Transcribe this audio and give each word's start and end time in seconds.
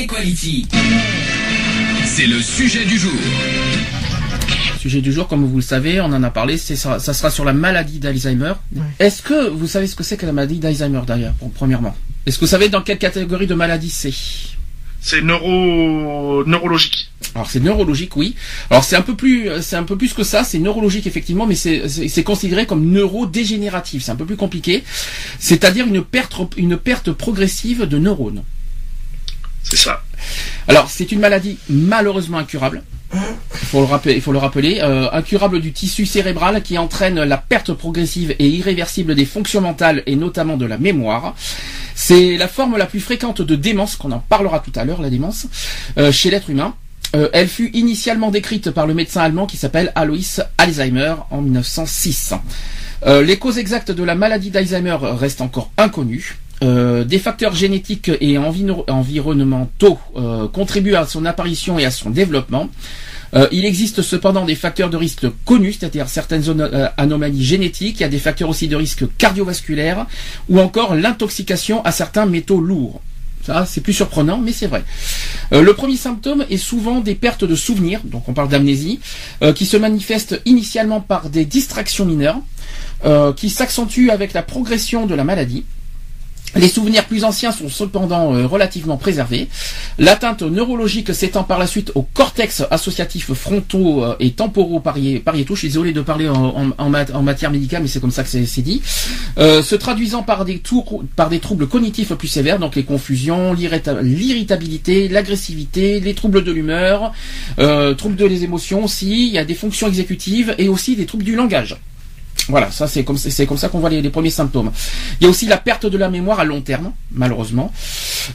Equality. 0.00 0.66
C'est 2.06 2.26
le 2.26 2.40
sujet 2.40 2.86
du 2.86 2.96
jour. 2.98 3.12
Sujet 4.78 5.02
du 5.02 5.12
jour, 5.12 5.28
comme 5.28 5.44
vous 5.44 5.56
le 5.56 5.62
savez, 5.62 6.00
on 6.00 6.06
en 6.06 6.22
a 6.22 6.30
parlé, 6.30 6.56
c'est 6.56 6.74
ça, 6.74 6.98
ça 6.98 7.12
sera 7.12 7.30
sur 7.30 7.44
la 7.44 7.52
maladie 7.52 7.98
d'Alzheimer. 7.98 8.54
Est-ce 8.98 9.20
que 9.20 9.50
vous 9.50 9.66
savez 9.66 9.86
ce 9.86 9.94
que 9.94 10.02
c'est 10.02 10.16
que 10.16 10.24
la 10.24 10.32
maladie 10.32 10.58
d'Alzheimer 10.58 11.02
d'ailleurs, 11.06 11.34
pour- 11.34 11.50
premièrement? 11.50 11.94
Est-ce 12.24 12.38
que 12.38 12.46
vous 12.46 12.50
savez 12.50 12.70
dans 12.70 12.80
quelle 12.80 12.96
catégorie 12.96 13.46
de 13.46 13.52
maladie 13.54 13.90
c'est? 13.90 14.14
C'est 15.02 15.20
neuro... 15.20 16.44
neurologique. 16.46 17.10
Alors 17.34 17.50
c'est 17.50 17.60
neurologique, 17.60 18.16
oui. 18.16 18.36
Alors 18.70 18.84
c'est 18.84 18.96
un 18.96 19.02
peu 19.02 19.14
plus, 19.16 19.50
c'est 19.60 19.76
un 19.76 19.82
peu 19.82 19.96
plus 19.98 20.14
que 20.14 20.22
ça. 20.24 20.44
C'est 20.44 20.58
neurologique 20.60 21.06
effectivement, 21.06 21.46
mais 21.46 21.56
c'est 21.56 22.22
considéré 22.24 22.64
comme 22.64 22.86
neurodégénératif. 22.90 24.02
C'est 24.04 24.12
un 24.12 24.16
peu 24.16 24.24
plus 24.24 24.36
compliqué. 24.36 24.82
C'est-à-dire 25.38 25.86
une 25.86 26.02
perte, 26.02 26.34
une 26.56 26.78
perte 26.78 27.12
progressive 27.12 27.84
de 27.86 27.98
neurones. 27.98 28.42
C'est 29.62 29.76
ça. 29.76 30.02
Alors 30.68 30.88
c'est 30.90 31.12
une 31.12 31.20
maladie 31.20 31.58
malheureusement 31.68 32.38
incurable. 32.38 32.82
Il 33.12 34.20
faut 34.20 34.32
le 34.32 34.38
rappeler, 34.38 34.78
euh, 34.82 35.10
incurable 35.12 35.60
du 35.60 35.72
tissu 35.72 36.06
cérébral 36.06 36.62
qui 36.62 36.78
entraîne 36.78 37.20
la 37.22 37.38
perte 37.38 37.72
progressive 37.72 38.34
et 38.38 38.48
irréversible 38.48 39.14
des 39.14 39.24
fonctions 39.24 39.60
mentales 39.60 40.02
et 40.06 40.14
notamment 40.16 40.56
de 40.56 40.66
la 40.66 40.78
mémoire. 40.78 41.34
C'est 41.94 42.36
la 42.36 42.48
forme 42.48 42.76
la 42.76 42.86
plus 42.86 43.00
fréquente 43.00 43.42
de 43.42 43.56
démence, 43.56 43.96
qu'on 43.96 44.12
en 44.12 44.20
parlera 44.20 44.60
tout 44.60 44.72
à 44.74 44.84
l'heure, 44.84 45.02
la 45.02 45.10
démence, 45.10 45.46
euh, 45.98 46.12
chez 46.12 46.30
l'être 46.30 46.50
humain. 46.50 46.74
Euh, 47.16 47.28
elle 47.32 47.48
fut 47.48 47.70
initialement 47.74 48.30
décrite 48.30 48.70
par 48.70 48.86
le 48.86 48.94
médecin 48.94 49.20
allemand 49.20 49.46
qui 49.46 49.56
s'appelle 49.56 49.92
Alois 49.96 50.40
Alzheimer 50.58 51.14
en 51.30 51.42
1906. 51.42 52.34
Euh, 53.06 53.22
les 53.22 53.38
causes 53.38 53.58
exactes 53.58 53.90
de 53.90 54.02
la 54.04 54.14
maladie 54.14 54.50
d'Alzheimer 54.50 54.96
restent 55.00 55.40
encore 55.40 55.70
inconnues. 55.76 56.38
Euh, 56.62 57.04
des 57.04 57.18
facteurs 57.18 57.54
génétiques 57.54 58.10
et 58.20 58.36
enviro- 58.36 58.84
environnementaux 58.90 59.98
euh, 60.16 60.46
contribuent 60.46 60.94
à 60.94 61.06
son 61.06 61.24
apparition 61.24 61.78
et 61.78 61.86
à 61.86 61.90
son 61.90 62.10
développement. 62.10 62.68
Euh, 63.32 63.48
il 63.50 63.64
existe 63.64 64.02
cependant 64.02 64.44
des 64.44 64.56
facteurs 64.56 64.90
de 64.90 64.98
risque 64.98 65.26
connus, 65.46 65.78
c'est-à-dire 65.78 66.08
certaines 66.10 66.44
anomalies 66.98 67.44
génétiques. 67.44 68.00
Il 68.00 68.02
y 68.02 68.04
a 68.04 68.10
des 68.10 68.18
facteurs 68.18 68.50
aussi 68.50 68.68
de 68.68 68.76
risque 68.76 69.04
cardiovasculaire 69.16 70.06
ou 70.50 70.60
encore 70.60 70.94
l'intoxication 70.94 71.82
à 71.84 71.92
certains 71.92 72.26
métaux 72.26 72.60
lourds. 72.60 73.00
Ça, 73.42 73.64
c'est 73.64 73.80
plus 73.80 73.94
surprenant, 73.94 74.36
mais 74.36 74.52
c'est 74.52 74.66
vrai. 74.66 74.84
Le 75.50 75.72
premier 75.72 75.96
symptôme 75.96 76.44
est 76.50 76.58
souvent 76.58 77.00
des 77.00 77.14
pertes 77.14 77.44
de 77.44 77.54
souvenirs, 77.56 78.00
donc 78.04 78.28
on 78.28 78.34
parle 78.34 78.50
d'amnésie, 78.50 79.00
qui 79.54 79.64
se 79.64 79.78
manifestent 79.78 80.42
initialement 80.44 81.00
par 81.00 81.30
des 81.30 81.46
distractions 81.46 82.04
mineures, 82.04 82.40
qui 83.36 83.48
s'accentuent 83.48 84.10
avec 84.10 84.34
la 84.34 84.42
progression 84.42 85.06
de 85.06 85.14
la 85.14 85.24
maladie. 85.24 85.64
Les 86.56 86.68
souvenirs 86.68 87.04
plus 87.04 87.22
anciens 87.24 87.52
sont 87.52 87.68
cependant 87.68 88.34
euh, 88.34 88.46
relativement 88.46 88.96
préservés. 88.96 89.48
L'atteinte 89.98 90.42
neurologique 90.42 91.14
s'étend 91.14 91.44
par 91.44 91.58
la 91.60 91.66
suite 91.68 91.92
au 91.94 92.02
cortex 92.02 92.64
associatif 92.70 93.32
frontaux 93.34 94.04
euh, 94.04 94.16
et 94.18 94.32
temporaux 94.32 94.80
pariétaux. 94.80 95.54
Je 95.54 95.58
suis 95.60 95.68
désolé 95.68 95.92
de 95.92 96.00
parler 96.00 96.28
en, 96.28 96.34
en- 96.34 96.70
en 96.76 96.88
mat- 96.90 97.14
en 97.14 97.22
matière 97.22 97.50
médicale, 97.52 97.82
mais 97.82 97.88
c'est 97.88 98.00
comme 98.00 98.10
ça 98.10 98.24
que 98.24 98.28
c'est 98.28 98.62
dit. 98.62 98.82
Euh, 99.38 99.62
se 99.62 99.76
traduisant 99.76 100.22
par 100.24 100.44
des, 100.44 100.60
par 101.14 101.28
des 101.28 101.38
troubles 101.38 101.68
cognitifs 101.68 102.12
plus 102.14 102.28
sévères, 102.28 102.58
donc 102.58 102.74
les 102.74 102.84
confusions, 102.84 103.52
l'irrita- 103.52 104.02
l'irritabilité, 104.02 105.08
l'agressivité, 105.08 106.00
les 106.00 106.14
troubles 106.14 106.42
de 106.42 106.50
l'humeur, 106.52 107.12
troubles 107.96 108.16
de 108.16 108.24
les 108.26 108.42
émotions 108.44 108.84
aussi. 108.84 109.28
Il 109.28 109.32
y 109.32 109.38
a 109.38 109.44
des 109.44 109.54
fonctions 109.54 109.86
exécutives 109.86 110.54
et 110.58 110.68
aussi 110.68 110.96
des 110.96 111.06
troubles 111.06 111.24
du 111.24 111.36
langage. 111.36 111.76
Voilà, 112.48 112.70
ça 112.70 112.88
c'est 112.88 113.04
comme 113.04 113.16
c'est 113.18 113.46
comme 113.46 113.58
ça 113.58 113.68
qu'on 113.68 113.78
voit 113.80 113.90
les, 113.90 114.10
premiers 114.10 114.30
symptômes. 114.30 114.70
Il 115.20 115.24
y 115.24 115.26
a 115.26 115.30
aussi 115.30 115.46
la 115.46 115.58
perte 115.58 115.86
de 115.86 115.98
la 115.98 116.08
mémoire 116.08 116.40
à 116.40 116.44
long 116.44 116.60
terme, 116.60 116.92
malheureusement, 117.12 117.72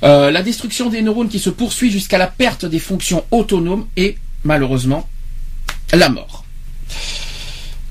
Euh, 0.04 0.32
la 0.32 0.42
destruction 0.44 0.90
des 0.90 1.02
neurones 1.02 1.30
qui 1.30 1.40
se 1.40 1.50
poursuit 1.50 1.92
jusqu'à 1.92 2.18
la 2.18 2.28
perte 2.28 2.66
des 2.66 2.80
fonctions 2.80 3.24
autonomes 3.32 3.86
et 3.96 4.18
malheureusement 4.44 5.08
la 5.94 6.10
mort. 6.10 6.44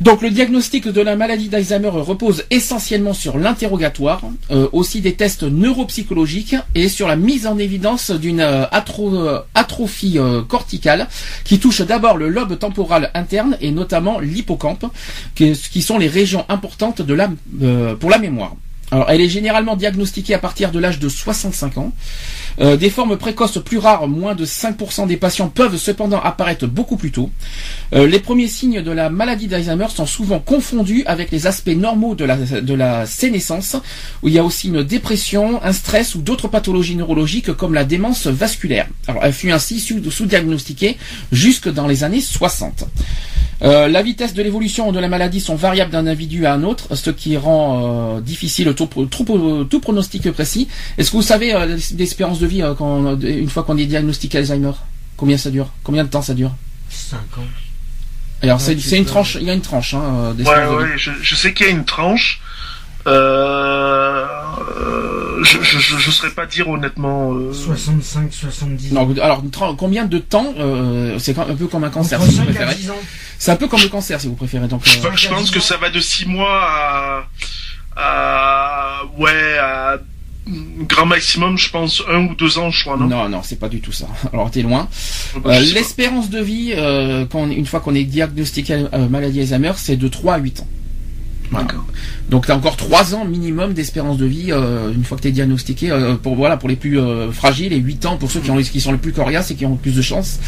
Donc 0.04 0.20
le 0.20 0.28
diagnostic 0.28 0.87
de 0.87 1.00
la 1.00 1.16
maladie 1.16 1.48
d'Alzheimer 1.48 1.88
repose 1.88 2.44
essentiellement 2.50 3.15
sur 3.15 3.38
l'interrogatoire, 3.38 4.20
euh, 4.50 4.69
aussi 4.72 5.00
des 5.00 5.15
tests 5.15 5.44
neuropsychologiques 5.44 6.56
et 6.75 6.91
sur 6.91 7.09
la 7.09 7.16
mise 7.16 7.47
en 7.47 7.56
évidence 7.56 8.10
d'une 8.10 8.41
euh, 8.41 8.66
euh, 8.66 9.41
atrophie 9.54 10.19
corticale 10.47 11.09
qui 11.44 11.59
touche 11.59 11.81
d'abord 11.81 12.19
le 12.19 12.28
lobe 12.28 12.59
temporal 12.59 13.10
interne 13.15 13.56
et 13.62 13.70
notamment 13.70 14.20
l'hippocampe, 14.20 14.84
qui, 15.34 15.81
sont 15.81 15.97
les 15.97 16.09
régions 16.09 16.44
importantes 16.50 17.00
de 17.00 17.15
la, 17.15 17.31
pour 17.98 18.10
la 18.10 18.19
mémoire. 18.19 18.56
Alors, 18.91 19.10
elle 19.10 19.22
est 19.22 19.28
généralement 19.28 19.75
diagnostiquée 19.75 20.34
à 20.34 20.38
partir 20.38 20.71
de 20.71 20.78
l'âge 20.78 20.98
de 20.98 21.09
65 21.09 21.78
ans. 21.78 21.92
Euh, 22.60 22.76
des 22.76 22.91
formes 22.91 23.16
précoces 23.16 23.59
plus 23.65 23.78
rares, 23.78 24.06
moins 24.06 24.34
de 24.34 24.44
5% 24.44 25.06
des 25.06 25.16
patients 25.16 25.48
peuvent 25.48 25.76
cependant 25.76 26.20
apparaître 26.20 26.66
beaucoup 26.66 26.97
plus 26.97 27.10
tôt. 27.10 27.31
Euh, 27.94 28.06
les 28.06 28.20
premiers 28.20 28.47
signes 28.48 28.82
de 28.82 28.91
la 28.92 29.10
maladie 29.10 29.48
d'Alzheimer 29.48 29.88
sont 29.94 30.06
souvent 30.06 30.38
confondus 30.38 31.03
avec 31.06 31.31
les 31.31 31.47
aspects 31.47 31.69
normaux 31.76 32.15
de 32.15 32.25
la, 32.25 32.37
de 32.37 32.75
la 32.75 33.06
sénescence, 33.06 33.76
où 34.22 34.28
il 34.28 34.34
y 34.34 34.38
a 34.38 34.44
aussi 34.44 34.69
une 34.69 34.82
dépression, 34.84 35.60
un 35.65 35.72
stress 35.72 36.15
ou 36.15 36.22
d'autres 36.22 36.48
pathologies 36.48 36.94
neurologiques 36.97 37.53
comme 37.54 37.75
la 37.75 37.84
démence 37.84 38.26
vasculaire. 38.28 38.86
Alors, 39.09 39.25
elle 39.25 39.32
fut 39.32 39.50
ainsi 39.50 39.81
sous- 39.81 40.10
sous-diagnostiquée 40.10 40.97
jusque 41.32 41.69
dans 41.72 41.86
les 41.88 42.04
années 42.04 42.21
60. 42.21 42.84
Euh, 43.62 43.86
la 43.88 44.03
vitesse 44.03 44.34
de 44.34 44.42
l'évolution 44.42 44.91
de 44.91 44.98
la 44.98 45.09
maladie 45.09 45.41
sont 45.41 45.54
variables 45.54 45.92
d'un 45.92 46.06
individu 46.09 46.44
à 46.44 46.53
un 46.54 46.65
autre, 46.65 46.94
ce 46.97 47.10
qui 47.10 47.36
rend 47.36 48.21
difficile 48.21 48.75
tout, 48.75 48.86
pronostic 49.81 50.31
précis. 50.32 50.69
Est-ce 50.98 51.10
que 51.12 51.16
vous 51.16 51.22
savez 51.22 51.54
l'espérance 51.97 52.41
de 52.41 52.44
vie 52.44 52.62
euh, 52.62 52.75
quand, 52.75 53.21
une 53.21 53.49
fois 53.50 53.62
qu'on 53.62 53.77
est 53.77 53.87
diagnostiqué 53.87 54.38
Alzheimer 54.38 54.72
Combien 55.16 55.37
ça 55.38 55.50
dure? 55.50 55.69
Combien 55.84 56.05
de 56.05 56.09
temps 56.09 56.22
ça 56.22 56.34
dure? 56.34 56.53
5 56.91 57.16
ans. 57.38 57.43
Alors 58.43 58.59
Ouais, 58.66 58.77
c'est 58.78 58.97
une 58.99 59.05
tranche, 59.06 59.37
il 59.41 59.44
y 59.47 59.50
a 59.50 59.55
une 59.55 59.60
tranche 59.62 59.94
hein, 59.94 60.03
euh, 60.03 60.32
Ouais, 60.32 60.44
de 60.44 60.75
ouais, 60.93 60.99
je, 60.99 61.10
je 61.22 61.34
sais 61.34 61.54
qu'il 61.54 61.66
y 61.66 61.69
a 61.69 61.72
une 61.72 61.84
tranche. 61.84 62.41
Euh, 63.06 64.25
euh, 64.77 65.44
je, 65.44 65.59
je, 65.62 65.78
je, 65.78 65.97
je 65.99 66.10
saurais 66.10 66.31
pas 66.33 66.47
dire 66.47 66.69
honnêtement. 66.69 67.33
euh, 67.34 67.53
65, 67.53 68.33
70. 68.33 68.93
Non, 68.93 69.15
alors 69.22 69.43
combien 69.77 70.04
de 70.06 70.19
temps 70.19 70.54
euh, 70.59 71.19
C'est 71.19 71.38
un 71.38 71.54
peu 71.54 71.66
comme 71.66 71.84
un 71.84 71.91
cancer 71.91 72.21
Entre 72.21 72.31
si 72.31 72.38
vous 72.38 72.44
5 72.44 72.50
à 72.50 72.54
préférez. 72.54 72.75
10 72.77 72.91
ans. 72.91 72.94
C'est 73.38 73.50
un 73.53 73.56
peu 73.56 73.69
comme 73.69 73.83
le 73.83 73.88
cancer 73.88 74.21
si 74.21 74.27
vous 74.27 74.34
préférez. 74.37 74.69
Donc, 74.69 74.87
euh, 74.87 74.91
Enfin, 74.99 75.10
je 75.16 75.28
pense 75.28 75.50
que 75.50 75.60
ça 75.60 75.77
va 75.77 75.91
de 75.91 76.00
6 76.00 76.27
mois 76.27 76.60
à, 76.62 77.25
à 77.97 79.00
ouais 79.19 79.59
à 79.59 79.99
grand 80.88 81.06
maximum, 81.06 81.56
je 81.56 81.71
pense 81.71 82.03
un 82.10 82.27
ou 82.27 82.34
deux 82.34 82.59
ans, 82.59 82.71
je 82.71 82.82
crois, 82.84 82.97
non? 82.97 83.06
Non, 83.06 83.28
non, 83.28 83.41
c'est 83.43 83.59
pas 83.59 83.69
du 83.69 83.81
tout 83.81 83.93
ça. 83.93 84.06
Alors 84.32 84.50
t'es 84.50 84.62
loin. 84.62 84.88
Euh, 85.37 85.41
pas. 85.41 85.60
L'espérance 85.60 86.31
de 86.31 86.41
vie, 86.41 86.72
euh, 86.77 87.25
quand, 87.31 87.49
une 87.49 87.66
fois 87.66 87.81
qu'on 87.81 87.94
est 87.94 88.05
diagnostiqué 88.05 88.87
euh, 88.93 89.09
maladie 89.09 89.41
Alzheimer, 89.41 89.72
c'est 89.77 89.97
de 89.97 90.09
3 90.09 90.34
à 90.34 90.38
8 90.38 90.60
ans. 90.60 90.69
Voilà. 91.50 91.66
D'accord. 91.66 91.84
Donc 92.31 92.47
t'as 92.47 92.56
encore 92.56 92.77
3 92.77 93.15
ans 93.15 93.25
minimum 93.25 93.75
d'espérance 93.75 94.16
de 94.16 94.25
vie 94.27 94.47
euh, 94.50 94.93
une 94.93 95.04
fois 95.04 95.16
que 95.19 95.22
t'es 95.22 95.31
diagnostiqué. 95.31 95.91
euh, 95.91 96.15
pour 96.16 96.37
voilà 96.37 96.56
pour 96.56 96.69
les 96.69 96.77
plus 96.77 96.99
euh, 96.99 97.31
fragiles 97.33 97.72
et 97.72 97.78
8 97.78 98.07
ans 98.07 98.16
pour 98.16 98.30
ceux 98.30 98.41
qui, 98.41 98.51
ont, 98.51 98.57
qui 98.57 98.80
sont 98.80 98.92
les 98.92 98.98
plus 98.98 99.13
coriaces 99.13 99.51
et 99.51 99.54
qui 99.54 99.66
ont 99.66 99.72
le 99.72 99.77
plus 99.77 99.95
de 99.95 100.03
chance. 100.03 100.41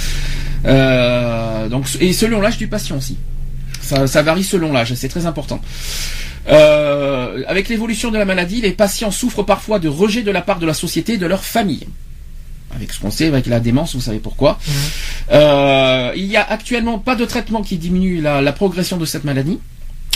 Euh, 0.64 1.68
donc 1.68 1.86
et 2.00 2.12
selon 2.12 2.40
l'âge 2.40 2.56
du 2.58 2.66
patient 2.66 2.96
aussi. 2.96 3.16
Ça, 3.86 4.06
ça 4.06 4.22
varie 4.22 4.44
selon 4.44 4.72
l'âge, 4.72 4.92
c'est 4.94 5.08
très 5.08 5.26
important. 5.26 5.60
Euh, 6.48 7.42
avec 7.48 7.68
l'évolution 7.68 8.10
de 8.10 8.18
la 8.18 8.24
maladie, 8.24 8.60
les 8.60 8.72
patients 8.72 9.10
souffrent 9.10 9.42
parfois 9.44 9.78
de 9.78 9.88
rejet 9.88 10.22
de 10.22 10.30
la 10.30 10.42
part 10.42 10.58
de 10.58 10.66
la 10.66 10.74
société 10.74 11.14
et 11.14 11.18
de 11.18 11.26
leur 11.26 11.44
famille. 11.44 11.86
Avec 12.74 12.92
ce 12.92 13.00
qu'on 13.00 13.10
sait, 13.10 13.26
avec 13.26 13.46
la 13.46 13.60
démence, 13.60 13.94
vous 13.94 14.00
savez 14.00 14.18
pourquoi. 14.18 14.58
Euh, 15.32 16.12
il 16.16 16.24
y 16.26 16.36
a 16.36 16.42
actuellement 16.48 16.98
pas 16.98 17.14
de 17.16 17.24
traitement 17.24 17.62
qui 17.62 17.78
diminue 17.78 18.20
la, 18.20 18.40
la 18.42 18.52
progression 18.52 18.96
de 18.96 19.04
cette 19.06 19.24
maladie. 19.24 19.58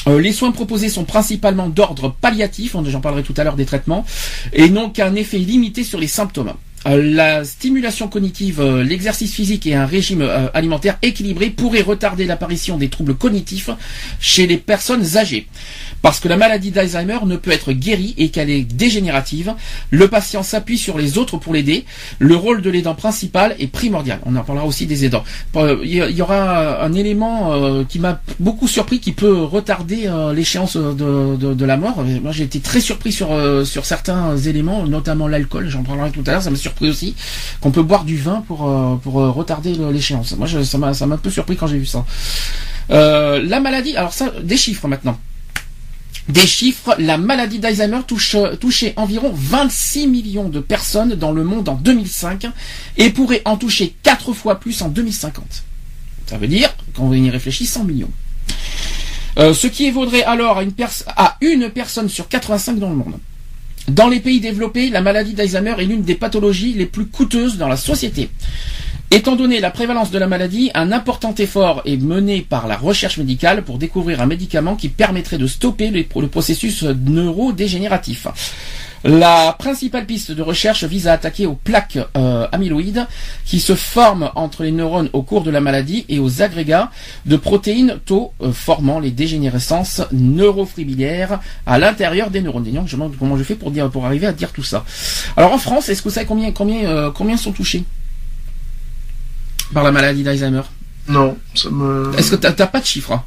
Euh, 0.07 0.21
les 0.21 0.33
soins 0.33 0.51
proposés 0.53 0.89
sont 0.89 1.05
principalement 1.05 1.69
d'ordre 1.69 2.15
palliatif, 2.21 2.75
on- 2.75 2.85
j'en 2.85 3.01
parlerai 3.01 3.23
tout 3.23 3.35
à 3.37 3.45
l'heure 3.45 3.57
des 3.57 3.67
traitements, 3.67 4.05
et 4.53 4.69
n'ont 4.71 4.91
qu'un 4.91 5.15
effet 5.15 5.39
limité 5.39 5.85
sur 5.85 5.99
les 6.01 6.07
symptômes. 6.09 6.53
Euh, 6.87 7.03
la 7.03 7.45
stimulation 7.45 8.09
cognitive, 8.09 8.61
euh, 8.61 8.83
l'exercice 8.83 9.35
physique 9.35 9.67
et 9.67 9.75
un 9.75 9.85
régime 9.85 10.23
euh, 10.23 10.49
alimentaire 10.55 10.97
équilibré 11.03 11.51
pourraient 11.51 11.83
retarder 11.83 12.25
l'apparition 12.25 12.79
des 12.79 12.89
troubles 12.89 13.15
cognitifs 13.15 13.69
chez 14.19 14.47
les 14.47 14.57
personnes 14.57 15.19
âgées. 15.19 15.47
Parce 16.03 16.21
que 16.21 16.29
la 16.29 16.37
maladie 16.37 16.71
d'Alzheimer 16.71 17.19
ne 17.27 17.37
peut 17.37 17.51
être 17.51 17.73
guérie 17.73 18.15
et 18.19 18.31
qu'elle 18.31 18.51
est 18.51 18.63
dégénérative, 18.63 19.55
le 19.91 20.09
patient 20.09 20.43
s'appuie 20.43 20.79
sur 20.79 20.99
les 20.99 21.19
autres 21.19 21.37
pour 21.37 21.53
l'aider. 21.53 21.85
Le 22.19 22.37
rôle 22.37 22.63
de 22.63 22.71
l'aidant 22.71 22.95
principal 22.95 23.55
est 23.59 23.67
primordial. 23.67 24.21
On 24.27 24.37
en 24.37 24.43
parlera 24.43 24.67
aussi 24.67 24.87
des 24.87 25.05
aidants. 25.05 25.25
Il 25.55 25.93
y 25.93 26.23
aura 26.23 26.83
un 26.83 26.93
élément 26.95 27.85
qui 27.85 27.99
m'a 27.99 28.21
beaucoup 28.39 28.69
surpris, 28.69 29.01
qui 29.01 29.13
peut 29.13 29.43
retarder 29.43 30.11
l'échéance 30.35 30.77
de, 30.77 31.65
la 31.65 31.77
mort. 31.77 32.05
Moi, 32.23 32.33
j'ai 32.33 32.45
été 32.45 32.61
très 32.61 32.81
surpris 32.81 33.13
sur, 33.13 33.29
sur 33.67 33.85
certains 33.85 34.37
éléments, 34.37 34.87
notamment 34.87 35.29
l'alcool. 35.29 35.69
J'en 35.69 35.83
parlerai 35.83 36.11
tout 36.11 36.23
à 36.27 36.33
l'heure. 36.33 36.43
Ça 36.43 36.51
m'a 36.51 36.57
surpris 36.57 36.89
aussi 36.89 37.15
qu'on 37.61 37.71
peut 37.71 37.83
boire 37.83 38.05
du 38.05 38.17
vin 38.17 38.43
pour, 38.47 38.69
euh, 38.69 38.97
euh, 39.07 39.31
retarder 39.31 39.75
l'échéance. 39.93 40.35
Moi, 40.37 40.47
ça 40.65 40.79
m'a 40.79 41.15
un 41.15 41.19
peu 41.19 41.31
surpris 41.31 41.57
quand 41.57 41.67
j'ai 41.67 41.79
vu 41.79 41.87
ça. 41.87 42.05
Euh, 42.91 43.43
la 43.45 43.61
maladie, 43.61 43.97
alors 43.97 44.13
ça, 44.13 44.33
des 44.43 44.57
chiffres 44.57 44.89
maintenant. 44.89 45.19
Des 46.31 46.47
chiffres, 46.47 46.95
la 46.99 47.19
maladie 47.19 47.59
d'Alzheimer 47.59 48.01
touchait 48.07 48.93
environ 48.97 49.33
26 49.35 50.07
millions 50.07 50.49
de 50.49 50.61
personnes 50.61 51.15
dans 51.15 51.33
le 51.33 51.43
monde 51.43 51.69
en 51.69 51.75
2005 51.75 52.47
et 52.99 53.11
pourrait 53.11 53.43
en 53.45 53.57
toucher 53.57 53.95
4 54.05 54.33
fois 54.33 54.61
plus 54.61 54.81
en 54.83 54.89
2050. 54.89 55.65
Ça 56.27 56.39
veut 56.39 56.47
dire, 56.47 56.73
quand 56.95 57.03
on 57.03 57.13
y 57.13 57.29
réfléchit, 57.31 57.67
100 57.67 57.85
millions. 57.85 58.11
ce 59.37 59.67
qui 59.67 59.87
évaudrait 59.87 60.23
alors 60.23 60.59
à 60.59 60.63
une, 60.63 60.73
à 61.17 61.37
une 61.41 61.69
personne 61.71 62.09
sur 62.09 62.29
85 62.29 62.79
dans 62.79 62.91
le 62.91 62.97
monde. 62.97 63.19
Dans 63.89 64.09
les 64.09 64.21
pays 64.21 64.39
développés, 64.39 64.89
la 64.91 65.01
maladie 65.01 65.35
d'Alzheimer 65.35 65.75
est 65.79 65.85
l'une 65.85 66.03
des 66.03 66.15
pathologies 66.15 66.75
les 66.75 66.87
plus 66.87 67.07
coûteuses 67.07 67.57
dans 67.57 67.67
la 67.67 67.77
société. 67.77 68.31
Étant 69.13 69.35
donné 69.35 69.59
la 69.59 69.73
prévalence 69.73 70.13
de 70.13 70.19
la 70.21 70.29
maladie, 70.29 70.71
un 70.73 70.93
important 70.93 71.35
effort 71.35 71.83
est 71.85 71.97
mené 71.97 72.43
par 72.43 72.69
la 72.69 72.77
recherche 72.77 73.19
médicale 73.19 73.65
pour 73.65 73.77
découvrir 73.77 74.21
un 74.21 74.27
médicament 74.27 74.77
qui 74.77 74.89
permettrait 74.89 75.37
de 75.37 75.49
stopper 75.49 75.91
le 75.91 76.29
processus 76.29 76.85
neurodégénératif. 76.85 78.29
La 79.03 79.57
principale 79.59 80.07
piste 80.07 80.31
de 80.31 80.43
recherche 80.43 80.85
vise 80.85 81.09
à 81.09 81.15
attaquer 81.15 81.47
aux 81.47 81.55
plaques 81.55 81.99
euh, 82.17 82.47
amyloïdes 82.53 83.09
qui 83.47 83.59
se 83.59 83.75
forment 83.75 84.31
entre 84.37 84.63
les 84.63 84.71
neurones 84.71 85.11
au 85.13 85.23
cours 85.23 85.43
de 85.43 85.51
la 85.51 85.61
maladie 85.61 86.05
et 86.09 86.21
aux 86.21 86.43
agrégats 86.43 86.93
de 87.27 87.37
protéines 87.37 87.99
taux 88.05 88.33
euh, 88.43 88.53
formant 88.53 89.01
les 89.01 89.11
dégénérescences 89.11 90.03
neurofibrillaires 90.13 91.41
à 91.67 91.81
l'intérieur 91.81 92.31
des 92.31 92.43
neurones. 92.43 92.67
je 92.67 92.79
me 92.79 92.87
demande 92.93 93.17
comment 93.19 93.37
je 93.37 93.43
fais 93.43 93.57
pour 93.57 93.73
arriver 94.07 94.29
à 94.29 94.33
dire 94.33 94.53
tout 94.53 94.63
ça. 94.63 94.85
Alors 95.37 95.53
en 95.53 95.59
France, 95.59 95.89
est-ce 95.89 96.01
que 96.01 96.09
vous 96.11 96.15
savez 96.15 96.29
euh, 96.31 97.11
combien 97.11 97.37
sont 97.37 97.53
touchés? 97.53 97.83
Par 99.73 99.85
la 99.85 99.93
maladie 99.93 100.23
d'Alzheimer 100.23 100.63
Non, 101.09 101.39
ça 101.55 101.71
me. 101.71 102.13
Est-ce 102.17 102.33
que 102.33 102.37
t'as 102.37 102.67
pas 102.67 102.81
de 102.81 102.87
chiffres 102.87 103.13
hein? 103.13 103.25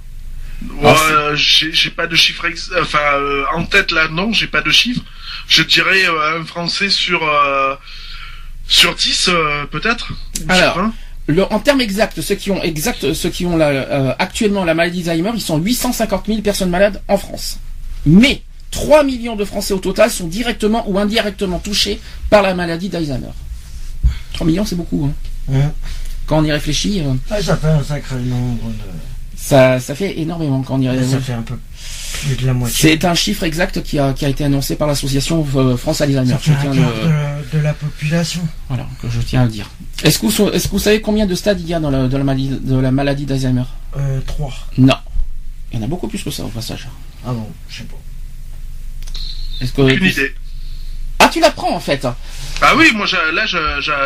Ouais, 0.82 1.36
j'ai 1.36 1.90
pas 1.90 2.08
de 2.08 2.16
chiffres 2.16 2.48
enfin 2.80 3.00
en 3.54 3.66
tête 3.66 3.92
là 3.92 4.08
non, 4.08 4.32
j'ai 4.32 4.48
pas 4.48 4.62
de 4.62 4.72
chiffres 4.72 5.02
je 5.48 5.64
dirais 5.64 6.06
euh, 6.06 6.40
un 6.40 6.46
Français 6.46 6.90
sur 6.90 7.24
euh, 7.24 7.76
sur 8.68 8.96
10 8.96 9.30
euh, 9.30 9.66
peut-être. 9.66 10.14
Alors. 10.48 10.80
en 11.52 11.60
termes 11.60 11.82
exacts, 11.82 12.22
ceux 12.22 12.36
qui 12.36 12.52
ont 12.52 12.62
exact, 12.64 13.14
ceux 13.14 13.30
qui 13.30 13.46
ont 13.46 13.60
actuellement 14.20 14.64
la 14.66 14.74
maladie 14.74 15.04
d'Alzheimer, 15.04 15.32
ils 15.36 15.42
sont 15.42 15.58
850 15.58 16.28
000 16.28 16.42
personnes 16.42 16.70
malades 16.70 17.02
en 17.08 17.18
France. 17.18 17.60
Mais 18.06 18.42
3 18.72 19.04
millions 19.04 19.36
de 19.36 19.46
Français 19.46 19.74
au 19.74 19.80
total 19.80 20.10
sont 20.10 20.28
directement 20.28 20.90
ou 20.90 20.98
indirectement 20.98 21.60
touchés 21.60 22.00
par 22.30 22.42
la 22.42 22.54
maladie 22.54 22.90
d'Alzheimer. 22.90 23.32
3 24.34 24.48
millions, 24.48 24.66
c'est 24.66 24.76
beaucoup. 24.76 25.10
Hein. 25.54 25.72
Quand 26.26 26.40
on 26.40 26.44
y 26.44 26.52
réfléchit. 26.52 27.04
ça 27.42 27.58
fait 27.58 27.68
un 27.68 27.84
sacré 27.84 28.16
nombre 28.18 28.70
de. 28.70 28.74
Ça, 29.36 29.80
ça 29.80 29.94
fait 29.94 30.20
énormément 30.20 30.62
quand 30.62 30.76
on 30.76 30.82
y 30.82 30.88
réfléchit. 30.90 31.12
Ça 31.12 31.20
fait 31.20 31.34
un 31.34 31.42
peu 31.42 31.56
c'est 32.68 33.06
un 33.06 33.16
chiffre 33.16 33.44
exact 33.44 33.82
qui 33.82 34.00
a, 34.00 34.14
été 34.22 34.44
annoncé 34.44 34.76
par 34.76 34.88
l'association 34.88 35.46
euh, 35.56 35.78
France 35.78 36.02
Alzheimer. 36.02 36.36
de, 37.54 37.58
la 37.60 37.74
population. 37.74 38.42
Voilà, 38.68 38.88
que 39.02 39.10
je 39.10 39.20
tiens 39.20 39.42
à 39.42 39.46
le 39.46 39.52
dire. 39.52 39.70
Est-ce 40.04 40.20
que, 40.20 40.28
vous, 40.28 40.50
est 40.50 40.64
que 40.64 40.72
vous 40.72 40.80
savez 40.80 41.02
combien 41.02 41.26
de 41.26 41.36
stades 41.36 41.60
il 41.60 41.68
y 41.68 41.74
a 41.74 41.80
dans 41.80 41.90
la, 41.90 42.08
la 42.08 42.24
maladie, 42.24 42.50
de 42.50 42.78
la 42.78 42.92
maladie 42.92 43.26
d'Alzheimer? 43.26 43.64
Euh, 43.98 44.20
Trois. 44.26 44.54
Non. 44.78 44.96
Il 45.72 45.80
y 45.80 45.82
en 45.82 45.86
a 45.86 45.88
beaucoup 45.88 46.08
plus 46.08 46.24
que 46.24 46.32
ça 46.32 46.44
au 46.44 46.50
passage. 46.50 46.88
Ah 47.26 47.34
bon, 47.34 47.48
je 47.70 47.78
sais 47.80 47.84
pas. 47.84 47.98
Est-ce 49.62 49.74
que, 49.74 49.82
Aucune 49.82 50.06
idée. 50.06 50.34
Ah, 51.20 51.30
tu 51.32 51.40
l'apprends 51.40 51.76
en 51.76 51.80
fait. 51.80 52.08
Ah 52.66 52.76
oui, 52.78 52.92
moi 52.96 53.06
là 53.34 53.46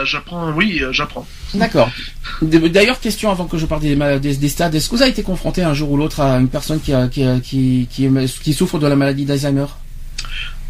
j'apprends, 0.03 0.51
oui, 0.51 0.79
euh, 0.81 0.91
j'apprends. 0.91 1.27
D'accord. 1.53 1.91
D'ailleurs, 2.41 2.99
question 2.99 3.29
avant 3.29 3.45
que 3.45 3.57
je 3.57 3.67
parle 3.67 3.81
des, 3.81 4.49
stades, 4.49 4.73
est-ce 4.73 4.89
que 4.89 4.95
vous 4.95 5.01
avez 5.03 5.11
été 5.11 5.21
confronté 5.21 5.61
un 5.61 5.75
jour 5.75 5.91
ou 5.91 5.97
l'autre 5.97 6.21
à 6.21 6.37
une 6.37 6.49
personne 6.49 6.81
qui, 6.81 6.91
qui, 7.41 7.87
qui, 8.41 8.53
souffre 8.53 8.79
de 8.79 8.87
la 8.87 8.95
maladie 8.95 9.25
d'Alzheimer? 9.25 9.67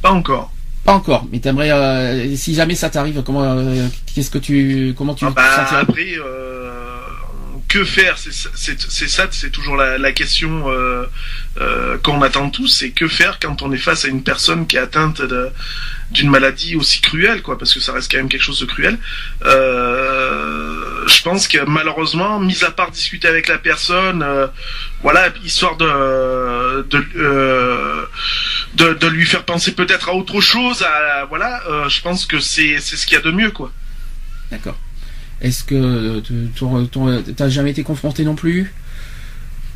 Pas 0.02 0.12
encore. 0.12 0.52
Pas 0.84 0.94
encore, 0.94 1.26
mais 1.32 1.40
t'aimerais, 1.40 1.72
euh, 1.72 2.36
si 2.36 2.54
jamais 2.54 2.76
ça 2.76 2.90
t'arrive, 2.90 3.22
comment, 3.24 3.44
euh, 3.44 3.88
qu'est-ce 4.14 4.32
que 4.32 4.38
tu, 4.38 4.94
comment 4.98 5.14
tu 5.14 5.26
ah 5.26 5.32
bah, 5.32 5.44
Après, 5.80 6.16
que 7.70 7.84
faire? 7.86 8.18
C'est 8.18 9.08
ça, 9.08 9.28
c'est 9.32 9.50
toujours 9.50 9.78
la, 9.78 10.12
question 10.12 10.66
qu'on 12.04 12.22
attend 12.22 12.50
tous, 12.50 12.68
c'est 12.68 12.90
que 12.90 13.08
faire 13.08 13.40
quand 13.40 13.62
on 13.62 13.72
est 13.72 13.78
face 13.78 14.04
à 14.04 14.10
une 14.10 14.24
personne 14.24 14.68
qui 14.68 14.76
est 14.76 14.82
atteinte 14.82 15.22
de 15.22 15.52
d'une 16.12 16.30
maladie 16.30 16.76
aussi 16.76 17.02
cruelle, 17.02 17.42
quoi, 17.42 17.58
parce 17.58 17.74
que 17.74 17.80
ça 17.80 17.92
reste 17.92 18.10
quand 18.10 18.18
même 18.18 18.30
quelque 18.30 18.42
chose 18.44 18.60
de 18.60 18.66
cruel. 18.66 18.98
Euh, 19.46 21.06
je 21.08 21.22
pense 21.22 21.48
que 21.48 21.58
malheureusement, 21.66 22.40
mis 22.40 22.64
à 22.64 22.72
part 22.72 22.92
discuter 22.92 23.28
avec 23.28 23.48
la 23.48 23.58
personne, 23.58 24.24
euh, 24.24 24.48
voilà, 25.02 25.30
histoire 25.44 25.76
de 25.76 25.86
euh, 25.86 26.84
de, 28.76 28.94
de 28.94 29.08
lui 29.08 29.26
faire 29.26 29.44
penser 29.44 29.74
peut-être 29.74 30.10
à 30.10 30.14
autre 30.14 30.40
chose, 30.40 30.84
à, 30.84 31.26
voilà, 31.26 31.62
je 31.90 32.02
pense 32.02 32.26
que 32.26 32.40
c'est 32.40 32.78
c'est 32.80 32.96
ce 32.96 33.06
qu'il 33.06 33.16
y 33.16 33.20
a 33.20 33.24
de 33.24 33.32
mieux, 33.32 33.52
quoi. 33.52 33.72
D'accord. 34.52 34.78
Est-ce 35.42 35.64
que 35.64 36.22
t'as 37.34 37.50
jamais 37.50 37.72
été 37.72 37.84
confronté 37.84 38.24
non 38.24 38.36
plus? 38.36 38.74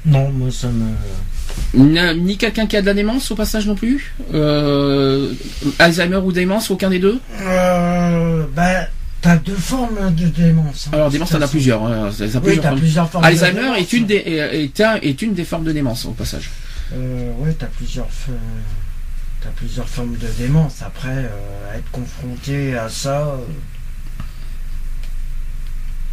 Non, 0.05 0.31
moi 0.31 0.49
ça 0.51 0.67
me 0.67 0.93
ni 1.73 2.37
quelqu'un 2.37 2.65
qui 2.65 2.77
a 2.77 2.81
de 2.81 2.85
la 2.85 2.93
démence 2.93 3.31
au 3.31 3.35
passage 3.35 3.67
non 3.67 3.75
plus 3.75 4.13
euh, 4.33 5.33
Alzheimer 5.79 6.17
ou 6.17 6.31
démence, 6.31 6.71
aucun 6.71 6.89
des 6.89 6.99
deux 6.99 7.19
euh, 7.41 8.45
bah, 8.55 8.87
T'as 9.21 9.35
deux 9.37 9.53
formes 9.53 10.15
de 10.15 10.27
démence. 10.27 10.87
Hein, 10.87 10.95
Alors 10.95 11.11
démence, 11.11 11.29
t'en 11.29 11.41
as 11.41 11.47
plusieurs. 11.47 11.85
Hein, 11.85 12.09
oui, 12.43 12.59
t'as 12.59 12.75
plusieurs 12.75 13.07
formes. 13.07 13.23
Alzheimer 13.23 13.77
est 13.77 13.93
une 13.93 14.07
des 14.07 14.15
est, 14.15 14.79
est, 14.79 15.21
une 15.21 15.33
des 15.35 15.43
formes 15.43 15.63
de 15.63 15.71
démence 15.71 16.05
au 16.05 16.11
passage. 16.11 16.49
Euh, 16.93 17.31
oui, 17.37 17.51
t'as 17.57 17.67
plusieurs 17.67 18.07
t'as 19.41 19.49
plusieurs 19.49 19.87
formes 19.87 20.17
de 20.17 20.27
démence. 20.39 20.81
Après, 20.81 21.09
euh, 21.09 21.77
être 21.77 21.91
confronté 21.91 22.75
à 22.75 22.89
ça. 22.89 23.35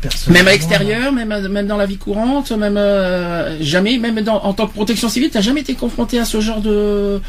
Euh, 0.05 0.09
même 0.28 0.47
à 0.47 0.52
l'extérieur, 0.52 1.12
même, 1.12 1.49
même 1.49 1.67
dans 1.67 1.76
la 1.76 1.87
vie 1.87 1.99
courante, 1.99 2.52
même 2.52 2.76
euh, 2.76 3.61
jamais, 3.61 3.99
même 3.99 4.21
dans, 4.21 4.43
en 4.45 4.52
tant 4.52 4.67
que 4.67 4.73
protection 4.73 5.09
civile, 5.09 5.31
t'as 5.31 5.40
jamais 5.40 5.62
été 5.62 5.75
confronté 5.75 6.19
à 6.19 6.25
ce 6.25 6.40
genre 6.40 6.61
de. 6.61 7.21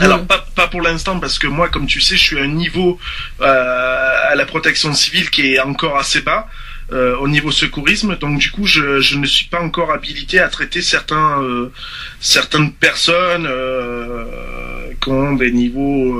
Alors 0.00 0.24
pas, 0.24 0.44
pas 0.54 0.66
pour 0.66 0.82
l'instant 0.82 1.18
parce 1.20 1.38
que 1.38 1.46
moi, 1.46 1.68
comme 1.68 1.86
tu 1.86 2.00
sais, 2.00 2.16
je 2.16 2.22
suis 2.22 2.38
à 2.38 2.42
un 2.42 2.48
niveau 2.48 2.98
euh, 3.40 4.30
à 4.30 4.34
la 4.34 4.46
protection 4.46 4.92
civile 4.92 5.30
qui 5.30 5.54
est 5.54 5.60
encore 5.60 5.96
assez 5.96 6.20
bas. 6.20 6.48
Euh, 6.90 7.18
au 7.18 7.28
niveau 7.28 7.50
secourisme, 7.50 8.16
donc 8.16 8.38
du 8.38 8.50
coup 8.50 8.64
je, 8.64 9.00
je, 9.00 9.18
ne 9.18 9.26
suis 9.26 9.44
pas 9.44 9.60
encore 9.60 9.92
habilité 9.92 10.40
à 10.40 10.48
traiter 10.48 10.80
certains 10.80 11.42
euh, 11.42 11.70
certaines 12.18 12.72
personnes 12.72 13.46
euh, 13.46 14.24
qui 14.98 15.10
ont 15.10 15.34
des 15.34 15.52
niveaux 15.52 16.16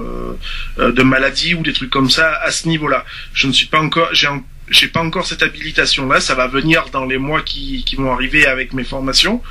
euh, 0.78 0.92
de 0.92 1.02
maladie 1.02 1.54
ou 1.54 1.62
des 1.62 1.72
trucs 1.72 1.88
comme 1.88 2.10
ça 2.10 2.34
à 2.42 2.50
ce 2.50 2.68
niveau-là. 2.68 3.06
Je 3.32 3.46
ne 3.46 3.52
suis 3.52 3.66
pas 3.66 3.80
encore 3.80 4.10
j'ai 4.12 4.28
j'ai 4.70 4.88
pas 4.88 5.00
encore 5.00 5.26
cette 5.26 5.42
habilitation 5.42 6.08
là, 6.08 6.20
ça 6.20 6.34
va 6.34 6.46
venir 6.46 6.86
dans 6.92 7.04
les 7.04 7.18
mois 7.18 7.42
qui, 7.42 7.84
qui 7.84 7.96
vont 7.96 8.12
arriver 8.12 8.46
avec 8.46 8.72
mes 8.72 8.84
formations, 8.84 9.42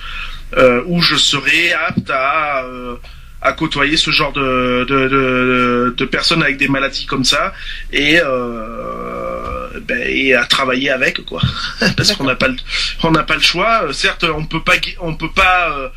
euh, 0.56 0.82
où 0.86 1.02
je 1.02 1.16
serai 1.16 1.74
apte 1.74 2.10
à, 2.10 2.64
euh, 2.64 2.96
à 3.42 3.52
côtoyer 3.52 3.98
ce 3.98 4.12
genre 4.12 4.32
de, 4.32 4.86
de, 4.88 5.94
de, 5.96 6.06
personnes 6.06 6.42
avec 6.42 6.56
des 6.56 6.70
maladies 6.70 7.06
comme 7.06 7.26
ça 7.26 7.54
et, 7.92 8.20
euh, 8.24 9.68
ben, 9.82 10.02
et 10.08 10.34
à 10.36 10.46
travailler 10.46 10.90
avec 10.90 11.26
quoi, 11.26 11.42
parce 11.98 12.14
qu'on 12.14 12.24
n'a 12.24 12.36
pas 12.36 12.48
le, 12.48 12.56
on 13.04 13.12
n'a 13.12 13.24
pas 13.24 13.36
le 13.36 13.42
choix. 13.42 13.92
Certes, 13.92 14.24
on 14.24 14.46
peut 14.46 14.64
pas 14.64 14.76
on 15.02 15.16
peut 15.16 15.32
pas 15.34 15.92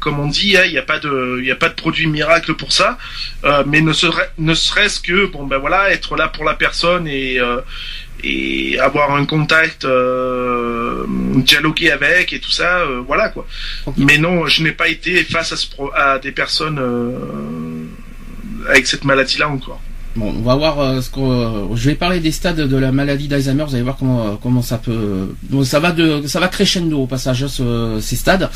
comme 0.00 0.20
on 0.20 0.26
dit, 0.26 0.56
hein, 0.56 0.64
il 0.64 0.72
n'y 0.72 0.78
a 0.78 0.82
pas 0.82 0.98
de, 0.98 1.40
il 1.42 1.50
a 1.50 1.56
pas 1.56 1.68
de 1.68 1.74
produit 1.74 2.06
miracle 2.06 2.54
pour 2.54 2.72
ça, 2.72 2.98
mais 3.66 3.80
ne, 3.80 3.92
serait, 3.92 4.30
ne 4.38 4.54
serait-ce 4.54 5.00
que, 5.00 5.26
bon 5.26 5.46
ben 5.46 5.58
voilà, 5.58 5.90
être 5.90 6.16
là 6.16 6.28
pour 6.28 6.44
la 6.44 6.54
personne 6.54 7.06
et 7.06 7.38
et 8.24 8.78
avoir 8.78 9.14
un 9.14 9.26
contact, 9.26 9.84
euh, 9.84 11.04
dialoguer 11.36 11.90
avec 11.90 12.32
et 12.32 12.40
tout 12.40 12.50
ça, 12.50 12.78
euh, 12.78 13.02
voilà 13.06 13.28
quoi. 13.28 13.46
Mais 13.96 14.18
non, 14.18 14.46
je 14.46 14.62
n'ai 14.62 14.72
pas 14.72 14.88
été 14.88 15.22
face 15.24 15.52
à, 15.52 15.56
ce 15.56 15.66
à 15.94 16.18
des 16.18 16.32
personnes 16.32 16.78
euh, 16.80 17.86
avec 18.68 18.86
cette 18.86 19.04
maladie-là 19.04 19.48
encore. 19.48 19.80
Bon, 20.16 20.32
on 20.38 20.42
va 20.42 20.54
voir 20.54 21.02
ce 21.02 21.10
je 21.74 21.88
vais 21.88 21.96
parler 21.96 22.20
des 22.20 22.30
stades 22.30 22.68
de 22.68 22.76
la 22.76 22.92
maladie 22.92 23.26
d'Alzheimer. 23.26 23.64
Vous 23.64 23.74
allez 23.74 23.82
voir 23.82 23.96
comment 23.96 24.36
comment 24.36 24.62
ça 24.62 24.78
peut. 24.78 25.34
ça 25.64 25.80
va 25.80 25.90
de 25.90 26.22
ça 26.28 26.38
va 26.38 26.46
crescendo 26.46 27.00
au 27.00 27.06
passage 27.08 27.44
ces 28.00 28.16
stades. 28.16 28.48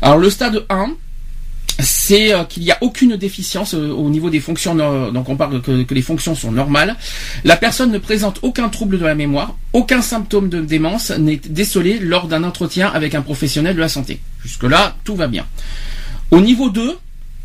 Alors 0.00 0.18
le 0.18 0.30
stade 0.30 0.64
1, 0.70 0.90
c'est 1.78 2.32
euh, 2.32 2.44
qu'il 2.44 2.62
n'y 2.62 2.70
a 2.70 2.78
aucune 2.80 3.16
déficience 3.16 3.74
euh, 3.74 3.90
au 3.90 4.08
niveau 4.10 4.30
des 4.30 4.40
fonctions. 4.40 4.74
Donc 4.74 5.28
on 5.28 5.36
parle 5.36 5.60
que, 5.62 5.84
les 5.92 6.02
fonctions 6.02 6.34
sont 6.34 6.52
normales. 6.52 6.96
La 7.44 7.56
personne 7.56 7.90
ne 7.90 7.98
présente 7.98 8.38
aucun 8.42 8.68
trouble 8.68 8.98
de 8.98 9.04
la 9.04 9.14
mémoire, 9.14 9.56
aucun 9.72 10.02
symptôme 10.02 10.48
de 10.48 10.60
démence 10.60 11.10
n'est 11.10 11.36
décelé 11.36 11.98
lors 11.98 12.28
d'un 12.28 12.44
entretien 12.44 12.88
avec 12.88 13.14
un 13.14 13.22
professionnel 13.22 13.74
de 13.74 13.80
la 13.80 13.88
santé. 13.88 14.20
Jusque 14.42 14.64
là, 14.64 14.96
tout 15.04 15.16
va 15.16 15.26
bien. 15.26 15.46
Au 16.30 16.40
niveau 16.40 16.70
2, 16.70 16.96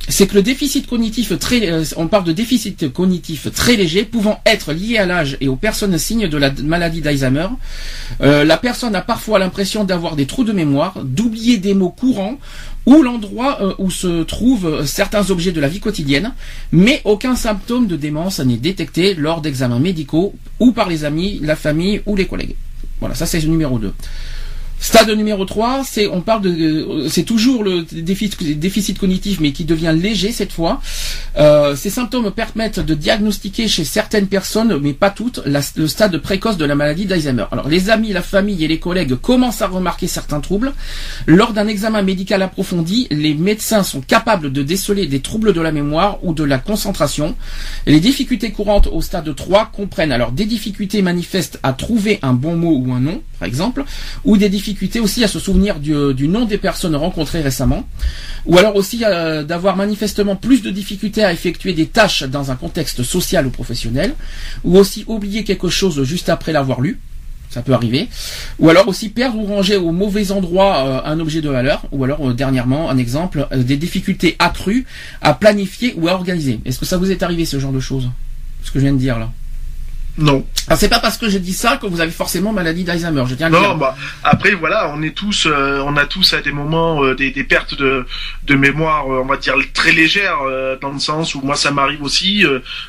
c'est 0.09 0.25
que 0.25 0.33
le 0.33 0.41
déficit 0.41 0.87
cognitif 0.87 1.37
très, 1.37 1.69
euh, 1.69 1.83
on 1.95 2.07
parle 2.07 2.23
de 2.23 2.31
déficit 2.31 2.91
cognitif 2.91 3.47
très 3.53 3.75
léger, 3.75 4.03
pouvant 4.03 4.41
être 4.45 4.73
lié 4.73 4.97
à 4.97 5.05
l'âge 5.05 5.37
et 5.39 5.47
aux 5.47 5.55
personnes 5.55 5.97
signes 5.99 6.27
de 6.27 6.37
la 6.37 6.51
maladie 6.63 7.01
d'Alzheimer. 7.01 7.47
Euh, 8.21 8.43
la 8.43 8.57
personne 8.57 8.95
a 8.95 9.01
parfois 9.01 9.37
l'impression 9.37 9.83
d'avoir 9.83 10.15
des 10.15 10.25
trous 10.25 10.43
de 10.43 10.51
mémoire, 10.51 10.95
d'oublier 11.03 11.57
des 11.57 11.75
mots 11.75 11.91
courants 11.91 12.39
ou 12.87 13.03
l'endroit 13.03 13.59
euh, 13.61 13.73
où 13.77 13.91
se 13.91 14.23
trouvent 14.23 14.83
certains 14.85 15.29
objets 15.29 15.51
de 15.51 15.61
la 15.61 15.67
vie 15.67 15.79
quotidienne, 15.79 16.33
mais 16.71 17.01
aucun 17.05 17.35
symptôme 17.35 17.85
de 17.85 17.95
démence 17.95 18.39
n'est 18.39 18.57
détecté 18.57 19.13
lors 19.13 19.41
d'examens 19.41 19.79
médicaux 19.79 20.33
ou 20.59 20.71
par 20.71 20.89
les 20.89 21.05
amis, 21.05 21.39
la 21.43 21.55
famille 21.55 22.01
ou 22.07 22.15
les 22.15 22.25
collègues. 22.25 22.55
Voilà, 22.99 23.13
ça 23.13 23.27
c'est 23.27 23.39
le 23.41 23.47
numéro 23.47 23.77
2. 23.77 23.93
Stade 24.81 25.09
numéro 25.09 25.43
3, 25.43 25.83
c'est 25.83 26.07
on 26.07 26.21
parle 26.21 26.41
de 26.41 26.49
euh, 26.49 27.09
c'est 27.09 27.23
toujours 27.23 27.65
le 27.65 27.83
déficit, 27.83 28.97
cognitif 28.97 29.41
mais 29.41 29.51
qui 29.51 29.65
devient 29.65 29.93
léger 29.95 30.31
cette 30.31 30.53
fois. 30.53 30.81
Euh, 31.37 31.75
ces 31.75 31.89
symptômes 31.89 32.31
permettent 32.31 32.79
de 32.79 32.93
diagnostiquer 32.93 33.67
chez 33.67 33.83
certaines 33.83 34.27
personnes 34.27 34.79
mais 34.81 34.93
pas 34.93 35.09
toutes 35.09 35.41
le 35.45 35.87
stade 35.87 36.17
précoce 36.19 36.55
de 36.55 36.63
la 36.63 36.75
maladie 36.75 37.05
d'Alzheimer. 37.05 37.45
Alors 37.51 37.67
les 37.67 37.89
amis, 37.89 38.13
la 38.13 38.21
famille 38.21 38.63
et 38.63 38.69
les 38.69 38.79
collègues 38.79 39.15
commencent 39.15 39.61
à 39.61 39.67
remarquer 39.67 40.07
certains 40.07 40.39
troubles. 40.39 40.71
Lors 41.27 41.51
d'un 41.51 41.67
examen 41.67 42.01
médical 42.01 42.41
approfondi, 42.41 43.07
les 43.11 43.33
médecins 43.33 43.83
sont 43.83 44.01
capables 44.01 44.51
de 44.51 44.63
déceler 44.63 45.07
des 45.07 45.19
troubles 45.19 45.51
de 45.51 45.61
la 45.61 45.73
mémoire 45.73 46.19
ou 46.23 46.33
de 46.33 46.45
la 46.45 46.57
concentration. 46.57 47.35
les 47.85 47.99
difficultés 47.99 48.51
courantes 48.51 48.87
au 48.87 49.01
stade 49.01 49.35
3 49.35 49.71
comprennent 49.73 50.13
alors 50.13 50.31
des 50.31 50.45
difficultés 50.45 51.01
manifestes 51.01 51.59
à 51.63 51.73
trouver 51.73 52.19
un 52.21 52.33
bon 52.33 52.55
mot 52.55 52.81
ou 52.85 52.93
un 52.93 53.01
nom 53.01 53.21
par 53.39 53.47
exemple, 53.47 53.83
ou 54.25 54.37
des 54.37 54.49
difficultés 54.49 54.99
aussi 54.99 55.23
à 55.23 55.27
se 55.27 55.39
souvenir 55.39 55.79
du, 55.79 56.27
nom 56.27 56.45
des 56.45 56.57
personnes 56.57 56.95
rencontrées 56.95 57.41
récemment, 57.41 57.87
ou 58.45 58.57
alors 58.57 58.75
aussi 58.75 59.03
euh, 59.05 59.43
d'avoir 59.43 59.75
manifestement 59.77 60.35
plus 60.35 60.61
de 60.61 60.69
difficultés 60.69 61.23
à 61.23 61.31
effectuer 61.31 61.73
des 61.73 61.87
tâches 61.87 62.23
dans 62.23 62.51
un 62.51 62.55
contexte 62.55 63.03
social 63.03 63.47
ou 63.47 63.49
professionnel, 63.49 64.13
ou 64.63 64.77
aussi 64.77 65.05
oublier 65.07 65.43
quelque 65.43 65.69
chose 65.69 66.03
juste 66.03 66.29
après 66.29 66.51
l'avoir 66.51 66.81
lu, 66.81 66.99
ça 67.49 67.61
peut 67.63 67.73
arriver, 67.73 68.09
ou 68.59 68.69
alors 68.69 68.87
aussi 68.87 69.09
perdre 69.09 69.39
ou 69.39 69.45
ranger 69.45 69.77
au 69.77 69.91
mauvais 69.91 70.31
endroit 70.31 70.85
euh, 70.85 71.11
un 71.11 71.19
objet 71.19 71.41
de 71.41 71.49
valeur, 71.49 71.85
ou 71.91 72.03
alors 72.03 72.29
euh, 72.29 72.33
dernièrement 72.33 72.89
un 72.91 72.97
exemple, 72.97 73.47
des 73.55 73.77
difficultés 73.77 74.35
accrues 74.37 74.85
à 75.21 75.33
planifier 75.33 75.95
ou 75.97 76.07
à 76.09 76.13
organiser. 76.13 76.59
Est-ce 76.65 76.77
que 76.77 76.85
ça 76.85 76.97
vous 76.97 77.09
est 77.09 77.23
arrivé 77.23 77.45
ce 77.45 77.59
genre 77.59 77.71
de 77.71 77.79
choses? 77.79 78.09
Ce 78.63 78.71
que 78.71 78.79
je 78.79 78.83
viens 78.83 78.93
de 78.93 78.99
dire 78.99 79.17
là 79.17 79.31
non. 80.19 80.45
Alors 80.67 80.77
c'est 80.77 80.89
pas 80.89 80.99
parce 80.99 81.17
que 81.17 81.29
je 81.29 81.37
dis 81.37 81.53
ça 81.53 81.77
que 81.77 81.87
vous 81.87 82.01
avez 82.01 82.11
forcément 82.11 82.51
maladie 82.51 82.83
d'Alzheimer. 82.83 83.23
Je 83.27 83.35
tiens 83.35 83.47
à 83.47 83.49
non, 83.49 83.75
bah 83.75 83.95
après 84.23 84.51
voilà, 84.51 84.91
on 84.93 85.01
est 85.01 85.15
tous, 85.15 85.47
euh, 85.47 85.81
on 85.85 85.95
a 85.95 86.05
tous 86.05 86.33
à 86.33 86.41
des 86.41 86.51
moments 86.51 87.03
euh, 87.03 87.15
des, 87.15 87.31
des, 87.31 87.43
pertes 87.43 87.75
de, 87.75 88.05
de 88.45 88.55
mémoire, 88.55 89.11
euh, 89.11 89.21
on 89.23 89.25
va 89.25 89.37
dire 89.37 89.55
très 89.73 89.93
légères, 89.93 90.39
dans 90.81 90.91
le 90.91 90.99
sens 90.99 91.35
où 91.35 91.41
moi 91.41 91.55
ça 91.55 91.71
m'arrive 91.71 92.03
aussi 92.03 92.43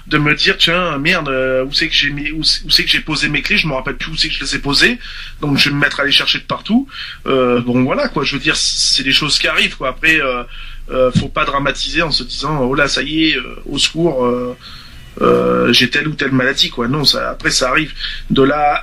de 0.06 0.18
me 0.18 0.34
dire 0.34 0.56
tiens 0.58 0.98
merde 0.98 1.28
où 1.66 1.72
c'est 1.72 1.88
que 1.88 1.94
j'ai 1.94 2.10
mis, 2.10 2.32
où, 2.32 2.42
c'est 2.42 2.84
que 2.84 2.90
j'ai 2.90 3.00
posé 3.00 3.28
mes 3.28 3.42
clés, 3.42 3.56
je 3.56 3.68
me 3.68 3.74
rappelle 3.74 3.96
plus 3.96 4.12
où 4.12 4.16
c'est 4.16 4.28
que 4.28 4.34
je 4.34 4.40
les 4.40 4.56
ai 4.56 4.58
posées, 4.58 4.98
donc 5.40 5.56
je 5.56 5.68
vais 5.68 5.74
me 5.74 5.80
mettre 5.80 6.00
à 6.00 6.04
les 6.04 6.12
chercher 6.12 6.38
de 6.38 6.44
partout. 6.44 6.88
bon 7.24 7.84
voilà 7.84 8.08
quoi, 8.08 8.24
je 8.24 8.34
veux 8.34 8.42
dire 8.42 8.56
c'est 8.56 9.04
des 9.04 9.12
choses 9.12 9.38
qui 9.38 9.46
arrivent 9.46 9.76
quoi. 9.76 9.90
Après 9.90 10.20
faut 11.16 11.28
pas 11.28 11.44
dramatiser 11.44 12.02
en 12.02 12.10
se 12.10 12.24
disant 12.24 12.62
oh 12.62 12.74
là 12.74 12.88
ça 12.88 13.02
y 13.02 13.28
est 13.28 13.36
au 13.66 13.78
secours 13.78 14.24
euh, 14.24 14.56
j'ai 15.72 15.90
telle 15.90 16.08
ou 16.08 16.14
telle 16.14 16.32
maladie, 16.32 16.70
quoi. 16.70 16.88
Non, 16.88 17.04
ça, 17.04 17.30
après 17.30 17.50
ça 17.50 17.70
arrive. 17.70 17.92
De 18.30 18.42
là 18.42 18.82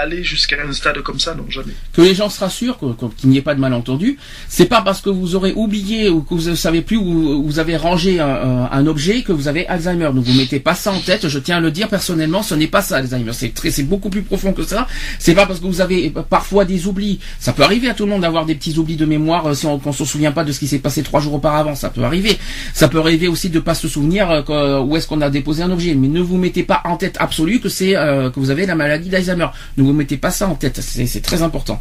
aller 0.00 0.22
jusqu'à 0.22 0.56
un 0.66 0.72
stade 0.72 1.00
comme 1.02 1.18
ça, 1.18 1.34
non, 1.34 1.44
jamais. 1.48 1.72
Que 1.92 2.02
les 2.02 2.14
gens 2.14 2.28
se 2.28 2.40
rassurent, 2.40 2.78
qu'il 3.16 3.30
n'y 3.30 3.38
ait 3.38 3.42
pas 3.42 3.54
de 3.54 3.60
malentendu. 3.60 4.18
C'est 4.48 4.66
pas 4.66 4.82
parce 4.82 5.00
que 5.00 5.10
vous 5.10 5.34
aurez 5.34 5.52
oublié 5.54 6.08
ou 6.08 6.22
que 6.22 6.34
vous 6.34 6.50
ne 6.50 6.54
savez 6.54 6.82
plus 6.82 6.96
où 6.96 7.42
vous 7.44 7.58
avez 7.58 7.76
rangé 7.76 8.20
un, 8.20 8.86
objet 8.86 9.22
que 9.22 9.32
vous 9.32 9.48
avez 9.48 9.66
Alzheimer. 9.68 10.10
Ne 10.12 10.20
vous 10.20 10.32
mettez 10.34 10.60
pas 10.60 10.74
ça 10.74 10.92
en 10.92 10.98
tête. 10.98 11.28
Je 11.28 11.38
tiens 11.38 11.58
à 11.58 11.60
le 11.60 11.70
dire 11.70 11.88
personnellement, 11.88 12.42
ce 12.42 12.54
n'est 12.54 12.66
pas 12.66 12.82
ça 12.82 12.96
Alzheimer. 12.96 13.32
C'est 13.32 13.54
très, 13.54 13.70
c'est 13.70 13.82
beaucoup 13.82 14.10
plus 14.10 14.22
profond 14.22 14.52
que 14.52 14.62
ça. 14.64 14.86
C'est 15.18 15.34
pas 15.34 15.46
parce 15.46 15.60
que 15.60 15.66
vous 15.66 15.80
avez 15.80 16.12
parfois 16.28 16.64
des 16.64 16.86
oublis. 16.86 17.20
Ça 17.38 17.52
peut 17.52 17.62
arriver 17.62 17.88
à 17.88 17.94
tout 17.94 18.04
le 18.04 18.10
monde 18.10 18.22
d'avoir 18.22 18.46
des 18.46 18.54
petits 18.54 18.76
oublis 18.78 18.96
de 18.96 19.06
mémoire 19.06 19.46
euh, 19.46 19.54
si 19.54 19.66
on, 19.66 19.80
ne 19.84 19.92
se 19.92 20.04
souvient 20.04 20.32
pas 20.32 20.44
de 20.44 20.52
ce 20.52 20.58
qui 20.58 20.66
s'est 20.66 20.78
passé 20.78 21.02
trois 21.02 21.20
jours 21.20 21.34
auparavant. 21.34 21.74
Ça 21.74 21.90
peut 21.90 22.02
arriver. 22.02 22.38
Ça 22.74 22.88
peut 22.88 22.98
arriver 22.98 23.28
aussi 23.28 23.50
de 23.50 23.60
pas 23.60 23.74
se 23.74 23.88
souvenir 23.88 24.30
euh, 24.30 24.80
où 24.80 24.96
est-ce 24.96 25.06
qu'on 25.06 25.20
a 25.20 25.30
déposé 25.30 25.62
un 25.62 25.70
objet. 25.70 25.94
Mais 25.94 26.08
ne 26.08 26.20
vous 26.20 26.36
mettez 26.36 26.62
pas 26.62 26.82
en 26.84 26.96
tête 26.96 27.16
absolue 27.20 27.60
que 27.60 27.68
c'est 27.68 27.96
euh, 27.96 28.30
que 28.30 28.40
vous 28.40 28.50
avez 28.50 28.66
la 28.66 28.74
maladie 28.74 29.08
d'Alzheimer. 29.08 29.48
Vous 29.82 29.92
mettez 29.92 30.16
pas 30.16 30.30
ça 30.30 30.48
en 30.48 30.54
tête, 30.54 30.80
c'est 30.80 31.22
très 31.22 31.42
important. 31.42 31.80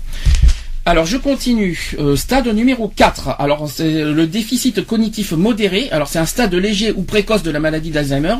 Alors 0.83 1.05
je 1.05 1.17
continue. 1.17 1.93
Euh, 1.99 2.15
stade 2.15 2.47
numéro 2.47 2.87
4. 2.87 3.35
Alors 3.37 3.69
c'est 3.69 4.03
le 4.03 4.25
déficit 4.25 4.83
cognitif 4.83 5.31
modéré. 5.31 5.89
Alors 5.91 6.07
c'est 6.07 6.17
un 6.17 6.25
stade 6.25 6.55
léger 6.55 6.91
ou 6.91 7.03
précoce 7.03 7.43
de 7.43 7.51
la 7.51 7.59
maladie 7.59 7.91
d'Alzheimer. 7.91 8.37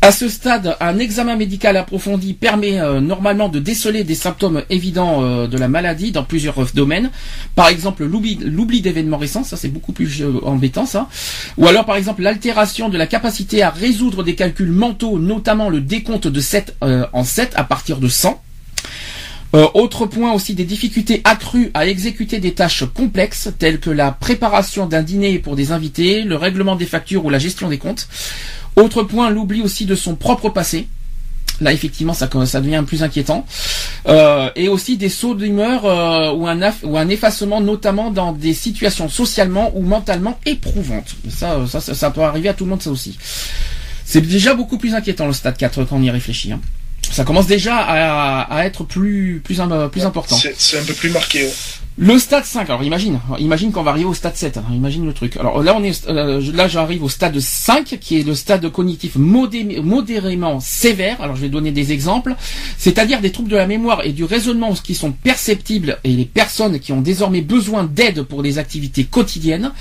À 0.00 0.10
ce 0.10 0.30
stade, 0.30 0.74
un 0.80 0.98
examen 0.98 1.36
médical 1.36 1.76
approfondi 1.76 2.32
permet 2.32 2.80
euh, 2.80 3.00
normalement 3.02 3.50
de 3.50 3.58
déceler 3.58 4.04
des 4.04 4.14
symptômes 4.14 4.62
évidents 4.70 5.22
euh, 5.22 5.48
de 5.48 5.58
la 5.58 5.68
maladie 5.68 6.12
dans 6.12 6.24
plusieurs 6.24 6.64
domaines. 6.72 7.10
Par 7.54 7.68
exemple 7.68 8.06
l'oubli 8.06 8.80
d'événements 8.80 9.18
récents, 9.18 9.44
ça 9.44 9.58
c'est 9.58 9.68
beaucoup 9.68 9.92
plus 9.92 10.24
embêtant 10.44 10.86
ça. 10.86 11.08
Ou 11.58 11.66
alors 11.66 11.84
par 11.84 11.96
exemple 11.96 12.22
l'altération 12.22 12.88
de 12.88 12.96
la 12.96 13.06
capacité 13.06 13.62
à 13.62 13.68
résoudre 13.68 14.22
des 14.22 14.34
calculs 14.34 14.72
mentaux, 14.72 15.18
notamment 15.18 15.68
le 15.68 15.82
décompte 15.82 16.26
de 16.26 16.40
7 16.40 16.78
en 17.12 17.22
7 17.24 17.52
à 17.54 17.64
partir 17.64 17.98
de 17.98 18.08
100. 18.08 18.42
Euh, 19.54 19.66
autre 19.74 20.06
point 20.06 20.32
aussi 20.32 20.54
des 20.54 20.64
difficultés 20.64 21.20
accrues 21.24 21.70
à 21.72 21.86
exécuter 21.86 22.40
des 22.40 22.52
tâches 22.52 22.84
complexes 22.92 23.48
telles 23.58 23.80
que 23.80 23.90
la 23.90 24.10
préparation 24.10 24.86
d'un 24.86 25.02
dîner 25.02 25.38
pour 25.38 25.56
des 25.56 25.72
invités, 25.72 26.22
le 26.22 26.36
règlement 26.36 26.76
des 26.76 26.84
factures 26.84 27.24
ou 27.24 27.30
la 27.30 27.38
gestion 27.38 27.68
des 27.68 27.78
comptes. 27.78 28.08
Autre 28.74 29.02
point, 29.02 29.30
l'oubli 29.30 29.62
aussi 29.62 29.86
de 29.86 29.94
son 29.94 30.16
propre 30.16 30.50
passé. 30.50 30.88
Là, 31.62 31.72
effectivement, 31.72 32.12
ça, 32.12 32.26
devient 32.26 32.84
plus 32.86 33.02
inquiétant. 33.02 33.46
Euh, 34.06 34.50
et 34.56 34.68
aussi 34.68 34.98
des 34.98 35.08
sauts 35.08 35.34
d'humeur 35.34 35.86
euh, 35.86 36.32
ou, 36.32 36.46
un 36.46 37.08
effacement, 37.08 37.62
notamment 37.62 38.10
dans 38.10 38.32
des 38.32 38.52
situations 38.52 39.08
socialement 39.08 39.72
ou 39.74 39.80
mentalement 39.80 40.38
éprouvantes. 40.44 41.14
Ça, 41.30 42.10
peut 42.10 42.20
arriver 42.20 42.50
à 42.50 42.54
tout 42.54 42.64
le 42.64 42.70
monde, 42.70 42.82
ça 42.82 42.90
aussi. 42.90 43.16
C'est 44.04 44.20
déjà 44.20 44.54
beaucoup 44.54 44.76
plus 44.76 44.94
inquiétant 44.94 45.26
le 45.26 45.32
stade 45.32 45.56
4 45.56 45.84
quand 45.84 45.96
on 45.96 46.02
y 46.02 46.10
réfléchit. 46.10 46.52
Hein 46.52 46.60
ça 47.12 47.24
commence 47.24 47.46
déjà 47.46 47.76
à, 47.78 48.66
être 48.66 48.84
plus 48.84 49.40
plus, 49.44 49.56
plus 49.90 50.04
important. 50.04 50.36
C'est 50.56 50.78
un 50.78 50.84
peu 50.84 50.94
plus 50.94 51.10
marqué. 51.10 51.48
Le 51.98 52.18
stade 52.18 52.44
5, 52.44 52.68
alors 52.68 52.82
imagine, 52.82 53.20
imagine 53.38 53.72
qu'on 53.72 53.82
va 53.82 53.92
arriver 53.92 54.04
au 54.04 54.12
stade 54.12 54.36
7, 54.36 54.58
hein, 54.58 54.64
imagine 54.70 55.06
le 55.06 55.14
truc. 55.14 55.38
Alors 55.38 55.62
là 55.62 55.74
on 55.74 55.82
est 55.82 56.06
euh, 56.10 56.42
là 56.52 56.68
j'arrive 56.68 57.02
au 57.02 57.08
stade 57.08 57.40
5 57.40 57.96
qui 57.98 58.20
est 58.20 58.22
le 58.22 58.34
stade 58.34 58.70
cognitif 58.70 59.16
modérément 59.16 60.60
sévère. 60.60 61.18
Alors 61.22 61.36
je 61.36 61.40
vais 61.40 61.48
donner 61.48 61.70
des 61.70 61.92
exemples, 61.92 62.34
c'est-à-dire 62.76 63.22
des 63.22 63.32
troubles 63.32 63.48
de 63.48 63.56
la 63.56 63.66
mémoire 63.66 64.04
et 64.04 64.12
du 64.12 64.24
raisonnement 64.24 64.74
qui 64.74 64.94
sont 64.94 65.12
perceptibles 65.12 65.96
et 66.04 66.10
les 66.10 66.26
personnes 66.26 66.80
qui 66.80 66.92
ont 66.92 67.00
désormais 67.00 67.40
besoin 67.40 67.84
d'aide 67.84 68.24
pour 68.24 68.42
les 68.42 68.58
activités 68.58 69.04
quotidiennes. 69.04 69.72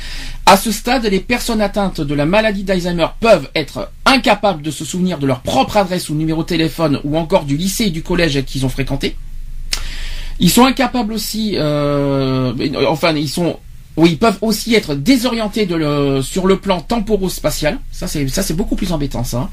À 0.46 0.56
ce 0.56 0.72
stade, 0.72 1.04
les 1.04 1.20
personnes 1.20 1.60
atteintes 1.60 2.00
de 2.00 2.14
la 2.14 2.26
maladie 2.26 2.64
d'Alzheimer 2.64 3.08
peuvent 3.20 3.50
être 3.56 3.92
incapables 4.06 4.62
de 4.62 4.72
se 4.72 4.86
souvenir 4.86 5.18
de 5.18 5.28
leur 5.28 5.42
propre 5.42 5.76
adresse 5.76 6.10
ou 6.10 6.16
numéro 6.16 6.44
de 6.44 6.48
téléphone 6.48 7.02
ou 7.04 7.18
encore 7.18 7.44
du 7.44 7.58
lycée 7.58 7.88
et 7.88 7.90
du 7.90 8.04
collège 8.04 8.42
qu'ils 8.46 8.66
ont 8.66 8.70
fréquenté. 8.70 9.18
Ils 10.40 10.50
sont 10.50 10.66
incapables 10.66 11.14
aussi, 11.14 11.54
euh, 11.56 12.54
enfin 12.88 13.14
ils 13.14 13.30
sont 13.30 13.60
oui, 13.98 14.12
ils 14.12 14.18
peuvent 14.18 14.38
aussi 14.42 14.76
être 14.76 14.94
désorientés 14.94 15.66
de 15.66 15.76
le, 15.76 16.22
sur 16.22 16.48
le 16.48 16.58
plan 16.58 16.82
temporo-spatial. 16.82 17.80
Ça, 17.92 18.08
c'est 18.08 18.28
ça, 18.28 18.44
c'est 18.44 18.54
beaucoup 18.54 18.76
plus 18.76 18.92
embêtant, 18.92 19.24
ça. 19.24 19.50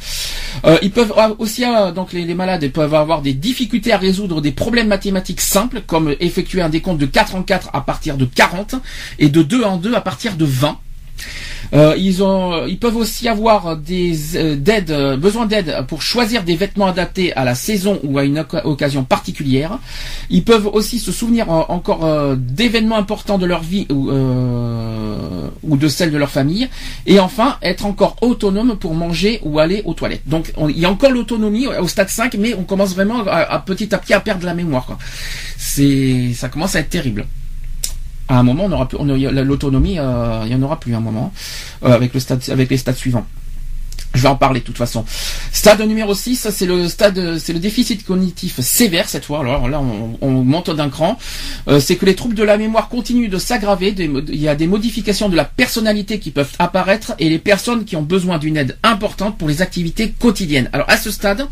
Euh, 0.65 0.79
ils 0.83 0.91
peuvent 0.91 1.13
aussi, 1.39 1.65
euh, 1.65 1.93
donc 1.93 2.13
les, 2.13 2.25
les, 2.25 2.35
malades 2.35 2.69
peuvent 2.73 2.95
avoir 2.95 3.23
des 3.23 3.35
difficultés 3.35 3.93
à 3.93 3.99
résoudre 3.99 4.41
des 4.41 4.51
problèmes 4.51 4.89
mathématiques 4.89 5.41
simples, 5.41 5.83
comme 5.87 6.17
effectuer 6.19 6.61
un 6.61 6.71
décompte 6.71 6.99
de 6.99 7.07
4 7.07 7.37
en 7.37 7.43
4 7.45 7.71
à 7.73 7.83
partir 7.83 8.17
de 8.17 8.25
40 8.25 8.75
et 9.21 9.29
de 9.29 9.43
2 9.43 9.63
en 9.63 9.77
2 9.77 9.95
à 9.95 10.01
partir 10.01 10.35
de 10.35 10.45
20. 10.45 10.77
Euh, 11.75 11.95
ils 11.97 12.23
ont, 12.23 12.67
ils 12.67 12.79
peuvent 12.79 12.97
aussi 12.97 13.29
avoir 13.29 13.77
des 13.77 14.37
euh, 14.37 14.57
euh, 14.91 15.17
besoin 15.17 15.47
d'aide 15.47 15.75
pour 15.89 16.03
choisir 16.03 16.43
des 16.45 16.55
vêtements 16.55 16.87
adaptés 16.87 17.33
à 17.35 17.45
la 17.45 17.55
saison 17.55 17.99
ou 18.03 18.19
à 18.19 18.25
une 18.25 18.45
occasion 18.65 19.05
particulière. 19.05 19.79
Ils 20.29 20.45
peuvent 20.45 20.67
aussi 20.67 20.99
se 20.99 21.13
souvenir 21.13 21.51
euh, 21.51 21.63
encore 21.69 22.37
d'événements 22.37 22.97
importants 22.99 23.39
de 23.39 23.47
leur 23.47 23.63
vie 23.63 23.87
ou, 23.91 24.11
de 25.77 25.89
celle 25.89 26.11
de 26.11 26.19
leur 26.19 26.31
famille. 26.31 26.69
Et 27.07 27.19
enfin, 27.21 27.57
être 27.63 27.87
encore 27.87 28.17
autonome 28.21 28.77
pour 28.77 28.95
manger 28.95 29.41
ou 29.43 29.59
aller 29.59 29.83
aux 29.85 29.95
toilettes. 29.95 30.23
Donc, 30.27 30.53
on- 30.57 30.69
il 30.69 30.79
y 30.79 30.85
a 30.85 30.91
encore 30.91 31.11
l'autonomie 31.11 31.67
au 31.67 31.89
stade 31.89 32.09
5, 32.11 32.35
mais 32.39 32.55
on 32.55 32.65
commence 32.65 32.95
vraiment 32.95 33.25
à, 33.27 33.59
petit 33.61 33.95
à 33.95 33.99
petit 33.99 34.13
à 34.15 34.21
perdre 34.21 34.45
la 34.45 34.55
mémoire. 34.55 34.99
C'est, 35.57 36.33
ça 36.35 36.49
commence 36.49 36.77
à 36.77 36.81
être 36.81 36.91
terrible 36.91 37.25
à 38.33 38.39
un 38.39 38.43
moment, 38.43 38.65
on 38.65 38.73
aura 38.73 38.89
l'autonomie, 39.43 39.99
euh, 39.99 40.43
il 40.47 40.53
y 40.53 40.55
en 40.55 40.63
aura 40.63 40.81
plus 40.81 40.95
à 40.95 40.97
un 40.97 41.01
moment 41.01 41.33
euh, 41.85 41.93
avec 41.93 42.15
les 42.15 42.21
stades 42.79 42.97
suivants. 42.97 43.27
Je 44.15 44.23
vais 44.23 44.29
en 44.29 44.37
parler 44.37 44.61
de 44.61 44.65
toute 44.65 44.77
façon. 44.77 45.05
Stade 45.53 45.81
numéro 45.83 46.15
6, 46.15 46.49
c'est 46.51 46.67
le 46.67 46.87
stade, 46.89 47.39
c'est 47.39 47.53
le 47.55 47.59
déficit 47.59 48.05
cognitif 48.05 48.61
sévère 48.61 49.09
cette 49.09 49.25
fois. 49.25 49.41
Alors 49.41 49.69
là, 49.69 49.81
on, 49.81 50.19
on 50.21 50.31
monte 50.45 50.71
d'un 50.71 50.91
cran. 50.91 51.19
Euh, 51.69 51.81
c'est 51.81 51.97
que 51.97 52.05
les 52.05 52.15
troubles 52.15 52.35
de 52.35 52.43
la 52.43 52.59
mémoire 52.59 52.89
continuent 52.89 53.31
de 53.31 53.39
s'aggraver. 53.39 53.95
Il 53.99 54.41
y 54.41 54.49
a 54.49 54.55
des 54.55 54.67
modifications 54.67 55.31
de 55.31 55.37
la 55.37 55.45
personnalité 55.45 56.19
qui 56.19 56.31
peuvent 56.31 56.53
apparaître 56.59 57.15
et 57.19 57.31
les 57.31 57.39
personnes 57.39 57.85
qui 57.85 57.97
ont 57.97 58.03
besoin 58.03 58.39
d'une 58.39 58.59
aide 58.59 58.77
importante 58.83 59.39
pour 59.39 59.49
les 59.49 59.63
activités 59.63 60.11
quotidiennes. 60.11 60.69
Alors 60.75 60.89
à 60.91 60.99
ce 60.99 61.11
stade, 61.11 61.47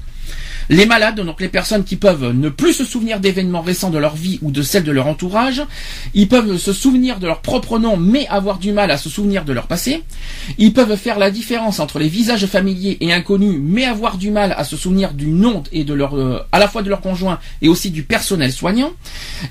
les 0.70 0.86
malades, 0.86 1.20
donc 1.20 1.40
les 1.40 1.48
personnes 1.48 1.82
qui 1.82 1.96
peuvent 1.96 2.30
ne 2.32 2.48
plus 2.48 2.72
se 2.72 2.84
souvenir 2.84 3.18
d'événements 3.18 3.60
récents 3.60 3.90
de 3.90 3.98
leur 3.98 4.14
vie 4.14 4.38
ou 4.40 4.52
de 4.52 4.62
celles 4.62 4.84
de 4.84 4.92
leur 4.92 5.08
entourage, 5.08 5.62
ils 6.14 6.28
peuvent 6.28 6.56
se 6.58 6.72
souvenir 6.72 7.18
de 7.18 7.26
leur 7.26 7.40
propre 7.40 7.80
nom 7.80 7.96
mais 7.96 8.28
avoir 8.28 8.58
du 8.58 8.70
mal 8.72 8.92
à 8.92 8.96
se 8.96 9.08
souvenir 9.08 9.44
de 9.44 9.52
leur 9.52 9.66
passé, 9.66 10.04
ils 10.58 10.72
peuvent 10.72 10.96
faire 10.96 11.18
la 11.18 11.32
différence 11.32 11.80
entre 11.80 11.98
les 11.98 12.06
visages 12.06 12.46
familiers 12.46 12.98
et 13.00 13.12
inconnus 13.12 13.58
mais 13.60 13.84
avoir 13.84 14.16
du 14.16 14.30
mal 14.30 14.54
à 14.56 14.62
se 14.62 14.76
souvenir 14.76 15.12
du 15.12 15.26
nom 15.26 15.64
et 15.72 15.82
de 15.82 15.92
leur, 15.92 16.16
euh, 16.16 16.38
à 16.52 16.60
la 16.60 16.68
fois 16.68 16.82
de 16.82 16.88
leur 16.88 17.00
conjoint 17.00 17.40
et 17.62 17.68
aussi 17.68 17.90
du 17.90 18.04
personnel 18.04 18.52
soignant, 18.52 18.92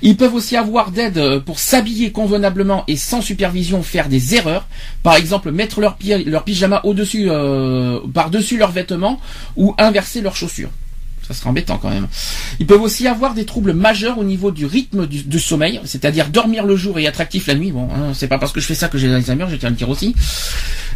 ils 0.00 0.16
peuvent 0.16 0.34
aussi 0.34 0.56
avoir 0.56 0.90
d'aide 0.90 1.18
euh, 1.18 1.38
pour 1.38 1.58
s'habiller 1.58 2.12
convenablement 2.12 2.84
et 2.88 2.96
sans 2.96 3.20
supervision 3.20 3.82
faire 3.82 4.08
des 4.08 4.36
erreurs, 4.36 4.66
par 5.02 5.16
exemple 5.16 5.50
mettre 5.50 5.82
leur, 5.82 5.98
leur 6.24 6.44
pyjama 6.44 6.80
au-dessus, 6.84 7.26
euh, 7.28 8.00
par-dessus 8.14 8.56
leurs 8.56 8.72
vêtements 8.72 9.20
ou 9.56 9.74
inverser 9.76 10.22
leurs 10.22 10.36
chaussures. 10.36 10.70
Ça 11.30 11.34
serait 11.34 11.50
embêtant 11.50 11.78
quand 11.78 11.90
même. 11.90 12.08
Ils 12.58 12.66
peuvent 12.66 12.82
aussi 12.82 13.06
avoir 13.06 13.34
des 13.34 13.44
troubles 13.44 13.72
majeurs 13.72 14.18
au 14.18 14.24
niveau 14.24 14.50
du 14.50 14.66
rythme 14.66 15.06
du, 15.06 15.38
sommeil, 15.38 15.80
c'est-à-dire 15.84 16.28
dormir 16.28 16.66
le 16.66 16.74
jour 16.74 16.98
et 16.98 17.04
être 17.04 17.20
actif 17.20 17.46
la 17.46 17.54
nuit. 17.54 17.70
Bon, 17.70 17.88
hein, 17.94 18.12
c'est 18.14 18.26
pas 18.26 18.38
parce 18.38 18.50
que 18.50 18.60
je 18.60 18.66
fais 18.66 18.74
ça 18.74 18.88
que 18.88 18.98
j'ai 18.98 19.06
l'Alzheimer, 19.06 19.46
je 19.48 19.54
tiens 19.54 19.68
à 19.68 19.70
le 19.70 19.76
dire 19.76 19.88
aussi. 19.88 20.14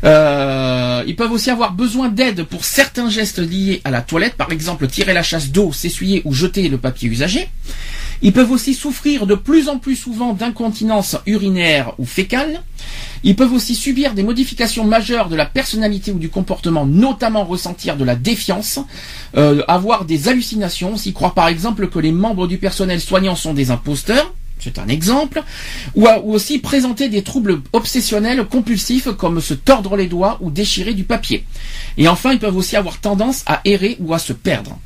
Euh, 0.03 1.05
ils 1.07 1.15
peuvent 1.15 1.31
aussi 1.31 1.51
avoir 1.51 1.73
besoin 1.73 2.09
d'aide 2.09 2.43
pour 2.43 2.65
certains 2.65 3.09
gestes 3.11 3.39
liés 3.39 3.81
à 3.85 3.93
la 3.93 4.03
toilette, 4.03 4.35
par 4.35 4.51
exemple 4.51 4.89
tirer 4.89 5.15
la 5.15 5.23
chasse 5.23 5.51
d'eau, 5.51 5.73
s'essuyer 5.73 6.23
ou 6.25 6.35
jeter 6.35 6.69
le 6.69 6.79
papier 6.79 7.09
usagé. 7.09 7.49
Ils 8.25 8.33
peuvent 8.33 8.51
aussi 8.51 8.73
souffrir 8.73 9.27
de 9.27 9.35
plus 9.35 9.69
en 9.69 9.79
plus 9.79 9.97
souvent 9.97 10.33
d'incontinence 10.33 11.19
urinaire 11.27 11.93
ou 11.99 12.07
fécale. 12.07 12.63
Ils 13.23 13.37
peuvent 13.37 13.53
aussi 13.53 13.75
subir 13.75 14.15
des 14.15 14.23
modifications 14.23 14.85
majeures 14.85 15.29
de 15.29 15.37
la 15.37 15.45
personnalité 15.45 16.11
ou 16.11 16.19
du 16.19 16.31
comportement, 16.31 16.87
notamment 16.87 17.45
ressentir 17.45 17.99
de 17.99 18.05
la 18.05 18.17
défiance, 18.17 18.81
euh, 19.37 19.63
avoir 19.69 20.07
des 20.07 20.29
hallucinations, 20.29 20.97
s'y 20.97 21.13
croire 21.13 21.35
par 21.35 21.49
exemple 21.49 21.89
que 21.89 21.99
les 21.99 22.13
membres 22.13 22.47
du 22.47 22.57
personnel 22.57 22.99
soignant 22.99 23.37
sont 23.37 23.53
des 23.53 23.71
imposteurs, 23.71 24.33
c'est 24.59 24.79
un 24.79 24.89
exemple, 24.89 25.43
ou 25.95 26.07
aussi 26.33 26.61
présenter 26.61 27.11
des 27.11 27.23
troubles 27.23 27.61
obsessionnels 27.75 28.47
compulsifs 28.47 29.11
comme 29.19 29.43
se 29.43 29.53
tordre 29.53 29.99
les 29.99 30.07
doigts 30.07 30.39
ou 30.41 30.51
déchirer 30.51 30.95
du 30.95 31.05
papier. 31.05 31.45
Et 31.99 32.09
enfin, 32.09 32.33
ils 32.33 32.39
peuvent 32.39 32.57
aussi 32.57 32.75
avoir 32.75 33.01
tendance 33.01 33.43
à 33.45 33.61
errer 33.67 33.99
ou 34.01 34.15
à 34.15 34.19
se 34.19 34.33
perdre. 34.33 34.79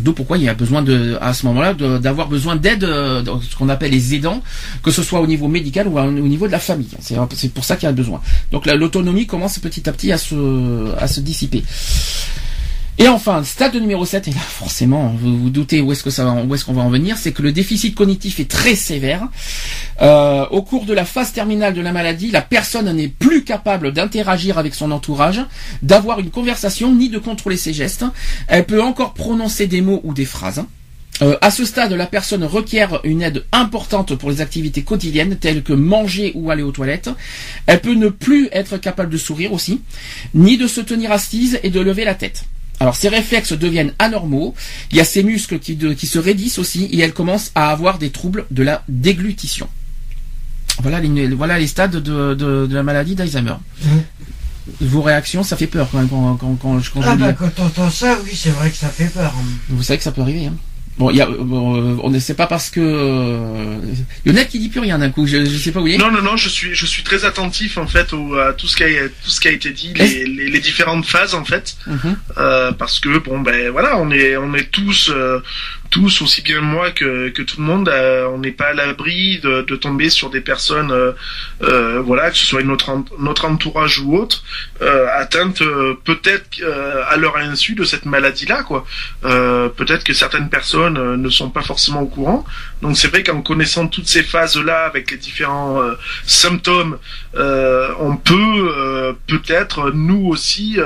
D'où 0.00 0.12
pourquoi 0.12 0.38
il 0.38 0.44
y 0.44 0.48
a 0.48 0.54
besoin 0.54 0.82
de, 0.82 1.16
à 1.20 1.34
ce 1.34 1.44
moment-là, 1.46 1.74
d'avoir 1.74 2.28
besoin 2.28 2.56
d'aide, 2.56 2.84
euh, 2.84 3.22
ce 3.48 3.56
qu'on 3.56 3.68
appelle 3.68 3.90
les 3.90 4.14
aidants, 4.14 4.42
que 4.82 4.90
ce 4.90 5.02
soit 5.02 5.20
au 5.20 5.26
niveau 5.26 5.48
médical 5.48 5.88
ou 5.88 5.98
au 5.98 6.10
niveau 6.10 6.46
de 6.46 6.52
la 6.52 6.58
famille. 6.60 6.88
C'est 7.00 7.52
pour 7.52 7.64
ça 7.64 7.76
qu'il 7.76 7.86
y 7.86 7.90
a 7.90 7.92
besoin. 7.92 8.20
Donc 8.52 8.66
la- 8.66 8.74
l'autonomie 8.76 9.26
commence 9.26 9.58
petit 9.58 9.88
à 9.88 9.92
petit 9.92 10.12
à 10.12 10.18
se, 10.18 10.94
à 10.98 11.06
se 11.08 11.20
dissiper. 11.20 11.62
Et 13.00 13.06
enfin, 13.06 13.44
stade 13.44 13.76
numéro 13.76 14.04
7, 14.04 14.26
et 14.26 14.32
là 14.32 14.40
forcément, 14.40 15.14
vous 15.20 15.38
vous 15.38 15.50
doutez 15.50 15.80
où 15.80 15.92
est-ce 15.92 16.02
que 16.02 16.10
ça 16.10 16.32
où 16.32 16.52
est-ce 16.52 16.64
qu'on 16.64 16.72
va 16.72 16.82
en 16.82 16.90
venir, 16.90 17.16
c'est 17.16 17.30
que 17.30 17.42
le 17.42 17.52
déficit 17.52 17.94
cognitif 17.94 18.40
est 18.40 18.50
très 18.50 18.74
sévère. 18.74 19.28
Euh, 20.02 20.44
au 20.50 20.62
cours 20.62 20.84
de 20.84 20.92
la 20.92 21.04
phase 21.04 21.32
terminale 21.32 21.74
de 21.74 21.80
la 21.80 21.92
maladie, 21.92 22.32
la 22.32 22.42
personne 22.42 22.90
n'est 22.90 23.06
plus 23.06 23.44
capable 23.44 23.92
d'interagir 23.92 24.58
avec 24.58 24.74
son 24.74 24.90
entourage, 24.90 25.40
d'avoir 25.82 26.18
une 26.18 26.30
conversation, 26.30 26.92
ni 26.92 27.08
de 27.08 27.18
contrôler 27.18 27.56
ses 27.56 27.72
gestes. 27.72 28.04
Elle 28.48 28.64
peut 28.64 28.82
encore 28.82 29.14
prononcer 29.14 29.68
des 29.68 29.80
mots 29.80 30.00
ou 30.02 30.12
des 30.12 30.24
phrases. 30.24 30.64
Euh, 31.22 31.36
à 31.40 31.52
ce 31.52 31.64
stade, 31.64 31.92
la 31.92 32.06
personne 32.06 32.42
requiert 32.42 33.00
une 33.04 33.22
aide 33.22 33.44
importante 33.52 34.16
pour 34.16 34.30
les 34.30 34.40
activités 34.40 34.82
quotidiennes 34.82 35.36
telles 35.36 35.62
que 35.62 35.72
manger 35.72 36.32
ou 36.34 36.50
aller 36.50 36.64
aux 36.64 36.72
toilettes. 36.72 37.10
Elle 37.66 37.80
peut 37.80 37.94
ne 37.94 38.08
plus 38.08 38.48
être 38.50 38.76
capable 38.76 39.10
de 39.10 39.18
sourire 39.18 39.52
aussi, 39.52 39.82
ni 40.34 40.56
de 40.56 40.66
se 40.66 40.80
tenir 40.80 41.12
assise 41.12 41.60
et 41.62 41.70
de 41.70 41.80
lever 41.80 42.04
la 42.04 42.14
tête. 42.14 42.44
Alors 42.80 42.94
ces 42.96 43.08
réflexes 43.08 43.52
deviennent 43.52 43.92
anormaux, 43.98 44.54
il 44.92 44.96
y 44.96 45.00
a 45.00 45.04
ces 45.04 45.22
muscles 45.24 45.58
qui, 45.58 45.74
de- 45.74 45.92
qui 45.94 46.06
se 46.06 46.18
raidissent 46.18 46.58
aussi 46.58 46.84
et 46.84 47.00
elle 47.00 47.12
commence 47.12 47.50
à 47.54 47.70
avoir 47.70 47.98
des 47.98 48.10
troubles 48.10 48.46
de 48.50 48.62
la 48.62 48.82
déglutition. 48.88 49.68
Voilà 50.80 51.00
les, 51.00 51.26
voilà 51.28 51.58
les 51.58 51.66
stades 51.66 51.96
de, 51.96 52.34
de- 52.34 52.66
de 52.66 52.74
la 52.74 52.82
maladie 52.84 53.16
d'Alzheimer. 53.16 53.54
Vos 54.80 55.02
réactions, 55.02 55.42
ça 55.42 55.56
fait 55.56 55.66
peur 55.66 55.88
quand 55.90 55.98
même 55.98 56.08
quand, 56.08 56.36
quand, 56.36 56.54
quand, 56.56 56.78
je- 56.78 56.90
quand 56.92 57.02
je 57.02 57.08
Ah 57.08 57.14
lis. 57.16 57.20
bah 57.20 57.32
quand 57.32 57.48
t'entends 57.54 57.90
ça, 57.90 58.16
oui, 58.24 58.30
c'est 58.34 58.50
vrai 58.50 58.70
que 58.70 58.76
ça 58.76 58.88
fait 58.88 59.06
peur. 59.12 59.34
hein. 59.36 59.44
Vous 59.70 59.82
savez 59.82 59.96
que 59.98 60.04
ça 60.04 60.12
peut 60.12 60.20
arriver. 60.20 60.46
Hein. 60.46 60.54
Bon, 60.98 61.10
il 61.10 61.16
y 61.16 61.20
a, 61.20 61.26
bon, 61.26 61.76
euh, 61.76 61.96
on 62.02 62.10
ne 62.10 62.18
sait 62.18 62.34
pas 62.34 62.46
parce 62.48 62.70
que 62.70 62.80
euh, 62.80 63.78
Lionel 64.26 64.48
qui 64.48 64.58
dit 64.58 64.68
plus 64.68 64.80
rien 64.80 64.98
d'un 64.98 65.10
coup. 65.10 65.26
Je, 65.28 65.44
je 65.44 65.56
sais 65.58 65.70
pas 65.70 65.80
où 65.80 65.86
il 65.86 65.94
est. 65.94 65.98
Non, 65.98 66.10
non, 66.10 66.22
non, 66.22 66.36
je 66.36 66.48
suis, 66.48 66.74
je 66.74 66.86
suis 66.86 67.04
très 67.04 67.24
attentif 67.24 67.78
en 67.78 67.86
fait 67.86 68.12
au, 68.12 68.34
à 68.36 68.52
tout 68.52 68.66
ce 68.66 68.76
qui 68.76 68.82
a, 68.82 69.08
tout 69.08 69.30
ce 69.30 69.40
qui 69.40 69.46
a 69.48 69.52
été 69.52 69.70
dit, 69.70 69.92
les, 69.94 70.24
les, 70.24 70.50
les 70.50 70.60
différentes 70.60 71.06
phases 71.06 71.34
en 71.34 71.44
fait, 71.44 71.76
Mhm. 71.86 72.16
euh, 72.38 72.72
parce 72.72 72.98
que 72.98 73.18
bon 73.18 73.38
ben 73.40 73.70
voilà, 73.70 73.96
on 73.98 74.10
est, 74.10 74.36
on 74.36 74.52
est 74.54 74.70
tous, 74.72 75.10
euh, 75.14 75.40
tous 75.90 76.22
aussi 76.22 76.42
bien 76.42 76.60
moi 76.60 76.90
que, 76.90 77.28
que 77.30 77.42
tout 77.42 77.56
le 77.60 77.64
monde, 77.64 77.88
euh, 77.88 78.26
on 78.28 78.38
n'est 78.38 78.52
pas 78.52 78.66
à 78.66 78.72
l'abri 78.72 79.38
de, 79.40 79.62
de 79.62 79.76
tomber 79.76 80.10
sur 80.10 80.30
des 80.30 80.40
personnes, 80.40 80.90
euh, 80.90 81.12
euh, 81.62 82.00
voilà, 82.00 82.30
que 82.30 82.36
ce 82.36 82.46
soit 82.46 82.62
notre, 82.62 82.90
notre 83.18 83.44
entourage 83.46 83.98
ou 84.00 84.16
autre, 84.16 84.42
euh, 84.82 85.06
atteintes 85.14 85.62
euh, 85.62 85.94
peut-être 86.04 86.48
à 87.08 87.16
leur 87.16 87.36
insu 87.36 87.74
de 87.74 87.84
cette 87.84 88.04
maladie-là, 88.04 88.62
quoi. 88.62 88.84
Peut-être 89.22 90.04
que 90.04 90.12
certaines 90.12 90.48
personnes 90.48 91.16
ne 91.16 91.30
sont 91.30 91.50
pas 91.50 91.62
forcément 91.62 92.02
au 92.02 92.06
courant. 92.06 92.44
Donc 92.82 92.96
c'est 92.96 93.08
vrai 93.08 93.22
qu'en 93.22 93.42
connaissant 93.42 93.86
toutes 93.88 94.08
ces 94.08 94.22
phases-là 94.22 94.84
avec 94.84 95.10
les 95.10 95.16
différents 95.16 95.80
symptômes, 96.26 96.98
on 97.34 98.16
peut 98.16 99.16
peut-être 99.26 99.90
nous 99.90 100.26
aussi 100.28 100.78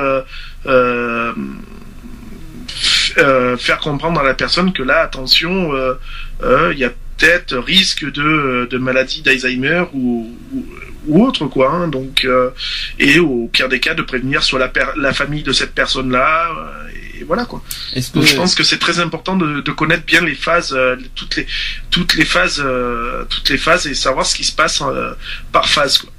euh, 3.18 3.22
euh, 3.22 3.52
euh, 3.52 3.56
faire 3.56 3.78
comprendre 3.78 4.20
à 4.20 4.24
la 4.24 4.34
personne 4.34 4.72
que 4.72 4.82
là, 4.82 5.00
attention, 5.00 5.74
euh, 5.74 5.94
euh, 6.42 6.70
il 6.72 6.78
y 6.78 6.84
a 6.84 6.90
peut-être 7.18 7.56
risque 7.56 8.04
de, 8.04 8.66
de 8.70 8.78
maladie 8.78 9.22
d'Alzheimer 9.22 9.84
ou, 9.92 10.34
ou, 10.52 10.66
ou 11.06 11.24
autre 11.24 11.46
quoi. 11.46 11.70
hein. 11.70 11.88
donc 11.88 12.24
euh, 12.24 12.50
et 12.98 13.18
au 13.20 13.48
pire 13.52 13.68
des 13.68 13.78
cas 13.80 13.94
de 13.94 14.02
prévenir 14.02 14.42
soit 14.42 14.58
la, 14.58 14.68
per- 14.68 14.96
la 14.96 15.12
famille 15.12 15.42
de 15.44 15.52
cette 15.52 15.72
personne-là 15.72 16.50
euh, 16.50 17.20
et 17.20 17.24
voilà 17.24 17.44
quoi. 17.44 17.62
Est-ce 17.94 18.10
que 18.10 18.18
Donc 18.18 18.26
je 18.26 18.34
pense 18.34 18.54
que 18.56 18.64
c'est 18.64 18.78
très 18.78 18.98
important 18.98 19.36
de, 19.36 19.60
de 19.60 19.70
connaître 19.70 20.04
bien 20.04 20.20
les 20.22 20.34
phases, 20.34 20.72
euh, 20.74 20.96
toutes 21.14 21.36
les 21.36 21.46
toutes 21.90 22.14
les 22.14 22.24
phases, 22.24 22.60
euh, 22.64 23.24
toutes 23.28 23.50
les 23.50 23.58
phases 23.58 23.86
et 23.86 23.94
savoir 23.94 24.26
ce 24.26 24.34
qui 24.34 24.44
se 24.44 24.52
passe 24.52 24.82
euh, 24.82 25.12
par 25.52 25.68
phase. 25.68 25.98
Quoi. 25.98 26.10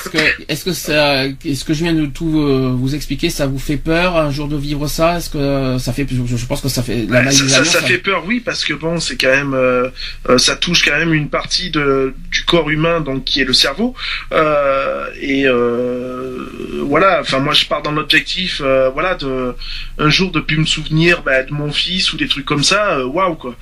Est-ce 0.00 0.08
que 0.08 0.42
est-ce 0.48 0.64
que 0.64 0.72
ça 0.72 1.24
est-ce 1.26 1.64
que 1.64 1.74
je 1.74 1.84
viens 1.84 1.92
de 1.92 2.06
tout 2.06 2.40
euh, 2.40 2.72
vous 2.74 2.94
expliquer? 2.94 3.30
Ça 3.30 3.46
vous 3.46 3.58
fait 3.58 3.76
peur 3.76 4.16
un 4.16 4.30
jour 4.30 4.48
de 4.48 4.56
vivre 4.56 4.86
ça? 4.88 5.18
Est-ce 5.18 5.30
que 5.30 5.38
euh, 5.38 5.78
ça 5.78 5.92
fait 5.92 6.06
je, 6.10 6.36
je 6.36 6.46
pense 6.46 6.60
que 6.60 6.68
ça 6.68 6.82
fait 6.82 7.06
la 7.08 7.22
Ouais, 7.22 7.30
ça, 7.30 7.48
ça, 7.48 7.64
ça 7.64 7.82
fait 7.82 7.98
peur, 7.98 8.24
oui, 8.26 8.40
parce 8.40 8.64
que 8.64 8.72
bon, 8.74 8.98
c'est 9.00 9.16
quand 9.16 9.30
même, 9.30 9.54
euh, 9.54 9.90
euh, 10.28 10.38
ça 10.38 10.56
touche 10.56 10.84
quand 10.84 10.96
même 10.96 11.12
une 11.12 11.28
partie 11.28 11.70
de, 11.70 12.14
du 12.30 12.44
corps 12.44 12.70
humain, 12.70 13.00
donc 13.00 13.24
qui 13.24 13.40
est 13.40 13.44
le 13.44 13.52
cerveau. 13.52 13.94
Euh, 14.32 15.06
et 15.20 15.46
euh, 15.46 16.82
voilà, 16.84 17.20
enfin 17.20 17.38
moi 17.38 17.54
je 17.54 17.66
pars 17.66 17.82
dans 17.82 17.92
l'objectif, 17.92 18.60
euh, 18.64 18.90
voilà, 18.90 19.14
de 19.14 19.54
un 19.98 20.10
jour 20.10 20.30
de 20.30 20.40
plus 20.40 20.56
me 20.58 20.64
souvenir 20.66 21.22
bah, 21.22 21.42
de 21.42 21.52
mon 21.52 21.70
fils 21.72 22.12
ou 22.12 22.16
des 22.16 22.28
trucs 22.28 22.46
comme 22.46 22.64
ça. 22.64 23.06
Waouh 23.06 23.34
quoi. 23.34 23.56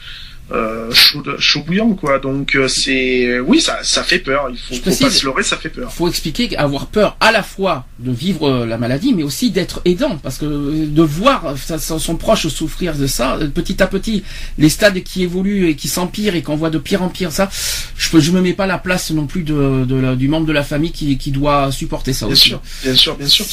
Euh, 0.51 0.91
chaud, 0.93 1.23
chaud 1.39 1.63
bouillant 1.67 1.95
quoi. 1.95 2.19
Donc 2.19 2.55
euh, 2.57 2.69
c'est 2.69 3.39
oui 3.41 3.61
ça 3.61 3.79
ça 3.83 4.03
fait 4.03 4.19
peur. 4.19 4.49
Il 4.51 4.59
faut, 4.59 4.91
faut 4.91 5.05
pas 5.05 5.11
se 5.11 5.25
leurrer, 5.25 5.43
ça 5.43 5.57
fait 5.57 5.69
peur. 5.69 5.93
Faut 5.93 6.09
expliquer 6.09 6.57
avoir 6.57 6.87
peur 6.87 7.17
à 7.21 7.33
la 7.33 7.43
fois 7.43 7.87
de 7.99 8.11
vivre 8.11 8.49
euh, 8.49 8.67
la 8.67 8.79
maladie, 8.79 9.13
mais 9.13 9.23
aussi 9.23 9.51
d'être 9.51 9.83
aidant 9.85 10.17
parce 10.17 10.39
que 10.39 10.47
de 10.87 11.03
voir 11.03 11.55
son 11.79 12.17
proche 12.17 12.49
souffrir 12.49 12.95
de 12.95 13.07
ça 13.07 13.39
petit 13.55 13.83
à 13.83 13.87
petit, 13.87 14.23
les 14.57 14.69
stades 14.69 15.03
qui 15.03 15.23
évoluent 15.23 15.69
et 15.69 15.77
qui 15.77 15.89
s'empirent 15.89 16.35
et 16.35 16.43
qu'on 16.43 16.57
voit 16.57 16.71
de 16.71 16.79
pire 16.79 17.03
en 17.03 17.09
pire 17.09 17.33
ça, 17.33 17.51
je 17.97 18.19
je 18.19 18.33
me 18.33 18.41
mets 18.41 18.55
pas 18.55 18.67
la 18.67 18.79
place 18.79 19.11
non 19.11 19.27
plus 19.27 19.43
de, 19.43 19.85
de 19.85 20.15
du 20.15 20.29
membre 20.29 20.47
de 20.47 20.53
la 20.53 20.65
famille 20.65 20.93
qui, 20.93 21.19
qui 21.19 21.31
doit 21.31 21.71
supporter 21.73 22.13
ça 22.13 22.27
bien 22.27 22.33
aussi. 22.33 22.49
Sûr, 22.49 22.61
bien 22.83 22.95
sûr, 22.95 23.17
bien 23.17 23.27
sûr, 23.27 23.45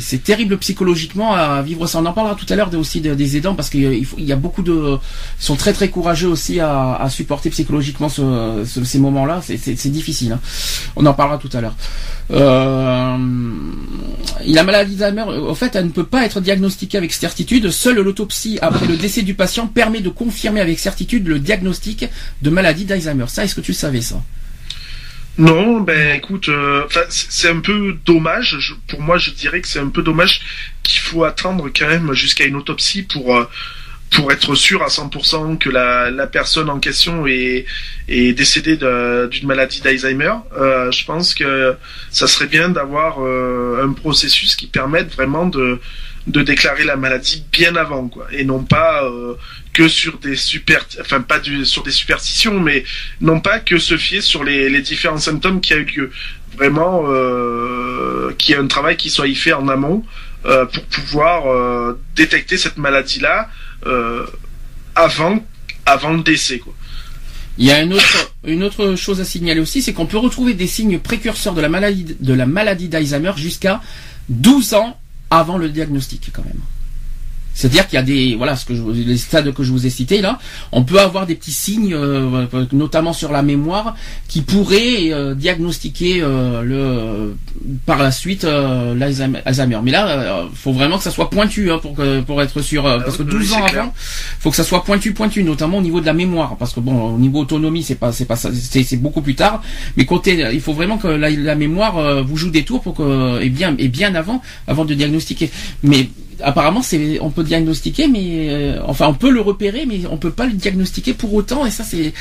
C'est 0.00 0.22
terrible 0.22 0.58
psychologiquement 0.58 1.34
à 1.34 1.62
vivre 1.62 1.86
ça. 1.86 1.98
On 2.00 2.06
en 2.06 2.12
parlera 2.12 2.34
tout 2.34 2.46
à 2.50 2.56
l'heure 2.56 2.72
aussi 2.74 3.00
des 3.00 3.36
aidants 3.36 3.54
parce 3.54 3.70
qu'il 3.70 4.06
il 4.18 4.24
y 4.24 4.32
a 4.32 4.36
beaucoup 4.36 4.62
de 4.62 4.98
ils 5.40 5.44
sont 5.44 5.56
très 5.56 5.72
très 5.72 5.88
courageux 5.88 6.33
aussi 6.34 6.60
à, 6.60 7.06
supporter 7.08 7.50
psychologiquement 7.50 8.08
ces 8.08 8.98
moments-là. 8.98 9.40
C'est 9.42 9.88
difficile. 9.90 10.32
Hein. 10.32 10.40
On 10.96 11.06
en 11.06 11.14
parlera 11.14 11.38
tout 11.38 11.50
à 11.52 11.60
l'heure. 11.60 11.74
Euh, 12.30 13.16
la 14.46 14.64
maladie 14.64 14.96
d'Alzheimer, 14.96 15.30
au 15.30 15.54
fait, 15.54 15.74
elle 15.76 15.86
ne 15.86 15.90
peut 15.90 16.04
pas 16.04 16.24
être 16.24 16.40
diagnostiquée 16.40 16.98
avec 16.98 17.12
certitude. 17.12 17.70
Seule 17.70 18.00
l'autopsie 18.00 18.58
après 18.60 18.86
le 18.86 18.96
décès 18.96 19.22
du 19.22 19.34
patient 19.34 19.66
permet 19.66 20.00
de 20.00 20.10
confirmer 20.10 20.60
avec 20.60 20.78
certitude 20.78 21.26
le 21.26 21.38
diagnostic 21.38 22.06
de 22.42 22.50
maladie 22.50 22.84
d'Alzheimer. 22.84 23.26
Ça, 23.28 23.44
est-ce 23.44 23.54
que 23.54 23.60
tu 23.60 23.72
savais 23.72 24.02
ça? 24.02 24.22
Non, 25.36 25.80
ben 25.80 26.16
écoute, 26.16 26.48
euh, 26.48 26.86
c'est 27.08 27.48
un 27.48 27.58
peu 27.58 27.96
dommage. 28.04 28.76
pour 28.86 29.00
moi, 29.00 29.18
je 29.18 29.32
dirais 29.32 29.60
que 29.60 29.66
c'est 29.66 29.80
un 29.80 29.88
peu 29.88 30.02
dommage 30.02 30.40
qu'il 30.84 31.00
faut 31.00 31.24
attendre 31.24 31.70
quand 31.76 31.88
même 31.88 32.12
jusqu'à 32.12 32.44
une 32.44 32.54
autopsie 32.54 33.02
pour 33.02 33.36
euh, 33.36 33.44
pour 34.10 34.30
être 34.30 34.54
sûr 34.54 34.82
à 34.82 34.88
100% 34.88 35.58
que 35.58 35.70
la, 35.70 36.10
la 36.10 36.26
personne 36.26 36.70
en 36.70 36.78
question 36.78 37.26
est, 37.26 37.66
est 38.08 38.32
décédée 38.32 38.76
d'une 38.76 39.46
maladie 39.46 39.80
d'Alzheimer, 39.80 40.34
euh, 40.56 40.90
je 40.92 41.04
pense 41.04 41.34
que 41.34 41.74
ça 42.10 42.26
serait 42.26 42.46
bien 42.46 42.68
d'avoir 42.68 43.16
euh, 43.18 43.84
un 43.84 43.92
processus 43.92 44.54
qui 44.54 44.68
permette 44.68 45.12
vraiment 45.12 45.46
de, 45.46 45.80
de 46.26 46.42
déclarer 46.42 46.84
la 46.84 46.96
maladie 46.96 47.44
bien 47.52 47.76
avant, 47.76 48.08
quoi, 48.08 48.26
et 48.30 48.44
non 48.44 48.62
pas 48.62 49.04
euh, 49.04 49.34
que 49.72 49.88
sur 49.88 50.18
des 50.18 50.36
super, 50.36 50.86
enfin 51.00 51.20
pas 51.20 51.38
du, 51.40 51.64
sur 51.64 51.82
des 51.82 51.90
superstitions, 51.90 52.60
mais 52.60 52.84
non 53.20 53.40
pas 53.40 53.58
que 53.58 53.78
se 53.78 53.96
fier 53.96 54.22
sur 54.22 54.44
les, 54.44 54.70
les 54.70 54.80
différents 54.80 55.18
symptômes 55.18 55.60
qui 55.60 55.74
a 55.74 55.76
eu 55.76 55.84
lieu. 55.84 56.10
Vraiment, 56.56 57.02
euh, 57.08 58.32
qu'il 58.38 58.54
y 58.54 58.58
ait 58.58 58.60
un 58.60 58.68
travail 58.68 58.96
qui 58.96 59.10
soit 59.10 59.26
y 59.26 59.34
fait 59.34 59.52
en 59.52 59.66
amont 59.66 60.04
euh, 60.46 60.66
pour 60.66 60.84
pouvoir 60.84 61.50
euh, 61.50 61.98
détecter 62.14 62.56
cette 62.56 62.76
maladie-là 62.76 63.48
euh, 63.86 64.26
avant, 64.94 65.40
le 66.10 66.22
décès. 66.22 66.60
Il 67.58 67.66
y 67.66 67.70
a 67.70 67.82
une 67.82 67.94
autre, 67.94 68.32
une 68.44 68.62
autre 68.64 68.96
chose 68.96 69.20
à 69.20 69.24
signaler 69.24 69.60
aussi, 69.60 69.82
c'est 69.82 69.92
qu'on 69.92 70.06
peut 70.06 70.18
retrouver 70.18 70.54
des 70.54 70.66
signes 70.66 70.98
précurseurs 70.98 71.54
de 71.54 71.60
la 71.60 71.68
maladie 71.68 72.16
de 72.18 72.34
la 72.34 72.46
maladie 72.46 72.88
d'Alzheimer 72.88 73.32
jusqu'à 73.36 73.80
12 74.28 74.74
ans 74.74 74.98
avant 75.30 75.58
le 75.58 75.68
diagnostic 75.68 76.30
quand 76.32 76.44
même. 76.44 76.60
C'est-à-dire 77.54 77.86
qu'il 77.86 77.96
y 77.96 77.98
a 77.98 78.02
des 78.02 78.34
voilà 78.34 78.56
ce 78.56 78.64
que 78.64 78.74
je, 78.74 78.82
les 78.82 79.16
stades 79.16 79.52
que 79.54 79.62
je 79.62 79.70
vous 79.70 79.86
ai 79.86 79.90
cités 79.90 80.20
là, 80.20 80.38
on 80.72 80.82
peut 80.82 81.00
avoir 81.00 81.26
des 81.26 81.36
petits 81.36 81.52
signes, 81.52 81.94
euh, 81.94 82.46
notamment 82.72 83.12
sur 83.12 83.30
la 83.32 83.42
mémoire, 83.42 83.94
qui 84.28 84.42
pourraient 84.42 85.12
euh, 85.12 85.34
diagnostiquer 85.34 86.20
euh, 86.20 86.62
le 86.62 87.36
par 87.86 87.98
la 88.02 88.10
suite 88.10 88.44
l'Alzheimer. 88.44 89.78
Mais 89.82 89.90
là, 89.92 90.44
faut 90.54 90.72
vraiment 90.72 90.98
que 90.98 91.04
ça 91.04 91.10
soit 91.10 91.30
pointu 91.30 91.70
hein, 91.70 91.78
pour 91.80 91.96
pour 92.26 92.42
être 92.42 92.60
sûr, 92.60 92.82
parce 92.82 93.16
que 93.16 93.22
12 93.22 93.52
ans 93.52 93.64
avant, 93.64 93.94
faut 94.40 94.50
que 94.50 94.56
ça 94.56 94.64
soit 94.64 94.82
pointu 94.82 95.12
pointu, 95.12 95.44
notamment 95.44 95.78
au 95.78 95.82
niveau 95.82 96.00
de 96.00 96.06
la 96.06 96.12
mémoire, 96.12 96.56
parce 96.56 96.72
que 96.72 96.80
bon 96.80 97.14
au 97.14 97.18
niveau 97.18 97.40
autonomie 97.40 97.82
c'est 97.84 97.94
pas 97.94 98.12
c'est 98.12 98.24
pas 98.24 98.36
c'est 98.36 98.96
beaucoup 98.96 99.22
plus 99.22 99.36
tard, 99.36 99.62
mais 99.96 100.04
côté 100.04 100.48
il 100.52 100.60
faut 100.60 100.72
vraiment 100.72 100.98
que 100.98 101.08
la, 101.08 101.30
la 101.30 101.54
mémoire 101.54 102.24
vous 102.24 102.36
joue 102.36 102.50
des 102.50 102.64
tours 102.64 102.82
pour 102.82 102.94
que 102.94 103.40
et 103.40 103.48
bien 103.48 103.76
et 103.78 103.88
bien 103.88 104.14
avant 104.14 104.42
avant 104.66 104.84
de 104.84 104.94
diagnostiquer. 104.94 105.50
Mais 105.82 106.08
apparemment, 106.42 106.82
c'est, 106.82 107.18
on 107.20 107.30
peut 107.30 107.44
diagnostiquer, 107.44 108.08
mais 108.08 108.48
euh, 108.50 108.80
enfin, 108.86 109.06
on 109.06 109.14
peut 109.14 109.30
le 109.30 109.40
repérer, 109.40 109.86
mais 109.86 110.00
on 110.10 110.16
peut 110.16 110.30
pas 110.30 110.46
le 110.46 110.52
diagnostiquer 110.52 111.14
pour 111.14 111.34
autant. 111.34 111.66
Et 111.66 111.70
ça, 111.70 111.84
c'est, 111.84 112.12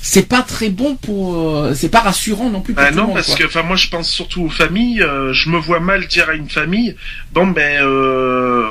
c'est 0.00 0.28
pas 0.28 0.42
très 0.42 0.70
bon 0.70 0.96
pour, 0.96 1.36
euh, 1.36 1.74
c'est 1.74 1.88
pas 1.88 2.00
rassurant 2.00 2.50
non 2.50 2.60
plus. 2.60 2.74
Pour 2.74 2.82
bah 2.82 2.90
non, 2.90 3.12
parce 3.12 3.34
que, 3.34 3.44
enfin, 3.44 3.62
moi, 3.62 3.76
je 3.76 3.88
pense 3.88 4.10
surtout 4.10 4.42
aux 4.42 4.50
familles. 4.50 5.02
Euh, 5.02 5.32
je 5.32 5.50
me 5.50 5.58
vois 5.58 5.80
mal 5.80 6.06
dire 6.06 6.28
à 6.28 6.34
une 6.34 6.48
famille, 6.48 6.96
bon, 7.32 7.48
ben, 7.48 7.82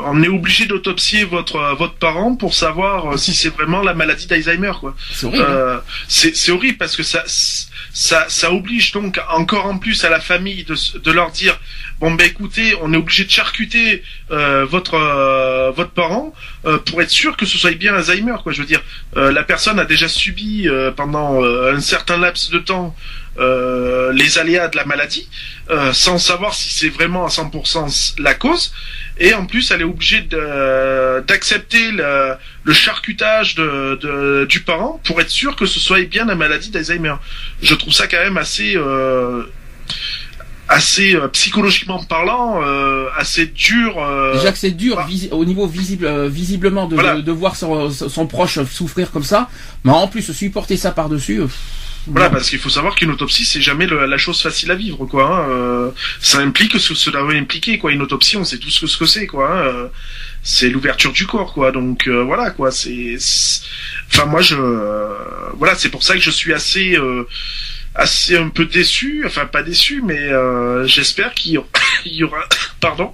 on 0.05 0.21
est 0.23 0.27
obligé 0.27 0.65
d'autopsier 0.65 1.23
votre 1.23 1.75
votre 1.77 1.95
parent 1.95 2.35
pour 2.35 2.53
savoir 2.53 3.17
si 3.17 3.33
c'est 3.33 3.49
vraiment 3.49 3.81
la 3.81 3.93
maladie 3.93 4.27
d'Alzheimer, 4.27 4.73
quoi. 4.79 4.95
C'est 5.11 5.25
horrible. 5.25 5.43
Hein. 5.43 5.81
c'est 6.07 6.51
horrible 6.51 6.77
parce 6.77 6.95
que 6.95 7.03
ça 7.03 7.23
ça, 7.93 8.25
ça 8.29 8.53
oblige 8.53 8.91
donc 8.91 9.19
encore 9.29 9.65
en 9.65 9.77
plus 9.77 10.03
à 10.03 10.09
la 10.09 10.19
famille 10.19 10.63
de, 10.63 10.75
de 10.99 11.11
leur 11.11 11.31
dire 11.31 11.59
bon 12.01 12.11
ben 12.11 12.25
écoutez, 12.25 12.75
on 12.81 12.91
est 12.93 12.97
obligé 12.97 13.25
de 13.25 13.29
charcuter 13.29 14.03
euh, 14.31 14.65
votre 14.65 14.95
euh, 14.95 15.69
votre 15.71 15.91
parent 15.91 16.33
euh, 16.65 16.79
pour 16.79 16.99
être 17.01 17.11
sûr 17.11 17.37
que 17.37 17.45
ce 17.45 17.59
soit 17.59 17.77
bien 17.77 17.93
Alzheimer 17.93 18.35
quoi. 18.41 18.51
Je 18.51 18.63
veux 18.63 18.67
la 19.15 19.43
personne 19.43 19.79
a 19.79 19.85
déjà 19.85 20.07
subi 20.07 20.67
pendant 20.95 21.43
un 21.43 21.79
certain 21.79 22.17
laps 22.17 22.49
de 22.49 22.59
temps 22.59 22.95
les 23.37 24.37
aléas 24.39 24.67
de 24.67 24.77
la 24.77 24.85
maladie 24.85 25.29
sans 25.93 26.17
savoir 26.17 26.55
si 26.55 26.69
c'est 26.73 26.89
vraiment 26.89 27.25
à 27.25 27.29
100% 27.29 28.21
la 28.21 28.33
cause 28.33 28.73
et 29.19 29.33
en 29.33 29.45
plus 29.45 29.69
elle 29.71 29.81
est 29.81 29.91
obligée 29.95 30.21
d'accepter 31.27 31.91
le, 31.91 32.73
charcutage 32.73 33.55
du 33.55 34.61
parent 34.61 34.99
pour 35.03 35.21
être 35.21 35.29
sûr 35.29 35.55
que 35.55 35.65
ce 35.65 35.79
soit 35.79 36.07
bien 36.07 36.25
la 36.25 36.35
maladie 36.35 36.71
d'Alzheimer. 36.71 37.15
Je 37.61 37.75
trouve 37.75 37.93
ça 37.93 38.07
quand 38.07 38.23
même 38.23 38.37
assez 38.37 38.75
assez 40.71 41.15
euh, 41.15 41.27
psychologiquement 41.27 42.01
parlant 42.03 42.61
euh, 42.63 43.07
assez 43.17 43.45
dur 43.45 43.95
euh, 43.97 44.33
déjà 44.33 44.51
que 44.51 44.57
c'est 44.57 44.71
dur 44.71 45.05
au 45.31 45.45
niveau 45.45 45.67
visible 45.67 46.27
visiblement 46.27 46.87
de, 46.87 47.21
de, 47.21 47.31
voir 47.31 47.55
son, 47.57 47.91
son, 47.91 48.25
proche 48.25 48.57
souffrir 48.63 49.11
comme 49.11 49.23
ça 49.23 49.49
mais 49.83 49.91
en 49.91 50.07
plus 50.07 50.31
supporter 50.31 50.77
ça 50.77 50.91
par 50.91 51.09
dessus 51.09 51.41
voilà, 52.07 52.31
parce 52.31 52.49
qu'il 52.49 52.57
faut 52.57 52.71
savoir 52.71 52.95
qu'une 52.95 53.11
autopsie, 53.11 53.45
c'est 53.45 53.61
jamais 53.61 53.85
la 53.85 54.17
chose 54.17 54.41
facile 54.41 54.71
à 54.71 54.75
vivre, 54.75 55.05
quoi. 55.05 55.45
Hein. 55.47 55.91
ça 56.19 56.39
implique 56.39 56.79
ce 56.79 56.93
que 56.93 56.95
cela 56.95 57.21
va 57.21 57.33
impliquer, 57.33 57.77
quoi. 57.77 57.91
Une 57.91 58.01
autopsie, 58.01 58.37
on 58.37 58.43
sait 58.43 58.57
tous 58.57 58.71
ce 58.71 58.97
que 58.97 59.05
c'est, 59.05 59.27
quoi. 59.27 59.55
Hein. 59.55 59.89
c'est 60.41 60.69
l'ouverture 60.69 61.11
du 61.11 61.27
corps, 61.27 61.53
quoi. 61.53 61.71
Donc 61.71 62.07
voilà, 62.07 62.49
quoi. 62.49 62.71
C'est, 62.71 63.17
enfin 64.11 64.25
moi, 64.25 64.41
je, 64.41 64.55
voilà, 65.53 65.75
c'est 65.75 65.89
pour 65.89 66.01
ça 66.01 66.15
que 66.15 66.21
je 66.21 66.31
suis 66.31 66.53
assez 66.53 66.97
assez 67.95 68.37
un 68.37 68.49
peu 68.49 68.65
déçu, 68.65 69.23
enfin 69.25 69.45
pas 69.45 69.63
déçu, 69.63 70.01
mais 70.01 70.19
euh, 70.19 70.87
j'espère 70.87 71.33
qu'il 71.33 71.61
y 72.05 72.23
aura, 72.23 72.39
pardon, 72.79 73.13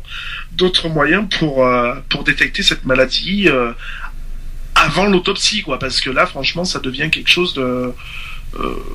d'autres 0.54 0.90
moyens 0.90 1.28
pour 1.40 1.66
euh, 1.66 1.96
pour 2.10 2.24
détecter 2.24 2.64
cette 2.64 2.86
maladie 2.86 3.48
euh, 3.48 3.72
avant 4.76 5.08
l'autopsie, 5.08 5.64
quoi, 5.64 5.80
parce 5.80 6.02
que 6.02 6.10
là, 6.10 6.26
franchement, 6.26 6.66
ça 6.66 6.80
devient 6.80 7.10
quelque 7.12 7.30
chose 7.30 7.54
de 7.54 7.94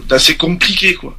d'assez 0.09 0.37
compliqué, 0.37 0.95
quoi. 0.95 1.17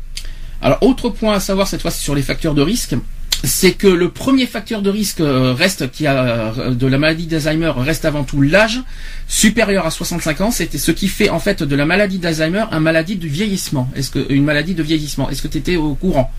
Alors, 0.62 0.82
autre 0.82 1.10
point 1.10 1.36
à 1.36 1.40
savoir 1.40 1.68
cette 1.68 1.82
fois, 1.82 1.92
c'est 1.92 2.02
sur 2.02 2.16
les 2.16 2.24
facteurs 2.24 2.54
de 2.54 2.62
risque 2.62 2.96
c'est 3.44 3.74
que 3.74 3.88
le 3.88 4.10
premier 4.10 4.46
facteur 4.46 4.82
de 4.82 4.90
risque 4.90 5.20
euh, 5.20 5.54
reste 5.54 5.92
qui 5.92 6.08
a 6.08 6.54
euh, 6.58 6.74
de 6.74 6.88
la 6.88 6.98
maladie 6.98 7.28
d'Alzheimer 7.28 7.74
reste 7.76 8.06
avant 8.06 8.24
tout 8.24 8.42
l'âge 8.42 8.80
supérieur 9.28 9.86
à 9.86 9.92
65 9.92 10.42
ans. 10.42 10.52
C'était 10.52 10.78
ce 10.78 10.92
qui 10.92 11.10
fait 11.10 11.30
en 11.30 11.40
fait 11.40 11.62
de 11.62 11.76
la 11.76 11.86
maladie 11.86 12.20
d'Alzheimer 12.20 12.66
une 12.72 12.80
maladie 12.80 13.18
de 13.18 13.28
vieillissement. 13.28 13.90
Est-ce 13.96 14.12
que 14.12 14.32
une 14.32 14.46
maladie 14.46 14.76
de 14.76 14.84
vieillissement? 14.84 15.30
Est-ce 15.30 15.42
que 15.42 15.50
tu 15.50 15.58
étais 15.58 15.76
au 15.76 15.94
courant? 15.96 16.32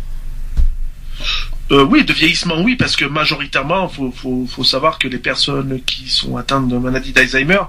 Euh, 1.70 1.83
oui, 1.85 2.05
de 2.05 2.12
vieillissement, 2.12 2.61
oui, 2.61 2.77
parce 2.77 2.94
que 2.94 3.05
majoritairement, 3.05 3.88
faut, 3.88 4.12
faut, 4.12 4.46
faut 4.46 4.64
savoir 4.64 4.98
que 4.98 5.09
les 5.09 5.18
personnes 5.18 5.81
qui 5.87 6.11
sont 6.11 6.37
atteintes 6.37 6.68
de 6.68 6.77
maladie 6.77 7.12
d'Alzheimer 7.12 7.61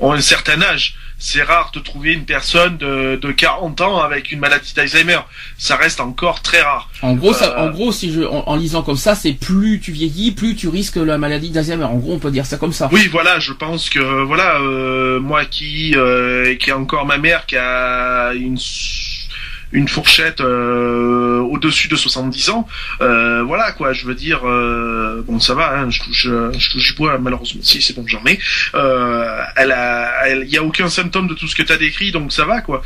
ont 0.00 0.12
un 0.12 0.20
certain 0.20 0.60
âge. 0.60 0.96
C'est 1.16 1.42
rare 1.42 1.70
de 1.72 1.78
trouver 1.78 2.12
une 2.12 2.24
personne 2.24 2.76
de, 2.76 3.16
de 3.16 3.32
40 3.32 3.80
ans 3.80 4.02
avec 4.02 4.32
une 4.32 4.40
maladie 4.40 4.74
d'Alzheimer. 4.74 5.20
Ça 5.56 5.76
reste 5.76 6.00
encore 6.00 6.42
très 6.42 6.60
rare. 6.60 6.90
En 7.02 7.14
gros, 7.14 7.32
ça, 7.32 7.58
en 7.60 7.70
gros, 7.70 7.92
si 7.92 8.12
je, 8.12 8.22
en, 8.22 8.56
lisant 8.56 8.82
comme 8.82 8.96
ça, 8.96 9.14
c'est 9.14 9.32
plus 9.32 9.80
tu 9.80 9.92
vieillis, 9.92 10.32
plus 10.32 10.56
tu 10.56 10.68
risques 10.68 10.96
la 10.96 11.16
maladie 11.16 11.50
d'Alzheimer. 11.50 11.84
En 11.84 11.96
gros, 11.96 12.14
on 12.14 12.18
peut 12.18 12.32
dire 12.32 12.46
ça 12.46 12.56
comme 12.56 12.72
ça. 12.72 12.88
Oui, 12.92 13.08
voilà, 13.12 13.38
je 13.38 13.52
pense 13.52 13.88
que 13.88 14.24
voilà, 14.24 14.58
euh, 14.60 15.20
moi 15.20 15.44
qui 15.44 15.94
euh, 15.96 16.56
qui 16.56 16.72
a 16.72 16.76
encore 16.76 17.06
ma 17.06 17.18
mère 17.18 17.46
qui 17.46 17.56
a 17.56 18.32
une 18.34 18.58
une 19.74 19.88
fourchette 19.88 20.40
euh, 20.40 21.40
au-dessus 21.40 21.88
de 21.88 21.96
70 21.96 22.50
ans, 22.50 22.66
euh, 23.00 23.42
voilà 23.42 23.72
quoi, 23.72 23.92
je 23.92 24.06
veux 24.06 24.14
dire, 24.14 24.48
euh, 24.48 25.22
bon 25.26 25.40
ça 25.40 25.54
va, 25.54 25.76
hein, 25.76 25.90
je 25.90 26.00
touche, 26.00 26.28
je 26.28 26.70
touche 26.70 26.92
du 26.92 26.94
bois 26.94 27.18
malheureusement, 27.18 27.60
si 27.62 27.82
c'est 27.82 27.94
bon 27.94 28.04
j'en 28.06 28.24
ai, 28.24 28.38
elle 28.72 29.72
a, 29.72 30.28
il 30.28 30.48
y 30.48 30.56
a 30.56 30.62
aucun 30.62 30.88
symptôme 30.88 31.26
de 31.26 31.34
tout 31.34 31.48
ce 31.48 31.56
que 31.56 31.62
tu 31.62 31.72
as 31.72 31.76
décrit, 31.76 32.12
donc 32.12 32.32
ça 32.32 32.44
va 32.44 32.60
quoi, 32.60 32.82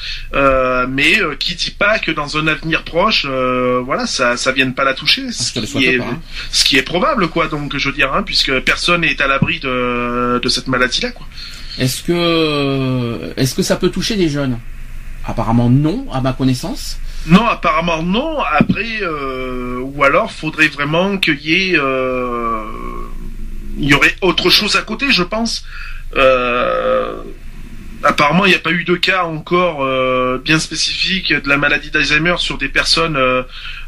mais 0.88 1.20
qui 1.38 1.54
dit 1.54 1.74
pas 1.78 1.98
que 1.98 2.10
dans 2.10 2.38
un 2.38 2.46
avenir 2.48 2.82
proche, 2.84 3.26
voilà, 3.26 4.06
ça, 4.06 4.38
ça 4.38 4.52
vienne 4.52 4.74
pas 4.74 4.84
la 4.84 4.94
toucher, 4.94 5.30
ce 5.30 5.52
qui, 5.52 5.84
est, 5.84 6.00
hein. 6.00 6.18
ce 6.50 6.64
qui 6.64 6.78
est 6.78 6.82
probable 6.82 7.28
quoi, 7.28 7.48
donc 7.48 7.76
je 7.76 7.88
veux 7.90 7.94
dire, 7.94 8.14
hein, 8.14 8.22
puisque 8.22 8.58
personne 8.60 9.02
n'est 9.02 9.20
à 9.20 9.26
l'abri 9.26 9.60
de, 9.60 10.40
de 10.42 10.48
cette 10.48 10.68
maladie 10.68 11.02
là 11.02 11.10
quoi. 11.10 11.26
Est-ce 11.78 12.02
que 12.02 13.32
est-ce 13.36 13.54
que 13.54 13.62
ça 13.62 13.76
peut 13.76 13.90
toucher 13.90 14.16
des 14.16 14.28
jeunes? 14.28 14.58
Apparemment 15.28 15.68
non, 15.68 16.06
à 16.10 16.22
ma 16.22 16.32
connaissance. 16.32 16.98
Non, 17.26 17.46
apparemment 17.46 18.02
non. 18.02 18.38
Après, 18.40 19.02
euh, 19.02 19.78
ou 19.78 20.02
alors 20.02 20.32
faudrait 20.32 20.68
vraiment 20.68 21.18
qu'il 21.18 21.38
y 21.40 21.72
ait, 21.72 21.78
euh, 21.78 22.64
il 23.78 23.88
y 23.88 23.92
aurait 23.92 24.16
autre 24.22 24.48
chose 24.48 24.76
à 24.76 24.82
côté, 24.82 25.10
je 25.10 25.22
pense. 25.22 25.66
Euh, 26.16 27.22
apparemment, 28.02 28.46
il 28.46 28.48
n'y 28.48 28.54
a 28.54 28.60
pas 28.60 28.72
eu 28.72 28.84
de 28.84 28.96
cas 28.96 29.24
encore 29.24 29.86
bien 30.38 30.58
spécifiques 30.58 31.34
de 31.34 31.48
la 31.48 31.58
maladie 31.58 31.90
d'Alzheimer 31.90 32.36
sur 32.38 32.56
des 32.56 32.70
personnes 32.70 33.18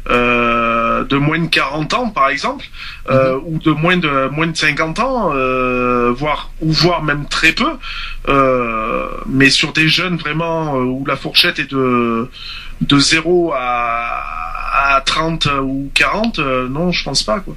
de 0.09 1.17
moins 1.17 1.39
de 1.39 1.47
40 1.47 1.93
ans, 1.93 2.09
par 2.09 2.29
exemple, 2.29 2.65
euh, 3.09 3.37
ou 3.45 3.59
de 3.59 3.71
moins 3.71 3.97
de 3.97 4.29
moins 4.29 4.47
de 4.47 4.55
50 4.57 4.99
ans, 4.99 5.31
euh, 5.33 6.11
voire 6.15 6.51
ou 6.61 6.71
voire 6.71 7.03
même 7.03 7.25
très 7.27 7.51
peu. 7.51 7.71
Euh, 8.27 9.07
mais 9.25 9.49
sur 9.49 9.73
des 9.73 9.87
jeunes 9.87 10.17
vraiment 10.17 10.75
euh, 10.75 10.83
où 10.83 11.05
la 11.05 11.15
fourchette 11.15 11.59
est 11.59 11.71
de 11.71 12.29
de 12.81 12.97
0 12.99 13.53
à, 13.55 14.95
à 14.95 15.01
30 15.01 15.47
ou 15.63 15.91
40, 15.93 16.39
euh, 16.39 16.67
non, 16.67 16.91
je 16.91 17.03
pense 17.03 17.23
pas 17.23 17.39
quoi. 17.39 17.55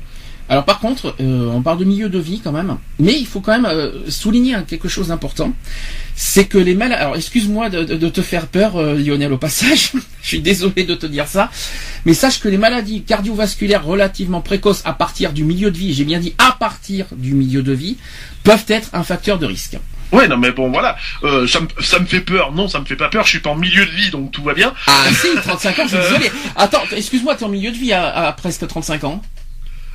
Alors 0.49 0.65
par 0.67 0.79
contre, 0.79 1.15
euh, 1.21 1.49
on 1.51 1.63
parle 1.63 1.79
de 1.79 1.85
milieu 1.85 2.11
de 2.11 2.19
vie 2.19 2.41
quand 2.45 2.53
même, 2.53 2.77
mais 2.99 3.19
il 3.19 3.27
faut 3.27 3.41
quand 3.41 3.53
même 3.53 3.65
euh, 3.65 4.11
souligner 4.11 4.55
hein, 4.55 4.65
quelque 4.69 4.89
chose 4.89 5.09
d'important, 5.09 5.55
c'est 6.17 6.47
que 6.47 6.59
les 6.59 6.75
malades. 6.75 7.01
Alors 7.01 7.17
excuse-moi 7.17 7.71
de, 7.71 8.09
te 8.09 8.23
faire 8.23 8.47
peur, 8.47 8.77
euh, 8.77 8.95
Lionel, 8.95 9.33
au 9.33 9.39
passage. 9.39 9.93
Je 10.23 10.29
suis 10.29 10.41
désolé 10.41 10.85
de 10.85 10.95
te 10.95 11.07
dire 11.07 11.27
ça, 11.29 11.51
mais 12.05 12.15
sache 12.15 12.41
que 12.41 12.49
les 12.49 12.57
maladies 12.57 13.03
cardiovasculaires 13.03 13.85
relativement 13.85 14.41
précoces 14.41 14.83
à 14.85 14.93
partir 14.93 15.33
du 15.33 15.45
milieu 15.45 15.71
de 15.71 15.77
vie, 15.77 15.93
j'ai 15.93 16.05
bien 16.05 16.19
dit 16.19 16.35
à 16.39 16.53
partir 16.53 17.07
du 17.13 17.35
milieu 17.35 17.63
de 17.63 17.73
vie, 17.73 17.99
peuvent 18.43 18.65
être 18.69 18.89
un 18.95 19.03
facteur 19.03 19.39
de 19.39 19.47
risque. 19.47 19.77
Ouais, 20.13 20.29
non 20.29 20.37
mais 20.37 20.53
bon 20.53 20.71
voilà, 20.71 20.97
euh, 21.25 21.47
ça, 21.47 21.61
me, 21.61 21.67
ça 21.83 21.99
me 21.99 22.07
fait 22.07 22.21
peur. 22.21 22.53
Non, 22.53 22.69
ça 22.69 22.79
me 22.79 22.85
fait 22.85 22.97
pas 22.97 23.09
peur. 23.09 23.25
Je 23.25 23.31
suis 23.31 23.41
pas 23.41 23.51
en 23.51 23.57
milieu 23.57 23.85
de 23.85 23.91
vie, 23.91 24.11
donc 24.11 24.31
tout 24.31 24.43
va 24.43 24.55
bien. 24.55 24.73
Ah 24.87 25.07
si, 25.13 25.29
35 25.35 25.79
ans, 25.79 25.83
je 25.85 25.89
suis 25.89 25.99
désolé. 25.99 26.33
Attends, 26.57 26.83
excuse-moi, 26.93 27.35
t'es 27.35 27.45
en 27.45 27.49
milieu 27.49 27.73
de 27.73 27.77
vie 27.77 27.93
à, 27.93 28.29
à 28.29 28.33
presque 28.33 28.67
35 28.67 29.05
ans. 29.05 29.23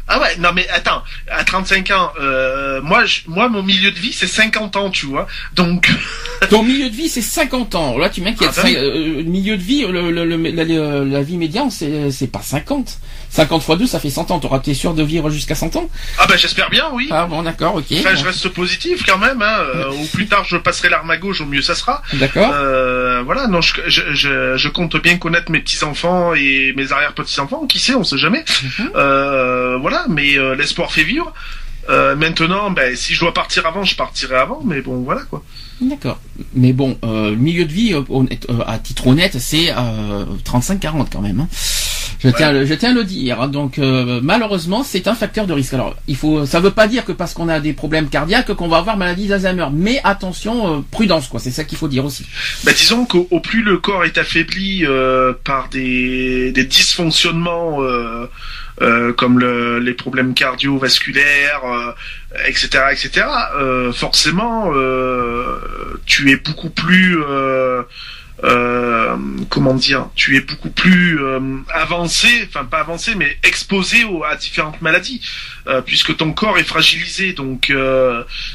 Ah 0.09 0.19
ouais, 0.19 0.35
non 0.39 0.49
mais 0.55 0.67
attends, 0.69 1.03
à 1.29 1.43
35 1.43 1.91
ans, 1.91 2.11
euh, 2.19 2.81
moi, 2.81 3.05
je, 3.05 3.19
moi 3.27 3.47
mon 3.47 3.61
milieu 3.63 3.91
de 3.91 3.99
vie 3.99 4.11
c'est 4.11 4.27
50 4.27 4.75
ans, 4.75 4.89
tu 4.89 5.05
vois. 5.05 5.27
Donc, 5.53 5.89
Ton 6.49 6.63
milieu 6.63 6.89
de 6.89 6.95
vie, 6.95 7.09
c'est 7.09 7.21
50 7.21 7.75
ans. 7.75 7.97
Là, 7.97 8.09
tu 8.09 8.21
m'inquiètes. 8.21 8.51
Ah, 8.57 8.61
oui. 8.63 8.73
Ça, 8.73 8.79
euh, 8.79 9.17
le 9.17 9.23
milieu 9.23 9.57
de 9.57 9.61
vie, 9.61 9.85
le, 9.85 10.09
le- 10.09 10.23
le- 10.25 11.03
la, 11.03 11.21
vie 11.21 11.37
médiane, 11.37 11.69
c'est 11.69 12.11
c'est 12.11 12.27
pas 12.31 12.41
50. 12.41 12.97
50 13.29 13.61
fois 13.61 13.75
2, 13.75 13.85
ça 13.85 13.99
fait 13.99 14.09
100 14.09 14.31
ans. 14.31 14.39
T'auras 14.39 14.57
été 14.57 14.73
sûr 14.73 14.93
de 14.93 15.03
vivre 15.03 15.29
jusqu'à 15.29 15.53
100 15.53 15.75
ans? 15.75 15.87
Ah 16.17 16.25
bah 16.27 16.35
j'espère 16.37 16.69
bien, 16.69 16.85
oui. 16.93 17.09
Ah 17.11 17.25
bon, 17.27 17.43
d'accord, 17.43 17.75
ok. 17.75 17.85
Enfin, 17.99 18.15
je 18.15 18.23
reste 18.25 18.47
positif 18.49 19.03
quand 19.05 19.17
même. 19.19 19.41
Hein. 19.41 19.57
euh, 19.75 19.89
au 19.91 20.05
plus 20.05 20.25
tard 20.27 20.45
je 20.45 20.57
passerai 20.57 20.89
l'arme 20.89 21.11
à 21.11 21.17
gauche, 21.17 21.41
au 21.41 21.45
mieux 21.45 21.61
ça 21.61 21.75
sera. 21.75 22.01
D'accord. 22.13 22.49
Euh, 22.53 23.21
voilà, 23.23 23.47
non, 23.47 23.61
je, 23.61 23.73
je, 23.87 24.01
je, 24.13 24.57
je 24.57 24.69
compte 24.69 24.95
bien 25.03 25.17
connaître 25.17 25.51
mes 25.51 25.59
petits 25.59 25.83
enfants 25.83 26.33
et 26.33 26.73
mes 26.75 26.91
arrière 26.91 27.13
petits 27.13 27.39
enfants. 27.39 27.67
Qui 27.67 27.79
sait, 27.79 27.93
on 27.95 28.03
sait 28.03 28.17
jamais. 28.17 28.43
Mhm. 28.79 28.91
Euh, 28.95 29.77
voilà, 29.79 29.98
mais 30.07 30.37
euh, 30.37 30.55
l'espoir 30.55 30.91
fait 30.91 31.03
vivre. 31.03 31.33
Euh, 31.89 32.15
maintenant, 32.15 32.69
ben, 32.69 32.95
si 32.95 33.15
je 33.15 33.19
dois 33.21 33.33
partir 33.33 33.65
avant, 33.65 33.83
je 33.83 33.95
partirai 33.95 34.35
avant. 34.35 34.61
Mais 34.63 34.81
bon, 34.81 35.01
voilà 35.01 35.21
quoi. 35.21 35.43
D'accord. 35.81 36.19
Mais 36.53 36.71
bon, 36.71 36.97
euh, 37.03 37.35
milieu 37.35 37.65
de 37.65 37.71
vie, 37.71 37.93
euh, 37.93 38.01
honnête- 38.09 38.45
à 38.67 38.77
titre 38.77 39.07
honnête, 39.07 39.37
c'est 39.39 39.71
euh, 39.71 40.25
35-40 40.45 41.07
quand 41.11 41.21
même. 41.21 41.39
hein. 41.39 41.47
Je, 42.21 42.27
tiens, 42.29 42.49
à 42.49 42.51
le- 42.51 42.65
je 42.65 42.73
tiens 42.73 42.91
à 42.91 42.93
le 42.93 43.05
dire. 43.05 43.41
hein. 43.41 43.47
Donc 43.47 43.77
malheureusement, 43.79 44.83
c'est 44.83 45.07
un 45.07 45.15
facteur 45.15 45.47
de 45.47 45.53
risque. 45.53 45.73
Alors, 45.73 45.95
il 46.07 46.17
faut, 46.17 46.45
ça 46.45 46.59
veut 46.59 46.69
pas 46.71 46.87
dire 46.87 47.05
que 47.05 47.13
parce 47.13 47.33
qu'on 47.33 47.47
a 47.47 47.59
des 47.61 47.71
problèmes 47.73 48.09
cardiaques 48.09 48.53
qu'on 48.53 48.67
va 48.67 48.77
avoir 48.77 48.97
maladie 48.97 49.27
d'Alzheimer. 49.27 49.67
Mais 49.73 50.01
attention, 50.03 50.83
prudence, 50.91 51.27
quoi. 51.27 51.39
C'est 51.39 51.49
ça 51.51 51.63
qu'il 51.63 51.77
faut 51.77 51.87
dire 51.87 52.03
aussi. 52.05 52.25
Ben, 52.65 52.73
disons 52.77 53.05
qu'au 53.05 53.27
au 53.31 53.39
plus 53.39 53.63
le 53.63 53.77
corps 53.77 54.03
est 54.03 54.17
affaibli 54.17 54.83
par 55.45 55.69
des, 55.69 56.51
des 56.51 56.65
dysfonctionnements 56.65 57.79
euh, 58.81 59.11
comme 59.13 59.39
le- 59.39 59.79
les 59.79 59.93
problèmes 59.93 60.33
cardiovasculaires, 60.33 61.61
euh, 61.65 61.91
etc., 62.47 62.69
etc., 62.91 63.25
euh, 63.55 63.91
forcément, 63.91 64.71
tu 66.05 66.31
es 66.31 66.35
beaucoup 66.37 66.69
plus, 66.69 67.17
comment 69.49 69.73
dire, 69.73 70.09
tu 70.15 70.37
es 70.37 70.41
beaucoup 70.41 70.69
plus 70.69 71.19
avancé, 71.73 72.27
enfin 72.47 72.65
pas 72.65 72.79
avancé, 72.79 73.15
mais 73.15 73.37
exposé 73.43 74.05
à 74.29 74.35
différentes 74.35 74.81
maladies, 74.81 75.21
puisque 75.85 76.15
ton 76.15 76.31
corps 76.33 76.57
est 76.57 76.63
fragilisé, 76.63 77.33
donc 77.33 77.71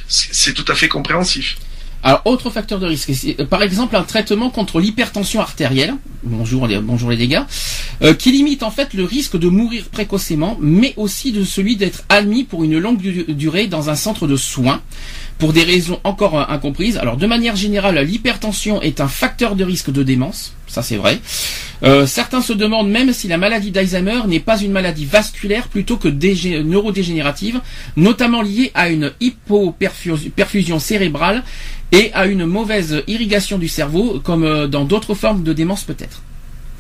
c'est 0.09 0.55
tout 0.55 0.65
à 0.69 0.75
fait 0.75 0.89
compréhensif. 0.89 1.57
Alors, 2.07 2.21
autre 2.27 2.51
facteur 2.51 2.81
de 2.81 2.87
risque, 2.87 3.11
euh, 3.41 3.47
par 3.47 3.63
exemple 3.63 3.97
un 3.97 4.03
traitement 4.03 4.51
contre 4.51 4.79
l'hypertension 4.79 5.41
artérielle, 5.41 5.95
bonjour 6.23 6.67
les, 6.67 6.79
bonjour 6.79 7.09
les 7.09 7.17
dégâts, 7.17 7.41
euh, 8.03 8.13
qui 8.13 8.31
limite 8.31 8.63
en 8.63 8.71
fait 8.71 8.93
le 8.93 9.05
risque 9.05 9.39
de 9.39 9.49
mourir 9.49 9.85
précocement, 9.91 10.59
mais 10.61 10.93
aussi 10.99 11.33
de 11.33 11.45
celui 11.45 11.77
d'être 11.77 12.05
admis 12.11 12.45
pour 12.45 12.63
une 12.63 12.79
longue 12.79 12.99
du- 12.99 13.25
durée 13.29 13.69
dans 13.69 13.89
un 13.89 13.95
centre 13.95 14.27
de 14.27 14.37
soins, 14.37 14.83
pour 15.39 15.55
des 15.55 15.63
raisons 15.65 15.99
encore 16.05 16.39
euh, 16.39 16.45
incomprises. 16.49 16.99
Alors, 16.99 17.17
de 17.17 17.27
manière 17.27 17.57
générale, 17.57 17.99
l'hypertension 18.05 18.83
est 18.83 19.01
un 19.01 19.09
facteur 19.09 19.57
de 19.57 19.65
risque 19.65 19.91
de 19.91 20.03
démence, 20.03 20.53
ça 20.67 20.83
c'est 20.83 20.97
vrai. 20.97 21.21
Euh, 21.85 22.07
certains 22.07 22.43
se 22.43 22.53
demandent 22.53 22.91
même 22.91 23.15
si 23.15 23.29
la 23.29 23.39
maladie 23.39 23.71
d'Alzheimer 23.71 24.21
n'est 24.29 24.41
pas 24.41 24.61
une 24.61 24.73
maladie 24.73 25.07
vasculaire 25.07 25.69
plutôt 25.69 25.97
que 25.97 26.09
dégé- 26.09 26.63
neurodégénérative, 26.63 27.63
notamment 27.97 28.43
liée 28.43 28.73
à 28.75 28.91
une 28.91 29.11
hypoperfusion 29.21 30.79
cérébrale 30.79 31.43
et 31.95 32.13
à 32.13 32.27
une 32.27 32.45
mauvaise 32.45 33.03
irrigation 33.07 33.57
du 33.59 33.69
cerveau, 33.69 34.21
comme 34.23 34.45
euh, 34.45 34.67
dans 34.67 34.85
d'autres 34.85 35.15
formes 35.15 35.43
de 35.43 35.53
démence 35.53 35.85
peut-être. 35.85 36.21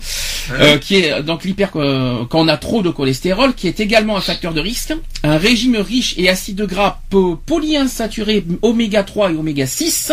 Euh, 0.52 0.76
qui 0.78 0.96
est 0.96 1.22
donc 1.22 1.44
l'hyper 1.44 1.70
euh, 1.76 2.24
quand 2.28 2.40
on 2.40 2.48
a 2.48 2.56
trop 2.56 2.82
de 2.82 2.90
cholestérol, 2.90 3.54
qui 3.54 3.68
est 3.68 3.78
également 3.80 4.16
un 4.16 4.20
facteur 4.20 4.52
de 4.52 4.60
risque. 4.60 4.92
Un 5.22 5.36
régime 5.38 5.76
riche 5.76 6.14
et 6.18 6.28
acide 6.28 6.62
gras 6.62 6.98
po- 7.10 7.36
polyinsaturé 7.46 8.44
oméga 8.62 9.04
3 9.04 9.32
et 9.32 9.36
oméga 9.36 9.66
6 9.66 10.12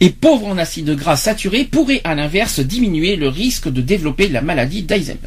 et 0.00 0.10
pauvre 0.10 0.46
en 0.48 0.58
acides 0.58 0.94
gras 0.96 1.16
saturés 1.16 1.64
pourrait 1.64 2.02
à 2.04 2.14
l'inverse 2.14 2.60
diminuer 2.60 3.16
le 3.16 3.28
risque 3.28 3.68
de 3.68 3.80
développer 3.80 4.28
la 4.28 4.42
maladie 4.42 4.82
d'Alzheimer. 4.82 5.18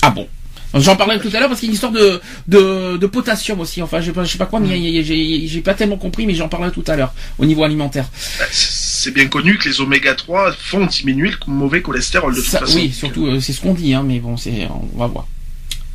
Ah 0.00 0.10
bon 0.10 0.26
J'en 0.74 0.96
parlais 0.96 1.18
tout 1.18 1.28
à 1.34 1.38
l'heure 1.40 1.48
parce 1.48 1.60
qu'il 1.60 1.68
y 1.68 1.70
a 1.70 1.72
une 1.72 1.74
histoire 1.74 1.92
de, 1.92 2.20
de, 2.48 2.96
de 2.96 3.06
potassium 3.06 3.60
aussi. 3.60 3.80
Enfin, 3.82 4.00
je 4.00 4.06
sais 4.06 4.12
pas, 4.12 4.24
je 4.24 4.32
sais 4.32 4.38
pas 4.38 4.46
quoi, 4.46 4.60
mais 4.60 5.02
j'ai 5.02 5.60
pas 5.60 5.74
tellement 5.74 5.96
compris, 5.96 6.26
mais 6.26 6.34
j'en 6.34 6.48
parlerai 6.48 6.72
tout 6.72 6.84
à 6.86 6.96
l'heure 6.96 7.12
au 7.38 7.46
niveau 7.46 7.64
alimentaire. 7.64 8.06
Bah, 8.38 8.44
C'est 8.50 9.12
bien 9.12 9.26
connu 9.28 9.56
que 9.58 9.68
les 9.68 9.80
oméga 9.80 10.14
3 10.14 10.52
font 10.52 10.86
diminuer 10.86 11.30
le 11.30 11.36
mauvais 11.52 11.82
cholestérol 11.82 12.34
de 12.34 12.40
toute 12.40 12.48
Ça, 12.50 12.60
façon. 12.60 12.76
oui, 12.78 12.92
surtout, 12.92 13.26
euh, 13.26 13.40
c'est 13.40 13.52
ce 13.52 13.60
qu'on 13.60 13.74
dit, 13.74 13.94
hein, 13.94 14.02
mais 14.06 14.18
bon, 14.18 14.36
c'est, 14.36 14.66
on 14.94 14.98
va 14.98 15.06
voir. 15.06 15.26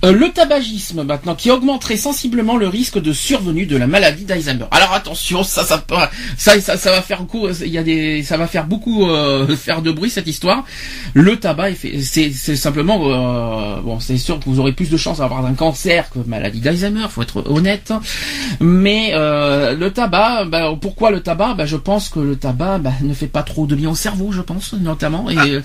Euh, 0.05 0.12
le 0.12 0.29
tabagisme 0.29 1.03
maintenant 1.03 1.35
qui 1.35 1.51
augmenterait 1.51 1.97
sensiblement 1.97 2.57
le 2.57 2.67
risque 2.67 2.99
de 2.99 3.12
survenue 3.12 3.65
de 3.65 3.75
la 3.75 3.88
maladie 3.88 4.25
d'Alzheimer. 4.25 4.65
Alors 4.71 4.93
attention, 4.93 5.43
ça 5.43 5.63
ça 5.63 5.83
ça 6.38 6.59
ça, 6.62 6.77
ça 6.77 6.91
va 6.91 7.01
faire 7.01 7.25
coup, 7.25 7.47
il 7.49 7.67
y 7.67 7.77
a 7.77 7.83
des 7.83 8.23
ça 8.23 8.38
va 8.38 8.47
faire 8.47 8.65
beaucoup 8.65 9.05
euh, 9.05 9.55
faire 9.55 9.81
de 9.81 9.91
bruit 9.91 10.09
cette 10.09 10.27
histoire. 10.27 10.63
Le 11.13 11.38
tabac 11.38 11.71
c'est 12.01 12.31
simplement 12.31 12.99
euh, 13.03 13.81
bon, 13.81 13.99
c'est 13.99 14.17
sûr 14.17 14.39
que 14.39 14.45
vous 14.45 14.59
aurez 14.59 14.73
plus 14.73 14.89
de 14.89 14.97
chances 14.97 15.19
d'avoir 15.19 15.45
un 15.45 15.53
cancer 15.53 16.09
que 16.09 16.19
maladie 16.25 16.59
d'Alzheimer, 16.59 17.07
faut 17.09 17.21
être 17.21 17.43
honnête. 17.49 17.93
Mais 18.59 19.12
euh, 19.13 19.75
le 19.75 19.91
tabac, 19.91 20.45
bah, 20.45 20.73
pourquoi 20.79 21.12
le 21.12 21.21
tabac? 21.21 21.55
Bah, 21.55 21.65
je 21.65 21.77
pense 21.77 22.09
que 22.09 22.19
le 22.19 22.35
tabac 22.35 22.79
bah, 22.79 22.93
ne 23.01 23.13
fait 23.13 23.27
pas 23.27 23.43
trop 23.43 23.65
de 23.65 23.75
bien 23.75 23.89
au 23.89 23.95
cerveau, 23.95 24.31
je 24.31 24.41
pense 24.41 24.73
notamment 24.73 25.29
et 25.29 25.38
euh, 25.38 25.62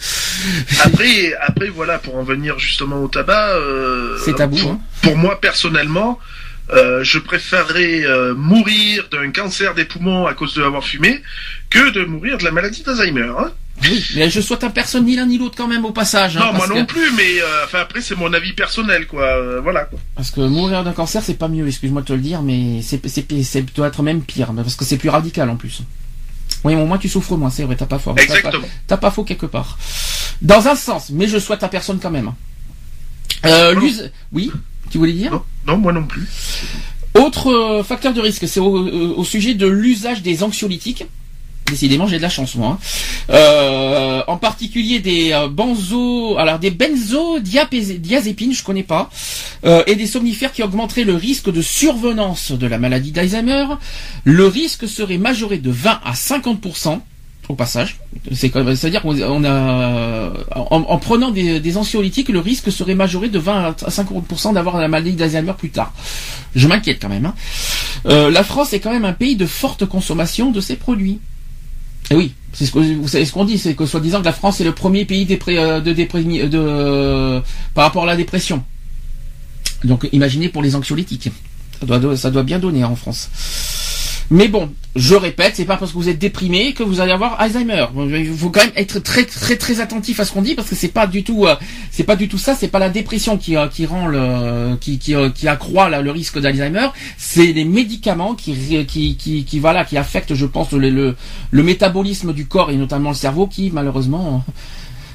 Après, 0.84 1.34
après, 1.46 1.68
voilà, 1.68 1.98
pour 1.98 2.16
en 2.16 2.22
venir 2.22 2.58
justement 2.58 2.96
au 3.02 3.08
tabac, 3.08 3.50
C'est 4.24 4.34
tabou, 4.34 4.56
Pour, 4.56 4.70
hein. 4.72 4.80
pour 5.02 5.16
moi, 5.16 5.40
personnellement, 5.40 6.18
euh, 6.72 7.04
je 7.04 7.18
préférerais 7.18 8.04
euh, 8.06 8.34
mourir 8.34 9.08
d'un 9.12 9.30
cancer 9.30 9.74
des 9.74 9.84
poumons 9.84 10.26
à 10.26 10.34
cause 10.34 10.54
de 10.54 10.62
avoir 10.62 10.84
fumé 10.84 11.20
que 11.70 11.90
de 11.90 12.04
mourir 12.04 12.38
de 12.38 12.44
la 12.44 12.50
maladie 12.50 12.82
d'Alzheimer. 12.82 13.30
Hein 13.38 13.50
Oui, 13.82 14.02
mais 14.16 14.30
je 14.30 14.40
souhaite 14.40 14.64
à 14.64 14.70
personne 14.70 15.04
ni 15.04 15.14
l'un 15.16 15.26
ni 15.26 15.36
l'autre 15.36 15.56
quand 15.56 15.68
même 15.68 15.84
au 15.84 15.90
passage. 15.92 16.36
hein, 16.38 16.46
non, 16.46 16.52
moi 16.54 16.66
non 16.66 16.86
que, 16.86 16.92
plus, 16.92 17.10
mais 17.16 17.40
euh, 17.42 17.64
enfin 17.64 17.80
après, 17.80 18.00
c'est 18.00 18.16
mon 18.16 18.32
avis 18.32 18.52
personnel, 18.54 19.06
quoi. 19.06 19.60
voilà. 19.60 19.84
Quoi. 19.84 19.98
Parce 20.14 20.30
que 20.30 20.40
mourir 20.40 20.84
d'un 20.84 20.92
cancer, 20.92 21.22
c'est 21.22 21.34
pas 21.34 21.48
mieux, 21.48 21.66
excuse-moi 21.66 22.00
de 22.02 22.06
te 22.06 22.12
le 22.14 22.20
dire, 22.20 22.40
mais 22.42 22.80
c'est 22.82 23.00
doit 23.76 23.88
être 23.88 24.02
même 24.02 24.22
pire, 24.22 24.52
mais 24.54 24.62
parce 24.62 24.76
que 24.76 24.84
c'est 24.84 24.96
plus 24.98 25.10
radical 25.10 25.50
en 25.50 25.56
plus. 25.56 25.82
Oui, 26.62 26.74
au 26.76 26.86
moins 26.86 26.96
tu 26.96 27.10
souffres 27.10 27.36
moins, 27.36 27.50
c'est 27.50 27.64
vrai, 27.64 27.76
t'as 27.76 27.84
pas 27.84 27.98
fort. 27.98 28.14
T'as 28.14 28.24
pas- 28.26 28.34
Exactement. 28.36 28.68
T'as 28.86 28.96
pas 28.96 29.10
faux 29.10 29.24
quelque 29.24 29.44
part. 29.44 29.76
Dans 30.40 30.66
un 30.66 30.76
sens, 30.76 31.10
mais 31.10 31.28
je 31.28 31.38
souhaite 31.38 31.62
à 31.62 31.68
personne 31.68 31.98
quand 32.00 32.10
même. 32.10 32.32
Euh, 33.46 33.74
l'use- 33.74 34.10
oui, 34.32 34.50
Tu 34.90 34.98
voulais 34.98 35.12
dire 35.12 35.32
Non, 35.32 35.42
non, 35.66 35.76
moi 35.78 35.92
non 35.92 36.04
plus. 36.04 36.26
Autre 37.14 37.52
euh, 37.52 37.82
facteur 37.84 38.12
de 38.12 38.20
risque, 38.20 38.46
c'est 38.48 38.60
au, 38.60 38.76
euh, 38.86 39.14
au 39.16 39.24
sujet 39.24 39.54
de 39.54 39.66
l'usage 39.66 40.22
des 40.22 40.42
anxiolytiques. 40.42 41.04
Décidément, 41.66 42.06
j'ai 42.06 42.18
de 42.18 42.22
la 42.22 42.28
chance 42.28 42.56
moi. 42.56 42.78
hein. 42.78 42.78
Euh, 43.30 44.22
en 44.26 44.36
particulier 44.36 44.98
des 45.00 45.32
benzo, 45.50 46.36
alors 46.36 46.58
des 46.58 46.70
benzodiazépines, 46.70 48.52
je 48.52 48.62
connais 48.62 48.82
pas, 48.82 49.08
euh, 49.64 49.82
et 49.86 49.94
des 49.94 50.06
somnifères 50.06 50.52
qui 50.52 50.62
augmenteraient 50.62 51.04
le 51.04 51.14
risque 51.14 51.50
de 51.50 51.62
survenance 51.62 52.52
de 52.52 52.66
la 52.66 52.78
maladie 52.78 53.12
d'Alzheimer. 53.12 53.64
Le 54.24 54.46
risque 54.46 54.86
serait 54.86 55.16
majoré 55.18 55.56
de 55.58 55.70
20 55.70 56.00
à 56.04 56.14
50 56.14 56.60
au 57.48 57.54
passage. 57.54 57.98
C'est-à-dire 58.32 59.02
qu'on 59.02 59.44
en, 59.44 60.32
en 60.54 60.98
prenant 60.98 61.30
des, 61.30 61.76
anxiolytiques, 61.76 62.28
le 62.28 62.40
risque 62.40 62.70
serait 62.72 62.94
majoré 62.94 63.28
de 63.28 63.38
20 63.38 63.82
à 63.84 63.90
50% 63.90 64.54
d'avoir 64.54 64.78
la 64.78 64.88
maladie 64.88 65.12
d'Alzheimer 65.12 65.52
plus 65.56 65.70
tard. 65.70 65.92
Je 66.54 66.66
m'inquiète 66.68 66.98
quand 67.00 67.08
même. 67.08 67.26
hein. 67.26 67.34
Euh, 68.06 68.30
la 68.30 68.44
France 68.44 68.72
est 68.72 68.80
quand 68.80 68.92
même 68.92 69.04
un 69.04 69.12
pays 69.12 69.36
de 69.36 69.46
forte 69.46 69.86
consommation 69.86 70.50
de 70.50 70.60
ces 70.60 70.76
produits. 70.76 71.20
Et 72.10 72.14
oui, 72.16 72.34
c'est 72.52 72.66
ce 72.66 72.72
que 72.72 72.78
vous 72.78 73.08
savez 73.08 73.24
ce 73.24 73.32
qu'on 73.32 73.44
dit, 73.44 73.58
c'est 73.58 73.74
que 73.74 73.86
soi-disant 73.86 74.20
que 74.20 74.26
la 74.26 74.32
France 74.32 74.60
est 74.60 74.64
le 74.64 74.72
premier 74.72 75.04
pays 75.04 75.26
euh, 75.48 75.80
de 75.80 77.42
par 77.74 77.84
rapport 77.84 78.02
à 78.04 78.06
la 78.06 78.16
dépression. 78.16 78.62
Donc 79.84 80.08
imaginez 80.12 80.48
pour 80.48 80.62
les 80.62 80.76
anxiolytiques. 80.76 81.30
Ça 82.16 82.30
doit 82.30 82.42
bien 82.42 82.58
donner 82.58 82.84
en 82.84 82.96
France. 82.96 83.28
Mais 84.30 84.48
bon, 84.48 84.70
je 84.96 85.14
répète, 85.14 85.52
c'est 85.56 85.64
pas 85.64 85.76
parce 85.76 85.92
que 85.92 85.96
vous 85.96 86.08
êtes 86.08 86.18
déprimé 86.18 86.72
que 86.72 86.82
vous 86.82 87.00
allez 87.00 87.12
avoir 87.12 87.40
Alzheimer. 87.40 87.86
Il 88.08 88.32
faut 88.34 88.50
quand 88.50 88.60
même 88.64 88.72
être 88.76 88.98
très 89.00 89.24
très 89.24 89.56
très 89.56 89.80
attentif 89.80 90.18
à 90.20 90.24
ce 90.24 90.32
qu'on 90.32 90.40
dit 90.42 90.54
parce 90.54 90.68
que 90.68 90.74
c'est 90.74 90.88
pas 90.88 91.06
du 91.06 91.24
tout, 91.24 91.46
euh, 91.46 91.56
c'est 91.90 92.04
pas 92.04 92.16
du 92.16 92.28
tout 92.28 92.38
ça. 92.38 92.54
C'est 92.54 92.68
pas 92.68 92.78
la 92.78 92.88
dépression 92.88 93.36
qui 93.36 93.56
euh, 93.56 93.68
qui 93.68 93.86
rend 93.86 94.06
le, 94.06 94.76
qui 94.76 94.98
qui, 94.98 95.14
euh, 95.14 95.28
accroît 95.46 95.88
le 95.88 96.10
risque 96.10 96.38
d'Alzheimer. 96.40 96.88
C'est 97.18 97.52
les 97.52 97.64
médicaments 97.64 98.34
qui 98.34 98.86
qui 98.86 99.16
qui 99.16 99.58
voilà 99.58 99.84
qui 99.84 99.98
affectent, 99.98 100.34
je 100.34 100.46
pense, 100.46 100.72
le 100.72 101.14
le, 101.50 101.62
métabolisme 101.62 102.32
du 102.32 102.46
corps 102.46 102.70
et 102.70 102.76
notamment 102.76 103.10
le 103.10 103.16
cerveau 103.16 103.46
qui 103.46 103.70
malheureusement 103.72 104.44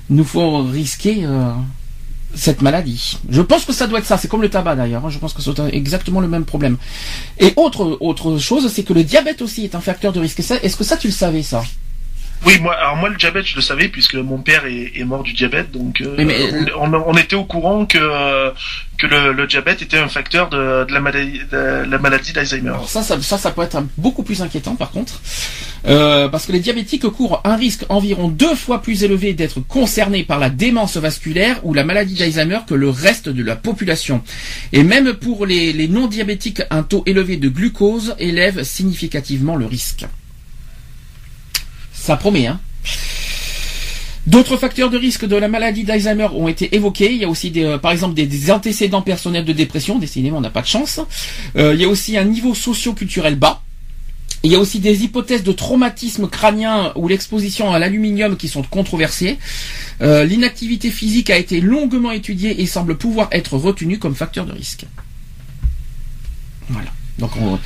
nous 0.10 0.24
font 0.24 0.64
risquer. 0.64 1.26
Euh, 2.32 2.36
cette 2.36 2.62
maladie. 2.62 3.18
Je 3.30 3.42
pense 3.42 3.66
que 3.66 3.74
ça 3.74 3.88
doit 3.88 4.00
être 4.00 4.06
ça. 4.06 4.18
C'est 4.18 4.28
comme 4.28 4.42
le 4.42 4.50
tabac 4.50 4.76
d'ailleurs. 4.76 5.06
hein. 5.06 5.10
Je 5.10 5.18
pense 5.18 5.34
que 5.34 5.42
c'est 5.42 5.60
exactement 5.74 6.20
le 6.22 6.28
même 6.28 6.46
problème. 6.46 6.78
Et 7.40 7.54
autre 7.56 7.98
autre 8.00 8.38
chose, 8.38 8.72
c'est 8.72 8.84
que 8.84 8.94
le 8.94 9.04
diabète 9.04 9.42
aussi 9.42 9.64
est 9.66 9.76
un 9.76 9.82
facteur 9.82 10.14
de 10.14 10.20
risque. 10.20 10.40
Est-ce 10.40 10.76
que 10.78 10.84
ça 10.84 10.98
tu 10.98 11.08
le 11.08 11.14
savais 11.14 11.44
ça? 11.44 11.64
Oui, 12.46 12.58
moi, 12.62 12.74
alors 12.74 12.96
moi 12.96 13.10
le 13.10 13.18
diabète, 13.18 13.46
je 13.46 13.58
le 13.58 13.62
savais 13.62 13.90
puisque 13.90 14.16
mon 14.16 14.38
père 14.38 14.66
est, 14.66 14.94
est 14.96 15.04
mort 15.04 15.24
du 15.24 15.34
diabète, 15.34 15.72
donc 15.72 16.00
euh, 16.00 16.16
Mais- 16.18 16.24
mais- 16.24 16.72
on, 16.80 17.14
était 17.18 17.36
au 17.36 17.44
courant 17.44 17.86
que 17.86 17.98
que 18.98 19.08
le, 19.08 19.34
le 19.34 19.46
diabète 19.46 19.82
était 19.82 19.98
un 19.98 20.08
facteur 20.08 20.48
de, 20.50 20.86
de 20.86 20.94
la 20.94 21.02
maladie 21.02 21.42
de 21.52 21.84
la 21.86 21.98
maladie 21.98 22.32
d'Alzheimer. 22.32 22.78
Ça, 22.88 23.04
ça, 23.04 23.22
ça, 23.22 23.38
ça 23.38 23.52
peut 23.52 23.62
être 23.64 23.84
beaucoup 23.98 24.24
plus 24.24 24.42
inquiétant 24.42 24.76
par 24.78 24.92
contre, 24.92 25.20
Euh, 25.88 26.28
parce 26.28 26.46
que 26.46 26.52
les 26.52 26.60
diabétiques 26.60 27.08
courent 27.08 27.42
un 27.44 27.56
risque 27.56 27.86
environ 27.90 28.28
deux 28.28 28.56
fois 28.56 28.82
plus 28.82 29.04
élevé 29.04 29.34
d'être 29.34 29.60
concernés 29.62 30.24
par 30.24 30.40
la 30.40 30.50
démence 30.50 30.98
vasculaire 30.98 31.60
ou 31.64 31.74
la 31.74 31.84
maladie 31.84 32.16
d'Alzheimer 32.16 32.60
que 32.68 32.74
le 32.74 32.90
reste 32.90 33.30
de 33.30 33.44
la 33.44 33.56
population. 33.56 34.22
Et 34.74 34.84
même 34.84 35.14
pour 35.14 35.46
les, 35.46 35.88
non-diabétiques, 35.88 36.62
un 36.70 36.84
taux 36.84 37.04
élevé 37.06 37.38
de 37.38 37.50
glucose 37.50 38.16
élève 38.20 38.64
significativement 38.64 39.56
le 39.56 39.66
risque. 39.66 40.06
Ça 41.94 42.16
promet, 42.18 42.48
hein 42.48 42.60
D'autres 44.28 44.58
facteurs 44.58 44.92
de 44.92 44.98
risque 44.98 45.26
de 45.26 45.36
la 45.36 45.48
maladie 45.48 45.84
d'Alzheimer 45.84 46.28
ont 46.36 46.48
été 46.48 46.76
évoqués. 46.76 47.12
Il 47.12 47.18
y 47.18 47.26
a 47.26 47.30
aussi 47.30 47.50
des, 47.50 47.64
euh, 47.64 47.78
par 47.80 47.92
exemple 47.92 48.14
des, 48.14 48.28
des 48.28 48.52
antécédents 48.52 49.02
personnels 49.02 49.46
de 49.46 49.54
dépression. 49.54 49.98
Décidément, 49.98 50.38
on 50.38 50.42
n'a 50.42 50.52
pas 50.52 50.62
de 50.62 50.68
chance. 50.68 51.00
Euh, 51.56 51.74
il 51.74 51.82
y 51.82 51.86
a 51.86 51.88
aussi 51.88 52.16
un 52.16 52.26
niveau 52.26 52.54
socio-culturel 52.54 53.36
bas. 53.36 53.64
Il 54.44 54.52
y 54.52 54.56
a 54.56 54.60
aussi 54.60 54.80
des 54.80 55.04
hypothèses 55.04 55.44
de 55.44 55.52
traumatisme 55.52 56.28
crânien 56.30 56.94
ou 56.96 57.08
l'exposition 57.10 57.74
à 57.74 57.80
l'aluminium 57.80 58.38
qui 58.38 58.48
sont 58.48 58.64
controversées. 58.64 59.38
Euh, 60.02 60.24
L'inactivité 60.24 60.92
physique 60.92 61.30
a 61.30 61.38
été 61.38 61.60
longuement 61.60 62.12
étudiée 62.12 62.62
et 62.62 62.66
semble 62.66 62.96
pouvoir 62.98 63.28
être 63.32 63.58
retenue 63.58 64.00
comme 64.00 64.16
facteur 64.16 64.46
de 64.46 64.54
risque. 64.54 64.86
Voilà. 66.70 66.90
Donc 67.18 67.32
on- 67.38 67.60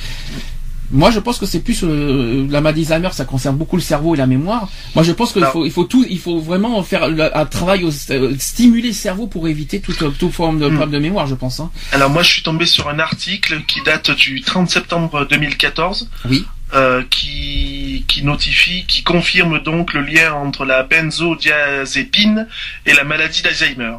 moi 0.90 1.10
je 1.10 1.18
pense 1.18 1.38
que 1.38 1.46
c'est 1.46 1.60
plus 1.60 1.80
euh, 1.82 2.46
la 2.50 2.60
maladie 2.60 2.84
d'Alzheimer, 2.84 3.12
ça 3.12 3.24
concerne 3.24 3.56
beaucoup 3.56 3.76
le 3.76 3.82
cerveau 3.82 4.14
et 4.14 4.18
la 4.18 4.26
mémoire. 4.26 4.68
Moi 4.94 5.02
je 5.04 5.12
pense 5.12 5.32
qu'il 5.32 5.44
faut, 5.44 5.64
il 5.64 5.70
faut 5.72 5.84
tout, 5.84 6.04
il 6.08 6.18
faut 6.18 6.38
vraiment 6.40 6.82
faire 6.82 7.04
un 7.04 7.46
travail, 7.46 7.84
au- 7.84 7.90
euh, 8.10 8.34
stimuler 8.38 8.88
le 8.88 8.94
cerveau 8.94 9.26
pour 9.26 9.48
éviter 9.48 9.80
toute, 9.80 10.18
toute 10.18 10.32
forme 10.32 10.58
de 10.58 10.66
Hmm. 10.68 10.76
problème 10.76 10.90
de 10.90 10.98
mémoire, 10.98 11.26
je 11.26 11.34
pense. 11.34 11.60
hein. 11.60 11.70
Alors 11.92 12.10
moi, 12.10 12.22
je 12.22 12.30
suis 12.32 12.42
tombé 12.42 12.66
sur 12.66 12.88
un 12.88 12.98
article 12.98 13.62
qui 13.66 13.80
date 13.84 14.10
du 14.10 14.42
30 14.42 14.68
septembre 14.70 15.26
2014. 15.28 16.08
Oui. 16.28 16.44
Euh, 16.74 17.02
qui, 17.10 18.04
qui 18.08 18.24
notifie, 18.24 18.84
qui 18.86 19.02
confirme 19.02 19.62
donc 19.62 19.92
le 19.92 20.00
lien 20.02 20.32
entre 20.32 20.64
la 20.64 20.82
benzodiazépine 20.82 22.48
et 22.86 22.94
la 22.94 23.04
maladie 23.04 23.42
d'Alzheimer. 23.42 23.96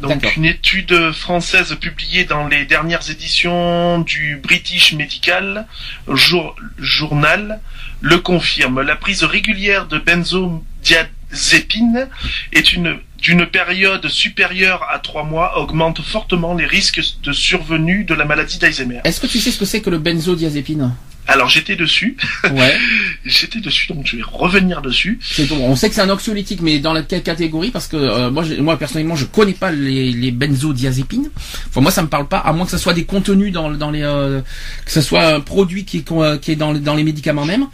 Donc 0.00 0.36
une 0.36 0.46
étude 0.46 1.12
française 1.12 1.76
publiée 1.78 2.24
dans 2.24 2.48
les 2.48 2.64
dernières 2.64 3.10
éditions 3.10 3.98
du 3.98 4.40
British 4.42 4.94
Medical 4.94 5.66
Jour- 6.08 6.56
Journal 6.78 7.60
le 8.00 8.16
confirme. 8.18 8.80
La 8.80 8.96
prise 8.96 9.24
régulière 9.24 9.86
de 9.86 9.98
benzodiazépine 9.98 12.08
est 12.52 12.72
une 12.72 12.98
d'une 13.20 13.44
période 13.44 14.08
supérieure 14.08 14.86
à 14.90 14.98
trois 14.98 15.24
mois 15.24 15.58
augmente 15.58 16.00
fortement 16.00 16.54
les 16.54 16.64
risques 16.64 17.02
de 17.22 17.32
survenue 17.32 18.04
de 18.04 18.14
la 18.14 18.24
maladie 18.24 18.58
d'Alzheimer. 18.58 19.00
Est-ce 19.04 19.20
que 19.20 19.26
tu 19.26 19.38
sais 19.38 19.50
ce 19.50 19.58
que 19.58 19.66
c'est 19.66 19.82
que 19.82 19.90
le 19.90 19.98
benzodiazépine? 19.98 20.94
Alors 21.32 21.48
j'étais 21.48 21.76
dessus, 21.76 22.16
Ouais. 22.52 22.76
j'étais 23.24 23.60
dessus, 23.60 23.86
donc 23.92 24.04
je 24.06 24.16
vais 24.16 24.22
revenir 24.22 24.82
dessus. 24.82 25.18
C'est 25.22 25.46
bon. 25.48 25.56
On 25.60 25.76
sait 25.76 25.88
que 25.88 25.94
c'est 25.94 26.00
un 26.00 26.10
anxiolytique, 26.10 26.60
mais 26.60 26.78
dans 26.80 26.92
la 26.92 27.02
quelle 27.02 27.22
catégorie? 27.22 27.70
Parce 27.70 27.86
que 27.86 27.96
euh, 27.96 28.30
moi, 28.30 28.44
moi 28.58 28.76
personnellement, 28.76 29.16
je 29.16 29.26
connais 29.26 29.52
pas 29.52 29.70
les, 29.70 30.10
les 30.12 30.30
benzodiazépines. 30.32 31.30
Enfin, 31.68 31.80
moi, 31.80 31.90
ça 31.92 32.02
me 32.02 32.08
parle 32.08 32.26
pas, 32.28 32.38
à 32.38 32.52
moins 32.52 32.64
que 32.64 32.72
ce 32.72 32.78
soit 32.78 32.94
des 32.94 33.04
contenus 33.04 33.52
dans, 33.52 33.70
dans 33.70 33.90
les, 33.90 34.02
euh, 34.02 34.40
que 34.84 34.90
ce 34.90 35.00
soit 35.00 35.24
un 35.34 35.40
produit 35.40 35.84
qui 35.84 35.98
est, 35.98 36.12
euh, 36.12 36.36
qui 36.38 36.52
est 36.52 36.56
dans, 36.56 36.74
dans 36.74 36.94
les 36.94 37.04
médicaments 37.04 37.44
même. 37.44 37.66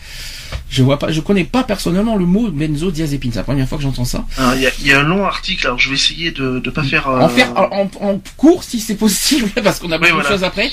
Je 0.70 0.82
vois 0.82 0.98
pas, 0.98 1.10
je 1.10 1.20
connais 1.20 1.44
pas 1.44 1.64
personnellement 1.64 2.16
le 2.16 2.24
mot 2.24 2.50
benzodiazépine. 2.50 3.32
C'est 3.32 3.38
la 3.38 3.44
première 3.44 3.68
fois 3.68 3.78
que 3.78 3.84
j'entends 3.84 4.04
ça. 4.04 4.24
Alors, 4.38 4.54
Il 4.54 4.62
y, 4.62 4.66
a, 4.66 4.70
il 4.80 4.86
y 4.86 4.92
a 4.92 5.00
un 5.00 5.02
long 5.02 5.24
article, 5.24 5.66
alors 5.66 5.78
je 5.78 5.88
vais 5.88 5.94
essayer 5.96 6.30
de 6.30 6.60
ne 6.64 6.70
pas 6.70 6.82
faire... 6.84 7.08
euh, 7.08 7.20
En 7.20 7.28
faire 7.28 7.50
en, 7.56 8.20
cours 8.36 8.62
si 8.62 8.80
c'est 8.80 8.94
possible, 8.94 9.48
parce 9.64 9.78
qu'on 9.80 9.90
a 9.92 9.98
beaucoup 9.98 10.12
voilà. 10.12 10.28
de 10.28 10.34
choses 10.34 10.44
après 10.44 10.70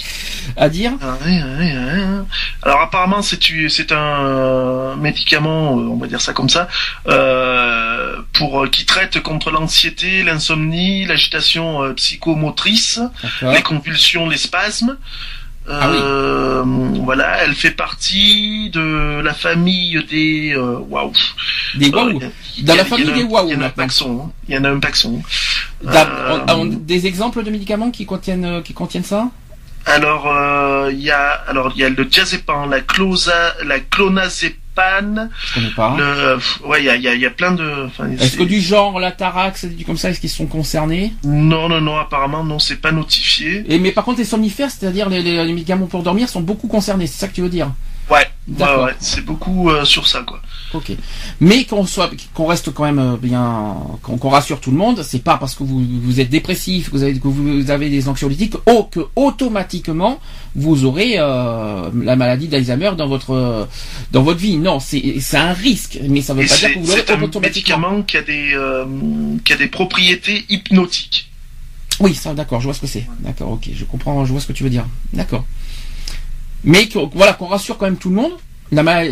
à 0.58 0.70
dire. 0.70 0.92
Ah, 1.02 1.18
Alors 2.74 2.86
apparemment 2.86 3.22
c'est 3.22 3.92
un 3.92 4.96
médicament, 4.96 5.78
euh, 5.78 5.90
on 5.92 5.96
va 5.98 6.08
dire 6.08 6.20
ça 6.20 6.34
comme 6.34 6.50
ça, 6.50 6.68
euh, 7.08 8.16
pour 8.34 8.64
euh, 8.64 8.68
qui 8.68 8.84
traite 8.86 9.22
contre 9.22 9.52
l'anxiété, 9.52 10.24
l'insomnie, 10.24 11.06
l'agitation 11.06 11.84
euh, 11.84 11.94
psychomotrice, 11.94 13.00
les 13.44 13.62
convulsions, 13.62 14.28
les 14.28 14.38
spasmes. 14.38 14.98
Ah 15.70 15.92
oui. 15.92 15.98
Voilà, 17.06 17.44
elle 17.44 17.54
fait 17.54 17.70
partie 17.72 18.72
de 18.72 19.22
la 19.22 19.36
famille 19.36 20.04
des 20.10 20.56
waouh. 20.58 21.14
Des 21.76 21.90
Euh, 21.90 21.96
waouh. 21.96 22.20
Dans 22.64 22.76
la 22.76 22.86
famille 22.86 23.14
des 23.14 23.24
waouh, 23.24 23.50
Il 23.50 23.54
y 23.54 23.56
en 23.56 23.62
a 23.62 23.68
un 23.68 23.70
paxon. 23.70 24.20
hein. 24.26 24.32
Il 24.50 24.56
y 24.56 24.58
en 24.58 24.64
a 24.64 24.72
un 24.72 24.80
paxon. 24.80 25.22
Des 26.66 27.06
exemples 27.06 27.44
de 27.44 27.52
médicaments 27.52 27.92
qui 27.92 28.08
contiennent, 28.08 28.64
qui 28.64 28.74
contiennent 28.74 29.04
ça? 29.04 29.30
Alors 29.86 30.28
euh, 30.28 30.90
il 30.94 31.02
y 31.02 31.12
a 31.12 31.32
alors 31.48 31.72
il 31.76 31.82
y 31.82 31.84
a 31.84 31.90
le 31.90 32.06
diazépam, 32.06 32.70
la 32.70 32.80
closa, 32.82 33.54
la 33.66 33.80
clonazépam, 33.80 35.30
Je 35.46 35.54
connais 35.56 35.70
pas. 35.76 35.96
le 35.98 36.04
euh, 36.04 36.38
ouais 36.66 36.82
il 36.82 36.86
y 36.86 36.90
a, 36.90 36.96
y, 36.96 37.08
a, 37.08 37.16
y 37.16 37.26
a 37.26 37.30
plein 37.30 37.52
de. 37.52 37.88
Est-ce 38.20 38.38
que 38.38 38.44
du 38.44 38.60
genre 38.62 39.00
la 39.00 39.12
tarax, 39.12 39.66
du 39.66 39.84
comme 39.86 39.98
ça, 39.98 40.10
est-ce 40.10 40.20
qu'ils 40.20 40.30
sont 40.30 40.46
concernés? 40.48 41.14
Non 41.24 41.68
non 41.70 41.82
non 41.82 41.98
apparemment 41.98 42.44
non 42.44 42.60
c'est 42.60 42.78
pas 42.78 42.92
notifié. 42.92 43.64
Et 43.68 43.78
mais 43.80 43.92
par 43.92 44.04
contre 44.06 44.20
les 44.20 44.26
somnifères, 44.26 44.72
c'est-à-dire 44.72 45.10
les, 45.10 45.22
les- 45.22 45.44
les 45.44 45.54
médicaments 45.54 45.88
pour 45.88 46.02
dormir, 46.04 46.30
sont 46.30 46.42
beaucoup 46.42 46.68
concernés. 46.68 47.08
C'est 47.08 47.20
ça 47.20 47.28
que 47.28 47.34
tu 47.34 47.42
veux 47.42 47.50
dire? 47.50 47.70
Ouais 48.10 48.28
ouais 48.60 48.92
c'est 49.00 49.24
beaucoup 49.24 49.70
euh, 49.70 49.86
sur 49.86 50.08
ça 50.08 50.22
quoi. 50.24 50.42
Ok. 50.74 50.92
Mais 51.40 51.66
qu'on 51.66 51.86
soit, 51.86 52.10
qu'on 52.34 52.46
reste 52.48 52.74
quand 52.74 52.84
même 52.84 53.00
euh, 53.00 53.16
bien, 53.18 53.78
qu'on 54.02 54.30
rassure 54.30 54.60
tout 54.60 54.72
le 54.72 54.78
monde, 54.78 55.04
c'est 55.04 55.24
pas 55.24 55.38
parce 55.38 55.56
que 55.56 55.64
vous, 55.64 55.82
vous 56.02 56.20
êtes 56.20 56.30
dépressif, 56.30 56.88
que 56.90 56.98
vous 56.98 57.04
avez, 57.04 57.18
que 57.18 57.28
vous 57.28 57.70
avez 57.72 57.90
des 57.90 58.10
anxiolytiques, 58.10 58.56
oh, 58.66 58.90
que 58.92 59.02
automatiquement 59.16 60.20
vous 60.56 60.84
aurez 60.86 61.16
euh, 61.18 61.90
la 61.96 62.16
maladie 62.16 62.48
d'Alzheimer 62.48 62.92
dans 62.98 63.08
votre 63.08 63.68
dans 64.12 64.24
votre 64.24 64.40
vie. 64.40 64.58
Non, 64.58 64.80
c'est 64.80 65.20
c'est 65.20 65.38
un 65.38 65.54
risque, 65.54 66.00
mais 66.10 66.22
ça 66.22 66.34
veut 66.34 66.44
Et 66.44 66.48
pas 66.48 66.56
dire 66.58 66.74
que 66.74 66.80
vous 66.80 66.88
l'aurez 66.88 67.04
c'est 67.08 67.14
un 67.14 67.22
automatiquement. 67.22 67.78
médicament 67.78 68.02
qui 68.04 68.18
a 68.18 68.22
des 68.24 68.54
euh, 68.54 68.86
qui 69.46 69.54
a 69.54 69.58
des 69.58 69.68
propriétés 69.68 70.46
hypnotiques. 70.50 71.30
Oui, 72.00 72.16
ça, 72.16 72.34
d'accord, 72.34 72.60
je 72.60 72.66
vois 72.66 72.74
ce 72.74 72.82
que 72.82 72.88
c'est. 72.88 73.06
D'accord, 73.20 73.52
ok, 73.52 73.70
je 73.74 73.86
comprends, 73.86 74.26
je 74.26 74.32
vois 74.32 74.42
ce 74.42 74.48
que 74.48 74.54
tu 74.54 74.64
veux 74.64 74.70
dire. 74.72 74.86
D'accord. 75.14 75.46
Mais 76.64 76.88
que- 76.88 77.00
voilà, 77.14 77.34
qu'on 77.34 77.48
rassure 77.48 77.78
quand 77.78 77.86
même 77.86 77.98
tout 77.98 78.10
le 78.10 78.16
monde. 78.16 78.34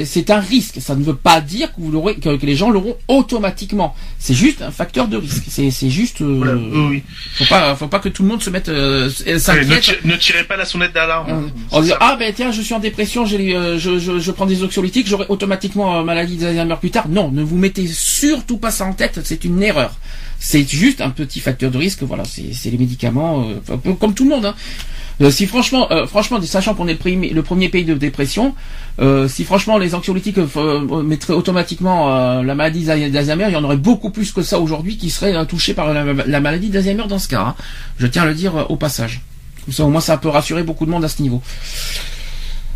C'est 0.06 0.30
un 0.30 0.40
risque. 0.40 0.78
Ça 0.82 0.96
ne 0.96 1.04
veut 1.04 1.16
pas 1.16 1.42
dire 1.42 1.74
que, 1.74 1.82
vous 1.82 1.92
l'aurez, 1.92 2.16
que, 2.16 2.30
les 2.30 2.56
gens 2.56 2.72
l'auront 2.72 2.98
automatiquement. 3.08 3.96
C'est 4.18 4.34
juste 4.34 4.62
un 4.62 4.72
facteur 4.72 5.08
de 5.08 5.18
risque. 5.18 5.44
C'est 5.50 5.90
juste. 5.90 6.22
Euh, 6.22 6.90
oui. 6.90 7.04
Faut 7.36 7.46
pas, 7.46 7.76
faut 7.76 7.88
pas 7.88 8.00
que 8.00 8.10
tout 8.10 8.24
le 8.24 8.30
monde 8.30 8.42
se 8.42 8.50
mette. 8.50 8.70
Euh, 8.70 9.10
ne, 9.28 10.16
tirez 10.16 10.44
pas 10.46 10.58
la 10.58 10.66
sonnette 10.66 10.94
d'alarme. 10.94 11.52
On 11.72 11.82
dit 11.82 11.92
ah 12.00 12.16
ben 12.18 12.34
tiens, 12.34 12.52
je 12.52 12.62
suis 12.62 12.74
en 12.74 12.80
dépression, 12.80 13.26
je, 13.26 13.78
je, 13.78 14.20
je, 14.20 14.32
prends 14.32 14.46
des 14.46 14.64
oxyolytiques, 14.64 15.08
j'aurai 15.08 15.26
automatiquement 15.30 16.04
maladie 16.04 16.38
d'Alzheimer 16.38 16.78
plus 16.80 16.92
tard. 16.92 17.08
Non, 17.08 17.32
ne 17.32 17.44
vous 17.44 17.58
mettez 17.58 17.88
surtout 17.88 18.58
pas 18.58 18.72
ça 18.72 18.86
en 18.86 18.94
tête. 18.94 19.20
C'est 19.24 19.44
une 19.44 19.62
erreur. 19.62 19.94
C'est 20.44 20.68
juste 20.68 21.02
un 21.02 21.12
petit 21.12 21.40
facteur 21.40 21.70
de 21.70 21.78
risque. 21.78 22.02
Voilà, 22.02 22.24
c'est 22.26 22.70
les 22.72 22.78
médicaments, 22.78 23.48
comme 24.00 24.14
tout 24.14 24.24
le 24.24 24.32
monde. 24.32 24.46
Hein. 24.48 24.56
Euh, 25.22 25.30
si 25.30 25.46
franchement, 25.46 25.92
euh, 25.92 26.08
franchement, 26.08 26.42
sachant 26.42 26.74
qu'on 26.74 26.88
est 26.88 26.98
le 27.06 27.42
premier, 27.44 27.70
pays 27.70 27.86
de 27.86 27.94
dépression, 27.94 28.56
euh, 29.00 29.28
si 29.28 29.44
franchement 29.44 29.78
les 29.78 29.94
anxiolytiques 29.94 30.38
mettraient 31.04 31.34
automatiquement 31.34 32.42
la 32.42 32.56
maladie 32.56 32.84
d'Alzheimer, 32.86 33.46
il 33.50 33.54
y 33.54 33.56
en 33.56 33.64
aurait 33.64 33.78
beaucoup 33.78 34.10
plus 34.10 34.32
que 34.32 34.42
ça 34.42 34.60
aujourd'hui 34.60 34.98
qui 34.98 35.10
seraient 35.10 35.46
touchés 35.46 35.74
par 35.74 35.94
la, 35.94 36.40
maladie 36.40 36.70
d'Alzheimer 36.70 37.04
dans 37.08 37.20
ce 37.20 37.28
cas. 37.28 37.42
Hein. 37.42 37.56
Je 38.00 38.08
tiens 38.08 38.24
à 38.24 38.26
le 38.26 38.34
dire 38.34 38.66
au 38.70 38.76
passage. 38.78 39.22
Comme 39.66 39.74
ça, 39.74 39.86
au 39.86 39.90
moins, 39.90 40.02
ça 40.02 40.18
peut 40.18 40.30
rassurer 40.30 40.64
beaucoup 40.64 40.88
de 40.88 40.92
monde 40.92 41.06
à 41.06 41.10
ce 41.10 41.22
niveau. 41.22 41.42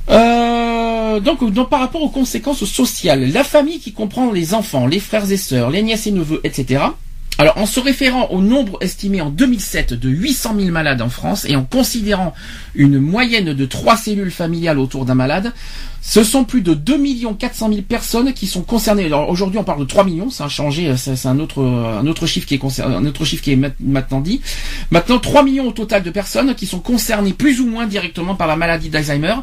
donc, 0.07 1.51
donc, 1.51 1.70
par 1.70 1.80
rapport 1.80 2.03
aux 2.03 2.09
conséquences 2.09 2.63
sociales, 2.66 3.32
la 3.32 3.43
famille 3.43 3.80
qui 3.80 3.91
comprend 3.91 4.32
les 4.32 4.53
enfants, 4.53 4.86
les 4.86 4.99
frères 4.99 5.32
et 5.32 5.38
sœurs, 5.38 5.72
les 5.72 5.82
nièces 5.82 6.05
et 6.05 6.11
neveux, 6.11 6.41
etc., 6.43 6.84
alors, 7.38 7.57
en 7.57 7.65
se 7.65 7.81
référant 7.81 8.27
au 8.27 8.41
nombre 8.41 8.77
estimé 8.81 9.19
en 9.19 9.29
2007 9.29 9.93
de 9.93 10.09
800 10.09 10.55
000 10.57 10.71
malades 10.71 11.01
en 11.01 11.09
France 11.09 11.45
et 11.45 11.55
en 11.57 11.65
considérant 11.65 12.33
une 12.76 12.99
moyenne 12.99 13.53
de 13.53 13.65
trois 13.65 13.97
cellules 13.97 14.32
familiales 14.32 14.80
autour 14.80 15.05
d'un 15.05 15.15
malade, 15.15 15.53
ce 16.07 16.23
sont 16.23 16.43
plus 16.43 16.61
de 16.61 16.73
2 16.76 16.99
400 17.38 17.69
000 17.69 17.82
personnes 17.82 18.32
qui 18.34 18.45
sont 18.45 18.61
concernées. 18.61 19.05
Alors 19.05 19.30
aujourd'hui, 19.30 19.57
on 19.57 19.63
parle 19.63 19.80
de 19.80 19.86
3 19.86 20.03
millions, 20.03 20.30
ça 20.30 20.45
a 20.45 20.49
changé, 20.49 20.88
euh, 20.88 20.95
c'est 20.95 21.28
un 21.28 21.39
autre, 21.39 21.61
euh, 21.61 21.99
un 21.99 22.05
autre 22.05 22.28
chiffre 22.28 22.47
qui 22.47 22.53
est 22.53 22.59
concerné, 22.59 22.95
un 22.95 23.05
autre 23.05 23.26
chiffre 23.26 23.43
qui 23.43 23.51
est 23.51 23.59
maintenant 23.80 24.21
dit. 24.21 24.39
Maintenant, 24.91 25.19
3 25.19 25.43
millions 25.43 25.67
au 25.67 25.71
total 25.71 26.03
de 26.03 26.11
personnes 26.11 26.53
qui 26.53 26.67
sont 26.67 26.80
concernées 26.80 27.34
plus 27.34 27.59
ou 27.59 27.65
moins 27.65 27.88
directement 27.88 28.36
par 28.36 28.47
la 28.47 28.55
maladie 28.55 28.89
d'Alzheimer. 28.89 29.36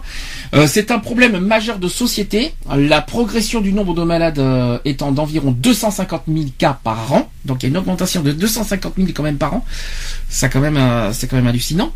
Euh, 0.55 0.67
c'est 0.69 0.93
un 0.93 1.01
problème 1.01 1.39
majeur 1.41 1.79
de 1.79 1.89
société. 1.89 2.55
La 2.75 3.03
progression 3.03 3.61
du 3.61 3.73
nombre 3.73 3.95
de 3.95 4.03
malades 4.05 4.41
étant 4.85 5.11
d'environ 5.11 5.51
250 5.51 6.23
000 6.29 6.47
cas 6.59 6.79
par 6.83 7.13
an. 7.13 7.29
Donc 7.45 7.63
il 7.63 7.67
y 7.67 7.67
a 7.67 7.71
une 7.71 7.77
augmentation 7.77 8.23
de 8.23 8.31
250 8.33 8.95
000 8.97 9.09
quand 9.15 9.25
même 9.25 9.37
par 9.37 9.55
an. 9.55 9.65
Ça 10.29 10.49
quand 10.49 10.61
même, 10.61 10.79
c'est 11.13 11.27
quand 11.27 11.37
même 11.37 11.49
hallucinant. 11.49 11.93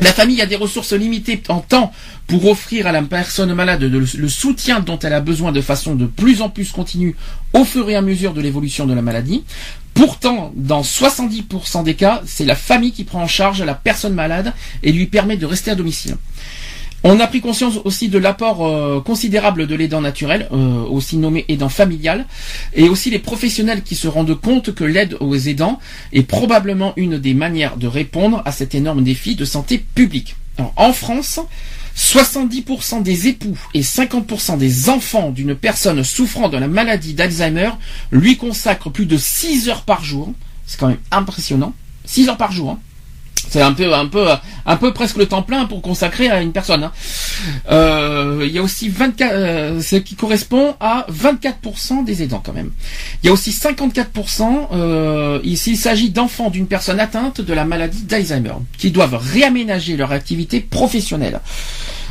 La 0.00 0.12
famille 0.12 0.40
a 0.40 0.46
des 0.46 0.56
ressources 0.56 0.92
limitées 0.92 1.42
en 1.48 1.60
temps 1.60 1.92
pour 2.26 2.46
offrir 2.46 2.86
à 2.86 2.92
la 2.92 3.02
personne 3.02 3.52
malade 3.52 3.82
le 3.82 4.28
soutien 4.28 4.80
dont 4.80 4.98
elle 4.98 5.12
a 5.12 5.20
besoin 5.20 5.50
de 5.50 5.60
façon 5.60 5.94
de 5.94 6.06
plus 6.06 6.40
en 6.40 6.50
plus 6.50 6.70
continue 6.70 7.16
au 7.52 7.64
fur 7.64 7.88
et 7.90 7.96
à 7.96 8.02
mesure 8.02 8.32
de 8.32 8.40
l'évolution 8.40 8.86
de 8.86 8.94
la 8.94 9.02
maladie. 9.02 9.44
Pourtant, 9.94 10.52
dans 10.54 10.82
70% 10.82 11.82
des 11.82 11.94
cas, 11.94 12.22
c'est 12.24 12.44
la 12.44 12.54
famille 12.54 12.92
qui 12.92 13.02
prend 13.02 13.22
en 13.22 13.26
charge 13.26 13.62
la 13.62 13.74
personne 13.74 14.14
malade 14.14 14.52
et 14.84 14.92
lui 14.92 15.06
permet 15.06 15.36
de 15.36 15.46
rester 15.46 15.72
à 15.72 15.74
domicile. 15.74 16.16
On 17.04 17.20
a 17.20 17.26
pris 17.28 17.40
conscience 17.40 17.74
aussi 17.84 18.08
de 18.08 18.18
l'apport 18.18 18.66
euh, 18.66 19.00
considérable 19.00 19.68
de 19.68 19.74
l'aidant 19.76 20.00
naturel, 20.00 20.48
euh, 20.52 20.82
aussi 20.84 21.16
nommé 21.16 21.44
aidant 21.48 21.68
familial, 21.68 22.26
et 22.74 22.88
aussi 22.88 23.10
les 23.10 23.20
professionnels 23.20 23.82
qui 23.82 23.94
se 23.94 24.08
rendent 24.08 24.38
compte 24.38 24.74
que 24.74 24.82
l'aide 24.82 25.16
aux 25.20 25.36
aidants 25.36 25.78
est 26.12 26.24
probablement 26.24 26.92
une 26.96 27.18
des 27.18 27.34
manières 27.34 27.76
de 27.76 27.86
répondre 27.86 28.42
à 28.44 28.52
cet 28.52 28.74
énorme 28.74 29.04
défi 29.04 29.36
de 29.36 29.44
santé 29.44 29.78
publique. 29.94 30.34
en 30.74 30.92
France, 30.92 31.38
70% 31.96 33.02
des 33.02 33.28
époux 33.28 33.56
et 33.74 33.82
50% 33.82 34.58
des 34.58 34.88
enfants 34.88 35.30
d'une 35.30 35.54
personne 35.54 36.02
souffrant 36.02 36.48
de 36.48 36.56
la 36.56 36.68
maladie 36.68 37.14
d'Alzheimer 37.14 37.70
lui 38.10 38.36
consacrent 38.36 38.90
plus 38.90 39.06
de 39.06 39.16
6 39.16 39.68
heures 39.68 39.82
par 39.82 40.04
jour. 40.04 40.32
C'est 40.66 40.78
quand 40.78 40.88
même 40.88 40.98
impressionnant. 41.10 41.74
6 42.06 42.28
heures 42.28 42.36
par 42.36 42.52
jour. 42.52 42.70
Hein. 42.70 42.80
C'est 43.48 43.62
un 43.62 43.72
peu, 43.72 44.92
presque 44.92 45.16
le 45.16 45.26
temps 45.26 45.42
plein 45.42 45.66
pour 45.66 45.82
consacrer 45.82 46.30
à 46.30 46.40
une 46.40 46.52
personne. 46.52 46.84
Hein. 46.84 46.92
Euh, 47.70 48.44
il 48.46 48.52
y 48.52 48.58
a 48.58 48.62
aussi 48.62 48.88
24, 48.88 49.30
euh, 49.32 49.80
ce 49.80 49.96
qui 49.96 50.14
correspond 50.14 50.74
à 50.80 51.06
24% 51.10 52.04
des 52.04 52.22
aidants 52.22 52.42
quand 52.44 52.52
même. 52.52 52.70
Il 53.22 53.26
y 53.26 53.30
a 53.30 53.32
aussi 53.32 53.50
54%. 53.50 54.68
Euh, 54.72 55.40
s'il 55.58 55.76
s'agit 55.76 56.10
d'enfants 56.10 56.50
d'une 56.50 56.66
personne 56.66 57.00
atteinte 57.00 57.40
de 57.40 57.52
la 57.52 57.64
maladie 57.64 58.02
d'Alzheimer, 58.02 58.54
qui 58.78 58.90
doivent 58.90 59.16
réaménager 59.16 59.96
leur 59.96 60.12
activité 60.12 60.60
professionnelle. 60.60 61.40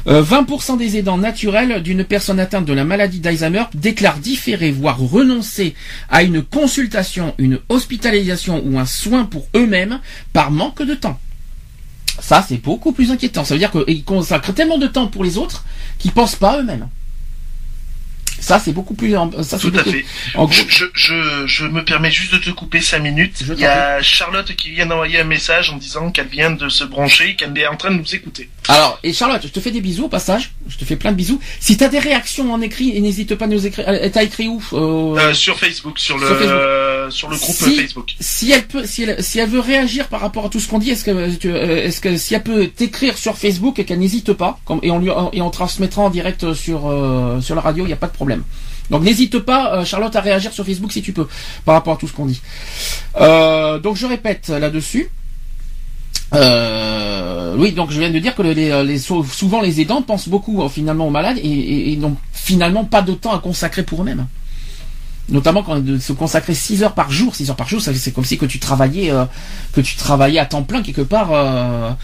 20% 0.05 0.73
euh, 0.73 0.77
des 0.77 0.97
aidants 0.97 1.17
naturels 1.17 1.81
d'une 1.81 2.03
personne 2.03 2.39
atteinte 2.39 2.65
de 2.65 2.73
la 2.73 2.83
maladie 2.83 3.19
d'Alzheimer 3.19 3.63
déclarent 3.73 4.19
différer, 4.19 4.71
voire 4.71 4.99
renoncer 4.99 5.75
à 6.09 6.23
une 6.23 6.41
consultation, 6.41 7.33
une 7.37 7.59
hospitalisation 7.69 8.61
ou 8.65 8.77
un 8.79 8.85
soin 8.85 9.25
pour 9.25 9.47
eux-mêmes 9.55 9.99
par 10.33 10.51
manque 10.51 10.83
de 10.83 10.93
temps. 10.93 11.19
Ça, 12.19 12.43
c'est 12.47 12.57
beaucoup 12.57 12.91
plus 12.91 13.11
inquiétant. 13.11 13.43
Ça 13.43 13.53
veut 13.53 13.59
dire 13.59 13.71
qu'ils 13.71 14.03
consacrent 14.03 14.53
tellement 14.53 14.77
de 14.77 14.87
temps 14.87 15.07
pour 15.07 15.23
les 15.23 15.37
autres 15.37 15.63
qu'ils 15.99 16.11
pensent 16.11 16.35
pas 16.35 16.59
eux-mêmes. 16.59 16.87
Ça, 18.39 18.59
c'est 18.59 18.73
beaucoup 18.73 18.93
plus. 18.93 19.15
Ça, 19.41 19.57
Tout 19.57 19.73
à 19.77 19.83
fait. 19.83 20.05
je, 20.51 20.85
je, 20.93 21.47
je, 21.47 21.65
me 21.65 21.83
permets 21.83 22.11
juste 22.11 22.33
de 22.33 22.37
te 22.37 22.49
couper 22.51 22.81
5 22.81 22.99
minutes. 22.99 23.43
Il 23.47 23.59
y 23.59 23.65
a 23.65 24.01
Charlotte 24.01 24.55
qui 24.55 24.71
vient 24.71 24.85
d'envoyer 24.85 25.19
un 25.19 25.25
message 25.25 25.71
en 25.71 25.77
disant 25.77 26.11
qu'elle 26.11 26.27
vient 26.27 26.51
de 26.51 26.69
se 26.69 26.83
brancher, 26.83 27.35
qu'elle 27.35 27.57
est 27.57 27.67
en 27.67 27.75
train 27.75 27.91
de 27.91 27.97
nous 27.97 28.15
écouter. 28.15 28.49
Alors, 28.69 28.99
et 29.03 29.13
Charlotte, 29.13 29.41
je 29.43 29.47
te 29.47 29.59
fais 29.59 29.71
des 29.71 29.81
bisous 29.81 30.05
au 30.05 30.09
passage. 30.09 30.51
Je 30.67 30.77
te 30.77 30.85
fais 30.85 30.97
plein 30.97 31.11
de 31.11 31.17
bisous. 31.17 31.39
Si 31.59 31.77
tu 31.77 31.83
as 31.83 31.89
des 31.89 31.99
réactions 31.99 32.53
en 32.53 32.61
écrit, 32.61 32.99
n'hésite 33.01 33.35
pas 33.35 33.45
à 33.45 33.47
nous 33.47 33.65
écrire. 33.65 33.85
T'as 34.11 34.23
écrit 34.23 34.47
où 34.47 34.61
euh, 34.73 35.17
euh, 35.17 35.33
Sur 35.33 35.57
Facebook, 35.57 35.99
sur 35.99 36.17
le, 36.17 36.25
euh, 36.25 37.09
sur, 37.09 37.29
le 37.29 37.37
groupe 37.37 37.55
Facebook. 37.55 38.15
Si 38.19 38.51
elle 38.51 38.67
peut, 38.67 38.85
si 38.85 39.03
elle, 39.03 39.23
si 39.23 39.39
elle 39.39 39.49
veut 39.49 39.59
réagir 39.59 40.07
par 40.07 40.19
rapport 40.19 40.45
à 40.45 40.49
tout 40.49 40.59
ce 40.59 40.67
qu'on 40.67 40.79
dit, 40.79 40.91
est-ce 40.91 41.05
que, 41.05 41.47
est-ce 41.85 42.01
que 42.01 42.17
si 42.17 42.35
elle 42.35 42.43
peut 42.43 42.67
t'écrire 42.67 43.17
sur 43.17 43.37
Facebook 43.37 43.79
et 43.79 43.85
qu'elle 43.85 43.99
n'hésite 43.99 44.33
pas, 44.33 44.59
et 44.83 44.91
on 44.91 44.99
lui, 44.99 45.09
et 45.33 45.41
on 45.41 45.49
transmettra 45.49 46.01
en 46.01 46.09
direct 46.09 46.53
sur, 46.53 46.93
sur 47.41 47.55
la 47.55 47.61
radio, 47.61 47.85
il 47.85 47.87
n'y 47.87 47.93
a 47.93 47.97
pas 47.97 48.07
de 48.07 48.13
problème. 48.13 48.26
Donc 48.89 49.03
n'hésite 49.03 49.39
pas, 49.39 49.73
euh, 49.73 49.85
Charlotte, 49.85 50.15
à 50.15 50.21
réagir 50.21 50.53
sur 50.53 50.65
Facebook 50.65 50.91
si 50.91 51.01
tu 51.01 51.13
peux, 51.13 51.27
par 51.65 51.75
rapport 51.75 51.93
à 51.95 51.97
tout 51.97 52.07
ce 52.07 52.13
qu'on 52.13 52.25
dit. 52.25 52.41
Euh, 53.19 53.79
donc 53.79 53.97
je 53.97 54.05
répète 54.05 54.49
là-dessus. 54.49 55.09
Euh, 56.33 57.55
oui, 57.57 57.71
donc 57.71 57.91
je 57.91 57.99
viens 57.99 58.09
de 58.09 58.19
dire 58.19 58.35
que 58.35 59.27
souvent 59.29 59.61
les 59.61 59.81
aidants 59.81 60.01
pensent 60.01 60.27
beaucoup 60.27 60.67
finalement 60.67 61.07
aux 61.07 61.11
malades 61.11 61.37
et, 61.41 61.95
n'ont 61.97 62.17
finalement 62.33 62.85
pas 62.85 63.01
de 63.01 63.13
temps 63.13 63.33
à 63.33 63.39
consacrer 63.39 63.83
pour 63.83 64.01
eux-mêmes 64.01 64.27
notamment 65.29 65.61
quand 65.61 65.83
de 65.83 65.99
se 65.99 66.13
consacrer 66.13 66.53
6 66.53 66.83
heures 66.83 66.93
par 66.93 67.11
jour, 67.11 67.35
6 67.35 67.49
heures 67.49 67.57
par 67.57 67.67
jour, 67.67 67.81
c'est 67.81 68.13
comme 68.13 68.23
si 68.23 68.37
que 68.37 68.45
tu 68.45 68.59
travaillais 68.59 69.11
que 69.73 69.81
tu 69.81 69.97
travaillais 69.97 70.39
à 70.39 70.45
temps 70.45 70.63
plein 70.63 70.81
quelque 70.81 71.01
part 71.01 71.97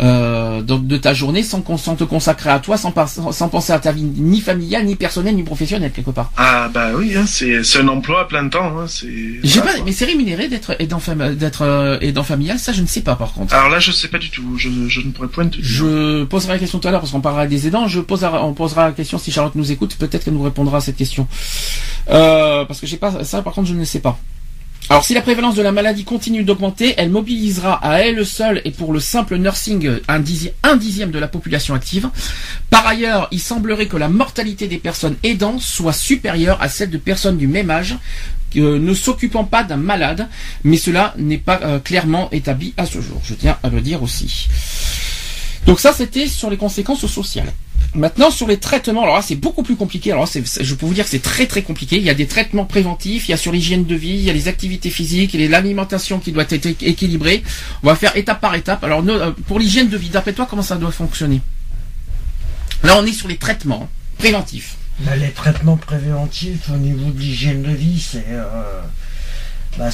euh, 0.00 0.60
euh, 0.60 0.62
de, 0.62 0.96
ta 0.96 1.14
journée 1.14 1.42
sans, 1.42 1.62
sans, 1.76 1.96
te 1.96 2.04
consacrer 2.04 2.50
à 2.50 2.58
toi, 2.58 2.76
sans, 2.76 2.92
sans 3.32 3.48
penser 3.48 3.72
à 3.72 3.78
ta 3.78 3.92
vie 3.92 4.02
ni 4.02 4.40
familiale, 4.40 4.84
ni 4.84 4.96
personnelle, 4.96 5.34
ni 5.34 5.42
professionnelle 5.42 5.92
quelque 5.92 6.10
part. 6.10 6.32
Ah 6.36 6.68
bah 6.72 6.90
oui, 6.94 7.14
hein, 7.16 7.24
c'est 7.26 7.60
un 7.78 7.88
emploi 7.88 8.22
à 8.22 8.24
plein 8.24 8.48
temps. 8.48 8.78
Hein, 8.78 8.86
c'est. 8.86 9.60
pas, 9.60 9.70
mais 9.84 9.92
c'est 9.92 10.04
rémunéré 10.06 10.48
d'être 10.48 10.76
aidant, 10.78 11.00
d'être 11.36 11.98
aidant 12.02 12.22
familial, 12.22 12.58
ça 12.58 12.72
je 12.72 12.82
ne 12.82 12.86
sais 12.86 13.02
pas 13.02 13.16
par 13.16 13.32
contre. 13.32 13.54
Alors 13.54 13.68
là 13.68 13.78
je 13.78 13.92
sais 13.92 14.08
pas 14.08 14.18
du 14.18 14.30
tout, 14.30 14.56
je, 14.56 14.68
je 14.88 15.00
ne 15.00 15.10
pourrais 15.10 15.28
point 15.28 15.46
te 15.46 15.56
dire. 15.56 15.60
Je 15.62 16.24
poserai 16.24 16.54
la 16.54 16.58
question 16.58 16.78
tout 16.78 16.88
à 16.88 16.90
l'heure 16.90 17.00
parce 17.00 17.12
qu'on 17.12 17.20
parlera 17.20 17.46
des 17.46 17.66
aidants. 17.66 17.88
Je 17.88 18.00
poserai, 18.00 18.38
on 18.38 18.54
posera 18.54 18.86
la 18.86 18.92
question 18.92 19.18
si 19.18 19.32
Charlotte 19.32 19.54
nous 19.54 19.72
écoute, 19.72 19.96
peut-être 19.96 20.24
qu'elle 20.24 20.34
nous 20.34 20.42
répondra 20.42 20.78
à 20.78 20.80
cette 20.80 20.96
question. 20.96 21.26
Euh, 22.10 22.64
parce 22.64 22.80
que 22.80 22.86
j'ai 22.86 22.96
pas 22.96 23.24
ça 23.24 23.42
par 23.42 23.52
contre 23.52 23.68
je 23.68 23.74
ne 23.74 23.84
sais 23.84 24.00
pas. 24.00 24.18
Alors 24.90 25.04
si 25.04 25.14
la 25.14 25.20
prévalence 25.22 25.54
de 25.54 25.62
la 25.62 25.70
maladie 25.70 26.02
continue 26.02 26.42
d'augmenter, 26.42 26.94
elle 26.96 27.10
mobilisera 27.10 27.74
à 27.74 28.00
elle 28.00 28.26
seule 28.26 28.60
et 28.64 28.72
pour 28.72 28.92
le 28.92 28.98
simple 28.98 29.36
nursing 29.36 29.88
un, 30.08 30.18
dixième, 30.18 31.12
de 31.12 31.18
la 31.20 31.28
population 31.28 31.74
active. 31.76 32.10
Par 32.70 32.84
ailleurs, 32.88 33.28
il 33.30 33.38
semblerait 33.38 33.86
que 33.86 33.96
la 33.96 34.08
mortalité 34.08 34.66
des 34.66 34.78
personnes 34.78 35.14
aidantes 35.22 35.60
soit 35.60 35.92
supérieure 35.92 36.60
à 36.60 36.68
celle 36.68 36.90
de 36.90 36.98
personnes 36.98 37.36
du 37.36 37.46
même 37.46 37.70
âge 37.70 37.98
euh, 38.56 38.80
ne 38.80 38.92
s'occupant 38.92 39.44
pas 39.44 39.62
d'un 39.62 39.76
malade, 39.76 40.26
mais 40.64 40.76
cela 40.76 41.14
n'est 41.16 41.38
pas 41.38 41.60
euh, 41.62 41.78
clairement 41.78 42.28
établi 42.32 42.74
à 42.76 42.84
ce 42.84 43.00
jour. 43.00 43.20
Je 43.22 43.34
tiens 43.34 43.58
à 43.62 43.68
le 43.68 43.80
dire 43.80 44.02
aussi. 44.02 44.48
Donc 45.66 45.78
ça, 45.78 45.92
c'était 45.92 46.26
sur 46.26 46.50
les 46.50 46.56
conséquences 46.56 47.06
sociales. 47.06 47.52
Maintenant, 47.94 48.30
sur 48.30 48.46
les 48.46 48.58
traitements, 48.58 49.02
alors 49.02 49.16
là, 49.16 49.22
c'est 49.22 49.34
beaucoup 49.34 49.64
plus 49.64 49.74
compliqué. 49.74 50.12
Alors 50.12 50.26
je 50.26 50.74
peux 50.74 50.86
vous 50.86 50.94
dire 50.94 51.04
que 51.04 51.10
c'est 51.10 51.22
très 51.22 51.46
très 51.46 51.62
compliqué. 51.62 51.96
Il 51.96 52.04
y 52.04 52.10
a 52.10 52.14
des 52.14 52.26
traitements 52.26 52.64
préventifs, 52.64 53.28
il 53.28 53.32
y 53.32 53.34
a 53.34 53.36
sur 53.36 53.50
l'hygiène 53.50 53.84
de 53.84 53.96
vie, 53.96 54.10
il 54.10 54.22
y 54.22 54.30
a 54.30 54.32
les 54.32 54.46
activités 54.46 54.90
physiques, 54.90 55.34
il 55.34 55.40
y 55.40 55.46
a 55.46 55.48
l'alimentation 55.48 56.20
qui 56.20 56.30
doit 56.30 56.44
être 56.48 56.66
équilibrée. 56.66 57.42
On 57.82 57.88
va 57.88 57.96
faire 57.96 58.16
étape 58.16 58.40
par 58.40 58.54
étape. 58.54 58.84
Alors, 58.84 59.02
euh, 59.08 59.32
pour 59.48 59.58
l'hygiène 59.58 59.88
de 59.88 59.96
vie, 59.96 60.08
d'après 60.08 60.32
toi, 60.32 60.46
comment 60.48 60.62
ça 60.62 60.76
doit 60.76 60.92
fonctionner? 60.92 61.40
Là, 62.84 62.96
on 62.98 63.04
est 63.04 63.12
sur 63.12 63.26
les 63.26 63.36
traitements 63.36 63.88
préventifs. 64.18 64.76
Les 65.16 65.30
traitements 65.30 65.76
préventifs 65.76 66.70
au 66.72 66.76
niveau 66.76 67.10
de 67.10 67.18
l'hygiène 67.18 67.62
de 67.62 67.72
vie, 67.72 68.00
c'est 68.00 68.26
euh, 68.28 68.80
bah, 69.78 69.90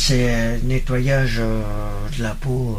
nettoyage 0.65 1.37
euh, 1.39 1.63
de 2.19 2.23
la 2.23 2.35
peau 2.35 2.79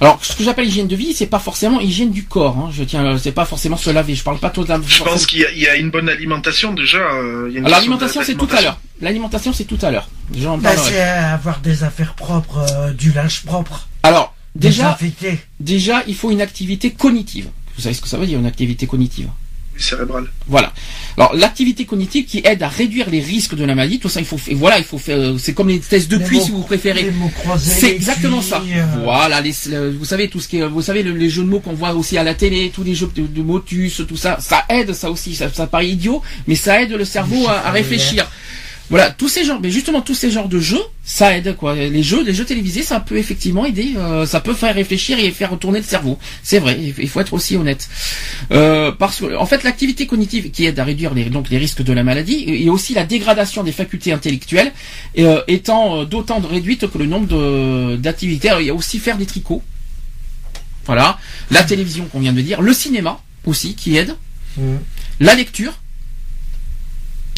Alors, 0.00 0.18
ce 0.24 0.34
que 0.34 0.42
j'appelle 0.44 0.66
hygiène 0.66 0.88
de 0.88 0.96
vie, 0.96 1.14
c'est 1.14 1.26
pas 1.26 1.38
forcément 1.38 1.80
hygiène 1.80 2.10
du 2.10 2.24
corps. 2.24 2.56
Hein. 2.58 2.70
Je 2.72 2.82
tiens, 2.84 3.04
euh, 3.04 3.18
c'est 3.18 3.32
pas 3.32 3.44
forcément 3.44 3.76
se 3.76 3.90
laver. 3.90 4.14
Je 4.14 4.22
parle 4.24 4.38
pas 4.38 4.50
tout 4.50 4.64
Je 4.66 5.02
pense 5.02 5.26
qu'il 5.26 5.40
y, 5.40 5.44
a- 5.44 5.52
il 5.52 5.58
y 5.60 5.68
a 5.68 5.76
une 5.76 5.90
bonne 5.90 6.08
alimentation 6.08 6.72
déjà. 6.72 6.98
euh, 6.98 7.46
il 7.48 7.54
y 7.54 7.56
a 7.56 7.60
une 7.60 7.66
Alors, 7.66 7.78
l'alimentation, 7.78 8.22
c'est 8.24 8.34
tout 8.34 8.48
à 8.56 8.60
l'heure. 8.62 8.78
L'alimentation, 9.00 9.52
c'est 9.52 9.64
tout 9.64 9.78
à 9.82 9.90
l'heure. 9.90 10.08
J'en 10.36 10.58
Bah, 10.58 10.76
c'est 10.76 11.00
avoir 11.00 11.60
des 11.60 11.84
affaires 11.84 12.14
propres, 12.14 12.58
euh, 12.72 12.92
du 12.92 13.12
linge 13.12 13.42
propre. 13.44 13.88
Alors, 14.02 14.34
déjà, 14.54 14.96
déjà, 15.60 16.02
il 16.06 16.14
faut 16.14 16.30
une 16.30 16.40
activité 16.42 16.90
cognitive. 16.90 17.48
Vous 17.76 17.82
savez 17.82 17.94
ce 17.94 18.00
que 18.00 18.08
ça 18.08 18.18
veut 18.18 18.26
dire, 18.26 18.38
une 18.38 18.46
activité 18.46 18.86
cognitive? 18.86 19.28
Cérébral. 19.76 20.24
Voilà. 20.48 20.72
Alors 21.16 21.34
l'activité 21.34 21.84
cognitive 21.84 22.24
qui 22.26 22.40
aide 22.44 22.62
à 22.62 22.68
réduire 22.68 23.08
les 23.10 23.20
risques 23.20 23.54
de 23.54 23.64
la 23.64 23.74
maladie, 23.74 23.98
tout 23.98 24.08
ça, 24.08 24.20
il 24.20 24.26
faut, 24.26 24.38
et 24.48 24.54
voilà, 24.54 24.78
il 24.78 24.84
faut 24.84 24.98
faire, 24.98 25.18
euh, 25.18 25.38
c'est 25.38 25.52
comme 25.54 25.68
les 25.68 25.78
tests 25.80 26.10
de 26.10 26.18
QI 26.18 26.36
mots- 26.36 26.44
si 26.44 26.50
vous 26.50 26.62
préférez. 26.62 27.02
Les 27.04 27.10
mots 27.10 27.28
croisés. 27.28 27.70
C'est 27.72 27.90
exactement 27.94 28.40
ça. 28.42 28.62
euh, 28.66 28.84
Voilà, 29.02 29.40
les, 29.40 29.52
le- 29.70 29.90
vous 29.90 30.04
savez 30.04 30.28
tout 30.28 30.40
ce 30.40 30.48
qui 30.48 30.58
est, 30.58 30.66
vous 30.66 30.82
savez 30.82 31.02
le- 31.02 31.12
les 31.12 31.28
jeux 31.30 31.42
de 31.44 31.48
mots 31.48 31.60
qu'on 31.60 31.72
voit 31.74 31.92
aussi 31.94 32.18
à 32.18 32.22
la 32.24 32.34
télé, 32.34 32.70
tous 32.74 32.82
les 32.84 32.94
jeux 32.94 33.10
de, 33.14 33.22
de 33.26 33.42
motus, 33.42 34.02
tout 34.08 34.16
ça, 34.16 34.38
ça 34.40 34.64
aide 34.68 34.92
ça 34.92 35.10
aussi. 35.10 35.34
Ça, 35.34 35.52
ça 35.52 35.66
paraît 35.66 35.88
idiot, 35.88 36.22
mais 36.46 36.54
ça 36.56 36.82
aide 36.82 36.92
le 36.92 37.04
cerveau 37.04 37.46
à, 37.48 37.66
à 37.66 37.70
réfléchir. 37.70 38.28
Voilà, 38.90 39.10
tous 39.10 39.28
ces 39.30 39.44
genres, 39.44 39.60
mais 39.62 39.70
justement 39.70 40.02
tous 40.02 40.14
ces 40.14 40.30
genres 40.30 40.48
de 40.48 40.58
jeux, 40.60 40.82
ça 41.04 41.34
aide 41.36 41.56
quoi. 41.56 41.74
Les 41.74 42.02
jeux, 42.02 42.22
les 42.22 42.34
jeux 42.34 42.44
télévisés, 42.44 42.82
ça 42.82 43.00
peut 43.00 43.16
effectivement 43.16 43.64
aider, 43.64 43.94
euh, 43.96 44.26
ça 44.26 44.40
peut 44.40 44.52
faire 44.52 44.74
réfléchir 44.74 45.18
et 45.18 45.30
faire 45.30 45.50
retourner 45.50 45.78
le 45.78 45.84
cerveau. 45.86 46.18
C'est 46.42 46.58
vrai, 46.58 46.78
il 46.98 47.08
faut 47.08 47.20
être 47.20 47.32
aussi 47.32 47.56
honnête. 47.56 47.88
Euh, 48.52 48.92
parce 48.92 49.20
que 49.20 49.34
en 49.36 49.46
fait, 49.46 49.62
l'activité 49.64 50.06
cognitive 50.06 50.50
qui 50.50 50.66
aide 50.66 50.78
à 50.78 50.84
réduire 50.84 51.14
les, 51.14 51.24
donc 51.30 51.48
les 51.48 51.56
risques 51.56 51.82
de 51.82 51.92
la 51.94 52.04
maladie 52.04 52.44
et 52.46 52.68
aussi 52.68 52.92
la 52.92 53.04
dégradation 53.04 53.62
des 53.64 53.72
facultés 53.72 54.12
intellectuelles 54.12 54.70
euh, 55.18 55.40
étant 55.48 56.04
d'autant 56.04 56.40
réduite 56.40 56.86
que 56.86 56.98
le 56.98 57.06
nombre 57.06 57.26
de- 57.26 57.96
d'activités. 57.96 58.50
Il 58.60 58.66
y 58.66 58.70
a 58.70 58.74
aussi 58.74 58.98
faire 58.98 59.16
des 59.16 59.26
tricots. 59.26 59.62
Voilà, 60.84 61.18
la 61.50 61.62
télévision 61.64 62.04
qu'on 62.04 62.20
vient 62.20 62.34
de 62.34 62.42
dire, 62.42 62.60
le 62.60 62.74
cinéma 62.74 63.18
aussi 63.46 63.74
qui 63.74 63.96
aide, 63.96 64.14
Mm. 64.58 64.76
la 65.20 65.34
lecture. 65.34 65.72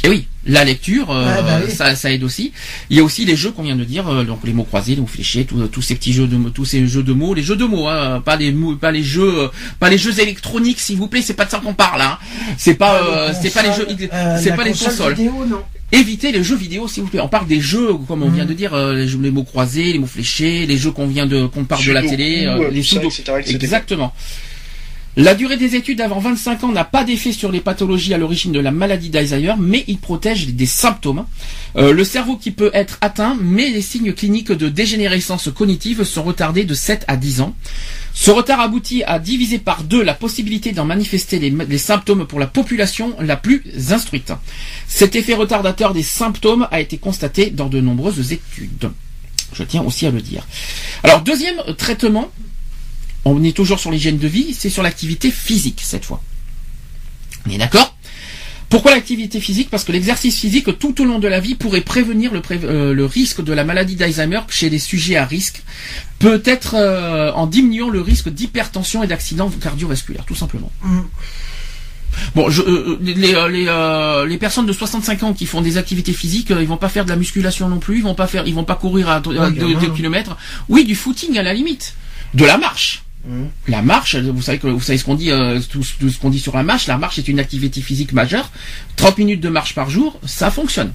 Et 0.02 0.08
oui, 0.08 0.26
la 0.46 0.64
lecture, 0.64 1.10
euh, 1.10 1.24
Ouais, 1.26 1.42
bah 1.42 1.60
oui. 1.66 1.70
ça, 1.72 1.94
ça 1.96 2.10
aide 2.12 2.22
aussi. 2.24 2.52
Il 2.90 2.96
y 2.96 3.00
a 3.00 3.04
aussi 3.04 3.24
les 3.24 3.36
jeux 3.36 3.50
qu'on 3.50 3.62
vient 3.64 3.76
de 3.76 3.84
dire, 3.84 4.08
euh, 4.08 4.24
donc 4.24 4.40
les 4.44 4.52
mots 4.52 4.64
croisés, 4.64 4.94
les 4.94 5.00
mots 5.00 5.06
fléchés, 5.06 5.44
tous 5.44 5.66
tous 5.68 5.82
ces 5.82 5.94
petits 5.96 6.12
jeux 6.12 6.26
de 6.26 6.36
mots, 6.36 6.50
tous 6.50 6.64
ces 6.64 6.86
jeux 6.86 7.02
de 7.02 7.12
mots, 7.12 7.34
les 7.34 7.42
jeux 7.42 7.56
de 7.56 7.64
mots, 7.64 7.88
hein, 7.88 8.22
pas 8.24 8.36
les 8.36 8.52
mots, 8.52 8.76
pas 8.76 8.92
les 8.92 9.02
jeux, 9.02 9.40
euh, 9.44 9.48
pas 9.80 9.90
les 9.90 9.98
jeux 9.98 10.18
électroniques, 10.20 10.78
s'il 10.80 10.96
vous 10.96 11.08
plaît, 11.08 11.22
c'est 11.22 11.34
pas 11.34 11.44
de 11.44 11.50
ça 11.50 11.58
qu'on 11.58 11.74
parle, 11.74 12.00
hein. 12.02 12.18
C'est 12.56 12.74
pas, 12.74 13.02
euh, 13.02 13.32
c'est 13.40 13.52
pas 13.52 13.62
les 13.62 13.72
jeux, 13.72 13.86
euh, 14.12 14.38
c'est 14.42 14.54
pas 14.56 14.64
les 14.64 14.70
console 14.70 14.88
consoles. 14.90 15.14
vidéo, 15.14 15.44
non. 15.48 15.62
Évitez 15.92 16.32
les 16.32 16.42
jeux 16.42 16.56
vidéo, 16.56 16.88
s'il 16.88 17.04
vous 17.04 17.08
plaît. 17.08 17.20
On 17.20 17.28
parle 17.28 17.46
des 17.46 17.60
jeux, 17.60 17.90
comme 18.08 18.22
on 18.24 18.28
vient 18.28 18.44
de 18.44 18.52
dire, 18.54 18.74
euh, 18.74 18.94
les, 18.94 19.06
jeux- 19.06 19.20
les 19.22 19.30
mots 19.30 19.44
croisés, 19.44 19.92
les 19.92 19.98
mots 20.00 20.06
fléchés, 20.08 20.66
les 20.66 20.76
jeux 20.76 20.90
qu'on 20.90 21.06
vient 21.06 21.26
de, 21.26 21.46
qu'on 21.46 21.64
parle 21.64 21.84
de 21.84 21.92
la 21.92 22.02
télé, 22.02 22.44
euh, 22.46 22.58
euh, 22.64 22.70
les 22.70 22.82
sudoku. 22.82 23.06
etc., 23.08 23.22
etc. 23.38 23.54
Exactement. 23.62 24.12
La 25.18 25.34
durée 25.34 25.56
des 25.56 25.76
études 25.76 26.02
avant 26.02 26.18
25 26.18 26.64
ans 26.64 26.72
n'a 26.72 26.84
pas 26.84 27.02
d'effet 27.02 27.32
sur 27.32 27.50
les 27.50 27.62
pathologies 27.62 28.12
à 28.12 28.18
l'origine 28.18 28.52
de 28.52 28.60
la 28.60 28.70
maladie 28.70 29.08
d'Alzheimer, 29.08 29.54
mais 29.58 29.82
il 29.86 29.96
protège 29.96 30.48
des 30.48 30.66
symptômes. 30.66 31.24
Euh, 31.76 31.94
le 31.94 32.04
cerveau 32.04 32.36
qui 32.36 32.50
peut 32.50 32.70
être 32.74 32.98
atteint, 33.00 33.34
mais 33.40 33.70
les 33.70 33.80
signes 33.80 34.12
cliniques 34.12 34.52
de 34.52 34.68
dégénérescence 34.68 35.48
cognitive 35.48 36.04
sont 36.04 36.22
retardés 36.22 36.64
de 36.64 36.74
7 36.74 37.06
à 37.08 37.16
10 37.16 37.40
ans. 37.40 37.56
Ce 38.12 38.30
retard 38.30 38.60
aboutit 38.60 39.04
à 39.04 39.18
diviser 39.18 39.58
par 39.58 39.84
deux 39.84 40.02
la 40.02 40.12
possibilité 40.12 40.72
d'en 40.72 40.84
manifester 40.84 41.38
les, 41.38 41.48
les 41.48 41.78
symptômes 41.78 42.26
pour 42.26 42.38
la 42.38 42.46
population 42.46 43.16
la 43.18 43.36
plus 43.36 43.64
instruite. 43.92 44.34
Cet 44.86 45.16
effet 45.16 45.32
retardateur 45.32 45.94
des 45.94 46.02
symptômes 46.02 46.68
a 46.70 46.82
été 46.82 46.98
constaté 46.98 47.48
dans 47.48 47.70
de 47.70 47.80
nombreuses 47.80 48.32
études. 48.32 48.90
Je 49.54 49.62
tiens 49.62 49.82
aussi 49.82 50.04
à 50.04 50.10
le 50.10 50.20
dire. 50.20 50.46
Alors, 51.02 51.22
deuxième 51.22 51.56
traitement, 51.78 52.30
on 53.34 53.42
est 53.42 53.54
toujours 53.56 53.80
sur 53.80 53.90
l'hygiène 53.90 54.18
de 54.18 54.28
vie, 54.28 54.54
c'est 54.58 54.70
sur 54.70 54.82
l'activité 54.82 55.30
physique 55.30 55.80
cette 55.82 56.04
fois. 56.04 56.22
On 57.46 57.50
est 57.50 57.58
d'accord? 57.58 57.92
Pourquoi 58.68 58.90
l'activité 58.92 59.40
physique? 59.40 59.70
Parce 59.70 59.84
que 59.84 59.92
l'exercice 59.92 60.40
physique 60.40 60.76
tout 60.78 61.00
au 61.00 61.04
long 61.04 61.18
de 61.20 61.28
la 61.28 61.38
vie 61.38 61.54
pourrait 61.54 61.80
prévenir 61.82 62.32
le, 62.32 62.40
pré- 62.40 62.58
euh, 62.64 62.92
le 62.94 63.04
risque 63.04 63.42
de 63.42 63.52
la 63.52 63.62
maladie 63.64 63.94
d'Alzheimer 63.94 64.40
chez 64.48 64.68
les 64.70 64.80
sujets 64.80 65.16
à 65.16 65.24
risque, 65.24 65.62
peut-être 66.18 66.74
euh, 66.74 67.30
en 67.32 67.46
diminuant 67.46 67.88
le 67.90 68.00
risque 68.00 68.28
d'hypertension 68.28 69.04
et 69.04 69.06
d'accidents 69.06 69.50
cardiovasculaires, 69.50 70.24
tout 70.24 70.34
simplement. 70.34 70.72
Mm. 70.82 71.00
Bon, 72.34 72.48
je, 72.50 72.62
euh, 72.62 72.98
les, 73.02 73.14
les, 73.14 73.34
euh, 73.68 74.26
les 74.26 74.38
personnes 74.38 74.66
de 74.66 74.72
65 74.72 75.22
ans 75.22 75.32
qui 75.34 75.46
font 75.46 75.60
des 75.62 75.76
activités 75.76 76.12
physiques, 76.12 76.50
euh, 76.50 76.62
ils 76.62 76.68
vont 76.68 76.76
pas 76.78 76.88
faire 76.88 77.04
de 77.04 77.10
la 77.10 77.16
musculation 77.16 77.68
non 77.68 77.78
plus, 77.78 77.98
ils 77.98 78.02
vont 78.02 78.14
pas 78.14 78.26
faire, 78.26 78.46
ils 78.48 78.54
vont 78.54 78.64
pas 78.64 78.74
courir 78.76 79.08
à 79.08 79.20
2 79.20 79.32
gamin. 79.34 79.94
kilomètres. 79.94 80.36
Oui, 80.68 80.84
du 80.84 80.94
footing 80.96 81.38
à 81.38 81.42
la 81.44 81.52
limite, 81.54 81.94
de 82.34 82.44
la 82.44 82.58
marche. 82.58 83.04
Mm. 83.26 83.46
La 83.68 83.82
marche, 83.82 84.14
vous 84.16 84.40
savez 84.42 84.58
que 84.58 84.66
vous 84.68 84.80
savez 84.80 84.98
ce 84.98 85.04
qu'on 85.04 85.14
dit, 85.16 85.30
euh, 85.30 85.60
tout, 85.68 85.84
tout 85.98 86.08
ce 86.10 86.18
qu'on 86.18 86.30
dit 86.30 86.38
sur 86.40 86.54
la 86.56 86.62
marche. 86.62 86.86
La 86.86 86.96
marche 86.98 87.18
est 87.18 87.26
une 87.28 87.40
activité 87.40 87.80
physique 87.80 88.12
majeure. 88.12 88.50
30 88.96 89.18
minutes 89.18 89.40
de 89.40 89.48
marche 89.48 89.74
par 89.74 89.90
jour, 89.90 90.18
ça 90.24 90.50
fonctionne. 90.50 90.92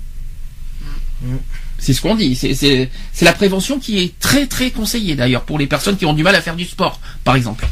Mm. 1.22 1.36
C'est 1.78 1.94
ce 1.94 2.02
qu'on 2.02 2.16
dit. 2.16 2.36
C'est- 2.36 2.90
la 3.22 3.34
prévention 3.34 3.80
qui 3.80 4.00
est 4.00 4.18
très 4.20 4.46
très 4.48 4.70
conseillée 4.72 5.16
d'ailleurs 5.16 5.44
pour 5.44 5.58
les 5.60 5.68
personnes 5.68 5.98
qui 5.98 6.06
ont 6.06 6.14
du 6.14 6.24
mal 6.24 6.36
à 6.36 6.42
faire 6.42 6.56
du 6.56 6.66
sport, 6.66 7.00
par 7.24 7.36
exemple. 7.36 7.68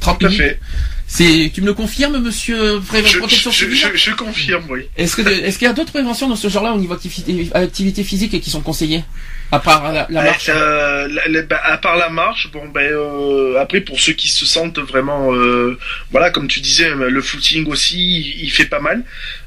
30 0.00 0.18
Tout 0.20 0.26
à 0.26 0.28
minutes. 0.30 0.42
fait. 0.44 0.60
C'est, 1.06 1.50
tu 1.52 1.60
me 1.60 1.66
le 1.66 1.74
confirmes, 1.74 2.18
monsieur 2.20 2.80
Je, 2.80 3.18
protection 3.18 3.50
je- 3.50 3.68
je- 3.70 3.96
je 3.96 4.10
confirme, 4.12 4.64
oui. 4.70 4.82
Est-ce 4.96 5.16
qu'il 5.58 5.66
y 5.66 5.70
a 5.70 5.72
d'autres 5.74 5.92
préventions 5.92 6.28
dans 6.28 6.36
ce 6.36 6.48
genre-là 6.48 6.72
au 6.72 6.78
niveau 6.78 6.94
activité, 6.94 7.50
activité 7.54 8.02
physique 8.02 8.32
et 8.34 8.40
qui 8.40 8.50
sont 8.50 8.62
conseillées? 8.62 9.04
À 9.52 9.58
part 9.60 9.92
la, 9.92 10.06
la 10.10 10.22
marche 10.22 10.48
Euh, 10.48 11.06
la- 11.08 11.28
la- 11.28 11.42
bah, 11.42 11.60
à 11.62 11.76
part 11.78 11.96
la 11.96 12.08
marche, 12.08 12.50
bon 12.52 12.66
ben 12.68 12.90
euh, 12.90 13.60
après 13.60 13.80
pour 13.82 14.00
ceux 14.00 14.14
qui 14.14 14.28
se 14.28 14.44
sentent 14.46 14.78
vraiment, 14.80 15.32
euh, 15.34 15.78
voilà 16.10 16.30
comme 16.30 16.48
tu 16.48 16.60
disais, 16.60 16.90
le 16.90 17.20
footing 17.22 17.66
aussi, 17.68 17.98
il, 18.20 18.44
il 18.44 18.50
fait 18.50 18.64
pas 18.66 18.80
mal 18.80 19.04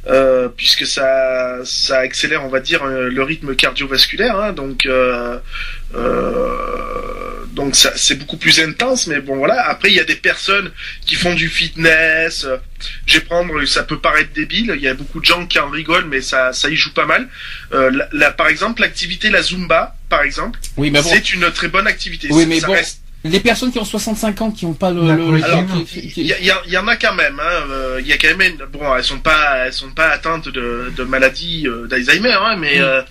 euh, 0.08 0.48
puisque 0.56 0.86
ça 0.86 1.58
ça 1.66 1.98
accélère, 2.00 2.46
on 2.46 2.50
va 2.50 2.60
dire, 2.60 2.84
euh, 2.84 3.10
le 3.10 3.24
rythme 3.24 3.56
cardiovasculaire, 3.56 4.40
hein, 4.40 4.54
donc 4.54 4.86
euh, 4.86 5.38
euh, 5.96 7.25
donc 7.56 7.76
ça 7.76 7.92
c'est 7.96 8.16
beaucoup 8.16 8.38
plus 8.38 8.60
intense, 8.60 9.08
mais 9.08 9.20
bon 9.22 9.38
voilà. 9.38 9.68
Après 9.70 9.90
il 9.90 9.96
y 9.96 10.00
a 10.00 10.04
des 10.04 10.16
personnes 10.16 10.72
qui 11.06 11.16
font 11.16 11.34
du 11.34 11.50
fitness. 11.50 12.44
euh, 12.46 12.58
Je 13.08 13.16
vais 13.16 13.26
prendre, 13.26 13.64
ça 13.66 13.84
peut 13.84 14.00
paraître 14.00 14.32
débile, 14.34 14.74
il 14.76 14.82
y 14.82 14.88
a 14.88 14.94
beaucoup 14.94 15.20
de 15.20 15.26
gens 15.26 15.46
qui 15.48 15.58
en 15.60 15.70
rigolent, 15.70 16.08
mais 16.08 16.22
ça 16.22 16.54
ça 16.54 16.70
y 16.70 16.76
joue 16.76 16.94
pas 16.94 17.06
mal. 17.06 17.28
Euh, 17.74 17.90
la- 17.92 18.10
la- 18.12 18.32
par 18.32 18.48
exemple, 18.48 18.82
l'activité 18.82 19.30
la 19.30 19.42
zumba, 19.42 19.96
par 20.10 20.22
exemple. 20.24 20.60
Oui, 20.78 20.92
mais 20.92 21.02
bon. 21.02 21.10
C'est 21.10 21.34
une 21.34 21.50
très 21.52 21.68
bonne 21.70 21.88
activité. 21.88 22.28
Oui, 22.32 22.46
mais 22.46 22.60
ça 22.60 22.68
bon, 22.68 22.74
reste- 22.74 23.02
Les 23.24 23.40
personnes 23.40 23.72
qui 23.72 23.80
ont 23.80 23.86
65 23.86 24.40
ans, 24.42 24.52
qui 24.52 24.66
n'ont 24.68 24.74
pas 24.76 24.92
le, 24.92 25.02
Il 25.96 26.12
y, 26.18 26.22
y 26.32 26.52
y 26.74 26.78
en 26.78 26.88
a 26.88 26.96
quand 26.96 27.16
même. 27.16 27.40
Hein. 27.40 27.56
euh, 27.72 27.98
Il 28.02 28.08
y 28.08 28.14
a 28.14 28.18
quand 28.20 28.28
même. 28.38 28.42
une- 28.54 28.66
Bon, 28.72 28.96
elles 28.96 29.04
sont 29.04 29.18
pas, 29.20 29.66
elles 29.66 29.74
sont 29.74 29.90
pas 29.90 30.10
atteintes 30.10 30.48
de, 30.50 30.92
de 30.96 31.04
maladie 31.04 31.68
euh, 31.68 31.88
d'Alzheimer, 31.88 32.34
hein, 32.40 32.56
mais 32.60 32.80
Mm. 32.80 33.04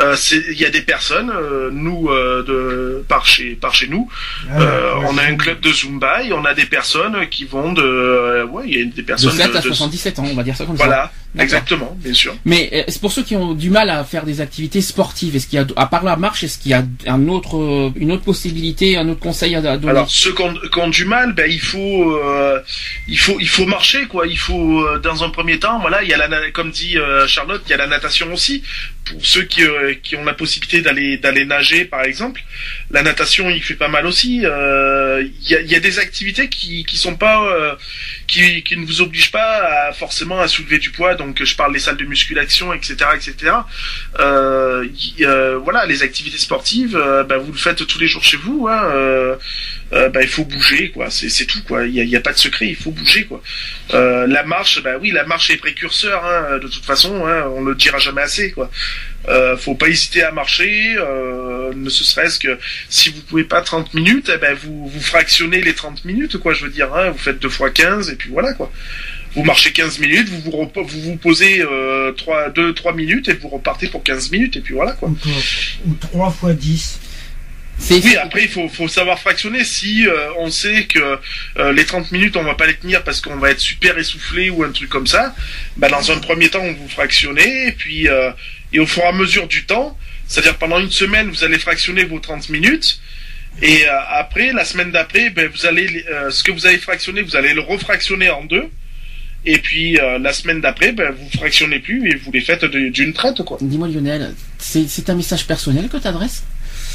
Euh, 0.00 0.16
c'est- 0.16 0.42
il 0.52 0.58
y 0.60 0.64
a 0.64 0.70
des 0.70 0.82
personnes, 0.82 1.30
euh, 1.30 1.70
nous, 1.72 2.08
euh, 2.08 2.42
de 2.42 3.04
par 3.08 3.26
chez 3.26 3.54
par 3.54 3.74
chez 3.74 3.88
nous, 3.88 4.08
Ah, 4.50 4.60
euh, 4.60 4.94
ouais, 4.96 5.06
on 5.10 5.18
a 5.18 5.22
un 5.22 5.36
club 5.36 5.60
de 5.60 5.72
Zumba 5.72 6.22
et 6.22 6.32
on 6.32 6.44
a 6.44 6.54
des 6.54 6.66
personnes 6.66 7.28
qui 7.30 7.44
vont 7.44 7.72
de, 7.72 7.82
euh, 7.82 8.44
ouais, 8.46 8.64
il 8.66 8.74
y 8.78 8.80
a 8.80 8.84
des 8.84 8.90
de 9.02 9.02
personnes 9.02 9.32
7 9.32 9.54
à 9.56 9.60
de- 9.60 9.68
de- 9.68 9.68
77 9.68 10.18
ans, 10.18 10.24
on 10.30 10.34
va 10.34 10.42
dire 10.42 10.56
ça 10.56 10.64
comme 10.64 10.76
ça. 10.76 10.84
voilà, 10.86 11.12
exactement, 11.38 11.96
bien 12.00 12.14
sûr. 12.14 12.34
Mais 12.44 12.70
euh, 12.72 12.82
c'est 12.88 13.00
pour 13.00 13.12
ceux 13.12 13.22
qui 13.22 13.36
ont 13.36 13.52
du 13.54 13.70
mal 13.70 13.90
à 13.90 14.04
faire 14.04 14.24
des 14.24 14.40
activités 14.40 14.80
sportives. 14.80 15.36
Est-ce 15.36 15.46
qu'il 15.46 15.58
y 15.58 15.62
a, 15.62 15.66
à 15.76 15.86
part 15.86 16.04
la 16.04 16.16
marche, 16.16 16.44
est-ce 16.44 16.58
qu'il 16.58 16.70
y 16.70 16.74
a 16.74 16.82
un 17.06 17.28
autre, 17.28 17.92
une 17.96 18.12
autre 18.12 18.22
possibilité, 18.22 18.96
un 18.96 19.08
autre 19.08 19.20
conseil 19.20 19.54
à 19.54 19.58
à 19.58 19.76
donner? 19.76 19.90
Alors 19.90 20.10
ceux 20.10 20.32
qui 20.32 20.42
ont, 20.42 20.54
qui 20.54 20.78
ont 20.78 20.88
du 20.88 21.04
mal, 21.04 21.34
ben 21.34 21.50
il 21.50 21.60
faut, 21.60 22.12
euh, 22.16 22.58
il 23.08 23.18
faut, 23.18 23.36
il 23.40 23.48
faut 23.48 23.66
marcher 23.66 24.06
quoi. 24.06 24.26
Il 24.26 24.38
faut 24.38 24.80
euh, 24.80 24.98
dans 24.98 25.22
un 25.24 25.30
premier 25.30 25.58
temps, 25.58 25.78
voilà, 25.80 26.02
il 26.02 26.08
y 26.08 26.14
a 26.14 26.16
la, 26.16 26.50
comme 26.52 26.70
dit 26.70 26.96
euh, 26.98 27.26
Charlotte, 27.26 27.62
il 27.66 27.70
y 27.70 27.74
a 27.74 27.76
la 27.78 27.86
natation 27.86 28.32
aussi. 28.32 28.62
Pour 29.06 29.24
ceux 29.26 29.42
qui, 29.42 29.64
euh, 29.64 29.94
qui 30.02 30.14
ont 30.14 30.24
la 30.24 30.34
possibilité 30.34 30.82
d'aller 30.82 31.16
d'aller 31.16 31.44
nager 31.44 31.84
par 31.84 32.02
exemple, 32.02 32.42
la 32.90 33.02
natation 33.02 33.50
il 33.50 33.62
fait 33.62 33.74
pas 33.74 33.88
mal 33.88 34.06
aussi. 34.06 34.42
Euh, 34.44 35.26
Il 35.42 35.50
y, 35.50 35.56
a, 35.56 35.60
il 35.60 35.70
y 35.70 35.74
a 35.74 35.80
des 35.80 35.98
activités 35.98 36.48
qui 36.48 36.84
qui 36.84 36.96
sont 36.96 37.16
pas, 37.16 37.42
euh, 37.44 37.74
qui, 38.26 38.62
qui 38.62 38.76
ne 38.76 38.84
vous 38.86 39.00
obligent 39.00 39.32
pas 39.32 39.92
forcément 39.92 40.40
à 40.40 40.48
soulever 40.48 40.78
du 40.78 40.90
poids. 40.90 41.14
Donc 41.14 41.42
je 41.42 41.56
parle 41.56 41.72
des 41.72 41.78
salles 41.80 41.96
de 41.96 42.04
musculation, 42.04 42.72
etc., 42.72 42.94
etc. 43.14 43.52
Euh, 44.18 44.86
euh, 45.20 45.58
voilà, 45.58 45.86
les 45.86 46.02
activités 46.02 46.38
sportives, 46.38 46.96
euh, 46.96 47.24
ben, 47.24 47.38
vous 47.38 47.52
le 47.52 47.58
faites 47.58 47.86
tous 47.86 47.98
les 47.98 48.06
jours 48.06 48.22
chez 48.22 48.36
vous. 48.36 48.68
Hein, 48.68 48.82
euh, 48.94 49.36
euh, 49.92 50.08
bah, 50.08 50.22
il 50.22 50.28
faut 50.28 50.44
bouger 50.44 50.90
quoi 50.90 51.10
c'est 51.10 51.46
tout 51.46 51.62
quoi 51.64 51.84
il 51.84 51.94
y 51.94 52.16
a, 52.16 52.20
pas 52.20 52.32
de 52.32 52.38
secret 52.38 52.68
il 52.68 52.76
faut 52.76 52.92
bouger 52.92 53.24
quoi 53.24 53.42
euh, 53.92 54.24
la 54.28 54.44
marche 54.44 54.80
bah 54.84 54.98
oui 55.00 55.10
la 55.10 55.24
marche 55.24 55.50
est 55.50 55.56
précurseur 55.56 56.24
hein, 56.24 56.58
de 56.58 56.68
toute 56.68 56.84
façon 56.84 57.26
hein, 57.26 57.44
on 57.56 57.64
le 57.64 57.74
dira 57.74 57.98
jamais 57.98 58.22
assez 58.22 58.52
quoi 58.52 58.70
euh, 59.28 59.56
faut 59.56 59.74
pas 59.74 59.88
hésiter 59.88 60.22
à 60.22 60.32
marcher 60.32 60.94
euh, 60.96 61.72
ne 61.74 61.88
serait-ce 61.90 62.38
que 62.38 62.58
si 62.88 63.10
vous 63.10 63.20
pouvez 63.22 63.44
pas 63.44 63.60
30 63.60 63.92
minutes 63.94 64.30
eh 64.34 64.38
ben 64.38 64.54
vous 64.54 64.88
vous 64.88 65.00
fractionnez 65.00 65.60
les 65.60 65.74
30 65.74 66.04
minutes 66.06 66.38
quoi 66.38 66.54
je 66.54 66.64
veux 66.64 66.70
dire 66.70 66.92
hein, 66.94 67.10
vous 67.10 67.18
faites 67.18 67.38
deux 67.38 67.48
fois 67.50 67.70
15 67.70 68.10
et 68.10 68.16
puis 68.16 68.30
voilà 68.30 68.52
quoi 68.54 68.72
vous 69.34 69.44
marchez 69.44 69.70
15 69.70 70.00
minutes, 70.00 70.28
vous 70.28 70.40
vous, 70.40 70.50
repo- 70.50 70.84
vous, 70.84 71.02
vous 71.02 71.16
posez 71.16 71.60
euh, 71.62 72.10
3, 72.10 72.50
2, 72.50 72.74
3 72.74 72.94
minutes 72.94 73.28
et 73.28 73.34
vous 73.34 73.48
repartez 73.48 73.86
pour 73.86 74.02
15 74.02 74.32
minutes 74.32 74.56
et 74.56 74.60
puis 74.60 74.74
voilà 74.74 74.90
quoi. 74.90 75.08
Ou, 75.08 75.90
ou 75.90 75.94
3 76.00 76.30
fois 76.32 76.52
10. 76.52 76.98
Oui, 78.04 78.16
après 78.16 78.42
il 78.42 78.48
faut, 78.48 78.68
faut 78.68 78.88
savoir 78.88 79.20
fractionner. 79.20 79.62
Si 79.64 80.06
euh, 80.08 80.32
on 80.38 80.50
sait 80.50 80.84
que 80.86 80.98
euh, 81.58 81.72
les 81.72 81.84
30 81.84 82.10
minutes 82.10 82.36
on 82.36 82.42
va 82.42 82.54
pas 82.56 82.66
les 82.66 82.74
tenir 82.74 83.04
parce 83.04 83.20
qu'on 83.20 83.36
va 83.36 83.52
être 83.52 83.60
super 83.60 83.96
essoufflé 83.98 84.50
ou 84.50 84.64
un 84.64 84.72
truc 84.72 84.88
comme 84.90 85.06
ça, 85.06 85.32
bah, 85.76 85.88
dans 85.88 86.10
un 86.10 86.18
premier 86.18 86.48
temps 86.48 86.66
vous 86.66 86.88
fractionnez 86.88 87.68
et 87.68 87.72
puis 87.72 88.08
euh, 88.08 88.32
et 88.72 88.80
au 88.80 88.86
fur 88.86 89.02
et 89.02 89.06
à 89.06 89.12
mesure 89.12 89.46
du 89.46 89.64
temps, 89.64 89.96
c'est-à-dire 90.26 90.56
pendant 90.58 90.78
une 90.78 90.90
semaine 90.90 91.28
vous 91.28 91.44
allez 91.44 91.58
fractionner 91.58 92.04
vos 92.04 92.18
30 92.18 92.48
minutes 92.50 93.00
et 93.62 93.84
après 93.86 94.52
la 94.52 94.64
semaine 94.64 94.90
d'après, 94.90 95.30
ben, 95.30 95.48
vous 95.48 95.66
allez 95.66 96.04
ce 96.30 96.42
que 96.44 96.52
vous 96.52 96.66
avez 96.66 96.78
fractionné, 96.78 97.20
vous 97.22 97.36
allez 97.36 97.52
le 97.52 97.60
refractionner 97.60 98.30
en 98.30 98.44
deux. 98.44 98.70
Et 99.44 99.58
puis 99.58 99.98
la 100.20 100.32
semaine 100.32 100.60
d'après, 100.60 100.92
ben, 100.92 101.10
vous 101.10 101.28
fractionnez 101.36 101.80
plus 101.80 102.08
et 102.08 102.14
vous 102.14 102.30
les 102.30 102.40
faites 102.40 102.64
d'une 102.64 103.12
traite 103.12 103.42
quoi. 103.42 103.58
Dis-moi 103.60 103.88
Lionel, 103.88 104.34
c'est 104.58 105.10
un 105.10 105.14
message 105.14 105.46
personnel 105.46 105.88
que 105.88 105.96
tu 105.96 106.06
adresses 106.06 106.44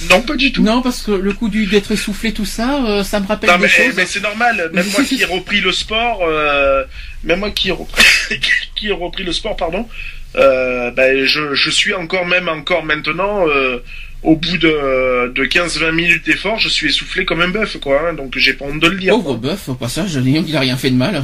non, 0.10 0.22
pas 0.22 0.36
du 0.36 0.52
tout. 0.52 0.62
Non, 0.62 0.82
parce 0.82 1.02
que 1.02 1.12
le 1.12 1.34
coup 1.34 1.50
du 1.50 1.66
d'être 1.66 1.92
essoufflé, 1.92 2.34
tout 2.34 2.46
ça, 2.46 2.84
euh, 2.86 3.04
ça 3.04 3.20
me 3.20 3.28
rappelle 3.28 3.50
des 3.50 3.58
mais, 3.58 3.70
choses. 3.70 3.94
Mais 3.96 4.06
c'est 4.06 4.22
normal. 4.22 4.70
Même 4.74 4.86
moi 4.92 5.04
qui 5.08 5.22
ai 5.22 5.26
repris 5.26 5.62
le 5.62 5.72
sport, 5.72 6.20
euh, 6.24 6.84
même 7.24 7.40
moi 7.40 7.52
qui 7.52 7.70
ai 7.70 7.72
repris, 7.72 8.04
qui 8.76 8.88
ai 8.88 8.92
repris 8.92 9.24
le 9.24 9.32
sport, 9.32 9.56
pardon, 9.56 9.88
euh, 10.36 10.92
ben 10.92 11.26
je, 11.26 11.54
je 11.54 11.70
suis 11.70 11.94
encore 11.94 12.26
même 12.26 12.50
encore 12.50 12.84
maintenant 12.84 13.48
euh, 13.48 13.80
au 14.26 14.36
bout 14.36 14.58
de, 14.58 15.32
de 15.34 15.46
15-20 15.46 15.92
minutes 15.92 16.26
d'effort, 16.26 16.58
je 16.58 16.68
suis 16.68 16.88
essoufflé 16.88 17.26
comme 17.26 17.42
un 17.42 17.48
bœuf, 17.48 17.78
quoi. 17.80 18.10
Hein, 18.10 18.14
donc 18.14 18.38
j'ai 18.38 18.54
pas 18.54 18.66
honte 18.66 18.80
de 18.80 18.88
le 18.88 18.98
dire. 18.98 19.14
Pauvre 19.14 19.36
bœuf, 19.36 19.70
au 19.70 19.76
passage, 19.76 20.18
dis 20.18 20.44
qu'il 20.44 20.56
a 20.56 20.62
rien 20.62 20.78
fait 20.78 20.90
de 20.90 20.96
mal. 20.96 21.24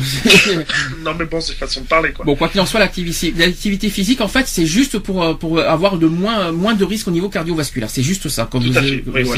non 1.03 1.16
mais 1.18 1.26
bon, 1.26 1.41
c'est 1.41 1.55
façon 1.55 1.82
de 1.82 1.88
parler, 1.88 2.12
quoi. 2.12 2.26
Bon, 2.26 2.36
quoi 2.36 2.47
qu'il 2.47 2.62
en 2.62 2.66
soit, 2.66 2.80
l'activité, 2.80 3.34
l'activité 3.36 3.89
physique, 3.89 4.22
en 4.22 4.28
fait, 4.28 4.47
c'est 4.47 4.68
juste 4.68 4.99
pour 4.99 5.24
euh, 5.24 5.34
pour 5.34 5.59
avoir 5.59 5.97
de 5.97 6.05
moins 6.05 6.51
moins 6.51 6.76
de 6.76 6.86
risques 6.86 7.07
au 7.07 7.12
niveau 7.12 7.30
cardiovasculaire. 7.30 7.89
C'est 7.89 8.03
juste 8.03 8.30
ça. 8.30 8.47
Comme 8.49 8.64
Tout 8.64 8.74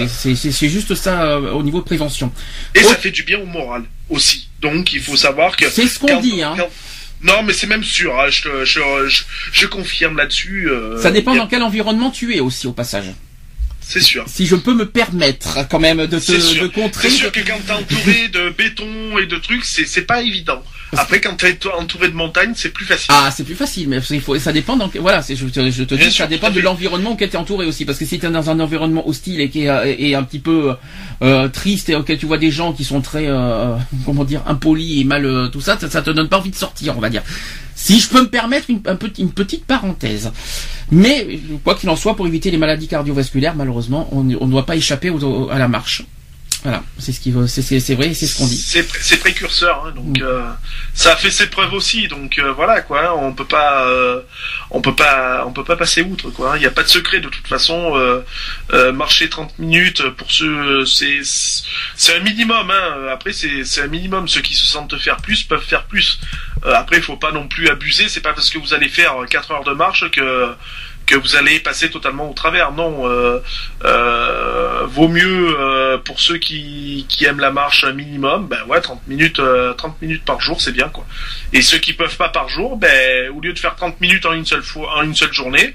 c'est, 0.08 0.70
juste 0.70 0.96
ça 0.96 1.24
euh, 1.24 1.52
au 1.52 1.64
niveau 1.64 1.80
de 1.80 1.86
prévention. 1.86 2.32
Et 2.76 2.84
ça 2.84 2.96
fait 2.96 3.12
du 3.12 3.24
bien 3.24 3.40
au 3.40 3.46
moral 3.46 3.84
aussi. 4.10 4.50
Donc 4.62 4.92
il 4.92 5.00
faut 5.00 5.16
savoir 5.16 5.56
que. 5.56 5.70
C'est 5.70 5.88
ce 5.88 6.00
qu'on 6.00 6.20
dit, 6.20 6.44
hein. 6.44 6.56
Non, 7.24 7.42
mais 7.44 7.54
c'est 7.54 7.68
même 7.68 7.84
sûr. 7.84 8.20
Hein, 8.20 8.30
je, 8.30 8.66
je, 8.66 9.24
je, 9.52 9.66
confirme 9.66 10.18
là-dessus. 10.18 10.70
Euh, 10.70 11.02
ça 11.02 11.12
dépend 11.12 11.36
dans 11.36 11.48
quel 11.48 11.64
environnement 11.64 12.12
tu 12.12 12.36
es 12.36 12.40
aussi, 12.40 12.68
au 12.68 12.74
passage. 12.74 13.14
C'est 13.86 14.02
sûr. 14.02 14.24
Si 14.28 14.46
je 14.46 14.56
peux 14.56 14.74
me 14.74 14.86
permettre 14.86 15.68
quand 15.70 15.80
même 15.80 16.08
de 16.08 16.20
te 16.20 16.62
de 16.62 16.68
contrer. 16.68 17.10
C'est 17.10 17.16
sûr 17.16 17.32
que 17.32 17.42
quand 17.42 17.60
t'es 17.66 17.74
entouré 17.74 18.28
de 18.30 18.50
béton 18.50 19.18
et 19.18 19.26
de 19.26 19.36
trucs, 19.38 19.66
c'est 19.66 19.86
c'est 19.86 20.04
pas 20.04 20.22
évident. 20.22 20.64
Après, 20.98 21.22
quand 21.22 21.36
t'es 21.36 21.58
entouré 21.78 22.10
de 22.10 22.14
montagnes, 22.14 22.54
c'est 22.56 22.70
plus 22.70 22.86
facile. 22.86 23.08
Ah, 23.10 23.32
c'est 23.36 23.44
plus 23.44 23.56
facile, 23.56 23.90
mais 23.90 24.00
il 24.12 24.22
faut, 24.22 24.38
ça 24.38 24.52
dépend. 24.52 24.78
Donc, 24.78 24.96
voilà, 24.98 25.22
je, 25.28 25.46
te, 25.46 25.72
je 25.72 25.84
te 25.84 25.96
dis, 25.96 26.12
ça 26.12 26.28
dépend 26.28 26.52
de 26.52 26.60
l'environnement 26.60 27.12
auquel 27.12 27.30
t'es 27.30 27.38
entouré 27.38 27.66
aussi, 27.66 27.86
parce 27.86 27.98
que 27.98 28.06
si 28.06 28.20
t'es 28.20 28.30
dans 28.30 28.50
un 28.50 28.60
environnement 28.60 29.08
hostile 29.08 29.40
et 29.42 29.50
qui 29.50 29.66
est, 29.66 29.96
et 30.00 30.16
un 30.16 30.24
petit 30.24 30.40
peu 30.40 30.74
euh, 31.22 31.48
triste 31.50 31.90
et 31.90 31.96
auquel 31.96 32.18
tu 32.18 32.26
vois 32.26 32.38
des 32.38 32.52
gens 32.52 32.74
qui 32.74 32.84
sont 32.84 33.02
très, 33.02 33.26
euh, 33.28 33.76
comment 34.06 34.24
dire, 34.24 34.44
impolis 34.46 35.02
et 35.02 35.04
mal, 35.04 35.26
euh, 35.26 35.48
tout 35.48 35.62
ça, 35.62 35.78
ça, 35.80 35.90
ça 35.90 36.02
te 36.02 36.10
donne 36.12 36.30
pas 36.30 36.38
envie 36.38 36.52
de 36.52 36.56
sortir, 36.56 36.96
on 36.98 37.02
va 37.02 37.10
dire. 37.10 37.24
Si 37.84 38.00
je 38.00 38.08
peux 38.08 38.22
me 38.22 38.30
permettre 38.30 38.70
une, 38.70 38.80
petite 38.80 39.66
parenthèse. 39.66 40.32
Mais, 40.90 41.42
quoi 41.66 41.76
qu'il 41.76 41.90
en 41.90 41.98
soit, 41.98 42.16
pour 42.16 42.26
éviter 42.26 42.50
les 42.50 42.58
maladies 42.58 42.88
cardiovasculaires, 42.88 43.56
malheureusement, 43.58 44.08
on 44.14 44.24
ne 44.24 44.38
doit 44.38 44.66
pas 44.66 44.78
échapper 44.78 45.12
à 45.52 45.60
la 45.60 45.68
marche. 45.68 46.06
Voilà, 46.64 46.82
c'est 46.98 47.12
ce 47.12 47.20
qui 47.20 47.34
c'est 47.48 47.96
vrai, 47.96 48.14
c'est 48.14 48.26
ce 48.26 48.38
qu'on 48.38 48.48
dit. 48.48 48.56
C'est 48.56 49.18
précurseur, 49.18 49.86
hein, 49.86 49.92
donc 49.92 50.20
mm. 50.20 50.24
euh, 50.24 50.42
ça 50.94 51.12
a 51.12 51.16
fait 51.18 51.30
ses 51.30 51.48
preuves 51.48 51.74
aussi, 51.74 52.08
donc 52.08 52.40
euh, 52.40 52.54
voilà 52.54 52.80
quoi. 52.80 53.10
Hein, 53.10 53.12
on 53.18 53.34
peut 53.34 53.46
pas, 53.46 53.86
euh, 53.88 54.22
on 54.72 54.80
peut 54.80 54.96
pas, 54.96 55.44
on 55.46 55.52
peut 55.52 55.66
pas 55.66 55.76
passer 55.76 56.04
outre 56.04 56.30
quoi. 56.30 56.54
Hein. 56.54 56.56
Il 56.56 56.62
n'y 56.62 56.66
a 56.66 56.72
pas 56.72 56.84
de 56.84 56.88
secret 56.88 57.20
de 57.20 57.28
toute 57.28 57.48
façon. 57.48 57.94
marcher 58.94 59.28
30 59.30 59.60
minutes 59.60 60.08
pour 60.12 60.32
ceux, 60.32 60.86
c'est 60.86 61.20
c'est 61.96 62.16
un 62.16 62.22
minimum. 62.22 62.72
Hein. 62.72 63.08
Après 63.12 63.34
c'est 63.34 63.82
un 63.82 63.88
minimum. 63.88 64.30
Ceux 64.30 64.42
qui 64.42 64.56
se 64.56 64.66
sentent 64.66 64.98
faire 64.98 65.18
plus 65.18 65.44
peuvent 65.44 65.66
faire 65.66 65.84
plus. 65.84 66.20
après 66.64 66.98
il 66.98 67.04
faut 67.04 67.18
pas 67.18 67.34
non 67.34 67.50
plus 67.50 67.68
abuser. 67.68 68.08
C'est 68.08 68.22
pas 68.22 68.34
parce 68.34 68.50
que 68.50 68.58
vous 68.58 68.74
allez 68.74 68.88
faire 68.88 69.16
4 69.30 69.52
heures 69.52 69.64
de 69.66 69.74
marche 69.74 70.10
que 70.12 70.56
que 71.06 71.16
vous 71.16 71.36
allez 71.36 71.60
passer 71.60 71.90
totalement 71.90 72.30
au 72.30 72.34
travers. 72.34 72.72
Non, 72.72 73.08
euh, 73.08 73.40
euh, 73.84 74.86
vaut 74.88 75.08
mieux 75.08 75.56
euh, 75.60 75.98
pour 75.98 76.20
ceux 76.20 76.38
qui, 76.38 77.06
aiment 77.26 77.40
la 77.40 77.52
marche 77.52 77.86
minimum, 77.86 78.48
ben 78.48 78.60
ouais, 78.68 78.82
30 78.82 79.08
minutes, 79.08 79.40
30 79.78 80.02
minutes 80.02 80.26
par 80.26 80.42
jour, 80.42 80.60
c'est 80.60 80.74
bien 80.74 80.90
quoi. 80.90 81.06
Et 81.54 81.62
ceux 81.62 81.78
qui 81.78 81.94
peuvent 81.94 82.18
pas 82.18 82.30
par 82.30 82.50
jour, 82.50 82.76
ben 82.76 83.30
au 83.30 83.40
lieu 83.40 83.54
de 83.54 83.60
faire 83.60 83.76
30 83.76 84.02
minutes 84.02 84.26
en 84.26 84.34
une 84.34 84.46
seule 84.46 84.64
fois, 84.64 84.98
en 84.98 85.04
une 85.04 85.16
seule 85.16 85.32
journée, 85.32 85.74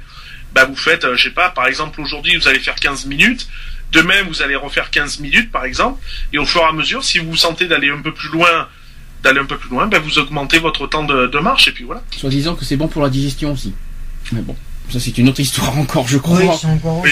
ben 0.53 0.67
vous 0.67 0.77
faites, 0.77 1.07
je 1.15 1.23
sais 1.23 1.31
pas, 1.35 1.49
par 1.49 1.67
exemple 1.67 2.01
aujourd'hui 2.03 2.37
vous 2.37 2.49
allez 2.49 2.61
faire 2.61 2.75
15 2.75 3.07
minutes. 3.07 3.49
Demain, 3.91 4.23
vous 4.29 4.43
allez 4.43 4.55
refaire 4.55 4.91
15 4.91 5.21
minutes, 5.21 5.51
par 5.51 5.65
exemple, 5.65 6.05
et 6.35 6.39
au 6.39 6.45
fur 6.45 6.61
et 6.61 6.65
à 6.65 6.73
mesure, 6.73 7.03
si 7.03 7.21
vous 7.21 7.31
vous 7.31 7.37
sentez 7.39 7.67
d'aller 7.67 7.89
un 7.89 8.03
peu 8.03 8.13
plus 8.13 8.29
loin, 8.29 8.69
d'aller 9.23 9.41
un 9.41 9.47
peu 9.47 9.57
plus 9.57 9.71
loin, 9.71 9.87
ben 9.87 9.99
vous 9.99 10.19
augmentez 10.19 10.59
votre 10.59 10.87
temps 10.87 11.05
de, 11.05 11.27
de 11.27 11.39
marche, 11.39 11.69
et 11.69 11.73
puis 11.73 11.85
voilà. 11.85 12.03
Soit 12.15 12.29
disant 12.29 12.55
que 12.55 12.67
c'est 12.67 12.77
bon 12.77 12.89
pour 12.89 13.03
la 13.03 13.09
digestion 13.09 13.53
aussi. 13.53 13.73
Mais 14.33 14.43
bon. 14.43 14.57
Ça, 14.91 14.99
c'est 15.01 15.19
une 15.19 15.29
autre 15.29 15.41
histoire 15.41 15.77
encore, 15.79 16.09
je 16.09 16.19
crois. 16.19 16.39
Oui, 16.39 16.47
c'est 16.59 16.67
encore 16.67 17.03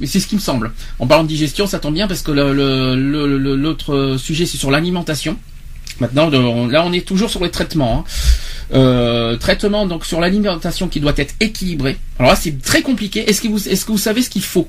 Mais 0.00 0.06
c'est 0.06 0.20
ce 0.20 0.26
qui 0.26 0.34
me 0.34 0.40
semble. 0.40 0.72
En 0.98 1.06
parlant 1.06 1.24
de 1.24 1.28
digestion, 1.28 1.66
ça 1.66 1.78
tombe 1.78 1.94
bien 1.94 2.06
parce 2.06 2.22
que 2.22 2.30
l'autre 2.32 4.16
sujet, 4.18 4.46
c'est 4.46 4.58
sur 4.58 4.70
l'alimentation. 4.70 5.36
Maintenant, 6.00 6.28
là, 6.30 6.84
on 6.84 6.92
est 6.92 7.06
toujours 7.06 7.30
sur 7.30 7.42
les 7.42 7.50
traitements. 7.50 8.00
Hein. 8.00 8.10
Euh, 8.74 9.36
traitement 9.36 9.86
donc 9.86 10.04
sur 10.04 10.20
l'alimentation 10.20 10.88
qui 10.88 11.00
doit 11.00 11.14
être 11.16 11.34
équilibrée. 11.40 11.96
Alors 12.18 12.32
là, 12.32 12.36
c'est 12.36 12.60
très 12.60 12.82
compliqué. 12.82 13.28
Est-ce 13.28 13.40
que 13.40 13.48
vous, 13.48 13.68
est-ce 13.68 13.84
que 13.84 13.92
vous 13.92 13.98
savez 13.98 14.22
ce 14.22 14.28
qu'il 14.28 14.42
faut? 14.42 14.68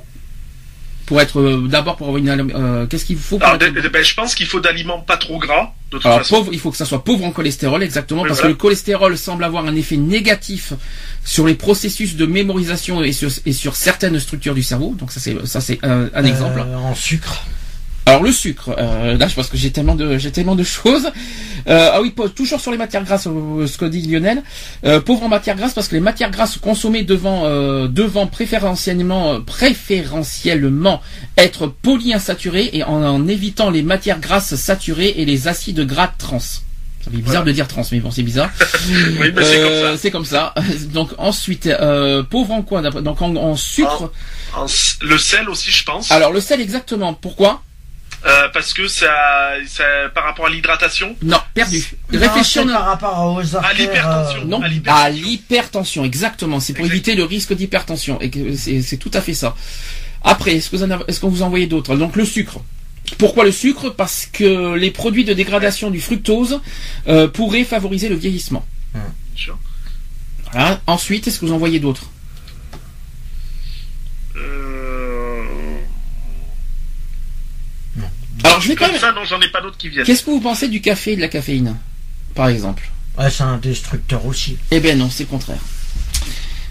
Pour 1.09 1.19
être 1.19 1.41
euh, 1.41 1.67
d'abord 1.67 1.95
pour 1.95 2.07
avoir 2.07 2.19
une 2.21 2.51
euh, 2.55 2.85
qu'est-ce 2.85 3.03
qu'il 3.03 3.17
faut 3.17 3.39
ben, 3.39 3.57
je 3.59 4.13
pense 4.13 4.35
qu'il 4.35 4.45
faut 4.45 4.59
d'aliments 4.59 4.99
pas 4.99 5.17
trop 5.17 5.39
gras 5.39 5.73
de 5.91 5.97
toute 5.97 6.03
façon. 6.03 6.35
Pauvre, 6.35 6.53
il 6.53 6.59
faut 6.59 6.69
que 6.69 6.77
ça 6.77 6.85
soit 6.85 7.03
pauvre 7.03 7.25
en 7.25 7.31
cholestérol 7.31 7.81
exactement 7.81 8.23
parce 8.23 8.41
que 8.41 8.47
le 8.47 8.53
cholestérol 8.53 9.17
semble 9.17 9.43
avoir 9.43 9.65
un 9.65 9.75
effet 9.75 9.97
négatif 9.97 10.73
sur 11.25 11.47
les 11.47 11.55
processus 11.55 12.15
de 12.15 12.27
mémorisation 12.27 13.03
et 13.03 13.11
sur, 13.11 13.31
et 13.47 13.53
sur 13.53 13.75
certaines 13.75 14.19
structures 14.19 14.53
du 14.53 14.61
cerveau. 14.61 14.95
Donc 14.99 15.11
ça 15.11 15.19
c'est 15.19 15.35
ça 15.47 15.61
c'est 15.61 15.79
un, 15.81 16.11
un 16.13 16.25
exemple. 16.25 16.59
Euh, 16.59 16.75
en 16.77 16.93
sucre 16.93 17.43
alors 18.09 18.23
le 18.23 18.31
sucre, 18.31 18.75
euh, 18.77 19.17
là 19.17 19.27
je 19.27 19.35
pense 19.35 19.47
que 19.47 19.57
j'ai 19.57 19.71
tellement 19.71 19.95
de 19.95 20.17
j'ai 20.17 20.31
tellement 20.31 20.55
de 20.55 20.63
choses. 20.63 21.11
Euh, 21.67 21.91
ah 21.93 22.01
oui, 22.01 22.13
toujours 22.35 22.59
sur 22.59 22.71
les 22.71 22.77
matières 22.77 23.03
grasses, 23.03 23.27
euh, 23.27 23.67
ce 23.67 23.77
que 23.77 23.85
dit 23.85 24.01
Lionel. 24.01 24.41
Euh, 24.85 24.99
pauvre 24.99 25.23
en 25.23 25.27
matières 25.29 25.55
grasses 25.55 25.73
parce 25.73 25.87
que 25.87 25.95
les 25.95 26.01
matières 26.01 26.31
grasses 26.31 26.57
consommées 26.57 27.03
devant 27.03 27.29
devant 27.87 28.27
préférentiellement 28.27 29.41
préférentiellement 29.41 31.01
être 31.37 31.67
polyinsaturées 31.67 32.69
et 32.73 32.83
en, 32.83 33.27
évitant 33.27 33.69
les 33.69 33.83
matières 33.83 34.19
grasses 34.19 34.55
saturées 34.55 35.13
et 35.17 35.25
les 35.25 35.47
acides 35.47 35.85
gras 35.85 36.11
trans. 36.17 36.39
Ça 36.39 37.11
fait 37.11 37.17
bizarre 37.17 37.45
de 37.45 37.51
dire 37.51 37.67
trans, 37.67 37.83
mais 37.91 37.99
bon, 37.99 38.11
c'est 38.11 38.23
bizarre. 38.23 38.49
oui, 39.21 39.33
c'est 39.97 40.11
comme 40.11 40.25
ça. 40.25 40.53
Donc 40.93 41.11
ensuite, 41.17 41.69
pauvre 42.29 42.53
en 42.53 42.61
quoi 42.63 42.81
Donc 42.81 43.21
en, 43.21 43.55
sucre. 43.55 44.11
le 45.01 45.17
sel 45.17 45.47
aussi, 45.49 45.71
je 45.71 45.83
pense. 45.83 46.11
Alors 46.11 46.31
le 46.31 46.41
sel, 46.41 46.59
exactement. 46.59 47.13
Pourquoi? 47.13 47.61
Euh, 48.25 48.49
parce 48.53 48.73
que 48.73 48.87
ça, 48.87 49.53
ça, 49.67 49.83
par 50.13 50.25
rapport 50.25 50.47
à 50.47 50.49
l'hydratation. 50.49 51.15
Non, 51.21 51.37
perdu. 51.53 51.83
Réfléchis 52.11 52.65
par 52.65 52.85
rapport 52.85 53.33
aux 53.33 53.55
à 53.55 53.73
l'hypertension. 53.73 54.41
Euh, 54.41 54.45
non, 54.45 54.61
à 54.87 55.09
l'hypertension, 55.09 56.03
exactement. 56.03 56.59
C'est 56.59 56.73
pour 56.73 56.85
éviter 56.85 57.15
le 57.15 57.23
risque 57.23 57.53
d'hypertension 57.53 58.19
et 58.21 58.31
c'est 58.81 58.97
tout 58.97 59.11
à 59.13 59.21
fait 59.21 59.33
ça. 59.33 59.55
Après, 60.23 60.55
est-ce 60.55 60.75
est-ce 61.07 61.19
qu'on 61.19 61.29
vous 61.29 61.43
envoyait 61.43 61.67
d'autres? 61.67 61.95
Donc 61.95 62.15
le 62.15 62.25
sucre. 62.25 62.59
Pourquoi 63.17 63.45
le 63.45 63.51
sucre? 63.51 63.89
Parce 63.89 64.25
que 64.25 64.75
les 64.75 64.91
produits 64.91 65.23
de 65.23 65.33
dégradation 65.33 65.89
du 65.89 66.01
fructose 66.01 66.59
euh, 67.07 67.27
pourraient 67.27 67.63
favoriser 67.63 68.09
le 68.09 68.15
vieillissement. 68.15 68.65
Hum. 68.95 69.01
Voilà. 70.51 70.81
Ensuite, 70.87 71.27
est-ce 71.27 71.39
que 71.39 71.45
vous 71.45 71.53
envoyez 71.53 71.79
d'autres? 71.79 72.09
Alors, 78.43 78.61
je 78.61 78.69
vais 78.69 78.75
quand 78.75 78.87
même. 78.87 78.99
Ça, 78.99 79.11
non, 79.11 79.25
j'en 79.25 79.39
ai 79.41 79.49
pas 79.49 79.61
d'autres 79.61 79.77
qui 79.77 79.89
viennent. 79.89 80.05
Qu'est-ce 80.05 80.23
que 80.23 80.31
vous 80.31 80.39
pensez 80.39 80.67
du 80.67 80.81
café 80.81 81.13
et 81.13 81.15
de 81.15 81.21
la 81.21 81.27
caféine, 81.27 81.75
par 82.35 82.49
exemple? 82.49 82.83
Ouais, 83.17 83.29
c'est 83.29 83.43
un 83.43 83.57
destructeur 83.57 84.25
aussi. 84.25 84.57
Eh 84.71 84.79
bien 84.79 84.95
non, 84.95 85.09
c'est 85.09 85.23
le 85.23 85.29
contraire. 85.29 85.59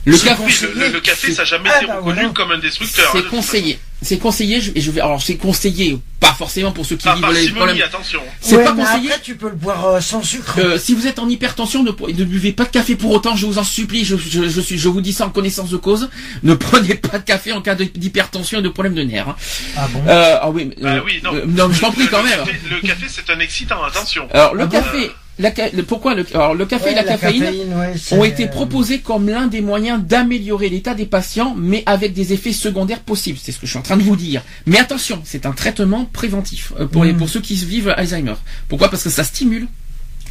Le 0.04 0.16
café, 0.16 0.66
le, 0.74 1.00
café, 1.00 1.32
ça 1.34 1.42
n'a 1.42 1.48
jamais 1.48 1.68
ah, 1.70 1.76
été 1.78 1.86
bah, 1.86 1.98
reconnu 2.00 2.32
comme 2.32 2.52
un 2.52 2.58
destructeur. 2.58 3.12
C'est 3.12 3.28
conseillé. 3.28 3.78
C'est 4.00 4.18
conseillé, 4.18 4.60
et 4.76 4.80
je 4.80 4.90
vais, 4.92 5.00
alors 5.00 5.20
c'est 5.20 5.36
conseillé, 5.36 5.98
pas 6.20 6.32
forcément 6.32 6.70
pour 6.70 6.86
ceux 6.86 6.96
qui 6.96 7.08
ah, 7.08 7.16
vivent 7.16 7.32
les 7.32 7.50
problèmes. 7.50 7.82
attention. 7.82 8.20
C'est 8.40 8.62
pas 8.62 8.72
conseillé. 8.72 9.08
Après, 9.10 9.22
tu 9.22 9.34
peux 9.34 9.48
le 9.48 9.56
boire 9.56 9.86
euh, 9.86 10.00
sans 10.00 10.22
sucre. 10.22 10.56
Euh, 10.58 10.78
si 10.78 10.94
vous 10.94 11.08
êtes 11.08 11.18
en 11.18 11.28
hypertension, 11.28 11.82
ne, 11.82 11.90
ne, 11.90 12.24
buvez 12.24 12.52
pas 12.52 12.64
de 12.64 12.70
café 12.70 12.94
pour 12.94 13.10
autant, 13.10 13.34
je 13.34 13.46
vous 13.46 13.58
en 13.58 13.64
supplie, 13.64 14.04
je, 14.04 14.16
je, 14.16 14.48
je, 14.48 14.60
suis, 14.60 14.78
je 14.78 14.88
vous 14.88 15.00
dis 15.00 15.12
ça 15.12 15.26
en 15.26 15.30
connaissance 15.30 15.70
de 15.70 15.76
cause. 15.76 16.08
Ne 16.44 16.54
prenez 16.54 16.94
pas 16.94 17.18
de 17.18 17.24
café 17.24 17.52
en 17.52 17.60
cas 17.60 17.74
d'hypertension 17.74 18.60
et 18.60 18.62
de 18.62 18.68
problème 18.68 18.94
de 18.94 19.02
nerfs. 19.02 19.28
Hein. 19.28 19.36
Ah 19.76 19.88
bon? 19.92 20.02
Euh, 20.06 20.38
Ah 20.40 20.50
oui, 20.50 20.70
ah 20.84 20.98
oui 21.04 21.20
non. 21.22 21.32
non, 21.46 21.72
je 21.72 21.80
t'en 21.80 21.90
prie 21.90 22.06
quand 22.08 22.22
même. 22.22 22.40
Le 22.70 22.86
café, 22.86 23.06
c'est 23.08 23.28
un 23.30 23.40
excitant, 23.40 23.82
attention. 23.82 24.28
Alors 24.32 24.54
le 24.54 24.64
ah 24.64 24.68
café, 24.68 25.10
la 25.38 25.54
ca- 25.54 25.70
le- 25.72 25.82
pourquoi 25.82 26.14
le, 26.14 26.26
alors, 26.34 26.54
le 26.54 26.66
café 26.66 26.86
Ouais, 26.86 26.92
et 26.92 26.94
la, 26.94 27.04
caféine, 27.04 27.44
ouais, 27.76 27.94
ont 28.12 28.24
été 28.24 28.46
proposés 28.48 28.98
comme 29.00 29.28
l'un 29.28 29.46
des 29.46 29.60
moyens 29.60 30.02
d'améliorer 30.02 30.68
l'état 30.68 30.94
des 30.94 31.06
patients, 31.06 31.54
mais 31.56 31.82
avec 31.86 32.12
des 32.12 32.32
effets 32.32 32.52
secondaires 32.52 33.00
possibles. 33.00 33.38
C'est 33.42 33.52
ce 33.52 33.58
que 33.58 33.66
je 33.66 33.70
suis 33.70 33.78
en 33.78 33.82
train 33.82 33.96
de 33.96 34.02
vous 34.02 34.16
dire. 34.16 34.42
Mais 34.66 34.78
attention, 34.78 35.20
c'est 35.24 35.46
un 35.46 35.52
traitement 35.52 36.04
préventif 36.06 36.72
euh, 36.80 36.86
pour, 36.86 37.04
les, 37.04 37.12
Mm. 37.12 37.16
pour 37.18 37.28
ceux 37.28 37.40
qui 37.40 37.54
vivent 37.54 37.94
Alzheimer. 37.96 38.34
Pourquoi? 38.68 38.90
Parce 38.90 39.04
que 39.04 39.10
ça 39.10 39.24
stimule. 39.24 39.66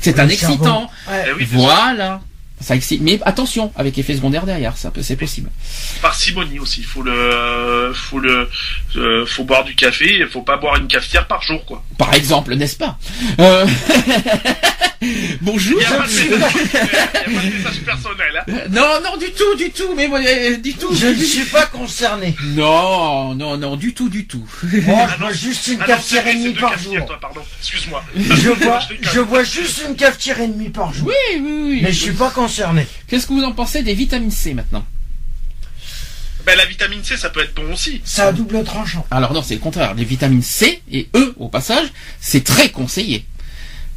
C'est 0.02 0.20
un 0.20 0.28
excitant. 0.30 0.90
Ouais. 1.10 1.24
Eh. 1.40 1.44
Voilà. 1.46 2.22
Ça 2.60 2.76
excite. 2.76 3.02
Mais 3.02 3.20
attention, 3.24 3.72
avec 3.76 3.98
effet 4.00 4.16
secondaire 4.16 4.46
derrière, 4.46 4.78
ça 4.78 4.90
peut, 4.90 5.04
c'est 5.04 5.16
possible. 5.16 5.50
Parcimonie 6.02 6.58
aussi. 6.60 6.82
Faut 6.82 7.04
le, 7.04 7.92
faut 7.94 8.20
le, 8.20 8.50
euh, 8.96 9.26
faut 9.28 9.44
boire 9.44 9.64
du 9.64 9.76
café. 9.76 10.18
Il 10.22 10.28
faut 10.28 10.42
pas 10.42 10.58
boire 10.58 10.76
une 10.78 10.88
cafetière 10.88 11.28
par 11.28 11.42
jour, 11.44 11.64
quoi. 11.66 11.84
Par 12.00 12.14
exemple, 12.16 12.56
n'est-ce 12.56 12.78
pas? 12.78 12.98
Euh, 13.40 13.66
Bonjour. 15.42 15.80
Il 15.80 15.84
y 15.84 15.86
a 15.86 15.98
pas 15.98 16.08
de 16.08 16.12
message, 16.12 16.28
il 16.28 16.32
y 16.32 16.98
a 16.98 17.08
pas 17.08 17.30
de 17.30 17.54
message 17.56 17.80
personnel, 17.86 18.44
hein. 18.48 18.52
Non, 18.72 19.00
non, 19.04 19.18
du 19.18 19.32
tout, 19.32 19.56
du 19.56 19.70
tout, 19.70 19.94
mais 19.96 20.10
euh, 20.12 20.58
du 20.58 20.74
tout. 20.74 20.94
Je 20.96 21.08
ne 21.08 21.24
suis 21.24 21.46
pas 21.46 21.68
concerné. 21.68 22.36
Non, 22.56 23.36
non, 23.36 23.58
non, 23.58 23.76
du 23.76 23.94
tout, 23.94 24.10
du 24.10 24.26
tout. 24.26 24.44
Moi, 24.64 25.08
je 25.14 25.20
bois 25.20 25.34
juste 25.34 25.68
une 25.68 25.78
Ah 25.82 25.86
cafetière 25.86 26.26
et 26.28 26.34
demie 26.34 26.54
par 26.54 26.78
jour. 26.80 26.96
toi, 27.06 27.20
pardon. 27.22 27.42
Excuse-moi. 27.60 28.04
Je 28.16 28.50
bois, 28.50 28.80
déconne. 28.90 29.10
je 29.14 29.22
bois 29.22 29.44
juste 29.44 29.84
une 29.88 29.96
cafetière 29.96 30.40
et 30.42 30.48
demie 30.48 30.70
par 30.70 30.92
jour. 30.92 31.08
Oui, 31.08 31.40
oui, 31.40 31.62
oui. 31.64 31.80
Mais 31.84 31.92
je 31.94 32.02
suis 32.02 32.12
pas 32.14 32.32
concerné. 32.32 32.47
Qu'est-ce 33.08 33.28
que 33.28 33.34
vous 33.34 33.44
en 33.44 33.52
pensez 33.52 33.84
des 33.84 33.94
vitamines 33.94 34.32
C 34.32 34.54
maintenant 34.54 34.86
Ben, 36.46 36.56
la 36.58 36.66
vitamine 36.66 37.04
C, 37.04 37.18
ça 37.18 37.30
peut 37.30 37.42
être 37.44 37.54
bon 37.56 37.74
aussi. 37.74 38.02
C'est 38.06 38.22
à 38.22 38.32
double 38.32 38.64
tranchant. 38.64 39.06
Alors 39.12 39.34
non, 39.34 39.44
c'est 39.44 39.56
le 39.56 39.60
contraire. 39.60 39.94
Les 39.94 40.06
vitamines 40.06 40.42
C 40.42 40.82
et 40.92 41.10
E, 41.16 41.34
au 41.38 41.50
passage, 41.50 41.88
c'est 42.20 42.44
très 42.44 42.70
conseillé. 42.70 43.26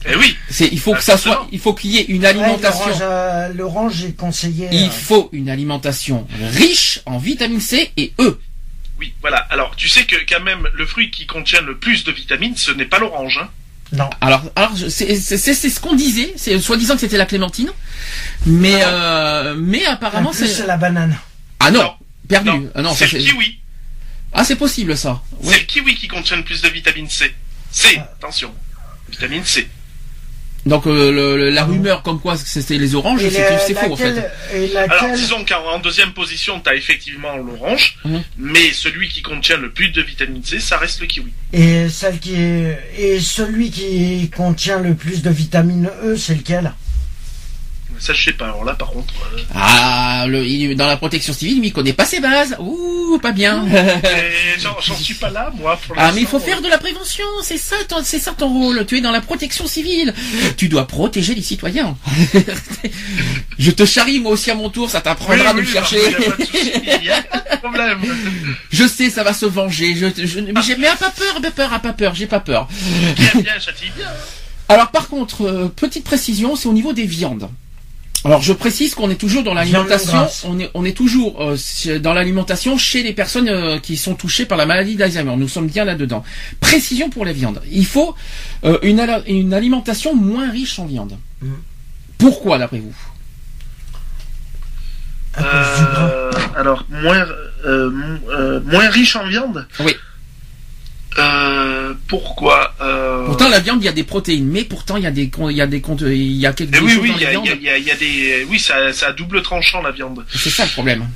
Eh 0.07 0.15
oui. 0.17 0.35
C'est, 0.49 0.67
il 0.69 0.81
faut 0.81 0.95
que 0.95 1.03
ça 1.03 1.13
forcément. 1.19 1.35
soit, 1.35 1.49
il 1.53 1.59
faut 1.61 1.75
qu'il 1.75 1.91
y 1.91 1.99
ait 1.99 2.05
une 2.05 2.23
Ouais, 2.23 2.29
alimentation. 2.29 2.87
l'orange, 2.87 2.99
euh, 3.03 3.53
L'orange 3.53 4.05
est 4.05 4.13
conseillé. 4.17 4.69
Il 4.73 4.89
euh, 4.89 4.91
faut 4.91 5.29
une 5.33 5.51
alimentation 5.51 6.27
riche 6.53 7.01
en 7.07 7.19
vitamine 7.19 7.61
C 7.61 7.91
et 7.99 8.13
E. 8.19 8.41
Oui, 8.99 9.13
voilà. 9.21 9.37
Alors, 9.51 9.77
tu 9.77 9.89
sais 9.89 10.05
que 10.05 10.17
quand 10.29 10.41
même, 10.43 10.69
le 10.75 10.87
fruit 10.87 11.11
qui 11.11 11.27
contient 11.27 11.61
le 11.61 11.77
plus 11.77 12.05
de 12.05 12.13
vitamines, 12.13 12.57
ce 12.57 12.71
n'est 12.73 12.85
pas 12.87 12.99
l'orange. 12.99 13.39
Hein. 13.43 13.49
Non. 13.93 14.09
Alors, 14.21 14.43
alors 14.55 14.73
c'est, 14.89 15.17
ce 15.17 15.81
qu'on 15.81 15.95
disait. 15.95 16.33
C'est 16.37 16.59
soi-disant 16.61 16.95
que 16.95 17.01
c'était 17.01 17.17
la 17.19 17.27
clémentine, 17.27 17.71
mais 18.47 18.79
euh, 18.85 19.55
mais 19.59 19.87
En 19.87 19.93
apparemment 19.93 20.33
c'est 20.33 20.47
c'est 20.47 20.67
la 20.67 20.77
banane. 20.77 21.17
ah 21.59 21.71
non, 21.71 21.83
Non. 21.83 21.93
perdu. 22.29 22.49
Non, 22.51 22.71
Ah 22.75 22.83
non, 22.83 22.95
c'est 22.95 23.11
le 23.13 23.19
kiwi. 23.19 23.59
ah 24.33 24.45
c'est 24.45 24.57
possible 24.57 24.97
ça. 24.97 25.21
Oui. 25.41 25.49
C'est 25.53 25.61
le 25.61 25.67
kiwi 25.67 25.95
qui 25.97 26.07
contient 26.09 26.37
le 26.37 26.45
plus 26.45 26.63
de 26.63 26.69
vitamine 26.69 27.09
C. 27.11 27.35
C, 27.73 27.97
Ah. 27.99 28.09
attention. 28.19 28.53
Vitamine 29.09 29.45
C. 29.45 29.69
Donc 30.67 30.87
euh, 30.87 31.11
le- 31.11 31.37
le- 31.39 31.51
la 31.51 31.65
rumeur 31.65 32.03
comme 32.03 32.21
quoi 32.21 32.37
c'était 32.37 32.77
les 32.77 32.95
oranges, 32.95 33.21
c'est, 33.23 33.75
faux 33.75 33.93
en 33.93 33.97
fait. 33.97 34.13
laquelle- 34.13 34.77
Alors, 34.91 35.15
disons 35.17 35.43
qu'en 35.45 35.77
en 35.77 35.79
deuxième 35.79 36.13
position, 36.13 36.61
tu 36.61 36.69
as 36.69 36.75
effectivement 36.75 37.35
l'orange, 37.37 37.97
Mhm. 38.05 38.23
mais 38.37 38.71
celui 38.73 39.09
qui 39.09 39.23
contient 39.23 39.57
le 39.57 39.71
plus 39.71 39.89
de 39.89 40.03
vitamine 40.03 40.45
C, 40.45 40.61
ça 40.61 40.77
reste 40.77 41.01
le 41.01 41.07
kiwi. 41.07 41.33
Et 41.55 41.89
celle 41.89 42.19
qui 42.19 42.35
est... 42.35 42.79
et 42.99 43.21
celui 43.21 43.71
qui 43.71 44.29
contient 44.37 44.81
le 44.81 44.95
plus 44.95 45.23
de 45.23 45.31
vitamine 45.31 45.89
E, 46.05 46.17
c'est 46.17 46.35
lequel? 46.35 46.73
Ça, 48.01 48.15
je 48.15 48.25
sais 48.25 48.33
pas. 48.33 48.47
Alors 48.47 48.65
là, 48.65 48.73
par 48.75 48.89
contre, 48.91 49.13
euh, 49.35 49.41
Ah, 49.55 50.25
le, 50.27 50.45
il- 50.47 50.75
dans 50.75 50.87
la 50.87 50.97
protection 50.97 51.33
civile, 51.35 51.61
lui, 51.61 51.69
il 51.69 51.73
connaît 51.73 51.93
pas 51.93 52.07
ses 52.07 52.19
bases. 52.19 52.57
Ouh, 52.59 53.19
pas 53.23 53.33
bien. 53.33 53.65
j'en 54.59 54.97
suis 54.97 55.15
pas 55.15 55.29
là, 55.31 55.53
moi. 55.55 55.79
Pour 55.87 55.95
Ah, 55.99 56.11
mais 56.15 56.23
il 56.23 56.27
faut 56.27 56.39
faire 56.41 56.63
de 56.63 56.69
la 56.69 56.79
prévention, 56.79 57.25
c'est 57.43 57.59
ça, 57.59 57.77
ton- 57.89 58.03
c'est 58.03 58.19
ça 58.19 58.33
ton 58.37 58.49
rôle. 58.49 58.87
Tu 58.87 58.99
es 58.99 59.01
dans 59.03 59.11
la 59.13 59.21
protection 59.21 59.67
civile. 59.67 60.15
Tu 60.57 60.69
dois 60.69 60.87
protéger 60.87 61.35
les 61.35 61.43
citoyens. 61.43 61.97
Je 63.59 63.71
te 63.71 63.85
charrie 63.85 64.21
moi 64.21 64.33
aussi 64.33 64.51
à 64.51 64.55
mon 64.55 64.71
tour, 64.71 64.89
ça 64.91 64.99
Oui, 64.99 65.05
t'apprendra 65.05 65.53
de 65.53 65.61
me 65.61 65.65
chercher. 65.65 66.01
Il 66.39 67.05
y 67.05 67.11
a 67.11 67.23
pas 67.23 67.39
de 67.39 67.57
problème. 67.59 67.99
Je 68.71 68.87
sais, 68.87 69.11
ça 69.11 69.23
va 69.23 69.35
se 69.35 69.45
venger. 69.47 69.95
Je, 69.95 70.07
je, 70.27 70.41
mais, 70.41 70.63
j'ai- 70.63 70.77
mais 70.77 70.87
pas 70.99 71.11
peur, 71.11 71.41
pas 71.43 71.51
peur, 71.51 71.81
pas 71.81 71.93
peur, 71.93 72.15
j'ai 72.15 72.27
pas 72.27 72.41
peur. 72.41 72.67
Bien, 73.17 73.31
bien, 73.35 73.43
bien. 73.43 74.07
Alors 74.69 74.91
par 74.91 75.09
contre, 75.09 75.43
euh, 75.47 75.69
petite 75.75 76.05
précision, 76.05 76.57
c'est 76.57 76.69
au 76.69 76.73
niveau 76.73 76.93
des 76.93 77.05
viandes. 77.05 77.49
Alors 78.25 78.43
je 78.43 78.53
précise 78.53 78.95
qu'on 78.95 79.09
est 79.11 79.15
toujours 79.17 79.43
dans 79.43 79.55
l'alimentation, 79.55 80.19
on 80.45 80.59
est, 80.61 80.71
on 80.75 80.85
est 80.85 80.93
toujours 80.97 81.41
euh, 81.43 81.57
chez- 81.57 82.01
dans 82.01 82.13
l'alimentation 82.13 82.77
chez 82.77 83.03
les 83.03 83.15
personnes 83.15 83.49
euh, 83.49 83.79
qui 83.79 83.97
sont 83.97 84.15
touchées 84.15 84.45
par 84.45 84.59
la 84.59 84.67
maladie 84.67 84.95
d'Alzheimer. 84.97 85.35
Nous 85.37 85.49
sommes 85.49 85.69
bien 85.69 85.85
là-dedans. 85.87 86.23
Précision 86.61 87.09
pour 87.09 87.25
les 87.25 87.33
viandes. 87.33 87.63
Il 87.71 87.87
faut 87.87 88.15
euh, 88.65 88.79
une, 88.83 89.01
une 89.27 89.55
alimentation 89.55 90.15
moins 90.15 90.51
riche 90.51 90.79
en 90.79 90.85
viande. 90.85 91.17
Mm. 91.41 91.49
Pourquoi 92.19 92.59
d'après 92.59 92.81
vous? 92.81 92.95
Euh, 95.41 96.31
alors, 96.57 96.85
moins, 96.91 97.25
euh, 97.65 97.91
mo- 97.91 98.31
euh, 98.31 98.61
moins 98.67 98.91
riche 98.91 99.17
en 99.17 99.27
viande? 99.27 99.67
Oui. 99.79 99.95
Euh, 101.19 101.95
pourquoi 102.07 102.75
euh... 102.81 103.27
Pourtant 103.27 103.49
la 103.49 103.59
viande 103.59 103.83
il 103.83 103.87
y 103.87 103.89
a 103.89 103.93
des 103.93 104.05
protéines, 104.05 104.47
mais 104.47 104.63
pourtant 104.65 104.97
il 104.97 105.03
y 105.03 105.07
a 105.07 105.11
des 105.11 105.29
con- 105.29 105.51
il 105.51 105.57
y 105.57 105.61
a 105.61 105.67
des 105.67 105.81
comptes 105.81 106.03
il 106.03 106.37
y 106.37 106.47
a 106.47 106.53
quelques 106.53 106.77
eh 106.77 106.81
oui, 106.81 106.99
oui, 107.03 107.09
dans 107.11 107.17
il 107.17 107.23
y 107.23 107.69
a, 107.69 107.79
y 107.79 107.83
y 107.83 107.91
y 107.91 107.99
des... 107.99 108.47
Oui, 108.49 108.61
ça, 108.61 108.93
ça 108.93 109.09
a 109.09 109.13
double 109.13 109.43
tranchant, 109.43 109.83
la 109.83 109.91
viande. 109.91 110.25
C'est 110.33 110.51
ça 110.51 110.65
le 110.65 110.71
problème. 110.71 111.09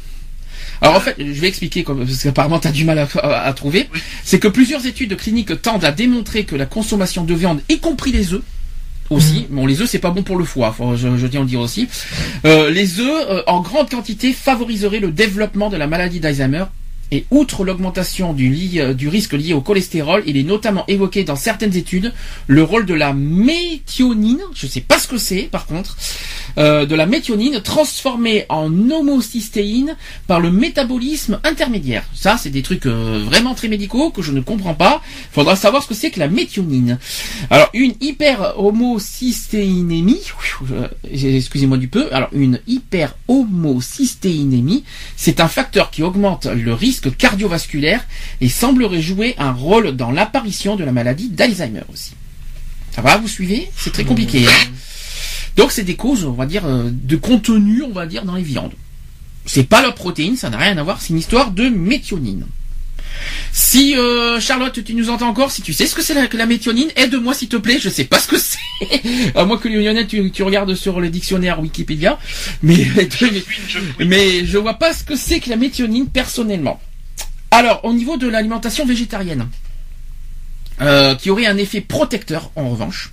Alors 0.81 0.97
en 0.97 1.01
fait, 1.01 1.15
je 1.19 1.41
vais 1.41 1.47
expliquer 1.47 1.85
parce 1.85 2.23
qu'apparemment 2.25 2.59
tu 2.59 2.67
as 2.69 2.73
du 2.73 2.85
mal 2.85 2.99
à, 2.99 3.09
à- 3.21 3.47
à 3.47 3.53
trouver. 3.53 3.89
Oui. 3.95 4.01
C'est 4.25 4.41
que 4.41 4.49
plusieurs 4.49 4.85
études 4.85 5.17
cliniques 5.17 5.63
tendent 5.63 5.85
à 5.85 5.93
démontrer 5.93 6.45
que 6.45 6.57
la 6.57 6.67
consommation 6.67 7.23
de 7.25 7.33
viande, 7.33 7.61
y 7.69 7.79
compris 7.79 8.11
les 8.11 8.33
œufs, 8.35 8.43
aussi, 9.11 9.47
bon 9.49 9.65
les 9.67 9.81
œufs 9.81 9.89
c'est 9.89 9.99
pas 10.01 10.11
bon 10.11 10.23
pour 10.25 10.37
le 10.37 10.45
foie, 10.45 10.73
faut- 10.77 10.97
je, 10.97 11.17
je 11.17 11.27
tiens 11.29 11.41
à 11.41 11.43
le 11.45 11.49
dire 11.49 11.61
aussi. 11.61 11.89
Euh, 12.45 12.69
les 12.71 12.99
œufs 12.99 13.27
euh, 13.31 13.43
en 13.47 13.61
grande 13.61 13.89
quantité 13.89 14.33
favoriseraient 14.33 14.99
le 14.99 15.13
développement 15.13 15.71
de 15.71 15.77
la 15.77 15.87
maladie 15.87 16.19
d'Alzheimer. 16.21 16.65
Et 17.11 17.27
outre 17.31 17.65
l'augmentation 17.65 18.35
euh, 18.39 18.95
du 18.95 19.09
risque 19.09 19.35
lié 19.35 19.53
au 19.53 19.61
cholestérol, 19.61 20.23
il 20.27 20.37
est 20.37 20.43
notamment 20.43 20.85
évoqué 20.89 21.25
dans 21.25 21.37
certaines 21.37 21.77
études 21.77 22.13
le 22.47 22.63
rôle 22.63 22.87
de 22.87 22.95
la 22.95 23.13
méthionine, 23.13 24.41
je 24.55 24.67
sais 24.67 24.81
pas 24.81 24.99
ce 24.99 25.09
que 25.09 25.19
c'est 25.19 25.43
par 25.43 25.67
contre, 25.67 25.97
euh, 26.59 26.87
de 26.87 26.95
la 26.95 27.07
méthionine 27.07 27.61
transformée 27.61 28.47
en 28.49 28.71
homocystéine 28.91 29.97
par 30.27 30.41
le 30.41 30.51
métabolisme 30.51 31.41
intermédiaire. 31.45 32.05
Ça, 32.15 32.37
c'est 32.39 32.51
des 32.51 32.63
trucs 32.63 32.87
euh, 32.87 33.23
vraiment 33.25 33.55
très 33.55 33.69
médicaux 33.69 34.11
que 34.11 34.23
je 34.23 34.33
ne 34.33 34.41
comprends 34.41 34.75
pas. 34.75 35.03
Faudra 35.33 35.57
savoir 35.57 35.83
ce 35.83 35.89
que 35.89 35.95
c'est 35.95 36.11
que 36.11 36.21
la 36.21 36.29
méthionine. 36.29 36.99
Alors, 37.51 37.71
une 37.75 37.95
hyper 38.01 38.55
homocystéinémie, 38.59 40.23
excusez-moi 41.13 41.77
du 41.79 41.89
peu, 41.89 42.09
alors 42.13 42.29
une 42.33 42.61
hyper 42.67 43.17
homocystéinémie, 43.29 44.85
c'est 45.17 45.41
un 45.41 45.49
facteur 45.49 45.91
qui 45.91 46.03
augmente 46.03 46.47
le 46.47 46.73
risque 46.73 47.04
cardiovasculaire 47.11 48.05
et 48.41 48.49
semblerait 48.49 49.03
jouer 49.03 49.35
un 49.39 49.53
rôle 49.53 49.97
dans 49.97 50.11
l'apparition 50.11 50.77
de 50.77 50.85
la 50.85 50.93
maladie 50.93 51.29
d'Alzheimer 51.29 51.83
aussi. 51.93 52.13
Ça 52.93 53.03
va, 53.03 53.17
vous 53.17 53.29
suivez? 53.29 53.71
C'est 53.77 53.93
très 53.93 54.05
compliqué. 54.05 54.47
Hein 54.47 54.71
donc 55.57 55.73
c'est 55.73 55.85
des 55.85 55.97
causes, 55.97 56.25
on 56.25 56.33
va 56.33 56.47
dire, 56.47 56.65
euh, 56.65 56.91
de 56.91 57.17
contenu, 57.17 57.83
on 57.83 57.93
va 57.93 58.07
dire, 58.07 58.25
dans 58.25 58.35
les 58.35 58.43
viandes. 58.43 58.73
C'est 59.47 59.65
pas 59.65 59.83
la 59.83 59.93
protéine, 59.93 60.37
ça 60.37 60.51
n'a 60.51 60.57
rien 60.57 60.77
à 60.79 60.83
voir, 60.83 61.01
c'est 61.01 61.11
une 61.11 61.19
histoire 61.19 61.51
de 61.51 61.69
méthionine. 61.69 62.47
Si 63.53 63.97
euh, 63.97 64.41
Charlotte, 64.41 64.83
tu 64.83 64.95
nous 64.95 65.11
entends 65.11 65.29
encore, 65.29 65.53
si 65.53 65.63
tu 65.63 65.73
sais 65.73 65.87
ce 65.87 65.95
que 65.95 66.03
c'est 66.03 66.15
la, 66.15 66.27
que 66.27 66.37
la 66.37 66.47
méthionine, 66.47 66.89
aide-moi 66.97 67.35
s'il 67.35 67.49
te 67.49 67.57
plaît, 67.57 67.79
je 67.81 67.89
sais 67.89 68.05
pas 68.05 68.19
ce 68.19 68.27
que 68.27 68.39
c'est. 68.39 69.33
à 69.37 69.45
moins 69.45 69.59
que 69.59 69.69
Lionel, 69.69 70.09
tu, 70.09 70.31
tu 70.33 70.43
regardes 70.43 70.75
sur 70.75 71.01
le 71.01 71.09
dictionnaire 71.09 71.61
Wikipédia, 71.61 72.19
mais 72.63 72.77
fouine. 73.11 73.43
mais 74.01 74.45
je 74.45 74.59
vois 74.59 74.75
pas 74.75 74.93
ce 74.93 75.05
que 75.05 75.15
c'est 75.15 75.39
que 75.39 75.51
la 75.51 75.57
méthionine 75.57 76.09
personnellement. 76.09 76.81
Alors, 77.55 77.85
au 77.85 77.93
niveau 77.93 78.17
de 78.17 78.29
l'alimentation 78.29 78.85
végétarienne, 78.87 79.47
euh, 80.81 81.15
qui 81.15 81.31
aurait 81.31 81.47
un 81.47 81.57
effet 81.57 81.81
protecteur 81.81 82.51
en 82.57 82.69
revanche. 82.71 83.13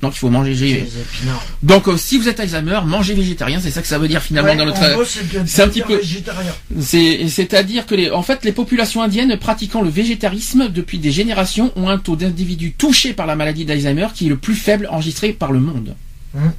Donc 0.00 0.14
il 0.14 0.18
faut 0.18 0.30
manger. 0.30 0.54
C'est. 0.88 1.26
Donc 1.64 1.88
euh, 1.88 1.96
si 1.96 2.18
vous 2.18 2.28
êtes 2.28 2.38
Alzheimer, 2.38 2.80
mangez 2.84 3.14
végétarien, 3.14 3.58
c'est 3.60 3.72
ça 3.72 3.82
que 3.82 3.88
ça 3.88 3.98
veut 3.98 4.06
dire 4.06 4.22
finalement 4.22 4.50
Ouais, 4.52 4.56
dans 4.56 4.66
notre. 4.66 4.78
c'est 5.06 5.20
c'est 5.46 5.62
un 5.62 5.66
petit 5.66 5.78
dire 5.80 5.86
peu- 5.86 5.96
végétarien. 5.96 6.52
C'est, 6.80 7.28
c'est-à-dire 7.28 7.84
que 7.84 7.96
les, 7.96 8.10
en 8.10 8.22
fait, 8.22 8.44
les 8.44 8.52
populations 8.52 9.02
indiennes 9.02 9.36
pratiquant 9.38 9.82
le 9.82 9.88
végétarisme 9.90 10.68
depuis 10.68 10.98
des 11.00 11.10
générations 11.10 11.72
ont 11.74 11.88
un 11.88 11.98
taux 11.98 12.14
d'individus 12.14 12.74
touchés 12.78 13.12
par 13.12 13.26
la 13.26 13.34
maladie 13.34 13.64
d'Alzheimer 13.64 14.06
qui 14.14 14.26
est 14.26 14.28
le 14.28 14.36
plus 14.36 14.54
faible 14.54 14.86
enregistré 14.88 15.32
par 15.32 15.50
le 15.50 15.58
monde. 15.58 15.96
Hum. 16.36 16.52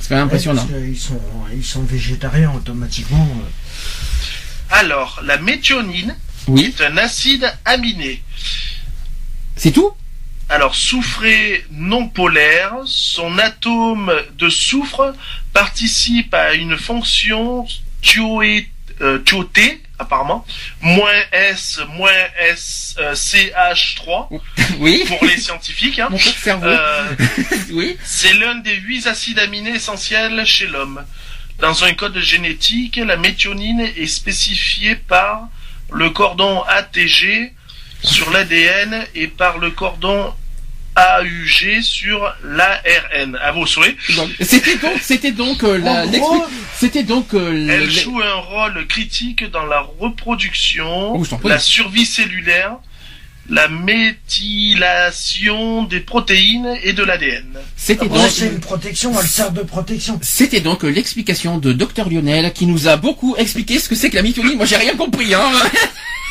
C'est 0.00 0.08
quand 0.08 0.14
même 0.16 0.24
impressionnant. 0.26 0.62
Ouais, 0.62 0.68
parce 0.72 0.84
qu'ils 0.84 0.98
sont, 0.98 1.20
ils 1.54 1.64
sont 1.64 1.82
végétariens 1.82 2.52
automatiquement. 2.56 3.28
euh. 3.30 3.48
Alors, 4.72 5.20
la 5.24 5.36
méthionine 5.38 6.16
Oui, 6.48 6.74
est 6.76 6.82
un 6.82 6.96
acide 6.96 7.52
aminé. 7.64 8.22
c'est 9.56 9.70
tout? 9.72 9.92
Alors, 10.48 10.74
soufré 10.74 11.64
non 11.70 12.08
polaire, 12.08 12.74
son 12.86 13.38
atome 13.38 14.12
de 14.38 14.48
soufre 14.48 15.14
participe 15.52 16.34
à 16.34 16.54
une 16.54 16.76
fonction 16.76 17.66
euh, 19.00 19.18
thioté 19.20 19.80
apparemment, 19.98 20.44
moins 20.80 21.22
S, 21.32 21.78
moins 21.90 22.10
S, 22.40 22.96
euh, 22.98 23.14
CH3 23.14 24.40
Oui. 24.78 25.04
pour 25.06 25.24
les 25.24 25.36
scientifiques. 25.38 25.98
Hein. 26.00 26.08
Mon 26.10 26.18
pauvre 26.18 26.34
cerveau. 26.42 26.66
Euh, 26.66 27.14
Oui. 27.70 27.96
c'est 28.04 28.32
l'un 28.34 28.56
des 28.56 28.74
huit 28.74 29.06
acides 29.06 29.38
aminés 29.38 29.76
essentiels 29.76 30.44
chez 30.44 30.66
l'homme. 30.66 31.04
Dans 31.62 31.84
un 31.84 31.94
code 31.94 32.18
génétique, 32.18 32.96
la 32.96 33.16
méthionine 33.16 33.80
est 33.80 34.06
spécifiée 34.08 34.96
par 34.96 35.48
le 35.92 36.10
cordon 36.10 36.60
ATG 36.64 37.52
sur 38.02 38.30
l'ADN 38.32 39.06
et 39.14 39.28
par 39.28 39.58
le 39.58 39.70
cordon 39.70 40.34
AUG 40.96 41.80
sur 41.82 42.34
l'ARN. 42.44 43.38
À 43.40 43.52
vos 43.52 43.64
souhaits. 43.64 43.96
C'était 44.40 44.76
donc, 44.76 44.92
c'était 45.00 45.30
donc 45.32 45.62
euh, 45.62 45.78
la, 45.78 46.04
c'était 46.76 47.04
donc 47.04 47.32
euh, 47.32 47.52
le- 47.52 47.70
Elle 47.72 47.84
le- 47.84 47.90
joue 47.90 48.20
un 48.20 48.34
rôle 48.34 48.84
critique 48.88 49.44
dans 49.50 49.64
la 49.64 49.80
reproduction, 50.00 51.14
Oh, 51.16 51.24
la 51.44 51.58
survie 51.60 52.04
cellulaire, 52.06 52.76
la 53.50 53.68
méthylation 53.68 55.82
des 55.84 56.00
protéines 56.00 56.76
et 56.82 56.92
de 56.92 57.02
l'ADN. 57.02 57.44
c'était 57.76 58.08
donc 58.08 58.28
c'est 58.30 58.46
une 58.46 58.60
protection, 58.60 59.12
elle 59.18 59.26
sert 59.26 59.50
de 59.50 59.62
protection. 59.62 60.18
C'était 60.22 60.60
donc 60.60 60.84
l'explication 60.84 61.58
de 61.58 61.72
Docteur 61.72 62.08
Lionel 62.08 62.52
qui 62.52 62.66
nous 62.66 62.86
a 62.88 62.96
beaucoup 62.96 63.34
expliqué 63.36 63.78
ce 63.78 63.88
que 63.88 63.94
c'est 63.94 64.10
que 64.10 64.16
la 64.16 64.22
mythologie. 64.22 64.56
Moi 64.56 64.66
j'ai 64.66 64.76
rien 64.76 64.96
compris 64.96 65.34
hein. 65.34 65.42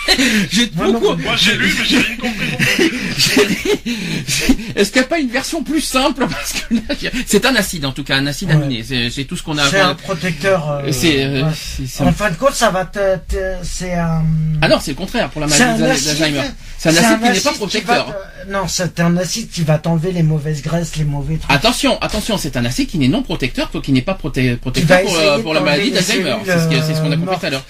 j'ai 0.52 0.66
beaucoup. 0.68 1.16
Moi 1.16 1.36
j'ai 1.38 1.56
lu, 1.56 1.74
mais 1.78 1.86
j'ai 1.86 1.98
rien 2.00 2.16
compris. 2.18 2.48
j'ai 3.18 3.46
dit- 3.48 4.58
Est-ce 4.76 4.92
qu'il 4.92 5.02
n'y 5.02 5.06
a 5.06 5.10
pas 5.10 5.20
une 5.20 5.30
version 5.30 5.64
plus 5.64 5.82
simple? 5.82 6.26
Parce 6.28 6.54
que 6.54 7.08
c'est 7.28 7.46
un 7.46 7.56
acide 7.56 7.86
en 7.86 7.92
tout 7.92 8.04
cas, 8.04 8.16
un 8.16 8.26
acide 8.28 8.50
Ouais. 8.50 8.56
aminé. 8.56 8.84
C'est 8.84 9.10
c'est 9.10 9.26
tout 9.26 9.36
ce 9.38 9.44
qu'on 9.44 9.58
a. 9.58 9.70
C'est 9.70 9.80
un 9.80 9.94
protecteur. 9.96 10.72
euh, 10.72 10.92
C'est, 10.92 11.24
euh, 11.24 11.44
ouais. 11.44 11.50
c'est- 11.56 11.88
c'est- 11.88 12.04
En 12.04 12.12
fin 12.14 12.32
de 12.32 12.36
compte, 12.36 12.54
ça 12.56 12.72
va 12.72 12.86
te, 12.86 13.18
te- 13.28 13.36
c'est 13.64 13.94
un. 13.94 14.24
Ah 14.62 14.68
non, 14.68 14.78
c'est 14.82 14.92
le 14.92 14.98
contraire 14.98 15.30
pour 15.30 15.42
la 15.42 15.48
maladie 15.48 15.82
d'Alzheimer. 15.82 16.42
C'est 16.78 16.90
un 16.90 16.96
acide 16.98 17.20
qui 17.22 17.30
n'est 17.32 17.40
pas 17.40 17.54
protecteur. 17.54 18.06
te- 18.08 18.52
Non, 18.52 18.68
c'est 18.68 19.00
un 19.00 19.16
acide 19.18 19.50
qui 19.52 19.62
va 19.64 19.78
t'enlever 19.78 20.12
les 20.12 20.24
mauvaises 20.24 20.64
graisses, 20.64 20.96
les 20.96 21.04
mauvais 21.06 21.38
trucs. 21.38 21.52
Attention, 21.52 22.02
attention, 22.02 22.38
c'est 22.40 22.58
un 22.58 22.66
acide 22.66 22.88
qui 22.90 22.98
n'est 22.98 23.08
non 23.08 23.22
protecteur, 23.22 23.70
qui 23.84 23.92
n'est 23.92 24.02
pas 24.02 24.16
proté- 24.16 24.56
protecteur 24.58 25.02
pour, 25.04 25.16
euh, 25.16 25.40
pour 25.40 25.54
la 25.54 25.62
maladie 25.62 25.92
d'Alzheimer. 25.92 26.38
C'est 26.46 26.96
ce 26.96 27.02
qu'on 27.02 27.12
a 27.12 27.18
compris 27.18 27.38
tout 27.40 27.46
à 27.46 27.50
l'heure. 27.52 27.66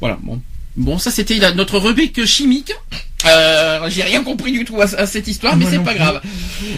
Voilà, 0.00 0.18
bon. 0.20 0.40
Bon, 0.76 0.98
ça 0.98 1.10
c'était 1.10 1.38
notre 1.54 1.78
rubrique 1.78 2.24
chimique. 2.24 2.72
Euh, 3.26 3.88
J'ai 3.88 4.02
rien 4.02 4.22
compris 4.24 4.52
du 4.52 4.64
tout 4.64 4.80
à, 4.80 4.84
à 4.84 5.06
cette 5.06 5.28
histoire, 5.28 5.56
mais 5.56 5.66
c'est 5.70 5.78
pas 5.78 5.94
grave. 5.94 6.20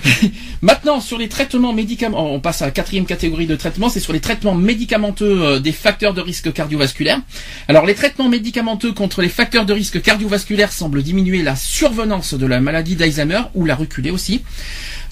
Maintenant, 0.62 1.00
sur 1.00 1.16
les 1.16 1.28
traitements 1.28 1.72
médicaments, 1.72 2.34
on 2.34 2.40
passe 2.40 2.60
à 2.60 2.66
la 2.66 2.70
quatrième 2.70 3.06
catégorie 3.06 3.46
de 3.46 3.56
traitement, 3.56 3.88
c'est 3.88 4.00
sur 4.00 4.12
les 4.12 4.20
traitements 4.20 4.54
médicamenteux 4.54 5.42
euh, 5.42 5.58
des 5.60 5.72
facteurs 5.72 6.12
de 6.12 6.20
risque 6.20 6.52
cardiovasculaire. 6.52 7.20
Alors, 7.68 7.86
les 7.86 7.94
traitements 7.94 8.28
médicamenteux 8.28 8.92
contre 8.92 9.22
les 9.22 9.28
facteurs 9.28 9.64
de 9.64 9.72
risque 9.72 10.02
cardiovasculaire 10.02 10.72
semblent 10.72 11.02
diminuer 11.02 11.42
la 11.42 11.56
survenance 11.56 12.34
de 12.34 12.46
la 12.46 12.60
maladie 12.60 12.96
d'Alzheimer 12.96 13.42
ou 13.54 13.64
la 13.64 13.74
reculer 13.74 14.10
aussi. 14.10 14.42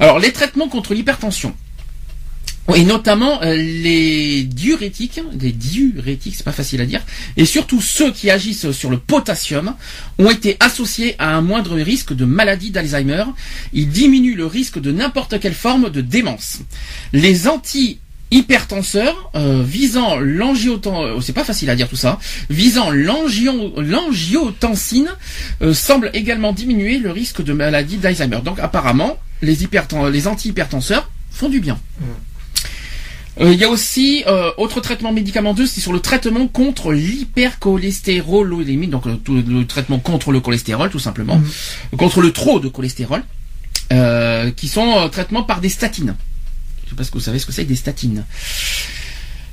Alors, 0.01 0.18
les 0.18 0.33
traitements 0.33 0.68
contre 0.68 0.93
l'hypertension. 0.93 1.55
Et 2.75 2.85
notamment 2.85 3.43
euh, 3.43 3.57
les 3.57 4.45
diurétiques, 4.45 5.21
les 5.39 5.51
diurétiques, 5.51 6.35
c'est 6.37 6.45
pas 6.45 6.53
facile 6.53 6.81
à 6.81 6.87
dire, 6.87 7.03
et 7.37 7.45
surtout 7.45 7.81
ceux 7.81 8.13
qui 8.13 8.31
agissent 8.31 8.71
sur 8.71 8.89
le 8.89 8.99
potassium 8.99 9.75
ont 10.19 10.31
été 10.31 10.57
associés 10.61 11.17
à 11.19 11.35
un 11.37 11.41
moindre 11.41 11.75
risque 11.81 12.13
de 12.13 12.25
maladie 12.25 12.71
d'Alzheimer. 12.71 13.25
Ils 13.73 13.89
diminuent 13.89 14.37
le 14.37 14.47
risque 14.47 14.79
de 14.81 14.93
n'importe 14.93 15.41
quelle 15.41 15.55
forme 15.55 15.91
de 15.91 16.01
démence. 16.01 16.61
Les 17.13 17.49
anti 17.49 17.99
hypertenseurs 18.31 19.31
euh, 19.35 19.63
visant 19.63 20.19
euh, 20.21 21.21
c'est 21.21 21.33
pas 21.35 21.45
facile 21.45 21.69
à 21.69 21.77
dire 21.77 21.89
tout 21.89 21.97
ça, 21.97 22.19
visant 22.49 22.91
l'angio- 22.91 23.75
l'angiotensine 23.81 25.11
euh, 25.63 25.75
semblent 25.75 26.11
également 26.15 26.53
diminuer 26.53 26.99
le 26.99 27.11
risque 27.11 27.43
de 27.43 27.53
maladie 27.53 27.97
d'Alzheimer. 27.97 28.39
Donc 28.45 28.61
apparemment, 28.61 29.19
les, 29.43 29.59
les 30.13 30.27
anti-hypertenseurs 30.29 31.11
font 31.31 31.49
du 31.49 31.61
bien. 31.61 31.79
Euh, 32.01 32.05
Il 33.41 33.55
y 33.55 33.64
a 33.64 33.68
aussi 33.70 34.24
euh, 34.26 34.51
autre 34.59 34.80
traitement 34.80 35.11
médicamenteux, 35.12 35.66
c'est 35.66 35.80
sur 35.80 35.93
le 35.93 36.01
traitement 36.01 36.47
contre 36.49 36.93
l'hypercholestérolémie, 36.93 38.89
donc 38.89 39.07
le, 39.07 39.16
tout- 39.16 39.43
le 39.47 39.66
traitement 39.66 39.99
contre 39.99 40.33
le 40.33 40.41
cholestérol 40.41 40.91
tout 40.91 40.99
simplement, 40.99 41.41
contre 41.97 42.20
le 42.20 42.30
trop 42.33 42.61
de 42.61 42.68
cholestérol, 42.68 43.22
euh, 43.93 44.51
qui 44.51 44.68
sont 44.68 44.99
euh, 44.99 45.09
traitements 45.09 45.43
par 45.45 45.61
des 45.62 45.70
statines. 45.70 46.14
Je 46.85 46.91
sais 46.91 46.97
pas 46.97 47.05
ce 47.05 47.11
que 47.11 47.16
vous 47.18 47.24
savez 47.24 47.39
ce 47.39 47.47
que 47.47 47.53
c'est 47.53 47.64
que 47.64 47.68
des 47.68 47.76
statines. 47.76 48.24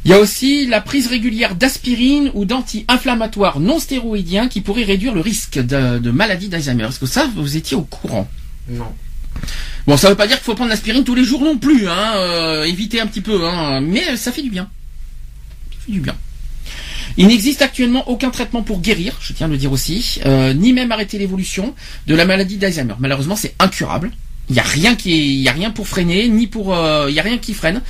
Il 0.06 0.12
y 0.12 0.14
a 0.14 0.20
aussi 0.20 0.66
la 0.66 0.82
prise 0.82 1.08
régulière 1.08 1.56
d'aspirine 1.56 2.32
ou 2.34 2.44
d'anti-inflammatoires 2.46 3.60
non 3.62 3.80
stéroïdiens 3.80 4.48
qui 4.50 4.62
pourraient 4.62 4.84
réduire 4.84 5.14
le 5.14 5.22
risque 5.22 5.58
de, 5.60 6.00
de 6.00 6.12
maladie 6.12 6.48
d'Alzheimer. 6.50 6.86
Est-ce 6.86 7.00
que 7.00 7.06
ça, 7.06 7.30
vous 7.36 7.56
étiez 7.58 7.76
au 7.78 7.82
courant? 7.84 8.28
Non. 8.70 8.94
Bon, 9.90 9.98
ça 9.98 10.08
veut 10.08 10.16
pas 10.16 10.28
dire 10.28 10.38
qu'il 10.38 10.46
faut 10.46 10.54
prendre 10.54 10.70
l'aspirine 10.70 11.04
tous 11.04 11.16
les 11.16 11.24
jours 11.24 11.42
non 11.42 11.58
plus, 11.58 11.88
hein. 11.88 12.14
euh, 12.16 12.64
évitez 12.64 13.02
un 13.02 13.08
petit 13.08 13.22
peu, 13.22 13.48
hein. 13.48 13.82
Mais 13.82 14.16
ça 14.18 14.32
fait 14.32 14.44
du 14.44 14.52
bien. 14.52 14.70
Ça 15.72 15.78
fait 15.86 15.92
du 15.94 16.00
bien. 16.00 16.16
Il 17.18 17.26
n'existe 17.26 17.64
actuellement 17.64 18.08
aucun 18.08 18.30
traitement 18.30 18.62
pour 18.62 18.82
guérir, 18.82 19.18
je 19.20 19.34
tiens 19.34 19.48
à 19.48 19.50
le 19.50 19.58
dire 19.58 19.72
aussi, 19.72 20.20
euh, 20.28 20.54
ni 20.54 20.74
même 20.74 20.92
arrêter 20.92 21.18
l'évolution 21.18 21.74
de 22.06 22.14
la 22.14 22.26
maladie 22.26 22.58
d'Alzheimer. 22.58 22.94
Malheureusement, 23.00 23.36
c'est 23.36 23.56
incurable. 23.58 24.12
Il 24.52 24.56
y 24.56 24.60
a 24.60 24.64
rien 24.64 24.96
qui, 24.96 25.42
il 25.42 25.48
a 25.48 25.54
rien 25.54 25.72
pour 25.72 25.88
freiner, 25.88 26.28
ni 26.28 26.46
pour, 26.46 26.76
euh, 26.76 27.08
il 27.10 27.16
y 27.16 27.20
a 27.20 27.24
rien 27.24 27.40
qui 27.40 27.56
freine. 27.56 27.82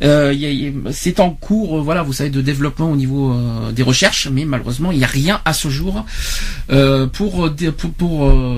C'est 0.00 1.20
en 1.20 1.30
cours, 1.30 1.82
voilà, 1.82 2.02
vous 2.02 2.14
savez, 2.14 2.30
de 2.30 2.40
développement 2.40 2.90
au 2.90 2.96
niveau 2.96 3.36
des 3.72 3.82
recherches, 3.82 4.26
mais 4.26 4.46
malheureusement, 4.46 4.90
il 4.90 4.98
n'y 4.98 5.04
a 5.04 5.06
rien 5.06 5.42
à 5.44 5.52
ce 5.52 5.68
jour 5.68 6.04
pour, 7.12 7.50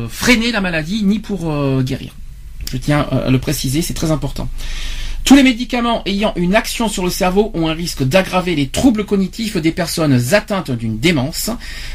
freiner 0.08 0.52
la 0.52 0.60
maladie, 0.60 1.02
ni 1.02 1.18
pour 1.18 1.82
guérir. 1.82 2.12
Je 2.74 2.78
tiens 2.78 3.06
à 3.08 3.30
le 3.30 3.38
préciser, 3.38 3.82
c'est 3.82 3.94
très 3.94 4.10
important. 4.10 4.48
Tous 5.22 5.36
les 5.36 5.44
médicaments 5.44 6.02
ayant 6.06 6.32
une 6.34 6.56
action 6.56 6.88
sur 6.88 7.04
le 7.04 7.10
cerveau 7.10 7.52
ont 7.54 7.68
un 7.68 7.72
risque 7.72 8.02
d'aggraver 8.02 8.56
les 8.56 8.66
troubles 8.66 9.04
cognitifs 9.04 9.56
des 9.56 9.70
personnes 9.70 10.20
atteintes 10.32 10.72
d'une 10.72 10.98
démence. 10.98 11.50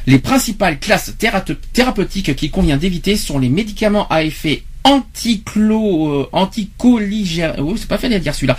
Les 0.07 0.19
principales 0.19 0.79
classes 0.79 1.11
thérape- 1.19 1.51
thérapeutiques 1.73 2.33
qu'il 2.37 2.49
convient 2.49 2.77
d'éviter 2.77 3.17
sont 3.17 3.39
les 3.39 3.49
médicaments 3.49 4.07
à 4.07 4.23
effet 4.23 4.63
anticlo, 4.85 6.13
euh, 6.13 6.29
oh, 6.31 6.47
c'est 7.75 7.87
pas 7.89 7.97
fait 7.97 8.15
à 8.15 8.19
dire 8.19 8.33
celui-là. 8.33 8.57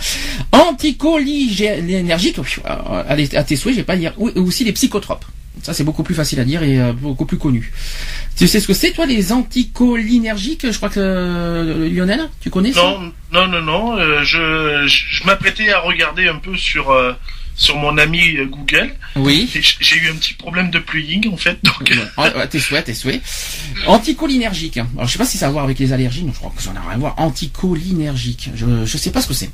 Anticholigénergique, 0.51 2.37
euh, 2.37 3.27
à 3.35 3.43
tes 3.43 3.55
souhaits, 3.55 3.73
j'ai 3.73 3.81
pas 3.83 3.93
à 3.93 3.97
dire, 3.97 4.13
ou, 4.17 4.29
ou 4.35 4.41
aussi 4.41 4.63
les 4.63 4.73
psychotropes. 4.73 5.25
Ça, 5.63 5.73
c'est 5.73 5.83
beaucoup 5.83 6.03
plus 6.03 6.15
facile 6.15 6.39
à 6.39 6.45
dire 6.45 6.63
et 6.63 6.79
euh, 6.79 6.93
beaucoup 6.93 7.25
plus 7.25 7.37
connu. 7.37 7.71
Tu 8.37 8.47
sais 8.47 8.59
ce 8.59 8.67
que 8.67 8.73
c'est, 8.73 8.91
toi, 8.91 9.05
les 9.05 9.31
anticholinergiques 9.31 10.65
Je 10.71 10.75
crois 10.77 10.89
que 10.89 10.99
euh, 10.99 11.89
Lionel, 11.89 12.29
tu 12.39 12.49
connais 12.49 12.73
ça? 12.73 12.81
Non, 12.81 13.11
non, 13.31 13.47
non, 13.47 13.61
non. 13.61 13.97
euh, 13.97 14.23
je 14.23 14.87
je, 14.87 15.17
je 15.17 15.23
m'apprêtais 15.25 15.69
à 15.71 15.79
regarder 15.79 16.27
un 16.27 16.37
peu 16.37 16.55
sur 16.57 16.89
euh, 16.91 17.13
sur 17.55 17.75
mon 17.77 17.97
ami 17.99 18.37
euh, 18.37 18.45
Google. 18.45 18.95
Oui. 19.15 19.47
J'ai 19.79 19.97
eu 19.97 20.09
un 20.09 20.15
petit 20.15 20.33
problème 20.33 20.71
de 20.71 20.79
plugin 20.79 21.21
en 21.31 21.37
fait, 21.37 21.59
donc. 21.63 21.93
Ah, 22.17 22.31
ouais, 22.35 22.47
tes 22.47 22.59
souhaits, 22.59 22.85
tes 22.85 22.93
souhaits. 22.95 23.21
Anticholinergique. 23.85 24.77
Alors, 24.77 25.05
je 25.05 25.11
sais 25.11 25.19
pas 25.19 25.25
si 25.25 25.37
ça 25.37 25.45
a 25.45 25.49
à 25.49 25.51
voir 25.51 25.63
avec 25.65 25.77
les 25.77 25.93
allergies. 25.93 26.23
Non, 26.23 26.31
je 26.33 26.39
crois 26.39 26.53
que 26.55 26.63
ça 26.63 26.71
n'a 26.73 26.81
rien 26.81 26.91
à 26.91 26.97
voir. 26.97 27.13
Anticholinergique. 27.17 28.49
Je, 28.55 28.85
je 28.85 28.97
sais 28.97 29.11
pas 29.11 29.21
ce 29.21 29.27
que 29.27 29.33
c'est. 29.35 29.51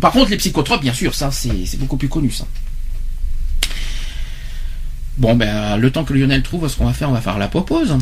Par 0.00 0.12
contre, 0.12 0.30
les 0.30 0.36
psychotropes, 0.36 0.82
bien 0.82 0.94
sûr, 0.94 1.14
ça, 1.16 1.32
c'est, 1.32 1.66
c'est 1.66 1.78
beaucoup 1.78 1.96
plus 1.96 2.08
connu, 2.08 2.30
ça. 2.30 2.46
Bon, 5.20 5.34
ben, 5.36 5.76
le 5.76 5.90
temps 5.90 6.04
que 6.04 6.14
Lionel 6.14 6.42
trouve 6.42 6.66
ce 6.66 6.78
qu'on 6.78 6.86
va 6.86 6.94
faire, 6.94 7.10
on 7.10 7.12
va 7.12 7.20
faire 7.20 7.36
la 7.38 7.46
pause. 7.48 7.98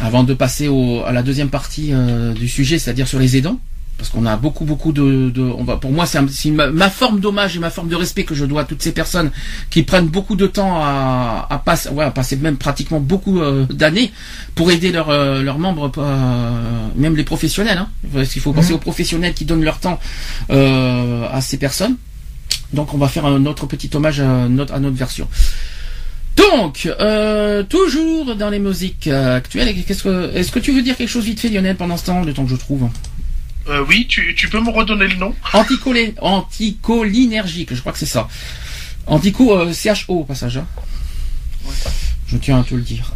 Avant 0.00 0.24
de 0.24 0.34
passer 0.34 0.66
au, 0.66 1.04
à 1.06 1.12
la 1.12 1.22
deuxième 1.22 1.48
partie 1.48 1.90
euh, 1.92 2.34
du 2.34 2.48
sujet, 2.48 2.80
c'est-à-dire 2.80 3.06
sur 3.06 3.20
les 3.20 3.36
aidants. 3.36 3.60
Parce 3.98 4.10
qu'on 4.10 4.26
a 4.26 4.36
beaucoup, 4.36 4.64
beaucoup 4.64 4.92
de, 4.92 5.30
de 5.30 5.42
on 5.42 5.62
va, 5.62 5.76
pour 5.76 5.92
moi, 5.92 6.06
c'est, 6.06 6.20
ma, 6.50 6.66
ma 6.66 6.90
forme 6.90 7.20
d'hommage 7.20 7.56
et 7.56 7.60
ma 7.60 7.70
forme 7.70 7.88
de 7.88 7.94
respect 7.94 8.24
que 8.24 8.34
je 8.34 8.44
dois 8.44 8.62
à 8.62 8.64
toutes 8.64 8.82
ces 8.82 8.90
personnes 8.90 9.30
qui 9.70 9.84
prennent 9.84 10.08
beaucoup 10.08 10.34
de 10.34 10.48
temps 10.48 10.80
à, 10.82 11.46
à 11.48 11.58
passer, 11.58 11.88
ouais, 11.90 12.04
à 12.04 12.10
passer 12.10 12.36
même 12.36 12.56
pratiquement 12.56 12.98
beaucoup 13.00 13.40
euh, 13.40 13.64
d'années 13.66 14.10
pour 14.56 14.70
aider 14.72 14.90
leurs 14.90 15.10
euh, 15.10 15.42
leurs 15.42 15.60
membres, 15.60 15.90
même 16.96 17.14
les 17.16 17.24
professionnels. 17.24 17.78
Hein, 17.78 17.88
parce 18.12 18.28
qu'il 18.28 18.42
faut 18.42 18.52
penser 18.52 18.72
aux 18.72 18.78
professionnels 18.78 19.34
qui 19.34 19.44
donnent 19.44 19.64
leur 19.64 19.78
temps 19.78 20.00
à 20.50 21.40
ces 21.40 21.58
personnes. 21.58 21.96
Donc, 22.72 22.92
on 22.92 22.98
va 22.98 23.06
faire 23.06 23.24
un 23.24 23.46
autre 23.46 23.66
petit 23.66 23.88
hommage 23.94 24.18
à 24.20 24.48
notre, 24.48 24.74
à 24.74 24.80
notre 24.80 24.96
version. 24.96 25.28
Donc, 26.36 26.86
euh, 27.00 27.62
toujours 27.62 28.36
dans 28.36 28.50
les 28.50 28.58
musiques 28.58 29.06
euh, 29.06 29.36
actuelles, 29.36 29.74
qu'est-ce 29.86 30.02
que, 30.02 30.34
est-ce 30.34 30.52
que 30.52 30.58
tu 30.58 30.72
veux 30.72 30.82
dire 30.82 30.96
quelque 30.96 31.08
chose 31.08 31.24
vite 31.24 31.40
fait, 31.40 31.48
Lionel, 31.48 31.76
pendant 31.76 31.96
ce 31.96 32.04
temps, 32.06 32.22
le 32.22 32.32
temps 32.34 32.44
que 32.44 32.50
je 32.50 32.56
trouve? 32.56 32.88
Euh, 33.68 33.84
oui, 33.88 34.06
tu, 34.06 34.34
tu 34.36 34.48
peux 34.48 34.60
me 34.60 34.70
redonner 34.70 35.08
le 35.08 35.16
nom? 35.16 35.34
Anticolé, 35.52 36.14
anticholinergique, 36.20 37.74
je 37.74 37.80
crois 37.80 37.92
que 37.92 37.98
c'est 37.98 38.06
ça. 38.06 38.28
Antico, 39.06 39.56
euh, 39.58 39.72
CHO 39.72 40.20
au 40.20 40.24
passage. 40.24 40.58
hein. 40.58 40.66
Je 42.28 42.36
tiens 42.36 42.60
à 42.60 42.62
te 42.62 42.74
le 42.74 42.82
dire. 42.82 43.12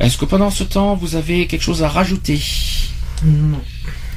Est-ce 0.00 0.18
que 0.18 0.24
pendant 0.24 0.50
ce 0.50 0.64
temps, 0.64 0.94
vous 0.94 1.16
avez 1.16 1.46
quelque 1.46 1.62
chose 1.62 1.82
à 1.82 1.88
rajouter? 1.88 2.40
Non. 3.24 3.60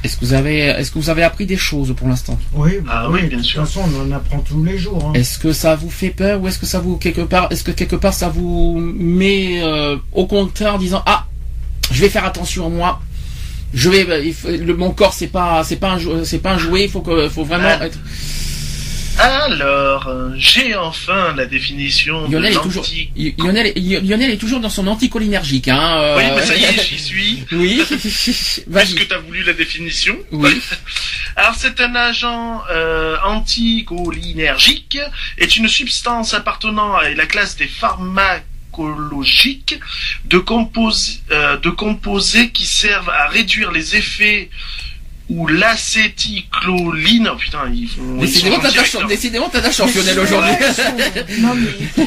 Est-ce 0.04 0.16
que 0.16 0.24
vous 0.24 0.32
avez, 0.32 0.58
est-ce 0.58 0.90
que 0.90 0.98
vous 0.98 1.10
avez 1.10 1.22
appris 1.22 1.46
des 1.46 1.56
choses 1.56 1.94
pour 1.96 2.08
l'instant 2.08 2.38
Oui, 2.54 2.72
Ah 2.88 3.08
oui, 3.08 3.20
oui, 3.22 3.28
bien 3.28 3.38
de 3.38 3.42
toute 3.42 3.50
sûr. 3.50 3.64
façon, 3.66 3.82
on 3.86 4.02
en 4.08 4.12
apprend 4.12 4.38
tous 4.40 4.62
les 4.64 4.76
jours. 4.78 5.04
hein. 5.06 5.12
Est-ce 5.14 5.38
que 5.38 5.52
ça 5.52 5.76
vous 5.76 5.90
fait 5.90 6.10
peur 6.10 6.40
ou 6.40 6.48
est-ce 6.48 6.58
que 6.58 6.66
ça 6.66 6.80
vous 6.80 6.96
quelque 6.96 7.20
part, 7.20 7.46
est-ce 7.50 7.62
que 7.62 7.70
quelque 7.70 7.96
part 7.96 8.12
ça 8.14 8.28
vous 8.28 8.78
met 8.80 9.62
euh, 9.62 9.96
au 10.12 10.26
contraire 10.26 10.74
en 10.74 10.78
disant 10.78 11.02
ah, 11.06 11.26
je 11.92 12.00
vais 12.00 12.08
faire 12.08 12.24
attention 12.24 12.66
à 12.66 12.68
moi. 12.68 13.00
Je 13.74 13.88
vais, 13.90 14.26
il 14.26 14.34
faut- 14.34 14.48
le, 14.48 14.74
mon 14.74 14.90
corps 14.90 15.14
c'est 15.14 15.28
pas, 15.28 15.62
c'est 15.64 15.76
pas 15.76 15.92
un, 15.92 16.24
c'est 16.24 16.38
pas 16.40 16.52
un 16.54 16.58
jouet. 16.58 16.84
Il 16.84 16.90
faut 16.90 17.00
que, 17.00 17.28
faut 17.28 17.44
vraiment 17.44 17.68
Ah. 17.80 17.86
être. 17.86 17.98
Alors, 19.18 20.06
euh, 20.08 20.30
j'ai 20.36 20.74
enfin 20.74 21.34
la 21.36 21.44
définition 21.46 22.26
de 22.28 22.32
Lionel 22.36 22.52
est 22.52 22.56
toujours, 22.62 22.84
Lionel, 23.38 23.72
Lionel 23.76 24.30
est 24.30 24.36
toujours 24.38 24.60
dans 24.60 24.70
son 24.70 24.86
anticholinergique, 24.86 25.68
hein. 25.68 25.98
euh, 26.00 26.16
Oui, 26.16 26.24
mais 26.34 26.42
ça 26.44 26.56
y 26.56 26.64
est, 26.64 26.82
j'y 26.88 26.98
suis. 26.98 27.44
Oui. 27.52 27.82
Puisque 27.90 29.06
tu 29.08 29.14
as 29.14 29.18
voulu 29.18 29.42
la 29.44 29.52
définition? 29.52 30.16
Oui. 30.32 30.60
Alors, 31.36 31.54
c'est 31.56 31.80
un 31.80 31.94
agent 31.94 32.62
euh, 32.70 33.16
anticholinergique, 33.24 34.98
est 35.38 35.56
une 35.56 35.68
substance 35.68 36.34
appartenant 36.34 36.94
à 36.94 37.08
la 37.10 37.26
classe 37.26 37.56
des 37.56 37.68
pharmacologiques 37.68 39.78
de, 40.24 40.38
compos- 40.38 41.20
euh, 41.30 41.56
de 41.58 41.70
composés 41.70 42.50
qui 42.50 42.64
servent 42.66 43.10
à 43.10 43.28
réduire 43.28 43.70
les 43.72 43.96
effets 43.96 44.50
ou 45.34 45.46
l'acétycloline. 45.46 47.28
Oh 47.32 47.36
putain, 47.36 47.70
ils 47.74 47.88
font. 47.88 48.16
Décidément, 48.18 48.58
t'as 48.60 48.70
de 48.70 48.76
la 48.76 48.84
chance. 48.84 49.06
Décidément, 49.08 49.48
t'as 49.50 49.60
de 49.60 49.64
la 49.66 49.72
chance, 49.72 49.94
Lionel, 49.94 50.18
aujourd'hui. 50.20 50.52
non, 51.40 51.54
mais 51.54 52.04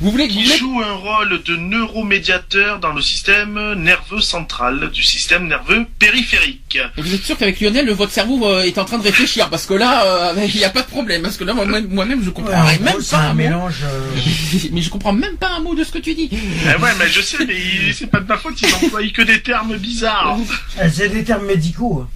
vous 0.00 0.12
voulez, 0.12 0.28
vous 0.28 0.32
qui 0.34 0.44
voulez 0.44 0.58
joue 0.58 0.80
un 0.80 0.92
rôle 0.92 1.42
de 1.42 1.56
neuromédiateur 1.56 2.78
dans 2.78 2.92
le 2.92 3.02
système 3.02 3.58
nerveux 3.74 4.20
central 4.20 4.90
du 4.92 5.02
système 5.02 5.48
nerveux 5.48 5.86
périphérique. 5.98 6.78
Et 6.96 7.02
vous 7.02 7.14
êtes 7.14 7.24
sûr 7.24 7.36
qu'avec 7.36 7.58
Lionel, 7.60 7.90
votre 7.90 8.12
cerveau 8.12 8.46
euh, 8.46 8.62
est 8.62 8.78
en 8.78 8.84
train 8.84 8.98
de 8.98 9.02
réfléchir? 9.02 9.50
Parce 9.50 9.66
que 9.66 9.74
là, 9.74 10.04
euh, 10.36 10.46
il 10.54 10.56
n'y 10.56 10.64
a 10.64 10.70
pas 10.70 10.82
de 10.82 10.86
problème. 10.86 11.22
Parce 11.22 11.36
que 11.36 11.42
là, 11.42 11.52
moi-même, 11.52 11.88
moi-même, 11.88 12.22
je 12.24 12.30
comprends 12.30 12.60
en 12.60 12.64
même 12.66 12.78
pas 13.10 13.18
un 13.18 13.34
mélange. 13.34 13.74
euh, 13.84 14.58
Mais 14.72 14.82
je 14.82 14.90
comprends 14.90 15.12
même 15.12 15.36
pas 15.36 15.50
un 15.56 15.60
mot 15.60 15.74
de 15.74 15.82
ce 15.82 15.90
que 15.90 15.98
tu 15.98 16.14
dis. 16.14 16.30
Eh 16.32 16.80
ouais, 16.80 16.90
mais 16.98 17.08
je 17.08 17.20
sais, 17.20 17.44
mais 17.44 17.56
il- 17.56 17.92
c'est 17.92 18.06
pas 18.06 18.20
de 18.20 18.26
ma 18.28 18.36
faute, 18.36 18.54
ils 18.62 18.72
emploient 18.72 19.00
que 19.12 19.22
des 19.22 19.40
termes 19.42 19.76
bizarres. 19.78 20.36
C'est 20.92 21.08
des 21.08 21.24
termes 21.24 21.46
médicaux. 21.46 22.06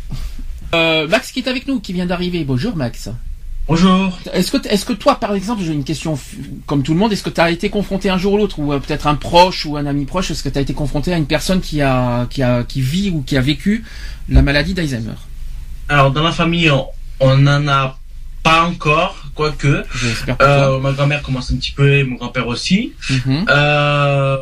Euh, 0.74 1.06
Max 1.08 1.32
qui 1.32 1.40
est 1.40 1.48
avec 1.48 1.66
nous, 1.66 1.80
qui 1.80 1.92
vient 1.92 2.06
d'arriver. 2.06 2.44
Bonjour 2.44 2.76
Max. 2.76 3.10
Bonjour. 3.68 4.18
Est-ce 4.32 4.50
que, 4.50 4.68
est-ce 4.68 4.84
que 4.84 4.92
toi, 4.92 5.16
par 5.20 5.34
exemple, 5.34 5.62
j'ai 5.62 5.72
une 5.72 5.84
question 5.84 6.18
comme 6.66 6.82
tout 6.82 6.94
le 6.94 6.98
monde, 6.98 7.12
est-ce 7.12 7.22
que 7.22 7.30
tu 7.30 7.40
as 7.40 7.50
été 7.50 7.70
confronté 7.70 8.10
un 8.10 8.18
jour 8.18 8.32
ou 8.32 8.36
l'autre, 8.38 8.58
ou 8.58 8.72
euh, 8.72 8.80
peut-être 8.80 9.06
un 9.06 9.14
proche 9.14 9.66
ou 9.66 9.76
un 9.76 9.86
ami 9.86 10.04
proche, 10.04 10.30
est-ce 10.30 10.42
que 10.42 10.48
tu 10.48 10.58
as 10.58 10.62
été 10.62 10.74
confronté 10.74 11.12
à 11.12 11.16
une 11.16 11.26
personne 11.26 11.60
qui 11.60 11.80
a, 11.80 12.26
qui 12.28 12.42
a, 12.42 12.64
qui 12.64 12.80
vit 12.80 13.10
ou 13.10 13.22
qui 13.22 13.36
a 13.36 13.40
vécu 13.40 13.84
la 14.28 14.42
maladie 14.42 14.74
d'Alzheimer? 14.74 15.14
Alors 15.88 16.10
dans 16.10 16.22
la 16.24 16.32
famille, 16.32 16.70
on- 17.20 17.36
n'en 17.36 17.68
a 17.68 17.98
pas 18.42 18.64
encore, 18.64 19.26
quoique. 19.36 19.84
Euh, 20.40 20.80
ma 20.80 20.92
grand-mère 20.92 21.22
commence 21.22 21.52
un 21.52 21.56
petit 21.56 21.70
peu, 21.70 21.92
et 21.92 22.02
mon 22.02 22.16
grand-père 22.16 22.48
aussi. 22.48 22.94
Mhm. 23.10 23.44
Euh, 23.48 24.36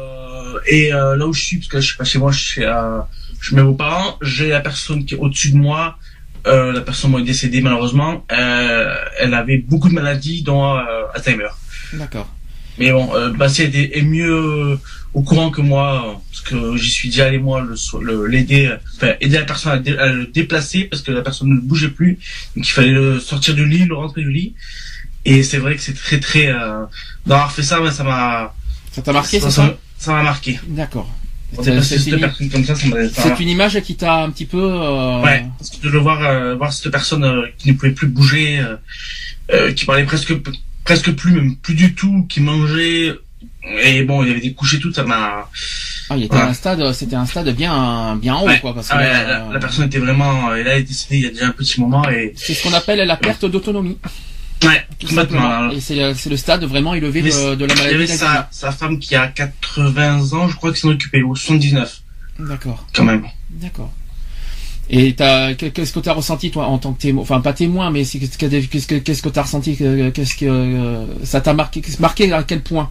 et 0.66 0.94
euh, 0.94 1.16
là 1.16 1.26
où 1.26 1.34
je 1.34 1.42
suis, 1.44 1.56
parce 1.58 1.68
que 1.68 1.80
je 1.80 1.86
suis 1.86 1.98
pas 1.98 2.04
chez 2.04 2.18
moi, 2.18 2.32
je 2.32 2.38
suis 2.40 2.62
suis 3.42 3.56
mes 3.56 3.62
beaux-parents, 3.62 4.16
j'ai 4.22 4.48
la 4.48 4.60
personne 4.60 5.04
qui 5.04 5.14
est 5.14 5.18
au-dessus 5.18 5.50
de 5.50 5.56
moi. 5.58 5.98
Euh, 6.46 6.72
la 6.72 6.80
personne 6.80 7.14
est 7.16 7.22
décédée 7.22 7.60
malheureusement. 7.60 8.24
Euh, 8.32 8.94
elle 9.18 9.34
avait 9.34 9.58
beaucoup 9.58 9.88
de 9.88 9.94
maladies, 9.94 10.42
dont 10.42 10.76
euh, 10.76 10.82
Alzheimer. 11.14 11.48
D'accord. 11.92 12.28
Mais 12.78 12.92
bon, 12.92 13.10
Bastien 13.36 13.66
est, 13.66 13.98
est 13.98 14.02
mieux 14.02 14.78
au 15.12 15.22
courant 15.22 15.50
que 15.50 15.60
moi, 15.60 16.22
parce 16.30 16.40
que 16.42 16.76
j'y 16.76 16.88
suis 16.90 17.08
déjà 17.10 17.26
allé 17.26 17.38
moi 17.38 17.60
le 18.00 18.26
l'aider, 18.26 18.72
enfin 18.96 19.14
aider 19.20 19.38
la 19.38 19.44
personne 19.44 19.72
à, 19.72 19.78
dé- 19.78 19.98
à 19.98 20.06
le 20.06 20.26
déplacer 20.26 20.84
parce 20.84 21.02
que 21.02 21.10
la 21.12 21.20
personne 21.20 21.48
ne 21.48 21.60
bougeait 21.60 21.88
plus, 21.90 22.12
donc 22.56 22.66
il 22.66 22.70
fallait 22.70 22.92
le 22.92 23.20
sortir 23.20 23.54
du 23.54 23.66
lit, 23.66 23.84
le 23.84 23.96
rentrer 23.96 24.22
du 24.22 24.30
lit. 24.30 24.54
Et 25.26 25.42
c'est 25.42 25.58
vrai 25.58 25.74
que 25.76 25.82
c'est 25.82 25.92
très 25.94 26.20
très 26.20 26.50
d'avoir 27.26 27.52
fait 27.52 27.62
ça, 27.64 27.80
ben, 27.80 27.90
ça 27.90 28.04
m'a 28.04 28.54
Ça 28.92 29.02
t'a 29.02 29.12
marqué, 29.12 29.40
ça? 29.50 29.76
Ça 29.98 30.12
m'a 30.12 30.22
marqué. 30.22 30.58
D'accord. 30.68 31.12
C'est- 31.62 31.80
cette 31.82 32.06
une, 32.06 32.50
comme 32.50 32.64
ça, 32.64 32.74
ça 32.74 32.86
c'est 33.36 33.44
image 33.44 33.80
qui 33.80 33.96
t'a 33.96 34.22
un 34.22 34.30
petit 34.30 34.46
peu. 34.46 34.62
euh, 34.62 35.20
Ouais, 35.22 35.44
parce 35.58 35.70
que 35.70 35.82
de 35.84 35.90
le 35.90 35.98
voir, 35.98 36.22
euh, 36.24 36.54
voir 36.54 36.72
cette 36.72 36.90
personne 36.92 37.24
euh, 37.24 37.46
qui 37.58 37.68
ne 37.68 37.74
pouvait 37.74 37.92
plus 37.92 38.06
bouger, 38.06 38.60
euh, 38.60 38.76
euh, 39.52 39.72
qui 39.72 39.84
parlait 39.84 40.04
presque 40.04 40.32
presque 40.84 41.12
plus, 41.12 41.32
même 41.32 41.56
plus 41.56 41.74
du 41.74 41.94
tout, 41.94 42.26
qui 42.28 42.40
mangeait, 42.40 43.12
et 43.82 44.02
bon, 44.04 44.22
il 44.22 44.28
y 44.28 44.30
avait 44.30 44.40
des 44.40 44.52
couches 44.52 44.74
et 44.74 44.78
tout, 44.78 44.92
ça 44.92 45.04
m'a. 45.04 45.48
Ah, 46.08 46.16
il 46.16 46.24
était 46.24 46.34
Ouais. 46.34 46.40
à 46.42 46.48
un 46.48 46.54
stade, 46.54 46.92
c'était 46.92 47.14
un 47.16 47.26
stade 47.26 47.54
bien, 47.54 48.16
bien 48.16 48.36
haut, 48.36 48.46
Ouais. 48.46 48.58
quoi, 48.60 48.74
parce 48.74 48.88
que 48.88 48.94
Ah 48.94 49.00
là, 49.02 49.22
la, 49.24 49.46
euh, 49.48 49.52
la 49.52 49.58
personne 49.60 49.86
était 49.86 49.98
vraiment, 49.98 50.52
elle 50.54 50.66
est 50.66 50.82
décédée 50.82 51.16
il 51.18 51.22
y 51.22 51.26
a 51.26 51.30
déjà 51.30 51.46
un 51.46 51.52
petit 51.52 51.80
moment 51.80 52.08
et 52.08 52.32
c'est 52.36 52.54
ce 52.54 52.62
qu'on 52.62 52.72
appelle 52.72 53.06
la 53.06 53.16
perte 53.16 53.44
d'autonomie. 53.44 53.98
Ouais, 54.64 54.86
tout 54.98 55.06
complètement. 55.08 55.40
simplement. 55.40 55.70
Et 55.72 55.80
c'est 55.80 55.94
le, 55.96 56.36
stade 56.36 56.64
vraiment 56.64 56.94
élevé 56.94 57.22
de, 57.22 57.54
de 57.54 57.64
la 57.64 57.74
Il 57.74 57.78
y 57.78 57.80
maladie 57.82 57.94
avait 57.94 58.06
sa, 58.06 58.48
sa 58.50 58.72
femme 58.72 58.98
qui 58.98 59.14
a 59.16 59.26
80 59.28 60.32
ans, 60.32 60.48
je 60.48 60.56
crois, 60.56 60.72
qui 60.72 60.80
s'en 60.80 60.88
occupait, 60.90 61.22
ou 61.22 61.34
79, 61.36 62.02
D'accord, 62.40 62.86
quand 62.94 63.04
même. 63.04 63.24
d'accord. 63.50 63.92
Et 64.92 65.14
que- 65.54 65.66
qu'est-ce 65.66 65.92
que 65.92 66.00
t'as 66.00 66.14
ressenti 66.14 66.50
toi 66.50 66.66
en 66.66 66.78
tant 66.78 66.92
que 66.92 67.00
témoin, 67.02 67.22
enfin 67.22 67.40
pas 67.40 67.52
témoin, 67.52 67.90
mais 67.90 68.02
c'est- 68.04 68.18
qu'est-ce 68.18 68.36
que 68.38 68.46
que 69.22 69.28
t'as 69.28 69.42
ressenti, 69.42 69.76
que- 69.76 70.10
qu'est-ce 70.10 70.34
que 70.34 70.46
euh, 70.46 71.04
ça 71.24 71.40
t'a 71.40 71.54
marqué, 71.54 71.80
marqué 72.00 72.32
à 72.32 72.42
quel 72.42 72.60
point? 72.62 72.90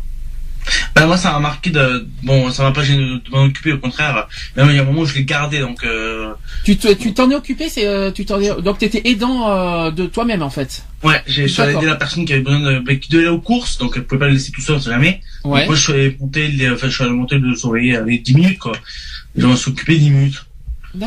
Ben, 0.95 1.07
moi, 1.07 1.17
ça 1.17 1.31
m'a 1.31 1.39
marqué 1.39 1.69
de, 1.69 2.07
bon, 2.23 2.51
ça 2.51 2.63
m'a 2.63 2.71
pas 2.71 2.83
gêné 2.83 3.03
de, 3.03 3.21
m'en 3.31 3.43
occuper, 3.45 3.73
au 3.73 3.77
contraire. 3.77 4.27
Même 4.55 4.69
il 4.69 4.75
y 4.75 4.79
a 4.79 4.81
un 4.81 4.85
moment 4.85 5.01
où 5.01 5.05
je 5.05 5.15
l'ai 5.15 5.23
gardé, 5.23 5.59
donc, 5.59 5.83
euh, 5.83 6.33
Tu 6.65 6.77
te, 6.77 6.91
tu 6.93 7.13
t'en 7.13 7.29
es 7.31 7.35
occupé, 7.35 7.69
c'est, 7.69 7.87
euh, 7.87 8.11
tu 8.11 8.25
t'en 8.25 8.39
es, 8.39 8.49
donc 8.61 8.77
t'étais 8.79 9.01
aidant 9.05 9.49
euh, 9.49 9.91
de 9.91 10.05
toi-même 10.05 10.41
en 10.41 10.49
fait. 10.49 10.83
ouais, 11.03 11.21
j'ai, 11.27 11.47
je 11.47 11.53
suis 11.53 11.61
allé 11.61 11.69
D'accord. 11.73 11.83
aider 11.83 11.91
la 11.91 11.97
personne 11.97 12.25
qui 12.25 12.33
avait 12.33 12.41
besoin 12.41 12.59
de, 12.59 12.79
ben, 12.79 12.99
qui 12.99 13.09
devait 13.09 13.23
aller 13.27 13.31
aux 13.31 13.41
courses, 13.41 13.77
donc 13.77 13.93
elle 13.95 14.03
pouvait 14.03 14.19
pas 14.19 14.27
le 14.27 14.33
laisser 14.33 14.51
tout 14.51 14.61
seul, 14.61 14.75
on 14.75 14.79
sait 14.81 14.89
jamais. 14.91 15.21
Ouais. 15.43 15.59
Donc, 15.61 15.67
moi, 15.69 15.75
je 15.75 15.81
suis 15.81 15.93
allé 15.93 16.17
monter, 16.19 16.47
les, 16.49 16.69
enfin, 16.69 16.87
je 16.89 16.93
suis 16.95 17.03
allé 17.03 17.13
monter 17.13 17.39
de 17.39 17.55
surveiller 17.55 17.99
les 18.05 18.19
10 18.19 18.33
minutes, 18.35 18.59
quoi. 18.59 18.73
Je 19.35 19.45
m'en 19.47 19.55
suis 19.55 19.71
occupé 19.71 19.97
10 19.97 20.09
minutes. 20.09 20.45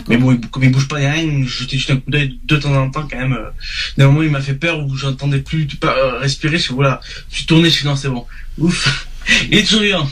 Mais 0.08 0.16
bon, 0.16 0.30
il- 0.32 0.40
comme 0.48 0.62
il 0.62 0.70
bouge 0.70 0.86
pas 0.86 1.00
ni 1.00 1.06
rien, 1.06 1.44
je 1.44 1.62
jetais 1.64 1.76
juste 1.76 1.90
un 1.90 1.96
coup 1.96 2.08
d'œil 2.10 2.38
de 2.44 2.56
temps 2.56 2.72
en 2.72 2.88
temps 2.88 3.06
quand 3.10 3.18
même. 3.18 3.32
Euh, 3.32 3.50
d'un 3.98 4.06
moment, 4.06 4.22
il 4.22 4.30
m'a 4.30 4.40
fait 4.40 4.54
peur 4.54 4.78
où 4.86 4.94
j'entendais 4.96 5.40
plus 5.40 5.66
respirer. 6.20 6.56
Je 6.56 6.62
suis 6.62 6.74
voilà, 6.74 7.00
je 7.30 7.38
suis 7.38 7.46
tourné, 7.46 7.68
je 7.68 7.74
suis 7.74 7.86
non, 7.86 7.96
c'est 7.96 8.08
bon. 8.08 8.24
Ouf. 8.58 9.08
Il 9.50 9.58
est 9.58 9.62
toujours 9.64 9.82
vivant. 9.82 10.08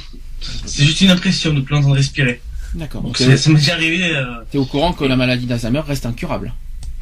C'est 0.65 0.85
juste 0.85 1.01
une 1.01 1.11
impression 1.11 1.53
de 1.53 1.61
plus 1.61 1.75
l'entendre 1.75 1.97
respirer. 1.97 2.41
D'accord. 2.75 3.03
Donc 3.03 3.17
ça 3.19 3.27
m'est 3.27 3.55
déjà 3.59 3.75
arrivé. 3.75 4.15
Euh... 4.15 4.25
t'es 4.51 4.59
au 4.59 4.65
courant 4.65 4.93
que 4.93 5.05
la 5.05 5.17
maladie 5.17 5.47
d'Alzheimer 5.47 5.81
reste 5.87 6.07
incurable. 6.07 6.53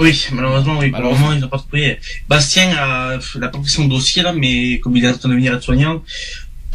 Oui, 0.01 0.27
malheureusement, 0.33 0.79
oui. 0.79 0.91
Pour 0.91 0.99
le 0.99 1.03
Malheureusement. 1.05 1.27
moment, 1.27 1.37
ils 1.37 1.41
n'ont 1.41 1.49
pas 1.49 1.59
trouvé. 1.59 1.99
Bastien 2.29 2.71
a, 2.79 3.19
il 3.35 3.45
a 3.45 3.49
pas 3.49 3.59
pris 3.59 3.69
son 3.69 3.87
dossier 3.87 4.23
là, 4.23 4.33
mais 4.33 4.79
comme 4.81 4.97
il 4.97 5.05
est 5.05 5.09
en 5.09 5.17
train 5.19 5.29
de 5.29 5.35
devenir 5.35 5.55
aide-soignant, 5.55 6.03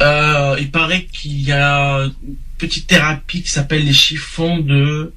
euh, 0.02 0.56
il 0.60 0.70
paraît 0.70 1.04
qu'il 1.06 1.40
y 1.40 1.50
a 1.52 2.04
une 2.04 2.36
petite 2.58 2.86
thérapie 2.86 3.42
qui 3.42 3.50
s'appelle 3.50 3.84
les 3.84 3.92
chiffons 3.94 4.58
de, 4.58 5.12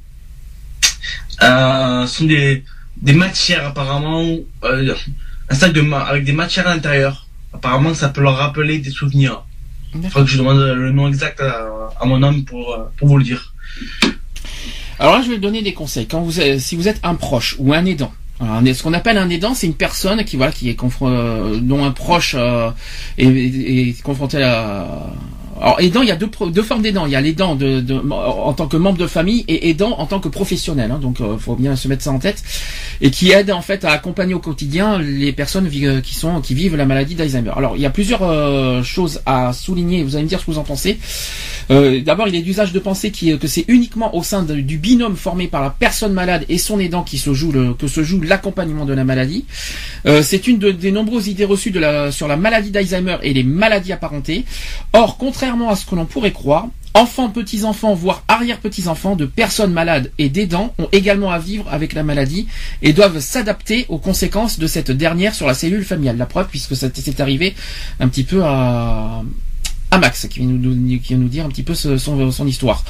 euh, 1.43 2.07
ce 2.07 2.17
sont 2.19 2.25
des, 2.25 2.63
des 3.01 3.13
matières 3.13 3.65
apparemment, 3.67 4.25
euh, 4.63 4.95
un 5.49 5.55
sac 5.55 5.73
de 5.73 5.81
ma- 5.81 5.99
avec 6.03 6.23
des 6.23 6.33
matières 6.33 6.67
à 6.67 6.73
l'intérieur. 6.75 7.27
Apparemment, 7.53 7.93
ça 7.93 8.09
peut 8.09 8.21
leur 8.21 8.37
rappeler 8.37 8.79
des 8.79 8.89
souvenirs. 8.89 9.43
Il 9.93 10.01
D'accord. 10.01 10.11
faudra 10.11 10.25
que 10.25 10.31
je 10.31 10.37
demande 10.37 10.59
le 10.59 10.91
nom 10.91 11.07
exact 11.07 11.39
à, 11.41 11.67
à 11.99 12.05
mon 12.05 12.21
homme 12.23 12.43
pour, 12.45 12.73
euh, 12.73 12.77
pour 12.97 13.07
vous 13.07 13.17
le 13.17 13.23
dire. 13.23 13.53
Alors 14.99 15.15
là, 15.17 15.21
je 15.21 15.29
vais 15.29 15.37
donner 15.37 15.61
des 15.61 15.73
conseils. 15.73 16.07
Quand 16.07 16.21
vous 16.21 16.33
si 16.59 16.75
vous 16.75 16.87
êtes 16.87 16.99
un 17.03 17.15
proche 17.15 17.55
ou 17.59 17.73
un 17.73 17.85
aidant, 17.85 18.11
alors, 18.39 18.55
un- 18.55 18.73
ce 18.73 18.83
qu'on 18.83 18.93
appelle 18.93 19.17
un 19.17 19.29
aidant, 19.29 19.53
c'est 19.53 19.67
une 19.67 19.75
personne 19.75 20.23
qui 20.23 20.37
voilà 20.37 20.51
qui 20.51 20.69
est 20.69 20.79
confron- 20.79 21.09
euh, 21.09 21.57
dont 21.59 21.83
un 21.85 21.91
proche 21.91 22.35
euh, 22.37 22.69
est- 23.17 23.27
est 23.27 24.01
confronté 24.03 24.41
à. 24.43 25.07
Alors 25.61 25.79
aidant, 25.79 26.01
il 26.01 26.07
y 26.07 26.11
a 26.11 26.15
deux, 26.15 26.29
deux 26.51 26.61
formes 26.63 26.81
d'aidant. 26.81 27.05
Il 27.05 27.11
y 27.11 27.15
a 27.15 27.21
l'aidant 27.21 27.55
de, 27.55 27.83
en 28.11 28.53
tant 28.53 28.67
que 28.67 28.77
membre 28.77 28.97
de 28.97 29.07
famille 29.07 29.43
et 29.47 29.69
aidant 29.69 29.91
en 29.97 30.05
tant 30.05 30.19
que 30.19 30.29
professionnel. 30.29 30.91
hein. 30.91 30.99
donc, 31.01 31.17
il 31.19 31.39
faut 31.39 31.55
bien 31.55 31.75
se 31.75 31.87
mettre 31.87 32.03
ça 32.03 32.11
en 32.11 32.19
tête 32.19 32.43
et 33.01 33.11
qui 33.11 33.31
aide 33.31 33.51
en 33.51 33.61
fait 33.61 33.83
à 33.85 33.91
accompagner 33.91 34.33
au 34.33 34.39
quotidien 34.39 34.99
les 34.99 35.31
personnes 35.31 35.69
euh, 35.83 36.01
qui 36.01 36.13
sont 36.13 36.41
qui 36.41 36.53
vivent 36.53 36.75
la 36.75 36.85
maladie 36.85 37.15
d'Alzheimer. 37.15 37.51
Alors, 37.55 37.75
il 37.75 37.81
y 37.81 37.85
a 37.85 37.89
plusieurs 37.89 38.21
euh, 38.23 38.83
choses 38.83 39.21
à 39.25 39.53
souligner. 39.53 40.03
Vous 40.03 40.15
allez 40.15 40.25
me 40.25 40.29
dire 40.29 40.39
ce 40.39 40.45
que 40.45 40.51
vous 40.51 40.57
en 40.59 40.63
pensez. 40.63 40.99
Euh, 41.71 42.01
D'abord, 42.01 42.27
il 42.27 42.35
est 42.35 42.41
d'usage 42.41 42.71
de 42.71 42.79
penser 42.79 43.11
que 43.11 43.47
c'est 43.47 43.65
uniquement 43.67 44.15
au 44.15 44.23
sein 44.23 44.43
du 44.43 44.77
binôme 44.77 45.15
formé 45.15 45.47
par 45.47 45.61
la 45.63 45.69
personne 45.71 46.13
malade 46.13 46.45
et 46.49 46.57
son 46.57 46.79
aidant 46.79 47.03
qui 47.03 47.17
se 47.17 47.33
joue 47.33 47.51
que 47.79 47.87
se 47.87 48.03
joue 48.03 48.21
l'accompagnement 48.21 48.85
de 48.85 48.93
la 48.93 49.03
maladie. 49.03 49.45
Euh, 50.05 50.21
c'est 50.21 50.47
une 50.47 50.59
de- 50.59 50.71
des 50.71 50.91
nombreuses 50.91 51.27
idées 51.27 51.45
reçues 51.45 51.73
sur 52.11 52.27
la 52.27 52.37
maladie 52.37 52.69
d'Alzheimer 52.71 53.17
et 53.23 53.33
les 53.33 53.43
maladies 53.43 53.91
apparentées. 53.91 54.45
Or, 54.93 55.17
contrairement 55.17 55.46
à 55.47 55.75
ce 55.75 55.85
que 55.85 55.95
l'on 55.95 56.05
pourrait 56.05 56.31
croire, 56.31 56.67
enfants, 56.93 57.29
petits-enfants, 57.29 57.93
voire 57.93 58.23
arrière-petits-enfants 58.27 59.15
de 59.15 59.25
personnes 59.25 59.71
malades 59.71 60.11
et 60.17 60.29
d'aidants 60.29 60.73
ont 60.77 60.89
également 60.91 61.31
à 61.31 61.39
vivre 61.39 61.65
avec 61.71 61.93
la 61.93 62.03
maladie 62.03 62.47
et 62.81 62.91
doivent 62.91 63.19
s'adapter 63.19 63.85
aux 63.89 63.97
conséquences 63.97 64.59
de 64.59 64.67
cette 64.67 64.91
dernière 64.91 65.33
sur 65.33 65.47
la 65.47 65.53
cellule 65.53 65.85
familiale. 65.85 66.17
La 66.17 66.25
preuve, 66.25 66.47
puisque 66.49 66.75
c'est 66.75 67.19
arrivé 67.19 67.55
un 67.99 68.07
petit 68.09 68.23
peu 68.23 68.43
à, 68.43 69.23
Max, 69.91 70.27
qui 70.27 70.39
vient 70.39 70.47
nous, 70.49 71.27
dire 71.29 71.45
un 71.45 71.49
petit 71.49 71.63
peu 71.63 71.75
son 71.75 72.47
histoire. 72.47 72.83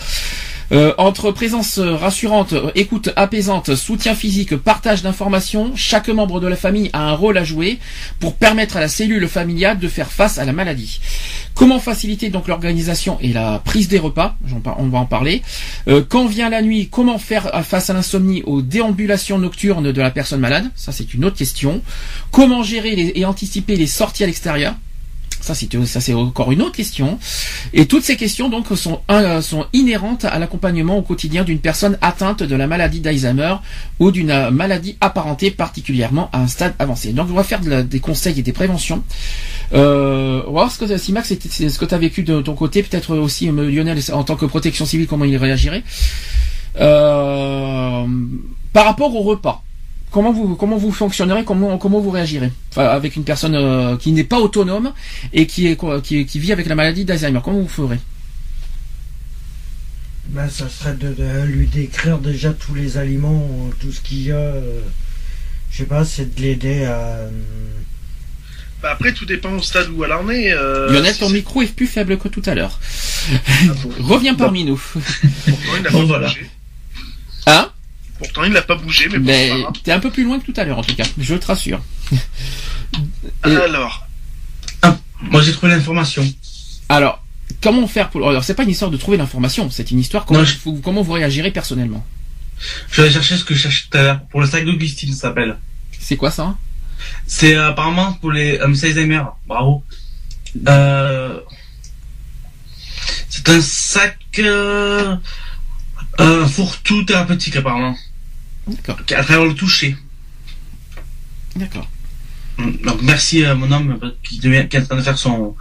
Euh, 0.71 0.93
entre 0.97 1.31
présence 1.31 1.79
rassurante, 1.79 2.53
écoute 2.75 3.09
apaisante, 3.15 3.75
soutien 3.75 4.15
physique, 4.15 4.57
partage 4.57 5.01
d'informations, 5.01 5.71
chaque 5.75 6.09
membre 6.09 6.41
de 6.41 6.47
la 6.47 6.57
famille 6.57 6.89
a 6.91 7.09
un 7.09 7.13
rôle 7.13 7.37
à 7.37 7.45
jouer 7.45 7.79
pour 8.19 8.35
permettre 8.35 8.75
à 8.75 8.81
la 8.81 8.89
cellule 8.89 9.27
familiale 9.29 9.79
de 9.79 9.87
faire 9.87 10.11
face 10.11 10.37
à 10.37 10.45
la 10.45 10.51
maladie. 10.51 10.99
Comment 11.53 11.79
faciliter 11.79 12.29
donc 12.29 12.47
l'organisation 12.47 13.17
et 13.21 13.31
la 13.31 13.59
prise 13.63 13.87
des 13.87 13.97
repas? 13.97 14.35
On 14.77 14.87
va 14.89 14.99
en 14.99 15.05
parler. 15.05 15.41
Euh, 15.87 16.03
quand 16.07 16.27
vient 16.27 16.49
la 16.49 16.61
nuit, 16.61 16.89
comment 16.91 17.17
faire 17.17 17.65
face 17.65 17.89
à 17.89 17.93
l'insomnie, 17.93 18.43
aux 18.43 18.61
déambulations 18.61 19.39
nocturnes 19.39 19.91
de 19.91 20.01
la 20.01 20.11
personne 20.11 20.41
malade? 20.41 20.69
Ça, 20.75 20.91
c'est 20.91 21.13
une 21.13 21.23
autre 21.23 21.37
question. 21.37 21.81
Comment 22.31 22.61
gérer 22.61 23.13
et 23.15 23.25
anticiper 23.25 23.75
les 23.75 23.87
sorties 23.87 24.23
à 24.23 24.27
l'extérieur? 24.27 24.75
Ça, 25.41 25.55
c'est 25.55 26.13
encore 26.13 26.51
une 26.51 26.61
autre 26.61 26.75
question. 26.75 27.19
Et 27.73 27.85
toutes 27.85 28.03
ces 28.03 28.17
questions 28.17 28.49
donc 28.49 28.67
sont, 28.75 29.01
euh, 29.11 29.41
sont 29.41 29.65
inhérentes 29.73 30.25
à 30.25 30.37
l'accompagnement 30.39 30.97
au 30.97 31.01
quotidien 31.01 31.43
d'une 31.43 31.59
personne 31.59 31.97
atteinte 32.01 32.43
de 32.43 32.55
la 32.55 32.67
maladie 32.67 32.99
d'Alzheimer 32.99 33.55
ou 33.99 34.11
d'une 34.11 34.31
euh, 34.31 34.51
maladie 34.51 34.97
apparentée 35.01 35.51
particulièrement 35.51 36.29
à 36.33 36.41
un 36.41 36.47
stade 36.47 36.73
avancé. 36.79 37.13
Donc, 37.13 37.27
on 37.31 37.33
va 37.33 37.43
faire 37.43 37.61
des 37.61 37.99
conseils 37.99 38.39
et 38.39 38.43
des 38.43 38.53
préventions. 38.53 39.03
Euh, 39.73 40.41
on 40.47 40.53
va 40.53 40.61
voir 40.61 40.71
ce 40.71 40.79
que 40.79 40.97
si 40.97 41.11
Max, 41.11 41.33
c'est 41.49 41.69
ce 41.69 41.79
que 41.79 41.85
tu 41.85 41.93
as 41.93 41.97
vécu 41.97 42.23
de 42.23 42.41
ton 42.41 42.53
côté, 42.53 42.83
peut-être 42.83 43.15
aussi 43.15 43.47
Lionel 43.47 43.99
en 44.11 44.23
tant 44.23 44.35
que 44.35 44.45
protection 44.45 44.85
civile, 44.85 45.07
comment 45.07 45.25
il 45.25 45.37
réagirait. 45.37 45.83
Par 46.73 48.05
rapport 48.85 49.15
au 49.15 49.21
repas. 49.21 49.63
Comment 50.17 50.31
vous 50.33 50.55
comment 50.55 50.77
vous 50.77 50.91
fonctionnerez 50.91 51.43
comment 51.43 51.77
comment 51.77 51.99
vous 51.99 52.09
réagirez 52.09 52.51
enfin, 52.71 52.85
avec 52.87 53.15
une 53.17 53.23
personne 53.23 53.53
euh, 53.53 53.97
qui 53.97 54.11
n'est 54.13 54.23
pas 54.23 54.39
autonome 54.39 54.91
et 55.31 55.45
qui 55.45 55.67
est 55.67 55.77
qui, 56.01 56.25
qui 56.25 56.39
vit 56.39 56.51
avec 56.51 56.65
la 56.65 56.73
maladie 56.73 57.05
d'Alzheimer 57.05 57.39
comment 57.43 57.59
vous 57.59 57.67
ferez? 57.67 57.99
Ben, 60.29 60.49
ça 60.49 60.67
serait 60.69 60.95
de, 60.95 61.13
de 61.13 61.43
lui 61.45 61.67
décrire 61.67 62.17
déjà 62.17 62.51
tous 62.51 62.73
les 62.73 62.97
aliments, 62.97 63.47
tout 63.79 63.91
ce 63.91 64.01
qu'il 64.01 64.23
y 64.23 64.31
a. 64.31 64.37
euh, 64.37 64.79
je 65.71 65.77
sais 65.77 65.85
pas, 65.85 66.03
c'est 66.03 66.33
de 66.35 66.41
l'aider 66.41 66.85
à. 66.85 66.97
euh, 66.97 67.29
Bah 68.81 68.89
après, 68.93 69.13
tout 69.13 69.25
dépend 69.27 69.51
au 69.53 69.61
stade 69.61 69.89
où 69.95 70.03
elle 70.03 70.13
en 70.13 70.27
est. 70.31 70.51
Euh, 70.51 70.91
Lionel 70.91 71.13
si 71.13 71.19
ton 71.19 71.29
micro 71.29 71.61
est 71.61 71.75
plus 71.75 71.85
faible 71.85 72.17
que 72.17 72.27
tout 72.27 72.41
à 72.47 72.55
l'heure 72.55 72.79
Ah 73.31 73.73
bon? 73.83 73.91
reviens 74.15 74.33
parmi 74.33 74.63
nous 74.65 74.81
Bon, 75.91 76.05
voilà. 76.07 76.33
hein? 77.45 77.69
Pourtant, 78.17 78.43
il 78.43 78.51
n'a 78.51 78.61
pas 78.61 78.75
bougé, 78.75 79.07
mais 79.09 79.19
bon, 79.19 79.25
mais 79.25 79.61
grave. 79.61 79.73
t'es 79.83 79.91
un 79.91 79.99
peu 79.99 80.09
plus 80.11 80.23
loin 80.23 80.39
que 80.39 80.45
tout 80.45 80.53
à 80.59 80.63
l'heure 80.63 80.79
en 80.79 80.83
tout 80.83 80.95
cas 80.95 81.03
je 81.19 81.35
te 81.35 81.45
rassure 81.45 81.81
Et- 82.13 82.17
Alors, 83.55 84.07
Moi, 85.21 85.41
j'ai 85.41 85.51
trouvé 85.51 85.71
l'information. 85.71 86.25
alors 86.89 87.23
comment 87.61 87.87
faire 87.87 88.09
pour 88.09 88.27
alors 88.29 88.43
c'est 88.43 88.53
pas 88.53 88.63
une 88.63 88.69
histoire 88.69 88.91
de 88.91 88.97
trouver 88.97 89.17
l'information 89.17 89.69
c'est 89.71 89.89
une 89.91 89.99
histoire 89.99 90.25
comment, 90.25 90.39
Non, 90.41 90.45
je- 90.45 90.57
vous, 90.63 90.79
comment 90.81 91.01
vous 91.01 91.13
réagirez 91.13 91.51
personnellement 91.51 92.05
Je 92.91 92.97
vais 93.01 93.03
aller 93.07 93.13
chercher 93.13 93.37
ce 93.37 93.43
que 93.43 93.53
je 93.55 93.59
cherchais 93.61 93.85
tout 93.89 93.97
à 93.97 94.01
l'heure. 94.03 94.19
Pour 94.31 94.41
le 94.41 94.47
sac 94.47 94.65
d'Augustine, 94.65 95.13
ça 95.13 95.21
s'appelle. 95.27 95.57
c'est 95.99 96.17
quoi 96.17 96.31
ça 96.31 96.43
hein? 96.43 96.57
C'est 97.27 97.55
euh, 97.55 97.69
apparemment 97.69 98.13
pour 98.13 98.31
les 98.31 98.57
euh, 98.57 98.65
Alzheimer. 98.65 99.21
Bravo. 99.47 99.83
Euh, 100.67 101.39
c'est 103.29 103.47
un 103.49 103.61
sac 103.61 104.17
euh, 104.39 105.15
euh, 106.19 106.45
fourre-tout 106.47 107.03
thérapeutique 107.03 107.55
apparemment. 107.55 107.95
d'accord 108.67 108.97
À 108.99 109.23
travers 109.23 109.45
le 109.45 109.53
toucher. 109.53 109.95
d'accord 111.55 111.89
Donc 112.57 113.01
merci 113.01 113.45
à 113.45 113.55
mon 113.55 113.71
homme 113.71 113.99
euh, 114.01 114.11
qui, 114.23 114.39
devient, 114.39 114.67
qui 114.69 114.77
est 114.77 114.81
en 114.81 114.85
train 114.85 114.95
de 114.97 115.01
faire 115.01 115.17
son, 115.17 115.55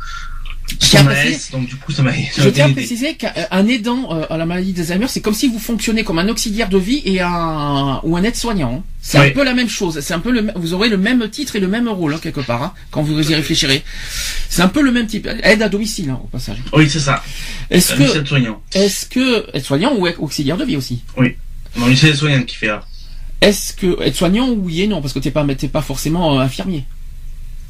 Donc 1.52 1.66
du 1.68 1.76
coup 1.76 1.92
ça 1.92 2.02
m'a 2.02 2.12
Je 2.12 2.48
tiens 2.48 2.66
à 2.66 2.72
préciser 2.72 3.14
qu'un 3.14 3.66
aidant 3.68 4.08
euh, 4.12 4.24
à 4.30 4.36
la 4.36 4.46
maladie 4.46 4.72
d'Alzheimer, 4.72 5.06
c'est 5.08 5.20
comme 5.20 5.34
si 5.34 5.48
vous 5.48 5.58
fonctionnez 5.58 6.04
comme 6.04 6.18
un 6.18 6.28
auxiliaire 6.28 6.68
de 6.68 6.78
vie 6.78 7.02
et 7.04 7.20
un 7.20 8.00
ou 8.02 8.16
un 8.16 8.22
aide-soignant. 8.22 8.76
hein. 8.78 8.82
C'est 9.00 9.18
un 9.18 9.22
Oui. 9.22 9.30
peu 9.30 9.44
la 9.44 9.54
même 9.54 9.68
chose. 9.68 10.00
C'est 10.00 10.14
un 10.14 10.18
peu 10.18 10.32
le, 10.32 10.50
vous 10.56 10.74
aurez 10.74 10.88
le 10.88 10.96
même 10.96 11.28
titre 11.30 11.54
et 11.56 11.60
le 11.60 11.68
même 11.68 11.88
rôle 11.88 12.14
hein, 12.14 12.18
quelque 12.20 12.40
part 12.40 12.62
hein, 12.62 12.72
quand 12.90 13.02
vous 13.02 13.30
y 13.30 13.34
réfléchirez. 13.34 13.84
C'est 14.48 14.62
un 14.62 14.68
peu 14.68 14.82
le 14.82 14.90
même 14.90 15.06
type. 15.06 15.28
Aide 15.44 15.62
à 15.62 15.68
domicile 15.68 16.10
hein, 16.10 16.20
au 16.22 16.26
passage. 16.26 16.58
Oui 16.72 16.88
c'est 16.90 17.00
ça. 17.00 17.22
Est-ce 17.70 17.92
Euh, 17.92 17.96
que 17.96 18.02
Michel 18.02 18.26
Soignant. 18.26 18.62
est-ce 18.74 19.06
que 19.06 19.46
aide-soignant 19.56 19.94
ou 19.96 20.06
auxiliaire 20.18 20.56
de 20.56 20.64
vie 20.64 20.76
aussi? 20.76 21.02
Non 21.76 21.86
Michel 21.86 22.16
Soignant 22.16 22.42
qui 22.42 22.56
fait 22.56 22.66
là. 22.68 22.84
Est-ce 23.40 23.72
que 23.74 24.02
aide-soignant 24.02 24.48
oui 24.50 24.82
et 24.82 24.86
non? 24.88 25.00
Parce 25.00 25.12
que 25.12 25.18
t'es 25.20 25.30
pas 25.30 25.44
t'es 25.54 25.68
pas 25.68 25.82
forcément 25.82 26.38
euh, 26.40 26.42
infirmier. 26.42 26.84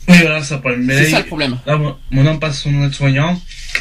Oui 0.08 0.14
voilà 0.20 0.42
ça 0.42 0.58
problème. 0.58 0.84
Mais 0.84 1.04
C'est 1.04 1.10
ça 1.10 1.18
le 1.20 1.26
problème. 1.26 1.58
Là, 1.66 1.76
mon, 2.10 2.26
homme 2.26 2.38
passe 2.38 2.62
son 2.62 2.84
aide-soignant, 2.84 3.40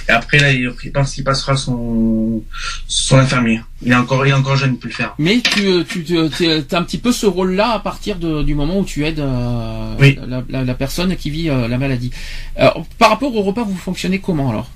et 0.10 0.12
après, 0.12 0.40
là, 0.40 0.52
il, 0.52 0.72
il 0.84 0.92
pense 0.92 1.14
qu'il 1.14 1.24
passera 1.24 1.56
son, 1.56 2.44
son 2.88 3.18
infirmier. 3.18 3.62
Il 3.84 3.92
est 3.92 3.96
encore, 3.96 4.26
il 4.26 4.32
est 4.32 4.34
encore 4.34 4.56
jeune, 4.58 4.74
il 4.74 4.80
peut 4.80 4.88
le 4.88 4.94
faire. 4.94 5.14
Mais 5.20 5.42
tu 5.42 5.68
euh, 5.68 5.84
tu 5.88 6.04
tu- 6.04 6.18
t'es- 6.36 6.64
t'as 6.64 6.80
un 6.80 6.84
petit 6.84 6.98
peu 6.98 7.12
ce 7.12 7.28
rôle-là 7.28 7.70
à 7.74 7.80
partir 7.80 8.16
de- 8.18 8.42
du 8.42 8.56
moment 8.56 8.80
où 8.80 8.86
tu 8.86 9.06
aides 9.06 9.20
euh, 9.20 9.96
Oui. 10.00 10.18
la, 10.28 10.44
la- 10.50 10.64
la 10.64 10.74
personne 10.74 11.16
qui 11.16 11.30
vit 11.30 11.50
euh, 11.50 11.68
la 11.68 11.78
maladie. 11.78 12.10
Alors, 12.56 12.84
par 12.98 13.10
rapport 13.12 13.36
au 13.36 13.44
repas, 13.44 13.64
vous 13.64 13.76
fonctionnez 13.78 14.18
comment 14.20 14.50
alors? 14.50 14.72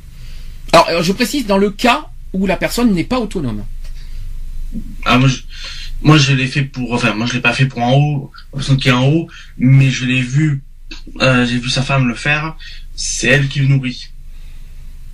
Alors, 0.71 0.89
euh, 0.89 1.01
je 1.01 1.11
précise 1.13 1.47
dans 1.47 1.57
le 1.57 1.71
cas 1.71 2.05
où 2.33 2.45
la 2.45 2.57
personne 2.57 2.93
n'est 2.93 3.03
pas 3.03 3.19
autonome. 3.19 3.63
Ah, 5.05 5.17
moi, 5.17 5.27
je, 5.27 5.37
moi, 6.03 6.17
je 6.19 6.31
l'ai 6.33 6.45
fait 6.45 6.61
pour, 6.61 6.93
enfin, 6.93 7.15
moi, 7.15 7.25
je 7.25 7.33
l'ai 7.33 7.41
pas 7.41 7.53
fait 7.53 7.65
pour 7.65 7.81
en 7.81 7.93
haut, 7.95 8.31
la 8.53 8.59
personne 8.59 8.77
qui 8.77 8.89
est 8.89 8.91
en 8.91 9.07
haut, 9.07 9.27
mais 9.57 9.89
je 9.89 10.05
l'ai 10.05 10.21
vu, 10.21 10.61
euh, 11.21 11.45
j'ai 11.45 11.59
vu 11.59 11.69
sa 11.69 11.81
femme 11.81 12.07
le 12.07 12.15
faire. 12.15 12.55
C'est 12.95 13.27
elle 13.27 13.47
qui 13.47 13.59
le 13.59 13.67
nourrit. 13.67 14.09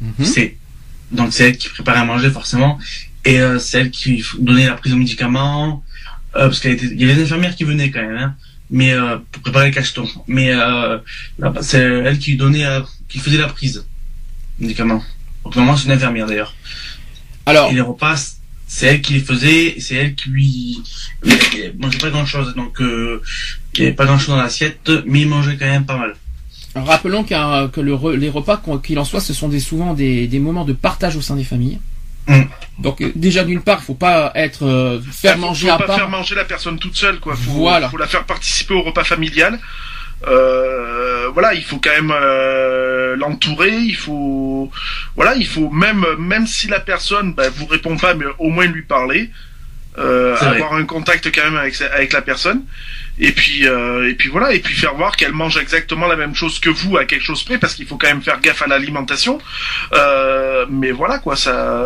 Mhm. 0.01 0.25
C'est, 0.25 0.57
donc 1.11 1.33
c'est 1.33 1.49
elle 1.49 1.57
qui 1.57 1.69
prépare 1.69 1.97
à 1.97 2.05
manger, 2.05 2.29
forcément, 2.29 2.79
et 3.23 3.39
euh, 3.39 3.59
c'est 3.59 3.81
elle 3.81 3.91
qui 3.91 4.23
donnait 4.39 4.67
la 4.67 4.73
prise 4.73 4.93
aux 4.93 4.97
médicaments, 4.97 5.83
euh, 6.35 6.47
parce 6.47 6.59
qu'il 6.59 6.99
y 6.99 7.03
avait 7.03 7.15
des 7.15 7.23
infirmières 7.23 7.55
qui 7.55 7.63
venaient 7.63 7.91
quand 7.91 8.01
même, 8.01 8.17
hein, 8.17 8.35
mais 8.69 8.91
euh, 8.91 9.17
pour 9.31 9.41
préparer 9.43 9.67
les 9.67 9.73
cachetons. 9.73 10.09
Mais 10.27 10.51
euh, 10.51 10.97
c'est 11.61 11.79
elle 11.79 12.19
qui 12.19 12.35
donnait, 12.35 12.65
euh, 12.65 12.81
qui 13.07 13.19
faisait 13.19 13.37
la 13.37 13.47
prise 13.47 13.85
médicaments. 14.59 15.03
Donc 15.43 15.55
normalement 15.55 15.77
c'est 15.77 15.85
une 15.85 15.93
infirmière 15.93 16.27
d'ailleurs. 16.27 16.55
Alors, 17.45 17.69
Et 17.71 17.75
les 17.75 17.81
repas, 17.81 18.15
c'est 18.67 18.87
elle 18.87 19.01
qui 19.01 19.13
les 19.13 19.19
faisait, 19.19 19.75
c'est 19.79 19.95
elle 19.95 20.15
qui 20.15 20.29
lui 20.29 20.83
mangeait 21.77 21.99
pas 21.99 22.09
grand 22.09 22.25
chose, 22.25 22.55
donc 22.55 22.81
euh, 22.81 23.21
il 23.77 23.83
y 23.83 23.87
avait 23.87 23.95
pas 23.95 24.05
grand 24.05 24.17
chose 24.17 24.35
dans 24.35 24.41
l'assiette, 24.41 24.89
mais 25.05 25.21
il 25.21 25.27
mangeait 25.29 25.57
quand 25.57 25.65
même 25.65 25.85
pas 25.85 25.97
mal. 25.97 26.15
rappelons 26.75 27.23
qu'un- 27.23 27.67
que 27.69 27.79
le 27.81 27.95
les 28.15 28.29
repas, 28.29 28.61
qu'il 28.83 28.99
en 28.99 29.05
soit, 29.05 29.21
ce 29.21 29.33
sont 29.33 29.47
des, 29.49 29.59
souvent 29.59 29.93
des, 29.93 30.27
des 30.27 30.39
moments 30.39 30.65
de 30.65 30.73
partage 30.73 31.15
au 31.15 31.21
sein 31.21 31.35
des 31.35 31.43
familles. 31.45 31.79
Mm. 32.27 32.41
Donc 32.79 33.01
euh, 33.01 33.11
déjà 33.15 33.43
d'une 33.43 33.61
part, 33.61 33.79
il 33.81 33.85
faut 33.85 33.93
pas 33.93 34.31
être 34.35 34.65
euh, 34.65 34.99
faire 35.11 35.35
faut- 35.35 35.41
manger 35.41 35.67
faut 35.67 35.73
à 35.73 35.77
pas 35.77 35.85
part. 35.87 35.95
faire 35.97 36.09
manger 36.09 36.35
la 36.35 36.43
personne 36.45 36.77
toute 36.79 36.95
seule, 36.97 37.19
quoi. 37.19 37.35
Faut, 37.35 37.51
Voilà. 37.51 37.87
faut 37.89 37.97
la 37.97 38.07
faire 38.07 38.23
participer 38.25 38.73
au 38.73 38.81
repas 38.81 39.03
familial. 39.03 39.59
Euh, 40.27 41.29
voilà, 41.33 41.53
il 41.53 41.63
faut 41.63 41.77
quand 41.77 41.91
même 41.91 42.11
euh, 42.15 43.15
l'entourer. 43.15 43.75
Il 43.77 43.95
faut, 43.95 44.71
voilà, 45.15 45.35
il 45.35 45.45
faut 45.47 45.69
même 45.69 46.05
même 46.17 46.47
si 46.47 46.67
la 46.67 46.79
personne 46.79 47.33
bah, 47.33 47.49
vous 47.55 47.65
répond 47.65 47.97
pas, 47.97 48.13
mais 48.13 48.25
au 48.39 48.49
moins 48.49 48.65
lui 48.65 48.81
parler, 48.83 49.29
euh, 49.97 50.35
avoir 50.37 50.73
un 50.73 50.85
contact 50.85 51.29
quand 51.33 51.43
même 51.43 51.57
avec 51.57 51.79
avec 51.81 52.13
la 52.13 52.21
personne. 52.21 52.61
Et 53.17 53.31
puis 53.31 53.65
euh, 53.65 54.09
et 54.09 54.13
puis 54.15 54.29
voilà, 54.29 54.53
et 54.53 54.59
puis 54.59 54.75
faire 54.75 54.93
voir 54.95 55.15
qu'elle 55.15 55.31
mange 55.31 55.57
exactement 55.57 56.05
la 56.07 56.17
même 56.17 56.35
chose 56.35 56.59
que 56.59 56.69
vous 56.69 56.97
à 56.97 57.05
quelque 57.05 57.23
chose 57.23 57.43
près, 57.43 57.57
parce 57.57 57.73
qu'il 57.73 57.85
faut 57.85 57.95
quand 57.97 58.07
même 58.07 58.21
faire 58.21 58.41
gaffe 58.41 58.61
à 58.61 58.67
l'alimentation. 58.67 59.39
Euh, 59.93 60.65
mais 60.69 60.91
voilà 60.91 61.19
quoi, 61.19 61.35
ça 61.37 61.85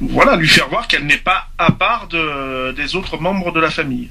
voilà, 0.00 0.36
lui 0.36 0.48
faire 0.48 0.68
voir 0.68 0.88
qu'elle 0.88 1.06
n'est 1.06 1.16
pas 1.18 1.48
à 1.58 1.70
part 1.70 2.08
de, 2.08 2.72
des 2.72 2.96
autres 2.96 3.16
membres 3.18 3.52
de 3.52 3.60
la 3.60 3.70
famille. 3.70 4.08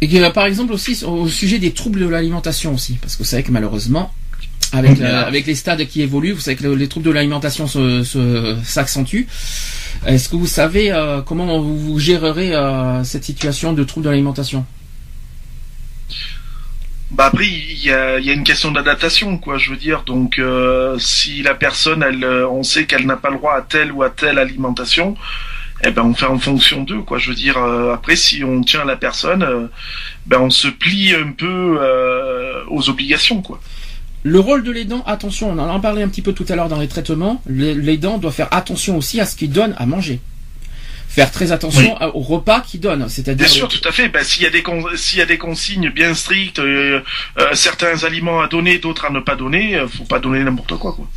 Et 0.00 0.08
que, 0.08 0.16
euh, 0.16 0.30
par 0.30 0.46
exemple 0.46 0.72
aussi 0.72 1.04
au 1.04 1.28
sujet 1.28 1.58
des 1.58 1.72
troubles 1.72 2.00
de 2.00 2.08
l'alimentation 2.08 2.74
aussi, 2.74 2.94
parce 3.00 3.14
que 3.16 3.18
vous 3.22 3.28
savez 3.28 3.42
que 3.42 3.50
malheureusement, 3.52 4.10
avec, 4.72 4.98
la- 4.98 5.20
avec 5.26 5.46
les 5.46 5.54
stades 5.54 5.86
qui 5.86 6.00
évoluent, 6.00 6.32
vous 6.32 6.40
savez 6.40 6.56
que 6.56 6.62
le- 6.62 6.74
les 6.76 6.88
troubles 6.88 7.04
de 7.06 7.10
l'alimentation 7.10 7.66
se, 7.66 8.02
se- 8.04 8.56
s'accentuent. 8.64 9.26
Est-ce 10.06 10.28
que 10.28 10.36
vous 10.36 10.46
savez 10.46 10.92
euh, 10.92 11.20
comment 11.20 11.60
vous, 11.60 11.98
gérerez 11.98 12.54
euh, 12.54 13.04
cette 13.04 13.24
situation 13.24 13.72
de 13.72 13.84
troubles 13.84 14.06
de 14.06 14.10
l'alimentation 14.10 14.64
Bah 17.10 17.26
après, 17.26 17.46
il 17.46 17.84
y 17.84 17.90
a, 17.90 18.18
une 18.18 18.44
question 18.44 18.70
d'adaptation, 18.70 19.36
quoi. 19.38 19.58
Je 19.58 19.70
veux 19.70 19.76
dire, 19.76 20.02
donc 20.04 20.38
euh, 20.38 20.98
si 20.98 21.42
la 21.42 21.54
personne, 21.54 22.04
on 22.50 22.62
sait 22.62 22.86
qu'elle 22.86 23.06
n'a 23.06 23.16
pas 23.16 23.30
le 23.30 23.36
droit 23.36 23.54
à 23.54 23.62
telle 23.62 23.92
ou 23.92 24.02
à 24.02 24.10
telle 24.10 24.38
alimentation, 24.38 25.16
eh 25.84 25.90
ben 25.90 26.02
on 26.02 26.14
fait 26.14 26.26
en 26.26 26.38
fonction 26.38 26.82
d'eux, 26.82 27.02
quoi. 27.02 27.18
Je 27.18 27.30
veux 27.30 27.36
dire, 27.36 27.58
après, 27.58 28.16
si 28.16 28.42
on 28.42 28.62
tient 28.62 28.84
la 28.84 28.96
personne, 28.96 29.68
ben 30.26 30.38
on 30.40 30.50
se 30.50 30.68
plie 30.68 31.14
un 31.14 31.32
peu 31.32 31.78
aux 32.68 32.88
obligations, 32.88 33.42
quoi. 33.42 33.60
Le 34.22 34.38
rôle 34.38 34.62
de 34.64 34.70
l'aidant, 34.70 35.02
attention, 35.06 35.50
on 35.50 35.58
en 35.58 35.74
a 35.74 35.80
parlé 35.80 36.02
un 36.02 36.08
petit 36.08 36.20
peu 36.22 36.32
tout 36.34 36.44
à 36.48 36.56
l'heure 36.56 36.68
dans 36.68 36.78
les 36.78 36.88
traitements, 36.88 37.42
l'aidant 37.46 38.18
doit 38.18 38.32
faire 38.32 38.48
attention 38.50 38.96
aussi 38.98 39.18
à 39.20 39.24
ce 39.26 39.34
qu'il 39.34 39.50
donne 39.50 39.74
à 39.78 39.86
manger. 39.86 40.20
Faire 41.08 41.32
très 41.32 41.50
attention 41.52 41.96
à- 41.96 42.14
au 42.14 42.20
repas 42.20 42.60
qu'il 42.60 42.80
donne, 42.80 43.08
c'est-à-dire... 43.08 43.46
Bien 43.46 43.52
sûr, 43.52 43.66
tout 43.68 43.80
à 43.88 43.90
fait. 43.90 44.08
Ben, 44.08 44.22
s'il 44.22 44.42
y 44.42 44.46
a 44.46 44.50
des 44.50 44.62
s'il 44.96 45.18
y 45.18 45.22
a 45.22 45.26
des 45.26 45.38
consignes 45.38 45.90
bien 45.90 46.14
strictes, 46.14 46.60
euh, 46.60 47.00
euh, 47.38 47.46
certains 47.54 48.04
aliments 48.04 48.40
à 48.42 48.46
donner, 48.46 48.78
d'autres 48.78 49.06
à 49.06 49.10
ne 49.10 49.18
pas 49.20 49.34
donner, 49.34 49.74
euh, 49.76 49.88
faut 49.88 50.04
pas 50.04 50.20
donner 50.20 50.44
n'importe 50.44 50.76
quoi, 50.76 50.92
quoi. 50.92 51.08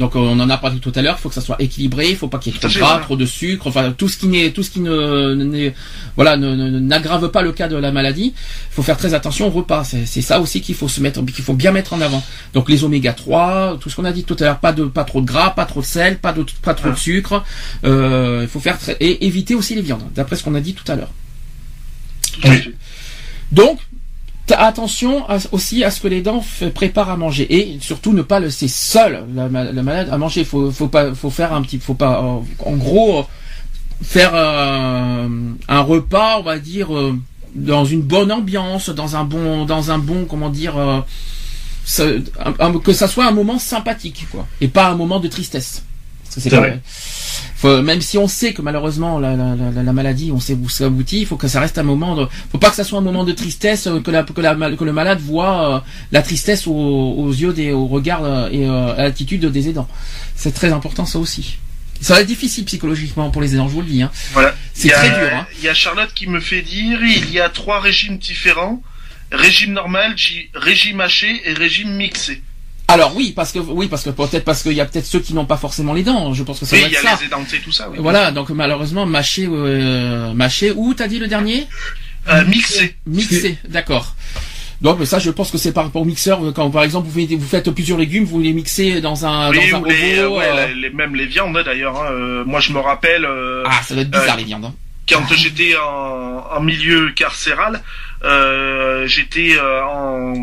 Donc 0.00 0.16
on 0.16 0.40
en 0.40 0.48
a 0.50 0.56
parlé 0.56 0.78
tout 0.80 0.90
à 0.96 1.02
l'heure, 1.02 1.16
il 1.18 1.22
faut 1.22 1.28
que 1.28 1.34
ça 1.34 1.42
soit 1.42 1.60
équilibré, 1.60 2.08
il 2.10 2.16
faut 2.16 2.26
pas 2.26 2.38
qu'il 2.38 2.52
y 2.52 2.56
ait 2.56 2.58
trop 2.58 2.68
de 2.68 2.72
gras, 2.80 2.98
trop 3.02 3.16
de 3.16 3.26
sucre, 3.26 3.66
enfin 3.66 3.92
tout 3.96 4.08
ce 4.08 4.16
qui 4.16 4.28
n'est 4.28 4.50
tout 4.50 4.62
ce 4.62 4.70
qui 4.70 4.80
ne 4.80 5.70
voilà 6.16 6.36
ne- 6.38 6.54
ne- 6.56 6.78
n'aggrave 6.80 7.28
pas 7.30 7.42
le 7.42 7.52
cas 7.52 7.68
de 7.68 7.76
la 7.76 7.92
maladie. 7.92 8.32
Il 8.34 8.74
faut 8.74 8.82
faire 8.82 8.96
très 8.96 9.12
attention 9.14 9.46
au 9.48 9.50
repas. 9.50 9.84
C'est 9.84 10.22
ça 10.22 10.40
aussi 10.40 10.62
qu'il 10.62 10.74
faut 10.74 10.88
se 10.88 11.00
mettre 11.02 11.22
qu'il 11.26 11.44
faut 11.44 11.52
bien 11.54 11.70
mettre 11.70 11.92
en 11.92 12.00
avant. 12.00 12.24
Donc 12.54 12.68
les 12.70 12.82
oméga 12.82 13.12
3, 13.12 13.76
tout 13.78 13.90
ce 13.90 13.96
qu'on 13.96 14.06
a 14.06 14.12
dit 14.12 14.24
tout 14.24 14.36
à 14.40 14.44
l'heure, 14.44 14.58
pas 14.58 14.72
de 14.72 14.84
pas 14.84 15.04
trop 15.04 15.20
de 15.20 15.26
gras, 15.26 15.50
pas 15.50 15.66
trop 15.66 15.82
de 15.82 15.86
sel, 15.86 16.18
pas 16.18 16.32
de 16.32 16.44
pas 16.62 16.72
trop 16.74 16.90
de 16.90 16.96
sucre. 16.96 17.44
Euh, 17.84 18.40
il 18.42 18.48
faut 18.48 18.60
faire 18.60 18.78
très, 18.78 18.96
et 19.00 19.26
éviter 19.26 19.54
aussi 19.54 19.74
les 19.74 19.82
viandes, 19.82 20.02
d'après 20.14 20.34
ce 20.36 20.42
qu'on 20.44 20.54
a 20.54 20.60
dit 20.60 20.72
tout 20.74 20.90
à 20.90 20.96
l'heure. 20.96 21.10
Donc, 23.52 23.80
attention 24.58 25.24
aussi 25.52 25.84
à 25.84 25.90
ce 25.90 26.00
que 26.00 26.08
les 26.08 26.22
dents 26.22 26.44
préparent 26.74 27.10
à 27.10 27.16
manger 27.16 27.46
et 27.54 27.78
surtout 27.80 28.12
ne 28.12 28.22
pas 28.22 28.40
laisser 28.40 28.68
seul 28.68 29.24
la 29.34 29.48
malade 29.48 30.08
à 30.10 30.18
manger. 30.18 30.44
Faut, 30.44 30.70
faut 30.70 30.88
pas, 30.88 31.14
faut 31.14 31.30
faire 31.30 31.52
un 31.52 31.62
petit, 31.62 31.78
faut 31.78 31.94
pas, 31.94 32.20
en 32.20 32.76
gros, 32.76 33.26
faire 34.02 34.32
euh, 34.34 35.28
un 35.68 35.80
repas, 35.80 36.38
on 36.38 36.42
va 36.42 36.58
dire, 36.58 36.94
euh, 36.96 37.18
dans 37.54 37.84
une 37.84 38.02
bonne 38.02 38.32
ambiance, 38.32 38.88
dans 38.90 39.16
un 39.16 39.24
bon, 39.24 39.64
dans 39.64 39.90
un 39.90 39.98
bon, 39.98 40.24
comment 40.24 40.50
dire, 40.50 40.76
euh, 40.76 41.00
que 42.84 42.92
ça 42.92 43.08
soit 43.08 43.26
un 43.26 43.32
moment 43.32 43.58
sympathique, 43.58 44.26
quoi, 44.30 44.46
et 44.60 44.68
pas 44.68 44.88
un 44.88 44.94
moment 44.94 45.20
de 45.20 45.28
tristesse. 45.28 45.84
Parce 46.30 46.36
que 46.36 46.40
c'est 46.42 46.50
C'est 46.50 46.56
pas- 46.56 46.60
vrai. 46.62 46.80
faut- 47.56 47.82
même 47.82 48.00
si 48.00 48.16
on 48.18 48.28
sait 48.28 48.52
que 48.52 48.62
malheureusement 48.62 49.18
la, 49.18 49.34
la, 49.34 49.56
la, 49.56 49.82
la 49.82 49.92
maladie, 49.92 50.30
on 50.32 50.38
sait 50.38 50.54
où 50.54 50.68
ça 50.68 50.86
aboutit, 50.86 51.20
il 51.20 51.26
faut 51.26 51.36
que 51.36 51.48
ça 51.48 51.58
reste 51.60 51.76
un 51.78 51.82
moment 51.82 52.14
de, 52.14 52.28
faut 52.52 52.58
pas 52.58 52.70
que 52.70 52.76
ça 52.76 52.84
soit 52.84 52.98
un 53.00 53.02
moment 53.02 53.24
de 53.24 53.32
tristesse, 53.32 53.88
euh, 53.88 54.00
que 54.00 54.12
la, 54.12 54.22
que 54.22 54.40
la, 54.40 54.54
que 54.76 54.84
le 54.84 54.92
malade 54.92 55.18
voit 55.20 55.76
euh, 55.76 55.80
la 56.12 56.22
tristesse 56.22 56.68
aux, 56.68 56.72
aux 56.72 57.32
yeux 57.32 57.52
des, 57.52 57.72
au 57.72 57.86
regard 57.88 58.22
euh, 58.22 58.48
et 58.52 58.64
euh, 58.66 58.94
à 58.96 59.02
l'attitude 59.02 59.44
des 59.46 59.68
aidants. 59.68 59.88
C'est 60.36 60.52
très 60.54 60.72
important 60.72 61.04
ça 61.04 61.18
aussi. 61.18 61.58
Ça 62.00 62.14
va 62.14 62.20
être 62.20 62.28
difficile 62.28 62.64
psychologiquement 62.64 63.30
pour 63.30 63.42
les 63.42 63.54
aidants, 63.54 63.68
je 63.68 63.74
vous 63.74 63.82
le 63.82 63.88
dis. 63.88 64.02
Hein. 64.02 64.10
Voilà. 64.32 64.54
C'est 64.72 64.88
très 64.88 65.08
dur. 65.10 65.28
Hein. 65.34 65.46
Il 65.58 65.64
y 65.64 65.68
a 65.68 65.74
Charlotte 65.74 66.14
qui 66.14 66.28
me 66.28 66.40
fait 66.40 66.62
dire 66.62 66.98
il 67.04 67.30
y 67.30 67.40
a 67.40 67.48
trois 67.50 67.80
régimes 67.80 68.16
différents 68.18 68.80
régime 69.32 69.72
normal, 69.74 70.16
régime 70.54 71.00
haché 71.00 71.40
et 71.44 71.52
régime 71.52 71.90
mixé. 71.94 72.42
Alors 72.92 73.14
oui, 73.16 73.32
parce 73.34 73.52
que 73.52 73.58
oui, 73.58 73.88
parce 73.88 74.02
que 74.02 74.10
peut-être 74.10 74.44
parce 74.44 74.62
qu'il 74.62 74.72
y 74.72 74.80
a 74.80 74.84
peut-être 74.86 75.06
ceux 75.06 75.20
qui 75.20 75.34
n'ont 75.34 75.46
pas 75.46 75.56
forcément 75.56 75.92
les 75.94 76.02
dents. 76.02 76.32
Je 76.34 76.42
pense 76.42 76.58
que 76.60 76.66
ça 76.66 76.76
Oui, 76.76 76.82
il 76.86 76.92
y 76.92 76.96
a 76.96 77.00
ça. 77.02 77.18
les 77.20 77.26
édentés, 77.26 77.58
tout 77.64 77.72
ça. 77.72 77.88
Oui. 77.90 77.98
Voilà, 78.00 78.30
donc 78.32 78.50
malheureusement 78.50 79.06
mâché, 79.06 79.46
euh, 79.50 80.32
mâché. 80.34 80.72
Où 80.74 80.94
t'as 80.94 81.06
dit 81.08 81.18
le 81.18 81.26
dernier? 81.28 81.66
Euh, 82.28 82.44
mixé. 82.46 82.96
Mixé, 83.06 83.58
d'accord. 83.68 84.14
Donc 84.82 84.98
mais 84.98 85.04
ça, 85.06 85.18
je 85.18 85.30
pense 85.30 85.50
que 85.50 85.58
c'est 85.58 85.72
par 85.72 85.84
rapport 85.84 86.02
au 86.02 86.06
mixeur. 86.06 86.40
Quand 86.54 86.70
par 86.70 86.82
exemple 86.84 87.06
vous 87.08 87.20
faites, 87.20 87.32
vous 87.38 87.46
faites 87.46 87.70
plusieurs 87.70 87.98
légumes, 87.98 88.24
vous 88.24 88.40
les 88.40 88.52
mixez 88.54 89.00
dans 89.00 89.26
un 89.26 89.50
Oui, 89.50 89.70
dans 89.70 89.76
un 89.76 89.80
ou 89.80 89.84
les, 89.84 90.22
robot. 90.24 90.38
ouais, 90.38 90.44
euh, 90.48 90.66
les- 90.68 90.74
les- 90.74 90.90
même 90.90 91.14
les 91.14 91.26
viandes 91.26 91.56
hein, 91.56 91.62
d'ailleurs. 91.64 91.96
hein. 92.00 92.08
Euh, 92.12 92.44
moi, 92.46 92.60
je 92.60 92.72
me 92.72 92.78
rappelle 92.78 93.24
euh, 93.26 93.62
Ah, 93.66 93.80
ça 93.86 93.94
doit 93.94 94.02
être 94.04 94.10
bizarre 94.10 94.34
euh, 94.34 94.38
les 94.38 94.44
viandes. 94.44 94.64
hein. 94.64 94.74
quand 95.08 95.34
j'étais 95.34 95.74
en, 95.76 96.44
en 96.56 96.60
milieu 96.60 97.10
carcéral, 97.12 97.82
euh, 98.24 99.06
j'étais 99.06 99.56
euh, 99.58 99.82
en, 99.84 100.34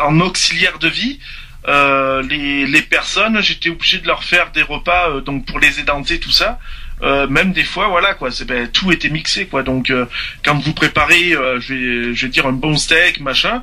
en 0.00 0.20
auxiliaire 0.20 0.78
de 0.78 0.88
vie. 0.88 1.18
Euh, 1.68 2.22
les, 2.22 2.66
les 2.66 2.82
personnes, 2.82 3.40
j'étais 3.40 3.70
obligé 3.70 3.98
de 3.98 4.06
leur 4.06 4.24
faire 4.24 4.50
des 4.50 4.62
repas, 4.62 5.10
euh, 5.10 5.20
donc 5.20 5.46
pour 5.46 5.60
les 5.60 5.78
édenter, 5.78 6.18
tout 6.18 6.32
ça. 6.32 6.58
Euh, 7.02 7.26
même 7.26 7.52
des 7.52 7.64
fois, 7.64 7.88
voilà 7.88 8.14
quoi, 8.14 8.30
c'est 8.30 8.44
ben, 8.44 8.68
tout 8.68 8.92
était 8.92 9.08
mixé 9.08 9.46
quoi. 9.46 9.62
Donc 9.62 9.90
euh, 9.90 10.06
quand 10.44 10.56
vous 10.56 10.72
préparez, 10.72 11.32
euh, 11.34 11.60
je 11.60 11.74
vais, 11.74 12.14
je 12.14 12.26
vais 12.26 12.30
dire 12.30 12.46
un 12.46 12.52
bon 12.52 12.76
steak, 12.76 13.20
machin, 13.20 13.62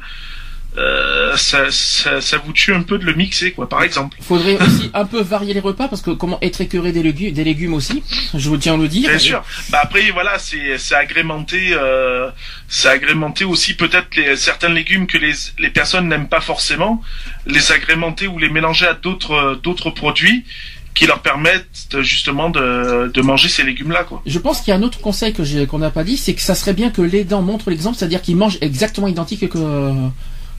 euh, 0.78 1.36
ça, 1.36 1.72
ça, 1.72 2.22
ça 2.22 2.38
vous 2.38 2.54
tue 2.54 2.74
un 2.74 2.84
peu 2.84 3.00
de 3.00 3.06
le 3.06 3.14
mixer 3.14 3.52
quoi, 3.54 3.68
par 3.68 3.82
exemple. 3.82 4.18
Faudrait 4.22 4.56
aussi 4.62 4.92
un 4.94 5.06
peu 5.06 5.20
varier 5.22 5.54
les 5.54 5.60
repas 5.60 5.88
parce 5.88 6.02
que 6.02 6.12
comment 6.12 6.38
être 6.42 6.62
écœuré 6.62 6.92
des 6.92 7.02
légumes, 7.02 7.34
des 7.34 7.44
légumes 7.44 7.74
aussi. 7.74 8.04
Je 8.36 8.50
vous 8.50 8.58
tiens 8.58 8.76
à 8.76 8.78
le 8.78 8.88
dire. 8.88 9.10
Bien 9.10 9.18
sûr. 9.18 9.44
Bah 9.70 9.80
après 9.82 10.12
voilà, 10.12 10.38
c'est 10.38 10.78
c'est 10.78 10.96
agrémenté, 10.96 11.72
euh, 11.74 12.30
c'est 12.68 12.90
agrémenté 12.90 13.46
aussi 13.46 13.74
peut-être 13.76 14.16
les 14.16 14.36
certains 14.36 14.70
légumes 14.70 15.08
que 15.08 15.18
les 15.18 15.34
les 15.58 15.72
personnes 15.72 16.08
n'aiment 16.08 16.30
pas 16.30 16.42
forcément, 16.42 17.02
les 17.48 17.72
agrémenter 17.72 18.28
ou 18.28 18.38
les 18.38 18.50
mélanger 18.50 18.86
à 18.86 18.94
d'autres 18.94 19.60
d'autres 19.64 19.90
produits 19.90 20.46
qui 20.94 21.08
leur 21.08 21.22
permettent 21.22 21.98
justement 22.02 22.52
de 22.52 23.12
de 23.12 23.22
manger 23.22 23.50
ces 23.50 23.64
légumes 23.64 23.92
là 23.92 24.04
quoi. 24.04 24.22
Je 24.28 24.38
pense 24.38 24.62
qu'il 24.62 24.70
y 24.70 24.74
a 24.74 24.78
un 24.78 24.84
autre 24.84 25.02
conseil 25.02 25.34
que 25.34 25.44
j'ai 25.44 25.66
qu'on 25.66 25.80
n'a 25.80 25.90
pas 25.90 26.04
dit, 26.04 26.16
c'est 26.16 26.36
que 26.36 26.42
ça 26.42 26.54
serait 26.54 26.74
bien 26.74 26.92
que 26.92 27.02
l'aidant 27.02 27.42
montre 27.42 27.72
l'exemple, 27.72 27.98
c'est-à-dire 27.98 28.22
qu'il 28.22 28.36
mange 28.36 28.60
exactement 28.62 29.08
identique 29.08 29.50
que 29.50 29.58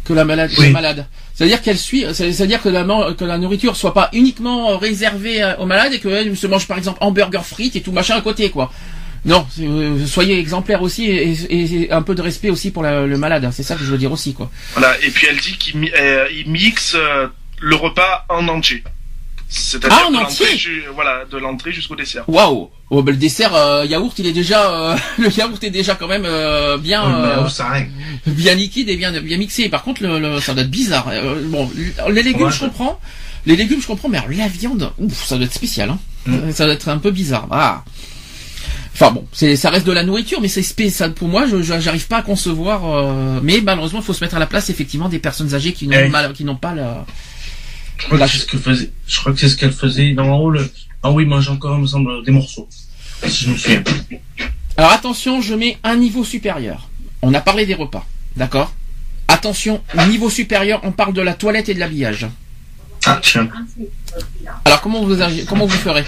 que 0.05 0.13
la 0.13 0.25
malade. 0.25 0.51
Oui. 0.59 0.67
la 0.67 0.73
malade. 0.73 1.07
C'est-à-dire 1.35 1.63
qu'elle 1.63 1.79
suit, 1.79 2.05
c'est- 2.13 2.33
c'est-à-dire 2.33 2.61
que 2.63 2.69
la 2.69 2.85
man- 2.85 3.15
que 3.17 3.25
la 3.25 3.39
nourriture 3.39 3.77
soit 3.77 3.95
pas 3.95 4.11
uniquement 4.13 4.77
réservée 4.77 5.41
à- 5.43 5.59
aux 5.61 5.67
malades 5.67 5.93
et 5.95 5.99
qu'elle 6.01 6.37
se 6.37 6.47
mange 6.47 6.67
par 6.67 6.77
exemple 6.79 6.99
hamburger 7.01 7.45
frites 7.47 7.77
et 7.77 7.81
tout 7.81 7.93
machin 7.93 8.17
à 8.17 8.21
côté 8.21 8.51
quoi. 8.51 8.73
Non, 9.25 9.47
euh, 9.61 10.07
soyez 10.07 10.39
exemplaires 10.39 10.81
aussi 10.83 11.05
et, 11.07 11.31
et- 11.33 11.83
et 11.83 11.93
un 11.93 12.01
peu 12.03 12.15
de 12.15 12.23
respect 12.23 12.49
aussi 12.51 12.71
pour 12.71 12.83
la- 12.83 13.07
le 13.07 13.17
malade. 13.19 13.49
C'est 13.53 13.63
ça 13.63 13.75
que 13.77 13.85
je 13.85 13.91
veux 13.91 13.99
dire 13.99 14.13
aussi 14.13 14.33
quoi. 14.35 14.51
Voilà. 14.75 14.97
Et 15.03 15.11
puis 15.11 15.27
elle 15.31 15.39
dit 15.39 15.57
qu'il 15.59 15.77
mi- 15.79 15.91
euh, 15.99 16.27
il 16.35 16.51
mixe 16.51 16.95
euh, 16.95 17.27
le 17.61 17.77
repas 17.77 18.25
en 18.31 18.49
entier. 18.49 18.83
C'est-à-dire 19.53 19.99
Ah, 20.01 20.07
en 20.07 20.13
de 20.13 20.93
voilà, 20.95 21.25
de 21.29 21.37
l'entrée 21.37 21.73
jusqu'au 21.73 21.97
dessert. 21.97 22.23
Waouh. 22.29 22.71
Oh, 22.91 23.03
ben, 23.03 23.11
le 23.11 23.17
dessert 23.19 23.53
euh, 23.55 23.85
yaourt, 23.85 24.17
il 24.19 24.27
est 24.27 24.33
déjà 24.33 24.71
euh, 24.93 24.97
le 25.19 25.29
yaourt 25.29 25.63
est 25.65 25.71
déjà 25.71 25.97
quand 25.97 26.07
même 26.07 26.25
euh, 26.25 26.79
bien 26.79 27.05
euh, 27.05 27.49
ça 27.49 27.69
règle. 27.69 27.91
bien 28.27 28.55
liquide 28.55 28.89
et 28.89 28.97
bien 28.97 29.11
bien 29.21 29.39
mixé. 29.39 29.69
Par 29.69 29.83
contre, 29.83 30.05
le, 30.05 30.21
le- 30.21 30.41
ça 30.41 30.55
doit 30.55 30.63
être 30.63 30.71
bizarre. 30.71 31.09
Euh, 31.11 31.43
bon, 31.47 31.69
les 32.11 32.23
légumes, 32.23 32.47
Ouais. 32.47 32.53
je 32.53 32.61
comprends. 32.61 33.01
Les 33.45 33.57
légumes, 33.57 33.81
je 33.83 33.87
comprends, 33.89 34.09
mais 34.09 34.19
alors, 34.19 34.31
la 34.31 34.47
viande, 34.49 34.93
ouf, 34.99 35.25
ça 35.27 35.37
doit 35.37 35.47
être 35.47 35.55
spécial. 35.55 35.91
Hein. 35.91 35.99
Mm. 36.27 36.35
Euh, 36.35 36.53
Ça 36.53 36.65
doit 36.67 36.75
être 36.75 36.89
un 36.89 36.99
peu 36.99 37.11
bizarre. 37.11 37.49
Ah. 37.51 37.83
Enfin 38.95 39.11
bon, 39.13 39.27
c'est 39.33 39.57
ça 39.57 39.71
reste 39.71 39.87
de 39.87 39.93
la 39.93 40.05
nourriture, 40.05 40.41
mais 40.41 40.49
c'est 40.49 40.63
spécial 40.63 41.13
pour 41.15 41.27
moi. 41.29 41.47
Je 41.51 41.63
je- 41.63 41.81
j'arrive 41.81 42.07
pas 42.07 42.19
à 42.19 42.23
concevoir. 42.23 42.83
euh, 42.85 43.41
mais 43.43 43.61
malheureusement, 43.63 44.01
il 44.01 44.05
faut 44.05 44.13
se 44.13 44.23
mettre 44.23 44.37
à 44.37 44.39
la 44.39 44.47
place 44.47 44.69
effectivement 44.71 45.09
des 45.09 45.19
personnes 45.19 45.55
âgées 45.55 45.73
qui 45.73 45.89
n'ont 45.89 45.97
Eh 45.99 46.33
qui 46.35 46.45
n'ont 46.45 46.57
pas 46.57 46.75
la. 46.75 47.05
Je 48.01 48.07
crois 48.07 48.19
Là, 48.19 48.27
que 48.27 48.33
c'est 48.33 48.39
ce 48.39 48.47
que 48.47 48.59
faisait. 48.59 48.91
Je 49.07 49.21
crois 49.21 49.33
que 49.33 49.39
c'est 49.39 49.49
ce 49.49 49.57
qu'elle 49.57 49.73
faisait. 49.73 50.13
Dans 50.15 50.29
en 50.29 50.39
haut, 50.39 50.51
le... 50.51 50.69
Ah 51.03 51.11
oui, 51.11 51.25
mange 51.27 51.49
encore, 51.49 51.77
il 51.77 51.83
me 51.83 51.87
semble, 51.87 52.25
des 52.25 52.33
morceaux. 52.33 52.69
Si 53.27 53.45
je 53.45 53.51
me 53.51 53.57
souviens. 53.57 53.83
Alors 54.77 54.93
attention, 54.93 55.41
je 55.43 55.55
mets 55.55 55.79
un 55.85 55.97
niveau 55.97 56.25
supérieur. 56.25 56.89
On 57.23 57.33
a 57.35 57.41
parlé 57.41 57.67
des 57.67 57.75
repas, 57.75 58.07
d'accord? 58.37 58.73
Attention, 59.29 59.83
niveau 60.09 60.31
supérieur, 60.31 60.81
on 60.83 60.93
parle 60.93 61.13
de 61.13 61.21
la 61.23 61.35
toilette 61.35 61.69
et 61.69 61.75
de 61.75 61.81
l'habillage. 61.81 62.27
Ah 63.07 63.19
tiens. 63.23 63.49
Alors 64.65 64.81
comment 64.81 65.03
vous 65.05 65.15
agi- 65.21 65.45
comment 65.45 65.67
vous 65.67 65.77
ferez? 65.77 66.05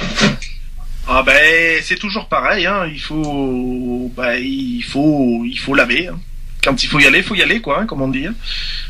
Ah 1.06 1.22
ben 1.24 1.80
c'est 1.82 1.98
toujours 1.98 2.28
pareil, 2.28 2.66
hein. 2.66 2.86
Il 2.92 3.00
faut, 3.00 4.12
bah, 4.16 4.38
il 4.38 4.82
faut, 4.82 5.42
il 5.44 5.56
faut 5.58 5.74
laver. 5.74 6.08
hein. 6.08 6.18
Quand 6.62 6.82
il 6.82 6.86
faut 6.88 6.98
y 7.00 7.06
aller, 7.06 7.18
il 7.18 7.24
faut 7.24 7.34
y 7.34 7.42
aller, 7.42 7.60
quoi, 7.60 7.80
hein, 7.80 7.86
comme 7.86 8.02
on 8.02 8.08
dit. 8.08 8.26
hein. 8.26 8.34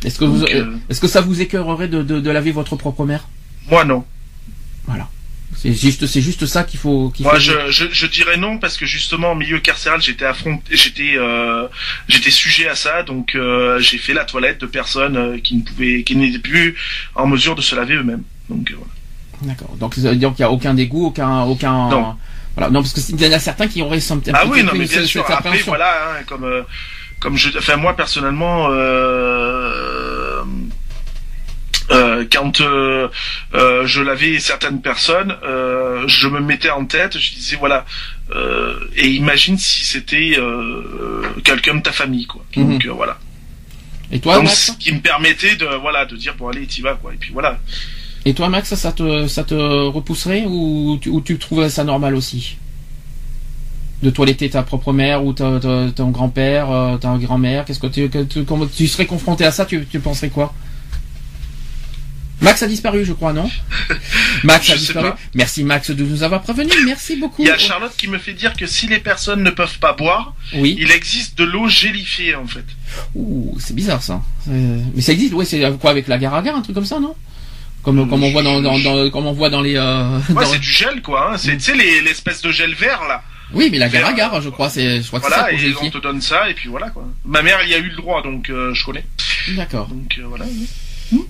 Est-ce 0.05 0.19
que 0.19 0.25
vous 0.25 0.43
euh, 0.45 0.77
que 1.01 1.09
ça 1.09 1.21
vous 1.23 1.41
écœurerait 1.41 1.89
de, 1.89 2.03
de, 2.03 2.21
de 2.21 2.31
laver 2.31 2.53
votre 2.53 2.77
propre 2.77 3.05
mère 3.05 3.27
Moi 3.69 3.85
non. 3.85 4.05
C'est 5.55 5.75
juste 5.75 6.07
c'est 6.07 6.23
juste 6.23 6.45
ça 6.47 6.65
qu'il 6.65 6.81
faut 6.81 7.11
qu'il 7.11 7.25
Moi 7.25 7.35
faut- 7.35 7.41
je, 7.41 7.71
je, 7.71 7.85
je 7.93 8.07
dirais 8.07 8.37
non 8.37 8.59
parce 8.59 8.77
que 8.77 8.85
justement 8.87 9.31
en 9.33 9.35
milieu 9.37 9.61
carcéral 9.61 10.01
j'étais 10.03 10.25
affronté, 10.25 10.75
j'étais, 10.77 11.13
euh, 11.17 11.69
j'étais 12.09 12.31
sujet 12.33 12.69
à 12.69 12.75
ça, 12.75 13.03
donc 13.05 13.37
euh, 13.37 13.79
j'ai 13.79 13.99
fait 13.99 14.13
la 14.15 14.25
toilette 14.25 14.61
de 14.61 14.67
personnes 14.67 15.17
euh, 15.17 15.39
qui 15.39 15.55
ne 15.55 15.63
pouvaient, 15.63 16.03
qui 16.03 16.17
n'étaient 16.17 16.41
plus 16.41 16.75
en 17.15 17.27
mesure 17.29 17.55
de 17.55 17.61
se 17.61 17.77
laver 17.77 17.95
eux-mêmes. 17.95 18.23
Donc 18.49 18.73
voilà. 18.75 19.55
D'accord. 19.55 19.77
Donc 19.77 19.95
ça 19.95 20.11
veut 20.11 20.17
dire 20.17 20.31
qu'il 20.35 20.45
n'y 20.45 20.49
a 20.49 20.51
aucun 20.51 20.75
dégoût, 20.75 21.07
aucun 21.07 21.43
aucun 21.43 21.91
Non. 21.91 22.17
voilà. 22.57 22.71
Non 22.71 22.81
parce 22.83 22.95
que 22.95 23.01
il 23.13 23.21
y 23.23 23.27
en 23.29 23.33
a 23.33 23.39
certains 23.39 23.69
qui 23.69 23.83
auraient 23.83 24.01
petit 24.01 24.31
Ah 24.35 24.47
oui, 24.47 24.65
non 24.65 24.73
mais 24.75 24.87
bien 24.87 25.05
sûr. 25.05 25.25
Après 25.31 25.59
voilà, 25.59 26.17
hein, 26.19 26.23
comme 26.27 26.45
comme 27.23 27.37
je, 27.37 27.57
enfin 27.57 27.77
moi 27.77 27.95
personnellement, 27.95 28.67
euh, 28.71 30.43
euh, 31.93 32.25
quand 32.31 32.61
euh, 32.61 33.09
je 33.53 34.03
lavais 34.03 34.41
certaines 34.41 34.83
personnes, 34.83 35.37
je 35.43 36.27
me 36.27 36.41
mettais 36.41 36.71
en 36.71 36.85
tête, 36.85 37.17
je 37.17 37.35
disais 37.35 37.57
voilà, 37.57 37.87
et 38.97 39.09
imagine 39.09 39.57
si 39.57 39.85
c'était 39.85 40.37
quelqu'un 41.45 41.77
de 41.77 41.83
ta 41.83 41.93
famille 41.93 42.27
quoi. 42.27 42.45
Donc 42.57 42.85
euh, 42.85 42.93
voilà. 42.93 43.19
Et 44.11 44.19
toi 44.19 44.35
Donc 44.35 44.45
Max 44.45 44.73
ce 44.73 44.73
qui 44.73 44.93
me 44.93 45.01
permettait 45.01 45.55
de 45.55 45.67
voilà 45.81 46.05
de 46.05 46.17
dire 46.17 46.35
bon 46.37 46.49
allez 46.49 46.67
t'y 46.67 46.83
vas 46.83 46.95
quoi. 46.95 47.15
Et 47.15 47.17
puis 47.17 47.31
voilà. 47.33 47.59
Et 48.25 48.35
toi 48.35 48.49
Max 48.49 48.75
ça 48.75 48.91
te 48.91 49.29
ça 49.29 49.45
te 49.45 49.55
repousserait 49.55 50.45
ou 50.45 50.99
tu, 51.01 51.09
ou 51.09 51.21
tu 51.21 51.39
ça 51.71 51.85
normal 51.85 52.17
aussi? 52.17 52.57
De 54.03 54.11
toiletter 54.11 54.51
ta 54.51 54.63
propre 54.63 54.93
mère 54.93 55.25
ou 55.25 55.33
ta, 55.33 55.61
ta- 55.61 55.91
ton 55.95 56.11
grand-père, 56.11 56.71
euh, 56.71 56.97
ta 56.97 57.17
grand-mère, 57.19 57.65
qu'est-ce 57.65 57.79
que 57.79 57.87
tu, 57.87 58.09
que 58.09 58.23
tu- 58.25 58.89
serais 58.89 59.07
confronté 59.07 59.45
à 59.45 59.51
ça, 59.53 59.65
tu, 59.65 59.87
tu 59.91 60.01
penserais 60.01 60.31
quoi? 60.31 60.53
Max 62.41 62.61
a 62.65 62.67
disparu, 62.67 63.05
je 63.05 63.13
crois, 63.13 63.33
non? 63.33 63.49
Max 64.45 64.69
a 64.71 64.77
disparu. 64.77 65.11
Merci 65.35 65.63
Max 65.63 65.93
de 65.93 66.03
nous 66.03 66.25
avoir 66.25 66.43
prévenu. 66.43 66.73
Merci 66.85 67.15
beaucoup. 67.15 67.43
Il 67.43 67.47
y 67.47 67.51
a 67.53 67.57
Charlotte 67.59 67.93
qui 67.97 68.09
me 68.09 68.19
fait 68.19 68.33
dire 68.33 68.55
que 68.55 68.67
si 68.67 68.89
les 68.89 68.99
personnes 68.99 69.45
ne 69.45 69.51
peuvent 69.51 69.79
pas 69.79 69.93
boire, 69.93 70.35
Oui. 70.57 70.77
il 70.81 70.91
existe 70.91 71.39
de 71.39 71.45
l'eau 71.45 71.69
gélifiée 71.69 72.35
en 72.35 72.47
fait. 72.49 72.65
Ouh, 73.15 73.57
c'est 73.61 73.77
bizarre 73.77 74.03
ça. 74.03 74.21
Euh, 74.49 74.81
mais 74.93 75.03
ça 75.03 75.13
existe, 75.13 75.35
ouais, 75.35 75.45
c'est 75.45 75.61
quoi 75.79 75.91
avec 75.93 76.09
la 76.09 76.19
gare 76.19 76.35
à 76.35 76.43
gare, 76.43 76.57
un 76.57 76.63
truc 76.63 76.75
comme 76.75 76.85
ça, 76.85 76.99
non? 76.99 77.15
Comme, 77.85 78.09
comme 78.09 78.25
on 78.25 78.31
voit 78.33 78.43
dans, 78.43 78.61
dans, 78.61 78.79
dans- 78.81 79.11
comme 79.11 79.27
on 79.27 79.33
voit 79.33 79.51
dans 79.51 79.61
les. 79.61 79.77
Euh, 79.77 80.19
Ouais, 80.31 80.45
dans- 80.45 80.51
c'est 80.53 80.59
du 80.59 80.71
gel, 80.71 81.01
quoi. 81.01 81.33
Hein. 81.35 81.37
C'est, 81.39 81.57
tu 81.57 81.63
sais, 81.63 81.75
les- 81.77 82.01
l'espèce 82.01 82.43
de 82.43 82.51
gel 82.51 82.75
vert, 82.75 83.03
là. 83.09 83.23
Oui, 83.55 83.69
mais 83.71 83.79
la 83.79 83.89
Vert, 83.89 84.15
gare 84.15 84.41
je 84.41 84.49
crois, 84.49 84.71
c'est, 84.71 85.03
je 85.03 85.07
crois 85.09 85.21
que 85.21 85.27
c'est 85.27 85.33
ça 85.33 85.43
Voilà, 85.43 85.53
et 85.53 85.75
on 85.83 85.91
te 85.91 85.99
donne 85.99 86.21
ça, 86.21 86.49
et 86.49 86.55
puis 86.55 86.69
voilà, 86.69 86.91
quoi. 86.91 87.05
Ma 87.25 87.43
mère, 87.43 87.59
elle 87.63 87.71
y 87.71 87.75
a 87.75 87.79
eu 87.79 87.89
le 87.89 87.97
droit, 87.97 88.23
donc 88.23 88.51
euh, 88.51 88.73
je 88.75 88.85
connais. 88.85 89.05
D'accord. 89.57 89.89
Donc 89.89 90.17
euh, 90.19 90.25
voilà. 90.27 90.45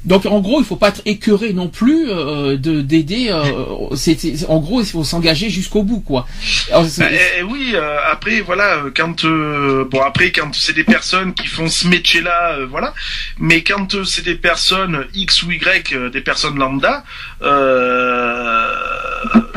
Donc 0.05 0.27
en 0.27 0.41
gros, 0.41 0.61
il 0.61 0.65
faut 0.65 0.77
pas 0.77 0.89
être 0.89 1.03
écœuré 1.07 1.53
non 1.53 1.69
plus 1.69 2.09
euh, 2.09 2.57
de 2.57 2.83
d'aider. 2.83 3.31
Euh, 3.31 3.97
c'est, 3.97 4.17
en 4.49 4.61
gros, 4.61 4.81
il 4.81 4.87
faut 4.87 5.03
s'engager 5.05 5.51
jusqu'au 5.51 5.83
bout, 5.83 6.01
quoi. 6.01 6.27
Alors, 6.71 6.85
Bah, 6.99 7.07
eh, 7.11 7.17
eh, 7.39 7.43
oui, 7.43 7.73
euh, 7.75 7.97
après 8.11 8.41
voilà, 8.41 8.85
quand 8.95 9.25
bon 9.27 10.01
après 10.01 10.31
quand 10.31 10.55
c'est 10.55 10.75
des 10.75 10.85
personnes 10.85 11.35
qui 11.35 11.47
font 11.49 11.69
ce 11.69 11.89
métier-là, 11.89 12.59
voilà, 12.69 12.95
mais 13.39 13.63
quand 13.63 14.05
c'est 14.05 14.25
des 14.25 14.37
personnes 14.37 15.07
X 15.15 15.43
ou 15.43 15.51
Y, 15.51 16.11
des 16.13 16.21
personnes 16.21 16.59
lambda, 16.59 17.05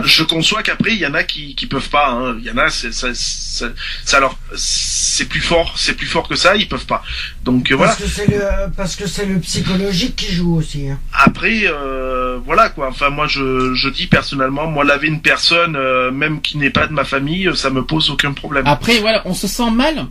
je 0.03 0.23
conçois 0.23 0.61
qu'après 0.61 0.91
il 0.93 0.99
y 0.99 1.07
en 1.07 1.13
a 1.13 1.23
qui 1.23 1.55
qui 1.55 1.65
peuvent 1.67 1.89
pas. 1.89 2.09
hein. 2.11 2.35
Il 2.39 2.45
y 2.45 2.51
en 2.51 2.57
a, 2.57 2.69
c'est 2.69 2.93
ça, 2.93 3.07
ça, 3.13 3.67
ça 4.03 4.19
leur 4.19 4.37
c'est 4.55 5.25
plus 5.25 5.41
fort, 5.41 5.73
c'est 5.77 5.93
plus 5.95 6.05
fort 6.07 6.27
que 6.27 6.35
ça, 6.35 6.55
ils 6.55 6.67
peuvent 6.67 6.85
pas. 6.85 7.01
Donc 7.43 7.71
euh, 7.71 7.75
voilà. 7.75 7.93
Parce 7.93 8.03
que 8.03 8.09
c'est 8.09 8.27
le, 8.27 8.41
parce 8.75 8.95
que 8.95 9.07
c'est 9.07 9.25
le 9.25 9.39
psychologique 9.39 10.15
qui 10.15 10.31
joue 10.33 10.55
aussi. 10.57 10.89
hein. 10.89 10.99
Après, 11.13 11.63
euh, 11.65 12.37
voilà 12.45 12.69
quoi. 12.69 12.89
Enfin, 12.89 13.09
moi, 13.09 13.27
je, 13.27 13.73
je 13.73 13.89
dis 13.89 14.07
personnellement, 14.07 14.67
moi, 14.67 14.83
laver 14.83 15.07
une 15.07 15.21
personne, 15.21 15.75
euh, 15.75 16.11
même 16.11 16.41
qui 16.41 16.57
n'est 16.57 16.69
pas 16.69 16.85
de 16.87 16.93
ma 16.93 17.05
famille, 17.05 17.47
euh, 17.47 17.55
ça 17.55 17.69
me 17.69 17.83
pose 17.83 18.09
aucun 18.09 18.33
problème. 18.33 18.67
Après, 18.67 18.99
voilà, 18.99 19.21
on 19.25 19.33
se 19.33 19.47
sent 19.47 19.71
mal. 19.71 20.05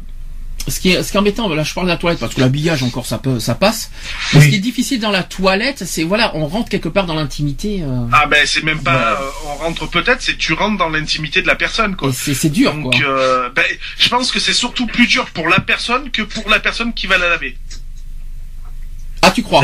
Ce 0.67 0.81
qui 0.81 0.91
est, 0.93 1.03
ce 1.03 1.11
qui 1.11 1.17
est 1.19 1.21
embêtant, 1.21 1.47
là, 1.53 1.63
je 1.63 1.75
parle 1.75 1.87
de 1.89 1.93
la 1.93 1.99
toilette 1.99 2.19
parce 2.21 2.33
que 2.35 2.41
l'habillage 2.41 2.83
encore, 2.83 3.05
ça 3.05 3.19
peut, 3.19 3.39
ça 3.39 3.55
passe. 3.55 3.91
Mais 4.33 4.39
Oui. 4.41 4.45
Ce 4.47 4.51
qui 4.51 4.57
est 4.57 4.61
difficile 4.61 4.99
dans 4.99 5.11
la 5.11 5.23
toilette, 5.23 5.85
c'est 5.85 6.05
voilà, 6.05 6.35
on 6.35 6.47
rentre 6.47 6.71
quelque 6.71 6.89
part 6.89 7.05
dans 7.05 7.15
l'intimité. 7.15 7.81
euh, 7.83 8.07
Ah 8.13 8.25
ben, 8.27 8.47
c'est 8.47 8.63
même 8.65 8.83
pas. 8.83 9.21
euh, 9.21 9.27
on 9.47 9.55
rentre 9.57 9.87
peut-être, 9.91 10.23
c'est 10.23 10.39
tu 10.39 10.55
rentres 10.55 10.79
dans 10.79 10.89
l'intimité 10.89 11.43
de 11.43 11.47
la 11.47 11.55
personne, 11.55 11.97
quoi. 11.97 12.13
c'est, 12.15 12.33
c'est 12.33 12.49
dur, 12.49 12.73
Donc, 12.73 12.95
quoi. 12.97 13.05
euh, 13.07 13.51
ben, 13.55 13.65
je 13.99 14.09
pense 14.09 14.33
que 14.33 14.41
c'est 14.41 14.55
surtout 14.55 14.87
plus 14.87 15.07
dur 15.07 15.27
pour 15.27 15.49
la 15.49 15.61
personne 15.61 16.11
que 16.11 16.23
pour 16.23 16.49
la 16.49 16.61
personne 16.61 16.95
qui 16.95 17.07
va 17.07 17.19
la 17.19 17.29
laver. 17.29 17.59
Ah, 19.23 19.31
tu 19.31 19.43
crois? 19.43 19.63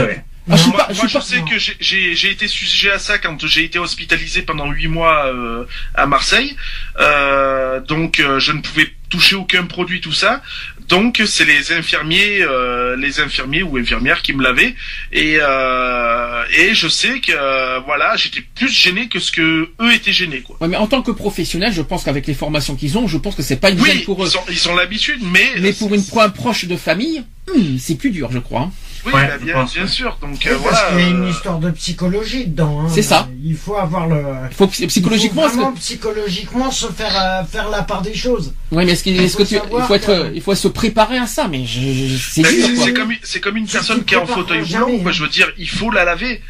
Ah, 0.50 0.56
je 0.56 0.68
moi, 0.68 0.76
pas, 0.78 0.86
je 0.92 0.96
moi, 0.98 1.08
suis 1.08 1.08
je 1.08 1.14
pas. 1.14 1.24
sais 1.24 1.42
que 1.48 1.58
j'ai- 1.58 1.76
j'ai 1.80 2.14
j'ai 2.16 2.30
été 2.30 2.48
sujet 2.48 2.90
à 2.90 2.98
ça 2.98 3.18
quand 3.18 3.46
j'ai 3.46 3.62
été 3.64 3.78
hospitalisé 3.78 4.42
pendant 4.42 4.70
huit 4.70 4.88
mois 4.88 5.26
euh, 5.26 5.64
à 5.94 6.06
Marseille. 6.06 6.56
Euh, 6.98 7.80
donc 7.80 8.20
euh, 8.20 8.40
je 8.40 8.52
ne 8.52 8.60
pouvais 8.60 8.88
toucher 9.10 9.36
aucun 9.36 9.64
produit, 9.64 10.00
tout 10.00 10.12
ça. 10.12 10.40
Donc 10.88 11.22
c'est 11.26 11.44
les 11.44 11.72
infirmiers, 11.72 12.42
euh, 12.42 12.96
les 12.96 13.20
infirmiers 13.20 13.62
ou 13.62 13.76
infirmières 13.76 14.22
qui 14.22 14.32
me 14.32 14.42
lavaient. 14.42 14.74
Et 15.12 15.36
euh, 15.40 16.42
et 16.56 16.74
je 16.74 16.88
sais 16.88 17.20
que 17.20 17.32
euh, 17.32 17.78
voilà, 17.80 18.16
j'étais 18.16 18.40
plus 18.54 18.68
gêné 18.68 19.08
que 19.08 19.20
ce 19.20 19.30
que 19.30 19.68
eux 19.80 19.94
étaient 19.94 20.12
gênés, 20.12 20.40
quoi. 20.40 20.56
Ouais, 20.60 20.68
mais 20.68 20.76
en 20.76 20.86
tant 20.86 21.02
que 21.02 21.10
professionnel, 21.10 21.72
je 21.72 21.82
pense 21.82 22.04
qu'avec 22.04 22.26
les 22.26 22.34
formations 22.34 22.74
qu'ils 22.74 22.96
ont, 22.98 23.06
je 23.06 23.18
pense 23.18 23.34
que 23.34 23.42
c'est 23.42 23.56
pas 23.60 23.70
une 23.70 23.84
gêne 23.84 23.98
Oui, 23.98 24.04
pour 24.04 24.24
eux. 24.24 24.30
ils 24.50 24.68
ont 24.68 24.74
l'habitude, 24.74 25.20
mais 25.22 25.46
Mais 25.60 25.72
pour 25.72 25.94
une 25.94 26.04
pour 26.04 26.22
un 26.22 26.30
proche 26.30 26.64
de 26.64 26.76
famille, 26.76 27.22
hmm, 27.54 27.76
c'est 27.78 27.96
plus 27.96 28.10
dur, 28.10 28.30
je 28.32 28.38
crois. 28.38 28.70
Oui, 29.06 29.12
Ouais, 29.12 29.26
bah, 29.26 29.38
bien, 29.38 29.54
pense, 29.54 29.72
bien 29.74 29.82
ouais. 29.82 29.88
sûr. 29.88 30.18
Donc 30.20 30.30
Oui, 30.32 30.38
euh, 30.50 30.58
parce 30.62 30.62
voilà. 30.82 30.88
qu'il 30.88 31.00
y 31.00 31.02
a 31.02 31.08
une 31.16 31.24
euh, 31.24 31.30
histoire 31.30 31.58
de 31.58 31.70
psychologie 31.70 32.46
dedans. 32.46 32.80
hein. 32.82 32.88
C'est 32.92 33.02
ça. 33.02 33.28
Il 33.42 33.56
faut 33.56 33.76
avoir 33.76 34.06
le. 34.06 34.22
Il 34.50 34.54
faut 34.56 34.66
psy- 34.66 34.86
psychologiquement, 34.86 35.42
il 35.44 35.48
faut 35.50 35.54
vraiment 35.56 35.72
que, 35.72 35.78
psychologiquement 35.78 36.70
se 36.70 36.86
faire 36.88 37.12
euh, 37.16 37.44
faire 37.44 37.68
la 37.70 37.82
part 37.82 38.02
des 38.02 38.14
choses. 38.14 38.54
ouais, 38.72 38.84
mais 38.84 38.92
est-ce, 38.92 39.02
qu'il- 39.04 39.16
il 39.16 39.22
est-ce 39.22 39.36
que 39.36 39.44
faut 39.44 39.48
tu, 39.48 39.54
il 39.78 39.82
faut 39.84 39.94
être, 39.94 40.06
que- 40.06 40.34
il 40.34 40.40
faut 40.42 40.54
se 40.54 40.68
préparer 40.68 41.18
à 41.18 41.26
ça, 41.26 41.48
mais 41.48 41.64
je, 41.66 41.80
je- 41.80 42.16
c'est 42.16 42.42
dur, 42.42 42.50
c'est 42.50 42.74
quoi. 42.74 42.84
c'est 42.84 42.92
comme, 42.94 43.12
c'est 43.22 43.40
comme 43.40 43.56
une 43.56 43.66
Tu- 43.66 43.72
personne 43.72 44.04
qui 44.04 44.14
est 44.14 44.18
en 44.18 44.26
fauteuil 44.26 44.62
roulant, 44.62 44.88
hein. 45.06 45.10
Je 45.12 45.22
veux 45.22 45.28
dire, 45.28 45.50
il 45.58 45.68
faut 45.68 45.90
la 45.90 46.04
laver. 46.04 46.42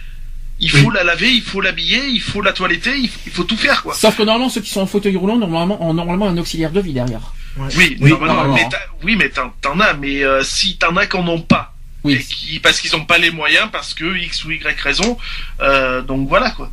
Il 0.63 0.71
Oui. 0.75 0.83
faut 0.83 0.91
la 0.91 1.05
laver, 1.05 1.31
il 1.33 1.41
faut 1.41 1.63
l'habiller, 1.63 2.03
il 2.09 2.21
faut 2.21 2.43
la 2.43 2.53
toiletter, 2.53 2.95
il 2.95 3.09
faut, 3.09 3.19
il 3.25 3.33
faut 3.33 3.45
tout 3.45 3.57
faire, 3.57 3.83
quoi. 3.83 3.95
Sauf 3.95 4.15
que 4.15 4.23
normalement, 4.25 4.51
ceux 4.51 4.61
qui 4.61 4.69
sont 4.69 4.83
en 4.83 4.87
fauteuil 4.87 5.17
roulant, 5.17 5.39
normalement, 5.39 5.83
ont 5.83 5.95
normalement 5.95 6.27
un 6.29 6.37
auxiliaire 6.37 6.71
de 6.71 6.81
vie 6.81 6.93
derrière. 6.93 7.33
Oui, 7.57 7.97
Oui, 7.99 8.11
normalement, 8.11 8.27
normalement. 8.35 8.55
mais 8.57 8.69
t'as- 8.71 8.79
oui, 9.03 9.17
mais 9.17 9.31
t'en, 9.31 9.51
t'en 9.63 9.81
as, 9.81 9.95
mais 9.95 10.23
euh, 10.23 10.43
si 10.43 10.77
t'en 10.77 10.95
as 10.99 11.07
qu'on 11.07 11.23
n'ont 11.25 11.41
pas, 11.41 11.70
Oui. 12.03 12.19
qui, 12.25 12.61
parce 12.61 12.81
qu'ils 12.81 12.93
n'ont 12.93 13.05
pas 13.05 13.19
les 13.19 13.31
moyens, 13.31 13.69
parce 13.71 13.93
que 13.95 14.17
X 14.17 14.45
ou 14.45 14.51
Y 14.53 14.81
raison, 14.81 15.19
euh, 15.61 16.01
donc 16.03 16.29
voilà, 16.29 16.51
quoi. 16.53 16.71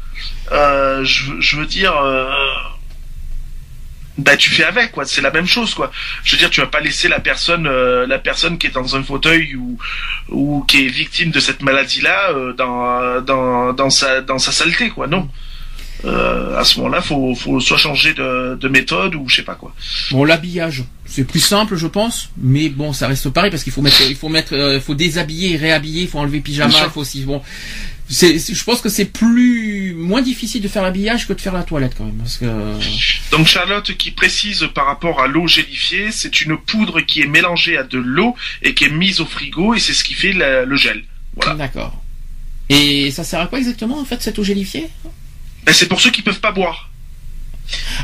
Euh, 0.52 1.04
je, 1.04 1.34
je 1.40 1.58
veux 1.58 1.66
dire, 1.66 1.96
euh, 1.98 2.30
bah 4.18 4.36
tu 4.36 4.50
fais 4.50 4.64
avec, 4.64 4.92
quoi. 4.92 5.06
C'est 5.06 5.22
la 5.22 5.30
même 5.32 5.46
chose, 5.46 5.76
quoi. 5.76 5.92
Je 6.24 6.32
veux 6.32 6.38
dire, 6.40 6.50
tu 6.50 6.62
vas 6.62 6.68
pas 6.68 6.80
laisser 6.80 7.08
la 7.08 7.20
personne, 7.20 7.68
euh, 7.68 8.08
la 8.08 8.18
personne 8.20 8.58
qui 8.58 8.68
est 8.68 8.72
dans 8.72 8.96
un 8.96 9.04
fauteuil 9.04 9.56
ou 9.56 9.78
ou 10.30 10.64
qui 10.68 10.86
est 10.86 10.90
victime 10.90 11.32
de 11.32 11.40
cette 11.40 11.62
maladie-là 11.62 12.32
euh, 12.32 12.54
dans 12.54 13.22
dans 13.22 13.74
dans 13.74 13.90
sa 13.90 14.22
dans 14.22 14.40
sa 14.40 14.52
saleté, 14.52 14.90
quoi. 14.90 15.08
Non. 15.08 15.30
Euh, 16.06 16.58
à 16.60 16.64
ce 16.64 16.78
moment-là, 16.80 17.02
faut 17.02 17.34
faut 17.34 17.60
soit 17.60 17.78
changer 17.78 18.14
de, 18.14 18.56
de 18.60 18.68
méthode 18.68 19.16
ou 19.16 19.28
je 19.28 19.38
sais 19.38 19.44
pas 19.44 19.56
quoi. 19.56 19.74
Bon, 20.12 20.24
l'habillage, 20.24 20.84
c'est 21.06 21.24
plus 21.24 21.40
simple, 21.40 21.76
je 21.76 21.88
pense, 21.88 22.30
mais 22.38 22.70
bon, 22.70 22.94
ça 22.94 23.08
reste 23.08 23.30
pareil 23.32 23.50
parce 23.50 23.64
qu'il 23.64 23.74
faut 23.74 23.82
mettre, 23.82 24.02
il 24.08 24.16
faut 24.16 24.30
mettre, 24.30 24.54
euh, 24.54 24.76
il 24.76 24.82
faut 24.82 24.94
déshabiller 24.96 25.58
réhabiller, 25.58 26.04
il 26.04 26.08
faut 26.08 26.20
enlever 26.20 26.40
pyjama, 26.40 26.72
il 26.86 26.90
faut 26.92 27.02
aussi, 27.02 27.24
bon, 27.24 27.42
c'est, 28.10 28.38
c'est- 28.38 28.54
je 28.54 28.64
pense 28.64 28.80
que 28.82 28.90
c'est 28.90 29.06
plus, 29.06 29.96
moins 29.96 30.22
difficile 30.22 30.62
de 30.62 30.68
faire 30.68 30.84
l'habillage 30.84 31.28
que 31.28 31.34
de 31.34 31.42
faire 31.42 31.54
la 31.54 31.64
toilette 31.64 31.94
quand 31.98 32.06
même, 32.06 32.14
parce 32.18 32.38
que, 32.38 32.46
Donc 33.32 33.48
Charlotte 33.48 33.92
qui 33.98 34.12
précise 34.12 34.68
par 34.76 34.86
rapport 34.86 35.20
à 35.22 35.28
l'eau 35.28 35.48
gélifiée, 35.48 36.12
c'est 36.12 36.42
une 36.42 36.58
poudre 36.58 37.02
qui 37.02 37.22
est 37.22 37.28
mélangée 37.28 37.76
à 37.76 37.84
de 37.84 37.98
l'eau 37.98 38.36
et 38.62 38.76
qui 38.76 38.84
est 38.86 38.90
mise 38.92 39.20
au 39.20 39.26
frigo 39.26 39.74
et 39.74 39.80
c'est 39.80 39.94
ce 39.94 40.04
qui 40.04 40.14
fait 40.14 40.34
la- 40.34 40.64
le 40.64 40.76
gel. 40.78 41.04
Voilà. 41.36 41.56
d'accord. 41.56 42.02
Et 42.70 43.12
ça 43.12 43.24
sert 43.24 43.40
à 43.40 43.48
quoi 43.48 43.58
exactement 43.60 44.00
en 44.00 44.06
fait 44.06 44.22
cette 44.22 44.38
eau 44.40 44.44
gélifiée? 44.44 44.88
Ben, 45.68 45.74
c'est 45.74 45.88
pour 45.88 46.02
ceux 46.02 46.10
qui 46.12 46.22
peuvent 46.24 46.40
pas 46.40 46.52
boire. 46.52 46.90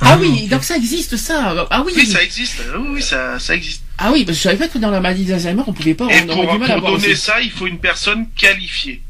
Ah, 0.01 0.17
oui, 0.19 0.47
donc 0.47 0.63
ça 0.65 0.75
existe 0.75 1.15
ça. 1.15 1.65
Ah 1.71 1.81
oui. 1.85 1.93
Oui, 1.95 2.05
ça 2.05 2.21
existe. 2.21 2.61
Oui, 2.77 2.87
oui, 2.95 3.01
ça, 3.01 3.39
ça 3.39 3.55
existe. 3.55 3.81
Ah 3.97 4.11
oui, 4.11 4.25
parce 4.25 4.37
que 4.37 4.43
je 4.43 4.49
savais 4.49 4.57
pas 4.57 4.67
que 4.67 4.77
dans 4.77 4.91
la 4.91 4.99
maladie 4.99 5.23
d'Alzheimer 5.23 5.63
on 5.65 5.71
pouvait 5.73 5.93
pas, 5.93 6.07
Et 6.11 6.21
on 6.29 6.33
pour, 6.35 6.51
du 6.51 6.57
mal 6.57 6.71
à 6.71 6.79
pour 6.79 6.91
donner 6.91 7.07
aussi. 7.13 7.15
ça, 7.21 7.39
il 7.41 7.49
faut 7.51 7.65
une 7.67 7.77
personne 7.79 8.27
qualifiée. 8.35 9.01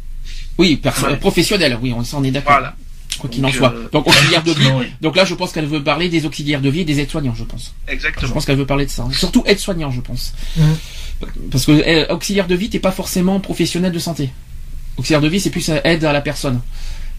Oui, 0.60 0.76
perso- 0.78 1.08
Ouais. 1.08 1.18
professionnelle, 1.18 1.78
oui, 1.82 1.92
on 1.98 2.04
s'en 2.04 2.24
est 2.24 2.30
d'accord. 2.30 2.52
Voilà. 2.54 2.76
Quoi 3.18 3.30
qu'il 3.30 3.44
en 3.46 3.52
soit. 3.52 3.74
euh, 3.74 3.90
Donc 3.92 4.08
auxiliaire 4.08 4.44
de 4.44 4.52
vie. 4.52 4.66
Non, 4.70 4.80
oui. 4.80 4.86
Donc 5.02 5.16
là, 5.16 5.26
je 5.26 5.34
pense 5.34 5.52
qu'elle 5.52 5.66
veut 5.66 5.84
parler 5.84 6.10
des 6.10 6.26
auxiliaires 6.28 6.62
de 6.62 6.70
vie 6.70 6.82
et 6.82 6.86
des 6.86 7.00
aides-soignants, 7.00 7.34
je 7.36 7.44
pense. 7.44 7.74
Je 7.88 7.94
Exactement. 7.94 8.32
pense 8.34 8.46
qu'elle 8.46 8.58
veut 8.58 8.66
parler 8.68 8.86
de 8.86 8.92
ça. 8.92 9.08
Surtout 9.12 9.44
aide-soignant, 9.48 9.90
je 9.90 10.02
pense. 10.02 10.34
Mhm. 10.58 10.78
Parce 11.52 11.66
que 11.66 11.72
euh, 11.72 12.06
auxiliaire 12.14 12.48
de 12.48 12.56
vie, 12.56 12.70
t'es 12.70 12.80
pas 12.80 12.92
forcément 12.92 13.40
professionnel 13.40 13.92
de 13.92 14.00
santé. 14.00 14.30
Auxiliaire 14.98 15.22
de 15.22 15.28
vie, 15.30 15.40
c'est 15.40 15.50
plus 15.50 15.68
euh, 15.70 15.80
aide 15.84 16.04
à 16.06 16.14
la 16.14 16.22
personne. 16.22 16.62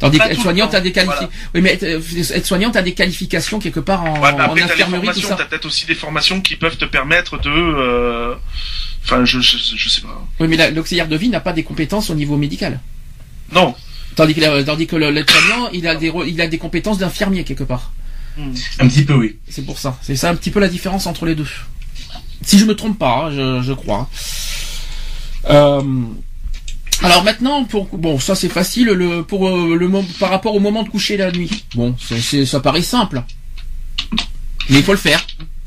Tandis 0.01 0.19
Pas 0.19 0.25
que 0.25 0.31
tout 0.31 0.35
le 0.35 0.39
aide-soignant, 0.41 0.65
temps, 0.67 0.73
t'as 0.73 0.81
des 0.81 0.91
qualifi- 0.91 1.05
voilà. 1.05 1.29
Oui, 1.55 1.61
mais 1.61 1.79
euh, 1.83 2.71
t'as 2.73 2.83
des 2.83 2.95
qualifications 2.95 3.59
quelque 3.61 3.81
part 3.81 4.03
en, 4.05 4.15
Ouais, 4.21 4.33
mais 4.33 4.41
en 4.43 4.45
après, 4.47 4.57
les 4.57 4.63
infirmerie, 4.65 5.21
ça. 5.23 5.35
t'as 5.37 5.45
peut-être 5.45 5.67
aussi 5.67 5.87
des 5.87 5.95
formations 5.95 6.41
qui 6.41 6.57
peuvent 6.57 6.77
te 6.77 6.85
permettre 6.85 7.39
de, 7.41 7.49
euh, 7.51 8.35
enfin, 9.05 9.25
je, 9.25 9.41
je, 9.41 9.57
je 9.77 9.89
sais 9.89 10.01
pas. 10.01 10.27
Oui, 10.41 10.49
mais 10.49 10.57
la- 10.57 10.71
l'auxiliaire 10.71 11.07
de 11.09 11.17
vie 11.17 11.29
n'a 11.29 11.41
pas 11.41 11.53
des 11.53 11.63
compétences 11.63 12.11
au 12.11 12.15
niveau 12.15 12.37
médical. 12.37 12.81
Non. 13.53 13.75
Tandis 14.17 14.35
que, 14.35 14.63
tandis 14.63 14.87
que 14.87 14.97
l'aide-soignant, 14.97 15.69
il 15.73 15.87
a 15.87 15.95
des, 15.95 16.13
il 16.27 16.41
a 16.41 16.47
des 16.49 16.59
compétences 16.59 16.99
d'infirmier 16.99 17.45
quelque 17.45 17.65
part. 17.65 17.93
Un 18.37 18.89
petit 18.89 19.05
peu, 19.05 19.15
oui. 19.15 19.39
C'est 19.49 19.65
pour 19.65 19.79
ça. 19.79 19.97
C'est 20.03 20.17
ça 20.17 20.29
un 20.31 20.35
petit 20.35 20.51
peu 20.51 20.59
la 20.61 20.69
différence 20.69 21.07
entre 21.07 21.25
les 21.25 21.37
deux. 21.37 21.47
Si 22.43 22.59
je 22.59 22.65
me 22.65 22.75
trompe 22.75 22.99
pas, 22.99 23.27
hein, 23.27 23.31
je, 23.31 23.63
je 23.63 23.73
crois. 23.73 24.11
Euh, 25.51 25.83
alors 27.03 27.25
maintenant, 27.25 27.65
pour 27.65 27.87
bon, 27.87 28.19
ça 28.19 28.35
c'est 28.35 28.49
facile. 28.49 28.89
Le 28.89 29.23
pour 29.23 29.49
euh, 29.49 29.77
le 29.77 29.91
par 30.19 30.31
rapport 30.31 30.55
au 30.55 30.61
moment 30.61 30.83
de 30.83 30.89
coucher 30.89 31.17
la 31.17 31.31
nuit. 31.33 31.65
Bon, 31.75 31.95
ça 32.47 32.61
paraît 32.61 32.83
simple, 32.83 33.23
mais 34.71 34.79
il 34.79 34.83
faut 34.83 34.93
le 34.93 34.99
faire 34.99 35.25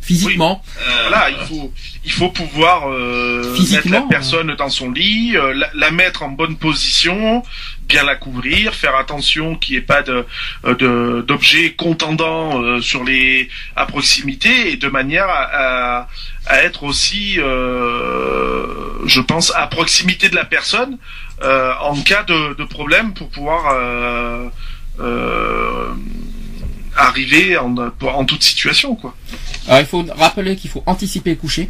physiquement. 0.08 0.64
Voilà, 1.10 1.30
il 1.30 1.46
faut, 1.48 1.72
il 2.06 2.12
faut 2.12 2.30
pouvoir 2.30 2.90
euh, 2.90 3.44
mettre 3.76 3.90
la 3.90 4.02
personne 4.10 4.56
dans 4.56 4.70
son 4.70 4.90
lit, 4.92 5.36
euh, 5.36 5.54
la, 5.54 5.70
la 5.74 5.92
mettre 5.92 6.24
en 6.24 6.30
bonne 6.30 6.56
position, 6.58 7.44
bien 7.88 8.04
la 8.04 8.16
couvrir, 8.16 8.74
faire 8.74 8.96
attention 8.96 9.56
qu'il 9.56 9.74
n'y 9.76 9.80
ait 9.80 9.86
pas 9.86 10.02
de 10.04 10.26
euh, 10.66 10.76
de- 10.76 11.22
d'objets 11.28 11.74
contendants 11.74 12.62
euh, 12.62 12.82
sur 12.82 13.04
les 13.04 13.50
à 13.76 13.86
proximité 13.86 14.72
et 14.72 14.78
de 14.78 14.88
manière 14.88 15.28
à, 15.30 15.44
à, 16.02 16.08
à 16.46 16.64
être 16.64 16.84
aussi, 16.84 17.36
euh, 17.40 18.66
je 19.06 19.20
pense, 19.22 19.54
à 19.56 19.68
proximité 19.68 20.30
de 20.30 20.36
la 20.36 20.46
personne 20.46 20.98
euh, 21.44 21.74
en 21.82 21.96
cas 22.02 22.24
de, 22.24 22.56
de 22.56 22.64
problème 22.64 23.14
pour 23.14 23.30
pouvoir 23.30 23.72
euh, 23.74 24.48
euh, 25.00 25.90
arriver 26.98 27.58
en, 27.58 27.76
en 28.02 28.26
toute 28.26 28.44
situation, 28.44 28.96
quoi. 28.96 29.16
Alors 29.68 29.80
il 29.80 29.86
faut 29.86 30.06
rappeler 30.18 30.56
qu'il 30.56 30.70
faut 30.70 30.84
anticiper 30.86 31.32
le 31.32 31.36
coucher. 31.38 31.70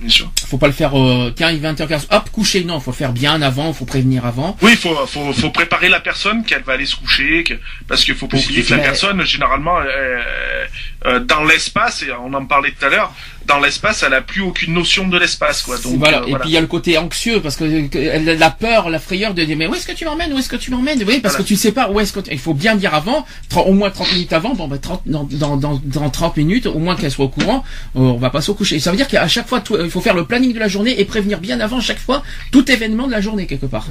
Bien 0.00 0.08
sûr. 0.08 0.32
Faut 0.46 0.56
pas 0.56 0.66
le 0.66 0.72
faire. 0.72 0.98
Euh, 0.98 1.30
tiens, 1.36 1.50
il 1.50 1.62
est 1.62 1.72
20h15. 1.72 2.06
Hop, 2.10 2.30
coucher. 2.30 2.64
Non, 2.64 2.80
faut 2.80 2.90
le 2.90 2.96
faire 2.96 3.12
bien 3.12 3.42
avant. 3.42 3.70
Faut 3.74 3.84
prévenir 3.84 4.24
avant. 4.24 4.56
Oui, 4.62 4.70
il 4.72 4.76
faut, 4.78 4.94
faut, 5.06 5.30
faut 5.34 5.50
préparer 5.50 5.90
la 5.90 6.00
personne 6.00 6.42
qu'elle 6.42 6.62
va 6.62 6.72
aller 6.72 6.86
se 6.86 6.96
coucher, 6.96 7.44
que, 7.44 7.52
parce 7.86 8.04
qu'il 8.04 8.14
faut 8.14 8.26
pas 8.26 8.38
oublier 8.38 8.62
que 8.62 8.74
la 8.74 8.78
personne, 8.78 9.22
généralement, 9.26 9.78
euh, 9.78 10.64
euh, 11.04 11.20
dans 11.20 11.44
l'espace, 11.44 12.02
et 12.02 12.12
on 12.12 12.32
en 12.32 12.46
parlait 12.46 12.72
tout 12.72 12.86
à 12.86 12.88
l'heure, 12.88 13.12
dans 13.46 13.58
l'espace, 13.58 14.04
elle 14.06 14.14
a 14.14 14.20
plus 14.20 14.42
aucune 14.42 14.74
notion 14.74 15.08
de 15.08 15.18
l'espace, 15.18 15.62
quoi. 15.62 15.76
Donc 15.78 15.96
voilà. 15.98 16.18
euh, 16.22 16.26
Et 16.26 16.34
puis 16.34 16.50
il 16.50 16.52
y 16.52 16.56
a 16.56 16.60
le 16.60 16.66
côté 16.66 16.96
anxieux 16.98 17.40
parce 17.40 17.56
que 17.56 17.86
que- 17.88 17.98
elle 17.98 18.28
a 18.28 18.34
la 18.36 18.50
peur, 18.50 18.90
la 18.90 18.98
frayeur 18.98 19.34
de 19.34 19.42
dire 19.44 19.56
mais 19.56 19.66
où 19.66 19.74
est-ce 19.74 19.86
que 19.86 19.92
tu 19.92 20.04
m'emmènes, 20.04 20.32
où 20.32 20.38
est-ce 20.38 20.48
que 20.48 20.56
tu 20.56 20.70
m'emmènes? 20.70 20.98
Oui, 21.06 21.18
parce 21.20 21.34
Voilà. 21.34 21.38
que 21.44 21.48
tu 21.48 21.56
sais 21.56 21.72
pas 21.72 21.90
où 21.90 21.98
est-ce 21.98 22.12
que 22.12 22.20
tu- 22.20 22.30
il 22.32 22.38
faut 22.38 22.54
bien 22.54 22.76
dire 22.76 22.94
avant, 22.94 23.26
au 23.56 23.72
moins 23.72 23.90
30 23.90 24.12
minutes 24.12 24.32
avant, 24.32 24.54
bon 24.54 24.68
bah 24.68 24.78
30 24.78 25.02
dans, 25.06 25.24
dans, 25.30 25.56
dans, 25.56 25.80
dans 25.84 26.10
30 26.10 26.36
minutes, 26.36 26.66
au 26.66 26.78
moins 26.78 26.94
qu'elle 26.96 27.10
soit 27.10 27.24
au 27.24 27.28
courant, 27.28 27.64
euh, 27.96 28.00
on 28.00 28.18
va 28.18 28.30
pas 28.30 28.40
se 28.40 28.52
coucher. 28.52 28.78
Ça 28.78 28.90
veut 28.92 28.96
dire 28.96 29.08
qu'à 29.08 29.26
chaque 29.26 29.48
fois 29.48 29.60
tout- 29.60 29.76
il 29.82 29.90
faut 29.90 30.00
faire 30.00 30.14
le 30.14 30.24
planning 30.24 30.52
de 30.52 30.58
la 30.60 30.68
journée 30.68 31.00
et 31.00 31.04
prévenir 31.04 31.40
bien 31.40 31.58
avant 31.60 31.80
chaque 31.80 31.98
fois 31.98 32.22
tout 32.52 32.70
événement 32.70 33.06
de 33.06 33.12
la 33.12 33.20
journée 33.20 33.46
quelque 33.46 33.66
part. 33.66 33.86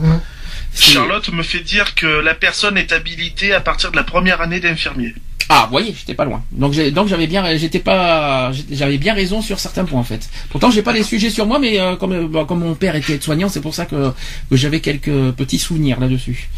Charlotte 0.75 1.31
me 1.33 1.43
fait 1.43 1.59
dire 1.61 1.95
que 1.95 2.05
la 2.07 2.33
personne 2.33 2.77
est 2.77 2.91
habilitée 2.91 3.53
à 3.53 3.59
partir 3.59 3.91
de 3.91 3.95
la 3.95 4.03
première 4.03 4.41
année 4.41 4.59
d'infirmier. 4.59 5.13
Ah, 5.51 5.63
vous 5.65 5.71
voyez, 5.71 5.95
j'étais 5.97 6.13
pas 6.13 6.25
loin. 6.25 6.43
Donc 6.51 6.73
j'avais 6.73 7.25
bien 7.25 7.57
j'étais 7.57 7.79
pas 7.79 8.51
j'avais 8.71 8.99
bien 8.99 9.15
raison 9.15 9.41
sur 9.41 9.59
certains 9.59 9.83
points 9.83 9.99
en 9.99 10.03
fait. 10.03 10.29
Pourtant, 10.49 10.69
j'ai 10.69 10.83
pas 10.83 10.93
les 10.93 11.01
sujets 11.01 11.31
sur 11.31 11.47
moi 11.47 11.57
mais 11.57 11.79
euh, 11.79 11.95
comme 11.95 12.13
euh, 12.13 12.27
bah, 12.27 12.45
comme 12.47 12.59
mon 12.59 12.75
père 12.75 12.95
était 12.95 13.19
soignant, 13.19 13.49
c'est 13.49 13.61
pour 13.61 13.73
ça 13.73 13.85
que, 13.85 14.11
que 14.49 14.55
j'avais 14.55 14.79
quelques 14.79 15.31
petits 15.31 15.57
souvenirs 15.57 15.99
là-dessus. 15.99 16.49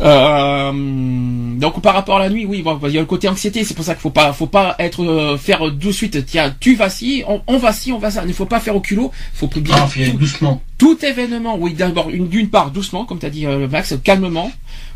Euh, 0.00 0.72
donc 0.72 1.80
par 1.82 1.94
rapport 1.94 2.16
à 2.16 2.20
la 2.20 2.30
nuit, 2.30 2.46
oui, 2.46 2.62
bon, 2.62 2.80
il 2.84 2.94
y 2.94 2.96
a 2.96 3.00
le 3.00 3.06
côté 3.06 3.28
anxiété, 3.28 3.62
c'est 3.62 3.74
pour 3.74 3.84
ça 3.84 3.94
qu'il 3.94 4.00
faut 4.00 4.10
pas, 4.10 4.32
faut 4.32 4.46
pas 4.46 4.74
être 4.78 5.04
euh, 5.04 5.36
faire 5.36 5.70
de 5.70 5.92
suite. 5.92 6.24
Tiens, 6.26 6.54
tu 6.58 6.74
vas 6.74 6.88
ci, 6.90 7.22
on, 7.28 7.42
on 7.46 7.58
va 7.58 7.72
ci, 7.72 7.92
on 7.92 7.98
va 7.98 8.10
ça. 8.10 8.22
Il 8.24 8.28
ne 8.28 8.32
faut 8.32 8.46
pas 8.46 8.58
faire 8.60 8.74
au 8.74 8.80
culot. 8.80 9.12
faut 9.34 9.48
plus 9.48 9.60
bien 9.60 9.76
Ah, 9.78 9.88
tout, 9.92 10.16
doucement. 10.18 10.62
Tout 10.82 10.98
événement, 11.04 11.56
oui, 11.60 11.74
d'abord 11.74 12.10
une- 12.10 12.26
d'une 12.26 12.48
part 12.50 12.72
doucement, 12.72 13.04
comme 13.04 13.20
tu 13.20 13.26
as 13.26 13.30
dit 13.30 13.46
euh, 13.46 13.68
Max, 13.68 13.94
calmement, 14.02 14.50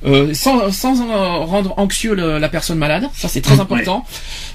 euh, 0.04 0.34
sans, 0.34 0.72
sans 0.72 1.00
euh, 1.00 1.44
rendre 1.54 1.74
anxieux 1.76 2.12
le- 2.14 2.38
la 2.40 2.48
personne 2.48 2.76
malade, 2.78 3.08
ça 3.14 3.28
c'est 3.28 3.40
très 3.40 3.60
important. 3.60 4.04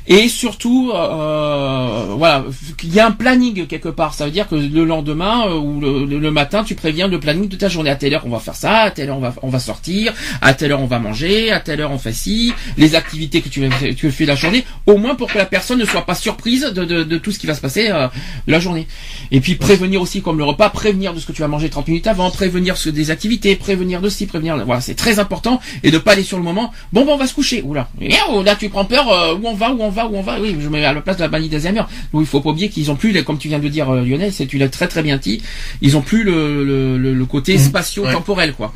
Et 0.07 0.27
surtout, 0.27 0.91
euh, 0.93 2.15
voilà, 2.17 2.43
qu'il 2.77 2.93
y 2.93 2.99
a 2.99 3.07
un 3.07 3.11
planning 3.11 3.65
quelque 3.67 3.87
part. 3.87 4.13
Ça 4.13 4.25
veut 4.25 4.31
dire 4.31 4.49
que 4.49 4.55
le 4.55 4.83
lendemain 4.83 5.45
euh, 5.47 5.55
ou 5.57 5.79
le, 5.79 6.05
le- 6.19 6.31
matin, 6.31 6.65
tu 6.65 6.75
préviens 6.75 7.07
le 7.07 7.17
planning 7.19 7.47
de 7.47 7.55
ta 7.55 7.69
journée. 7.69 7.89
À 7.91 7.95
telle 7.95 8.13
heure 8.13 8.23
on 8.25 8.29
va 8.29 8.39
faire 8.39 8.55
ça, 8.55 8.79
à 8.81 8.91
telle 8.91 9.09
heure 9.09 9.17
on 9.17 9.21
va, 9.21 9.33
on 9.41 9.47
va 9.49 9.59
sortir, 9.59 10.13
à 10.41 10.53
telle 10.53 10.73
heure 10.73 10.81
on 10.81 10.85
va 10.85 10.99
manger, 10.99 11.49
à 11.51 11.61
telle 11.61 11.79
heure 11.79 11.91
on 11.91 11.97
fait 11.97 12.11
ci, 12.13 12.51
les 12.77 12.95
activités 12.95 13.41
que 13.41 13.47
tu, 13.47 13.69
tu 13.95 14.11
fais 14.11 14.25
la 14.25 14.35
journée, 14.35 14.65
au 14.85 14.97
moins 14.97 15.15
pour 15.15 15.31
que 15.31 15.37
la 15.37 15.45
personne 15.45 15.79
ne 15.79 15.85
soit 15.85 16.05
pas 16.05 16.15
surprise 16.15 16.63
de, 16.75 16.83
de, 16.83 17.03
de 17.03 17.17
tout 17.17 17.31
ce 17.31 17.39
qui 17.39 17.47
va 17.47 17.53
se 17.55 17.61
passer 17.61 17.87
euh, 17.89 18.07
la 18.47 18.59
journée. 18.59 18.85
Et 19.31 19.39
puis 19.39 19.55
prévenir 19.55 20.01
aussi 20.01 20.21
comme 20.21 20.37
le 20.37 20.43
repas, 20.43 20.69
prévenir 20.69 21.13
de 21.13 21.20
ce 21.21 21.25
que 21.27 21.31
tu 21.31 21.41
vas 21.41 21.47
manger 21.47 21.69
30 21.69 21.87
minutes 21.87 22.07
avant, 22.07 22.29
prévenir 22.31 22.75
ce, 22.77 22.89
des 22.89 23.11
activités, 23.11 23.55
prévenir 23.55 24.01
de 24.01 24.09
ci, 24.09 24.25
prévenir. 24.25 24.57
Voilà, 24.65 24.81
c'est 24.81 24.95
très 24.95 25.19
important 25.19 25.59
et 25.83 25.91
de 25.91 25.97
pas 25.97 26.11
aller 26.13 26.23
sur 26.23 26.37
le 26.37 26.43
moment. 26.43 26.71
Bon, 26.91 27.05
ben 27.05 27.13
on 27.13 27.17
va 27.17 27.27
se 27.27 27.33
coucher. 27.33 27.61
Oula, 27.63 27.89
Et, 28.01 28.09
oh, 28.29 28.43
là 28.43 28.55
tu 28.55 28.67
prends 28.69 28.85
peur. 28.85 29.09
euh, 29.11 29.35
où 29.35 29.47
on 29.47 29.53
va, 29.53 29.71
où 29.71 29.81
on 29.81 29.89
va, 29.89 30.07
où 30.07 30.15
on 30.15 30.21
va? 30.21 30.39
Oui, 30.41 30.55
je 30.59 30.67
me 30.67 30.71
mets 30.73 30.83
à 30.85 30.93
la 30.93 31.01
place 31.01 31.17
de 31.17 31.21
la 31.21 31.27
bannie 31.29 31.47
d'Alzheimer. 31.49 31.83
Donc 32.13 32.21
il 32.21 32.25
faut 32.25 32.41
pas 32.41 32.49
oublier 32.49 32.69
qu'ils 32.69 32.91
ont 32.91 32.95
plus, 32.95 33.11
les- 33.11 33.23
comme 33.23 33.37
tu 33.37 33.47
viens 33.47 33.59
de 33.59 33.67
dire 33.69 33.89
euh, 33.89 34.03
Lionel, 34.03 34.33
c'est 34.33 34.45
tu 34.47 34.57
l'as 34.57 34.69
très 34.69 34.87
très 34.87 35.03
bien 35.03 35.17
dit. 35.17 35.41
Ils 35.81 35.95
ont 35.95 36.01
plus 36.01 36.23
le, 36.23 36.63
le, 36.65 36.97
le, 36.97 37.13
le 37.13 37.25
côté 37.25 37.53
Mhm. 37.57 37.59
spatio-temporel 37.59 38.53
quoi. 38.53 38.73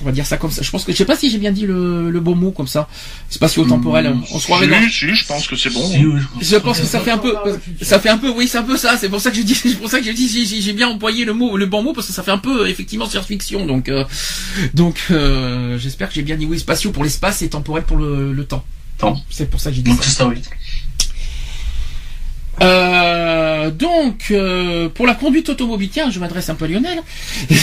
On 0.00 0.04
va 0.04 0.12
dire 0.12 0.26
ça 0.26 0.36
comme 0.36 0.50
ça. 0.50 0.62
Je 0.62 0.70
pense 0.70 0.84
que 0.84 0.92
je 0.92 0.96
sais 0.96 1.04
pas 1.04 1.16
si 1.16 1.30
j'ai 1.30 1.38
bien 1.38 1.52
dit 1.52 1.66
le, 1.66 2.10
le 2.10 2.20
beau 2.20 2.34
mot 2.34 2.50
comme 2.50 2.66
ça. 2.66 2.88
Spatio-temporel. 3.30 4.14
On 4.32 4.38
se 4.38 4.44
croirait 4.44 4.66
dans. 4.66 4.80
Si, 4.88 4.90
si, 4.90 5.14
je 5.14 5.26
pense 5.26 5.46
que 5.46 5.56
c'est 5.56 5.70
bon. 5.70 5.86
Si, 5.88 6.04
oui, 6.04 6.20
je- 6.40 6.46
Je 6.46 6.56
pense 6.56 6.80
que 6.80 6.86
ça 6.86 7.00
fait 7.00 7.10
un 7.10 7.18
peu, 7.18 7.34
ça 7.82 7.98
fait 8.00 8.08
un 8.08 8.18
peu, 8.18 8.30
oui, 8.30 8.48
c'est 8.48 8.58
un 8.58 8.62
peu 8.62 8.76
ça. 8.76 8.96
C'est 8.98 9.08
pour 9.08 9.20
ça 9.20 9.30
que 9.30 9.36
je 9.36 9.42
dis, 9.42 9.54
c'est 9.62 9.74
pour 9.78 9.88
ça 9.90 9.98
que 9.98 10.04
j'ai 10.04 10.14
dit, 10.14 10.28
j'ai- 10.28 10.60
j'ai 10.60 10.72
bien 10.72 10.88
employé 10.88 11.24
le 11.24 11.32
mot, 11.34 11.56
le 11.56 11.66
bon 11.66 11.82
mot, 11.82 11.92
parce 11.92 12.06
que 12.06 12.12
ça 12.12 12.22
fait 12.22 12.30
un 12.30 12.38
peu 12.38 12.68
effectivement 12.68 13.06
science-fiction. 13.06 13.66
Donc, 13.66 13.88
euh, 13.88 14.04
donc, 14.74 14.96
euh, 15.10 15.78
j'espère 15.78 16.08
que 16.08 16.14
j'ai 16.14 16.22
bien 16.22 16.36
dit 16.36 16.46
oui, 16.46 16.58
spatio 16.58 16.90
pour 16.90 17.04
l'espace 17.04 17.42
et 17.42 17.48
temporel 17.48 17.84
pour 17.84 17.96
le, 17.96 18.32
le 18.32 18.44
temps. 18.44 18.64
Temps. 18.98 19.20
C'est 19.30 19.50
pour 19.50 19.60
ça 19.60 19.70
que 19.70 19.76
j'ai 19.76 19.82
dit 19.82 19.90
Donc 19.90 20.02
ça. 20.04 20.10
c'est 20.10 20.16
ça, 20.18 20.26
oui. 20.28 20.36
Euh, 22.62 23.70
donc, 23.70 24.26
euh, 24.30 24.88
pour 24.88 25.06
la 25.06 25.14
conduite 25.14 25.48
automobile, 25.48 25.90
tiens, 25.90 26.10
je 26.10 26.20
m'adresse 26.20 26.48
un 26.48 26.54
peu 26.54 26.66
à 26.66 26.68
Lionel. 26.68 27.00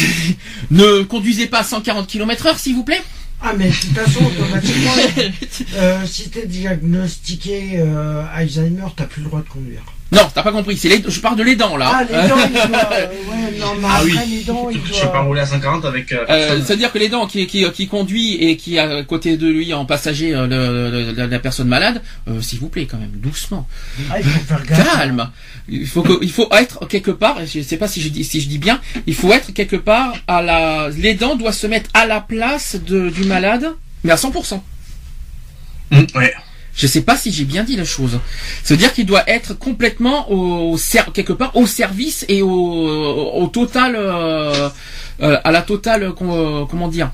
ne 0.72 1.04
conduisez 1.04 1.48
pas 1.48 1.60
à 1.60 1.64
140 1.64 2.08
km 2.08 2.48
heure, 2.48 2.60
s'il 2.60 2.76
vous 2.76 2.84
plaît. 2.84 3.02
Ah, 3.42 3.54
mais 3.58 3.70
de 3.70 3.74
toute 3.74 3.92
façon, 3.92 4.20
automatiquement, 4.24 4.92
euh, 5.76 6.06
si 6.06 6.30
t'es 6.30 6.46
diagnostiqué 6.46 7.72
euh, 7.76 8.24
Alzheimer, 8.34 8.86
t'as 8.96 9.06
plus 9.06 9.22
le 9.24 9.30
droit 9.30 9.42
de 9.42 9.50
conduire. 9.50 9.82
Non, 10.14 10.28
t'as 10.34 10.44
pas 10.44 10.52
compris. 10.52 10.76
C'est 10.78 10.90
les, 10.90 11.02
je 11.08 11.20
parle 11.22 11.38
de 11.38 11.44
les 11.44 11.56
dents 11.56 11.78
là. 11.78 11.90
Ah, 11.94 12.04
les 12.04 12.28
dents, 12.28 12.36
euh, 12.92 13.08
ouais, 13.08 13.60
non, 13.60 13.76
mais 13.80 13.88
Ah 13.90 14.02
oui. 14.04 14.18
les 14.30 14.44
dents, 14.44 14.66
peux 14.66 14.78
pas 14.80 15.08
doit. 15.12 15.22
rouler 15.22 15.40
à 15.42 15.46
140 15.46 15.86
avec. 15.86 16.12
Euh, 16.12 16.18
Euh, 16.24 16.26
personne. 16.26 16.66
C'est-à-dire 16.66 16.92
que 16.92 16.98
les 17.00 17.08
dents 17.08 17.28
qui, 17.28 17.48
qui, 17.48 17.70
qui 17.72 17.88
conduit 17.88 18.34
et 18.36 18.58
qui 18.58 18.78
a 18.78 18.98
à 18.98 19.04
côté 19.04 19.38
de 19.38 19.48
lui 19.48 19.74
en 19.74 19.86
passager 19.86 20.36
euh, 20.36 20.48
le- 20.48 20.92
le- 20.92 21.12
la, 21.14 21.28
la 21.28 21.40
personne 21.40 21.70
malade, 21.70 22.02
euh, 22.28 22.42
s'il 22.42 22.60
vous 22.60 22.68
plaît 22.68 22.86
quand 22.88 22.98
même, 22.98 23.12
doucement, 23.16 23.68
Ah, 24.10 24.20
il 24.20 24.26
faut 24.26 24.40
faire 24.46 24.66
gaffe. 24.66 24.84
calme. 24.98 25.30
Il 25.70 25.88
faut 25.88 26.02
que, 26.02 26.20
il 26.22 26.32
faut 26.32 26.50
être 26.52 26.86
quelque 26.88 27.12
part. 27.12 27.38
Je 27.46 27.62
sais 27.62 27.78
pas 27.78 27.88
si 27.88 28.02
je 28.02 28.10
dis 28.10 28.26
si 28.26 28.42
je 28.42 28.50
dis 28.50 28.58
bien. 28.58 28.82
Il 29.08 29.16
faut 29.16 29.32
être 29.32 29.54
quelque 29.54 29.78
part 29.78 30.14
à 30.28 30.42
la. 30.42 30.90
Les 30.90 31.14
dents 31.14 31.36
doivent 31.36 31.54
se 31.56 31.68
mettre 31.68 31.90
à 31.94 32.06
la 32.06 32.20
place 32.20 32.76
de, 32.86 33.10
du 33.10 33.24
malade, 33.24 33.66
mais 34.04 34.12
à 34.12 34.16
100%. 34.18 34.62
Hum, 35.94 36.08
ouais. 36.16 36.34
Je 36.76 36.88
sais 36.88 37.02
pas 37.02 37.18
si 37.18 37.32
j'ai 37.32 37.44
bien 37.44 37.64
dit 37.64 37.76
la 37.76 37.84
chose. 37.86 38.20
C'est-à-dire 38.64 38.94
qu'il 38.94 39.06
doit 39.06 39.24
être 39.30 39.54
complètement 39.54 40.32
au, 40.32 40.78
quelque 41.14 41.34
part 41.34 41.56
au 41.56 41.68
service 41.68 42.26
et 42.30 42.42
au, 42.42 42.50
au 42.50 43.48
total 43.48 43.96
euh, 43.98 44.70
euh, 45.22 45.38
à 45.44 45.52
la 45.52 45.62
totale 45.62 46.04
euh, 46.04 46.12
com- 46.14 46.66
comment 46.70 46.88
dire. 46.88 47.12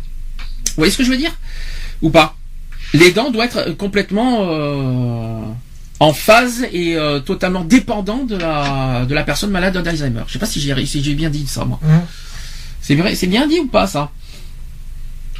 Vous 0.67 0.73
voyez 0.77 0.91
ce 0.91 0.97
que 0.97 1.03
je 1.03 1.09
veux 1.09 1.17
dire? 1.17 1.35
Ou 2.03 2.11
pas? 2.11 2.35
Les 2.93 3.11
dents 3.11 3.31
doivent 3.31 3.47
être 3.47 3.71
complètement 3.77 4.41
euh, 4.43 5.41
en 5.99 6.13
phase 6.13 6.65
et 6.71 6.95
totalement 7.25 7.63
dépendant 7.63 8.23
de 8.23 8.35
la 8.37 9.05
de 9.05 9.13
la 9.15 9.23
personne 9.23 9.49
malade 9.49 9.75
d'Alzheimer. 9.81 10.21
Je 10.27 10.33
sais 10.33 10.39
pas 10.39 10.45
si 10.45 10.61
j'ai 10.61 10.85
si 10.85 11.03
j'ai 11.03 11.15
bien 11.15 11.31
dit 11.31 11.47
ça 11.47 11.65
moi. 11.65 11.79
Hein 11.89 12.03
C'est 12.79 12.93
vrai, 12.95 13.15
c'est 13.15 13.27
bien 13.27 13.47
dit 13.47 13.59
ou 13.59 13.67
pas 13.67 13.87
ça? 13.87 14.11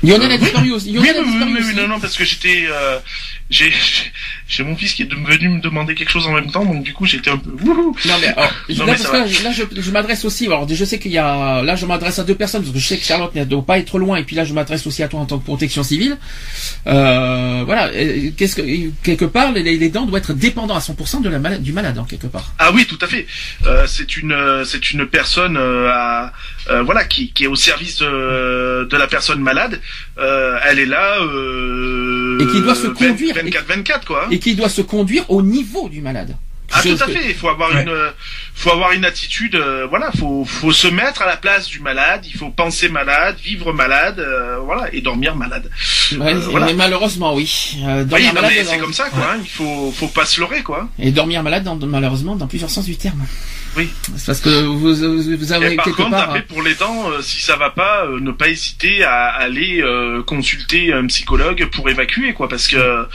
Lionel 0.04 0.32
a 0.32 0.38
disparu 0.38 0.72
aussi. 0.74 0.92
Lionel 0.92 1.18
a 1.18 1.22
oui, 1.22 1.26
oui, 1.26 1.32
disparu 1.32 1.52
oui, 1.54 1.60
aussi. 1.60 1.70
oui, 1.76 1.82
non, 1.82 1.88
non, 1.88 2.00
parce 2.00 2.16
que 2.16 2.24
j'étais, 2.26 2.66
euh, 2.70 3.00
j'ai, 3.50 3.72
j'ai- 4.48 4.64
mon 4.64 4.76
fils 4.76 4.94
qui 4.94 5.04
est 5.04 5.14
venu 5.14 5.50
me 5.50 5.62
demander 5.62 5.96
quelque 5.96 6.10
chose 6.10 6.28
en 6.28 6.34
même 6.34 6.52
temps, 6.52 6.66
donc 6.66 6.84
du 6.84 6.94
coup 6.94 7.06
j'étais 7.06 7.30
un 7.30 7.38
peu. 7.38 7.50
Wouhou 7.62 7.96
Non 8.06 8.14
mais, 8.22 8.28
alors, 8.28 8.52
Non, 8.70 8.86
là, 8.86 8.86
mais 8.86 8.86
parce 8.86 9.02
ça 9.04 9.10
que 9.12 9.44
là, 9.44 9.50
là, 9.50 9.52
je, 9.52 9.82
je 9.82 9.92
m'adresse 9.92 10.26
aussi. 10.26 10.46
Alors 10.48 10.68
je 10.68 10.86
sais 10.86 11.00
qu'il 11.00 11.12
y 11.12 11.18
a 11.18 11.62
là 11.64 11.76
je 11.76 11.86
m'adresse 11.86 12.20
à 12.20 12.24
deux 12.24 12.36
personnes 12.36 12.62
parce 12.62 12.74
que 12.74 12.80
je 12.80 12.86
sais 12.88 12.98
que 12.98 13.06
Charlotte 13.06 13.34
ne 13.36 13.44
doit 13.46 13.66
pas 13.66 13.78
être 13.80 13.98
loin 14.00 14.18
et 14.18 14.24
puis 14.24 14.36
là 14.36 14.44
je 14.46 14.54
m'adresse 14.54 14.86
aussi 14.88 15.04
à 15.04 15.08
toi 15.08 15.20
en 15.22 15.26
tant 15.26 15.38
que 15.40 15.46
protection 15.46 15.84
civile. 15.84 16.18
Euh, 16.88 17.64
voilà, 17.66 17.90
qu'est-ce 18.38 18.56
que 18.56 18.90
quelque 19.04 19.26
part 19.26 19.52
les, 19.52 19.78
les 19.78 19.90
dents 19.90 20.06
doivent 20.06 20.22
être 20.22 20.34
dépendants 20.34 20.76
à 20.76 20.80
100% 20.80 21.22
de 21.22 21.30
la 21.30 21.40
malade, 21.40 21.62
du 21.64 21.74
malade 21.74 21.98
hein, 21.98 22.06
quelque 22.10 22.28
part. 22.28 22.54
Ah 22.60 22.72
oui, 22.74 22.86
tout 22.86 23.00
à 23.02 23.08
fait. 23.08 23.28
Euh, 23.66 23.86
c'est 23.88 24.18
une, 24.18 24.32
euh, 24.32 24.64
c'est 24.66 24.92
une 24.92 25.06
personne, 25.06 25.58
euh, 25.58 25.90
à, 25.92 26.34
euh, 26.70 26.84
voilà, 26.84 27.06
qui, 27.06 27.32
qui 27.32 27.44
est 27.46 27.48
au 27.48 27.56
service 27.56 27.98
de, 28.00 28.88
de 28.90 28.98
la 28.98 29.08
personne 29.08 29.40
malade. 29.40 29.80
Euh, 30.20 30.58
elle 30.68 30.80
est 30.80 30.86
là. 30.86 31.18
Euh, 31.22 32.40
Et 32.42 32.48
qui 32.48 32.62
doit 32.62 32.76
se 32.76 32.88
conduire. 32.88 33.36
24-24 33.36 34.06
quoi. 34.06 34.24
hein. 34.26 34.30
Et 34.32 34.40
qui 34.40 34.56
doit 34.56 34.70
se 34.70 34.82
conduire 34.82 35.30
au 35.30 35.42
niveau 35.42 35.90
du 35.90 36.02
malade. 36.02 36.36
Ah 36.70 36.82
Je- 36.84 36.90
tout 36.90 37.02
à 37.04 37.08
fait, 37.08 37.22
il 37.30 37.34
faut 37.34 37.48
avoir 37.48 37.72
Ouais. 37.74 37.84
une 37.84 37.88
euh, 37.90 38.10
faut 38.54 38.72
avoir 38.72 38.92
une 38.92 39.06
attitude 39.06 39.56
euh, 39.56 39.88
voilà, 39.90 40.12
faut 40.20 40.44
faut 40.44 40.74
se 40.74 40.90
mettre 40.90 41.22
à 41.22 41.26
la 41.26 41.38
place 41.38 41.68
du 41.68 41.80
malade, 41.80 42.26
il 42.26 42.34
faut 42.38 42.50
penser 42.50 42.90
malade, 42.90 43.38
vivre 43.42 43.72
malade, 43.72 44.20
euh, 44.20 44.58
voilà 44.66 44.94
et 44.94 45.00
dormir 45.00 45.34
malade. 45.38 45.70
Ouais, 46.20 46.34
Euh, 46.34 46.40
voilà. 46.40 46.66
Mais 46.66 46.74
malheureusement 46.74 47.34
oui. 47.36 47.78
Euh, 47.86 48.02
Oui, 48.04 48.06
dormir 48.10 48.28
non, 48.28 48.34
malade 48.42 48.52
mais 48.58 48.64
dans- 48.66 48.72
c'est 48.72 48.78
comme 48.80 48.92
ça 48.94 49.10
quoi, 49.10 49.32
hein, 49.34 49.38
il 49.42 49.50
faut 49.50 49.94
faut 49.94 50.10
pas 50.10 50.26
se 50.26 50.42
leurrer 50.42 50.62
quoi. 50.62 50.90
Et 51.00 51.12
dormir 51.12 51.42
malade 51.42 51.64
dans, 51.64 51.78
malheureusement 51.78 52.36
dans 52.36 52.48
plusieurs 52.48 52.70
sens 52.70 52.84
du 52.86 52.98
terme. 52.98 53.26
Oui. 53.78 53.90
C'est 54.16 54.26
parce 54.26 54.42
que 54.42 54.50
vous, 54.66 55.04
avez 55.54 55.74
Et 55.74 55.76
par 55.76 55.86
quelque 55.86 55.98
contre, 55.98 56.10
part. 56.12 56.24
après 56.30 56.42
pour 56.42 56.64
les 56.64 56.74
dents, 56.76 57.10
euh, 57.12 57.22
si 57.22 57.42
ça 57.42 57.56
va 57.58 57.70
pas, 57.70 58.06
euh, 58.06 58.20
ne 58.20 58.32
pas 58.32 58.50
hésiter 58.50 59.04
à 59.04 59.26
aller 59.28 59.82
euh, 59.82 60.24
consulter 60.24 60.92
un 60.94 61.06
psychologue 61.08 61.68
pour 61.72 61.88
évacuer 61.90 62.34
quoi, 62.34 62.50
parce 62.50 62.68
que 62.68 63.06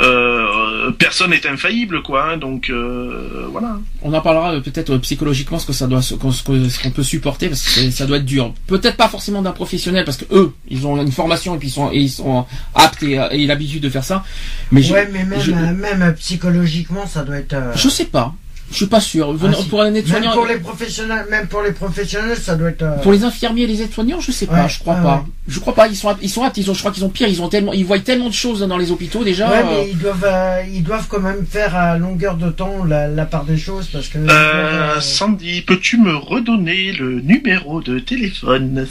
euh, 0.00 0.90
personne 0.98 1.30
n'est 1.30 1.46
infaillible 1.46 2.02
quoi, 2.02 2.30
hein, 2.32 2.36
donc 2.36 2.70
euh, 2.70 3.46
voilà. 3.50 3.78
On 4.02 4.12
en 4.12 4.20
parlera 4.20 4.60
peut-être 4.60 4.96
psychologiquement 4.98 5.58
ce 5.58 5.66
que 5.66 5.72
ça 5.72 5.86
doit, 5.86 6.02
ce 6.02 6.14
qu'on 6.14 6.90
peut 6.90 7.02
supporter 7.02 7.48
parce 7.48 7.62
que 7.62 7.90
ça 7.90 8.06
doit 8.06 8.16
être 8.18 8.24
dur. 8.24 8.54
Peut-être 8.66 8.96
pas 8.96 9.08
forcément 9.08 9.42
d'un 9.42 9.52
professionnel 9.52 10.04
parce 10.04 10.16
que 10.16 10.24
eux, 10.34 10.52
ils 10.68 10.86
ont 10.86 11.00
une 11.00 11.12
formation 11.12 11.54
et 11.54 11.58
puis 11.58 11.68
ils 11.68 11.72
sont, 11.72 11.90
et 11.92 11.98
ils 11.98 12.10
sont 12.10 12.46
aptes 12.74 13.02
et, 13.02 13.20
et 13.32 13.46
l'habitude 13.46 13.82
de 13.82 13.90
faire 13.90 14.04
ça. 14.04 14.24
Mais 14.72 14.82
je, 14.82 14.92
Ouais, 14.92 15.08
mais 15.12 15.24
même, 15.24 15.40
je- 15.40 15.50
même 15.50 16.14
psychologiquement, 16.18 17.06
ça 17.06 17.22
doit 17.22 17.36
être. 17.38 17.52
euh, 17.54 17.72
je 17.76 17.88
sais 17.88 18.06
pas. 18.06 18.34
Je 18.70 18.76
suis 18.76 18.86
pas 18.86 19.00
sûr. 19.00 19.36
ah, 19.40 19.52
si. 19.62 19.68
pour 19.68 19.80
un 19.80 19.84
même 19.86 19.96
aide-soignant, 19.96 20.32
pour 20.32 20.46
les 20.46 20.58
professionnels, 20.58 21.26
même 21.30 21.46
pour 21.46 21.62
les 21.62 21.72
professionnels, 21.72 22.36
ça 22.36 22.56
doit 22.56 22.70
être. 22.70 22.82
euh, 22.82 22.96
pour 22.98 23.12
les 23.12 23.22
infirmiers 23.24 23.62
et 23.62 23.66
les 23.66 23.82
aides-soignants, 23.82 24.20
je 24.20 24.32
sais 24.32 24.46
pas. 24.46 24.64
Ouais, 24.64 24.68
je 24.68 24.80
crois 24.80 24.94
ouais, 24.96 25.02
pas. 25.02 25.14
ouais. 25.16 25.32
Je 25.48 25.60
crois 25.60 25.74
pas. 25.74 25.86
Ils 25.86 25.94
sont, 25.96 26.08
aptes- 26.08 26.18
ils 26.22 26.28
sont 26.28 26.42
aptes. 26.42 26.56
Ils 26.56 26.68
ont, 26.70 26.74
je 26.74 26.80
crois 26.80 26.90
qu'ils 26.90 27.04
ont 27.04 27.08
pire. 27.08 27.28
Ils 27.28 27.40
ont 27.40 27.48
tellement, 27.48 27.72
ils 27.72 27.84
voient 27.86 28.00
tellement 28.00 28.28
de 28.28 28.34
choses 28.34 28.60
dans 28.60 28.76
les 28.76 28.90
hôpitaux 28.90 29.22
déjà. 29.22 29.48
Ouais, 29.48 29.58
euh, 29.58 29.64
mais 29.70 29.90
ils 29.90 29.98
doivent, 29.98 30.24
euh, 30.26 30.62
ils 30.72 30.82
doivent 30.82 31.06
quand 31.08 31.20
même 31.20 31.46
faire 31.48 31.76
à 31.76 31.96
longueur 31.96 32.36
de 32.36 32.50
temps 32.50 32.84
la, 32.84 33.06
la 33.06 33.24
part 33.26 33.44
des 33.44 33.56
choses 33.56 33.86
parce 33.92 34.08
que. 34.08 34.18
Euh, 34.18 34.24
doivent, 34.26 34.96
euh, 34.96 35.00
Sandy, 35.00 35.62
peux-tu 35.62 35.98
me 35.98 36.16
redonner 36.16 36.90
le 36.92 37.20
numéro 37.20 37.80
de 37.80 38.00
téléphone 38.00 38.86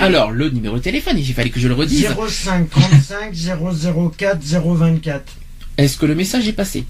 Alors, 0.00 0.30
le 0.32 0.50
numéro 0.50 0.76
de 0.76 0.82
téléphone, 0.82 1.16
il 1.18 1.32
fallait 1.32 1.50
que 1.50 1.60
je 1.60 1.68
le 1.68 1.74
redise. 1.74 2.06
05 2.28 2.68
35 2.68 3.32
004 4.18 4.38
024. 4.42 5.22
Est-ce 5.76 5.98
que 5.98 6.06
le 6.06 6.14
message 6.14 6.46
est 6.46 6.52
passé 6.52 6.84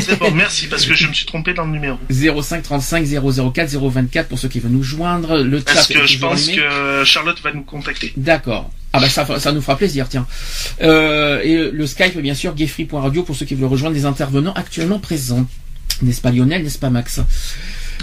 C'est 0.00 0.18
bon, 0.18 0.30
merci, 0.30 0.68
parce 0.68 0.86
que 0.86 0.94
je 0.94 1.06
me 1.08 1.12
suis 1.12 1.26
trompé 1.26 1.52
dans 1.52 1.64
le 1.64 1.72
numéro. 1.72 1.98
05 2.10 2.62
35 2.62 3.04
004 3.52 3.76
024 3.76 4.28
pour 4.28 4.38
ceux 4.38 4.48
qui 4.48 4.60
veulent 4.60 4.70
nous 4.70 4.84
joindre. 4.84 5.38
Le 5.38 5.60
Parce 5.60 5.88
que 5.88 6.06
je 6.06 6.18
pense 6.18 6.48
que 6.48 7.04
Charlotte 7.04 7.40
va 7.42 7.52
nous 7.52 7.62
contacter. 7.62 8.12
D'accord. 8.16 8.70
Ah 8.92 8.98
bah 8.98 9.08
ça, 9.08 9.38
ça 9.38 9.52
nous 9.52 9.60
fera 9.60 9.76
plaisir, 9.76 10.08
tiens. 10.08 10.26
Euh, 10.82 11.40
et 11.42 11.70
le 11.70 11.86
Skype, 11.86 12.18
bien 12.18 12.34
sûr, 12.34 12.54
gayfree.radio 12.54 13.22
pour 13.22 13.36
ceux 13.36 13.46
qui 13.46 13.54
veulent 13.54 13.68
rejoindre 13.68 13.94
les 13.94 14.04
intervenants 14.04 14.52
actuellement 14.54 14.98
présents. 14.98 15.46
N'est-ce 16.02 16.20
pas 16.20 16.30
Lionel, 16.30 16.64
n'est-ce 16.64 16.78
pas 16.78 16.90
Max 16.90 17.20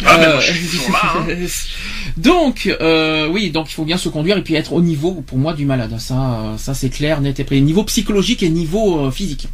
Ah, 0.06 0.18
ben, 0.18 0.24
Euh, 0.24 0.34
moi, 0.34 0.42
je 0.42 0.54
suis 0.54 0.68
toujours 0.78 0.92
là, 0.92 1.14
hein. 1.18 1.48
donc, 2.18 2.74
euh, 2.80 3.28
oui, 3.28 3.50
donc 3.50 3.70
il 3.70 3.74
faut 3.74 3.84
bien 3.84 3.98
se 3.98 4.08
conduire 4.08 4.38
et 4.38 4.44
puis 4.44 4.56
être 4.56 4.72
au 4.72 4.82
niveau, 4.82 5.24
pour 5.26 5.38
moi, 5.38 5.54
du 5.54 5.66
malade. 5.66 5.94
Ça, 6.00 6.56
ça 6.58 6.74
c'est 6.74 6.90
clair, 6.90 7.20
net 7.20 7.40
et 7.40 7.44
précis. 7.44 7.62
Niveau 7.62 7.84
psychologique 7.84 8.44
et 8.44 8.50
niveau 8.50 9.12
physique 9.12 9.50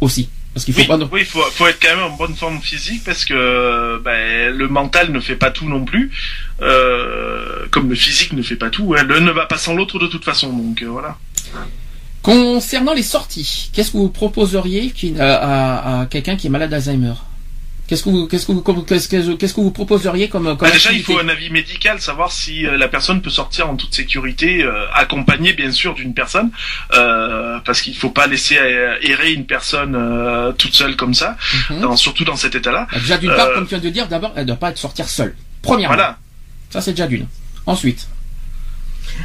Aussi, 0.00 0.28
parce 0.52 0.64
qu'il 0.64 0.74
faut 0.74 0.80
Oui, 0.80 0.86
pas. 0.86 0.98
oui, 1.12 1.24
faut, 1.24 1.40
faut 1.52 1.66
être 1.66 1.78
quand 1.80 1.94
même 1.96 2.04
en 2.04 2.16
bonne 2.16 2.34
forme 2.34 2.60
physique 2.60 3.02
parce 3.04 3.24
que 3.24 3.32
euh, 3.34 3.98
ben, 4.04 4.54
le 4.54 4.68
mental 4.68 5.10
ne 5.12 5.20
fait 5.20 5.36
pas 5.36 5.50
tout 5.50 5.66
non 5.68 5.84
plus, 5.84 6.10
euh, 6.60 7.66
comme 7.70 7.88
le 7.88 7.94
physique 7.94 8.32
ne 8.34 8.42
fait 8.42 8.56
pas 8.56 8.68
tout. 8.70 8.94
hein. 8.98 9.04
L'un 9.04 9.20
ne 9.20 9.30
va 9.30 9.46
pas 9.46 9.58
sans 9.58 9.74
l'autre 9.74 9.98
de 9.98 10.06
toute 10.06 10.24
façon, 10.24 10.52
donc 10.52 10.82
euh, 10.82 10.86
voilà. 10.86 11.16
Concernant 12.22 12.92
les 12.92 13.02
sorties, 13.04 13.70
qu'est-ce 13.72 13.92
que 13.92 13.96
vous 13.98 14.08
proposeriez 14.10 14.92
à, 15.18 15.34
à- 15.34 16.00
à 16.00 16.06
quelqu'un 16.06 16.36
qui 16.36 16.48
est 16.48 16.50
malade 16.50 16.70
d'Alzheimer? 16.70 17.14
Qu'est-ce 17.88 18.02
que 18.02 18.08
vous, 18.10 18.26
qu'est-ce 18.26 18.46
que 18.46 18.52
vous, 18.52 18.62
qu'est-ce 18.82 19.08
que, 19.08 19.34
qu'est-ce 19.34 19.54
que 19.54 19.60
vous 19.60 19.70
proposeriez 19.70 20.28
comme, 20.28 20.44
comme 20.56 20.68
Bah, 20.68 20.72
déjà, 20.72 20.90
il 20.92 21.04
faut 21.04 21.18
un 21.20 21.28
avis 21.28 21.50
médical, 21.50 22.00
savoir 22.00 22.32
si 22.32 22.66
euh, 22.66 22.76
la 22.76 22.88
personne 22.88 23.22
peut 23.22 23.30
sortir 23.30 23.68
en 23.70 23.76
toute 23.76 23.94
sécurité, 23.94 24.64
euh, 24.64 24.86
accompagnée 24.92 25.52
bien 25.52 25.70
sûr 25.70 25.94
d'une 25.94 26.12
personne, 26.12 26.50
euh, 26.94 27.58
parce 27.64 27.80
qu'il 27.82 27.96
faut 27.96 28.10
pas 28.10 28.26
laisser 28.26 28.56
errer 29.02 29.32
une 29.32 29.46
personne 29.46 29.94
euh, 29.94 30.50
toute 30.52 30.74
seule 30.74 30.96
comme 30.96 31.14
ça, 31.14 31.36
Mhm. 31.70 31.80
dans- 31.80 31.96
surtout 31.96 32.24
dans 32.24 32.34
cet 32.36 32.56
état-là. 32.56 32.88
Ah, 32.90 32.98
Déjà 32.98 33.18
d'une 33.18 33.30
part, 33.34 33.46
Euh, 33.46 33.54
comme 33.54 33.64
tu 33.66 33.70
viens 33.76 33.78
de 33.84 33.90
dire, 33.90 34.08
d'abord, 34.08 34.32
elle 34.34 34.42
ne 34.42 34.48
doit 34.48 34.56
pas 34.56 34.70
être 34.70 34.78
sortir 34.78 35.08
seule. 35.08 35.36
Premièrement. 35.62 35.94
Voilà. 35.94 36.18
Ça 36.70 36.80
c'est 36.80 36.90
déjà 36.90 37.06
d'une. 37.06 37.26
Ensuite. 37.66 38.08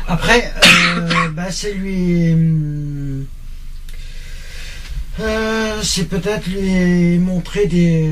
Après, 0.08 0.54
euh, 0.98 1.30
bah, 1.34 1.50
c'est 1.52 1.74
lui. 1.74 2.36
Euh, 5.20 5.80
c'est 5.84 6.08
peut-être 6.08 6.48
lui 6.48 7.20
montrer 7.20 7.68
des, 7.68 8.10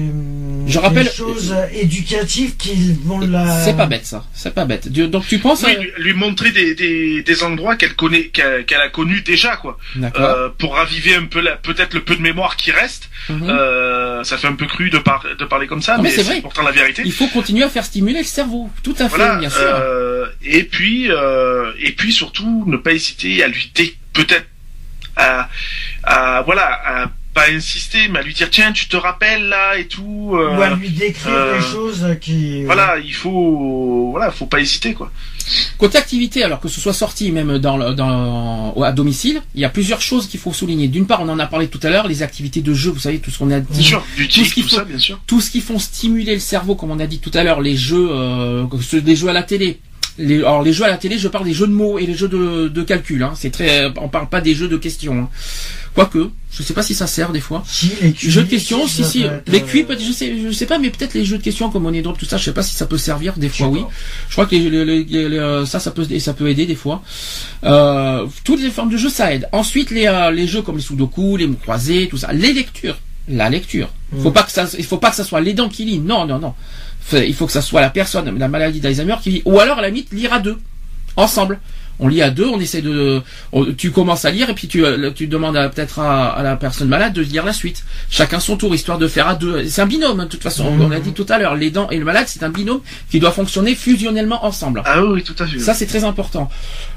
Je 0.68 0.78
rappelle- 0.80 1.06
des 1.06 1.12
choses 1.12 1.56
éducatives 1.74 2.58
qui 2.58 2.94
vont 3.04 3.20
la. 3.20 3.64
C'est 3.64 3.76
pas 3.78 3.86
bête 3.86 4.06
ça. 4.06 4.26
C'est 4.34 4.54
pas 4.54 4.66
bête. 4.66 4.92
Du- 4.92 5.08
Donc 5.08 5.26
tu 5.26 5.40
penses 5.40 5.64
Oui, 5.66 5.72
à- 5.76 5.80
lui, 5.80 5.90
lui 5.98 6.14
montrer 6.14 6.52
des, 6.52 6.76
des, 6.76 7.24
des 7.24 7.44
endroits 7.44 7.78
qu'elle 7.78 7.96
connaît, 7.96 8.26
qu'elle 8.26 8.82
a 8.82 8.90
connus 8.90 9.22
déjà, 9.22 9.56
quoi. 9.56 9.78
D'accord. 9.96 10.22
Euh, 10.24 10.50
pour 10.58 10.76
raviver 10.76 11.16
un 11.16 11.26
peu 11.26 11.40
la, 11.40 11.56
peut-être 11.56 11.94
le 11.94 12.02
peu 12.04 12.16
de 12.16 12.22
mémoire 12.22 12.58
qui 12.58 12.72
reste. 12.72 13.10
Mhm. 13.30 13.44
Euh, 13.50 14.24
ça 14.26 14.38
fait 14.38 14.48
un 14.48 14.54
peu 14.56 14.66
cru 14.68 14.90
de, 14.90 14.98
par, 14.98 15.24
de 15.40 15.46
parler 15.46 15.68
comme 15.68 15.82
ça, 15.82 15.96
Non, 15.98 16.04
mais 16.04 16.12
mais, 16.16 16.24
c'est 16.24 16.42
pourtant 16.42 16.64
la 16.64 16.72
vérité. 16.72 17.02
Il 17.06 17.14
faut 17.14 17.28
continuer 17.28 17.64
à 17.64 17.70
faire 17.70 17.86
stimuler 17.86 18.20
le 18.20 18.26
cerveau. 18.26 18.70
Tout 18.84 18.96
à 19.00 19.08
fait, 19.08 19.16
Voilà. 19.16 19.36
bien 19.38 19.50
sûr. 19.50 19.60
euh, 19.62 20.26
et 20.44 20.64
puis, 20.64 21.10
euh, 21.10 21.72
et 21.80 21.94
puis 21.94 22.12
surtout, 22.12 22.66
ne 22.68 22.76
pas 22.78 22.92
hésiter 22.92 23.42
à 23.44 23.48
lui 23.48 23.72
dé- 23.74 23.96
peut-être 24.14 24.46
à, 25.16 25.50
à 26.04 26.42
voilà, 26.44 26.66
à 26.86 27.12
pas 27.34 27.50
insister, 27.52 28.08
mais 28.10 28.20
à 28.20 28.22
lui 28.24 28.34
dire 28.34 28.50
tiens, 28.50 28.72
tu 28.72 28.88
te 28.88 28.98
rappelles 28.98 29.48
là 29.50 29.78
et 29.78 29.86
tout. 29.86 30.32
euh, 30.34 30.58
Ou 30.58 30.62
à 30.62 30.70
lui 30.72 30.90
décrire 30.90 31.32
euh, 31.34 31.58
les 31.58 31.62
choses 31.64 32.06
qui. 32.20 32.64
Voilà, 32.64 32.98
il 33.04 33.14
faut, 33.14 34.10
voilà, 34.12 34.32
faut 34.32 34.48
pas 34.48 34.60
hésiter 34.60 34.94
quoi. 34.94 35.12
Côté 35.80 35.98
activité, 35.98 36.44
alors 36.44 36.60
que 36.60 36.68
ce 36.68 36.80
soit 36.80 36.94
sorti 36.94 37.32
même 37.32 37.58
dans, 37.58 37.76
le- 37.78 37.94
dans 37.96 38.74
à 38.84 38.92
domicile, 38.92 39.42
il 39.56 39.62
y 39.62 39.66
a 39.66 39.70
plusieurs 39.70 40.02
choses 40.02 40.28
qu'il 40.28 40.40
faut 40.40 40.54
souligner. 40.54 40.88
D'une 40.88 41.08
part, 41.08 41.22
on 41.22 41.30
en 41.30 41.40
a 41.40 41.48
parlé 41.48 41.68
tout 41.68 41.80
à 41.84 41.90
l'heure, 41.90 42.08
les 42.08 42.22
activités 42.24 42.62
de 42.62 42.74
jeu, 42.74 42.92
vous 42.92 43.00
savez, 43.00 43.20
tout 43.20 43.32
ce 43.32 43.40
qu'on 43.40 43.50
a 43.52 43.60
Bien 43.60 43.66
dit. 43.78 43.84
sûr, 43.84 44.04
du 44.16 44.28
Tout 44.28 44.46
ce 44.46 44.54
qu'il 44.54 44.64
tout 44.64 44.70
faut- 44.70 44.76
ça, 44.76 44.84
bien 44.86 45.00
sûr. 45.00 45.20
tout 45.26 45.42
ce 45.42 45.50
qui 45.50 45.62
font 45.62 45.80
stimuler 45.80 46.34
le 46.34 46.40
cerveau, 46.40 46.76
comme 46.76 46.92
on 46.92 47.00
a 47.00 47.08
dit 47.08 47.20
tout 47.20 47.32
à 47.34 47.44
l'heure, 47.44 47.62
les 47.62 47.76
jeux, 47.76 48.10
euh, 48.12 48.66
des 48.94 49.16
jeux 49.16 49.28
à 49.30 49.34
la 49.34 49.44
télé. 49.44 49.80
Les, 50.20 50.40
alors 50.40 50.62
les 50.64 50.74
jeux 50.74 50.84
à 50.84 50.90
la 50.90 50.98
télé, 50.98 51.18
je 51.18 51.28
parle 51.30 51.46
des 51.46 51.54
jeux 51.54 51.68
de 51.68 51.72
mots 51.72 51.98
et 51.98 52.06
les 52.06 52.14
jeux 52.14 52.28
de, 52.28 52.68
de 52.68 52.84
calcul. 52.84 53.24
Hein. 53.24 53.32
C'est 53.36 53.52
très, 53.52 53.88
on 53.98 54.10
parle 54.10 54.28
pas 54.30 54.42
des 54.42 54.54
jeux 54.54 54.68
de 54.68 54.76
questions. 54.78 55.18
Hein. 55.18 55.30
Quoique, 56.06 56.30
je 56.52 56.64
sais 56.64 56.74
pas 56.74 56.82
si 56.84 56.96
ça 56.96 57.08
sert 57.08 57.32
des 57.32 57.40
fois. 57.42 57.64
Si, 57.68 57.92
les 58.02 58.14
jeux 58.18 58.44
de 58.44 58.50
questions, 58.50 58.88
si 58.88 59.04
si. 59.04 59.24
être, 59.24 59.44
Les 59.48 59.60
euh, 59.62 59.66
cuits, 59.66 59.84
peut-être, 59.84 60.04
je 60.04 60.12
sais, 60.12 60.34
je 60.46 60.52
sais 60.52 60.66
pas, 60.66 60.78
mais 60.80 60.90
peut-être 60.90 61.14
les 61.14 61.26
jeux 61.26 61.38
de 61.38 61.44
questions 61.44 61.70
comme 61.70 61.86
on 61.86 61.94
est 61.94 62.02
drop, 62.02 62.18
tout 62.18 62.26
ça, 62.26 62.38
je 62.38 62.46
sais 62.46 62.54
pas 62.54 62.64
si 62.64 62.74
ça 62.76 62.86
peut 62.86 62.98
servir. 62.98 63.34
Des 63.38 63.50
fois, 63.50 63.68
oui. 63.68 63.82
Je 64.30 64.34
crois 64.34 64.46
que 64.46 64.56
les, 64.56 64.70
les- 64.70 64.86
les- 64.86 65.04
les- 65.04 65.30
les- 65.30 65.66
ça, 65.66 65.80
ça 65.80 65.92
peut, 65.92 66.08
ça 66.20 66.34
peut 66.34 66.50
aider 66.50 66.66
des 66.66 66.76
fois. 66.76 67.04
Euh, 67.66 68.26
toutes 68.44 68.62
les 68.62 68.70
formes 68.70 68.90
de 68.92 68.98
jeux, 68.98 69.10
ça 69.10 69.34
aide. 69.34 69.48
Ensuite, 69.52 69.92
les, 69.92 70.08
euh, 70.08 70.32
les 70.32 70.48
jeux 70.48 70.62
comme 70.62 70.78
les 70.78 70.82
sudoku, 70.84 71.38
les 71.38 71.48
mots 71.48 71.58
croisés, 71.62 72.08
tout 72.10 72.18
ça. 72.18 72.32
Les 72.34 72.54
lectures. 72.54 72.98
La 73.28 73.50
lecture. 73.50 73.90
Faut 74.24 74.30
Mm. 74.32 74.34
pas 74.34 74.44
que 74.44 74.52
ça, 74.52 74.66
il 74.78 74.86
faut 74.86 74.98
pas 74.98 75.12
que 75.12 75.16
ça 75.18 75.24
soit 75.24 75.42
les 75.42 75.54
dents 75.54 75.70
qui 75.70 75.86
lisent. 75.86 76.02
Non, 76.02 76.26
non, 76.26 76.40
non. 76.40 76.54
Il 77.14 77.34
faut 77.34 77.46
que 77.46 77.52
ça 77.52 77.62
soit 77.62 77.82
la 77.82 77.90
personne, 77.90 78.38
la 78.38 78.48
maladie 78.48 78.80
d'Alzheimer 78.80 79.16
qui 79.22 79.30
lit. 79.32 79.42
Ou 79.46 79.60
alors, 79.60 79.80
à 79.80 79.82
la 79.82 79.90
limite, 79.90 80.12
lire 80.14 80.32
à 80.34 80.40
deux. 80.40 80.58
Ensemble. 81.16 81.60
On 82.00 82.08
lit 82.08 82.22
à 82.22 82.30
deux, 82.30 82.46
on 82.48 82.60
essaie 82.60 82.82
de, 82.82 83.22
on- 83.52 83.66
tu 83.74 83.92
commences 83.92 84.26
à 84.26 84.32
lire 84.32 84.50
et 84.50 84.54
puis 84.54 84.68
tu, 84.68 84.86
euh, 84.86 85.12
tu 85.12 85.28
demandes 85.28 85.56
peut-être 85.74 86.00
à, 86.00 86.30
à 86.30 86.44
la 86.44 86.56
personne 86.56 86.88
malade 86.88 87.14
de 87.14 87.22
lire 87.22 87.46
la 87.46 87.54
suite. 87.54 87.84
Chacun 88.10 88.40
son 88.40 88.56
tour, 88.58 88.74
histoire 88.74 88.98
de 88.98 89.08
faire 89.08 89.28
à 89.28 89.36
deux. 89.36 89.66
C'est 89.68 89.82
un 89.82 89.86
binôme, 89.86 90.20
hein, 90.20 90.26
de 90.26 90.30
toute 90.30 90.44
façon. 90.44 90.66
On- 90.66 90.90
On 90.90 90.92
a 90.92 91.00
dit 91.00 91.12
tout 91.14 91.26
à 91.30 91.38
l'heure, 91.38 91.56
les 91.56 91.72
dents 91.72 91.90
et 91.90 91.98
le 91.98 92.06
malade, 92.06 92.26
c'est 92.28 92.42
un 92.44 92.50
binôme 92.50 92.80
qui 93.12 93.20
doit 93.20 93.32
fonctionner 93.32 93.76
fusionnellement 93.76 94.46
ensemble. 94.46 94.82
Ah 94.86 95.04
oui, 95.04 95.24
tout 95.24 95.36
à 95.40 95.46
fait. 95.46 95.60
Ça, 95.60 95.74
c'est 95.74 95.86
très 95.86 96.04
important. 96.04 96.50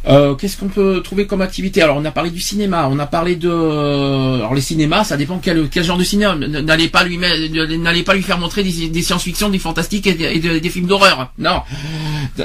Euh, 0.09 0.35
Qu'est-ce 0.35 0.57
qu'on 0.57 0.69
peut 0.69 1.01
trouver 1.05 1.27
comme 1.27 1.43
activité? 1.43 1.83
Alors, 1.83 1.97
on 1.97 2.05
a 2.05 2.11
parlé 2.11 2.31
du 2.31 2.41
cinéma, 2.41 2.89
on 2.91 2.99
a 2.99 3.07
parlé 3.07 3.37
de... 3.37 3.49
Alors, 3.51 4.55
les 4.55 4.61
cinémas, 4.61 5.05
ça 5.05 5.16
dépend 5.16 5.39
quel, 5.39 5.69
quel 5.69 5.85
genre 5.85 5.99
de 5.99 6.05
cinéma. 6.05 6.35
N'allez 6.37 6.89
pas 6.89 7.05
lui 7.05 7.19
n'allez 7.19 8.03
pas 8.03 8.15
lui 8.15 8.23
faire 8.23 8.39
montrer 8.39 8.62
des, 8.62 8.89
des 8.89 9.03
science-fiction, 9.03 9.49
des 9.51 9.59
fantastiques 9.59 10.07
et, 10.07 10.15
des- 10.15 10.24
et 10.24 10.61
des- 10.61 10.70
films 10.70 10.87
d'horreur. 10.87 11.33
Non. 11.39 11.62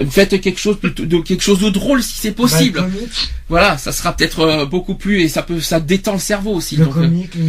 Faites 0.10 0.42
quelque 0.42 0.60
chose 0.60 0.78
de 0.82 1.18
quelque 1.20 1.42
chose 1.44 1.60
de 1.60 1.70
drôle 1.70 2.04
si 2.04 2.14
c'est 2.18 2.32
bah, 2.32 2.47
possible. 2.49 2.84
Voilà, 3.49 3.78
ça 3.78 3.91
sera 3.94 4.14
peut-être 4.15 4.41
euh, 4.41 4.65
beaucoup 4.65 4.95
plus 4.95 5.22
et 5.22 5.28
ça 5.30 5.41
peut, 5.41 5.61
ça 5.61 5.80
détend 5.80 6.14
le 6.14 6.19
cerveau 6.19 6.53
aussi. 6.56 6.76
le 6.76 6.86
donc, 6.86 6.98
euh, 6.98 7.02
comique, 7.02 7.34
le 7.36 7.41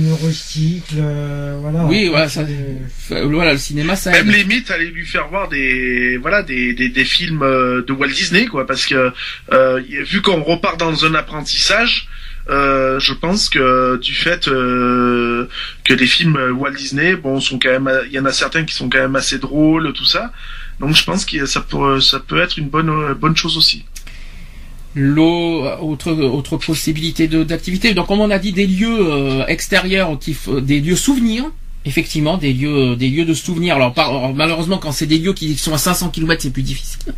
le. 0.97 1.59
Voilà. 1.61 1.85
oui, 1.87 2.09
voilà, 2.09 2.29
ça, 2.29 2.43
f- 2.45 3.23
voilà, 3.31 3.53
le 3.53 3.59
cinéma, 3.59 3.97
ça 3.97 4.13
Même 4.13 4.29
aide. 4.31 4.37
limite, 4.37 4.71
aller 4.71 4.91
lui 4.91 5.05
faire 5.07 5.29
voir 5.29 5.49
des 5.49 6.17
voilà 6.19 6.43
des, 6.43 6.73
des, 6.75 6.89
des 6.89 7.05
films 7.05 7.43
euh, 7.43 7.83
de 7.87 7.93
Walt 7.93 8.09
Disney 8.09 8.47
quoi, 8.47 8.67
parce 8.67 8.87
que 8.87 9.13
euh, 9.53 9.81
vu 10.07 10.23
qu'on 10.23 10.43
repart 10.43 10.79
dans 10.79 11.05
un 11.05 11.15
apprentissage, 11.15 12.09
euh, 12.49 12.99
je 13.01 13.13
pense 13.13 13.49
que 13.49 13.97
du 13.99 14.15
fait 14.15 14.47
euh, 14.49 15.49
que 15.85 15.95
les 15.95 16.07
films 16.07 16.37
euh, 16.37 16.53
Walt 16.53 16.73
Disney, 16.77 17.17
bon, 17.17 17.41
sont 17.41 17.59
quand 17.59 17.71
même, 17.71 17.91
il 18.07 18.13
y 18.13 18.19
en 18.21 18.25
a 18.25 18.33
certains 18.33 18.65
qui 18.65 18.75
sont 18.75 18.89
quand 18.89 18.99
même 19.01 19.17
assez 19.17 19.39
drôles, 19.39 19.93
tout 19.93 20.07
ça. 20.07 20.33
Donc 20.81 20.95
je 20.95 21.03
pense 21.05 21.25
que 21.25 21.45
ça 21.45 21.61
peut 21.61 22.01
ça 22.01 22.21
peut 22.21 22.41
être 22.41 22.57
une 22.57 22.69
bonne 22.69 22.89
euh, 22.89 23.13
bonne 23.15 23.37
chose 23.37 23.57
aussi. 23.57 23.85
L'eau, 24.95 25.65
autre 25.81 26.13
autre 26.13 26.57
possibilité 26.57 27.29
d'activité. 27.29 27.95
Donc 27.95 28.07
comme 28.09 28.21
on 28.21 28.31
a 28.31 28.39
dit 28.39 28.53
des 28.53 28.67
lieux 28.67 28.99
euh, 29.01 29.47
extérieurs 29.47 30.19
qui 30.19 30.37
des 30.63 30.81
lieux 30.81 30.97
souvenirs. 30.97 31.45
Effectivement, 31.85 32.37
des 32.37 32.53
lieux, 32.53 32.97
des 32.97 33.09
lieux 33.09 33.25
de 33.25 33.33
souvenirs. 33.33 33.77
Alors, 33.77 33.95
par- 33.95 34.09
alors, 34.11 34.35
malheureusement, 34.35 34.77
quand 34.79 34.93
c'est 34.93 35.07
des 35.07 35.17
lieux 35.17 35.33
qui 35.33 35.57
sont 35.57 35.73
à 35.73 35.79
500 35.79 36.11
km, 36.11 36.43
c'est 36.43 36.51
plus 36.51 36.65
difficile. 36.65 37.15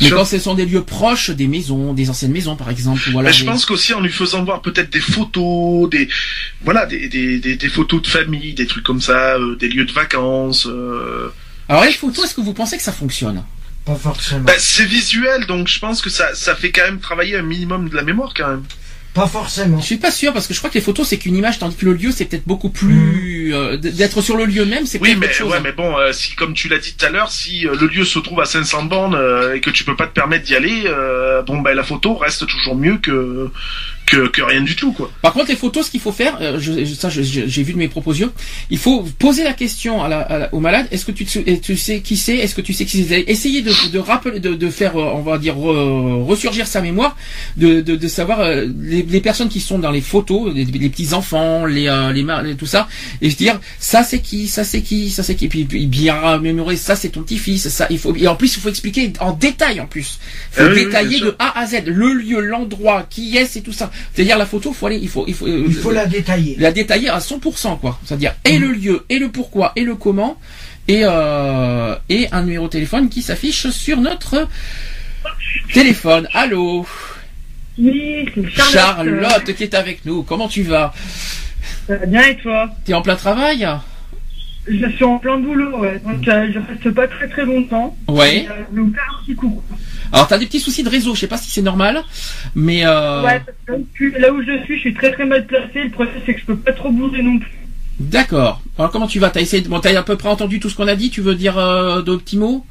Mais 0.00 0.06
Sûr. 0.08 0.16
quand 0.18 0.24
ce 0.26 0.38
sont 0.38 0.54
des 0.54 0.66
lieux 0.66 0.82
proches 0.84 1.30
des 1.30 1.48
maisons, 1.48 1.92
des 1.94 2.08
anciennes 2.10 2.30
maisons, 2.30 2.54
par 2.56 2.70
exemple, 2.70 3.00
voilà. 3.10 3.30
Mais 3.30 3.34
je 3.34 3.40
des- 3.40 3.50
pense 3.50 3.64
qu'aussi 3.64 3.92
en 3.94 4.00
lui 4.00 4.10
faisant 4.12 4.44
voir 4.44 4.60
peut-être 4.60 4.92
des 4.92 5.00
photos, 5.00 5.88
des 5.90 6.08
voilà, 6.62 6.86
des, 6.86 7.08
des, 7.08 7.38
des, 7.40 7.56
des 7.56 7.68
photos 7.68 8.02
de 8.02 8.06
famille, 8.06 8.52
des 8.52 8.66
trucs 8.66 8.84
comme 8.84 9.00
ça, 9.00 9.36
euh, 9.38 9.56
des 9.56 9.68
lieux 9.68 9.86
de 9.86 9.92
vacances. 9.92 10.66
euh, 10.68 11.32
Alors 11.68 11.84
les 11.84 11.92
photos, 11.92 12.26
est-ce 12.26 12.34
que 12.34 12.42
vous 12.42 12.52
pensez 12.54 12.76
que 12.76 12.82
ça 12.82 12.92
fonctionne? 12.92 13.42
Pas 13.84 13.96
forcément. 13.96 14.44
Bah, 14.44 14.54
c'est 14.58 14.84
visuel, 14.86 15.46
donc 15.46 15.68
je 15.68 15.78
pense 15.78 16.00
que 16.00 16.08
ça, 16.10 16.34
ça 16.34 16.54
fait 16.54 16.70
quand 16.72 16.84
même 16.84 17.00
travailler 17.00 17.36
un 17.36 17.42
minimum 17.42 17.88
de 17.88 17.96
la 17.96 18.02
mémoire 18.02 18.32
quand 18.34 18.48
même. 18.48 18.64
Pas 19.12 19.28
forcément. 19.28 19.78
Je 19.78 19.84
suis 19.84 19.96
pas 19.98 20.10
sûr 20.10 20.32
parce 20.32 20.48
que 20.48 20.54
je 20.54 20.58
crois 20.58 20.70
que 20.70 20.74
les 20.74 20.80
photos 20.80 21.06
c'est 21.06 21.18
qu'une 21.18 21.36
image, 21.36 21.60
tandis 21.60 21.76
que 21.76 21.84
le 21.84 21.92
lieu 21.92 22.10
c'est 22.10 22.24
peut-être 22.24 22.46
beaucoup 22.48 22.70
plus 22.70 23.54
euh, 23.54 23.76
d- 23.76 23.92
d'être 23.92 24.22
sur 24.22 24.36
le 24.36 24.44
lieu 24.44 24.64
même, 24.64 24.86
c'est 24.86 25.00
Oui, 25.00 25.14
mais 25.16 25.32
chose. 25.32 25.52
ouais, 25.52 25.60
mais 25.62 25.70
bon, 25.70 25.96
euh, 25.98 26.12
si 26.12 26.34
comme 26.34 26.52
tu 26.52 26.68
l'as 26.68 26.78
dit 26.78 26.94
tout 26.98 27.06
à 27.06 27.10
l'heure, 27.10 27.30
si 27.30 27.64
euh, 27.68 27.76
le 27.80 27.86
lieu 27.86 28.04
se 28.04 28.18
trouve 28.18 28.40
à 28.40 28.44
500 28.44 28.84
bornes 28.86 29.14
euh, 29.14 29.54
et 29.54 29.60
que 29.60 29.70
tu 29.70 29.84
peux 29.84 29.94
pas 29.94 30.08
te 30.08 30.14
permettre 30.14 30.44
d'y 30.46 30.56
aller, 30.56 30.82
euh, 30.86 31.42
bon 31.42 31.60
bah 31.60 31.74
la 31.74 31.84
photo 31.84 32.16
reste 32.16 32.44
toujours 32.48 32.74
mieux 32.74 32.96
que 32.96 33.50
que, 34.06 34.28
que 34.28 34.42
rien 34.42 34.60
du 34.62 34.76
tout 34.76 34.92
quoi. 34.92 35.10
Par 35.22 35.32
contre, 35.32 35.48
les 35.48 35.56
photos, 35.56 35.86
ce 35.86 35.90
qu'il 35.90 36.00
faut 36.00 36.12
faire, 36.12 36.38
euh, 36.40 36.58
je, 36.60 36.84
ça, 36.94 37.08
j'ai 37.10 37.62
vu 37.62 37.72
de 37.72 37.78
mes 37.78 37.88
propositions, 37.88 38.32
il 38.70 38.78
faut 38.78 39.02
poser 39.18 39.44
la 39.44 39.52
question 39.54 40.02
à 40.02 40.08
la, 40.08 40.20
à 40.20 40.38
la- 40.38 40.54
au 40.54 40.60
malade. 40.60 40.86
Est-ce 40.90 41.04
que 41.04 41.12
tu, 41.12 41.24
te- 41.24 41.38
tu 41.56 41.76
sais 41.76 42.00
qui 42.00 42.16
c'est 42.16 42.36
Est-ce 42.36 42.54
que 42.54 42.60
tu 42.60 42.72
sais 42.72 42.84
qui 42.84 43.04
c'est? 43.04 43.24
Essayez 43.26 43.62
de, 43.62 43.72
de 43.92 43.98
rappeler, 43.98 44.40
de, 44.40 44.54
de 44.54 44.70
faire, 44.70 44.96
euh, 44.96 45.12
on 45.14 45.22
va 45.22 45.38
dire, 45.38 45.56
re- 45.56 46.24
ressurgir 46.24 46.66
sa 46.66 46.80
mémoire, 46.80 47.16
de, 47.56 47.80
de, 47.80 47.96
de 47.96 48.08
savoir 48.08 48.40
euh, 48.40 48.66
les, 48.80 49.02
les 49.02 49.20
personnes 49.20 49.48
qui 49.48 49.60
sont 49.60 49.78
dans 49.78 49.90
les 49.90 50.00
photos, 50.00 50.52
les, 50.54 50.64
les 50.64 50.88
petits 50.90 51.14
enfants, 51.14 51.64
les, 51.66 51.88
euh, 51.88 52.12
les, 52.12 52.54
tout 52.56 52.66
ça, 52.66 52.88
et 53.22 53.30
se 53.30 53.36
dire 53.36 53.58
ça 53.78 54.02
c'est 54.02 54.20
qui, 54.20 54.48
ça 54.48 54.64
c'est 54.64 54.82
qui, 54.82 55.10
ça 55.10 55.22
c'est 55.22 55.34
qui, 55.34 55.46
et 55.46 55.48
puis, 55.48 55.64
puis 55.64 55.86
bien 55.86 56.38
mémoriser 56.38 56.82
ça 56.82 56.96
c'est 56.96 57.10
ton 57.10 57.22
petit-fils, 57.22 57.68
ça 57.68 57.86
il 57.90 57.98
faut, 57.98 58.14
et 58.16 58.26
en 58.28 58.34
plus 58.36 58.56
il 58.56 58.60
faut 58.60 58.68
expliquer 58.68 59.12
en 59.20 59.32
détail 59.32 59.80
en 59.80 59.86
plus, 59.86 60.18
faut 60.50 60.62
Ah 60.62 60.68
oui, 60.68 60.74
oui, 60.76 60.84
détailler 60.86 61.20
de 61.20 61.34
A 61.38 61.58
à 61.58 61.66
Z 61.66 61.82
le 61.86 62.12
lieu, 62.14 62.40
l'endroit, 62.40 63.06
qui 63.08 63.36
est, 63.36 63.44
c'est 63.46 63.60
tout 63.60 63.72
ça. 63.72 63.90
C'est-à-dire 64.12 64.38
la 64.38 64.46
photo, 64.46 64.72
faut 64.72 64.86
aller, 64.86 64.98
il 65.00 65.08
faut, 65.08 65.24
il 65.26 65.34
faut, 65.34 65.46
euh, 65.46 65.64
Il 65.66 65.74
faut 65.74 65.90
la 65.90 66.06
détailler. 66.06 66.56
la 66.58 66.72
détailler 66.72 67.08
à 67.08 67.18
100%, 67.18 67.78
quoi. 67.78 67.98
C'est-à-dire 68.04 68.34
et 68.44 68.58
le 68.58 68.68
lieu, 68.72 69.04
et 69.08 69.18
le 69.18 69.30
pourquoi, 69.30 69.72
et 69.76 69.82
le 69.82 69.94
comment, 69.94 70.38
et 70.88 71.00
euh, 71.04 71.94
et 72.08 72.28
un 72.32 72.42
numéro 72.42 72.66
de 72.66 72.70
téléphone 72.72 73.08
qui 73.08 73.22
s'affiche 73.22 73.68
sur 73.70 73.98
notre 74.00 74.46
téléphone. 75.72 76.28
Allô, 76.34 76.86
Oui, 77.78 78.26
c'est 78.34 78.48
Charlotte. 78.50 78.72
Charlotte 78.72 79.54
qui 79.54 79.62
est 79.64 79.74
avec 79.74 80.04
nous. 80.04 80.22
Comment 80.22 80.48
tu 80.48 80.62
vas? 80.62 80.92
Ça 81.86 81.96
va 81.96 82.06
bien 82.06 82.22
et 82.22 82.36
toi? 82.36 82.70
T'es 82.84 82.94
en 82.94 83.02
plein 83.02 83.16
travail? 83.16 83.66
Je 84.66 84.88
suis 84.90 85.04
en 85.04 85.18
plein 85.18 85.38
boulot, 85.38 85.78
ouais. 85.80 86.00
Donc 86.06 86.26
euh, 86.26 86.50
je 86.52 86.58
reste 86.58 86.90
pas 86.94 87.06
très 87.06 87.28
très 87.28 87.44
longtemps. 87.44 87.94
Ouais. 88.08 88.46
Euh, 88.50 88.80
un 88.80 88.92
petit 89.24 89.34
coucou. 89.34 89.62
Alors 90.14 90.28
t'as 90.28 90.38
des 90.38 90.46
petits 90.46 90.60
soucis 90.60 90.82
de 90.84 90.88
réseau, 90.88 91.14
je 91.14 91.20
sais 91.20 91.26
pas 91.26 91.36
si 91.36 91.50
c'est 91.50 91.60
normal, 91.62 92.02
mais 92.54 92.86
euh, 92.86 93.22
Ouais, 93.24 93.42
parce 93.66 93.80
que 93.98 94.04
là 94.18 94.32
où 94.32 94.40
je- 94.42 94.62
suis, 94.64 94.76
je 94.76 94.80
suis 94.80 94.94
très 94.94 95.10
très 95.12 95.26
mal 95.26 95.44
placé. 95.44 95.82
Le 95.84 95.90
problème 95.90 96.14
c'est 96.24 96.34
que 96.34 96.40
je 96.40 96.46
peux 96.46 96.56
pas 96.56 96.72
trop 96.72 96.90
bouger 96.90 97.20
non 97.22 97.38
plus. 97.38 97.50
d'accord. 97.98 98.62
Alors 98.78 98.90
comment 98.92 99.06
tu 99.08 99.18
vas? 99.18 99.30
T'as 99.30 99.40
essayé, 99.40 99.62
de... 99.62 99.68
bon, 99.68 99.80
t'as 99.80 99.98
à 99.98 100.02
peu 100.02 100.16
près 100.16 100.28
entendu 100.28 100.60
tout 100.60 100.70
ce 100.70 100.76
qu'on 100.76 100.88
a 100.88 100.94
dit? 100.94 101.10
Tu 101.10 101.20
veux 101.20 101.34
dire 101.34 101.58
euh, 101.58 102.00
de 102.02 102.14
petits 102.16 102.38
mots? 102.38 102.64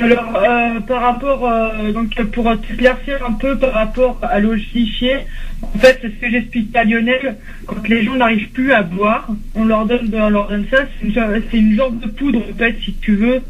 Alors, 0.00 0.34
euh, 0.36 0.80
par 0.80 1.02
rapport, 1.02 1.46
euh, 1.46 1.92
donc 1.92 2.14
pour 2.30 2.50
t'éclaircir 2.66 3.26
un 3.28 3.32
peu 3.32 3.58
par 3.58 3.72
rapport 3.74 4.18
à 4.22 4.38
l'eau 4.40 4.54
en 4.54 5.78
fait, 5.78 5.98
c'est 6.00 6.08
ce 6.08 6.14
que 6.20 6.30
j'expliquais 6.30 6.78
à 6.78 6.84
Lionel, 6.84 7.36
quand 7.66 7.86
les 7.88 8.02
gens 8.04 8.14
n'arrivent 8.16 8.48
plus 8.50 8.72
à 8.72 8.82
boire, 8.82 9.28
on 9.54 9.64
leur 9.64 9.84
donne, 9.84 10.10
on 10.14 10.30
leur 10.30 10.48
donne 10.48 10.64
ça, 10.70 10.78
c'est 11.00 11.08
une, 11.08 11.68
une 11.68 11.76
genre 11.76 11.90
de 11.92 12.06
poudre, 12.06 12.38
en 12.50 12.56
fait, 12.56 12.76
si 12.82 12.94
tu 12.94 13.16
veux, 13.16 13.42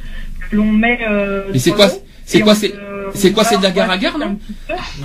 que 0.51 0.57
l'on 0.57 0.73
met... 0.73 0.99
Euh, 1.09 1.45
Et 1.55 1.59
c'est 1.61 1.71
dans 1.71 1.77
quoi 1.77 1.91
C'est 2.33 2.39
et 2.39 2.43
quoi 2.43 2.55
C'est 2.55 2.73
euh, 2.75 3.11
c'est 3.15 3.33
quoi, 3.33 3.45
c'est 3.45 3.57
de 3.59 3.63
va- 3.63 3.69
l'agar-agar, 3.69 4.13
on 4.17 4.19
va 4.19 4.27
non 4.27 4.39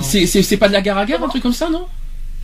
c'est 0.02 0.26
c'est 0.26 0.42
c'est 0.44 0.58
pas 0.58 0.68
de 0.70 0.74
l'agar-agar, 0.74 1.22
un 1.24 1.28
truc 1.28 1.44
comme 1.44 1.54
ça, 1.54 1.70
non? 1.70 1.86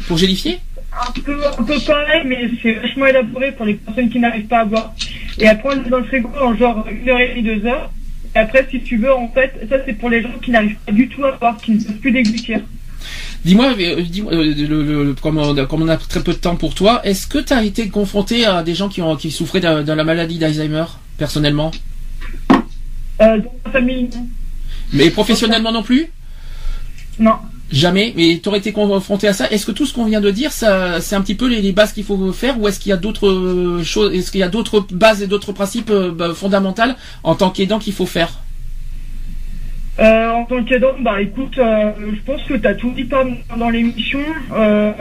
Pour 0.07 0.17
gélifier? 0.17 0.59
Un 0.91 1.11
peu, 1.21 1.37
un 1.59 1.63
peu 1.63 1.79
pareil, 1.87 2.23
mais 2.25 2.49
c'est 2.61 2.73
vachement 2.73 3.05
élaboré 3.05 3.51
pour 3.53 3.65
les 3.65 3.75
personnes 3.75 4.09
qui 4.09 4.19
n'arrivent 4.19 4.47
pas 4.47 4.59
à 4.59 4.65
boire. 4.65 4.93
Et 5.39 5.47
après, 5.47 5.69
on 5.69 5.75
le 5.75 5.81
met 5.83 5.89
dans 5.89 5.99
le 5.99 6.03
frigo 6.03 6.29
en 6.41 6.55
genre 6.55 6.85
une 6.91 7.07
heure 7.09 7.19
et 7.19 7.29
demie, 7.29 7.43
deux 7.43 7.65
heures. 7.65 7.89
Et 8.35 8.39
après, 8.39 8.67
si 8.69 8.81
tu 8.81 8.97
veux, 8.97 9.13
en 9.13 9.29
fait, 9.29 9.51
ça 9.69 9.77
c'est 9.85 9.93
pour 9.93 10.09
les 10.09 10.21
gens 10.21 10.33
qui 10.43 10.51
n'arrivent 10.51 10.75
pas 10.85 10.91
du 10.91 11.07
tout 11.07 11.23
à 11.23 11.31
boire, 11.31 11.57
qui 11.63 11.71
ne 11.71 11.77
peuvent 11.83 11.95
plus 12.03 12.11
déglutir. 12.11 12.59
Dis-moi, 13.45 13.73
euh, 13.79 14.01
dis-moi, 14.01 14.33
euh, 14.33 15.13
comme, 15.21 15.37
on, 15.37 15.65
comme 15.65 15.81
on 15.81 15.87
a 15.87 15.97
très 15.97 16.21
peu 16.23 16.33
de 16.33 16.37
temps 16.37 16.55
pour 16.55 16.73
toi, 16.75 17.01
est-ce 17.05 17.25
que 17.27 17.39
tu 17.39 17.53
as 17.53 17.63
été 17.63 17.87
confronté 17.89 18.45
à 18.45 18.63
des 18.63 18.75
gens 18.75 18.89
qui 18.89 19.01
ont 19.01 19.15
qui 19.15 19.31
souffraient 19.31 19.59
de, 19.61 19.83
de 19.83 19.93
la 19.93 20.03
maladie 20.03 20.37
d'Alzheimer 20.37 20.85
personnellement, 21.17 21.71
Euh, 23.21 23.37
dans 23.39 23.51
ma 23.65 23.71
famille, 23.71 24.09
non. 24.13 24.27
Mais 24.91 25.09
professionnellement 25.09 25.71
non 25.71 25.83
plus 25.83 26.07
Non. 27.19 27.35
Jamais. 27.71 28.13
Mais 28.15 28.39
tu 28.41 28.49
aurais 28.49 28.59
été 28.59 28.71
confronté 28.71 29.27
à 29.27 29.33
ça. 29.33 29.49
Est-ce 29.49 29.65
que 29.65 29.71
tout 29.71 29.87
ce 29.87 29.93
qu'on 29.93 30.05
vient 30.05 30.21
de 30.21 30.29
dire, 30.29 30.51
ça, 30.51 31.01
c'est 31.01 31.15
un 31.15 31.21
petit 31.21 31.33
peu 31.33 31.47
les, 31.47 31.59
les 31.61 31.71
bases 31.71 31.91
qu'il 31.91 32.03
faut 32.03 32.31
faire, 32.31 32.59
ou 32.59 32.67
est-ce 32.67 32.79
qu'il 32.79 32.91
y 32.91 32.93
a 32.93 32.97
d'autres 32.97 33.27
euh, 33.27 33.83
choses, 33.83 34.13
est-ce 34.13 34.31
qu'il 34.31 34.41
y 34.41 34.43
a 34.43 34.49
d'autres 34.49 34.85
bases 34.91 35.23
et 35.23 35.27
d'autres 35.27 35.53
principes 35.53 35.89
euh, 35.89 36.11
bah, 36.11 36.33
fondamentaux 36.35 36.83
en 37.23 37.33
tant 37.33 37.49
qu'aidant 37.49 37.79
qu'il 37.79 37.93
faut 37.93 38.05
faire? 38.05 38.43
Euh, 39.99 40.29
en 40.31 40.45
tant 40.45 40.63
qu'aidant, 40.63 40.93
bah 40.99 41.21
écoute, 41.21 41.57
euh, 41.57 41.91
je 42.11 42.21
pense 42.21 42.43
que 42.43 42.55
tu 42.55 42.67
as 42.67 42.75
tout 42.75 42.91
dit 42.91 43.05
par- 43.05 43.25
dans 43.57 43.69
l'émission. 43.69 44.19
Euh, 44.51 44.91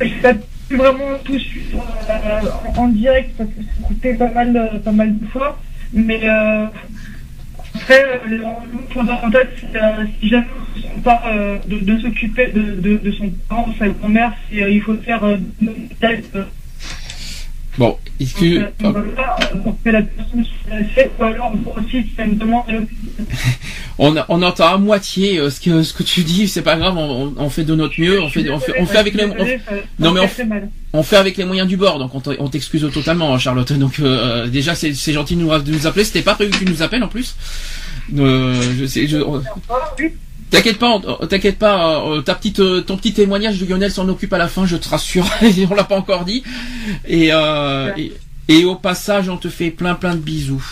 je 0.00 0.08
pas 0.22 0.34
vraiment 0.70 1.18
tout 1.24 1.38
suivre 1.38 1.84
en, 2.76 2.88
direct 2.88 3.30
parce 3.38 3.50
que 3.50 3.62
ça 3.62 3.86
coûtait 3.86 4.14
pas 4.14 4.30
mal, 4.30 4.80
pas 4.84 4.92
mal 4.92 5.18
de 5.18 5.26
fois. 5.26 5.58
Mais 5.92 6.22
après, 7.88 8.04
euh, 8.04 8.18
le 8.26 8.42
rendez-vous 8.42 8.82
fondamental, 8.92 9.48
euh, 9.76 10.04
si 10.20 10.28
jamais 10.28 10.46
on 10.96 11.00
pas 11.00 11.22
euh, 11.28 11.58
de, 11.68 11.98
s'occuper 11.98 12.48
de, 12.48 12.80
de, 12.80 12.96
de 12.96 13.10
son 13.12 13.30
parent, 13.48 13.68
sa 13.78 13.88
grand-mère, 13.88 14.32
il 14.50 14.82
faut 14.82 14.96
faire 14.96 15.24
une 15.24 15.88
Bon, 17.78 17.98
est-ce 18.18 18.34
que 18.34 18.44
euh, 18.44 18.70
euh, 18.84 19.92
la 19.92 20.02
personne 20.02 20.44
ou 21.18 21.22
alors 21.24 21.52
aussi 21.76 22.06
demande 22.18 22.62
à 22.68 22.72
l'hôpital. 22.72 23.26
on, 23.98 24.14
on 24.28 24.42
entend 24.42 24.66
à 24.68 24.78
moitié 24.78 25.38
euh, 25.38 25.50
ce 25.50 25.60
que 25.60 25.82
ce 25.82 25.92
que 25.92 26.02
tu 26.02 26.22
dis, 26.22 26.48
c'est 26.48 26.62
pas 26.62 26.76
grave, 26.76 26.96
on, 26.96 27.34
on 27.36 27.50
fait 27.50 27.64
de 27.64 27.74
notre 27.74 28.00
mieux, 28.00 28.20
on 28.22 28.30
fait 28.30 28.48
on 28.50 28.58
fait, 28.58 28.72
on 28.80 28.86
fait 28.86 28.98
avec 28.98 29.14
les 29.14 29.24
on, 29.24 29.34
non, 29.98 30.12
mais 30.12 30.20
on 30.20 30.28
fait- 30.28 30.46
on 30.94 31.02
fait 31.02 31.16
avec 31.16 31.36
les 31.36 31.44
moyens 31.44 31.68
du 31.68 31.76
bord, 31.76 31.98
donc 31.98 32.14
on 32.14 32.22
on 32.38 32.48
t'excuse 32.48 32.88
totalement, 32.92 33.34
hein, 33.34 33.38
Charlotte. 33.38 33.70
Donc 33.78 34.00
euh, 34.00 34.46
déjà 34.46 34.74
c'est 34.74 34.94
c'est 34.94 35.12
gentil 35.12 35.36
de 35.36 35.42
nous, 35.42 35.58
de 35.58 35.70
nous 35.72 35.86
appeler, 35.86 36.04
c'était 36.04 36.22
pas 36.22 36.34
prévu 36.34 36.52
que 36.52 36.58
tu 36.58 36.64
nous 36.64 36.82
appelles 36.82 37.04
en 37.04 37.08
plus. 37.08 37.36
Euh, 38.16 38.54
je 38.78 38.86
sais, 38.86 39.06
je, 39.06 39.18
T'inquiète 40.50 40.78
pas, 40.78 40.90
on- 40.90 41.26
t'inquiète 41.26 41.58
pas, 41.58 42.04
euh, 42.06 42.20
ta 42.22 42.34
petite, 42.34 42.60
euh, 42.60 42.80
ton 42.80 42.96
petit 42.96 43.12
témoignage 43.12 43.58
de 43.58 43.66
Lionel 43.66 43.90
s'en 43.90 44.08
occupe 44.08 44.32
à 44.32 44.38
la 44.38 44.46
fin, 44.48 44.64
je 44.64 44.76
te 44.76 44.88
rassure, 44.88 45.26
on 45.70 45.74
l'a 45.74 45.84
pas 45.84 45.96
encore 45.96 46.24
dit. 46.24 46.42
Et, 47.06 47.28
euh, 47.32 47.90
et, 47.96 48.12
et 48.48 48.64
au 48.64 48.76
passage, 48.76 49.28
on 49.28 49.36
te 49.36 49.48
fait 49.48 49.70
plein 49.70 49.94
plein 49.94 50.14
de 50.14 50.20
bisous. 50.20 50.64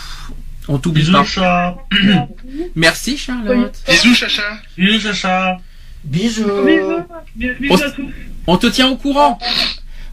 On 0.68 0.78
t'oublie 0.78 1.02
Bisous, 1.02 1.12
pas. 1.12 1.24
chat. 1.24 1.76
Merci 2.74 3.16
Charlotte. 3.18 3.74
Bisous, 3.88 4.14
Chacha. 4.14 4.42
Bisous, 4.78 5.00
chacha. 5.00 5.58
Bisous. 6.04 6.44
Bisous, 6.44 7.04
bisous, 7.36 7.54
bisous 7.60 7.82
à 7.82 7.90
tous. 7.90 8.06
On 8.46 8.56
te 8.56 8.66
tient 8.68 8.88
au 8.90 8.96
courant. 8.96 9.38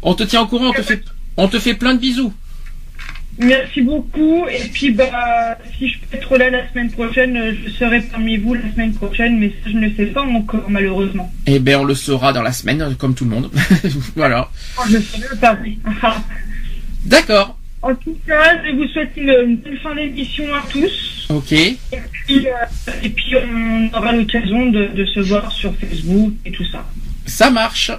On 0.02 0.14
te 0.16 0.24
tient 0.24 0.42
au 0.42 0.48
courant, 0.48 0.70
on 0.70 0.74
te 0.74 0.82
fait, 0.82 1.04
on 1.38 1.48
te 1.48 1.60
fait 1.60 1.76
plein 1.76 1.94
de 1.94 2.00
bisous. 2.00 2.34
Merci 3.40 3.82
beaucoup. 3.82 4.46
Et 4.48 4.68
puis, 4.72 4.92
bah, 4.92 5.58
si 5.78 5.88
je 5.90 5.98
peux 6.00 6.18
être 6.18 6.38
là 6.38 6.50
la 6.50 6.70
semaine 6.70 6.92
prochaine, 6.92 7.36
euh, 7.38 7.54
je 7.66 7.72
serai 7.72 8.02
parmi 8.02 8.38
vous 8.38 8.54
la 8.54 8.72
semaine 8.74 8.94
prochaine, 8.94 9.40
mais 9.40 9.50
ça, 9.64 9.70
je 9.72 9.78
ne 9.78 9.90
sais 9.96 10.06
pas 10.08 10.22
encore, 10.24 10.70
malheureusement. 10.70 11.32
Eh 11.48 11.60
ben, 11.60 11.78
on 11.80 11.84
le 11.84 11.96
saura 11.96 12.34
dans 12.34 12.44
la 12.44 12.52
semaine, 12.52 12.96
comme 13.00 13.16
tout 13.16 13.24
le 13.26 13.32
monde. 13.32 13.50
voilà. 14.16 14.50
Je 14.90 14.98
serai 15.00 15.36
parmi. 15.40 15.80
D'accord. 17.06 17.58
en 17.82 17.96
tout 17.96 18.16
cas, 18.28 18.64
je 18.64 18.76
vous 18.76 18.88
souhaite 18.90 19.12
une, 19.18 19.30
une 19.30 19.56
bonne 19.58 19.78
fin 19.78 19.96
d'émission 19.96 20.46
à 20.54 20.62
tous. 20.70 21.26
Ok. 21.30 21.52
Et 21.54 21.78
puis, 22.28 22.48
euh, 22.48 22.92
et 23.02 23.10
puis 23.10 23.34
on 23.38 23.98
aura 23.98 24.12
l'occasion 24.12 24.68
de, 24.70 24.88
de 24.88 25.06
se 25.06 25.20
voir 25.22 25.52
sur 25.52 25.74
Facebook 25.78 26.34
et 26.46 26.52
tout 26.52 26.66
ça. 26.66 26.86
Ça 27.26 27.50
marche. 27.50 27.92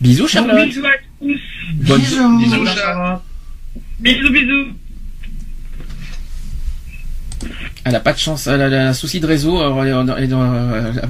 Bisous 0.00 0.26
Charlotte. 0.28 0.66
bisous 0.66 0.84
à 0.84 0.90
tous. 1.20 1.40
Bonne- 1.74 2.00
Bisous. 2.00 2.38
Bisous. 2.38 2.64
Bisous, 4.02 4.32
bisous. 4.32 4.66
Elle 7.84 7.96
a 7.96 8.00
pas 8.00 8.12
de 8.12 8.18
chance, 8.18 8.46
elle 8.46 8.62
a, 8.62 8.66
elle 8.66 8.74
a 8.74 8.88
un 8.90 8.92
souci 8.92 9.18
de 9.18 9.26
réseau, 9.26 9.58
alors 9.58 9.82
elle, 9.84 9.88
est- 9.92 10.12
elle 10.18 10.24
est 10.24 10.28
dans- 10.28 10.54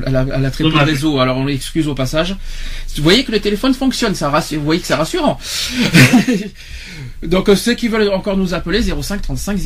elle 0.07 0.17
a, 0.17 0.25
elle 0.35 0.45
a 0.47 0.51
très 0.51 0.65
peu 0.65 0.71
de 0.71 0.77
réseau, 0.79 1.19
alors 1.21 1.37
on 1.37 1.45
l'excuse 1.45 1.87
au 1.87 1.95
passage. 1.95 2.35
Vous 2.97 3.03
voyez 3.03 3.25
que 3.25 3.33
le 3.33 3.41
téléphone 3.41 3.75
fonctionne, 3.75 4.15
ça 4.15 4.31
rassure, 4.31 4.59
vous 4.59 4.65
voyez 4.65 4.81
que 4.81 4.87
c'est 4.87 4.95
rassurant. 4.95 5.39
Donc 7.23 7.49
euh, 7.51 7.55
ceux 7.55 7.75
qui 7.75 7.87
veulent 7.89 8.09
encore 8.09 8.37
nous 8.39 8.53
appeler 8.55 8.81
05 8.83 9.21
35 9.23 9.59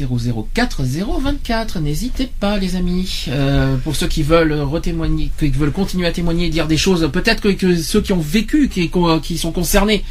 004 0.53 0.82
024, 0.82 1.78
n'hésitez 1.81 2.28
pas 2.40 2.59
les 2.59 2.74
amis. 2.77 3.27
Euh, 3.28 3.77
pour 3.77 3.94
ceux 3.97 4.09
qui 4.09 4.23
veulent 4.24 4.53
retémoigner, 4.53 5.31
qui 5.39 5.48
veulent 5.51 5.70
continuer 5.73 6.07
à 6.09 6.12
témoigner, 6.12 6.51
dire 6.51 6.66
des 6.66 6.77
choses, 6.77 7.09
peut-être 7.12 7.40
que, 7.40 7.48
que 7.51 7.77
ceux 7.77 8.01
qui 8.03 8.12
ont 8.12 8.20
vécu, 8.20 8.69
qui, 8.69 8.90
qui 9.23 9.39
sont 9.39 9.53
concernés, 9.53 10.05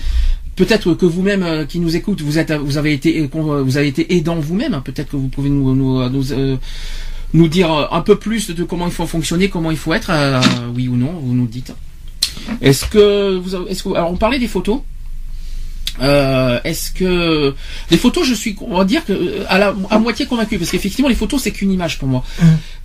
Peut-être 0.56 0.94
que 0.94 1.06
vous-même 1.06 1.44
euh, 1.44 1.65
qui 1.65 1.80
nous 1.80 1.95
écoute, 1.95 2.22
vous 2.22 2.38
êtes, 2.38 2.52
vous 2.52 2.77
avez 2.77 2.94
été, 2.94 3.19
euh, 3.22 3.61
vous 3.61 3.77
avez 3.77 3.88
été 3.88 4.15
aidant 4.15 4.36
vous-même. 4.36 4.82
Peut-être 4.84 5.11
que 5.11 5.18
vous 5.18 5.27
pouvez 5.27 5.49
nous, 5.49 5.76
nous, 5.76 6.10
nous, 6.10 6.32
euh, 6.32 6.56
nous 7.34 7.48
dire 7.49 7.90
un 7.91 8.02
peu 8.02 8.15
plus 8.18 8.49
de 8.52 8.64
comment 8.64 8.86
il 8.86 8.94
faut 8.94 9.06
fonctionner, 9.06 9.49
comment 9.49 9.72
il 9.72 9.77
faut 9.77 9.94
être, 9.94 10.11
oui 10.73 10.88
ou 10.88 10.95
non, 10.95 11.11
vous 11.22 11.34
nous 11.34 11.48
dites. 11.48 11.73
Est-ce 12.61 12.86
que 12.86 13.36
vous, 13.38 13.68
est-ce 13.68 13.84
que, 13.84 13.90
alors 13.90 14.11
on 14.11 14.18
parlait 14.18 14.40
des 14.40 14.48
photos. 14.48 14.80
Euh, 16.01 16.59
est-ce 16.63 16.91
que 16.91 17.53
les 17.89 17.97
photos, 17.97 18.27
je 18.27 18.34
suis, 18.34 18.55
on 18.61 18.77
va 18.77 18.85
dire 18.85 19.05
que 19.05 19.13
euh, 19.13 19.45
à, 19.47 19.57
la, 19.57 19.73
à 19.89 19.99
moitié 19.99 20.26
convaincu, 20.26 20.57
parce 20.57 20.72
qu'effectivement 20.72 21.09
les 21.09 21.15
photos 21.15 21.41
c'est 21.41 21.51
qu'une 21.51 21.72
image 21.72 21.99
pour 21.99 22.07
moi. 22.07 22.23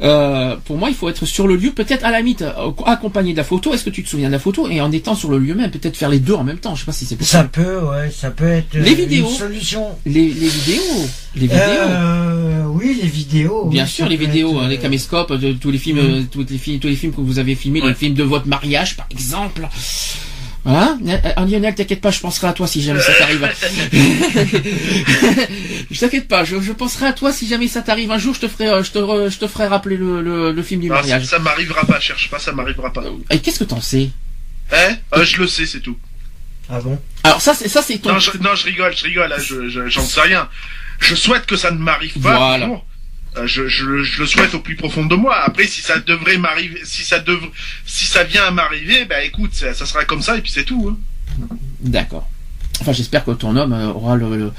Euh, 0.03 0.57
pour 0.65 0.79
moi, 0.79 0.89
il 0.89 0.95
faut 0.95 1.09
être 1.09 1.27
sur 1.27 1.47
le 1.47 1.57
lieu, 1.57 1.73
peut-être 1.73 2.05
à 2.05 2.11
la 2.11 2.23
mythe, 2.23 2.43
euh, 2.43 2.71
accompagné 2.87 3.33
de 3.33 3.37
la 3.37 3.45
photo. 3.45 3.75
Est-ce 3.75 3.85
que 3.85 3.91
tu 3.91 4.03
te 4.03 4.09
souviens 4.09 4.29
de 4.29 4.33
la 4.33 4.39
photo? 4.39 4.69
Et 4.69 4.81
en 4.81 4.91
étant 4.93 5.15
sur 5.15 5.31
le 5.31 5.39
lieu 5.39 5.55
même, 5.55 5.71
peut-être 5.71 5.97
faire 5.97 6.09
les 6.09 6.21
deux 6.21 6.35
en 6.35 6.45
même 6.45 6.59
temps. 6.59 6.75
Je 6.75 6.81
sais 6.81 6.87
pas 6.87 6.93
si 6.93 7.05
c'est 7.05 7.17
possible. 7.17 7.43
Ça 7.43 7.45
peut, 7.45 7.81
ouais, 7.81 8.11
ça 8.11 8.31
peut 8.31 8.49
être 8.49 8.75
euh, 8.77 8.83
Les 8.83 8.95
vidéos. 8.95 9.29
une 9.29 9.37
solution. 9.37 9.89
Les, 10.07 10.29
les 10.29 10.49
vidéos, 10.49 11.09
les 11.35 11.41
vidéos. 11.43 11.59
Euh, 11.61 12.65
oui, 12.69 12.99
les 13.03 13.09
vidéos. 13.09 13.67
Bien 13.67 13.85
oui, 13.85 13.91
sûr, 13.91 14.09
les 14.09 14.17
vidéos, 14.17 14.55
être, 14.57 14.63
hein, 14.63 14.69
les 14.69 14.79
caméscopes, 14.79 15.33
de, 15.33 15.53
tous 15.53 15.71
les 15.71 15.79
films, 15.79 15.99
euh, 15.99 16.23
tous 16.31 16.47
les 16.49 16.59
films, 16.59 16.79
tous 16.79 16.89
les 16.89 16.97
films 16.97 17.13
que 17.13 17.21
vous 17.21 17.39
avez 17.39 17.55
filmés, 17.55 17.81
les 17.81 17.95
films 17.95 18.15
de 18.15 18.23
votre 18.25 18.47
mariage, 18.47 18.97
par 18.97 19.07
exemple. 19.11 19.69
Voilà. 20.65 20.99
Euh, 21.07 21.47
Lionel, 21.47 21.75
t'inquiète 21.75 22.01
pas, 22.03 22.11
je 22.11 22.21
penserai 22.21 22.49
à 22.49 22.53
toi 22.53 22.67
si 22.67 22.83
jamais 22.83 23.01
ça 23.01 23.13
t'arrive. 23.15 23.49
je 25.91 25.99
t'inquiète 26.01 26.29
pas, 26.29 26.45
je, 26.45 26.61
je 26.61 26.73
penserai 26.73 27.07
à 27.07 27.13
toi 27.13 27.33
si 27.33 27.49
jamais 27.49 27.69
ça 27.69 27.83
t'arrive. 27.83 28.11
Un 28.11 28.19
jour, 28.19 28.35
je 28.35 28.41
te 28.41 28.49
ferai, 28.49 28.69
euh, 28.69 28.83
je 28.83 28.91
te, 28.91 28.99
re- 28.99 29.31
je 29.31 29.39
te 29.39 29.47
ferai 29.47 29.67
rappeler 29.67 29.97
le, 29.97 30.21
le, 30.23 30.53
le 30.53 30.63
film 30.63 30.81
du 30.83 30.89
ça, 30.89 30.95
mariage. 30.95 31.25
ça 31.25 31.39
m'arrivera 31.39 31.85
pas, 31.87 31.99
cherche 32.01 32.31
pas, 32.31 32.39
ça 32.39 32.53
m'arrivera 32.53 32.93
pas. 32.93 33.03
Et 33.31 33.39
qu'est-ce 33.39 33.59
que 33.61 33.65
t'en 33.65 33.81
sais? 33.81 34.11
Hein? 34.73 34.97
Euh, 35.17 35.25
Je 35.25 35.39
le 35.39 35.47
sais, 35.47 35.67
c'est 35.67 35.81
tout. 35.81 35.97
Ah 36.69 36.81
bon? 36.81 37.01
Alors 37.25 37.41
ça, 37.41 37.55
c'est 37.55 37.69
ça, 37.69 37.83
c'est 37.83 37.99
ton. 37.99 38.13
Non 38.13 38.19
je, 38.19 38.31
non, 38.39 38.55
je 38.55 38.65
rigole, 38.67 38.95
je 38.97 39.05
rigole, 39.05 39.35
je, 39.39 39.69
je- 39.69 39.89
j'en 39.89 40.03
sais 40.05 40.21
rien. 40.21 40.49
Je 41.01 41.15
souhaite 41.15 41.47
que 41.47 41.57
ça 41.57 41.71
ne 41.71 41.79
m'arrive 41.79 42.13
pas. 42.21 42.37
Voilà. 42.37 42.67
toujours. 42.67 42.85
Euh, 43.37 43.47
je, 43.47 43.69
je, 43.69 44.03
je 44.03 44.21
le 44.21 44.27
souhaite 44.27 44.55
au 44.55 44.59
plus 44.61 44.75
profond 44.75 45.05
de 45.07 45.15
moi. 45.15 45.37
Après, 45.45 45.67
si 45.67 45.81
ça 45.83 45.99
devrait 46.01 46.37
m'arriver, 46.37 46.81
si 46.85 47.05
ça 47.05 47.21
devrait, 47.21 47.51
si 47.87 48.07
ça 48.07 48.25
vient 48.25 48.43
à 48.45 48.51
m'arriver, 48.51 49.05
bah 49.05 49.23
écoute, 49.23 49.55
ça, 49.55 49.73
ça 49.73 49.87
sera 49.87 50.05
comme 50.05 50.21
ça 50.23 50.37
et 50.37 50.41
puis 50.41 50.51
c'est 50.51 50.65
tout. 50.65 50.97
hein. 51.41 51.47
D'accord. 51.81 52.29
Enfin, 52.81 52.93
j'espère 52.93 53.25
que 53.25 53.31
ton 53.31 53.55
homme 53.57 53.73
euh, 53.73 53.87
aura 53.93 54.17
le, 54.17 54.37
le- 54.37 54.53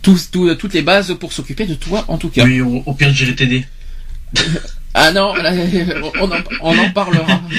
tous- 0.00 0.30
tout- 0.30 0.54
toutes 0.54 0.72
les 0.72 0.82
bases 0.82 1.14
pour 1.20 1.32
s'occuper 1.32 1.66
de 1.66 1.74
toi, 1.74 2.04
en 2.08 2.16
tout 2.16 2.30
cas. 2.30 2.44
Oui, 2.44 2.60
au, 2.62 2.82
au 2.86 2.94
pire, 2.94 3.12
j'irai 3.12 3.34
t'aider. 3.34 3.66
Ah 4.94 5.12
non, 5.12 5.34
là, 5.34 5.52
on, 6.20 6.30
en, 6.32 6.38
on 6.62 6.78
en 6.78 6.90
parlera. 6.90 7.40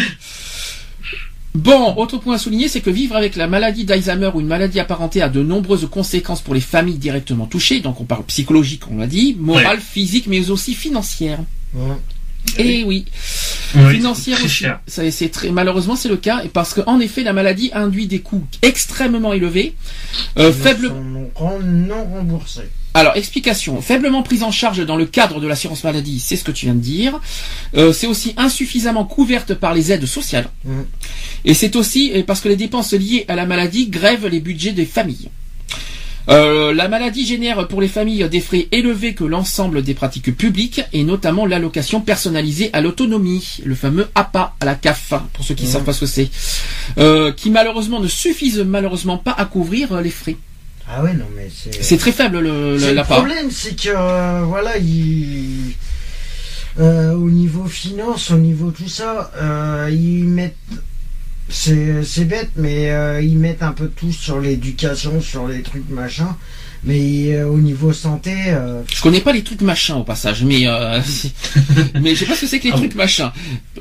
Bon, 1.58 1.96
autre 1.98 2.18
point 2.20 2.36
à 2.36 2.38
souligner, 2.38 2.68
c'est 2.68 2.82
que 2.82 2.92
vivre 2.92 3.16
avec 3.16 3.36
la 3.36 3.48
maladie 3.48 3.84
d'Alzheimer 3.84 4.30
ou 4.36 4.42
une 4.42 4.48
maladie 4.48 4.80
apparentée 4.80 5.24
a 5.24 5.30
de 5.30 5.42
nombreuses 5.42 5.88
conséquences 5.90 6.42
pour 6.42 6.54
les 6.54 6.62
familles 6.62 7.00
directement 7.00 7.48
touchées. 7.48 7.80
Donc 7.80 8.00
on 8.00 8.04
parle 8.06 8.24
psychologique, 8.26 8.84
on 8.92 8.98
l'a 8.98 9.08
dit, 9.08 9.36
morale, 9.40 9.80
physique, 9.80 10.28
mais 10.28 10.52
aussi 10.52 10.76
financière. 10.76 11.40
Ouais. 11.74 11.96
Et 12.60 12.84
oui, 12.86 13.06
Oui, 13.76 13.96
financière 13.96 14.38
aussi. 14.46 14.66
c'est 14.88 15.30
très 15.30 15.50
malheureusement 15.52 15.96
c'est 15.98 16.08
le 16.08 16.16
cas 16.16 16.44
et 16.46 16.48
parce 16.48 16.74
que 16.74 16.80
en 16.86 17.00
effet 17.02 17.24
la 17.24 17.34
maladie 17.34 17.72
induit 17.74 18.08
des 18.08 18.20
coûts 18.20 18.46
extrêmement 18.62 19.34
élevés, 19.34 19.76
euh, 20.38 20.48
Ils 20.50 20.54
faible. 20.64 20.88
sont 20.88 21.30
ren- 21.36 21.60
non 21.64 22.06
remboursés. 22.06 22.70
Alors, 22.98 23.15
explication. 23.15 23.80
Faiblement 23.80 24.24
prise 24.24 24.41
en 24.41 24.49
charge 24.49 24.84
dans 24.84 24.95
le 24.95 25.06
cadre 25.06 25.40
de 25.40 25.48
l'assurance 25.48 25.84
maladie, 25.84 26.19
c'est 26.19 26.36
ce 26.36 26.44
que 26.44 26.52
tu 26.52 26.65
viens 26.65 26.74
de 26.74 26.80
dire. 26.80 27.19
Euh, 27.76 27.94
c'est 27.94 28.07
aussi 28.07 28.34
insuffisamment 28.38 29.06
couverte 29.06 29.53
par 29.53 29.76
les 29.76 29.91
aides 29.91 30.07
sociales. 30.07 30.49
Mhm. 30.65 30.86
Et 31.45 31.53
c'est 31.53 31.76
aussi 31.76 32.11
parce 32.26 32.41
que 32.41 32.49
les 32.49 32.56
dépenses 32.56 32.94
liées 32.94 33.26
à 33.28 33.36
la 33.36 33.45
maladie 33.45 33.86
grèvent 33.88 34.26
les 34.26 34.40
budgets 34.40 34.72
des 34.72 34.88
familles. 34.88 35.30
Euh, 36.30 36.74
la 36.74 36.88
maladie 36.88 37.24
génère 37.24 37.68
pour 37.68 37.82
les 37.82 37.88
familles 37.88 38.28
des 38.30 38.41
frais 38.41 38.68
élevés 38.72 39.14
que 39.14 39.24
l'ensemble 39.24 39.84
des 39.84 39.94
pratiques 39.94 40.36
publiques 40.36 40.82
et 40.91 41.03
notamment 41.03 41.45
l'allocation 41.45 42.02
personnalisée 42.02 42.72
à 42.74 42.82
l'autonomie, 42.82 43.60
le 43.64 43.76
fameux 43.76 44.07
APA 44.15 44.56
à 44.60 44.65
la 44.65 44.74
CAF, 44.74 45.14
pour 45.34 45.45
ceux 45.45 45.53
qui 45.53 45.64
ne 45.64 45.68
Mhm. 45.68 45.74
savent 45.74 45.84
pas 45.84 45.94
ce 45.94 45.99
que 46.02 46.06
c'est, 46.07 46.30
euh, 46.98 47.32
qui 47.32 47.52
malheureusement 47.52 47.99
ne 47.99 48.07
suffisent 48.07 48.65
malheureusement 48.65 49.19
pas 49.19 49.36
à 49.38 49.45
couvrir 49.45 50.02
les 50.02 50.10
frais. 50.10 50.36
Ah 50.89 51.03
ouais, 51.03 51.14
non, 51.14 51.26
mais 51.35 51.49
c'est. 51.53 51.84
C'est 51.84 51.97
très 51.97 52.11
faible 52.11 52.39
le, 52.39 52.73
le- 52.73 52.80
C'est 52.80 52.88
le 52.89 52.93
l'APA. 52.95 53.15
problème, 53.15 53.51
c'est 53.51 53.76
que 53.76 53.89
euh, 53.89 54.41
voilà, 54.45 54.77
ils, 54.77 55.76
euh, 56.80 57.14
au 57.14 57.30
niveau 57.30 57.65
finance, 57.65 58.31
au 58.31 58.38
niveau 58.38 58.72
tout 58.72 58.88
ça, 58.88 59.31
euh, 59.35 59.89
ils 59.91 60.23
mettent, 60.23 60.55
c'est 61.49 62.26
bête, 62.26 62.51
mais 62.55 62.89
ils 63.23 63.38
mettent 63.38 63.64
un 63.64 63.73
peu 63.73 63.89
tout 63.89 64.11
sur 64.14 64.39
l'éducation, 64.39 65.19
sur 65.22 65.47
les 65.47 65.61
trucs 65.61 65.89
machin. 65.89 66.35
Mais 66.84 67.34
euh, 67.34 67.48
au 67.48 67.58
niveau 67.58 67.91
santé, 67.91 68.34
euh, 68.48 68.82
Je 68.94 69.02
connais 69.02 69.20
pas 69.20 69.34
les 69.34 69.44
trucs 69.44 69.62
machins 69.62 69.95
au 69.95 70.04
passage, 70.04 70.44
mais 70.44 70.68
euh, 70.68 70.99
mais 72.02 72.16
je 72.16 72.20
sais 72.20 72.26
pas 72.26 72.36
ce 72.36 72.41
que 72.41 72.48
c'est 72.48 72.60
que 72.60 72.66
les 72.66 72.72
Ah 72.74 72.78
trucs 72.78 72.95
machins. 72.95 73.32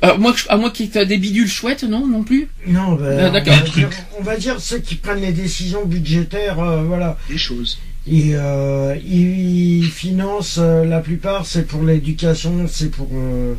Euh, 0.05 0.16
moi, 0.18 0.35
à 0.48 0.56
moi 0.56 0.70
qui 0.70 0.89
des 1.05 1.18
bidules 1.18 1.48
chouettes, 1.48 1.85
non, 1.85 2.06
non 2.06 2.23
plus? 2.23 2.48
non, 2.66 2.94
ben, 2.94 3.18
Ah, 3.20 3.28
on, 3.28 3.32
d'accord. 3.32 3.64
trucs. 3.64 3.86
on 4.18 4.23
va 4.23 4.36
dire 4.36 4.60
ceux 4.60 4.78
qui 4.78 4.97
prennent 4.97 5.20
les 5.20 5.32
décisions 5.32 5.85
budgétaires, 5.85 6.59
euh, 6.59 6.82
voilà. 6.85 7.16
Des 7.28 7.39
choses. 7.39 7.78
Et 8.08 8.34
euh, 8.34 8.94
ils, 9.04 9.84
financent 9.84 10.58
euh, 10.60 10.84
la 10.84 11.00
plupart, 11.00 11.44
c'est 11.44 11.66
pour 11.66 11.82
l'éducation, 11.82 12.66
c'est 12.68 12.90
pour 12.90 13.08
euh, 13.12 13.54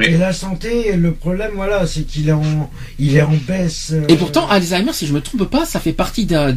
Et 0.00 0.16
la 0.16 0.32
santé, 0.32 0.96
le 0.96 1.12
problème, 1.12 1.50
voilà, 1.54 1.86
c'est 1.86 2.04
qu'il 2.04 2.28
est 2.30 2.32
en, 2.32 2.70
il 2.98 3.14
est 3.16 3.20
en 3.22 3.34
baisse. 3.46 3.90
euh, 3.92 4.06
Et 4.08 4.16
pourtant, 4.16 4.48
Alzheimer, 4.48 4.94
si 4.94 5.06
je 5.06 5.12
me 5.12 5.20
trompe 5.20 5.44
pas, 5.50 5.66
ça 5.66 5.80
fait 5.80 5.92
partie 5.92 6.24
d'un, 6.24 6.56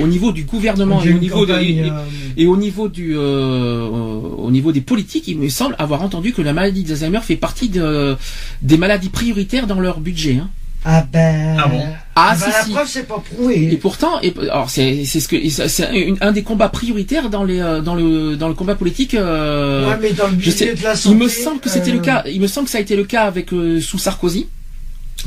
au 0.00 0.06
niveau 0.06 0.30
du 0.30 0.44
gouvernement 0.44 1.02
et 1.02 1.12
au 1.12 1.18
niveau 1.18 1.44
de, 1.46 1.52
campagne, 1.52 1.66
et, 1.68 1.90
euh, 1.90 2.04
et 2.36 2.46
au 2.46 2.56
niveau 2.56 2.88
du, 2.88 3.16
euh, 3.16 3.84
au 3.88 4.50
niveau 4.52 4.70
des 4.70 4.80
politiques, 4.80 5.26
il 5.26 5.38
me 5.38 5.48
semble 5.48 5.74
avoir 5.78 6.02
entendu 6.02 6.32
que 6.32 6.42
la 6.42 6.52
maladie 6.52 6.84
d'Alzheimer 6.84 7.20
fait 7.22 7.36
partie 7.36 7.70
de, 7.70 8.16
des 8.62 8.76
maladies 8.76 9.08
prioritaires 9.08 9.66
dans 9.66 9.80
leur 9.80 9.98
budget. 9.98 10.36
Hein. 10.40 10.48
Ah 10.84 11.04
ben. 11.12 11.56
Ah 11.58 11.68
bon 11.68 11.84
Ah, 12.14 12.36
ben, 12.38 12.46
si, 12.46 12.50
la 12.52 12.64
si. 12.64 12.70
preuve, 12.70 12.86
c'est 12.88 13.02
pas 13.08 13.22
Et 13.30 13.34
prouvé. 13.34 13.76
pourtant, 13.80 14.20
et, 14.22 14.32
alors 14.50 14.70
c'est, 14.70 15.04
c'est 15.04 15.20
ce 15.20 15.28
que, 15.28 15.36
et 15.36 15.50
c'est 15.50 15.84
un, 15.86 16.14
un 16.28 16.32
des 16.32 16.42
combats 16.42 16.68
prioritaires 16.68 17.28
dans 17.30 17.44
les, 17.44 17.60
euh, 17.60 17.80
dans 17.80 17.94
le, 17.94 18.36
dans 18.36 18.48
le 18.48 18.54
combat 18.54 18.74
politique. 18.76 19.14
euh, 19.14 19.88
ouais, 19.90 19.98
mais 20.00 20.12
dans 20.12 20.26
le 20.26 20.32
je 20.32 20.36
budget 20.36 20.50
sais, 20.52 20.74
de 20.74 20.82
la 20.82 20.92
Il 20.94 20.96
santé. 20.98 21.16
me 21.16 21.28
semble 21.28 21.60
que 21.60 21.68
c'était 21.68 21.90
le 21.92 21.98
euh, 21.98 22.02
cas. 22.02 22.22
Il 22.26 22.40
me 22.40 22.46
semble 22.46 22.66
que 22.66 22.70
ça 22.70 22.78
a 22.78 22.80
été 22.80 22.96
le 22.96 23.04
cas 23.04 23.24
avec 23.24 23.52
euh, 23.52 23.80
sous 23.80 23.98
Sarkozy, 23.98 24.46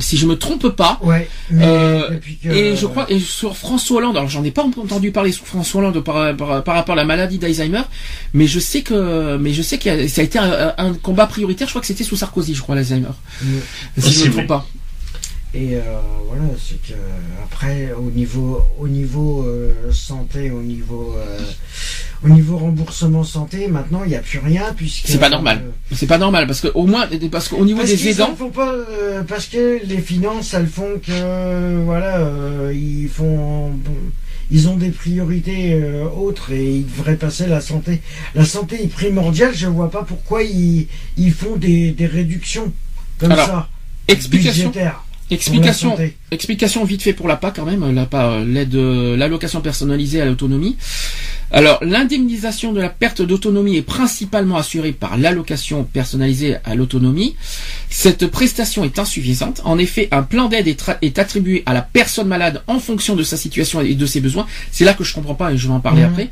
si 0.00 0.16
je 0.16 0.26
me 0.26 0.36
trompe 0.36 0.70
pas. 0.70 0.98
Ouais, 1.02 1.28
mais 1.50 1.64
Euh, 1.66 2.10
depuis 2.12 2.38
que. 2.42 2.48
Et 2.48 2.74
je 2.74 2.86
crois 2.86 3.06
et 3.10 3.20
sur 3.20 3.54
François 3.56 3.98
Hollande. 3.98 4.16
Alors 4.16 4.30
j'en 4.30 4.42
ai 4.42 4.50
pas 4.50 4.62
entendu 4.64 5.12
parler 5.12 5.32
sur 5.32 5.46
François 5.46 5.82
Hollande 5.82 6.00
par, 6.02 6.34
par, 6.34 6.64
par 6.64 6.74
rapport 6.74 6.94
à 6.94 6.96
la 6.96 7.04
maladie 7.04 7.36
d'Alzheimer, 7.38 7.82
mais 8.32 8.46
je 8.46 8.58
sais 8.58 8.80
que 8.80 9.36
mais 9.36 9.52
je 9.52 9.60
sais 9.62 9.76
que 9.78 10.08
ça 10.08 10.22
a 10.22 10.24
été 10.24 10.38
un, 10.38 10.72
un 10.78 10.94
combat 10.94 11.26
prioritaire. 11.26 11.68
Je 11.68 11.72
crois 11.72 11.82
que 11.82 11.86
c'était 11.86 12.04
sous 12.04 12.16
Sarkozy, 12.16 12.54
je 12.54 12.62
crois 12.62 12.74
l'Alzheimer. 12.74 13.08
Ouais. 13.44 13.48
Si 13.98 14.12
je 14.14 14.24
me 14.28 14.32
trompe 14.32 14.46
pas. 14.46 14.66
Et 15.54 15.76
euh, 15.76 15.80
voilà, 16.28 16.44
c'est 16.58 16.80
que 16.80 16.94
après, 17.44 17.92
au 17.92 18.10
niveau, 18.10 18.62
au 18.78 18.88
niveau 18.88 19.42
euh, 19.42 19.92
santé, 19.92 20.50
au 20.50 20.62
niveau, 20.62 21.14
euh, 21.18 21.40
au 22.24 22.30
niveau 22.30 22.56
remboursement 22.56 23.22
santé, 23.22 23.68
maintenant, 23.68 24.02
il 24.04 24.08
n'y 24.10 24.16
a 24.16 24.20
plus 24.20 24.38
rien 24.38 24.72
puisque. 24.74 25.08
C'est 25.08 25.18
pas 25.18 25.28
normal. 25.28 25.62
euh, 25.62 25.94
C'est 25.94 26.06
pas 26.06 26.16
normal 26.16 26.46
parce 26.46 26.62
que 26.62 26.68
au 26.74 26.86
moins 26.86 27.06
parce 27.30 27.48
qu'au 27.48 27.66
niveau 27.66 27.80
Parce 27.80 27.90
des 27.90 28.08
aidants, 28.08 28.34
pas, 28.54 28.72
euh, 28.72 29.22
parce 29.24 29.46
que 29.46 29.80
les 29.84 29.98
finances, 29.98 30.54
elles 30.54 30.66
font 30.68 30.98
que 31.06 31.84
voilà, 31.84 32.16
euh, 32.20 32.72
ils 32.74 33.10
font, 33.10 33.68
bon, 33.72 33.96
ils 34.50 34.68
ont 34.70 34.76
des 34.78 34.90
priorités 34.90 35.74
euh, 35.74 36.04
autres 36.08 36.52
et 36.52 36.76
ils 36.76 36.86
devraient 36.86 37.16
passer 37.16 37.46
la 37.46 37.60
santé. 37.60 38.00
La 38.34 38.46
santé 38.46 38.82
est 38.82 38.88
primordiale. 38.88 39.52
Je 39.54 39.66
vois 39.66 39.90
pas 39.90 40.02
pourquoi 40.02 40.44
ils, 40.44 40.86
ils 41.18 41.32
font 41.32 41.56
des, 41.56 41.90
des 41.90 42.06
réductions 42.06 42.72
comme 43.18 43.32
Alors, 43.32 43.46
ça. 43.46 43.68
explication 44.08 44.68
budgétaires 44.68 45.04
explication. 45.32 45.96
Explication 46.30 46.84
vite 46.84 47.02
fait 47.02 47.12
pour 47.12 47.28
l'APA 47.28 47.50
quand 47.54 47.64
même, 47.66 47.94
l'APA, 47.94 48.40
l'aide, 48.44 48.74
euh, 48.74 49.16
l'allocation 49.16 49.60
personnalisée 49.60 50.20
à 50.20 50.24
l'autonomie. 50.24 50.76
Alors, 51.54 51.78
l'indemnisation 51.84 52.72
de 52.72 52.80
la 52.80 52.88
perte 52.88 53.20
d'autonomie 53.20 53.76
est 53.76 53.82
principalement 53.82 54.56
assurée 54.56 54.92
par 54.92 55.18
l'allocation 55.18 55.84
personnalisée 55.84 56.56
à 56.64 56.74
l'autonomie. 56.74 57.36
Cette 57.90 58.26
prestation 58.28 58.84
est 58.84 58.98
insuffisante. 58.98 59.60
En 59.64 59.76
effet, 59.76 60.08
un 60.12 60.22
plan 60.22 60.48
d'aide 60.48 60.66
est 61.02 61.18
attribué 61.18 61.62
à 61.66 61.74
la 61.74 61.82
personne 61.82 62.26
malade 62.28 62.62
en 62.68 62.78
fonction 62.78 63.16
de 63.16 63.22
sa 63.22 63.36
situation 63.36 63.82
et 63.82 63.94
de 63.94 64.06
ses 64.06 64.20
besoins. 64.22 64.46
C'est 64.70 64.86
là 64.86 64.94
que 64.94 65.04
je 65.04 65.12
comprends 65.12 65.34
pas 65.34 65.52
et 65.52 65.58
je 65.58 65.68
vais 65.68 65.74
en 65.74 65.80
parler 65.80 66.00
Mhm. 66.02 66.08
après. 66.10 66.30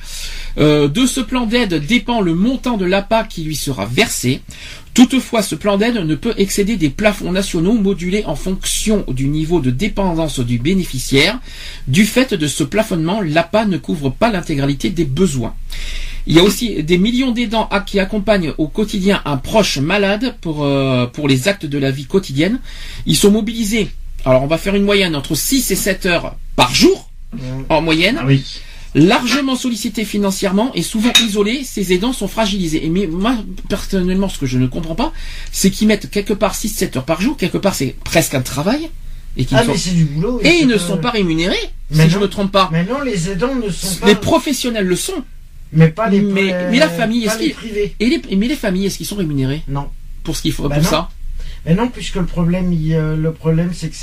Euh, 0.57 0.89
de 0.89 1.05
ce 1.05 1.21
plan 1.21 1.45
d'aide 1.45 1.85
dépend 1.87 2.23
le 2.23 2.33
montant 2.35 2.79
de 2.79 2.87
l'APA 2.87 3.25
qui 3.25 3.43
lui 3.45 3.57
sera 3.57 3.85
versé. 3.85 4.41
Toutefois, 4.95 5.43
ce 5.43 5.55
plan 5.55 5.77
d'aide 5.79 5.97
ne 5.97 6.15
peut 6.15 6.35
excéder 6.37 6.77
des 6.77 6.91
plafonds 6.91 7.33
nationaux 7.33 7.75
modulés 7.75 8.25
en 8.27 8.35
fonction 8.35 9.05
du 9.09 9.29
niveau 9.29 9.61
de 9.61 9.71
dépendance 9.71 10.41
du 10.41 10.59
bénéficiaire. 10.59 11.39
Du 11.87 12.05
fait 12.05 12.35
de 12.35 12.47
ce 12.47 12.65
plafonnement, 12.65 13.21
l'APA 13.21 13.67
ne 13.67 13.79
couvre 13.79 14.11
pas 14.11 14.31
l'intégralité 14.31 14.91
des 14.91 15.05
besoins. 15.05 15.55
Il 16.27 16.35
y 16.35 16.39
a 16.39 16.43
aussi 16.43 16.83
des 16.83 16.99
millions 16.99 17.31
d'aidants 17.31 17.69
qui 17.87 17.99
accompagnent 17.99 18.53
au 18.59 18.69
quotidien 18.69 19.23
un 19.25 19.37
proche 19.37 19.79
malade 19.79 20.35
pour, 20.41 20.65
euh, 20.65 21.07
pour 21.07 21.29
les 21.29 21.49
actes 21.49 21.67
de 21.67 21.79
la 21.79 21.91
vie 21.91 22.05
quotidienne. 22.05 22.61
Ils 23.07 23.17
sont 23.17 23.31
mobilisés, 23.31 23.89
alors 24.25 24.43
on 24.43 24.47
va 24.47 24.59
faire 24.59 24.75
une 24.75 24.85
moyenne 24.85 25.17
entre 25.17 25.35
6 25.35 25.71
et 25.71 25.77
7 25.77 26.07
heures 26.07 26.37
par 26.57 26.75
jour, 26.75 27.11
en 27.69 27.81
moyenne. 27.81 28.19
Ah 28.21 28.25
oui. 28.27 28.45
Largement 28.95 29.55
sollicités 29.55 30.05
financièrement 30.05 30.73
et 30.75 30.83
souvent 30.83 31.13
isolés, 31.25 31.63
ces 31.65 31.93
aidants 31.93 32.13
sont 32.13 32.27
fragilisés. 32.27 32.85
Et 32.85 32.89
mais 32.89 33.07
moi, 33.07 33.37
personnellement, 33.69 34.29
ce 34.29 34.39
que 34.39 34.47
je 34.47 34.59
ne 34.59 34.67
comprends 34.67 34.97
pas, 34.97 35.13
c'est 35.53 35.71
qu'ils 35.71 35.87
mettent 35.87 36.11
quelque 36.11 36.33
part 36.33 36.55
6-7 36.55 36.97
heures 36.99 37.05
par 37.05 37.21
jour, 37.21 37.37
quelque 37.37 37.59
part 37.59 37.75
c'est 37.75 37.95
presque 38.05 38.35
un 38.35 38.43
travail, 38.43 38.91
et 39.37 39.47
Ah 39.53 39.61
ne 39.61 39.65
sont- 39.67 39.71
mais 39.73 39.79
c'est 39.79 39.91
du 39.95 40.05
boulot. 40.07 40.41
et 40.43 40.55
ils 40.61 40.67
ne 40.67 40.77
sont 40.77 40.97
pas 40.99 41.11
rémunérés, 41.11 41.57
Mais 41.93 42.05
si 42.05 42.11
je 42.11 42.17
non. 42.17 42.23
me 42.23 42.29
trompe 42.29 42.51
pas. 42.51 42.69
Mais 42.73 42.85
non, 42.85 43.01
les 43.01 43.31
aidants 43.31 43.55
ne 43.55 43.71
sont 43.71 43.95
pas. 44.01 44.07
Les 44.09 44.17
professionnels 44.17 44.87
le 44.87 44.97
sont. 44.97 45.23
Mais 45.73 45.89
pas 45.89 46.09
les. 46.09 46.21
Mais- 46.21 46.69
mais 46.73 46.79
la 46.81 46.89
famille, 46.89 47.27
pas 47.27 47.33
est-ce 47.35 47.39
les 47.39 47.47
qu'il- 47.47 47.55
privés. 47.55 47.95
Et 48.01 48.07
les, 48.07 48.37
mais 48.37 48.49
les 48.49 48.57
familles, 48.57 48.87
est-ce 48.87 48.97
qu'ils 48.97 49.07
sont 49.07 49.15
rémunérés 49.15 49.63
Non. 49.69 49.89
pour 50.25 50.37
ce 50.37 50.43
qu'il 50.43 50.53
faut, 50.53 50.69
Bah 50.69 50.75
pour 50.75 50.83
non. 50.85 50.91
ça 50.91 51.11
Mais 51.67 51.75
non, 51.75 51.89
puisque 51.89 52.15
le 52.17 52.25
problème, 52.25 52.73
il, 52.73 52.95
euh, 52.95 53.17
le 53.17 53.33
problème, 53.33 53.71
c'est 53.75 53.89
que 53.91 53.97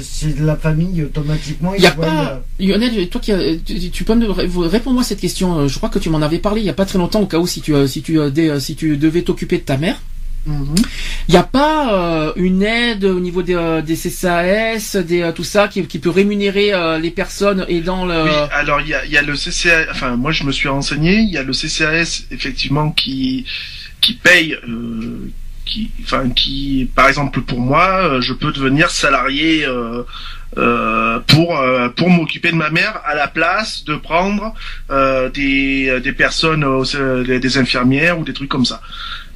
c'est 0.00 0.38
de 0.38 0.44
la 0.46 0.56
famille 0.56 1.02
automatiquement. 1.02 1.74
Il 1.74 1.82
y 1.82 1.86
a 1.86 1.90
pas, 1.90 2.42
Lionel, 2.60 3.08
toi 3.08 3.20
qui, 3.20 3.32
tu, 3.64 3.90
tu 3.90 4.04
peux 4.04 4.14
me 4.14 4.30
ré- 4.30 4.48
réponds-moi 4.68 5.02
cette 5.02 5.20
question. 5.20 5.58
euh, 5.58 5.68
Je 5.68 5.76
crois 5.78 5.88
que 5.88 5.98
tu 5.98 6.08
m'en 6.08 6.22
avais 6.22 6.38
parlé 6.38 6.60
il 6.60 6.66
y 6.66 6.70
a 6.70 6.74
pas 6.74 6.86
très 6.86 6.98
longtemps, 6.98 7.20
au 7.22 7.26
cas 7.26 7.38
où 7.38 7.46
si 7.48 7.60
tu, 7.62 7.74
euh, 7.74 7.86
si 7.88 8.02
tu, 8.02 8.18
si 8.60 8.76
tu 8.76 8.96
devais 8.96 9.22
t'occuper 9.22 9.58
de 9.58 9.62
ta 9.64 9.76
mère. 9.76 9.96
Il 10.46 11.32
n'y 11.32 11.36
a 11.36 11.42
pas 11.42 12.26
euh, 12.28 12.32
une 12.36 12.62
aide 12.62 13.04
au 13.04 13.20
niveau 13.20 13.42
des, 13.42 13.54
euh, 13.54 13.82
des 13.82 13.94
CCAS, 13.96 14.96
des, 15.06 15.20
euh, 15.20 15.32
tout 15.32 15.44
ça, 15.44 15.68
qui, 15.68 15.84
qui 15.86 15.98
peut 15.98 16.08
rémunérer 16.10 16.72
euh, 16.72 16.98
les 16.98 17.10
personnes 17.10 17.66
aidant 17.68 18.06
le... 18.06 18.24
Oui, 18.24 18.30
alors 18.52 18.80
il 18.80 18.86
y 18.88 19.12
y 19.12 19.18
a 19.18 19.22
le 19.22 19.34
CCAS, 19.34 19.86
enfin 19.90 20.16
moi 20.16 20.32
je 20.32 20.44
me 20.44 20.52
suis 20.52 20.68
renseigné, 20.68 21.16
il 21.18 21.28
y 21.30 21.36
a 21.36 21.42
le 21.42 21.52
CCAS 21.52 22.22
effectivement 22.30 22.90
qui 22.92 23.44
qui 24.00 24.14
paye, 24.14 24.56
euh, 24.66 25.30
qui, 25.64 25.90
enfin 26.02 26.28
qui, 26.30 26.90
par 26.94 27.08
exemple 27.08 27.40
pour 27.42 27.60
moi, 27.60 27.86
euh, 28.04 28.20
je 28.20 28.32
peux 28.32 28.52
devenir 28.52 28.90
salarié 28.90 29.64
euh, 29.64 30.02
euh, 30.58 31.20
pour 31.28 31.58
euh, 31.58 31.88
pour 31.90 32.10
m'occuper 32.10 32.50
de 32.50 32.56
ma 32.56 32.70
mère 32.70 33.00
à 33.04 33.14
la 33.14 33.28
place 33.28 33.84
de 33.84 33.94
prendre 33.96 34.52
euh, 34.90 35.28
des 35.30 36.00
des 36.00 36.12
personnes, 36.12 36.64
des, 37.24 37.58
infirmières 37.58 38.18
ou 38.18 38.24
des 38.24 38.32
trucs 38.32 38.48
comme 38.48 38.64
ça. 38.64 38.80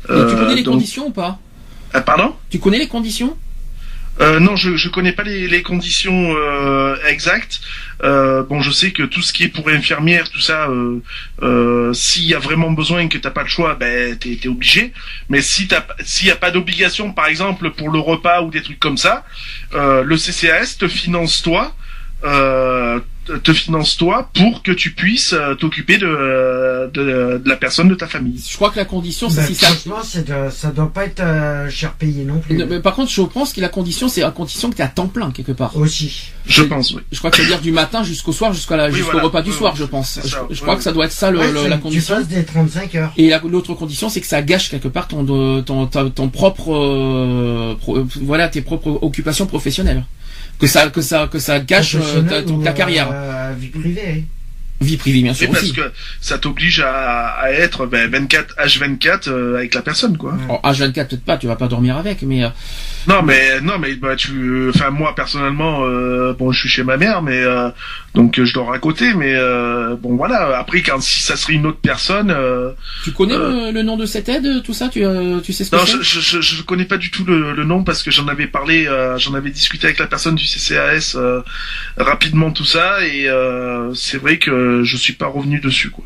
Et 0.08 0.12
tu 0.12 0.14
connais 0.14 0.52
Euh, 0.52 0.54
les 0.56 0.62
donc- 0.62 0.74
conditions 0.74 1.06
ou 1.06 1.10
pas? 1.12 1.38
Ah, 1.92 2.00
pardon? 2.00 2.34
Tu 2.50 2.58
connais 2.58 2.78
les 2.78 2.88
conditions? 2.88 3.36
Euh, 4.20 4.38
non, 4.38 4.54
je 4.54 4.76
je 4.76 4.88
connais 4.88 5.12
pas 5.12 5.24
les, 5.24 5.48
les 5.48 5.62
conditions 5.62 6.34
euh, 6.36 6.96
exactes. 7.08 7.60
Euh, 8.04 8.44
bon, 8.44 8.60
je 8.60 8.70
sais 8.70 8.92
que 8.92 9.02
tout 9.02 9.22
ce 9.22 9.32
qui 9.32 9.42
est 9.44 9.48
pour 9.48 9.68
infirmière, 9.68 10.30
tout 10.30 10.40
ça, 10.40 10.68
euh, 10.68 11.00
euh, 11.42 11.92
s'il 11.92 12.24
y 12.24 12.34
a 12.34 12.38
vraiment 12.38 12.70
besoin 12.70 13.00
et 13.00 13.08
que 13.08 13.18
t'as 13.18 13.30
pas 13.30 13.42
le 13.42 13.48
choix, 13.48 13.74
ben 13.74 14.16
t'es 14.16 14.38
es 14.40 14.46
obligé. 14.46 14.92
Mais 15.28 15.42
si 15.42 15.66
t'as 15.66 15.84
s'il 16.04 16.28
y 16.28 16.30
a 16.30 16.36
pas 16.36 16.52
d'obligation, 16.52 17.12
par 17.12 17.26
exemple 17.26 17.70
pour 17.70 17.90
le 17.90 17.98
repas 17.98 18.42
ou 18.42 18.50
des 18.50 18.62
trucs 18.62 18.78
comme 18.78 18.98
ça, 18.98 19.24
euh, 19.74 20.04
le 20.04 20.16
CCAS 20.16 20.76
te 20.78 20.86
finance 20.88 21.42
toi. 21.42 21.74
Euh, 22.24 23.00
te 23.42 23.54
finance 23.54 23.96
toi 23.96 24.28
pour 24.34 24.62
que 24.62 24.70
tu 24.70 24.92
puisses 24.92 25.32
euh, 25.32 25.54
t'occuper 25.54 25.96
de, 25.96 26.90
de 26.92 27.38
de 27.42 27.48
la 27.48 27.56
personne 27.56 27.88
de 27.88 27.94
ta 27.94 28.06
famille. 28.06 28.38
Je 28.46 28.54
crois 28.54 28.68
que 28.70 28.76
la 28.76 28.84
condition, 28.84 29.30
c'est 29.30 29.40
Bah, 29.40 29.46
si 29.46 29.54
ça. 29.54 29.66
franchement, 29.68 29.96
de- 30.14 30.50
ça 30.50 30.68
doit 30.70 30.92
pas 30.92 31.06
être 31.06 31.20
euh, 31.20 31.70
cher 31.70 31.94
payé 31.94 32.24
non 32.24 32.38
plus. 32.40 32.60
Euh, 32.60 32.66
mais 32.68 32.80
Par 32.80 32.94
contre, 32.94 33.10
je 33.10 33.22
pense 33.22 33.54
que 33.54 33.62
la 33.62 33.70
condition, 33.70 34.08
c'est 34.08 34.22
à 34.22 34.30
condition 34.30 34.68
que 34.70 34.76
tu 34.76 34.82
es 34.82 34.84
à 34.84 34.88
temps 34.88 35.06
plein 35.06 35.30
quelque 35.30 35.52
part. 35.52 35.74
Aussi. 35.76 36.32
Je 36.46 36.62
pense, 36.64 36.92
oui. 36.92 37.00
Je 37.12 37.18
crois 37.18 37.30
que 37.30 37.38
ça 37.38 37.42
veut 37.44 37.48
dire 37.48 37.62
du 37.62 37.72
matin 37.72 38.02
jusqu'au 38.02 38.32
soir, 38.32 38.52
jusqu'à 38.52 38.76
la, 38.76 38.88
Oui, 38.88 38.92
jusqu'au 38.96 39.12
voilà. 39.12 39.26
repas 39.26 39.40
du 39.42 39.52
soir, 39.52 39.74
je 39.74 39.84
pense. 39.84 40.20
Je, 40.50 40.60
crois 40.60 40.76
que 40.76 40.82
ça 40.82 40.92
doit 40.92 41.06
être 41.06 41.12
ça 41.12 41.30
le, 41.30 41.38
Ouais, 41.38 41.50
le- 41.50 41.58
c'est- 41.62 41.68
la 41.70 41.76
tu 41.76 41.82
condition. 41.82 42.16
passes 42.16 42.28
des 42.28 42.44
35 42.44 42.94
heures. 42.96 43.12
Et 43.16 43.30
la- 43.30 43.40
l'autre 43.40 43.72
condition, 43.72 44.10
c'est 44.10 44.20
que 44.20 44.26
ça 44.26 44.42
gâche 44.42 44.68
quelque 44.68 44.88
part 44.88 45.08
ton 45.08 45.24
ton 45.24 45.62
ton, 45.62 45.86
ton, 45.86 46.10
ton 46.10 46.28
propre 46.28 46.74
euh, 46.74 47.74
pro- 47.80 47.96
euh, 47.98 48.06
voilà 48.22 48.48
tes 48.48 48.60
propres 48.60 48.98
occupations 49.02 49.46
professionnelles. 49.46 50.04
Que 50.58 50.66
ça 50.66 50.88
que 50.88 51.00
ça 51.00 51.28
que 51.30 51.38
ça 51.38 51.60
gâche 51.60 51.96
euh, 51.96 52.22
ta, 52.22 52.42
ta 52.42 52.72
carrière, 52.72 53.08
euh, 53.12 53.52
vie 53.58 53.68
privée. 53.68 54.24
vie 54.80 54.96
privée 54.96 55.22
bien 55.22 55.34
C'est 55.34 55.44
sûr 55.46 55.52
parce 55.52 55.64
aussi. 55.64 55.72
que 55.74 55.92
ça 56.20 56.38
t'oblige 56.38 56.80
à, 56.80 57.30
à 57.40 57.50
être 57.50 57.86
ben, 57.86 58.08
24 58.10 58.54
H24 58.64 59.28
euh, 59.28 59.56
avec 59.58 59.74
la 59.74 59.82
personne, 59.82 60.16
quoi. 60.16 60.34
Alors, 60.44 60.60
H24 60.62 60.92
peut-être 61.08 61.24
pas, 61.24 61.36
tu 61.38 61.46
vas 61.46 61.56
pas 61.56 61.68
dormir 61.68 61.96
avec, 61.96 62.22
mais 62.22 62.44
euh, 62.44 62.48
Non, 63.06 63.22
mais 63.22 63.60
non, 63.60 63.78
mais 63.78 63.94
bah, 63.96 64.16
tu, 64.16 64.70
enfin 64.70 64.90
moi 64.90 65.14
personnellement, 65.14 65.84
euh, 65.84 66.32
bon, 66.32 66.52
je 66.52 66.60
suis 66.60 66.68
chez 66.68 66.84
ma 66.84 66.96
mère, 66.96 67.20
mais 67.22 67.36
euh, 67.36 67.68
donc 68.14 68.42
je 68.42 68.54
dors 68.54 68.72
à 68.72 68.78
côté, 68.78 69.12
mais 69.14 69.34
euh, 69.34 69.94
bon 69.96 70.16
voilà. 70.16 70.56
Après, 70.58 70.80
quand 70.80 71.00
si 71.02 71.20
ça 71.20 71.36
serait 71.36 71.52
une 71.54 71.66
autre 71.66 71.80
personne, 71.82 72.30
euh, 72.30 72.70
tu 73.04 73.12
connais 73.12 73.34
Euh. 73.34 73.66
le, 73.66 73.72
le 73.72 73.82
nom 73.82 73.96
de 73.98 74.06
cette 74.06 74.28
aide, 74.30 74.62
tout 74.62 74.72
ça, 74.72 74.88
tu 74.88 75.04
euh, 75.04 75.40
tu 75.40 75.52
sais 75.52 75.64
ce 75.64 75.70
que 75.70 75.76
non, 75.76 75.84
je, 75.84 76.00
je, 76.02 76.20
je, 76.20 76.40
je 76.40 76.62
connais 76.62 76.86
pas 76.86 76.96
du 76.96 77.10
tout 77.10 77.24
le, 77.24 77.52
le 77.52 77.64
nom 77.64 77.84
parce 77.84 78.02
que 78.02 78.10
j'en 78.10 78.26
avais 78.28 78.46
parlé, 78.46 78.86
euh, 78.86 79.18
j'en 79.18 79.34
avais 79.34 79.50
discuté 79.50 79.86
avec 79.86 79.98
la 79.98 80.06
personne 80.06 80.34
du 80.34 80.44
CCAS 80.46 81.14
euh, 81.16 81.42
rapidement 81.98 82.50
tout 82.52 82.64
ça, 82.64 83.04
et 83.06 83.28
euh, 83.28 83.92
c'est 83.94 84.16
vrai 84.18 84.38
que 84.38 84.82
je 84.82 84.96
suis 84.96 85.12
pas 85.14 85.26
revenu 85.26 85.60
dessus, 85.60 85.90
quoi. 85.90 86.04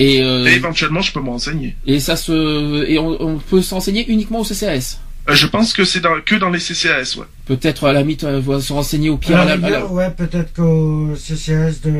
Et, 0.00 0.22
euh, 0.22 0.44
Et 0.46 0.54
éventuellement, 0.54 1.00
je 1.02 1.12
peux 1.12 1.20
me 1.20 1.28
renseigner. 1.30 1.76
et 1.86 2.00
ça 2.00 2.16
se 2.16 2.84
et 2.88 2.98
on, 2.98 3.20
on 3.22 3.38
peut 3.38 3.62
s'enseigner 3.62 4.04
uniquement 4.08 4.40
au 4.40 4.44
CCAS. 4.44 4.98
Euh, 5.28 5.34
je 5.34 5.46
pense 5.46 5.72
que 5.72 5.84
c'est 5.84 6.00
dans, 6.00 6.20
que 6.24 6.34
dans 6.34 6.50
les 6.50 6.58
CCAS, 6.58 7.16
ouais. 7.18 7.24
Peut-être 7.46 7.84
à 7.84 7.92
la 7.92 8.00
limite 8.00 8.24
euh, 8.24 8.40
va 8.40 8.58
se 8.58 8.72
renseigner 8.72 9.10
au 9.10 9.18
pire. 9.18 9.36
À 9.36 9.42
à 9.42 9.44
la 9.44 9.52
à 9.66 9.70
la- 9.70 9.86
ouais, 9.86 10.10
peut-être 10.10 10.54
qu'au 10.54 11.14
CCS 11.14 11.82
de, 11.84 11.90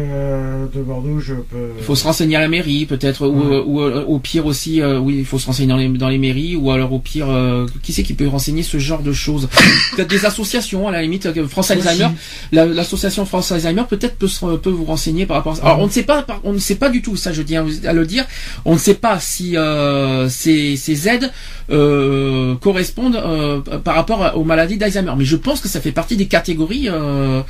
de 0.75 0.83
Bordeaux, 0.83 1.21
je 1.21 1.35
peux. 1.35 1.69
Il 1.79 1.85
faut 1.85 1.95
se 1.95 2.05
renseigner 2.05 2.37
à 2.37 2.41
la 2.41 2.49
mairie, 2.49 2.87
peut-être, 2.87 3.27
ou, 3.27 3.41
Ouais. 3.51 3.57
euh, 3.57 3.63
ou 3.67 3.81
euh, 3.83 4.05
au 4.07 4.19
pire 4.19 4.47
aussi, 4.47 4.81
euh, 4.81 4.99
oui, 4.99 5.17
il 5.19 5.27
faut 5.27 5.39
se 5.39 5.45
renseigner 5.47 5.69
dans 5.69 5.77
les, 5.77 5.89
dans 5.89 6.09
les 6.09 6.17
mairies, 6.17 6.57
ou 6.57 6.71
alors 6.71 6.95
au 6.95 6.99
pire, 6.99 7.29
euh, 7.29 7.67
qui 7.83 7.93
c'est 7.93 8.03
qui 8.03 8.15
peut 8.15 8.27
renseigner 8.27 8.63
ce 8.63 8.79
genre 8.79 9.03
de 9.03 9.13
choses? 9.13 9.49
Peut-être 9.97 10.09
des 10.09 10.25
associations, 10.25 10.89
à 10.89 10.93
la 10.93 11.03
limite, 11.03 11.27
euh, 11.27 11.47
France 11.47 11.71
Alzheimer, 11.71 12.09
l'association 12.53 13.27
France 13.27 13.53
Alzheimer 13.53 13.83
peut-être 13.89 14.17
peut, 14.17 14.71
vous 14.71 14.85
renseigner 14.85 15.27
par 15.27 15.37
rapport 15.39 15.53
à 15.53 15.57
ça. 15.57 15.63
Alors 15.65 15.81
on 15.81 15.87
ne 15.87 15.91
sait 15.93 16.05
pas, 16.05 16.25
on 16.45 16.53
ne 16.55 16.59
sait 16.59 16.77
pas 16.77 16.89
du 16.89 17.03
tout, 17.03 17.17
ça 17.17 17.33
je 17.35 17.43
tiens 17.43 17.67
à 17.85 17.93
le 17.93 18.07
dire, 18.07 18.25
on 18.65 18.75
ne 18.75 18.79
sait 18.79 18.95
pas 18.95 19.21
si 19.21 19.57
euh, 19.59 20.29
ces, 20.31 20.77
ces 20.77 21.07
aides 21.09 21.31
euh, 21.71 22.55
euh, 23.15 23.61
par 23.61 23.95
rapport 23.95 24.33
aux 24.37 24.45
maladies 24.45 24.77
d'Alzheimer, 24.77 25.13
mais 25.17 25.25
je 25.25 25.37
pense 25.37 25.61
que 25.61 25.69
ça 25.69 25.81
fait 25.81 25.93
partie 25.93 26.17
des 26.17 26.27
catégories. 26.27 26.89
euh, 26.89 27.43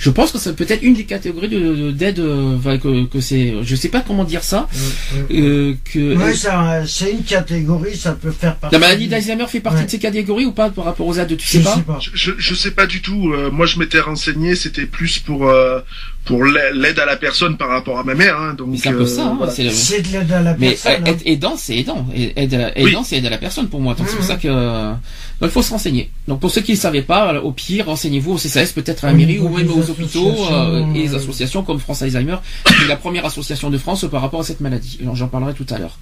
je 0.00 0.10
pense 0.10 0.30
que 0.30 0.38
c'est 0.38 0.54
peut-être 0.54 0.82
une 0.84 0.94
des 0.94 1.02
catégories 1.06 1.48
de- 1.48 1.74
de- 1.74 1.90
d'aide 1.90 2.20
euh, 2.20 2.56
enfin, 2.56 2.78
que, 2.78 3.06
que 3.06 3.20
c'est. 3.20 3.54
Je 3.64 3.74
sais 3.74 3.88
pas 3.88 4.00
comment 4.00 4.22
dire 4.22 4.44
ça. 4.44 4.68
Euh, 5.32 5.74
que 5.92 6.34
ça, 6.34 6.86
c'est 6.86 7.10
une 7.10 7.24
catégorie, 7.24 7.96
ça 7.96 8.12
peut 8.12 8.30
faire 8.30 8.54
partie. 8.56 8.74
la 8.76 8.78
maladie 8.78 9.08
d'Alzheimer 9.08 9.46
fait 9.48 9.58
partie 9.58 9.80
Ouais. 9.80 9.86
de 9.86 9.90
ces 9.90 9.98
catégories 9.98 10.46
ou 10.46 10.52
pas 10.52 10.70
par 10.70 10.84
rapport 10.84 11.04
aux 11.06 11.18
aides 11.18 11.36
Tu 11.36 11.44
Je 11.46 11.52
sais 11.58 11.64
pas. 11.64 11.74
sais 11.74 11.82
pas. 11.82 11.98
Je, 12.00 12.10
je, 12.14 12.30
je 12.38 12.54
sais 12.54 12.70
pas 12.70 12.86
du 12.86 13.02
tout. 13.02 13.32
euh, 13.32 13.50
moi, 13.50 13.66
je 13.66 13.76
m'étais 13.80 13.98
renseigné. 13.98 14.54
C'était 14.54 14.86
plus 14.86 15.18
pour 15.18 15.48
euh, 15.48 15.80
pour 16.28 16.44
l'a- 16.44 16.70
l'aide 16.72 16.98
à 17.00 17.06
la 17.06 17.16
personne 17.16 17.56
par 17.56 17.68
rapport 17.70 17.98
à 17.98 18.04
ma 18.04 18.14
mère. 18.14 18.38
Hein, 18.38 18.54
donc 18.54 18.68
Mais 18.70 18.76
c'est 18.76 18.90
un 18.90 18.92
peu 18.92 19.00
euh, 19.00 19.06
ça. 19.06 19.24
hein, 19.26 19.34
voilà. 19.36 19.52
c'est 19.52 19.64
de 20.02 20.12
l'aide 20.12 20.30
à 20.32 20.42
la 20.42 20.54
Mais 20.56 20.70
personne. 20.70 21.06
aide- 21.06 21.16
hein. 21.16 21.22
aidant, 21.24 21.54
c'est 21.56 21.76
aidant. 21.76 22.06
Et 22.14 22.32
Aide, 22.40 22.72
Oui. 22.76 22.90
aidant, 22.90 23.02
c'est 23.02 23.16
aide 23.16 23.26
à 23.26 23.30
la 23.30 23.38
personne 23.38 23.68
pour 23.68 23.80
moi. 23.80 23.94
Donc 23.94 24.06
c'est 24.08 24.14
pour 24.16 24.22
Mhm. 24.24 24.28
ça 24.30 24.36
que 24.36 24.48
euh, 24.48 24.90
donc 25.40 25.50
il 25.50 25.50
faut 25.50 25.62
se 25.62 25.70
renseigner. 25.70 26.10
Donc 26.28 26.38
pour 26.40 26.50
ceux 26.50 26.60
qui 26.60 26.72
ne 26.72 26.76
savaient 26.76 27.02
pas, 27.02 27.40
au 27.40 27.50
pire, 27.52 27.86
renseignez-vous 27.86 28.32
au 28.34 28.38
CCS, 28.38 28.72
peut-être 28.72 29.04
à 29.04 29.08
la 29.08 29.14
mairie 29.14 29.38
ou 29.38 29.48
même 29.48 29.68
aux 29.70 29.90
hôpitaux 29.90 30.28
euh, 30.28 30.32
associations, 30.32 30.94
et 30.94 30.98
les 30.98 31.14
euh, 31.14 31.16
associations 31.16 31.62
comme 31.64 31.80
France 31.80 32.02
Alzheimer, 32.02 32.36
qui 32.64 32.84
est 32.84 32.88
la 32.88 32.96
première 32.96 33.24
association 33.26 33.70
de 33.70 33.78
France 33.78 34.04
par 34.10 34.20
rapport 34.22 34.40
à 34.40 34.44
cette 34.44 34.60
maladie. 34.60 34.98
J'en 35.14 35.28
parlerai 35.28 35.54
tout 35.54 35.66
à 35.70 35.78
l'heure. 35.78 35.98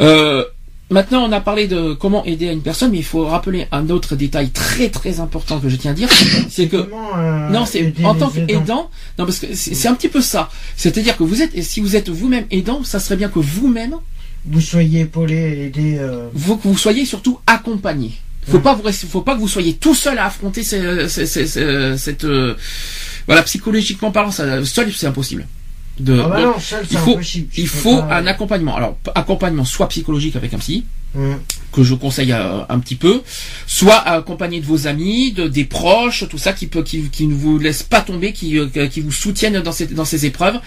Euh, 0.00 0.44
Maintenant, 0.90 1.28
on 1.28 1.32
a 1.32 1.40
parlé 1.42 1.66
de 1.68 1.92
comment 1.92 2.24
aider 2.24 2.48
à 2.48 2.52
une 2.52 2.62
personne, 2.62 2.90
mais 2.92 2.98
il 2.98 3.04
faut 3.04 3.26
rappeler 3.26 3.66
un 3.72 3.90
autre 3.90 4.16
détail 4.16 4.48
très 4.50 4.88
très 4.88 5.20
important 5.20 5.60
que 5.60 5.68
je 5.68 5.76
tiens 5.76 5.90
à 5.90 5.94
dire, 5.94 6.08
c'est 6.48 6.66
que 6.66 6.76
euh, 6.78 7.48
non, 7.50 7.66
c'est 7.66 7.92
en 8.04 8.14
tant 8.14 8.30
qu'aidant. 8.30 8.88
Non, 9.18 9.26
parce 9.26 9.38
que 9.38 9.48
c'est 9.54 9.88
un 9.88 9.94
petit 9.94 10.08
peu 10.08 10.22
ça. 10.22 10.48
C'est-à-dire 10.76 11.16
que 11.18 11.24
vous 11.24 11.42
êtes, 11.42 11.54
et 11.54 11.60
si 11.62 11.80
vous 11.80 11.94
êtes 11.94 12.08
vous-même 12.08 12.46
aidant, 12.50 12.84
ça 12.84 13.00
serait 13.00 13.16
bien 13.16 13.28
que 13.28 13.38
vous-même 13.38 13.96
Vous 14.46 14.62
soyez 14.62 15.00
épaulé 15.00 15.66
aidé. 15.66 15.98
euh, 15.98 16.28
vous, 16.32 16.56
que 16.56 16.66
vous 16.66 16.78
soyez 16.78 17.04
surtout 17.04 17.38
accompagné. 17.46 18.12
Faut 18.46 18.56
Ouais. 18.56 18.62
pas 18.62 18.72
vous 18.74 18.90
faut 19.10 19.20
pas 19.20 19.34
que 19.34 19.40
vous 19.40 19.48
soyez 19.48 19.74
tout 19.74 19.94
seul 19.94 20.16
à 20.16 20.24
affronter 20.24 20.62
ce- 20.62 21.06
ce- 21.06 21.26
ce- 21.26 21.44
ce- 21.44 21.96
cette 21.98 22.24
euh, 22.24 22.54
voilà 23.26 23.42
psychologiquement 23.42 24.10
parlant, 24.10 24.30
ça, 24.30 24.64
seul 24.64 24.90
c'est 24.90 25.06
impossible. 25.06 25.46
De, 26.00 26.20
Ah 26.24 26.28
bah 26.28 26.40
de- 26.40 26.46
non, 26.46 26.60
seul, 26.60 26.84
c'est 26.88 26.94
il 26.94 26.98
faut, 26.98 27.18
il 27.56 27.68
faut 27.68 27.98
pas- 27.98 28.16
un 28.18 28.26
accompagnement. 28.26 28.76
Alors 28.76 28.96
accompagnement 29.14 29.64
soit 29.64 29.88
psychologique 29.88 30.36
avec 30.36 30.54
un 30.54 30.58
psy 30.58 30.84
Hum. 31.16 31.38
que 31.72 31.82
je 31.82 31.94
conseille 31.94 32.32
euh, 32.32 32.60
un 32.68 32.78
petit 32.80 32.94
peu, 32.94 33.22
soit 33.66 33.96
accompagné 33.96 34.60
de 34.60 34.66
vos 34.66 34.86
amis, 34.86 35.32
de 35.32 35.48
des 35.48 35.64
proches, 35.64 36.28
tout 36.28 36.36
ça 36.36 36.52
qui 36.52 36.66
peut 36.66 36.82
qui, 36.82 37.04
qui 37.08 37.26
ne 37.26 37.32
vous 37.34 37.58
laisse 37.58 37.82
pas 37.82 38.02
tomber, 38.02 38.34
qui 38.34 38.58
euh, 38.58 38.66
qui 38.88 39.00
vous 39.00 39.10
soutiennent 39.10 39.58
dans 39.60 39.72
ces 39.72 39.86
dans 39.86 40.04
ces 40.04 40.26
épreuves. 40.26 40.60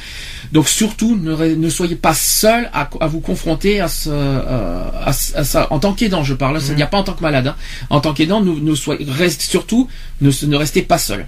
Donc 0.52 0.68
surtout 0.68 1.16
ne, 1.16 1.70
soyez 1.70 1.96
pas 1.96 2.16
seul 2.16 2.72
à, 2.74 2.90
à 3.02 3.08
vous 3.08 3.20
confronter 3.20 3.82
à 3.82 3.88
ce 3.88 4.10
euh, 4.12 4.90
à, 5.06 5.14
ça 5.14 5.68
en 5.70 5.78
tant 5.78 5.94
qu'aidant 5.94 6.24
je 6.24 6.34
parle, 6.34 6.60
c'est-à-dire 6.60 6.90
pas 6.90 6.98
en 6.98 7.04
tant 7.04 7.14
que 7.14 7.22
malade. 7.22 7.46
hein. 7.46 7.56
En 7.92 8.00
tant 8.02 8.14
qu'aidant, 8.16 8.42
ne, 8.42 8.52
ne 8.52 8.74
soyez 8.74 9.06
reste 9.08 9.44
surtout 9.44 9.88
ne 10.22 10.32
ne 10.48 10.56
restez 10.56 10.82
pas 10.82 10.98
seul. 10.98 11.28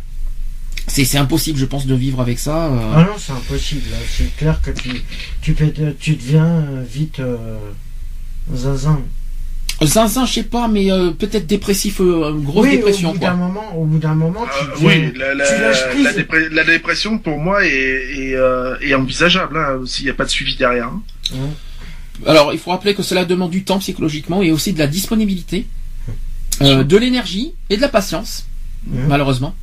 C'est 0.88 1.06
c'est 1.06 1.18
impossible 1.18 1.58
je 1.58 1.66
pense 1.66 1.86
de 1.86 1.96
vivre 1.96 2.20
avec 2.22 2.40
ça. 2.40 2.66
euh. 2.68 2.80
Ah 2.96 3.04
non, 3.04 3.16
c'est 3.18 3.32
impossible. 3.34 3.84
C'est 4.16 4.36
clair 4.36 4.60
que 4.62 4.72
tu, 4.72 5.02
tu, 5.42 5.54
deviens 6.16 6.46
euh, 6.46 6.84
vite 6.88 7.20
euh, 7.20 7.38
zinzin. 8.54 9.00
Zinzin, 9.82 10.26
je 10.26 10.34
sais 10.34 10.44
pas, 10.44 10.68
mais 10.68 10.92
euh, 10.92 11.12
peut-être 11.12 11.48
dépressif, 11.48 12.00
euh, 12.00 12.32
grosse 12.34 12.66
oui, 12.68 12.72
dépression 12.78 13.10
au 13.10 13.14
bout 13.14 13.20
d'un 13.20 13.34
moment, 13.34 13.76
au 13.78 13.86
bout 13.86 13.98
d'un 13.98 14.14
moment, 14.14 14.46
tu 14.46 14.86
Euh, 14.86 14.88
oui, 14.88 15.14
la, 15.18 15.34
la, 15.34 15.46
tu 15.46 15.62
lâches 15.62 15.90
prise. 15.90 16.50
la, 16.52 16.64
dépression 16.64 17.18
pour 17.18 17.38
moi 17.40 17.66
est, 17.66 17.70
est, 17.70 18.36
euh, 18.36 18.78
est 18.82 18.94
envisageable 18.94 19.58
hein, 19.58 19.82
s'il 19.86 20.06
n'y 20.06 20.12
a 20.12 20.14
pas 20.14 20.26
de 20.26 20.30
suivi 20.30 20.56
derrière. 20.56 20.88
hein. 20.88 21.02
Alors, 22.28 22.54
il 22.54 22.60
faut 22.60 22.70
rappeler 22.72 22.94
que 22.94 23.04
cela 23.04 23.26
demande 23.26 23.52
du 23.52 23.64
temps 23.64 23.80
psychologiquement 23.80 24.42
et 24.44 24.52
aussi 24.52 24.72
de 24.74 24.80
la 24.80 24.88
disponibilité, 24.88 25.66
euh, 26.62 26.84
de 26.84 26.98
l'énergie 26.98 27.54
et 27.70 27.76
de 27.76 27.82
la 27.82 27.90
patience, 27.90 28.46
malheureusement, 28.88 29.56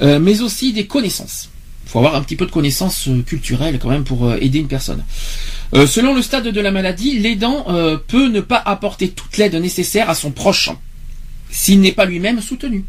Euh, 0.00 0.18
mais 0.18 0.40
aussi 0.40 0.72
des 0.72 0.86
connaissances. 0.86 1.48
Il 1.86 1.90
faut 1.90 1.98
avoir 1.98 2.14
un 2.14 2.22
petit 2.22 2.36
peu 2.36 2.46
de 2.46 2.50
connaissances 2.50 3.08
euh, 3.08 3.22
culturelles 3.22 3.78
quand 3.80 3.88
même 3.88 4.04
pour 4.04 4.26
euh, 4.26 4.38
aider 4.40 4.58
une 4.58 4.68
personne. 4.68 5.04
Euh, 5.74 5.86
selon 5.86 6.14
le 6.14 6.22
stade 6.22 6.48
de 6.48 6.60
la 6.60 6.70
maladie, 6.70 7.18
l'aidant 7.18 7.66
euh, 7.68 7.96
peut 7.96 8.28
ne 8.28 8.40
pas 8.40 8.62
apporter 8.64 9.08
toute 9.10 9.36
l'aide 9.38 9.54
nécessaire 9.54 10.08
à 10.10 10.14
son 10.14 10.30
proche 10.30 10.70
s'il 11.50 11.80
n'est 11.80 11.92
pas 11.92 12.04
lui-même 12.04 12.40
soutenu. 12.40 12.84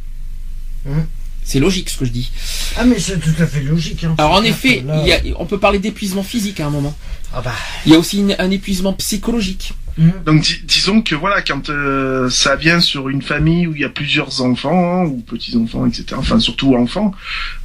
Mhm. 0.85 1.05
C'est 1.43 1.59
logique 1.59 1.89
ce 1.89 1.97
que 1.97 2.05
je 2.05 2.11
dis. 2.11 2.29
Ah, 2.77 2.83
mais 2.85 2.99
c'est 2.99 3.19
tout 3.19 3.33
à 3.41 3.47
fait 3.47 3.61
logique. 3.61 4.03
Hein. 4.03 4.13
Alors 4.19 4.33
en 4.33 4.43
effet, 4.43 4.83
il 5.03 5.07
y 5.07 5.13
a- 5.13 5.21
on 5.39 5.45
peut 5.45 5.57
parler 5.57 5.79
d'épuisement 5.79 6.21
physique 6.23 6.59
à 6.59 6.67
un 6.67 6.69
moment. 6.69 6.95
Ah 7.33 7.41
bah. 7.41 7.53
Il 7.85 7.91
y 7.91 7.95
a 7.95 7.99
aussi 7.99 8.19
une- 8.19 8.35
un 8.37 8.51
épuisement 8.51 8.93
psychologique. 8.93 9.73
Hum. 9.99 10.11
Donc 10.25 10.41
di- 10.41 10.61
disons 10.63 11.01
que 11.01 11.13
voilà, 11.15 11.41
quand 11.41 11.69
euh, 11.69 12.29
ça 12.29 12.55
vient 12.55 12.79
sur 12.79 13.09
une 13.09 13.21
famille 13.21 13.67
où 13.67 13.75
il 13.75 13.81
y 13.81 13.85
a 13.85 13.89
plusieurs 13.89 14.41
enfants 14.41 15.01
hein, 15.01 15.05
ou 15.05 15.19
petits 15.21 15.55
enfants, 15.57 15.85
etc. 15.85 16.05
Enfin 16.17 16.39
surtout 16.39 16.75
enfants, 16.75 17.13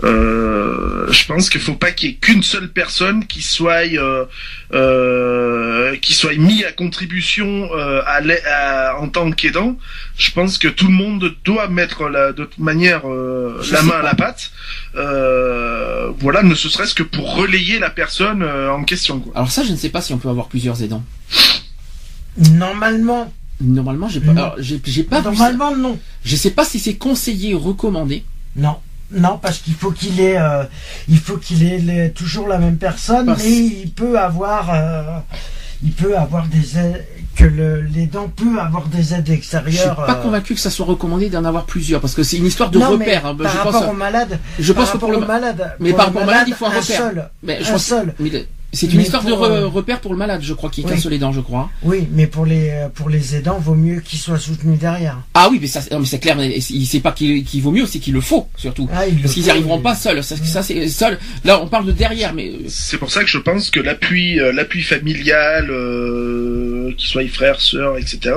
euh, 0.02 1.06
je 1.12 1.24
pense 1.26 1.48
qu'il 1.50 1.60
faut 1.60 1.74
pas 1.74 1.92
qu'il 1.92 2.10
y 2.10 2.12
ait 2.12 2.16
qu'une 2.16 2.42
seule 2.42 2.68
personne 2.70 3.26
qui 3.26 3.42
soit 3.42 3.86
euh, 3.96 4.24
euh, 4.72 5.96
qui 5.96 6.12
soit 6.14 6.34
mis 6.34 6.64
à 6.64 6.72
contribution 6.72 7.68
euh, 7.74 8.02
à 8.06 8.20
à- 8.50 8.98
en 8.98 9.08
tant 9.08 9.30
qu'aidant. 9.30 9.76
Je 10.16 10.30
pense 10.30 10.58
que 10.58 10.68
tout 10.68 10.86
le 10.86 10.92
monde 10.92 11.34
doit 11.44 11.68
mettre 11.68 12.08
la, 12.08 12.32
de 12.32 12.44
toute 12.44 12.58
manière 12.58 13.08
euh, 13.08 13.60
la 13.72 13.82
main 13.82 13.96
à 14.00 14.02
la 14.02 14.14
pâte. 14.14 14.50
Euh, 14.96 16.10
voilà, 16.18 16.42
ne 16.42 16.54
ce 16.54 16.68
serait-ce 16.68 16.94
que 16.94 17.02
pour 17.02 17.34
relayer 17.36 17.78
la 17.78 17.90
personne 17.90 18.42
euh, 18.42 18.70
en 18.70 18.84
question. 18.84 19.20
Quoi. 19.20 19.32
Alors 19.34 19.50
ça, 19.50 19.62
je 19.64 19.72
ne 19.72 19.76
sais 19.76 19.88
pas 19.90 20.00
si 20.00 20.12
on 20.12 20.18
peut 20.18 20.28
avoir 20.28 20.48
plusieurs 20.48 20.82
aidants. 20.82 21.04
Normalement. 22.38 23.32
Normalement, 23.60 24.08
j'ai 24.08 24.20
pas, 24.20 24.32
alors, 24.32 24.56
j'ai, 24.58 24.78
pas 25.04 25.18
vu 25.20 25.24
ça. 25.24 25.30
Normalement, 25.52 25.76
non. 25.76 25.98
Je 26.24 26.34
sais 26.36 26.50
pas 26.50 26.64
si 26.64 26.78
c'est 26.80 26.94
conseillé 26.94 27.54
ou 27.54 27.58
recommandé. 27.60 28.24
Non. 28.56 28.76
Non, 29.12 29.38
parce 29.40 29.58
qu'il 29.58 29.74
faut 29.74 29.92
qu'il 29.92 30.18
ait, 30.20 30.38
euh, 30.38 30.64
il 31.08 31.18
faut 31.18 31.36
qu'il 31.36 31.62
ait 31.62 31.78
les- 31.78 32.10
toujours 32.10 32.48
la 32.48 32.58
même 32.58 32.78
personne, 32.78 33.26
Parce- 33.26 33.44
mais 33.44 33.50
il 33.84 33.90
peut 33.92 34.18
avoir, 34.18 34.70
euh, 34.74 35.18
il 35.84 35.92
peut 35.92 36.16
avoir 36.18 36.46
des 36.48 36.78
aides, 36.78 37.06
que 37.36 37.44
le, 37.44 37.80
l'aidant 37.82 38.28
peut 38.28 38.58
avoir 38.60 38.86
des 38.88 39.12
aides 39.14 39.22
Je 39.26 39.30
suis 39.32 39.34
extérieures. 39.38 39.96
pas 39.96 40.18
euh, 40.18 40.22
convaincu 40.22 40.54
que 40.54 40.60
ça 40.60 40.70
soit 40.70 40.86
recommandé 40.86 41.28
d'en 41.30 41.44
avoir 41.44 41.64
plusieurs 41.66 42.00
parce 42.00 42.14
que 42.14 42.22
c'est 42.22 42.36
une 42.38 42.46
histoire 42.46 42.70
de 42.70 42.78
non, 42.78 42.96
mais 42.96 43.04
repère. 43.04 43.26
hein. 43.26 43.36
par 43.36 43.52
je 43.52 43.56
rapport 43.58 43.72
pense, 43.72 43.90
aux 43.90 43.92
malades, 43.92 44.38
je 44.58 44.72
par 44.72 44.84
pense 44.84 44.92
que 44.92 44.98
pour 44.98 45.10
le 45.10 45.18
aux 45.18 45.26
malades, 45.26 45.76
mais 45.80 45.92
par 45.92 46.06
rapport 46.06 46.22
au 46.22 46.26
malade, 46.26 46.44
il 46.48 46.54
faut 46.54 46.64
un 46.66 46.70
un 46.70 46.80
repère. 46.80 46.96
seul. 46.98 47.30
mais 47.42 47.58
je 47.62 47.68
un 47.68 47.72
pense- 47.72 47.84
seul. 47.84 48.14
mais 48.20 48.46
c'est 48.74 48.86
une 48.86 48.96
Mais 48.98 49.02
histoire 49.04 49.24
de 49.24 49.32
re- 49.32 49.44
euh, 49.50 49.66
repère 49.66 50.00
pour 50.00 50.12
le 50.12 50.18
malade, 50.18 50.40
je 50.42 50.52
crois, 50.54 50.70
qui 50.70 50.82
est 50.82 50.84
Oui. 50.84 51.00
seul 51.00 51.12
aidant, 51.12 51.32
je 51.32 51.40
crois. 51.40 51.70
Oui, 51.82 52.06
mais 52.12 52.26
pour 52.26 52.44
les, 52.46 52.70
euh, 52.70 52.88
pour 52.88 53.08
les 53.08 53.34
aidants, 53.36 53.58
vaut 53.58 53.74
mieux 53.74 54.00
qu'ils 54.00 54.18
soient 54.18 54.38
soutenus 54.38 54.78
derrière. 54.78 55.18
Ah 55.34 55.48
oui, 55.50 55.58
mais 55.60 55.66
ça, 55.66 55.80
non, 55.92 56.00
mais 56.00 56.06
c'est 56.06 56.18
clair. 56.18 56.36
mais 56.36 56.58
Il 56.70 56.86
sait 56.86 57.00
pas 57.00 57.12
qu'il 57.12 57.44
qu'il 57.44 57.62
vaut 57.62 57.70
mieux, 57.72 57.86
c'est 57.86 57.98
qu'il 57.98 58.14
le 58.14 58.20
faut 58.20 58.48
surtout. 58.56 58.88
Ah, 58.92 59.06
il 59.06 59.16
le 59.16 59.22
Parce 59.22 59.34
qu'ils 59.34 59.44
n'y 59.44 59.50
arriveront 59.50 59.80
pas 59.80 59.94
seuls. 59.94 60.22
Ça, 60.22 60.36
ça, 60.36 60.62
c'est 60.62 60.88
seul. 60.88 61.18
Là, 61.44 61.60
on 61.62 61.66
parle 61.68 61.86
de 61.86 61.92
derrière, 61.92 62.34
mais 62.34 62.48
euh, 62.50 62.58
C'est 62.68 62.98
pour 62.98 63.10
ça 63.10 63.22
que 63.22 63.28
je 63.30 63.38
pense 63.38 63.70
que 63.70 63.80
l'appui, 63.80 64.36
l'appui 64.52 64.82
familial, 64.82 65.68
euh, 65.70 66.92
qu'il 66.96 67.08
soit 67.08 67.26
frère, 67.28 67.60
sœur, 67.60 67.96
etc., 67.98 68.34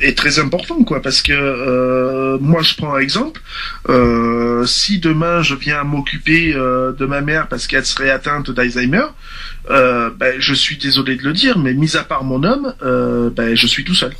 est 0.00 0.16
très 0.16 0.38
important, 0.38 0.82
quoi. 0.82 1.02
Parce 1.02 1.20
que 1.22 1.32
euh, 1.32 2.38
moi, 2.40 2.62
je 2.62 2.74
prends 2.74 2.94
un 2.94 2.98
exemple. 3.00 3.40
Euh, 3.88 4.64
si 4.66 4.98
demain 4.98 5.42
je 5.42 5.54
viens 5.54 5.84
m'occuper 5.84 6.54
euh, 6.54 6.92
de 6.92 7.04
ma 7.06 7.20
mère 7.20 7.48
parce 7.48 7.66
qu'elle 7.66 7.84
serait 7.84 8.10
atteinte 8.10 8.50
d'Alzheimer, 8.50 9.04
euh, 9.70 10.10
ben, 10.16 10.36
je 10.40 10.54
suis 10.54 10.78
désolé 10.78 11.16
de 11.16 11.22
le 11.22 11.32
dire, 11.32 11.58
mais 11.58 11.74
mis 11.74 11.96
à 11.96 12.02
part 12.04 12.24
mon 12.24 12.42
homme, 12.44 12.74
euh, 12.82 13.30
ben, 13.30 13.54
je 13.54 13.66
suis 13.66 13.84
tout 13.84 13.94
seul. 13.94 14.14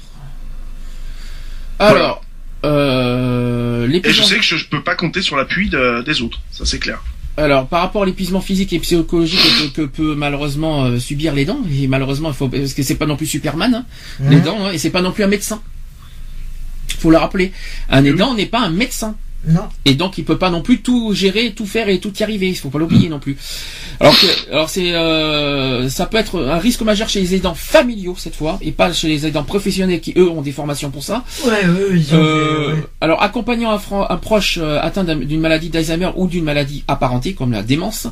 alors, 1.92 2.22
euh, 2.64 3.86
Et 4.04 4.12
je 4.12 4.22
sais 4.22 4.36
que 4.36 4.42
je, 4.44 4.56
je 4.56 4.66
peux 4.68 4.82
pas 4.82 4.96
compter 4.96 5.22
sur 5.22 5.36
l'appui 5.36 5.68
de- 5.70 6.02
des 6.02 6.22
autres. 6.22 6.40
Ça, 6.50 6.64
c'est 6.66 6.78
clair. 6.80 7.00
Alors, 7.38 7.66
par 7.68 7.80
rapport 7.82 8.02
à 8.02 8.06
l'épuisement 8.06 8.40
physique 8.40 8.72
et 8.72 8.80
psychologique 8.80 9.38
que, 9.72 9.82
que 9.82 9.86
peut 9.86 10.14
malheureusement 10.16 10.84
euh, 10.86 10.98
subir 10.98 11.34
les 11.34 11.44
dents, 11.44 11.60
et 11.72 11.86
malheureusement, 11.86 12.30
il 12.30 12.34
faut 12.34 12.48
parce 12.48 12.74
que 12.74 12.82
c'est 12.82 12.96
pas 12.96 13.06
non 13.06 13.16
plus 13.16 13.26
Superman, 13.26 13.72
hein, 13.74 13.84
Mhm. 14.20 14.30
les 14.30 14.40
dents, 14.40 14.66
hein, 14.66 14.72
et 14.72 14.78
c'est 14.78 14.90
pas 14.90 15.02
non 15.02 15.12
plus 15.12 15.22
un 15.24 15.28
médecin. 15.28 15.62
Faut 16.98 17.10
le 17.10 17.16
rappeler. 17.16 17.52
Un 17.90 18.04
aidant 18.04 18.34
n'est 18.34 18.46
pas 18.46 18.60
un 18.60 18.70
médecin. 18.70 19.14
Non. 19.48 19.62
Et 19.84 19.94
donc 19.94 20.18
il 20.18 20.24
peut 20.24 20.38
pas 20.38 20.50
non 20.50 20.62
plus 20.62 20.80
tout 20.82 21.12
gérer, 21.14 21.52
tout 21.52 21.66
faire 21.66 21.88
et 21.88 21.98
tout 22.00 22.12
y 22.18 22.22
arriver. 22.22 22.48
Il 22.48 22.54
faut 22.56 22.68
pas 22.70 22.78
l'oublier 22.78 23.08
non 23.08 23.18
plus. 23.18 23.36
Alors 24.00 24.14
que, 24.18 24.50
alors 24.52 24.68
c'est, 24.70 24.92
euh, 24.94 25.88
ça 25.88 26.06
peut 26.06 26.18
être 26.18 26.40
un 26.40 26.58
risque 26.58 26.82
majeur 26.82 27.08
chez 27.08 27.20
les 27.20 27.34
aidants 27.34 27.54
familiaux 27.54 28.14
cette 28.16 28.36
fois, 28.36 28.58
et 28.62 28.70
pas 28.72 28.92
chez 28.92 29.08
les 29.08 29.26
aidants 29.26 29.42
professionnels 29.44 30.00
qui 30.00 30.12
eux 30.16 30.28
ont 30.28 30.42
des 30.42 30.52
formations 30.52 30.90
pour 30.90 31.02
ça. 31.02 31.24
Ouais, 31.44 31.50
ouais, 31.50 31.64
ils 31.94 32.14
ont 32.14 32.18
Euh, 32.18 32.66
des- 32.68 32.72
ouais. 32.74 32.84
Alors 33.00 33.22
accompagnant 33.22 33.70
un, 33.72 34.16
proche 34.18 34.58
euh, 34.60 34.78
atteint 34.80 35.04
d'un- 35.04 35.16
d'une 35.16 35.40
maladie 35.40 35.68
d'Alzheimer 35.70 36.10
ou 36.16 36.26
d'une 36.28 36.44
maladie 36.44 36.84
apparentée 36.86 37.32
comme 37.34 37.52
la 37.52 37.62
démence, 37.62 38.06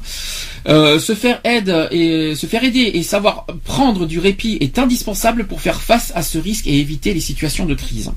se 0.67 1.15
faire 1.15 1.41
aide 1.45 1.89
et 1.93 2.35
se 2.35 2.47
faire 2.47 2.65
aider 2.65 2.91
et 2.95 3.03
savoir 3.03 3.47
prendre 3.65 4.07
du 4.07 4.19
répit 4.19 4.57
est 4.61 4.79
indispensable 4.79 5.45
pour 5.47 5.61
faire 5.61 5.81
face 5.81 6.13
à 6.17 6.23
ce 6.23 6.39
risque 6.39 6.67
et 6.67 6.79
éviter 6.81 7.15
les 7.15 7.21
situations 7.21 7.67
de 7.67 7.75
crise. 7.75 8.11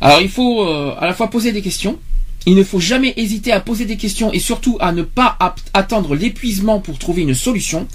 Alors 0.00 0.20
il 0.20 0.28
faut 0.28 0.62
euh, 0.64 0.94
à 0.98 1.06
la 1.06 1.14
fois 1.14 1.28
poser 1.30 1.52
des 1.52 1.62
questions. 1.62 1.98
Il 2.46 2.54
ne 2.54 2.64
faut 2.64 2.80
jamais 2.80 3.12
hésiter 3.16 3.52
à 3.52 3.60
poser 3.60 3.84
des 3.84 3.96
questions 3.96 4.32
et 4.32 4.38
surtout 4.38 4.78
à 4.80 4.92
ne 4.92 5.02
pas 5.02 5.36
attendre 5.74 6.14
l'épuisement 6.14 6.80
pour 6.80 6.98
trouver 6.98 7.22
une 7.22 7.34
solution. 7.34 7.86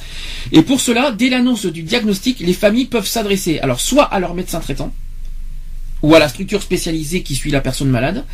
Et 0.52 0.62
pour 0.62 0.80
cela, 0.80 1.12
dès 1.12 1.30
l'annonce 1.30 1.66
du 1.66 1.82
diagnostic, 1.82 2.40
les 2.40 2.54
familles 2.54 2.86
peuvent 2.86 3.08
s'adresser 3.08 3.60
alors 3.60 3.80
soit 3.80 4.04
à 4.04 4.20
leur 4.20 4.36
médecin 4.36 4.60
traitant, 4.60 4.94
ou 6.04 6.14
à 6.14 6.20
la 6.20 6.28
structure 6.28 6.62
spécialisée 6.62 7.24
qui 7.24 7.36
suit 7.36 7.52
la 7.52 7.62
personne 7.62 7.90
malade, 7.90 8.26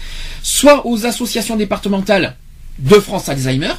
soit 0.43 0.85
aux 0.85 1.05
associations 1.05 1.55
départementales 1.55 2.35
de 2.79 2.95
France 2.95 3.29
Alzheimer, 3.29 3.73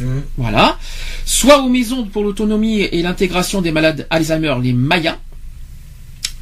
Mhm. 0.00 0.22
voilà, 0.36 0.78
soit 1.24 1.62
aux 1.62 1.68
maisons 1.68 2.04
pour 2.06 2.22
l'autonomie 2.22 2.82
et 2.82 3.02
l'intégration 3.02 3.62
des 3.62 3.72
malades 3.72 4.06
Alzheimer, 4.10 4.54
les 4.62 4.74
MAIA, 4.74 5.18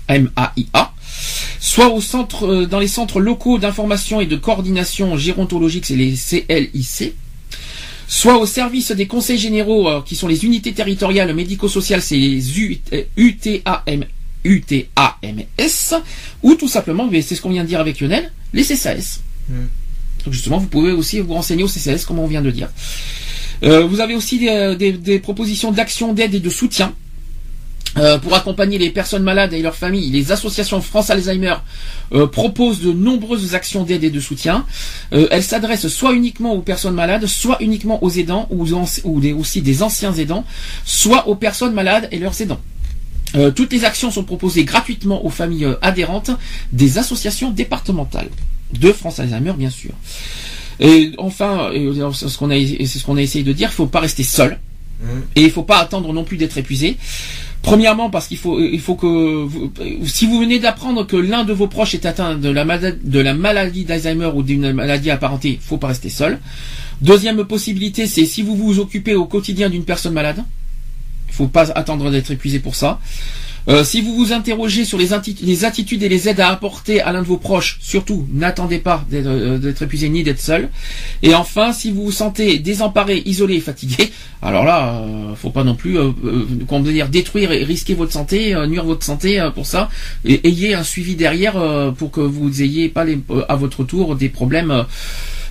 M-A-I-A, 0.09 0.94
soit 1.65 1.89
au 1.89 2.03
centre, 2.03 2.47
euh, 2.47 2.67
dans 2.67 2.79
les 2.79 2.89
centres 2.89 3.21
locaux 3.21 3.57
d'information 3.59 4.21
et 4.21 4.27
de 4.27 4.37
coordination 4.37 5.17
gérontologique, 5.17 5.87
c'est 5.87 5.97
les 5.97 6.13
CLIC, 6.15 7.15
soit 8.07 8.37
au 8.37 8.45
service 8.45 8.93
des 8.93 9.07
conseils 9.07 9.39
généraux, 9.39 9.89
euh, 9.89 10.03
qui 10.05 10.15
sont 10.15 10.29
les 10.29 10.45
unités 10.45 10.75
territoriales 10.75 11.33
médico-sociales, 11.35 12.03
c'est 12.03 12.19
les 12.19 12.61
UTAM, 13.17 14.05
UTAMS, 14.45 16.03
ou 16.43 16.55
tout 16.55 16.69
simplement, 16.69 17.09
mais 17.11 17.23
c'est 17.23 17.35
ce 17.35 17.41
qu'on 17.41 17.51
vient 17.51 17.63
de 17.65 17.69
dire 17.69 17.81
avec 17.81 17.99
Lionel, 17.99 18.31
les 18.53 18.63
CSAS. 18.63 19.21
Mm. 19.49 19.55
Donc 20.27 20.35
justement, 20.35 20.59
vous 20.59 20.67
pouvez 20.67 20.93
aussi 20.93 21.21
vous 21.21 21.33
renseigner 21.33 21.63
au 21.63 21.69
CCS, 21.69 22.05
comme 22.07 22.19
on 22.19 22.27
vient 22.27 22.43
de 22.43 22.51
dire. 22.51 22.69
Euh, 23.63 23.87
vous 23.87 24.01
avez 24.01 24.15
aussi 24.15 24.39
des, 24.39 24.77
des- 24.79 24.93
des 24.93 25.19
propositions 25.19 25.73
d'action, 25.73 26.13
d'aide 26.13 26.35
et 26.35 26.41
de 26.41 26.51
soutien. 26.51 26.93
Euh, 27.97 28.19
pour 28.19 28.35
accompagner 28.35 28.77
les 28.77 28.91
personnes 28.91 29.23
malades 29.23 29.53
et 29.53 29.63
leurs 29.63 29.77
familles, 29.77 30.11
les 30.11 30.33
associations 30.33 30.81
France 30.81 31.11
Alzheimer 31.11 31.55
euh, 32.13 32.27
proposent 32.27 32.81
de 32.81 32.93
nombreuses 32.93 33.55
actions 33.55 33.85
d'aide 33.85 34.03
et 34.03 34.11
de 34.11 34.19
soutien. 34.19 34.67
Euh, 35.13 35.29
elles 35.31 35.45
s'adressent 35.45 35.87
soit 35.87 36.13
uniquement 36.13 36.55
aux 36.55 36.61
personnes 36.61 36.95
malades, 36.95 37.27
soit 37.27 37.59
uniquement 37.61 38.03
aux 38.03 38.11
aidants 38.11 38.49
ou, 38.51 38.63
aux 38.65 38.73
anci- 38.73 39.01
ou 39.05 39.21
des- 39.21 39.33
aussi 39.33 39.63
des 39.63 39.85
anciens 39.85 40.13
aidants, 40.13 40.45
soit 40.85 41.29
aux 41.29 41.37
personnes 41.37 41.73
malades 41.73 42.09
et 42.11 42.19
leurs 42.19 42.41
aidants. 42.41 42.61
Toutes 43.57 43.73
les 43.73 43.85
actions 43.85 44.13
sont 44.13 44.23
proposées 44.23 44.63
gratuitement 44.65 45.25
aux 45.27 45.31
familles 45.31 45.67
adhérentes 45.83 46.31
des 46.73 46.99
associations 46.99 47.51
départementales 47.51 48.29
de 48.73 48.93
France 48.93 49.19
Alzheimer, 49.19 49.55
bien 49.59 49.71
sûr. 49.71 49.91
Et 50.79 51.13
enfin, 51.19 51.71
c'est 52.13 52.29
ce 52.29 52.39
qu'on 52.39 52.51
a, 52.51 52.55
ce 52.55 53.19
essayé 53.19 53.43
de 53.45 53.53
dire, 53.53 53.71
il 53.73 53.75
faut 53.75 53.87
pas 53.87 53.99
rester 54.01 54.23
seul. 54.23 54.59
Mhm. 55.03 55.23
Et 55.35 55.43
il 55.43 55.51
faut 55.51 55.65
pas 55.65 55.79
attendre 55.79 56.13
non 56.13 56.23
plus 56.23 56.37
d'être 56.37 56.59
épuisé. 56.59 56.97
Premièrement, 57.65 58.11
parce 58.11 58.29
qu'il 58.29 58.37
faut, 58.37 58.61
il 58.61 58.79
faut 58.79 58.95
que 58.95 59.49
si 60.05 60.27
vous 60.27 60.39
venez 60.39 60.59
d'apprendre 60.59 61.07
que 61.07 61.17
l'un 61.17 61.45
de 61.45 61.55
vos 61.55 61.67
proches 61.67 61.95
est 61.95 62.05
atteint 62.05 62.35
de 62.35 62.51
la, 62.51 62.65
de 62.65 63.19
la 63.21 63.33
maladie 63.33 63.87
d'Alzheimer 63.87 64.31
ou 64.35 64.43
d'une 64.43 64.73
maladie 64.73 65.11
apparentée, 65.11 65.59
faut 65.63 65.79
pas 65.79 65.87
rester 65.87 66.11
seul. 66.11 66.39
Deuxième 67.01 67.43
possibilité, 67.47 68.07
c'est 68.07 68.27
si 68.27 68.43
vous 68.43 68.55
vous 68.55 68.81
occupez 68.81 69.15
au 69.15 69.25
quotidien 69.25 69.71
d'une 69.71 69.85
personne 69.85 70.13
malade, 70.13 70.45
il 71.29 71.35
faut 71.35 71.47
pas 71.47 71.71
attendre 71.73 72.11
d'être 72.11 72.31
épuisé 72.31 72.59
pour 72.59 72.75
ça. 72.75 73.01
Euh, 73.67 73.83
si 73.83 74.03
vous 74.03 74.15
vous 74.15 74.33
interrogez 74.33 74.85
sur 74.85 74.99
les, 74.99 75.15
attitudes 75.15 76.03
et 76.03 76.09
les 76.09 76.29
aides 76.29 76.41
à 76.41 76.51
apporter 76.51 77.01
à 77.01 77.13
l'un 77.13 77.23
de 77.23 77.27
vos 77.27 77.39
proches, 77.39 77.79
surtout 77.81 78.27
n'attendez 78.31 78.79
pas 78.79 79.05
d'être 79.11 79.27
euh, 79.27 79.75
épuisé 79.81 80.11
ni 80.11 80.23
d'être 80.23 80.41
seul. 80.41 80.69
Et 81.23 81.35
enfin, 81.35 81.73
si 81.73 81.91
vous 81.91 82.05
vous 82.05 82.13
sentez 82.13 82.59
désemparé, 82.59 83.23
isolé 83.25 83.55
et 83.55 83.61
fatigué, 83.61 84.11
alors 84.43 84.65
là, 84.65 84.99
euh, 84.99 85.35
faut 85.35 85.51
pas 85.51 85.65
non 85.65 85.75
plus, 85.75 85.99
euh, 85.99 86.13
dire, 86.83 87.09
détruire 87.09 87.53
et 87.53 87.65
risquer 87.65 87.95
votre 87.95 88.13
santé, 88.13 88.55
nuire 88.69 88.85
votre 88.85 89.05
santé 89.05 89.47
pour 89.55 89.65
ça. 89.65 89.89
Et 90.27 90.47
ayez 90.47 90.75
un 90.75 90.85
suivi 90.85 91.17
derrière 91.17 91.55
pour 91.97 92.11
que 92.11 92.21
vous 92.21 92.63
ayez 92.63 92.91
pas 92.91 93.05
les, 93.05 93.19
à 93.49 93.57
votre 93.57 93.85
tour 93.85 94.17
des 94.17 94.29
problèmes. 94.29 94.85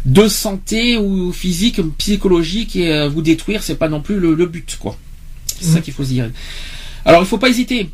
de 0.06 0.28
santé 0.28 0.98
ou 0.98 1.32
physique, 1.32 1.82
psychologique 1.98 2.76
et 2.76 3.08
vous 3.08 3.22
détruire, 3.22 3.64
c'est 3.64 3.76
pas 3.76 3.90
non 3.90 4.02
plus 4.02 4.20
le, 4.20 4.36
le 4.36 4.46
but, 4.46 4.78
quoi. 4.80 4.98
C'est 5.60 5.72
ça 5.72 5.82
qu'il 5.82 5.94
faut 5.94 6.04
se 6.04 6.10
dire. 6.10 6.30
Alors, 7.06 7.22
il 7.22 7.26
faut 7.26 7.38
pas 7.38 7.50
hésiter 7.50 7.90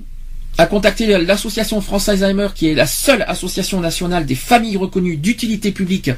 à 0.60 0.65
contacter 0.65 1.07
l'association 1.19 1.80
France 1.80 2.10
Alzheimer, 2.10 2.49
qui 2.53 2.68
est 2.68 2.73
la 2.73 2.86
seule 2.86 3.23
association 3.30 3.80
nationale 3.80 4.26
des 4.26 4.36
familles 4.36 4.76
reconnues 4.76 5.15
d'utilité 5.15 5.72
publique 5.72 6.11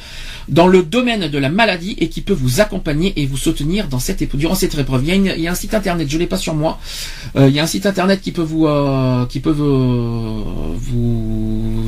dans 0.49 0.65
le 0.65 0.81
domaine 0.81 1.27
de 1.27 1.37
la 1.37 1.49
maladie 1.49 1.95
et 1.99 2.09
qui 2.09 2.21
peut 2.21 2.33
vous 2.33 2.59
accompagner 2.59 3.13
et 3.17 3.27
vous 3.27 3.37
soutenir 3.37 3.87
dans 3.87 3.99
cette 3.99 4.23
durant 4.35 4.55
cette 4.55 4.73
épreuve. 4.75 5.03
Il 5.05 5.27
y, 5.39 5.47
a 5.47 5.51
un 5.51 5.55
site 5.55 5.75
internet, 5.75 6.09
je 6.09 6.17
l'ai 6.17 6.25
pas 6.25 6.39
sur 6.39 6.55
moi. 6.55 6.79
Euh, 7.35 7.49
il 7.49 7.55
y 7.55 7.59
a 7.59 7.63
un 7.63 7.67
site 7.67 7.85
internet 7.85 8.19
qui 8.19 8.31
peut 8.31 8.41
vous, 8.41 8.65
euh, 8.65 9.27
qui 9.27 9.41
peut 9.41 9.51
vous, 9.51 10.75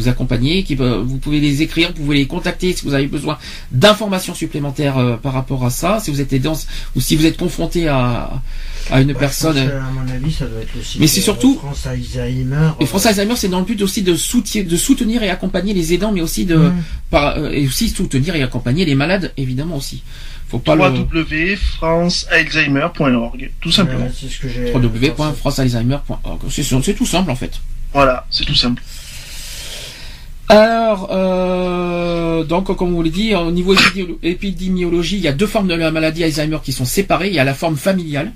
accompagner, 0.05 0.63
vous 0.77 1.17
pouvez 1.17 1.39
les 1.39 1.63
écrire, 1.63 1.91
vous 1.95 2.03
pouvez 2.03 2.17
les 2.17 2.27
contacter 2.27 2.73
si 2.73 2.85
vous 2.85 2.93
avez 2.93 3.07
besoin 3.07 3.39
d'informations 3.71 4.35
supplémentaires 4.35 4.99
euh, 4.99 5.17
par 5.17 5.33
rapport 5.33 5.65
à 5.65 5.71
ça, 5.71 5.99
si 5.99 6.11
vous 6.11 6.21
êtes 6.21 6.33
aidant 6.33 6.53
ou 6.95 7.01
si 7.01 7.15
vous 7.15 7.25
êtes 7.25 7.37
confronté 7.37 7.87
à, 7.87 8.43
à 8.91 9.01
une 9.01 9.07
Ouais, 9.09 9.13
personne. 9.13 9.55
je 9.57 9.61
pense 9.61 9.71
que, 9.71 9.77
à 9.77 9.91
mon 9.91 10.07
avis, 10.13 10.31
ça 10.33 10.45
doit 10.45 10.61
être 10.61 10.73
le 10.75 10.83
site 10.83 10.99
Mais 11.01 11.07
c'est 11.07 11.21
surtout- 11.21 11.55
France 11.57 11.85
Alzheimer. 11.87 12.71
Et 12.79 12.85
France 12.85 13.05
Alzheimer, 13.05 13.35
c'est 13.35 13.49
dans 13.49 13.59
le 13.59 13.65
but 13.65 13.81
aussi 13.81 14.01
de, 14.01 14.15
soutien, 14.15 14.63
de 14.63 14.77
soutenir 14.77 15.23
et 15.23 15.29
accompagner 15.29 15.73
les 15.73 15.93
aidants, 15.93 16.11
mais 16.11 16.21
aussi 16.21 16.45
de, 16.45 16.71
par- 17.09 17.37
euh, 17.37 17.51
et 17.51 17.65
aussi 17.67 17.89
soutenir 17.89 18.35
et 18.35 18.43
accompagner 18.43 18.85
les 18.85 18.95
malades, 18.95 19.31
évidemment 19.37 19.77
aussi. 19.77 20.03
Faut 20.49 20.59
pas 20.59 20.75
le 20.75 20.81
www.francealzheimer.org, 20.83 23.51
tout 23.59 23.71
simplement. 23.71 24.05
Ouais, 24.05 24.11
c'est 24.19 24.29
ce 24.29 24.39
que 24.39 24.47
j'ai. 24.49 24.71
www.francealzheimer.org. 24.73 26.39
C'est 26.49 26.93
tout 26.95 27.05
simple 27.05 27.31
en 27.31 27.35
fait. 27.35 27.59
Voilà, 27.93 28.25
c'est 28.29 28.45
tout 28.45 28.55
simple. 28.55 28.81
Alors, 30.49 31.07
euh, 31.11 32.43
donc 32.43 32.75
comme 32.75 32.89
on 32.89 32.97
vous 32.97 33.03
l'a 33.03 33.09
dit, 33.09 33.33
au 33.33 33.51
niveau 33.51 33.73
épidémiolo- 33.73 34.17
épidémiologie, 34.21 35.15
il 35.17 35.23
y 35.23 35.27
a 35.27 35.31
deux 35.31 35.47
formes 35.47 35.67
de 35.67 35.73
la 35.73 35.89
maladie 35.89 36.23
Alzheimer 36.23 36.59
qui 36.63 36.73
sont 36.73 36.85
séparées. 36.85 37.29
Il 37.29 37.33
y 37.33 37.39
a 37.39 37.43
la 37.43 37.53
forme 37.53 37.77
familiale, 37.77 38.31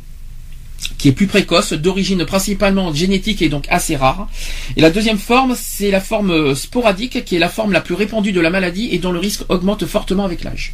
qui 0.97 1.09
est 1.09 1.11
plus 1.11 1.27
précoce, 1.27 1.73
d'origine 1.73 2.25
principalement 2.25 2.93
génétique 2.93 3.41
et 3.41 3.49
donc 3.49 3.65
assez 3.69 3.95
rare. 3.95 4.29
Et 4.75 4.81
la 4.81 4.89
deuxième 4.89 5.17
forme, 5.17 5.55
c'est 5.59 5.91
la 5.91 6.01
forme 6.01 6.31
euh, 6.31 6.55
sporadique, 6.55 7.23
qui 7.25 7.35
est 7.35 7.39
la 7.39 7.49
forme 7.49 7.71
la 7.71 7.81
plus 7.81 7.95
répandue 7.95 8.31
de 8.31 8.41
la 8.41 8.49
maladie 8.49 8.89
et 8.91 8.99
dont 8.99 9.11
le 9.11 9.19
risque 9.19 9.43
augmente 9.49 9.85
fortement 9.85 10.25
avec 10.25 10.43
l'âge. 10.43 10.73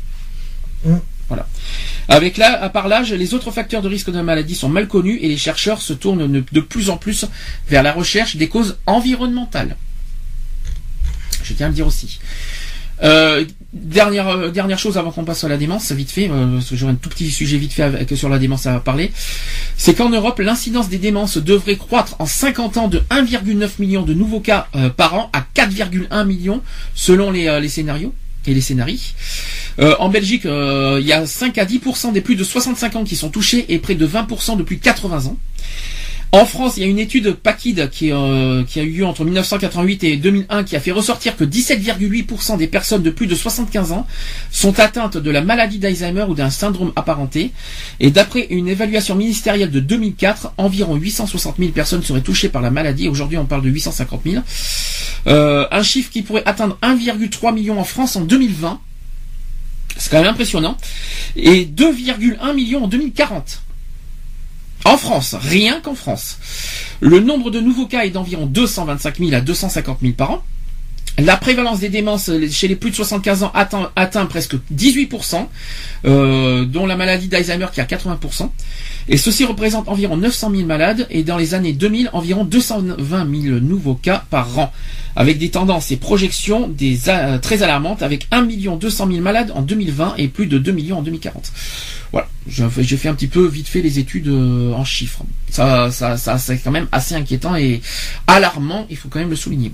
Mm. 0.85 0.97
Voilà. 1.30 1.47
Avec 2.09 2.38
là, 2.38 2.61
à 2.61 2.69
part 2.69 2.88
l'âge, 2.88 3.13
les 3.13 3.34
autres 3.34 3.51
facteurs 3.51 3.81
de 3.81 3.88
risque 3.88 4.09
de 4.09 4.17
la 4.17 4.23
maladie 4.23 4.55
sont 4.55 4.69
mal 4.69 4.88
connus 4.88 5.19
et 5.21 5.30
les 5.30 5.38
chercheurs 5.38 5.81
se 5.81 5.93
tournent 5.93 6.43
de 6.51 6.59
plus 6.59 6.89
en 6.89 6.97
plus 6.97 7.25
vers 7.69 7.81
la 7.81 7.93
recherche 7.93 8.35
des 8.35 8.49
causes 8.49 8.77
environnementales. 8.85 9.77
Je 11.43 11.53
tiens 11.53 11.67
à 11.67 11.69
le 11.69 11.75
dire 11.75 11.88
aussi. 11.88 12.19
Euh, 13.01 13.45
dernière 13.73 14.27
euh, 14.27 14.49
dernière 14.49 14.77
chose 14.77 14.97
avant 14.97 15.11
qu'on 15.11 15.23
passe 15.23 15.43
à 15.43 15.47
la 15.47 15.57
démence, 15.57 15.91
vite 15.91 16.11
fait, 16.11 16.29
euh, 16.29 16.53
parce 16.53 16.69
que 16.69 16.75
j'aurai 16.75 16.93
un 16.93 16.95
tout 16.95 17.09
petit 17.09 17.31
sujet 17.31 17.57
vite 17.57 17.73
fait 17.73 17.83
avec, 17.83 18.15
sur 18.15 18.29
la 18.29 18.37
démence 18.37 18.67
à 18.67 18.79
parler, 18.79 19.11
c'est 19.77 19.95
qu'en 19.95 20.09
Europe, 20.09 20.39
l'incidence 20.39 20.89
des 20.89 20.99
démences 20.99 21.37
devrait 21.37 21.75
croître 21.75 22.15
en 22.19 22.25
50 22.25 22.77
ans 22.77 22.87
de 22.87 22.99
1,9 23.09 23.69
million 23.79 24.03
de 24.03 24.13
nouveaux 24.13 24.39
cas 24.39 24.67
euh, 24.75 24.89
par 24.89 25.15
an 25.15 25.29
à 25.33 25.43
4,1 25.55 26.25
millions 26.25 26.61
selon 26.93 27.31
les, 27.31 27.47
euh, 27.47 27.59
les 27.59 27.69
scénarios 27.69 28.13
et 28.45 28.53
les 28.53 28.61
scénarios. 28.61 28.97
Euh, 29.79 29.95
en 29.99 30.09
Belgique, 30.09 30.45
euh, 30.45 30.99
il 31.01 31.07
y 31.07 31.13
a 31.13 31.25
5 31.25 31.57
à 31.57 31.65
10% 31.65 32.13
des 32.13 32.21
plus 32.21 32.35
de 32.35 32.43
65 32.43 32.95
ans 32.95 33.03
qui 33.03 33.15
sont 33.15 33.29
touchés 33.29 33.65
et 33.69 33.79
près 33.79 33.95
de 33.95 34.05
20% 34.05 34.57
depuis 34.57 34.79
80 34.79 35.27
ans. 35.27 35.37
En 36.34 36.47
France, 36.47 36.77
il 36.77 36.80
y 36.81 36.85
a 36.88 36.89
une 36.89 36.97
étude 36.97 37.34
PACID 37.34 37.91
qui, 37.91 38.11
euh, 38.11 38.64
qui 38.64 38.80
a 38.80 38.84
eu 38.84 38.89
lieu 38.89 39.05
entre 39.05 39.23
1988 39.23 40.03
et 40.03 40.18
2001 40.18 40.64
qui 40.64 40.76
a 40.76 40.80
fait 40.80 40.91
ressortir 40.91 41.38
que 41.38 41.43
17,8% 41.43 42.57
des 42.57 42.65
personnes 42.65 43.03
de 43.03 43.11
plus 43.11 43.27
de 43.27 43.35
75 43.35 43.91
ans 43.91 44.07
sont 44.49 44.80
atteintes 44.80 45.15
de 45.15 45.30
la 45.30 45.41
maladie 45.41 45.77
d'Alzheimer 45.77 46.26
ou 46.27 46.34
d'un 46.34 46.49
syndrome 46.49 46.91
apparenté. 46.95 47.51
Et 47.99 48.10
d'après 48.10 48.47
une 48.49 48.68
évaluation 48.68 49.14
ministérielle 49.14 49.69
de 49.69 49.80
2004, 49.80 50.53
environ 50.57 50.95
860 50.95 51.57
000 51.60 51.69
personnes 51.69 52.01
seraient 52.01 52.22
touchées 52.22 52.49
par 52.49 52.64
la 52.64 52.72
maladie. 52.72 53.10
Aujourd'hui, 53.10 53.38
on 53.38 53.45
parle 53.45 53.61
de 53.61 53.69
850 53.69 54.22
000. 54.26 54.43
Euh, 55.27 55.68
un 55.69 55.84
chiffre 55.84 56.10
qui 56.10 56.23
pourrait 56.23 56.43
atteindre 56.47 56.80
1,3 56.81 57.53
million 57.53 57.80
en 57.80 57.84
France 57.84 58.15
en 58.15 58.22
2020. 58.22 58.80
C'est 59.97 60.10
quand 60.10 60.19
même 60.19 60.31
impressionnant. 60.31 60.77
Et 61.35 61.68
2,1 61.68 62.55
millions 62.55 62.85
en 62.85 62.88
2040. 62.88 63.61
En 64.85 64.97
France, 64.97 65.35
rien 65.39 65.80
qu'en 65.80 65.95
France. 65.95 66.38
Le 66.99 67.19
nombre 67.19 67.51
de 67.51 67.60
nouveaux 67.60 67.88
cas 67.88 68.05
est 68.05 68.10
d'environ 68.10 68.45
225 68.45 69.19
000 69.19 69.34
à 69.34 69.41
250 69.41 69.99
000 70.01 70.14
par 70.14 70.31
an. 70.31 70.43
La 71.19 71.38
prévalence 71.38 71.80
des 71.80 71.90
démences 71.90 72.31
chez 72.49 72.68
les 72.68 72.76
plus 72.76 72.90
de 72.90 72.95
75 72.95 73.44
ans 73.44 73.52
atteint, 73.53 74.26
presque 74.26 74.56
18%, 74.73 75.48
euh, 76.06 76.65
dont 76.65 76.88
la 76.88 76.95
maladie 76.95 77.27
d'Alzheimer 77.27 77.68
qui 77.72 77.80
est 77.80 77.84
à 77.84 77.85
80%. 77.85 78.49
Et 79.10 79.18
ceci 79.18 79.45
représente 79.45 79.88
environ 79.90 80.18
900 80.18 80.52
000 80.52 80.64
malades 80.65 81.06
et 81.11 81.23
dans 81.23 81.38
les 81.38 81.53
années 81.53 81.73
2000, 81.73 82.10
environ 82.14 82.45
220 82.45 83.41
000 83.41 83.60
nouveaux 83.60 83.94
cas 83.94 84.23
par 84.31 84.57
an, 84.57 84.73
avec 85.15 85.38
des 85.38 85.49
tendances 85.49 85.91
et 85.91 85.98
projections 85.98 86.73
euh, 86.81 87.38
très 87.38 87.61
alarmantes, 87.61 88.02
avec 88.02 88.27
1 88.31 88.48
200 88.77 89.07
000 89.07 89.22
malades 89.22 89.52
en 89.53 89.61
2020 89.61 90.15
et 90.18 90.27
plus 90.30 90.48
de 90.48 90.57
2 90.57 90.72
millions 90.72 90.98
en 90.98 91.03
2040. 91.03 91.52
Voilà, 92.11 92.27
j'ai 92.48 92.98
fait 92.98 93.10
un 93.10 93.14
petit 93.14 93.27
peu 93.27 93.45
vite 93.45 93.68
fait 93.68 93.81
les 93.81 93.99
études 93.99 94.30
euh, 94.30 94.73
en 94.73 94.84
chiffres. 94.84 95.23
Ça, 95.52 95.91
ça, 95.91 96.18
ça 96.18 96.40
c'est 96.40 96.57
quand 96.57 96.72
même 96.72 96.88
assez 96.91 97.14
inquiétant 97.14 97.56
et 97.56 97.81
alarmant, 98.26 98.88
il 98.90 98.98
faut 98.98 99.10
quand 99.10 99.19
même 99.19 99.30
le 99.30 99.35
souligner. 99.35 99.72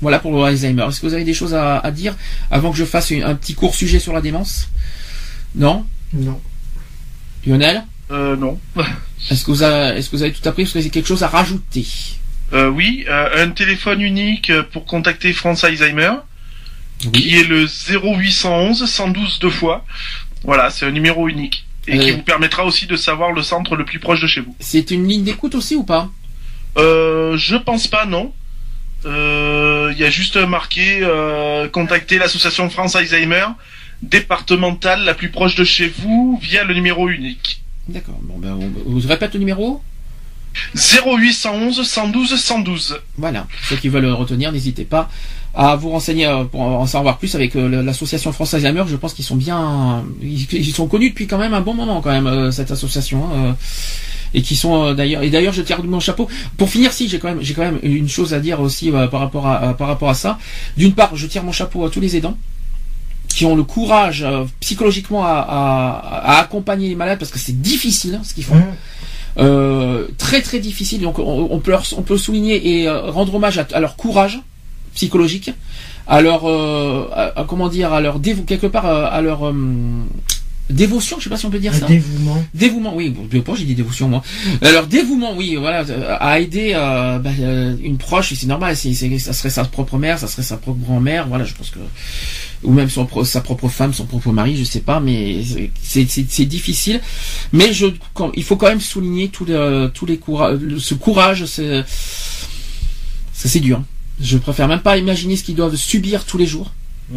Voilà 0.00 0.18
pour 0.18 0.32
le 0.32 0.42
Alzheimer. 0.42 0.84
Est-ce 0.88 1.00
que 1.00 1.06
vous 1.06 1.14
avez 1.14 1.24
des 1.24 1.34
choses 1.34 1.54
à, 1.54 1.78
à 1.78 1.90
dire 1.90 2.14
avant 2.50 2.70
que 2.72 2.76
je 2.78 2.84
fasse 2.84 3.10
une- 3.10 3.22
un 3.22 3.34
petit 3.34 3.54
court 3.54 3.74
sujet 3.74 3.98
sur 3.98 4.12
la 4.12 4.20
démence? 4.20 4.68
Non? 5.54 5.84
Non. 6.12 6.40
Lionel? 7.46 7.84
Euh, 8.10 8.36
non. 8.36 8.58
Est-ce 9.30 9.44
que, 9.44 9.50
vous 9.50 9.62
avez- 9.62 9.98
est-ce 9.98 10.08
que 10.10 10.16
vous 10.16 10.22
avez 10.22 10.32
tout 10.32 10.48
appris? 10.48 10.62
Est-ce 10.62 10.72
que 10.72 10.78
vous 10.78 10.84
avez 10.84 10.90
quelque 10.90 11.06
chose 11.06 11.22
à 11.22 11.28
rajouter? 11.28 11.86
Euh, 12.54 12.68
oui, 12.68 13.04
euh, 13.08 13.44
un 13.44 13.50
téléphone 13.50 14.00
unique 14.00 14.50
pour 14.72 14.84
contacter 14.86 15.32
France 15.34 15.62
Alzheimer, 15.62 16.12
qui 17.12 17.36
est 17.36 17.44
le 17.44 17.66
0811 17.66 18.84
112 18.86 19.38
deux 19.40 19.50
fois. 19.50 19.84
Voilà, 20.42 20.70
c'est 20.70 20.86
un 20.86 20.90
numéro 20.90 21.28
unique. 21.28 21.66
Et 21.86 21.98
qui 21.98 22.10
vous 22.12 22.22
permettra 22.22 22.64
aussi 22.64 22.86
de 22.86 22.96
savoir 22.96 23.32
le 23.32 23.42
centre 23.42 23.74
le 23.76 23.84
plus 23.84 23.98
proche 23.98 24.20
de 24.22 24.26
chez 24.26 24.40
vous. 24.40 24.54
C'est 24.60 24.90
une 24.90 25.06
ligne 25.06 25.24
d'écoute 25.24 25.54
aussi 25.54 25.76
ou 25.76 25.82
pas? 25.84 26.08
Euh, 26.78 27.36
je 27.36 27.56
pense 27.56 27.86
pas, 27.88 28.06
non. 28.06 28.32
Euh, 29.06 29.59
Il 29.92 29.98
y 29.98 30.04
a 30.04 30.10
juste 30.10 30.36
marqué 30.36 31.00
euh, 31.02 31.68
contacter 31.68 32.18
l'association 32.18 32.68
France 32.70 32.96
Alzheimer 32.96 33.46
départementale 34.02 35.04
la 35.04 35.14
plus 35.14 35.30
proche 35.30 35.54
de 35.54 35.64
chez 35.64 35.88
vous 35.88 36.38
via 36.42 36.64
le 36.64 36.74
numéro 36.74 37.08
unique. 37.08 37.62
D'accord. 37.88 38.18
Bon, 38.22 38.38
ben, 38.38 38.52
on- 38.52 38.90
vous 38.90 39.06
répète 39.08 39.34
le 39.34 39.40
numéro? 39.40 39.82
0811 40.74 41.82
112 41.86 42.36
112. 42.36 43.00
Voilà. 43.16 43.46
Ceux 43.68 43.76
qui 43.76 43.88
veulent 43.88 44.02
le 44.02 44.14
retenir, 44.14 44.52
n'hésitez 44.52 44.84
pas 44.84 45.08
à 45.54 45.74
vous 45.76 45.90
renseigner 45.90 46.26
euh, 46.26 46.44
pour 46.44 46.60
en 46.60 46.86
savoir 46.86 47.18
plus 47.18 47.34
avec 47.34 47.56
euh, 47.56 47.82
l'association 47.82 48.32
France 48.32 48.54
Alzheimer. 48.54 48.84
Je 48.88 48.96
pense 48.96 49.14
qu'ils 49.14 49.24
sont 49.24 49.36
bien, 49.36 50.04
ils, 50.22 50.72
sont 50.72 50.86
connus 50.86 51.10
depuis 51.10 51.26
quand 51.26 51.38
même 51.38 51.54
un 51.54 51.60
bon 51.60 51.74
moment 51.74 52.00
quand 52.00 52.10
même 52.12 52.26
euh, 52.26 52.50
cette 52.50 52.70
association. 52.70 53.56
Euh, 54.34 54.38
et 54.38 54.42
qui 54.42 54.56
sont 54.56 54.84
euh, 54.84 54.94
d'ailleurs 54.94 55.22
et 55.22 55.30
d'ailleurs 55.30 55.52
je 55.52 55.62
tire 55.62 55.82
mon 55.84 56.00
chapeau 56.00 56.28
pour 56.56 56.68
finir 56.70 56.92
si 56.92 57.08
j'ai 57.08 57.18
quand 57.18 57.28
même 57.28 57.38
j'ai 57.42 57.54
quand 57.54 57.62
même 57.62 57.78
une 57.82 58.08
chose 58.08 58.32
à 58.34 58.40
dire 58.40 58.60
aussi 58.60 58.90
euh, 58.90 59.06
par 59.08 59.20
rapport 59.20 59.46
à, 59.46 59.56
à- 59.70 59.74
par 59.74 59.88
rapport 59.88 60.08
à 60.10 60.14
ça 60.14 60.38
d'une 60.76 60.92
part 60.92 61.16
je 61.16 61.26
tire 61.26 61.42
mon 61.44 61.52
chapeau 61.52 61.84
à 61.84 61.90
tous 61.90 62.00
les 62.00 62.16
aidants 62.16 62.36
qui 63.28 63.44
ont 63.44 63.54
le 63.56 63.62
courage 63.64 64.22
euh, 64.22 64.44
psychologiquement 64.60 65.24
à, 65.24 65.30
à- 65.30 66.34
à 66.36 66.40
accompagner 66.40 66.88
les 66.88 66.94
malades 66.96 67.18
parce 67.18 67.30
que 67.30 67.38
c'est 67.38 67.60
difficile 67.60 68.14
hein, 68.16 68.22
ce 68.24 68.34
qu'ils 68.34 68.44
font 68.44 68.56
Mmh. 68.56 69.42
euh, 69.42 70.08
très 70.18 70.42
très 70.42 70.58
difficile. 70.58 71.00
Donc 71.02 71.18
on, 71.20 71.48
on 71.50 71.60
peut 71.60 71.70
leur- 71.70 71.86
on 71.96 72.02
peut 72.02 72.18
souligner 72.18 72.80
et 72.80 72.88
euh, 72.88 73.10
rendre 73.12 73.32
hommage 73.36 73.58
à, 73.58 73.66
à 73.72 73.78
leur 73.80 73.94
courage 73.96 74.40
psychologique, 74.94 75.52
à 76.08 76.20
leur 76.20 76.48
euh, 76.48 77.08
à- 77.14 77.40
à- 77.40 77.44
comment 77.44 77.68
dire 77.68 77.92
à 77.92 78.00
leur 78.00 78.18
dévo 78.18 78.42
quelque 78.42 78.66
part 78.66 78.86
euh, 78.86 79.06
à 79.08 79.20
leur 79.20 79.46
euh, 79.46 79.54
dévotion. 80.70 81.18
Je 81.18 81.24
sais 81.24 81.30
pas 81.30 81.36
si 81.36 81.46
on 81.46 81.50
peut 81.50 81.58
dire 81.58 81.74
ça. 81.74 81.86
Dévouement. 81.86 82.44
Dévouement, 82.54 82.94
oui, 82.96 83.10
bon, 83.10 83.26
j'ai 83.54 83.64
dit 83.64 83.74
dévotion 83.74 84.08
moi. 84.08 84.22
Euh, 84.62 84.72
Leur 84.72 84.86
dévouement, 84.86 85.34
oui, 85.36 85.56
voilà, 85.56 85.84
euh, 85.88 86.16
à 86.18 86.40
aider 86.40 86.72
euh, 86.74 87.18
bah, 87.18 87.30
euh, 87.40 87.74
une 87.82 87.98
proche, 87.98 88.32
c'est 88.34 88.46
normal, 88.46 88.76
ça 88.76 89.32
serait 89.32 89.50
sa 89.50 89.64
propre 89.64 89.98
mère, 89.98 90.18
ça 90.18 90.26
serait 90.28 90.42
sa 90.42 90.56
propre 90.56 90.80
grand-mère, 90.80 91.26
voilà, 91.28 91.44
je 91.44 91.54
pense 91.54 91.70
que 91.70 91.78
ou 92.62 92.72
même 92.72 92.90
son, 92.90 93.08
sa 93.24 93.40
propre 93.40 93.68
femme, 93.68 93.94
son 93.94 94.04
propre 94.04 94.32
mari, 94.32 94.54
je 94.56 94.64
sais 94.64 94.80
pas, 94.80 95.00
mais 95.00 95.42
c'est, 95.82 96.04
difficile. 96.44 97.00
Mais 97.52 97.72
je, 97.72 97.86
quand- 98.12 98.32
il 98.34 98.44
faut 98.44 98.56
quand 98.56 98.68
même 98.68 98.80
souligner 98.82 99.28
tous 99.28 99.46
les, 99.46 99.88
tous 99.94 100.04
les 100.04 100.18
coura- 100.18 100.58
ce 100.78 100.92
courage, 100.94 101.46
c'est, 101.46 101.82
ça 103.32 103.48
c'est 103.48 103.60
dur. 103.60 103.82
Je 104.20 104.36
préfère 104.36 104.68
même 104.68 104.80
pas 104.80 104.98
imaginer 104.98 105.36
ce 105.36 105.44
qu'ils 105.44 105.54
doivent 105.54 105.76
subir 105.76 106.24
tous 106.26 106.36
les 106.36 106.46
jours, 106.46 106.72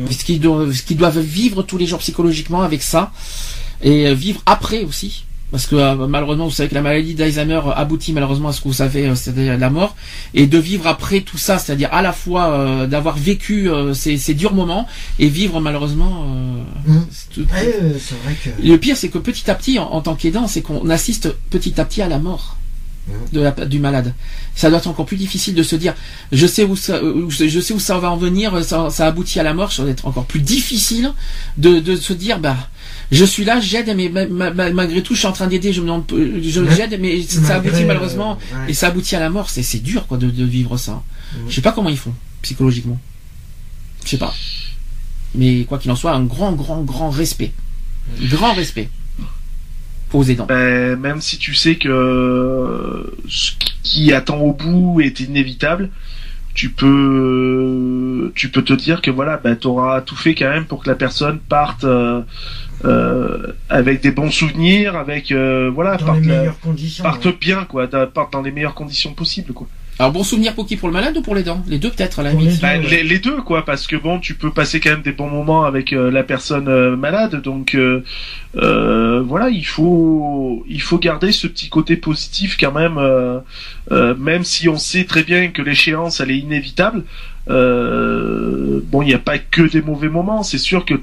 ce 0.10 0.24
qu'ils 0.24 0.40
doivent, 0.40 1.20
vivre 1.20 1.64
tous 1.64 1.78
les 1.78 1.86
jours 1.88 2.00
psychologiquement 2.00 2.62
avec 2.62 2.82
ça, 2.82 3.12
et 3.82 4.08
euh, 4.08 4.14
vivre 4.14 4.42
après 4.46 4.84
aussi. 4.84 5.26
Parce 5.52 5.68
que 5.68 5.76
euh, 5.76 6.08
malheureusement, 6.08 6.46
vous 6.46 6.52
savez 6.52 6.68
que 6.70 6.74
la 6.74 6.82
maladie 6.82 7.14
d'Alzheimer 7.14 7.62
aboutit 7.76 8.12
malheureusement 8.12 8.50
à 8.50 8.54
ce 8.54 8.60
que 8.62 8.68
vous 8.70 8.74
savez, 8.74 9.06
euh, 9.06 9.14
c'est-à-dire 9.14 9.56
la 9.56 9.70
mort, 9.70 9.96
et 10.34 10.48
de 10.48 10.58
vivre 10.58 10.88
après 10.88 11.22
tout 11.22 11.38
ça, 11.38 11.60
c'est-à-dire 11.60 11.90
à 11.94 12.02
la 12.02 12.12
fois 12.12 12.50
euh, 12.54 12.88
d'avoir 12.88 13.16
vécu 13.18 13.70
euh, 13.70 13.94
ces, 13.94 14.18
ces 14.18 14.34
durs 14.34 14.56
moments 14.56 14.88
et 15.20 15.28
vivre 15.28 15.60
malheureusement. 15.62 16.26
euh, 16.26 16.64
Mmh. 16.88 17.00
tout- 17.36 17.42
Ouais, 17.54 17.76
euh, 17.84 17.98
vrai 18.24 18.36
que. 18.44 18.50
le 18.68 18.78
pire, 18.78 18.98
c'est 18.98 19.10
que 19.10 19.20
petit 19.20 19.52
à 19.52 19.54
petit, 19.54 19.78
en, 19.78 19.84
en 19.92 20.02
tant 20.02 20.16
qu'aidant, 20.16 20.48
c'est 20.48 20.62
qu'on 20.64 20.90
assiste 20.90 21.30
petit 21.52 21.80
à 21.80 21.86
petit 21.86 22.02
à 22.02 22.08
la 22.08 22.18
mort 22.18 22.58
de 23.32 23.42
la, 23.42 23.52
du 23.52 23.80
malade. 23.80 24.14
Ça 24.56 24.70
doit 24.70 24.80
être 24.80 24.88
encore 24.88 25.06
plus 25.06 25.18
difficile 25.18 25.56
de 25.56 25.64
se 25.64 25.76
dire, 25.76 25.94
je 26.32 26.48
sais 26.48 26.64
où 26.64 26.76
ça, 26.76 27.04
où- 27.04 27.30
je 27.30 27.60
sais 27.60 27.74
où 27.74 27.80
ça 27.80 27.98
va 27.98 28.10
en 28.12 28.18
venir, 28.18 28.64
ça, 28.64 28.90
ça 28.90 29.08
aboutit 29.08 29.40
à 29.40 29.44
la 29.44 29.54
mort. 29.54 29.72
Ça 29.72 29.82
doit 29.84 29.92
être 29.92 30.08
encore 30.08 30.26
plus 30.26 30.40
difficile 30.42 31.12
de, 31.58 31.80
de 31.80 31.96
se 31.96 32.14
dire, 32.14 32.40
bah, 32.40 32.56
je 33.12 33.26
suis 33.26 33.44
là, 33.44 33.60
j'aide, 33.60 33.94
mais 33.96 34.10
ma- 34.10 34.26
ma- 34.28 34.52
ma- 34.52 34.70
malgré 34.72 35.04
tout, 35.04 35.14
je 35.16 35.20
suis 35.20 35.28
en 35.28 35.34
train 35.34 35.48
d'aider, 35.48 35.74
je 35.74 35.82
me 35.82 35.88
demande- 35.88 36.06
je 36.10 36.60
Ouais. 36.62 36.76
j'aide, 36.76 36.98
mais 37.02 37.22
ça 37.24 37.56
aboutit 37.56 37.84
euh, 37.84 37.88
malheureusement 37.88 38.38
ouais. 38.54 38.72
et 38.72 38.74
ça 38.74 38.88
aboutit 38.88 39.16
à 39.16 39.20
la 39.20 39.30
mort. 39.30 39.50
C'est 39.50 39.84
dur, 39.84 40.08
quoi, 40.08 40.18
de, 40.18 40.30
de 40.30 40.46
vivre 40.46 40.78
ça. 40.78 41.04
Je 41.50 41.54
sais 41.56 41.62
pas 41.62 41.72
comment 41.72 41.90
ils 41.90 41.98
font 41.98 42.14
psychologiquement. 42.42 43.00
Je 44.06 44.12
sais 44.12 44.18
pas. 44.18 44.34
Mais 45.36 45.64
quoi 45.66 45.78
qu'il 45.80 45.90
en 45.92 45.96
soit, 45.96 46.14
un 46.14 46.24
grand, 46.24 46.54
grand, 46.54 46.82
grand 46.84 47.10
respect, 47.10 47.52
grand 48.30 48.54
respect 48.54 48.90
aux 50.14 50.24
aidants. 50.24 50.46
Ben, 50.46 50.96
même 51.00 51.22
si 51.22 51.38
tu 51.38 51.54
sais 51.54 51.76
que 51.76 51.90
euh, 51.90 53.04
ce 53.28 53.52
qui 53.84 54.14
attend 54.14 54.38
au 54.40 54.54
bout 54.54 55.02
est 55.02 55.20
inévitable, 55.20 55.90
tu 56.54 56.70
peux 56.70 58.32
tu 58.36 58.50
peux 58.50 58.62
te 58.64 58.74
dire 58.74 59.02
que 59.02 59.12
voilà, 59.12 59.38
ben 59.38 59.56
t'auras 59.56 60.02
tout 60.02 60.16
fait 60.16 60.36
quand 60.36 60.50
même 60.50 60.66
pour 60.66 60.84
que 60.84 60.90
la 60.90 60.96
personne 60.96 61.40
parte 61.40 61.84
euh, 61.84 62.22
euh, 62.86 63.54
avec 63.70 64.02
des 64.02 64.12
bons 64.12 64.30
souvenirs, 64.32 64.96
avec 64.96 65.32
euh, 65.32 65.72
voilà, 65.74 65.98
Dans 65.98 66.06
parte, 66.06 66.20
les 66.22 66.28
la- 66.28 66.38
meilleures 66.40 66.60
conditions. 66.60 67.04
parte 67.04 67.26
ouais. 67.26 67.36
bien 67.40 67.66
quoi, 67.66 67.88
parte 67.88 68.34
dans 68.34 68.42
les 68.42 68.52
meilleures 68.52 68.76
conditions 68.76 69.14
possibles 69.14 69.54
quoi. 69.54 69.68
Alors 70.00 70.12
bon 70.12 70.24
souvenir 70.24 70.56
pour 70.56 70.66
qui? 70.66 70.76
Pour 70.76 70.90
le 70.90 70.94
malade 70.94 71.16
ou 71.18 71.22
pour 71.22 71.36
les 71.36 71.44
dents? 71.44 71.64
Les 71.68 71.78
deux 71.78 71.92
peut-être 71.92 72.20
à 72.20 72.24
la 72.24 72.32
limite. 72.32 72.52
les 72.52 72.58
Bah, 72.58 72.78
les, 72.78 73.04
les 73.04 73.20
deux 73.20 73.42
quoi 73.42 73.64
parce 73.64 73.86
que 73.86 73.96
bon 73.96 74.20
tu 74.20 74.34
peux 74.34 74.52
passer 74.52 74.80
quand 74.80 74.90
même 74.90 75.04
des 75.04 75.12
bons 75.12 75.30
moments 75.30 75.66
avec 75.66 75.94
euh, 75.94 76.10
la 76.10 76.24
personne 76.24 76.68
euh, 76.68 76.96
malade 76.98 77.42
donc 77.42 77.76
euh, 77.76 78.04
euh, 78.56 79.22
voilà 79.22 79.50
il 79.50 79.66
faut 79.66 80.66
il 80.68 80.82
faut 80.82 80.98
garder 80.98 81.32
ce 81.32 81.46
petit 81.48 81.70
côté 81.70 81.96
positif 81.96 82.58
quand 82.60 82.72
même 82.72 82.98
euh, 82.98 83.40
euh, 83.92 84.16
même 84.16 84.44
si 84.44 84.68
on 84.68 84.78
sait 84.78 85.04
très 85.06 85.24
bien 85.24 85.50
que 85.50 85.62
l'échéance 85.62 86.20
elle 86.22 86.32
est 86.32 86.40
inévitable 86.40 87.04
euh, 87.50 88.80
bon 88.86 89.04
il 89.04 89.08
n'y 89.10 89.14
a 89.14 89.20
pas 89.20 89.38
que 89.38 89.62
des 89.62 89.82
mauvais 89.82 90.10
moments 90.10 90.42
c'est 90.42 90.58
sûr 90.58 90.86
que 90.86 90.96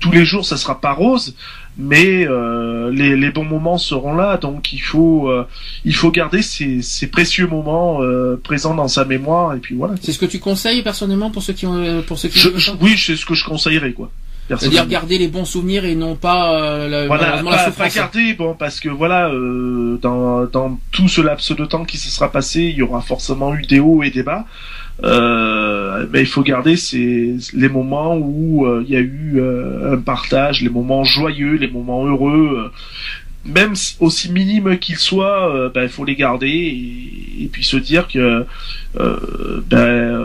tous 0.00 0.12
les 0.12 0.24
jours 0.26 0.44
ça 0.44 0.56
sera 0.58 0.80
pas 0.80 0.92
rose 0.92 1.34
mais 1.78 2.26
euh, 2.26 2.90
les, 2.90 3.14
les 3.16 3.30
bons 3.30 3.44
moments 3.44 3.78
seront 3.78 4.14
là 4.14 4.36
donc 4.36 4.72
il 4.72 4.80
faut 4.80 5.28
euh, 5.28 5.46
il 5.84 5.94
faut 5.94 6.10
garder 6.10 6.42
ces, 6.42 6.82
ces 6.82 7.06
précieux 7.06 7.46
moments 7.46 8.02
euh, 8.02 8.38
présents 8.42 8.74
dans 8.74 8.88
sa 8.88 9.04
mémoire 9.04 9.54
et 9.54 9.58
puis 9.60 9.76
voilà 9.76 9.94
C'est 10.02 10.12
ce 10.12 10.18
que 10.18 10.26
tu 10.26 10.40
conseilles 10.40 10.82
personnellement 10.82 11.30
pour 11.30 11.42
ceux 11.42 11.52
qui 11.52 11.66
ont 11.66 11.76
euh, 11.76 12.02
pour 12.02 12.18
ceux 12.18 12.28
qui 12.30 12.38
je, 12.40 12.48
ont 12.48 12.52
je- 12.58 12.72
oui, 12.80 12.96
c'est 12.98 13.14
ce 13.16 13.24
que 13.24 13.34
je 13.34 13.44
conseillerais, 13.44 13.92
quoi. 13.92 14.10
C'est-à-dire 14.48 14.86
garder 14.86 15.18
les 15.18 15.28
bons 15.28 15.44
souvenirs 15.44 15.84
et 15.84 15.94
non 15.94 16.16
pas 16.16 16.54
euh, 16.54 16.88
la, 16.88 17.06
Voilà, 17.06 17.22
malheureusement, 17.24 17.50
la 17.50 17.56
pas, 17.58 17.64
pas 17.64 17.70
souffrance. 17.70 17.94
garder, 17.94 18.32
bon, 18.32 18.54
parce 18.58 18.80
que 18.80 18.88
voilà, 18.88 19.28
euh, 19.28 19.98
dans, 20.00 20.46
dans 20.46 20.78
tout 20.90 21.06
ce 21.06 21.20
laps 21.20 21.54
de 21.54 21.66
temps 21.66 21.84
qui 21.84 21.98
se 21.98 22.08
sera 22.10 22.32
passé, 22.32 22.62
il 22.62 22.76
y 22.76 22.82
aura 22.82 23.02
forcément 23.02 23.54
eu 23.54 23.66
des 23.66 23.78
hauts 23.78 24.02
et 24.02 24.10
des 24.10 24.22
bas. 24.22 24.46
Euh, 25.04 26.06
mais 26.12 26.20
il 26.20 26.26
faut 26.26 26.42
garder 26.42 26.76
ces, 26.76 27.36
les 27.54 27.68
moments 27.68 28.16
où 28.16 28.66
euh, 28.66 28.82
il 28.86 28.92
y 28.92 28.96
a 28.96 29.00
eu 29.00 29.34
euh, 29.36 29.94
un 29.94 29.98
partage, 29.98 30.60
les 30.62 30.70
moments 30.70 31.04
joyeux, 31.04 31.54
les 31.54 31.68
moments 31.68 32.04
heureux. 32.06 32.64
euh, 32.66 32.68
même 33.44 33.76
si- 33.76 33.96
aussi 34.00 34.30
minimes 34.32 34.78
qu'ils 34.78 34.96
soient, 34.96 35.54
euh, 35.54 35.70
ben, 35.72 35.84
il 35.84 35.88
faut 35.88 36.04
les 36.04 36.16
garder 36.16 36.48
et, 36.48 37.44
et 37.44 37.46
puis 37.46 37.64
se 37.64 37.76
dire 37.76 38.08
que 38.08 38.44
ben, 39.70 40.20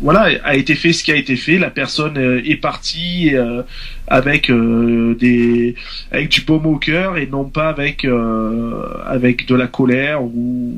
voilà 0.00 0.28
a 0.44 0.54
été 0.56 0.74
fait 0.74 0.92
ce 0.92 1.04
qui 1.04 1.12
a 1.12 1.16
été 1.16 1.36
fait, 1.36 1.58
la 1.58 1.70
personne 1.70 2.16
est 2.18 2.56
partie 2.56 3.32
avec 4.08 4.50
des 4.50 5.74
avec 6.10 6.28
du 6.30 6.40
baume 6.42 6.66
au 6.66 6.76
cœur 6.76 7.16
et 7.16 7.26
non 7.26 7.44
pas 7.44 7.68
avec 7.68 8.06
avec 9.06 9.46
de 9.46 9.54
la 9.54 9.66
colère 9.68 10.22
ou 10.24 10.76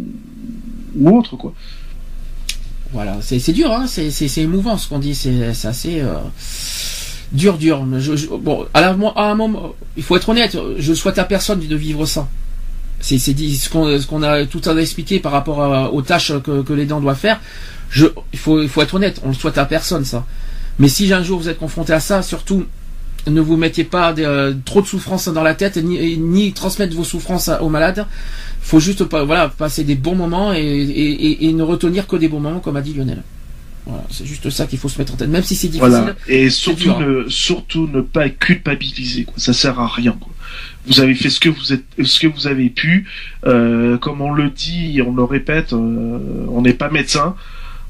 ou 0.95 1.17
autre 1.19 1.37
quoi. 1.37 1.55
Voilà, 2.93 3.17
c'est 3.23 3.53
dur, 3.53 3.73
hein, 3.73 3.87
c'est 3.87 4.39
émouvant 4.39 4.77
ce 4.77 4.87
qu'on 4.89 4.99
dit, 4.99 5.15
c'est 5.15 5.67
assez 5.67 6.01
euh, 6.01 6.17
dur, 7.33 7.57
dur. 7.57 7.85
Bon, 8.41 8.67
à, 8.75 8.81
à 8.81 9.31
un 9.31 9.35
moment, 9.35 9.75
il 9.97 10.03
faut 10.03 10.17
être 10.17 10.29
honnête. 10.29 10.57
Je 10.79 10.93
souhaite 10.93 11.19
à 11.19 11.25
personne 11.25 11.61
de 11.61 11.77
vivre 11.77 12.05
ça. 12.05 12.29
C'est 13.01 13.19
ce 13.19 14.07
qu'on 14.07 14.23
a 14.23 14.47
tout 14.47 14.61
à 14.67 14.75
expliqué 14.77 15.19
par 15.21 15.33
rapport 15.33 15.93
aux 15.93 16.03
tâches 16.03 16.33
que, 16.45 16.73
les 16.73 16.85
dents 16.85 17.01
doivent 17.01 17.19
faire. 17.19 17.41
Il 17.97 18.39
faut 18.39 18.63
il 18.63 18.69
faut 18.69 18.83
être 18.83 18.95
honnête. 18.95 19.21
On 19.25 19.29
le 19.29 19.35
souhaite 19.35 19.59
à 19.59 19.65
personne 19.65 20.05
ça. 20.05 20.25
Mais 20.79 20.89
si 20.89 21.13
un 21.13 21.23
jour 21.23 21.41
vous 21.41 21.49
êtes 21.49 21.59
confronté 21.59 21.93
à 21.93 22.01
ça, 22.01 22.23
surtout 22.23 22.65
ne 23.27 23.41
vous 23.41 23.57
mettez 23.57 23.85
pas 23.85 24.13
de- 24.13 24.23
euh, 24.23 24.53
trop 24.65 24.83
de 24.83 24.87
souffrance 24.87 25.29
dans 25.29 25.43
la 25.43 25.55
tête, 25.55 25.77
ni, 25.77 26.17
ni 26.19 26.53
transmettre 26.53 26.95
vos 26.97 27.05
souffrances 27.05 27.49
à- 27.49 27.63
aux 27.63 27.69
malades. 27.69 28.07
Faut 28.61 28.81
juste 28.81 29.05
pas, 29.05 29.25
voilà, 29.25 29.49
passer 29.49 29.85
des 29.85 29.95
bons 29.97 30.15
moments 30.15 30.53
et, 30.53 30.59
et, 30.61 31.27
et- 31.27 31.49
et 31.49 31.53
ne 31.53 31.63
retenir 31.63 32.07
que 32.07 32.17
des 32.17 32.29
bons 32.29 32.41
moments, 32.41 32.61
comme 32.61 32.77
a 32.77 32.81
dit 32.83 32.95
Lionel. 32.95 33.23
Voilà, 33.85 34.05
c'est 34.11 34.25
juste 34.25 34.49
ça 34.51 34.67
qu'il 34.67 34.79
faut 34.79 34.89
se 34.89 34.97
mettre 34.99 35.15
en 35.15 35.17
tête, 35.17 35.29
même 35.29 35.43
si 35.43 35.57
c'est 35.57 35.67
difficile. 35.67 35.89
Voilà. 35.91 36.15
Et 36.29 36.51
surtout 36.51 36.83
dur, 36.85 36.99
hein. 36.99 37.05
ne 37.25 37.29
surtout 37.29 37.89
ne 37.93 38.01
pas 38.01 38.29
culpabiliser 38.29 39.25
quoi. 39.25 39.35
Ça 39.39 39.53
sert 39.53 39.81
à 39.81 39.89
rien 39.89 40.13
quoi. 40.21 40.33
Vous 40.87 41.01
avez 41.01 41.17
fait 41.17 41.31
ce 41.31 41.41
que 41.41 41.49
vous 41.49 41.73
êtes 41.73 41.83
ce 42.05 42.21
que 42.21 42.29
vous 42.29 42.47
avez 42.47 42.69
pu. 42.71 43.09
Euh, 43.45 43.99
comme 43.99 44.21
on 44.21 44.33
le 44.33 44.51
dit, 44.51 45.01
on 45.05 45.13
le 45.13 45.25
répète, 45.25 45.73
euh, 45.73 46.19
on 46.49 46.63
n'est 46.63 46.75
pas 46.75 46.91
médecin. 46.91 47.35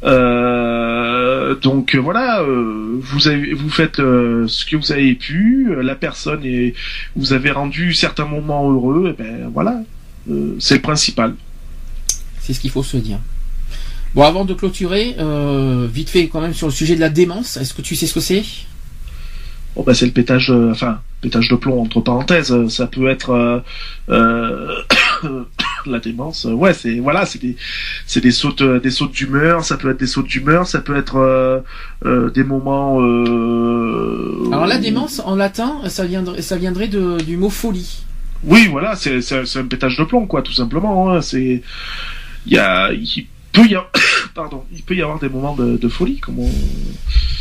Euh, 0.04 1.54
donc 1.56 1.94
euh, 1.94 1.98
voilà, 1.98 2.40
euh, 2.42 2.98
vous 3.00 3.28
avez 3.28 3.52
vous 3.54 3.70
faites 3.70 4.00
euh, 4.00 4.46
ce 4.48 4.64
que 4.66 4.76
vous 4.76 4.90
avez 4.92 5.14
pu. 5.14 5.68
euh, 5.70 5.82
La 5.82 5.94
personne 5.94 6.44
et 6.44 6.74
vous 7.16 7.32
avez 7.32 7.50
rendu 7.50 7.92
certains 7.94 8.24
moments 8.26 8.70
heureux. 8.70 9.14
Et 9.18 9.22
ben 9.22 9.50
voilà, 9.52 9.82
Euh, 10.30 10.54
c'est 10.60 10.76
le 10.76 10.82
principal. 10.82 11.34
C'est 12.40 12.52
ce 12.54 12.60
qu'il 12.60 12.70
faut 12.70 12.82
se 12.84 12.96
dire. 12.96 13.18
Bon, 14.14 14.22
avant 14.24 14.44
de 14.44 14.54
clôturer, 14.54 15.14
euh, 15.18 15.88
vite 15.92 16.10
fait 16.10 16.28
quand 16.28 16.40
même 16.40 16.54
sur 16.54 16.66
le 16.68 16.72
sujet 16.72 16.94
de 16.94 17.00
la 17.00 17.08
démence, 17.08 17.56
est-ce 17.56 17.72
que 17.74 17.82
tu 17.82 17.96
sais 17.96 18.06
ce 18.06 18.14
que 18.14 18.20
c'est? 18.20 18.44
Bon 19.74 19.82
bah 19.84 19.94
c'est 19.94 20.04
le 20.04 20.12
pétage, 20.12 20.50
enfin 20.70 21.00
pétage 21.22 21.48
de 21.48 21.56
plomb 21.56 21.80
entre 21.80 22.00
parenthèses. 22.02 22.54
Ça 22.68 22.86
peut 22.86 23.08
être 23.08 23.30
euh, 23.30 23.60
euh, 24.10 24.82
la 25.90 25.98
démence. 26.00 26.46
euh, 26.46 26.52
Ouais, 26.52 26.74
c'est 26.74 26.98
voilà, 26.98 27.26
c'est 27.26 27.40
des 27.40 27.56
c'est 28.06 28.20
des 28.20 28.30
sautes 28.30 28.62
euh, 28.62 28.80
des 28.80 28.90
sautes 28.90 29.12
d'humeur. 29.12 29.64
Ça 29.64 29.76
peut 29.76 29.90
être 29.90 29.98
des 30.00 30.06
sautes 30.06 30.26
d'humeur. 30.28 30.66
Ça 30.66 30.80
peut 30.80 30.96
être 30.96 31.16
euh, 31.16 31.60
euh, 32.04 32.30
des 32.30 32.44
moments. 32.44 32.98
Alors 34.52 34.66
la 34.66 34.78
démence, 34.78 35.20
en 35.24 35.34
latin, 35.36 35.80
ça 35.88 36.04
viendrait, 36.04 36.42
ça 36.42 36.56
viendrait 36.56 36.88
de, 36.88 37.18
du 37.22 37.36
mot 37.36 37.50
folie. 37.50 38.04
Oui, 38.44 38.66
voilà, 38.70 38.96
c'est 38.96 39.20
c'est 39.20 39.44
c'est 39.46 39.60
un 39.60 39.66
pétage 39.66 39.96
de 39.96 40.04
plomb 40.04 40.26
quoi, 40.26 40.42
tout 40.42 40.52
simplement. 40.52 41.10
hein, 41.12 41.20
C'est 41.22 41.62
il 42.46 42.52
y 42.52 42.58
a 42.58 42.90
il 42.92 43.26
peut 43.52 43.66
y 43.66 43.74
avoir 43.74 43.90
pardon, 44.34 44.62
il 44.74 44.82
peut 44.82 44.94
y 44.94 45.02
avoir 45.02 45.18
des 45.18 45.28
moments 45.28 45.54
de, 45.54 45.88
folie 45.88 46.18
comme. 46.18 46.36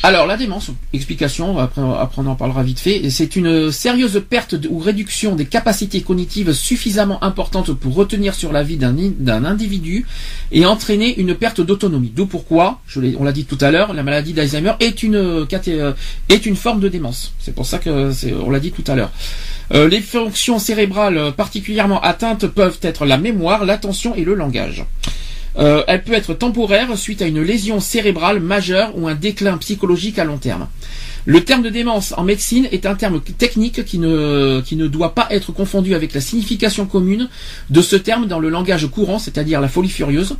Alors 0.03 0.25
la 0.25 0.35
démence, 0.35 0.71
explication, 0.93 1.57
après, 1.59 1.81
après 1.81 2.21
on 2.21 2.27
en 2.27 2.35
parlera 2.35 2.63
vite 2.63 2.79
fait, 2.79 3.09
c'est 3.09 3.35
une 3.35 3.71
sérieuse 3.71 4.21
perte 4.27 4.55
ou 4.69 4.79
réduction 4.79 5.35
des 5.35 5.45
capacités 5.45 6.01
cognitives 6.01 6.53
suffisamment 6.53 7.23
importantes 7.23 7.71
pour 7.73 7.93
retenir 7.93 8.33
sur 8.33 8.51
la 8.51 8.63
vie 8.63 8.77
d'un 8.77 8.97
in- 8.97 9.13
d'un 9.17 9.45
individu 9.45 10.05
et 10.51 10.65
entraîner 10.65 11.17
une 11.19 11.35
perte 11.35 11.61
d'autonomie. 11.61 12.11
D'où 12.15 12.25
pourquoi, 12.25 12.79
je 12.87 12.99
on 13.19 13.23
l'a 13.23 13.31
dit 13.31 13.45
tout 13.45 13.57
à 13.61 13.71
l'heure, 13.71 13.93
la 13.93 14.03
maladie 14.03 14.33
d'Alzheimer 14.33 14.73
est 14.79 15.03
une 15.03 15.15
euh, 15.15 15.93
est 16.29 16.45
une 16.45 16.55
forme 16.55 16.79
de 16.79 16.87
démence. 16.89 17.33
C'est 17.39 17.53
pour 17.53 17.65
ça 17.65 17.77
que 17.77 18.11
on 18.43 18.49
l'a 18.49 18.59
dit 18.59 18.71
tout 18.71 18.83
à 18.87 18.95
l'heure. 18.95 19.11
Euh, 19.73 19.87
les 19.87 20.01
fonctions 20.01 20.59
cérébrales 20.59 21.31
particulièrement 21.37 22.01
atteintes 22.01 22.47
peuvent 22.47 22.79
être 22.81 23.05
la 23.05 23.17
mémoire, 23.17 23.65
l'attention 23.65 24.15
et 24.15 24.23
le 24.25 24.33
langage. 24.33 24.83
Euh, 25.57 25.83
elle 25.87 26.03
peut 26.03 26.13
être 26.13 26.33
temporaire 26.33 26.97
suite 26.97 27.21
à 27.21 27.27
une 27.27 27.41
lésion 27.41 27.79
cérébrale 27.79 28.39
majeure 28.39 28.97
ou 28.97 29.07
un 29.07 29.15
déclin 29.15 29.57
psychologique 29.57 30.19
à 30.19 30.23
long 30.23 30.37
terme. 30.37 30.67
Le 31.25 31.43
terme 31.43 31.61
de 31.61 31.69
démence 31.69 32.13
en 32.17 32.23
médecine 32.23 32.67
est 32.71 32.87
un 32.87 32.95
terme 32.95 33.21
technique 33.21 33.85
qui 33.85 33.99
ne, 33.99 34.61
qui 34.65 34.75
ne 34.75 34.87
doit 34.87 35.13
pas 35.13 35.27
être 35.29 35.51
confondu 35.51 35.93
avec 35.93 36.13
la 36.15 36.21
signification 36.21 36.87
commune 36.87 37.29
de 37.69 37.81
ce 37.81 37.95
terme 37.95 38.27
dans 38.27 38.39
le 38.39 38.49
langage 38.49 38.87
courant, 38.87 39.19
c'est-à-dire 39.19 39.61
la 39.61 39.67
folie 39.67 39.89
furieuse. 39.89 40.35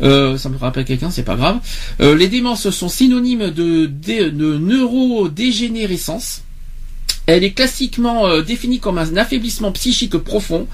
Euh, 0.00 0.36
ça 0.36 0.48
me 0.48 0.56
rappelle 0.56 0.84
quelqu'un, 0.84 1.10
c'est 1.10 1.24
pas 1.24 1.34
grave. 1.34 1.58
Euh, 2.00 2.14
les 2.14 2.28
démences 2.28 2.70
sont 2.70 2.88
synonymes 2.88 3.50
de, 3.50 3.86
de, 3.86 4.28
de 4.28 4.58
neurodégénérescence. 4.58 6.42
Elle 7.26 7.44
est 7.44 7.52
classiquement 7.52 8.26
euh, 8.26 8.42
définie 8.42 8.80
comme 8.80 8.98
un 8.98 9.16
affaiblissement 9.16 9.70
psychique 9.72 10.16
profond, 10.16 10.66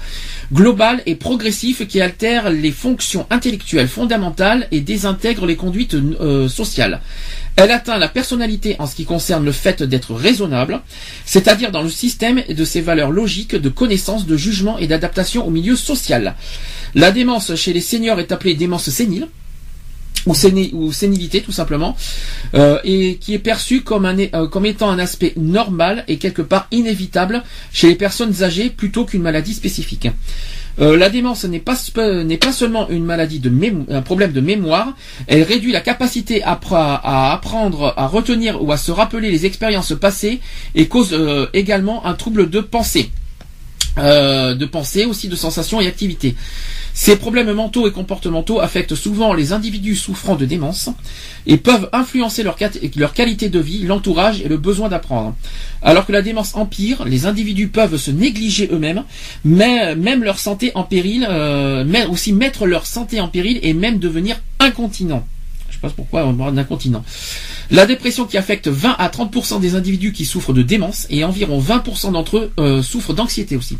global 0.51 1.03
et 1.05 1.15
progressif 1.15 1.87
qui 1.87 2.01
altère 2.01 2.49
les 2.49 2.71
fonctions 2.71 3.27
intellectuelles 3.29 3.87
fondamentales 3.87 4.67
et 4.71 4.81
désintègre 4.81 5.45
les 5.45 5.55
conduites 5.55 5.93
euh, 5.93 6.47
sociales. 6.47 7.01
Elle 7.55 7.71
atteint 7.71 7.97
la 7.97 8.07
personnalité 8.07 8.75
en 8.79 8.87
ce 8.87 8.95
qui 8.95 9.05
concerne 9.05 9.45
le 9.45 9.51
fait 9.51 9.83
d'être 9.83 10.13
raisonnable, 10.15 10.81
c'est-à-dire 11.25 11.71
dans 11.71 11.83
le 11.83 11.89
système 11.89 12.41
de 12.49 12.65
ses 12.65 12.81
valeurs 12.81 13.11
logiques 13.11 13.55
de 13.55 13.69
connaissance, 13.69 14.25
de 14.25 14.37
jugement 14.37 14.77
et 14.79 14.87
d'adaptation 14.87 15.45
au 15.45 15.51
milieu 15.51 15.75
social. 15.75 16.35
La 16.95 17.11
démence 17.11 17.53
chez 17.55 17.73
les 17.73 17.81
seniors 17.81 18.19
est 18.19 18.31
appelée 18.31 18.55
démence 18.55 18.89
sénile 18.89 19.27
ou, 20.29 20.33
séni- 20.35 20.69
ou 20.73 20.93
sénilité 20.93 21.41
tout 21.41 21.51
simplement, 21.51 21.97
euh, 22.53 22.77
et 22.83 23.17
qui 23.17 23.33
est 23.33 23.39
un, 24.05 24.15
euh, 24.35 24.47
comme 24.47 24.65
étant 24.65 24.89
un 24.89 24.99
aspect 24.99 25.33
normal 25.35 26.05
et 26.07 26.17
quelque 26.17 26.43
part 26.43 26.67
inévitable 26.71 27.43
chez 27.73 27.87
les 27.87 27.95
personnes 27.95 28.43
âgées 28.43 28.69
plutôt 28.69 29.05
qu'une 29.05 29.23
maladie 29.23 29.55
spécifique. 29.55 30.07
Euh, 30.79 30.95
la 30.95 31.09
démence 31.09 31.43
n'est 31.45 31.59
pas, 31.59 31.75
seulement 31.75 32.87
une 32.89 33.03
maladie 33.03 33.39
de 33.39 33.49
un 33.89 34.01
problème 34.03 34.31
de 34.31 34.39
mémoire, 34.39 34.93
elle 35.27 35.43
réduit 35.43 35.71
la 35.71 35.81
capacité 35.81 36.43
à, 36.43 36.59
à 36.71 37.33
apprendre, 37.33 37.93
à 37.97 38.05
retenir 38.07 38.63
ou 38.63 38.71
à 38.71 38.77
se 38.77 38.91
rappeler 38.91 39.31
les 39.31 39.45
expériences 39.47 39.93
passées 39.99 40.39
et 40.75 40.87
cause 40.87 41.17
également 41.53 42.05
un 42.05 42.13
trouble 42.13 42.49
de 42.49 42.61
pensée. 42.61 43.09
De 43.97 44.65
pensée, 44.65 45.03
aussi 45.03 45.27
de 45.27 45.35
sensations 45.35 45.81
et 45.81 45.87
activités. 45.87 46.35
Ces 46.93 47.15
problèmes 47.15 47.51
mentaux 47.53 47.87
et 47.87 47.91
comportementaux 47.91 48.59
affectent 48.59 48.95
souvent 48.95 49.33
les 49.33 49.53
individus 49.53 49.95
souffrant 49.95 50.35
de 50.35 50.45
démence 50.45 50.89
et 51.47 51.57
peuvent 51.57 51.89
influencer 51.93 52.43
leur, 52.43 52.55
qualité 52.55 53.49
de 53.49 53.59
vie, 53.59 53.83
l'entourage 53.83 54.41
et 54.41 54.47
le 54.47 54.57
besoin 54.57 54.89
d'apprendre. 54.89 55.35
Alors 55.81 56.05
que 56.05 56.11
la 56.11 56.21
démence 56.21 56.55
empire, 56.55 57.05
les 57.05 57.25
individus 57.25 57.67
peuvent 57.67 57.97
se 57.97 58.11
négliger 58.11 58.69
eux-mêmes, 58.71 59.03
mais 59.45 59.95
même 59.95 60.23
leur 60.23 60.39
santé 60.39 60.71
en 60.75 60.83
péril, 60.83 61.25
euh, 61.29 61.83
mais 61.87 62.05
aussi 62.05 62.33
mettre 62.33 62.65
leur 62.65 62.85
santé 62.85 63.19
en 63.21 63.27
péril 63.27 63.59
et 63.61 63.73
même 63.73 63.99
devenir 63.99 64.39
incontinent. 64.59 65.25
Je 65.69 65.75
sais 65.75 65.79
pas 65.81 65.89
pourquoi 65.89 66.25
on 66.25 66.33
parle 66.33 66.55
d'incontinent. 66.55 67.03
La 67.71 67.85
dépression 67.85 68.25
qui 68.25 68.37
affecte 68.37 68.67
20 68.67 68.95
à 68.97 69.07
30% 69.09 69.59
des 69.59 69.75
individus 69.75 70.11
qui 70.11 70.25
souffrent 70.25 70.53
de 70.53 70.63
démence 70.63 71.05
et 71.09 71.23
environ 71.23 71.61
20% 71.61 72.11
d'entre 72.11 72.37
eux 72.37 72.51
euh, 72.59 72.81
souffrent 72.81 73.13
d'anxiété 73.13 73.55
aussi. 73.55 73.77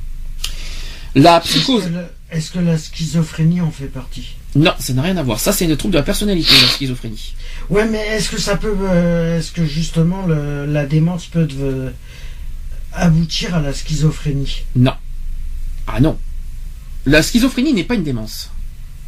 La 1.15 1.39
psychose. 1.39 1.89
Est-ce 2.31 2.51
que 2.51 2.59
la 2.59 2.77
schizophrénie 2.77 3.61
en 3.61 3.71
fait 3.71 3.87
partie? 3.87 4.35
Non, 4.55 4.73
ça 4.79 4.93
n'a 4.93 5.01
rien 5.03 5.17
à 5.17 5.23
voir. 5.23 5.39
Ça, 5.39 5.51
c'est 5.51 5.67
le 5.67 5.77
trouble 5.77 5.93
de 5.93 5.97
la 5.99 6.03
personnalité, 6.03 6.51
la 6.61 6.67
schizophrénie. 6.67 7.33
Ouais, 7.69 7.87
mais 7.87 7.99
est-ce 8.07 8.29
que 8.29 8.39
ça 8.39 8.55
peut, 8.57 8.75
euh, 8.81 9.37
est-ce 9.39 9.51
que 9.51 9.65
justement 9.65 10.25
le- 10.25 10.65
la 10.65 10.85
démence 10.85 11.25
peut 11.27 11.47
euh, 11.59 11.91
aboutir 12.93 13.55
à 13.55 13.59
la 13.61 13.73
schizophrénie? 13.73 14.63
Non. 14.75 14.93
Ah 15.87 15.99
non. 15.99 16.17
La 17.05 17.21
schizophrénie 17.23 17.73
n'est 17.73 17.83
pas 17.83 17.95
une 17.95 18.03
démence. 18.03 18.49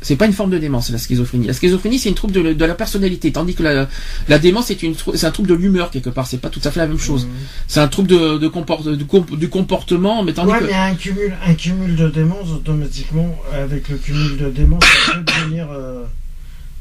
C'est 0.04 0.16
pas 0.16 0.26
une 0.26 0.34
forme 0.34 0.50
de 0.50 0.58
démence, 0.58 0.90
la 0.90 0.98
schizophrénie. 0.98 1.46
La 1.46 1.54
schizophrénie, 1.54 2.00
c'est 2.00 2.10
une 2.10 2.16
trouble 2.16 2.34
de, 2.34 2.54
de 2.54 2.66
la 2.66 2.74
personnalité, 2.74 3.32
tandis 3.32 3.54
que 3.54 3.62
la, 3.62 3.88
la 4.28 4.40
démence, 4.40 4.66
c'est 4.66 4.82
une, 4.82 4.96
trou- 4.96 5.12
c'est 5.16 5.28
un 5.28 5.32
trouble 5.32 5.48
de 5.50 5.54
l'humeur 5.54 5.92
quelque 5.92 6.10
part. 6.10 6.26
C'est 6.26 6.40
pas 6.40 6.50
tout 6.50 6.60
à 6.64 6.72
fait 6.72 6.80
la 6.80 6.88
même 6.88 6.98
chose. 6.98 7.28
C'est 7.68 7.82
un 7.82 7.88
trouble 7.88 8.08
de, 8.08 8.40
de, 8.40 8.48
comport- 8.48 8.84
de 8.84 9.04
comp- 9.04 9.36
du 9.38 9.48
comportement, 9.48 10.24
mais 10.24 10.34
tandis 10.34 10.52
Ouais, 10.54 10.60
que 10.60 10.66
mais 10.66 10.74
un 10.74 10.96
cumul, 10.96 11.34
un 11.46 11.54
cumul 11.54 11.96
de 11.96 12.10
démence, 12.10 12.50
automatiquement, 12.50 13.40
avec 13.54 13.90
le 13.90 13.98
cumul 13.98 14.38
de 14.38 14.50
démence, 14.50 14.84
ça 15.06 15.14
peut 15.14 15.24
devenir 15.44 15.68
euh, 15.72 16.02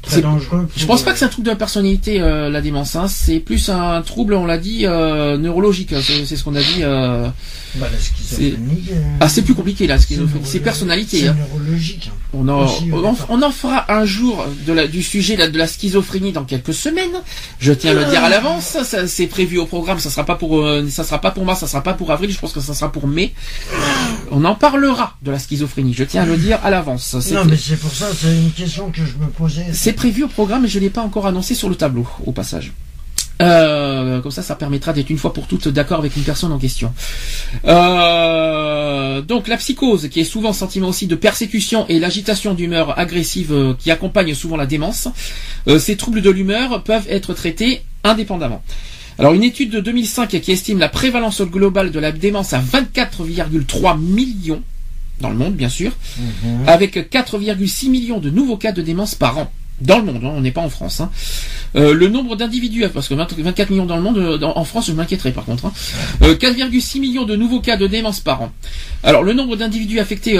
C'est- 0.15 0.21
dangereux. 0.21 0.67
je 0.75 0.85
pense 0.85 1.03
pas 1.03 1.09
euh, 1.09 1.13
que 1.13 1.19
c'est 1.19 1.25
un 1.25 1.29
trouble 1.29 1.45
de 1.45 1.51
la 1.51 1.57
personnalité, 1.57 2.21
euh, 2.21 2.49
la 2.49 2.61
démence. 2.61 2.95
Hein. 2.95 3.07
C'est 3.07 3.39
plus 3.39 3.69
un 3.69 4.01
trouble, 4.01 4.33
on 4.33 4.45
l'a 4.45 4.57
dit, 4.57 4.85
euh, 4.85 5.37
neurologique. 5.37 5.93
C'est, 6.25 6.35
ce 6.35 6.43
qu'on 6.43 6.55
a 6.55 6.61
dit. 6.61 6.81
Euh... 6.83 7.27
Bah, 7.75 7.87
la 7.91 7.97
schizophrénie. 7.97 8.83
Ah, 9.21 9.29
c'est 9.29 9.43
plus 9.43 9.53
compliqué 9.53 9.87
la 9.87 9.97
schizophrénie. 9.97 10.45
C'est 10.45 10.59
personnalité. 10.59 11.19
C'est 11.21 11.27
hein. 11.29 11.37
neurologique. 11.37 12.11
On 12.33 12.47
en, 12.49 12.65
Aussi, 12.65 12.89
on, 12.91 13.05
en- 13.05 13.15
on 13.29 13.41
en 13.41 13.51
fera 13.51 13.91
un 13.93 14.05
jour 14.05 14.45
de 14.65 14.73
la, 14.73 14.87
du 14.87 15.01
sujet 15.03 15.35
là, 15.37 15.49
de 15.49 15.57
la 15.57 15.67
schizophrénie 15.67 16.31
dans 16.33 16.43
quelques 16.43 16.73
semaines. 16.73 17.11
Je 17.59 17.71
tiens 17.73 17.91
à 17.91 17.93
le 17.93 18.05
dire 18.05 18.23
à 18.23 18.29
l'avance. 18.29 18.77
C'est 19.07 19.27
prévu 19.27 19.57
au 19.57 19.65
programme. 19.65 19.99
Ça 19.99 20.09
sera 20.09 20.25
pas 20.25 20.35
pour, 20.35 20.65
ça 20.89 21.03
sera 21.03 21.19
pas 21.21 21.31
pour 21.31 21.45
mars, 21.45 21.61
ça 21.61 21.67
sera 21.67 21.81
pas 21.83 21.93
pour 21.93 22.11
avril. 22.11 22.31
Je 22.31 22.39
pense 22.39 22.51
que 22.53 22.59
ça 22.59 22.73
sera 22.73 22.91
pour 22.91 23.07
mai. 23.07 23.33
On 24.31 24.43
en 24.45 24.55
parlera 24.55 25.15
de 25.21 25.31
la 25.31 25.39
schizophrénie. 25.39 25.93
Je 25.93 26.03
tiens 26.03 26.23
à 26.23 26.25
le 26.25 26.37
dire 26.37 26.59
à 26.63 26.69
l'avance. 26.69 27.15
Non, 27.31 27.45
mais 27.45 27.57
c'est 27.57 27.75
pour 27.77 27.91
ça, 27.93 28.07
c'est 28.17 28.33
une 28.35 28.51
question 28.51 28.91
que 28.91 29.01
je 29.05 29.17
me 29.17 29.27
posais. 29.27 29.65
C'est 29.73 29.93
prévu 30.01 30.23
au 30.23 30.27
programme, 30.27 30.63
mais 30.63 30.67
je 30.67 30.79
l'ai 30.79 30.89
pas 30.89 31.03
encore 31.03 31.27
annoncé 31.27 31.53
sur 31.53 31.69
le 31.69 31.75
tableau, 31.75 32.07
au 32.25 32.31
passage. 32.31 32.73
Euh, 33.39 34.19
comme 34.21 34.31
ça, 34.31 34.41
ça 34.41 34.55
permettra 34.55 34.93
d'être 34.93 35.11
une 35.11 35.19
fois 35.19 35.31
pour 35.31 35.45
toutes 35.45 35.67
d'accord 35.67 35.99
avec 35.99 36.17
une 36.17 36.23
personne 36.23 36.51
en 36.51 36.57
question. 36.57 36.91
Euh, 37.65 39.21
donc 39.21 39.47
la 39.47 39.57
psychose, 39.57 40.09
qui 40.09 40.19
est 40.19 40.23
souvent 40.23 40.53
sentiment 40.53 40.87
aussi 40.87 41.05
de 41.05 41.13
persécution 41.13 41.85
et 41.87 41.99
l'agitation 41.99 42.55
d'humeur 42.55 42.97
agressive 42.97 43.53
euh, 43.53 43.75
qui 43.77 43.91
accompagne 43.91 44.33
souvent 44.33 44.57
la 44.57 44.65
démence, 44.65 45.07
ces 45.77 45.95
troubles 45.97 46.23
de 46.23 46.31
l'humeur 46.31 46.81
peuvent 46.81 47.05
être 47.07 47.35
traités 47.35 47.83
indépendamment. 48.03 48.63
Alors 49.19 49.33
une 49.33 49.43
étude 49.43 49.69
de 49.69 49.81
2005 49.81 50.29
qui 50.41 50.51
estime 50.51 50.79
la 50.79 50.89
prévalence 50.89 51.43
globale 51.43 51.91
de 51.91 51.99
la 51.99 52.11
démence 52.11 52.53
à 52.53 52.59
24,3 52.59 53.99
millions 53.99 54.63
dans 55.19 55.29
le 55.29 55.35
monde 55.35 55.53
bien 55.53 55.69
sûr, 55.69 55.91
avec 56.65 56.95
4,6 56.97 57.91
millions 57.91 58.19
de 58.19 58.31
nouveaux 58.31 58.57
cas 58.57 58.71
de 58.71 58.81
démence 58.81 59.13
par 59.13 59.37
an. 59.37 59.51
Dans 59.81 59.97
le 59.99 60.05
monde, 60.05 60.21
hein, 60.23 60.31
on 60.35 60.41
n'est 60.41 60.51
pas 60.51 60.61
en 60.61 60.69
France. 60.69 61.01
hein. 61.01 61.09
Euh, 61.75 61.93
le 61.93 62.09
nombre 62.09 62.35
d'individus, 62.35 62.85
parce 62.93 63.07
que 63.07 63.13
20 63.13 63.33
24 63.39 63.69
millions 63.69 63.85
dans 63.85 63.95
le 63.95 64.01
monde, 64.01 64.17
euh, 64.17 64.39
en 64.43 64.63
France, 64.65 64.87
je 64.87 64.91
m'inquiéterais 64.93 65.31
par 65.31 65.45
contre. 65.45 65.65
hein. 65.65 65.73
Euh, 66.21 66.35
4,6 66.35 66.99
millions 66.99 67.25
de 67.25 67.35
nouveaux 67.35 67.61
cas 67.61 67.77
de 67.77 67.87
démence 67.87 68.19
par 68.19 68.41
an. 68.41 68.51
Alors 69.03 69.23
le 69.23 69.33
nombre 69.33 69.55
d'individus 69.55 69.99
affectés 69.99 70.37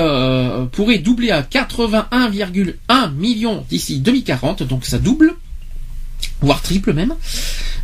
pourrait 0.72 1.00
doubler 1.00 1.32
à 1.32 1.42
81,1 1.42 3.12
millions 3.16 3.66
d'ici 3.70 4.00
2040, 4.00 4.64
donc 4.64 4.86
ça 4.86 5.00
double, 5.00 5.36
voire 6.42 6.62
triple 6.62 6.94
même. 6.94 7.16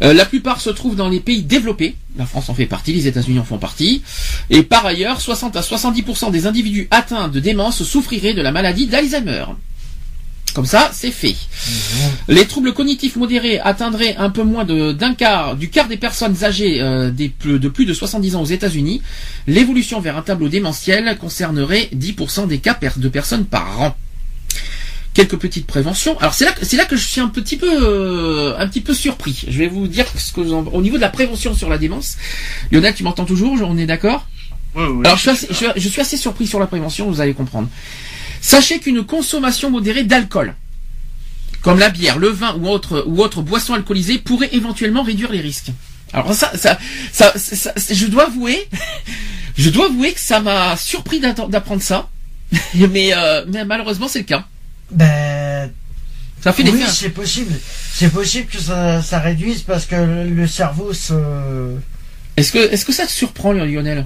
La 0.02 0.26
plupart 0.26 0.62
se 0.62 0.70
trouvent 0.70 0.96
dans 0.96 1.10
les 1.10 1.20
pays 1.20 1.42
développés. 1.42 1.96
La 2.18 2.26
France 2.28 2.50
en 2.50 2.54
fait 2.54 2.68
partie, 2.68 2.94
les 2.94 3.08
États-Unis 3.08 3.40
en 3.40 3.44
font 3.44 3.58
partie. 3.58 4.04
Et 4.52 4.62
par 4.62 4.86
ailleurs, 4.86 5.20
60 5.22 5.56
à 5.56 5.62
70% 5.62 6.30
des 6.32 6.46
individus 6.46 6.88
atteints 6.92 7.30
de 7.30 7.40
démence 7.40 7.82
souffriraient 7.84 8.36
de 8.36 8.42
la 8.44 8.52
maladie 8.52 8.86
d'Alzheimer. 8.86 9.46
Comme 10.58 10.66
ça, 10.66 10.90
c'est 10.92 11.12
fait. 11.12 11.36
Les 12.28 12.48
troubles 12.48 12.74
cognitifs 12.74 13.16
modérés 13.16 13.60
atteindraient 13.60 14.16
un 14.18 14.32
peu 14.32 14.42
moins 14.42 14.66
d'un 14.66 15.14
quart, 15.14 15.56
du 15.56 15.70
quart 15.70 15.88
des 15.88 15.98
personnes 15.98 16.44
âgées 16.44 16.82
euh, 16.82 17.12
des 17.12 17.30
plus- 17.30 17.60
de 17.60 17.70
plus 17.70 17.86
de 17.86 17.94
70 17.94 18.36
ans 18.36 18.42
aux 18.42 18.46
États-Unis. 18.46 19.04
L'évolution 19.46 20.00
vers 20.00 20.18
un 20.18 20.24
tableau 20.24 20.50
démentiel 20.50 21.16
concernerait 21.22 21.90
10% 21.94 22.48
des 22.48 22.58
cas 22.58 22.74
per- 22.74 22.90
de 22.98 23.08
personnes 23.08 23.46
par 23.46 23.80
an. 23.82 23.96
Quelques 25.14 25.38
petites 25.38 25.68
préventions. 25.68 26.18
Alors 26.18 26.34
c'est 26.34 26.46
là, 26.46 26.56
c'est 26.64 26.76
là 26.76 26.86
que 26.86 26.96
je 26.96 27.06
suis 27.08 27.22
un 27.22 27.28
petit 27.28 27.58
peu, 27.58 27.70
euh, 27.72 28.56
un 28.58 28.68
petit 28.68 28.82
peu 28.82 28.96
surpris. 28.96 29.46
Je 29.48 29.60
vais 29.60 29.68
vous 29.68 29.88
dire 29.88 30.08
ce 30.18 30.32
que 30.34 30.42
au 30.42 30.82
niveau 30.82 30.96
de 30.96 31.02
la 31.02 31.10
prévention 31.10 31.54
sur 31.54 31.70
la 31.70 31.78
démence. 31.78 32.18
Lionel, 32.72 32.96
tu 32.96 33.04
m'entends 33.04 33.26
toujours? 33.26 33.60
On 33.62 33.78
est 33.78 33.86
d'accord? 33.86 34.28
Ouais, 34.76 34.88
ouais, 34.88 35.06
alors 35.06 35.18
je 35.18 35.22
suis, 35.22 35.30
assez, 35.30 35.48
je, 35.52 35.54
suis- 35.54 35.68
je 35.76 35.88
suis 35.88 36.02
assez 36.02 36.18
surpris 36.18 36.48
sur 36.48 36.60
la 36.60 36.66
prévention, 36.66 37.10
vous 37.12 37.22
allez 37.22 37.36
comprendre. 37.36 37.68
Sachez 38.42 38.80
qu'une 38.80 39.04
consommation 39.06 39.70
modérée 39.72 40.04
d'alcool, 40.04 40.56
comme 41.62 41.80
la 41.80 41.90
bière, 41.90 42.18
le 42.20 42.30
vin 42.30 42.56
ou 42.56 42.68
autre, 42.68 43.04
ou 43.08 43.22
autre 43.22 43.42
boisson 43.42 43.74
alcoolisée, 43.74 44.20
pourrait 44.20 44.50
éventuellement 44.54 45.04
réduire 45.04 45.32
les 45.32 45.42
risques. 45.42 45.72
Alors 46.14 46.34
ça, 46.34 46.52
ça, 46.56 46.78
ça, 47.12 47.34
ça- 47.38 47.74
ça- 47.76 47.94
je 47.94 48.06
dois 48.06 48.28
avouer, 48.28 48.68
je 49.58 49.70
dois 49.70 49.88
avouer 49.88 50.14
que 50.14 50.20
ça 50.20 50.40
m'a 50.40 50.78
surpris 50.78 51.20
d'apprendre 51.20 51.82
ça, 51.82 52.10
mais, 52.76 53.12
euh, 53.14 53.44
mais 53.48 53.66
malheureusement 53.66 54.08
c'est 54.08 54.20
le 54.20 54.26
cas. 54.26 54.46
Ben, 54.92 55.70
Ça 56.42 56.54
fait 56.54 56.64
des 56.64 56.72
oui, 56.72 56.84
c'est 56.88 57.10
possible. 57.10 57.54
C'est 57.94 58.10
possible 58.14 58.46
que 58.48 58.60
ça, 58.60 59.02
ça 59.02 59.20
réduise 59.20 59.64
parce 59.64 59.86
que 59.86 59.96
le, 59.96 60.30
le 60.30 60.48
cerveau 60.48 60.94
se. 60.94 61.14
Est-ce 62.38 62.52
que, 62.54 62.60
est-ce 62.60 62.86
que 62.86 62.94
ça 62.94 63.06
te 63.06 63.12
surprend, 63.12 63.52
Lionel? 63.52 64.06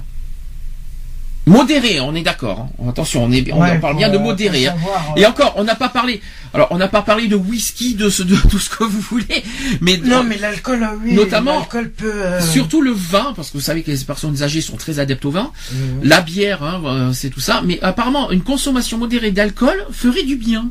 Modéré, 1.46 1.98
on 2.00 2.14
est 2.14 2.22
d'accord. 2.22 2.68
hein. 2.80 2.88
Attention, 2.88 3.24
on, 3.24 3.32
est, 3.32 3.52
on, 3.52 3.60
Ouais, 3.60 3.78
parle 3.80 3.96
bien 3.96 4.08
de 4.10 4.16
faut 4.16 4.22
modéré. 4.22 4.68
hein. 4.68 4.74
savoir, 4.78 5.12
euh, 5.16 5.20
Et 5.20 5.26
encore, 5.26 5.54
on 5.56 5.64
n'a 5.64 5.74
pas 5.74 5.88
parlé. 5.88 6.20
Alors, 6.54 6.68
on 6.70 6.78
n'a 6.78 6.86
pas 6.88 7.02
parlé 7.02 7.26
de 7.26 7.34
whisky, 7.34 7.94
de, 7.94 8.10
ce, 8.10 8.22
de 8.22 8.36
tout 8.36 8.58
ce 8.60 8.70
que 8.70 8.84
vous 8.84 9.00
voulez, 9.00 9.42
mais, 9.80 9.96
Non, 9.96 10.22
mais 10.22 10.38
l'alcool, 10.38 10.82
euh, 10.82 10.96
oui. 11.02 11.14
Notamment- 11.14 11.58
L'alcool 11.60 11.90
peut. 11.90 12.12
euh, 12.14 12.40
surtout 12.40 12.80
le 12.80 12.92
vin, 12.92 13.32
parce 13.34 13.48
que 13.50 13.54
vous 13.58 13.62
savez 13.64 13.82
que 13.82 13.90
les 13.90 13.98
personnes 13.98 14.42
âgées 14.42 14.60
sont 14.60 14.76
très 14.76 14.98
adeptes 14.98 15.24
au 15.24 15.30
vin. 15.30 15.50
Mhm. 15.72 15.78
La 16.04 16.20
bière, 16.20 16.62
hein, 16.62 16.80
euh, 16.84 17.12
c'est 17.12 17.30
tout 17.30 17.40
ça. 17.40 17.62
Mais 17.64 17.80
apparemment, 17.82 18.30
une 18.30 18.42
consommation 18.42 18.98
modérée 18.98 19.30
d'alcool 19.32 19.84
ferait 19.90 20.22
du 20.24 20.36
bien. 20.36 20.70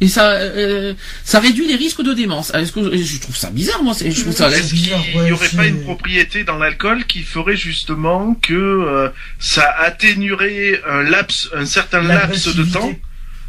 Et 0.00 0.08
ça, 0.08 0.32
euh, 0.32 0.92
ça 1.24 1.40
réduit 1.40 1.66
les 1.66 1.76
risques 1.76 2.02
de 2.02 2.12
démence. 2.12 2.52
Est-ce 2.52 2.72
que 2.72 2.80
je 2.96 3.18
trouve 3.20 3.36
ça 3.36 3.50
bizarre, 3.50 3.82
moi 3.82 3.94
c'est- 3.94 4.10
Je 4.10 4.20
trouve 4.20 4.34
ça. 4.34 4.50
Est-ce 4.50 4.74
qu'il 4.74 4.82
bizarre, 4.82 5.02
n'y 5.24 5.32
aurait 5.32 5.48
pas 5.48 5.66
une 5.66 5.82
propriété 5.82 6.44
dans 6.44 6.58
l'alcool 6.58 7.04
qui 7.06 7.22
ferait 7.22 7.56
justement 7.56 8.34
que 8.34 8.52
euh, 8.54 9.08
ça 9.38 9.70
atténuerait 9.78 10.80
un 10.88 11.02
laps, 11.02 11.48
un 11.54 11.64
certain 11.64 12.02
laps 12.02 12.54
de 12.54 12.64
temps, 12.64 12.92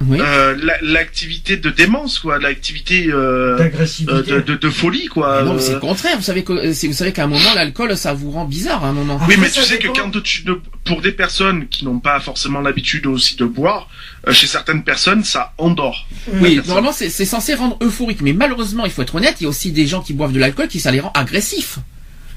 Oui. 0.06 0.20
euh, 0.20 0.56
la- 0.62 0.78
l'activité 0.82 1.56
de 1.56 1.70
démence, 1.70 2.20
quoi, 2.20 2.38
l'activité 2.38 3.08
euh, 3.10 3.58
D'agressivité. 3.58 4.12
euh, 4.14 4.22
de, 4.22 4.42
de, 4.42 4.56
de 4.56 4.70
folie, 4.70 5.06
quoi. 5.08 5.42
non, 5.44 5.54
mais 5.54 5.62
c'est 5.62 5.74
le 5.74 5.80
contraire. 5.80 6.18
Vous 6.18 6.24
savez 6.24 6.44
que, 6.44 6.68
vous 6.88 6.94
savez 6.94 7.14
qu'à 7.14 7.24
un 7.24 7.28
moment, 7.28 7.54
l'alcool, 7.56 7.96
ça 7.96 8.14
vous 8.14 8.30
rend 8.32 8.44
bizarre 8.44 8.84
à 8.84 8.90
un 8.90 8.94
moment. 8.94 9.20
Oui, 9.28 9.36
mais 9.40 9.50
tu 9.50 9.62
sais 9.62 9.80
que 9.80 9.88
quand 9.88 10.12
tu 10.22 10.44
ne- 10.46 10.56
pour 10.84 11.02
des 11.02 11.14
personnes 11.14 11.68
qui 11.70 11.86
n'ont 11.86 12.00
pas 12.00 12.20
forcément 12.20 12.60
l'habitude 12.60 13.08
aussi 13.08 13.38
de 13.38 13.46
boire, 13.46 13.88
chez 14.32 14.48
certaines 14.48 14.84
personnes, 14.84 15.24
ça 15.24 15.54
endort. 15.58 16.08
Oui, 16.34 16.60
normalement 16.68 16.92
c'est 16.92 17.10
censé 17.10 17.54
rendre 17.54 17.78
euphorique, 17.82 18.20
mais 18.22 18.34
malheureusement, 18.34 18.84
il 18.86 18.92
faut 18.92 19.02
être 19.02 19.16
honnête, 19.16 19.38
il 19.40 19.44
y 19.44 19.48
a 19.48 19.50
aussi 19.50 19.72
des 19.72 19.88
gens 19.88 20.02
qui 20.02 20.14
boivent 20.14 20.34
de 20.34 20.40
l'alcool 20.40 20.68
qui 20.68 20.80
ça 20.82 20.92
les 20.92 21.00
rend 21.00 21.12
agressifs. 21.14 21.78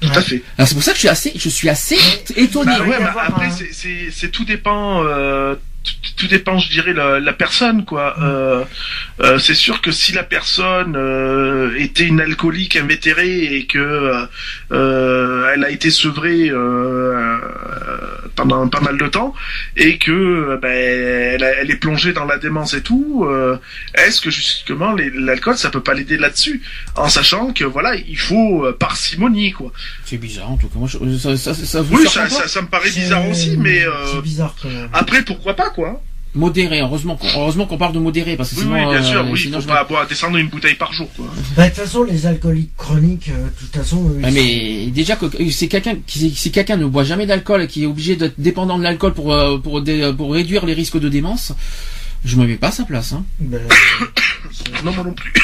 Tout 0.01 0.09
à 0.15 0.21
fait. 0.23 0.43
Alors 0.57 0.69
c'est 0.69 0.75
pour 0.75 0.85
ça 0.85 0.93
que 0.93 0.97
je 0.97 1.01
suis 1.01 1.09
assez, 1.09 1.33
je 1.35 1.49
suis 1.49 1.69
assez 1.69 1.99
étonné. 2.37 2.71
Bah 2.79 2.85
ouais, 2.87 2.95
avoir 2.95 3.25
après, 3.31 3.47
un- 3.47 3.51
c'est- 3.51 4.29
tout 4.31 4.45
dépend. 4.45 5.03
Euh, 5.05 5.57
tout, 6.17 6.27
dépend, 6.29 6.59
je 6.59 6.71
dirais, 6.71 6.93
la, 6.93 7.21
la 7.21 7.33
personne, 7.33 7.85
quoi. 7.85 8.17
Euh, 8.21 8.65
euh, 9.21 9.39
c'est 9.39 9.55
sûr 9.55 9.81
que 9.81 9.91
si 9.91 10.13
la 10.13 10.23
personne 10.23 10.95
euh, 10.97 11.75
était 11.79 12.05
une 12.07 12.21
alcoolique 12.21 12.77
invétérée 12.77 13.57
et 13.57 13.67
que 13.67 13.79
euh, 13.79 14.25
euh, 14.73 15.51
elle 15.55 15.65
a 15.65 15.71
été 15.71 15.91
sevrée 15.91 16.51
euh, 16.51 17.39
pendant 18.37 18.69
pas 18.69 18.81
mal 18.81 18.97
de 18.99 19.07
temps 19.09 19.35
et 19.77 19.99
que 19.99 20.59
ben, 20.63 20.69
elle, 20.71 21.43
a- 21.45 21.61
elle 21.61 21.71
est 21.71 21.77
plongée 21.77 22.13
dans 22.13 22.25
la 22.25 22.39
démence 22.39 22.75
et 22.75 22.83
tout, 22.83 23.25
euh, 23.29 23.57
est-ce 23.95 24.21
que 24.21 24.31
justement 24.31 24.93
l'alcool 25.15 25.57
ça 25.57 25.71
peut 25.71 25.83
pas 25.83 25.95
l'aider 25.95 26.17
là-dessus, 26.19 26.63
en 26.95 27.09
sachant 27.09 27.53
que 27.53 27.65
voilà, 27.65 27.95
il 27.97 28.19
faut 28.19 28.67
parcimonie, 28.79 29.53
quoi. 29.53 29.73
C'est 30.05 30.19
bizarre 30.19 30.51
en 30.53 30.57
tout 30.57 30.69
cas. 30.69 30.79
Moi, 30.79 30.89
je- 30.89 31.17
ça, 31.19 31.37
ça, 31.37 31.55
ça 31.55 31.83
vous 31.83 31.97
Oui, 31.97 32.07
ça, 32.09 32.29
ça, 32.29 32.47
ça 32.49 32.63
me 32.63 32.69
paraît 32.69 32.91
bizarre 32.91 33.29
aussi, 33.29 33.57
mais 33.59 33.83
euh, 33.85 33.91
C'est 34.15 34.23
bizarre 34.23 34.55
quand 34.63 34.69
même. 34.69 34.89
après, 34.93 35.23
pourquoi 35.23 35.55
pas, 35.55 35.71
quoi 35.71 36.03
Modéré, 36.35 36.81
heureusement 36.81 37.17
qu'on 37.17 37.27
heureusement 37.41 37.65
qu'on 37.67 37.79
parle 37.79 37.95
de 37.95 37.99
modéré 37.99 38.37
parce 38.37 38.51
que 38.51 38.57
Oui, 38.57 38.63
sinon, 38.63 38.75
oui, 38.89 38.95
bien 38.95 39.03
sûr, 39.03 39.21
euh, 39.21 39.29
oui, 39.33 39.39
sinon 39.41 39.59
faut 39.59 39.63
je 39.63 39.69
pas 39.69 39.85
boire, 39.85 40.07
descendre 40.07 40.37
une 40.37 40.49
bouteille 40.49 40.75
par 40.75 40.93
jour, 40.93 41.09
quoi. 41.17 41.25
Bah, 41.57 41.65
de 41.65 41.75
toute 41.75 41.83
façon, 41.85 42.05
les 42.05 42.27
alcooliques 42.27 42.77
chroniques, 42.77 43.31
euh, 43.31 43.47
de 43.47 43.51
toute 43.59 43.75
façon. 43.75 44.13
ils 44.23 44.33
mais 44.35 44.87
déjà 44.91 45.17
que 45.17 45.27
c'est 45.51 45.69
quelqu'un 45.69 45.97
qui 46.07 46.31
si 46.35 46.53
quelqu'un 46.53 46.77
ne 46.77 46.85
boit 46.85 47.05
jamais 47.05 47.25
d'alcool 47.27 47.63
et 47.63 47.67
qui 47.67 47.85
est 47.85 47.87
obligé 47.87 48.15
d'être 48.17 48.35
dépendant 48.39 48.79
de 48.79 48.83
l'alcool 48.83 49.15
pour 49.15 49.33
euh, 49.33 49.59
pour 49.59 49.81
dé- 49.81 50.13
pour 50.17 50.33
réduire 50.35 50.67
les 50.67 50.75
risques 50.75 51.01
de 51.01 51.09
démence, 51.09 51.53
je 52.27 52.37
me 52.37 52.47
mets 52.47 52.57
pas 52.57 52.69
à 52.69 52.73
sa 52.73 52.85
place. 52.85 53.15
Hein. 53.15 53.25
ben, 53.41 53.61
c'est- 54.53 54.83
Non, 54.85 54.93
moi 54.93 55.05
non 55.05 55.15
plus. 55.15 55.33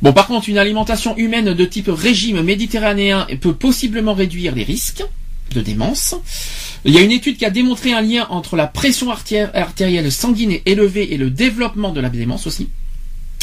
Bon, 0.00 0.12
par 0.12 0.28
contre, 0.28 0.48
une 0.48 0.58
alimentation 0.58 1.16
humaine 1.18 1.54
de 1.54 1.64
type 1.64 1.90
régime 1.92 2.40
méditerranéen 2.42 3.26
peut 3.40 3.52
possiblement 3.54 4.14
réduire 4.14 4.54
les 4.54 4.62
risques 4.62 5.02
de 5.52 5.60
démence. 5.60 6.14
Il 6.84 6.94
y 6.94 6.98
a 6.98 7.02
une 7.02 7.10
étude 7.12 7.36
qui 7.36 7.44
a 7.44 7.50
démontré 7.50 7.92
un 7.92 8.00
lien 8.00 8.26
entre 8.30 8.56
la 8.56 8.66
pression 8.66 9.10
artérielle 9.10 10.12
sanguine 10.12 10.58
élevée 10.64 11.12
et 11.12 11.16
le 11.16 11.30
développement 11.30 11.90
de 11.92 12.00
la 12.00 12.08
démence 12.08 12.46
aussi. 12.46 12.68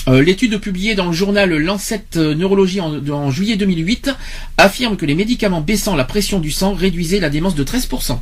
Euh, 0.07 0.21
L'étude 0.21 0.59
publiée 0.59 0.95
dans 0.95 1.07
le 1.07 1.13
journal 1.13 1.49
Lancet 1.49 2.05
euh, 2.15 2.35
Neurologie 2.35 2.79
en, 2.79 3.05
en 3.09 3.31
juillet 3.31 3.57
2008 3.57 4.11
affirme 4.57 4.97
que 4.97 5.05
les 5.05 5.15
médicaments 5.15 5.61
baissant 5.61 5.95
la 5.95 6.03
pression 6.03 6.39
du 6.39 6.51
sang 6.51 6.73
réduisaient 6.73 7.19
la 7.19 7.29
démence 7.29 7.55
de 7.55 7.63
13%. 7.63 8.19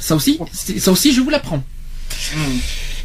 Ça 0.00 0.14
aussi, 0.14 0.38
ça 0.52 0.92
aussi, 0.92 1.12
je 1.12 1.20
vous 1.20 1.30
l'apprends. 1.30 1.62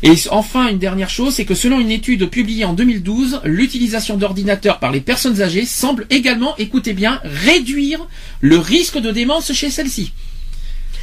Et 0.03 0.13
enfin, 0.31 0.67
une 0.67 0.79
dernière 0.79 1.09
chose, 1.09 1.33
c'est 1.33 1.45
que 1.45 1.55
selon 1.55 1.79
une 1.79 1.89
étude 1.91 2.29
publiée 2.29 2.65
en 2.65 2.73
2012, 2.73 3.39
l'utilisation 3.45 4.17
d'ordinateurs 4.17 4.79
par 4.79 4.91
les 4.91 4.99
personnes 5.01 5.41
âgées 5.41 5.65
semble 5.65 6.05
également, 6.09 6.55
écoutez 6.57 6.91
bien, 6.93 7.21
réduire 7.23 8.05
le 8.41 8.57
risque 8.57 8.97
de 8.99 9.11
démence 9.11 9.53
chez 9.53 9.69
celles-ci. 9.69 10.11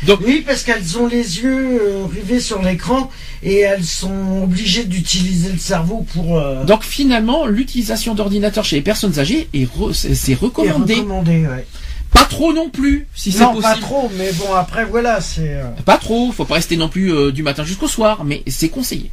Donc, 0.06 0.20
Oui, 0.26 0.42
parce 0.46 0.62
qu'elles 0.62 0.96
ont 0.98 1.06
les 1.06 1.40
yeux 1.40 1.78
euh, 1.82 2.04
rivés 2.06 2.40
sur 2.40 2.62
l'écran 2.62 3.10
et 3.42 3.58
elles 3.60 3.84
sont 3.84 4.42
obligées 4.44 4.84
d'utiliser 4.84 5.50
le 5.52 5.58
cerveau 5.58 6.06
pour. 6.14 6.38
euh, 6.38 6.64
donc 6.64 6.82
finalement, 6.84 7.46
l'utilisation 7.46 8.14
d'ordinateurs 8.14 8.64
chez 8.64 8.76
les 8.76 8.82
personnes 8.82 9.18
âgées 9.18 9.48
est, 9.52 9.66
re- 9.66 9.92
c'est 9.92 10.14
c'est 10.14 10.32
et 10.32 10.34
recommandé. 10.36 10.94
recommander, 10.94 11.46
ouais. 11.46 11.66
Pas 12.12 12.24
trop 12.24 12.52
non 12.52 12.68
plus, 12.70 13.06
si 13.14 13.30
c'est 13.32 13.40
Non, 13.44 13.54
possible. 13.54 13.62
pas 13.74 13.76
trop, 13.80 14.10
mais 14.18 14.32
bon, 14.32 14.52
après, 14.54 14.84
voilà, 14.84 15.20
c'est. 15.20 15.54
euh, 15.54 15.64
Pas 15.84 15.96
trop, 15.98 16.32
faut 16.32 16.44
pas 16.44 16.54
rester 16.54 16.76
non 16.76 16.88
plus 16.88 17.12
euh, 17.12 17.30
du 17.32 17.42
matin 17.42 17.64
jusqu'au 17.64 17.88
soir, 17.88 18.24
mais 18.24 18.42
c'est 18.48 18.68
conseillé. 18.68 19.10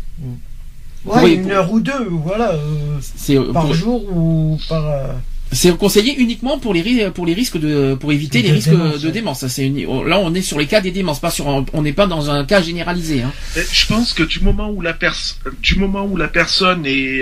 Ouais, 1.05 1.21
Oui, 1.23 1.33
une 1.35 1.43
pour- 1.43 1.51
heure 1.51 1.71
ou 1.71 1.79
deux, 1.79 2.07
voilà, 2.09 2.51
euh, 2.53 2.97
C'est 3.15 3.37
euh, 3.37 3.53
par 3.53 3.65
pour- 3.65 3.73
jour 3.73 4.03
ou 4.13 4.59
par. 4.67 4.85
euh, 4.87 5.07
C'est 5.53 5.75
conseillé 5.77 6.13
uniquement 6.17 6.57
pour 6.59 6.73
les 6.73 7.09
pour 7.11 7.25
les 7.25 7.33
risques 7.33 7.57
de 7.57 7.95
pour 7.97 8.11
éviter 8.11 8.41
les 8.41 8.51
risques 8.51 8.69
démence, 8.71 8.99
de 8.99 9.09
démence. 9.09 9.47
Ça, 9.47 9.61
là 9.63 10.19
on 10.19 10.33
est 10.33 10.41
sur 10.41 10.59
les 10.59 10.65
cas 10.65 10.81
des 10.81 10.91
démences, 10.91 11.21
pas 11.21 11.31
sur 11.31 11.47
un- 11.47 11.65
on 11.71 11.83
n'est 11.83 11.93
pas 11.93 12.05
dans 12.05 12.29
un 12.29 12.43
cas 12.43 12.61
généralisé. 12.61 13.21
Hein. 13.21 13.31
Je 13.55 13.85
pense 13.87 14.11
que 14.11 14.23
du 14.23 14.41
moment 14.41 14.69
où 14.69 14.81
la 14.81 14.93
pers- 14.93 15.37
du 15.61 15.75
moment 15.75 16.03
où 16.03 16.17
la 16.17 16.27
personne 16.27 16.85
est 16.85 17.21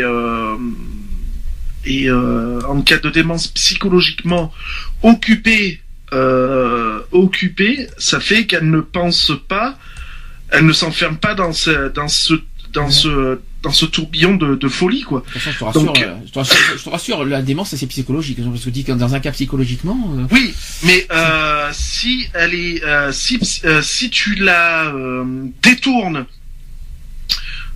est 1.85 2.09
euh, 2.09 2.59
en 2.67 2.81
cas 2.81 2.97
de 2.97 3.09
démence 3.09 3.47
psychologiquement 3.47 4.51
occupée 5.03 5.81
euh, 6.13 6.99
occupée, 7.11 7.87
ça 7.97 8.19
fait 8.19 8.45
qu'elle 8.45 8.69
ne 8.69 8.79
pense 8.79 9.31
pas, 9.47 9.77
elle 10.49 10.65
ne 10.65 10.73
s'enferme 10.73 11.17
pas 11.17 11.33
dans 11.33 11.51
ce 11.51 11.89
dans 11.93 12.07
ce 12.07 12.35
dans 12.73 12.89
ce 12.89 13.39
dans 13.63 13.71
ce 13.71 13.85
tourbillon 13.87 14.35
de, 14.35 14.55
de 14.55 14.67
folie 14.67 15.01
quoi. 15.01 15.23
De 15.33 15.39
façon, 15.39 15.51
je 15.51 15.57
te 15.57 15.63
rassure, 15.63 15.83
Donc- 15.85 15.99
euh, 16.03 16.13
je, 16.27 16.31
te 16.31 16.39
rassure 16.39 16.57
je 16.77 16.83
te 16.83 16.89
rassure, 16.89 17.25
la 17.25 17.41
démence 17.41 17.73
c'est 17.75 17.87
psychologique. 17.87 18.37
Parce 18.43 18.63
que 18.63 18.69
dis 18.69 18.83
que 18.83 18.91
dans 18.91 19.15
un 19.15 19.19
cas 19.19 19.31
psychologiquement, 19.31 20.13
euh, 20.17 20.25
Oui, 20.31 20.53
mais 20.83 21.07
euh, 21.11 21.69
si 21.73 22.27
elle 22.35 22.53
est, 22.53 22.81
si 23.11 23.39
si 23.81 24.09
tu 24.11 24.35
la 24.35 24.93
détournes 25.63 26.25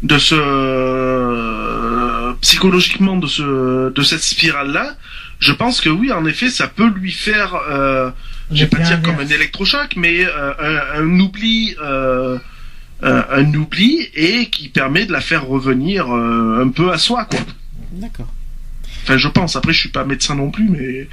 de 0.04 0.18
ce 0.18 0.36
euh, 1.30 2.34
psychologiquement 2.42 3.18
de 3.18 3.28
ce 3.28 3.90
de 3.92 4.02
cette 4.02 4.22
spirale 4.24 4.72
là, 4.72 4.96
je 5.40 5.52
pense 5.54 5.82
que 5.82 5.90
oui, 5.90 6.12
en 6.12 6.26
effet, 6.26 6.50
ça 6.50 6.68
peut 6.68 6.90
lui 6.90 7.12
faire, 7.12 7.56
euh, 7.70 8.12
je 8.52 8.64
vais 8.64 8.70
pas 8.70 8.80
dire 8.80 9.02
comme 9.02 9.20
un 9.20 9.28
électrochoc, 9.28 9.96
mais 9.96 10.26
euh, 10.26 10.54
un, 10.60 11.02
un 11.02 11.20
oubli. 11.20 11.76
Euh, 11.82 12.38
un, 13.02 13.24
un 13.32 13.54
oubli 13.54 14.10
et 14.14 14.48
qui 14.48 14.68
permet 14.68 15.06
de 15.06 15.14
la 15.14 15.22
faire 15.22 15.46
revenir 15.48 16.14
euh, 16.14 16.62
un 16.66 16.68
peu 16.68 16.92
à 16.92 16.98
soi 16.98 17.24
quoi. 17.24 17.40
d'accord. 17.94 18.28
Enfin 19.04 19.16
je 19.18 19.30
pense, 19.30 19.56
après 19.56 19.72
je 19.72 19.80
suis 19.80 19.88
pas 19.88 20.04
médecin 20.04 20.36
non 20.36 20.52
plus 20.52 20.68
mais 20.68 21.08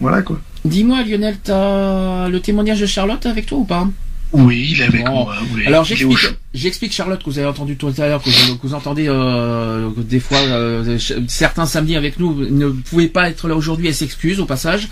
voilà 0.00 0.22
quoi. 0.22 0.40
Dis-moi 0.64 1.02
Lionel, 1.02 1.36
t'as 1.44 2.30
le 2.30 2.40
témoignage 2.40 2.80
de 2.80 2.86
Charlotte 2.86 3.26
avec 3.26 3.44
toi 3.44 3.58
ou 3.58 3.64
pas? 3.66 3.86
Oui, 4.32 4.68
il 4.72 4.80
est 4.80 4.84
avec 4.84 5.04
Bon. 5.04 5.24
moi. 5.24 5.34
Oui. 5.54 5.66
Alors 5.66 5.84
j'explique, 5.84 6.92
Charlotte 6.92 7.20
que 7.22 7.28
vous 7.30 7.38
avez 7.38 7.48
entendu 7.48 7.76
tout 7.76 7.92
à 7.98 8.06
l'heure, 8.06 8.22
que 8.22 8.30
vous, 8.30 8.56
que 8.58 8.66
vous 8.66 8.74
entendez 8.74 9.06
euh, 9.08 9.90
que 9.90 10.00
des 10.00 10.20
fois 10.20 10.38
euh, 10.38 10.98
certains 11.26 11.66
samedis 11.66 11.96
avec 11.96 12.18
nous 12.18 12.34
ne 12.48 12.68
pouvez 12.68 13.08
pas 13.08 13.28
être 13.28 13.48
là 13.48 13.56
aujourd'hui, 13.56 13.88
elle 13.88 13.94
s'excuse 13.94 14.38
au 14.40 14.46
passage. 14.46 14.88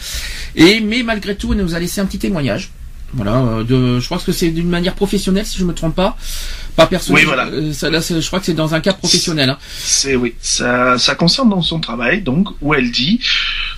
Et 0.57 0.81
mais 0.81 1.03
malgré 1.03 1.37
tout, 1.37 1.53
elle 1.53 1.61
nous 1.61 1.75
a 1.75 1.79
laissé 1.79 2.01
un 2.01 2.07
petit 2.07 2.19
témoignage. 2.19 2.71
Voilà, 3.15 3.37
euh, 3.37 3.65
de, 3.65 4.01
je 4.01 4.07
pense 4.09 4.23
que 4.25 4.33
c'est 4.33 4.51
d'une 4.51 4.69
manière 4.69 4.95
professionnelle 4.95 5.47
si 5.47 5.57
je 5.59 5.65
me 5.65 5.73
trompe 5.73 5.95
pas, 5.95 6.17
pas 6.77 6.87
personnelle. 6.87 7.23
Oui, 7.23 7.27
voilà. 7.27 7.47
Euh, 7.47 7.73
ça, 7.73 7.89
là, 7.89 8.03
c'est- 8.03 8.21
je 8.21 8.27
crois 8.27 8.39
que 8.39 8.45
c'est 8.47 8.53
dans 8.55 8.75
un 8.75 8.81
cas 8.81 8.93
professionnel. 8.93 9.49
hein. 9.49 9.59
C'est 9.79 10.15
oui, 10.15 10.35
ça, 10.41 10.99
ça 10.99 11.15
concerne 11.15 11.49
dans 11.49 11.63
son 11.63 11.81
travail, 11.81 12.21
donc 12.21 12.49
où 12.61 12.75
elle 12.75 12.91
dit 12.91 13.21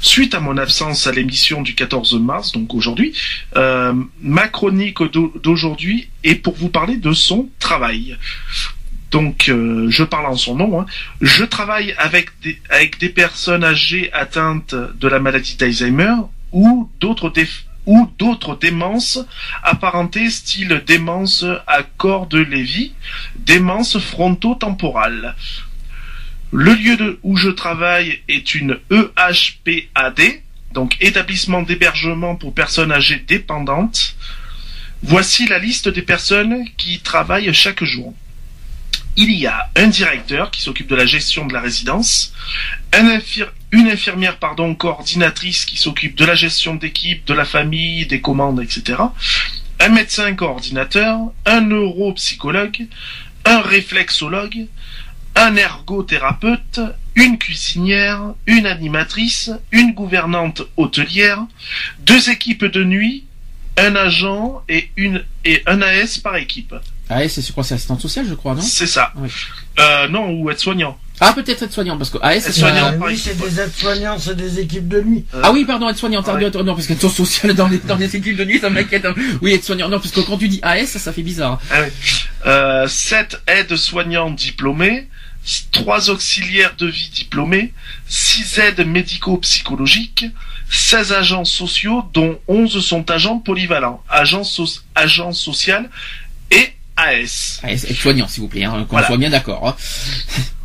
suite 0.01 0.35
à 0.35 0.41
mon 0.41 0.57
absence 0.59 1.07
à 1.07 1.13
l'émission 1.13 1.63
du 1.63 1.75
14 1.77 2.15
mars, 2.21 2.51
donc 2.53 2.75
aujourd'hui, 2.75 3.13
euh, 3.57 3.93
ma 4.21 4.49
chronique 4.49 5.01
d'au- 5.13 5.33
d'aujourd'hui 5.43 6.09
est 6.25 6.35
pour 6.35 6.57
vous 6.57 6.69
parler 6.69 6.97
de 6.97 7.13
son 7.13 7.49
travail. 7.61 8.17
Donc, 9.13 9.49
euh, 9.49 9.87
je 9.91 10.05
parle 10.05 10.27
en 10.27 10.37
son 10.37 10.55
nom. 10.57 10.81
hein. 10.81 10.87
Je 11.21 11.45
travaille 11.45 11.95
avec 11.99 12.31
des, 12.43 12.61
avec 12.69 12.99
des 13.01 13.09
personnes 13.09 13.65
âgées 13.65 14.13
atteintes 14.13 14.75
de 14.75 15.09
la 15.09 15.19
maladie 15.19 15.57
d'Alzheimer 15.57 16.15
ou 16.53 16.89
d'autres 17.01 17.29
déf- 17.31 17.65
ou 17.87 18.11
d'autres 18.19 18.57
démences 18.57 19.19
apparentées 19.63 20.31
style 20.31 20.83
démence 20.87 21.45
à 21.67 21.83
corps 21.83 22.27
de 22.27 22.39
Lévy, 22.39 22.93
démence 23.37 23.99
frontotemporale. 23.99 25.35
Le 26.53 26.75
lieu 26.75 27.21
où 27.23 27.37
je 27.37 27.49
travaille 27.49 28.21
est 28.29 28.55
une 28.55 28.79
EHPAD, 28.91 30.21
donc 30.73 30.97
établissement 31.01 31.63
d'hébergement 31.63 32.37
pour 32.37 32.55
personnes 32.55 32.93
âgées 32.93 33.23
dépendantes. 33.27 34.17
Voici 35.03 35.47
la 35.47 35.59
liste 35.59 35.89
des 35.89 36.03
personnes 36.03 36.65
qui 36.77 37.01
travaillent 37.01 37.55
chaque 37.55 37.85
jour. 37.85 38.15
Il 39.17 39.33
y 39.33 39.47
a 39.47 39.69
un 39.77 39.89
directeur 39.89 40.51
qui 40.51 40.63
s'occupe 40.63 40.87
de 40.87 40.95
la 40.95 41.05
gestion 41.05 41.47
de 41.47 41.53
la 41.53 41.61
résidence, 41.61 42.33
une 43.73 43.89
infirmière 43.89 44.39
pardon, 44.39 44.75
coordinatrice 44.75 45.65
qui 45.65 45.77
s'occupe 45.77 46.17
de 46.17 46.25
la 46.25 46.35
gestion 46.35 46.75
d'équipe, 46.75 47.27
de 47.27 47.35
la 47.35 47.45
famille, 47.45 48.07
des 48.07 48.21
commandes, 48.21 48.61
etc. 48.61 48.99
Un 49.81 49.89
médecin 49.89 50.35
coordinateur, 50.35 51.19
un 51.45 51.61
neuropsychologue, 51.61 52.87
un 53.45 53.61
réflexologue, 53.61 54.67
un 55.35 55.57
ergothérapeute, 55.57 56.81
une 57.15 57.39
cuisinière, 57.39 58.35
une 58.47 58.67
animatrice, 58.67 59.51
une 59.73 59.93
gouvernante 59.93 60.63
hôtelière, 60.77 61.45
deux 62.01 62.31
équipes 62.31 62.65
de 62.65 62.85
nuit, 62.85 63.25
un 63.77 63.97
agent 63.97 64.63
et 64.69 64.91
une 64.97 65.25
et 65.45 65.63
un 65.67 65.83
AS 65.83 66.19
par 66.19 66.37
équipe. 66.37 66.75
Ah, 67.11 67.29
c'est 67.29 67.43
que 67.55 67.63
c'est 67.63 67.75
assistante 67.75 68.01
sociale, 68.01 68.25
je 68.29 68.35
crois, 68.35 68.55
non? 68.55 68.63
C'est 68.63 68.87
ça. 68.87 69.13
Oui. 69.17 69.29
Euh, 69.81 70.09
non, 70.09 70.31
ou 70.31 70.49
aide-soignant. 70.51 70.97
Ah, 71.23 71.33
peut-être 71.35 71.65
aide-soignant 71.65 71.99
parce 71.99 72.09
que 72.09 72.19
AS, 72.23 72.41
c'est 72.41 72.49
Aide-soignant. 72.51 72.87
euh, 72.87 72.99
par 72.99 73.09
oui, 73.09 73.19
c'est 73.19 73.37
des 73.37 73.61
aides-soignants, 73.61 74.19
c'est 74.19 74.37
des 74.37 74.61
équipes 74.61 74.89
de 74.89 75.03
nuit. 75.03 75.25
Ah 75.43 75.51
oui, 75.53 75.65
pardon, 75.67 75.89
aide-soignant, 75.91 76.23
Ouais. 76.23 76.45
attends, 76.47 76.65
non, 76.65 76.75
parce 76.75 76.87
qu'aide 76.87 77.01
sociale 77.01 77.53
dans 77.55 77.69
les, 77.69 77.79
dans 77.79 77.97
les 77.97 78.15
équipes 78.17 78.37
de 78.37 78.45
nuit, 78.45 78.59
ça 78.61 78.71
m'inquiète. 78.71 79.05
hein. 79.05 79.15
Oui, 79.43 79.53
aide-soignant, 79.53 79.89
non, 79.89 79.99
parce 79.99 80.13
que 80.13 80.21
quand 80.21 80.39
tu 80.39 80.49
dis 80.49 80.61
AS, 80.63 80.87
ça, 80.87 80.99
ça 80.99 81.13
fait 81.13 81.23
bizarre. 81.23 81.61
Ah 81.71 81.81
oui. 81.83 81.89
Euh, 82.47 82.89
sept 82.89 83.39
aides-soignants 83.49 84.31
diplômés, 84.31 85.09
trois 85.73 86.09
auxiliaires 86.11 86.75
de 86.79 86.87
vie 86.87 87.11
diplômés, 87.13 87.75
six 88.09 88.59
aides 88.59 88.87
médico-psychologiques, 88.87 90.27
16 90.71 91.13
agents 91.13 91.45
sociaux, 91.45 92.05
dont 92.15 92.39
11 92.49 92.81
sont 92.85 93.11
agents 93.11 93.39
polyvalents, 93.39 94.03
agents, 94.09 94.45
so- 94.45 94.81
agents 94.95 95.33
sociaux 95.33 95.75
et 96.51 96.73
AS. 97.01 97.61
AS, 97.63 97.85
aide-soignant, 97.85 98.29
s'il 98.29 98.43
vous 98.43 98.49
plaît, 98.49 98.65
hein, 98.65 98.85
qu'on 98.85 98.97
Voilà. 98.97 99.07
soit 99.07 99.17
bien 99.19 99.31
d'accord. 99.31 99.67
hein. 99.69 99.77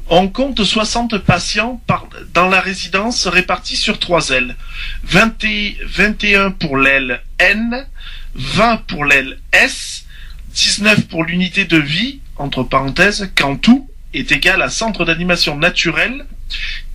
On 0.07 0.27
compte 0.27 0.63
60 0.63 1.17
patients 1.19 1.81
par, 1.87 2.07
dans 2.33 2.47
la 2.47 2.61
résidence 2.61 3.25
répartis 3.25 3.75
sur 3.75 3.97
trois 3.99 4.29
ailes. 4.29 4.55
20 5.03 5.43
et- 5.45 5.77
21 5.83 6.51
pour 6.51 6.77
l'aile 6.77 7.21
N, 7.39 7.87
20 8.35 8.77
pour 8.85 9.03
l'aile 9.05 9.39
S, 9.51 10.05
19 10.53 11.07
pour 11.07 11.23
l'unité 11.23 11.65
de 11.65 11.77
vie, 11.77 12.19
entre 12.37 12.61
parenthèses, 12.63 13.31
quand 13.35 13.55
tout 13.55 13.89
est 14.17 14.31
égal 14.31 14.61
à 14.61 14.69
centre 14.69 15.05
d'animation 15.05 15.57
naturelle, 15.57 16.25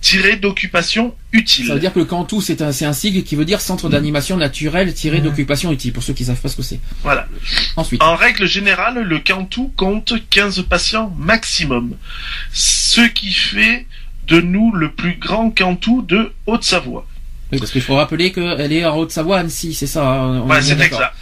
tiré 0.01 0.35
d'occupation 0.37 1.13
utile. 1.33 1.67
Ça 1.67 1.73
veut 1.73 1.79
dire 1.79 1.93
que 1.93 1.99
le 1.99 2.05
Cantou, 2.05 2.41
c'est 2.41 2.61
un, 2.61 2.69
un 2.69 2.93
sigle 2.93 3.23
qui 3.23 3.35
veut 3.35 3.45
dire 3.45 3.61
centre 3.61 3.89
d'animation 3.89 4.37
naturelle 4.37 4.93
tiré 4.93 5.17
Ouais. 5.17 5.21
d'occupation 5.23 5.71
utile, 5.71 5.93
pour 5.93 6.03
ceux 6.03 6.13
qui 6.13 6.25
savent 6.25 6.39
pas 6.39 6.49
ce 6.49 6.55
que 6.55 6.61
c'est. 6.63 6.79
Voilà. 7.03 7.27
Ensuite. 7.75 8.01
En 8.01 8.15
règle 8.15 8.47
générale, 8.47 9.01
le 9.01 9.19
Cantou 9.19 9.71
compte 9.75 10.13
15 10.29 10.63
patients 10.63 11.13
maximum, 11.17 11.95
ce 12.53 13.01
qui 13.01 13.31
fait 13.33 13.85
de 14.27 14.39
nous 14.41 14.71
le 14.73 14.91
plus 14.91 15.15
grand 15.17 15.49
Cantou 15.51 16.01
de 16.01 16.31
Haute-Savoie. 16.45 17.05
Oui, 17.51 17.59
parce 17.59 17.71
qu'il 17.71 17.81
faut 17.81 17.95
rappeler 17.95 18.31
qu'elle 18.31 18.71
est 18.71 18.85
en 18.85 18.95
Haute-Savoie, 18.95 19.39
Annecy, 19.39 19.73
c'est 19.73 19.87
ça. 19.87 20.07
hein, 20.09 20.45
bien 20.45 20.61
c'est 20.61 20.79
exact. 20.79 21.13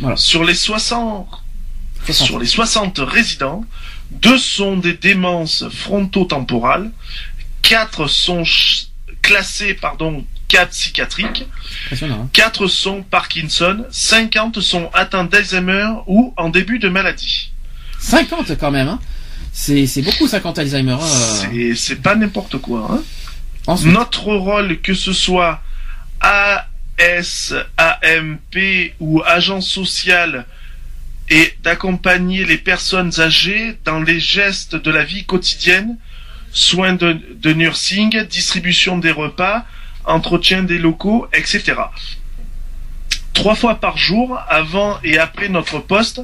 Voilà. 0.00 0.16
Sur 0.16 0.44
les 0.44 0.54
60, 0.54 1.26
60. 2.04 2.26
sur 2.26 2.38
les 2.38 2.46
60 2.46 2.98
résidents, 2.98 3.64
deux 4.10 4.38
sont 4.38 4.76
des 4.76 4.94
démences 4.94 5.64
frontotemporales, 5.68 6.90
quatre 7.62 8.06
sont 8.06 8.44
classés 9.22 9.74
pardon 9.74 10.24
4 10.48 10.70
psychiatriques, 10.70 11.44
hein. 11.92 12.28
4 12.32 12.66
sont 12.68 13.02
Parkinson, 13.02 13.84
50 13.90 14.60
sont 14.60 14.90
atteints 14.94 15.24
d'Alzheimer 15.24 15.88
ou 16.06 16.32
en 16.38 16.48
début 16.48 16.78
de 16.78 16.88
maladie. 16.88 17.52
50 18.00 18.56
quand 18.58 18.70
même. 18.70 18.88
Hein. 18.88 19.00
C'est 19.52 20.02
beaucoup 20.02 20.26
50 20.26 20.58
Alzheimer. 20.58 20.92
hein. 20.92 20.98
C'est 21.06 21.74
c'est 21.74 21.96
pas 21.96 22.14
n'importe 22.14 22.58
quoi. 22.58 22.88
Hein. 22.90 23.02
Ensuite, 23.66 23.92
Notre 23.92 24.24
rôle, 24.32 24.80
que 24.80 24.94
ce 24.94 25.12
soit 25.12 25.60
AS, 26.20 27.54
AMP 27.76 28.94
ou 29.00 29.22
agent 29.26 29.60
social, 29.60 30.46
est 31.30 31.62
d'accompagner 31.62 32.44
les 32.44 32.58
personnes 32.58 33.20
âgées 33.20 33.78
dans 33.84 34.00
les 34.00 34.20
gestes 34.20 34.76
de 34.76 34.90
la 34.90 35.04
vie 35.04 35.24
quotidienne, 35.24 35.96
soins 36.52 36.94
de, 36.94 37.20
de 37.34 37.52
nursing, 37.52 38.24
distribution 38.24 38.98
des 38.98 39.10
repas, 39.10 39.64
entretien 40.04 40.62
des 40.62 40.78
locaux, 40.78 41.28
etc. 41.32 41.74
Trois 43.34 43.54
fois 43.54 43.76
par 43.76 43.98
jour, 43.98 44.38
avant 44.48 44.98
et 45.04 45.18
après 45.18 45.48
notre 45.48 45.78
poste, 45.78 46.20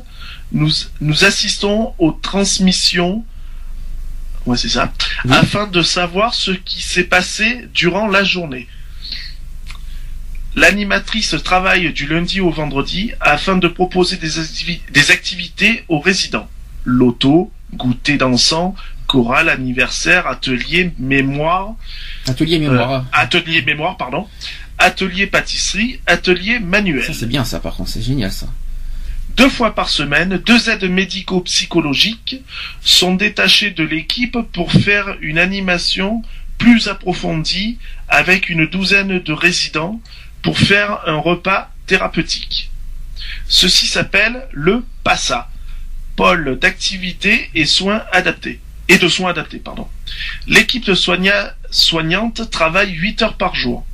nous, 0.52 0.70
nous 1.00 1.24
assistons 1.24 1.94
aux 1.98 2.12
transmissions 2.12 3.24
Ouais, 4.46 4.56
c'est 4.58 4.68
ça. 4.68 4.92
Oui. 5.24 5.32
Afin 5.32 5.66
de 5.66 5.82
savoir 5.82 6.34
ce 6.34 6.50
qui 6.50 6.82
s'est 6.82 7.04
passé 7.04 7.66
durant 7.72 8.08
la 8.08 8.24
journée. 8.24 8.68
L'animatrice 10.56 11.34
travaille 11.42 11.92
du 11.92 12.06
lundi 12.06 12.40
au 12.40 12.50
vendredi 12.50 13.12
afin 13.20 13.56
de 13.56 13.66
proposer 13.68 14.16
des, 14.16 14.38
activi- 14.38 14.80
des 14.92 15.10
activités 15.10 15.84
aux 15.88 15.98
résidents. 15.98 16.48
Loto, 16.84 17.50
goûter 17.74 18.16
dansant, 18.18 18.74
chorale, 19.06 19.48
anniversaire, 19.48 20.26
atelier, 20.26 20.92
mémoire, 20.98 21.74
atelier 22.28 22.58
mémoire. 22.58 22.92
euh, 22.92 23.00
atelier 23.12 23.62
mémoire, 23.62 23.96
pardon, 23.96 24.28
atelier 24.78 25.26
pâtisserie, 25.26 26.00
atelier 26.06 26.58
manuel. 26.60 27.04
Ça 27.04 27.14
c'est 27.14 27.26
bien 27.26 27.44
ça 27.44 27.58
par 27.58 27.74
contre, 27.74 27.90
c'est 27.90 28.02
génial 28.02 28.30
ça. 28.30 28.46
Deux 29.36 29.48
fois 29.48 29.74
par 29.74 29.88
semaine, 29.88 30.40
deux 30.46 30.70
aides 30.70 30.84
médico-psychologiques 30.84 32.36
sont 32.80 33.14
détachées 33.16 33.72
de 33.72 33.82
l'équipe 33.82 34.38
pour 34.52 34.70
faire 34.70 35.16
une 35.20 35.38
animation 35.38 36.22
plus 36.58 36.86
approfondie 36.86 37.78
avec 38.08 38.48
une 38.48 38.66
douzaine 38.66 39.18
de 39.18 39.32
résidents 39.32 40.00
pour 40.44 40.58
faire 40.58 41.00
un 41.06 41.16
repas 41.16 41.70
thérapeutique. 41.86 42.70
Ceci 43.48 43.86
s'appelle 43.88 44.46
le 44.52 44.84
PASSA, 45.02 45.48
pôle 46.16 46.58
d'activité 46.60 47.50
et 47.54 47.64
soins 47.66 48.02
adaptés. 48.12 48.60
Et 48.88 48.98
de 48.98 49.08
soins 49.08 49.30
adaptés, 49.30 49.58
pardon. 49.58 49.88
L'équipe 50.46 50.84
de 50.84 50.94
soigna- 50.94 51.54
soignante 51.70 52.50
travaille 52.50 52.90
8 52.92 53.22
heures 53.22 53.36
par 53.36 53.54
jour. 53.54 53.86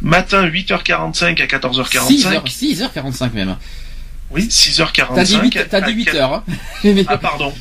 Matin 0.00 0.46
8h45 0.48 1.40
à 1.42 1.46
14h45. 1.46 2.08
6h, 2.08 2.42
6h45 2.46 3.32
même. 3.34 3.56
Oui, 4.30 4.48
6h45. 4.48 5.14
T'as 5.14 5.24
dit 5.24 5.36
8, 5.36 5.56
à- 5.58 5.64
t'as 5.64 5.80
dit 5.82 5.90
à 5.90 5.94
8 5.94 6.04
quel- 6.06 6.16
heures. 6.16 6.32
Hein. 6.32 6.44
Ah 7.06 7.18
pardon, 7.18 7.52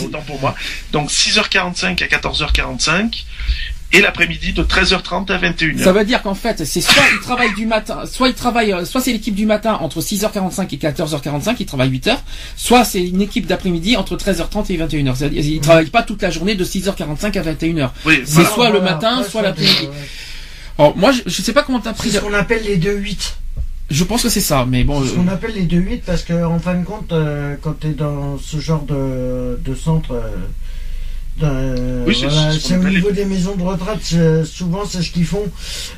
autant 0.00 0.22
pour 0.22 0.40
moi. 0.40 0.54
Donc 0.92 1.10
6h45 1.10 2.00
à 2.02 2.06
14h45 2.06 3.24
et 3.92 4.00
l'après-midi 4.00 4.52
de 4.52 4.62
13h30 4.62 5.30
à 5.30 5.38
21h. 5.38 5.82
Ça 5.82 5.92
veut 5.92 6.04
dire 6.04 6.22
qu'en 6.22 6.34
fait, 6.34 6.64
c'est 6.64 6.80
soit 6.80 7.02
il 7.12 7.20
travaille 7.20 7.54
du 7.54 7.66
matin, 7.66 8.04
soit 8.06 8.28
il 8.28 8.34
travaille, 8.34 8.72
euh, 8.72 8.84
soit 8.84 9.00
c'est 9.00 9.12
l'équipe 9.12 9.34
du 9.34 9.46
matin 9.46 9.74
entre 9.80 10.00
6h45 10.00 10.68
et 10.72 10.76
14h45, 10.78 11.56
il 11.60 11.66
travaille 11.66 11.90
8 11.90 12.06
heures, 12.08 12.22
soit 12.56 12.84
c'est 12.84 13.04
une 13.04 13.20
équipe 13.20 13.46
d'après-midi 13.46 13.96
entre 13.96 14.16
13h30 14.16 14.72
et 14.72 14.78
21h. 14.78 15.14
C'est-à-dire, 15.16 15.44
il 15.44 15.60
travaille 15.60 15.90
pas 15.90 16.02
toute 16.02 16.22
la 16.22 16.30
journée 16.30 16.54
de 16.54 16.64
6h45 16.64 17.38
à 17.38 17.42
21h. 17.42 17.90
Oui, 18.06 18.22
C'est 18.24 18.34
voilà. 18.34 18.48
soit 18.50 18.70
le 18.70 18.80
matin, 18.80 19.18
après, 19.18 19.30
soit 19.30 19.42
l'après-midi. 19.42 19.88
Alors, 20.78 20.96
moi, 20.96 21.12
je, 21.12 21.20
je 21.26 21.42
sais 21.42 21.52
pas 21.52 21.62
comment 21.62 21.80
t'as 21.80 21.92
pris. 21.92 22.10
C'est 22.10 22.16
ce 22.18 22.22
qu'on 22.22 22.32
appelle 22.32 22.62
les 22.64 22.78
2-8. 22.78 23.34
Je 23.90 24.04
pense 24.04 24.22
que 24.22 24.30
c'est 24.30 24.40
ça, 24.40 24.64
mais 24.66 24.84
bon. 24.84 25.02
C'est 25.02 25.08
ce 25.10 25.12
euh, 25.12 25.16
qu'on 25.16 25.28
appelle 25.28 25.52
les 25.54 25.66
2-8 25.66 26.00
parce 26.06 26.22
que 26.22 26.44
en 26.44 26.58
fin 26.58 26.74
de 26.74 26.84
compte, 26.84 27.12
euh, 27.12 27.56
quand 27.60 27.78
tu 27.78 27.88
es 27.88 27.90
dans 27.90 28.38
ce 28.38 28.58
genre 28.58 28.84
de, 28.84 29.58
de 29.62 29.74
centre, 29.74 30.12
euh, 30.12 30.30
de- 31.38 32.04
Oui, 32.06 32.14
c'est- 32.18 32.26
voilà, 32.28 32.52
ce 32.52 32.74
au 32.74 32.88
niveau 32.88 33.10
des 33.10 33.24
maisons 33.24 33.56
de 33.56 33.62
retraite, 33.62 33.98
c'est- 34.02 34.44
souvent 34.44 34.82
c'est 34.88 35.02
ce 35.02 35.10
qu'ils 35.10 35.24
font, 35.24 35.44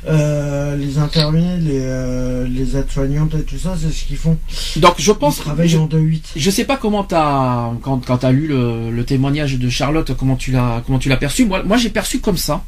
euh, 0.07 0.75
les 0.77 0.97
infirmiers, 0.97 1.57
les, 1.59 1.79
euh, 1.81 2.47
les 2.47 2.75
aides-soignantes 2.77 3.35
et 3.35 3.43
tout 3.43 3.57
ça, 3.57 3.75
c'est 3.79 3.91
ce 3.93 4.05
qu'ils 4.05 4.17
font. 4.17 4.37
Donc, 4.77 4.95
je 4.97 5.11
Ils 5.11 5.17
pense. 5.17 5.37
travaillent 5.37 5.67
je- 5.69 5.77
en 5.77 5.85
2-8. 5.87 6.25
Je 6.35 6.49
sais 6.49 6.63
pas 6.65 6.77
comment 6.77 7.03
t'as 7.03 7.71
quand 7.81 8.05
quand 8.05 8.17
t'as 8.17 8.31
lu 8.31 8.47
le, 8.47 8.89
le 8.91 9.03
témoignage 9.03 9.57
de 9.57 9.69
Charlotte 9.69 10.11
comment 10.17 10.35
tu 10.35 10.51
l'as 10.51 10.81
comment 10.85 10.99
tu 10.99 11.09
l'as 11.09 11.17
perçu 11.17 11.45
moi 11.45 11.63
moi 11.63 11.77
j'ai 11.77 11.89
perçu 11.89 12.19
comme 12.19 12.37
ça 12.37 12.63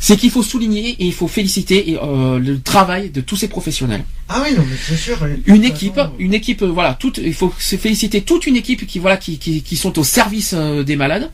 c'est 0.00 0.16
qu'il 0.16 0.30
faut 0.30 0.42
souligner 0.42 0.90
et 0.98 1.04
il 1.06 1.12
faut 1.12 1.28
féliciter 1.28 1.90
et, 1.92 1.98
euh, 2.02 2.38
le 2.38 2.60
travail 2.60 3.10
de 3.10 3.20
tous 3.20 3.36
ces 3.36 3.46
professionnels 3.48 4.02
Ah 4.28 4.42
oui, 4.44 4.54
non, 4.56 4.64
mais 4.68 4.76
c'est 4.84 4.96
sûr. 4.96 5.16
une 5.46 5.64
équipe 5.64 5.94
façon, 5.94 6.12
une 6.18 6.34
équipe 6.34 6.62
euh, 6.62 6.66
voilà 6.70 6.94
toute 6.94 7.18
il 7.18 7.34
faut 7.34 7.52
se 7.58 7.76
féliciter 7.76 8.20
toute 8.22 8.46
une 8.46 8.56
équipe 8.56 8.86
qui 8.86 8.98
voilà 8.98 9.16
qui 9.16 9.38
qui, 9.38 9.62
qui 9.62 9.76
sont 9.76 9.96
au 9.98 10.04
service 10.04 10.54
euh, 10.56 10.82
des 10.82 10.96
malades 10.96 11.30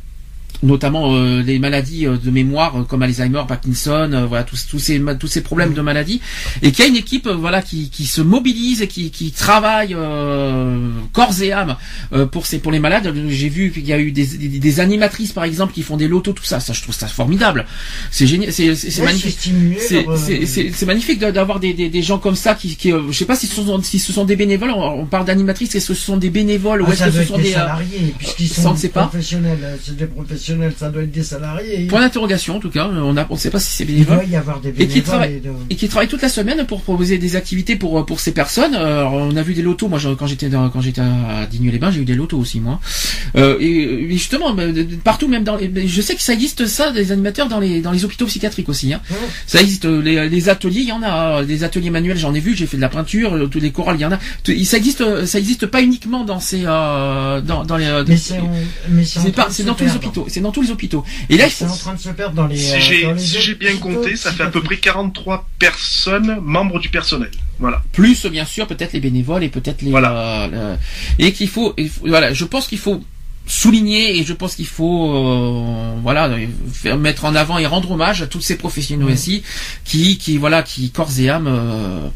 notamment 0.63 1.15
euh, 1.15 1.43
les 1.43 1.59
maladies 1.59 2.07
euh, 2.07 2.17
de 2.17 2.31
mémoire 2.31 2.81
euh, 2.81 2.83
comme 2.85 3.03
Alzheimer, 3.03 3.43
Parkinson, 3.47 4.11
euh, 4.13 4.27
voilà 4.27 4.45
tous 4.45 4.67
tous 4.69 4.79
ces 4.79 5.01
tous 5.19 5.27
ces 5.29 5.43
problèmes 5.43 5.73
de 5.75 5.81
maladies 5.81 6.21
et 6.63 6.73
qu'il 6.73 6.85
y 6.85 6.89
a 6.89 6.91
une 6.91 6.97
équipe 6.97 7.27
euh, 7.29 7.35
voilà 7.35 7.63
qui, 7.63 7.91
qui 7.91 8.07
se 8.07 8.21
mobilise 8.21 8.83
et 8.83 8.89
qui, 8.89 9.11
qui 9.11 9.31
travaille 9.31 9.95
euh, 9.95 10.89
corps 11.13 11.41
et 11.43 11.53
âme 11.53 11.77
euh, 12.13 12.27
pour 12.27 12.47
ces 12.47 12.59
pour 12.59 12.73
les 12.73 12.81
malades. 12.81 13.15
J'ai 13.29 13.49
vu 13.49 13.71
qu'il 13.71 13.87
y 13.87 13.93
a 13.93 13.99
eu 14.01 14.11
des, 14.13 14.27
des, 14.27 14.49
des 14.59 14.81
animatrices 14.81 15.33
par 15.33 15.45
exemple 15.45 15.73
qui 15.73 15.83
font 15.83 15.97
des 15.97 16.09
lotos 16.09 16.33
tout 16.33 16.45
ça. 16.45 16.61
Ça 16.61 16.73
je 16.73 16.83
trouve 16.83 16.95
ça 16.95 17.07
formidable. 17.07 17.65
C'est 18.11 18.27
génial, 18.27 18.53
c'est 18.53 18.69
ouais, 18.71 19.05
magnifique. 19.05 19.39
c'est 19.79 20.87
magnifique 20.87 21.19
d'a- 21.19 21.33
d'avoir 21.33 21.61
des, 21.61 21.73
des, 21.75 22.03
gens 22.03 22.19
comme 22.19 22.37
ça 22.37 22.55
qui, 22.55 22.77
qui 22.77 22.93
euh, 22.93 23.03
je 23.11 23.17
sais 23.19 23.25
pas 23.25 23.37
si 23.37 23.47
ce 23.47 23.55
sont 23.63 23.83
si 23.83 23.99
ce 23.99 24.13
sont 24.13 24.25
des 24.25 24.37
bénévoles. 24.37 24.71
On, 24.71 25.01
on 25.03 25.07
parle 25.07 25.25
d'animatrices. 25.27 25.75
Est-ce 25.75 25.89
que 25.89 25.95
ce 25.95 26.05
sont 26.05 26.17
des 26.17 26.31
bénévoles 26.31 26.83
ou 26.83 26.87
Ah, 26.89 26.93
est-ce 26.93 27.05
que 27.05 27.11
ce 27.13 27.25
sont 27.25 27.39
des 27.39 27.51
euh, 27.51 27.55
salariés, 27.55 28.15
puisqu'ils 28.19 28.49
sont 28.49 28.75
professionnels. 28.91 29.79
C'est 29.85 29.97
des 29.97 30.07
professionnels, 30.07 30.48
ça 30.77 30.91
doit 30.91 31.03
être 31.03 31.11
des 31.13 31.23
salariés. 31.23 31.87
Point 31.87 32.01
d'interrogation 32.01 32.57
en 32.57 32.61
tout 32.61 32.71
cas. 32.71 32.89
On 32.89 33.17
on 33.31 33.37
sait 33.37 33.51
pas 33.51 33.61
si 33.61 33.71
c'est 33.73 33.85
Il 33.85 33.93
bénévole. 33.93 34.17
doit 34.17 34.25
y 34.25 34.37
avoir 34.37 34.61
des 34.61 34.69
Et 34.71 34.73
qui 34.73 34.79
bénévoles. 34.87 35.03
travaillent- 35.05 35.35
et 35.37 35.41
de- 35.41 35.51
et 35.71 35.75
qui 35.77 35.89
travaillent 35.89 36.09
toute 36.09 36.23
la 36.23 36.29
semaine 36.29 36.65
pour 36.67 36.83
proposer 36.83 37.19
des 37.19 37.37
activités 37.37 37.77
pour 37.77 38.05
pour 38.07 38.21
ces 38.21 38.33
personnes. 38.33 38.75
Euh, 38.75 38.99
Alors, 39.01 39.15
on 39.15 39.37
a 39.37 39.43
vu 39.43 39.55
des 39.55 39.63
lotos. 39.63 39.89
Moi, 39.89 39.99
quand 40.19 40.27
j'étais 40.27 40.49
quand 40.51 40.81
j'étais 40.81 41.01
à 41.01 41.47
Digne-les-Bains, 41.51 41.91
j'ai 41.91 42.01
eu 42.01 42.05
des 42.05 42.15
lotos 42.15 42.39
aussi 42.39 42.61
moi. 42.61 42.81
Euh, 43.37 43.57
et, 43.61 43.67
et 44.05 44.11
justement, 44.13 44.55
partout, 45.05 45.29
même 45.29 45.45
dans 45.45 45.57
les, 45.57 45.87
je 45.89 46.01
sais 46.03 46.15
que 46.15 46.23
ça 46.23 46.33
existe 46.33 46.67
ça 46.67 46.91
des 46.93 47.13
animateurs 47.13 47.49
dans 47.49 47.61
les 47.61 47.81
dans 47.81 47.93
les 47.93 48.05
hôpitaux 48.05 48.27
psychiatriques 48.27 48.69
aussi. 48.69 48.93
Hein. 48.93 49.01
Ça 49.47 49.61
existe. 49.61 49.85
euh, 49.85 50.01
Les, 50.03 50.29
les 50.29 50.49
ateliers, 50.49 50.81
il 50.81 50.89
y 50.89 50.93
en 50.93 51.03
a. 51.03 51.41
euh, 51.41 51.45
Des 51.45 51.65
ateliers 51.65 51.91
manuels, 51.91 52.19
j'en 52.19 52.35
ai 52.35 52.41
vu. 52.41 52.55
J'ai 52.55 52.67
fait 52.67 52.77
de 52.77 52.83
la 52.83 52.89
peinture. 52.89 53.35
euh, 53.35 53.47
Tous 53.47 53.61
les 53.61 53.71
chorales, 53.73 53.97
il 53.99 54.03
y 54.03 54.05
en 54.07 54.13
a. 54.13 54.19
Ça 54.65 54.77
existe. 54.77 55.01
euh, 55.01 55.27
Ça 55.27 55.39
existe 55.39 55.67
pas 55.67 55.83
uniquement 55.83 56.25
dans 56.25 56.41
ces 56.41 56.63
euh, 56.67 57.41
dans 57.41 57.65
dans 57.65 57.77
les. 57.77 57.87
euh, 57.87 58.05
Mais 58.09 58.17
c'est 58.17 59.65
dans 59.65 59.75
tous 59.75 59.85
les 59.85 59.95
hôpitaux. 59.95 60.27
C'est 60.39 60.43
dans 60.43 60.53
tous 60.53 60.63
les 60.63 60.71
hôpitaux. 60.71 61.05
Et 61.29 61.37
là, 61.37 61.47
il 61.47 61.51
C'est 61.51 61.67
faut. 61.67 61.73
en 61.73 61.77
train 61.77 61.95
de 61.95 61.99
se 61.99 62.11
perdre 62.11 62.37
dans 62.37 62.47
les. 62.47 62.57
Si 62.57 62.75
euh, 62.77 62.79
j'ai 63.17 63.41
si 63.43 63.55
bien 63.57 63.77
compté, 63.77 64.15
ça 64.15 64.31
fait 64.31 64.45
à 64.45 64.47
peu 64.47 64.63
près 64.63 64.77
43 64.77 65.49
personnes 65.59 66.39
membres 66.41 66.79
du 66.79 66.89
personnel. 66.91 67.31
Voilà. 67.59 67.83
plus 67.93 68.25
bien 68.27 68.45
sûr 68.45 68.69
peut-être 68.69 68.93
les 68.93 69.01
bénévoles 69.01 69.43
et 69.43 69.49
peut-être 69.49 69.83
les 69.83 69.91
Voilà. 69.91 70.13
euh, 70.45 70.49
euh, 70.53 70.77
et 71.19 71.33
qu'il 71.33 71.49
faut, 71.49 71.75
il 71.77 71.89
faut- 71.91 72.07
voilà 72.07 72.33
je 72.33 72.45
pense 72.45 72.69
qu'il 72.69 72.79
faut 72.79 73.03
souligner 73.49 74.17
et 74.17 74.25
je 74.25 74.33
pense 74.33 74.55
qu'il 74.55 74.67
faut 74.69 75.13
euh, 75.13 75.95
voilà 76.01 76.31
faire 76.73 76.97
mettre 76.99 77.25
en 77.25 77.35
avant 77.35 77.59
et 77.59 77.67
rendre 77.67 77.91
hommage 77.91 78.23
à 78.23 78.29
tous 78.29 78.41
ces 78.43 78.57
professionnels 78.57 79.09
aussi 79.13 79.43
qui 79.85 80.19
qui 80.19 80.39
voilà 80.39 80.63
qui 80.63 80.91
corps 80.93 81.11
et 81.19 81.29
âme 81.31 81.49
euh, 81.49 82.07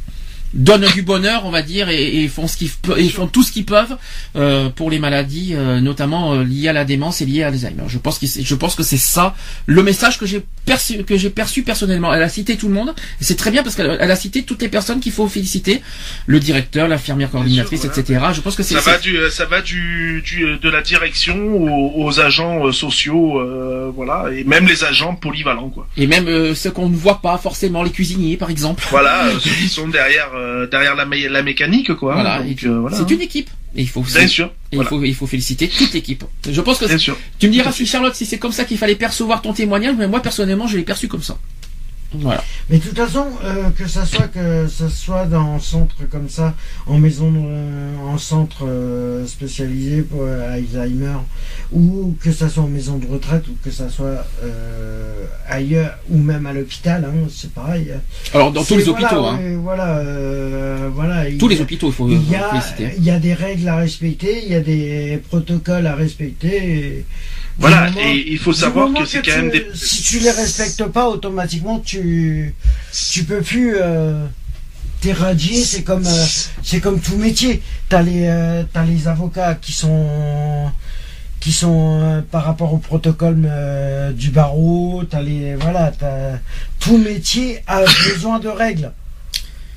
donnent 0.55 0.89
du 0.95 1.03
bonheur 1.03 1.45
on 1.47 1.51
va 1.51 1.63
dire 1.63 1.89
et, 1.89 2.23
et 2.23 2.29
font 2.29 2.49
ce 2.49 2.57
qu'ils 2.57 2.71
et 2.97 3.09
font 3.09 3.27
tout 3.27 3.43
ce 3.43 3.53
qu'ils 3.53 3.65
peuvent 3.65 3.97
euh, 4.37 4.69
pour 4.69 4.91
les 4.91 4.99
maladies 4.99 5.55
euh, 5.55 5.81
notamment 5.81 6.35
euh, 6.35 6.45
liées 6.45 6.69
à 6.69 6.73
la 6.73 6.85
démence 6.85 7.21
et 7.21 7.27
liées 7.27 7.43
à 7.43 7.51
l'Alzheimer. 7.51 7.85
Je 7.89 7.99
pense 7.99 8.19
que 8.19 8.27
je 8.27 8.55
pense 8.55 8.75
que 8.75 8.83
c'est 8.83 8.97
ça 8.97 9.35
le 9.67 9.83
message 9.83 10.19
que 10.19 10.27
j'ai 10.27 10.45
perçu 10.65 11.05
que 11.05 11.17
j'ai 11.17 11.31
perçu 11.31 11.63
personnellement. 11.63 12.13
Elle 12.15 12.23
a 12.23 12.29
cité 12.29 12.57
tout 12.57 12.69
le 12.69 12.75
monde 12.75 12.95
et 13.21 13.25
c'est 13.25 13.37
très 13.37 13.51
bien 13.51 13.63
parce 13.63 13.75
qu'elle 13.75 13.97
elle 14.01 14.11
a 14.11 14.17
cité 14.17 14.43
toutes 14.43 14.63
les 14.63 14.69
personnes 14.69 15.01
qu'il 15.01 15.13
faut 15.13 15.29
féliciter. 15.29 15.83
Le 16.27 16.41
directeur 16.41 16.89
l'infirmière 16.89 17.31
coordinatrice 17.31 17.81
voilà. 17.85 18.01
etc 18.01 18.21
je 18.35 18.41
pense 18.41 18.57
que 18.57 18.63
c'est 18.63 18.75
Ça 18.75 18.81
va 18.81 18.99
du, 18.99 19.17
ça 19.31 19.45
va 19.47 19.61
du, 19.63 20.23
du 20.25 20.59
de 20.59 20.69
la 20.71 20.83
direction 20.83 21.37
aux, 21.55 22.05
aux 22.05 22.21
agents 22.21 22.67
euh, 22.67 22.73
sociaux, 22.73 23.39
euh, 23.41 23.91
voilà, 23.95 24.27
et 24.35 24.45
même 24.45 24.67
les 24.67 24.85
agents 24.85 25.15
polyvalents, 25.15 25.71
quoi. 25.71 25.87
et 25.97 26.07
même 26.07 26.29
euh, 26.29 26.55
ceux 26.55 26.71
qu'on 26.71 26.89
ne 26.89 26.97
voit 26.97 27.21
pas 27.21 27.39
forcément 27.39 27.83
les 27.83 27.91
cuisiniers 27.91 28.37
par 28.37 28.51
exemple. 28.51 28.85
Voilà, 28.91 29.27
euh, 29.27 29.39
ceux 29.41 29.51
qui 29.61 29.69
sont 29.69 29.89
derrière, 29.89 30.31
euh, 30.43 30.67
derrière 30.67 30.95
la, 30.97 31.07
mé- 31.07 31.29
la 31.29 31.43
mécanique, 31.43 31.95
quoi. 31.95 32.15
voilà, 32.15 32.43
et- 32.47 32.57
euh, 32.67 32.81
voilà. 32.81 32.97
c'est 32.97 33.11
une 33.15 33.21
équipe 33.21 33.49
et 33.75 33.83
il 33.83 33.89
faut 33.89 34.03
Bien 34.03 34.27
sûr. 34.29 34.47
et 34.71 34.77
Voilà. 34.77 34.89
il 34.89 34.91
faut 34.99 35.05
il 35.05 35.15
faut 35.15 35.27
féliciter 35.27 35.67
toute 35.69 35.93
l'équipe 35.95 36.25
je 36.47 36.61
pense 36.61 36.79
que 36.79 36.85
Bien 36.85 36.99
c'est- 36.99 37.03
sûr. 37.09 37.17
tu 37.39 37.47
me 37.49 37.53
diras 37.53 37.73
si 37.73 37.87
Charlotte 37.87 38.15
si 38.15 38.27
c'est 38.27 38.39
comme 38.39 38.53
ça 38.53 38.65
qu'il 38.67 38.77
fallait 38.77 38.97
percevoir 39.07 39.41
ton 39.41 39.53
témoignage 39.55 39.95
mais 39.99 40.09
moi 40.09 40.21
personnellement 40.21 40.67
je 40.67 40.77
l'ai 40.77 40.83
perçu 40.83 41.09
comme 41.09 41.23
ça 41.23 41.39
Voilà. 42.15 42.43
Mais 42.71 42.79
de 42.79 42.83
toute 42.83 42.97
façon, 42.97 43.27
euh, 43.45 43.71
que 43.77 43.87
ça 43.87 44.05
soit 44.07 44.29
que 44.29 44.67
ça 44.69 44.89
soit 44.89 45.27
dans 45.27 45.55
un 45.55 45.59
centre 45.59 45.97
comme 46.11 46.29
ça, 46.29 46.55
en 46.87 46.99
maison, 46.99 47.33
euh, 47.35 47.97
en 48.07 48.19
centre 48.19 48.67
euh, 48.67 49.27
spécialisé 49.27 50.03
pour 50.03 50.25
Alzheimer, 50.27 51.17
ou 51.73 52.15
que 52.23 52.33
ça 52.33 52.49
soit 52.49 52.63
en 52.65 52.69
maison 52.69 52.99
de 52.99 53.07
retraite, 53.07 53.47
ou 53.49 53.57
que 53.65 53.71
ça 53.71 53.89
soit 53.89 54.27
ailleurs, 55.49 55.99
ou 56.11 56.19
même 56.19 56.47
à 56.47 56.53
l'hôpital, 56.53 57.05
hein, 57.05 57.29
c'est 57.31 57.53
pareil. 57.53 57.93
Alors 58.35 58.53
dans 58.53 58.65
tous 58.65 58.77
les 58.77 58.85
voilà, 58.85 59.07
hôpitaux, 59.07 59.25
hein. 59.27 59.39
Voilà, 59.63 59.97
euh, 59.99 60.89
voilà. 60.95 61.25
Tous 61.39 61.47
il- 61.51 61.57
les 61.57 61.61
hôpitaux, 61.61 61.89
il 61.89 61.93
faut, 61.93 62.09
Il 62.09 62.31
y, 62.31 62.35
a, 62.37 62.63
il 62.97 63.05
y 63.05 63.11
a 63.11 63.19
des 63.19 63.35
règles 63.35 63.69
à 63.69 63.77
respecter, 63.77 64.43
il 64.45 64.53
y 64.53 64.55
a 64.55 64.61
des 64.61 65.21
protocoles 65.29 65.87
à 65.87 65.95
respecter. 65.95 66.57
et 66.99 67.05
Voilà, 67.59 67.91
moment- 67.91 68.01
et 68.01 68.25
il 68.33 68.39
faut 68.39 68.53
savoir 68.53 68.93
que 68.93 69.05
c'est 69.05 69.19
quand 69.19 69.25
tu- 69.25 69.31
même 69.37 69.51
des... 69.51 69.67
Si 69.75 70.03
tu 70.03 70.19
les 70.21 70.31
respectes 70.31 70.85
pas, 70.87 71.09
automatiquement 71.09 71.79
tu 71.81 72.55
tu 73.13 73.25
peux 73.25 73.41
plus 73.43 73.77
euh, 73.81 74.27
t'éradier. 75.01 75.63
C'est 75.65 75.83
comme 75.83 76.07
euh, 76.07 76.25
c'est 76.63 76.81
comme 76.81 77.01
tout 77.01 77.17
métier. 77.17 77.63
T'as 77.89 78.03
les 78.03 78.27
euh, 78.27 78.63
t'as 78.73 78.85
les 78.85 79.07
avocats 79.09 79.55
qui 79.55 79.73
sont 79.73 80.71
qui 81.41 81.53
sont 81.53 82.01
euh, 82.01 82.23
par 82.23 82.45
rapport 82.45 82.73
au 82.73 82.79
protocole 82.79 83.45
euh, 83.47 84.13
du 84.13 84.31
barreau. 84.31 85.03
T'as 85.09 85.23
les 85.23 85.55
voilà. 85.57 85.93
T'as, 85.99 86.39
tout 86.81 86.97
métier 86.99 87.61
a 87.67 87.81
besoin 88.15 88.39
de 88.39 88.49
règles. 88.49 88.93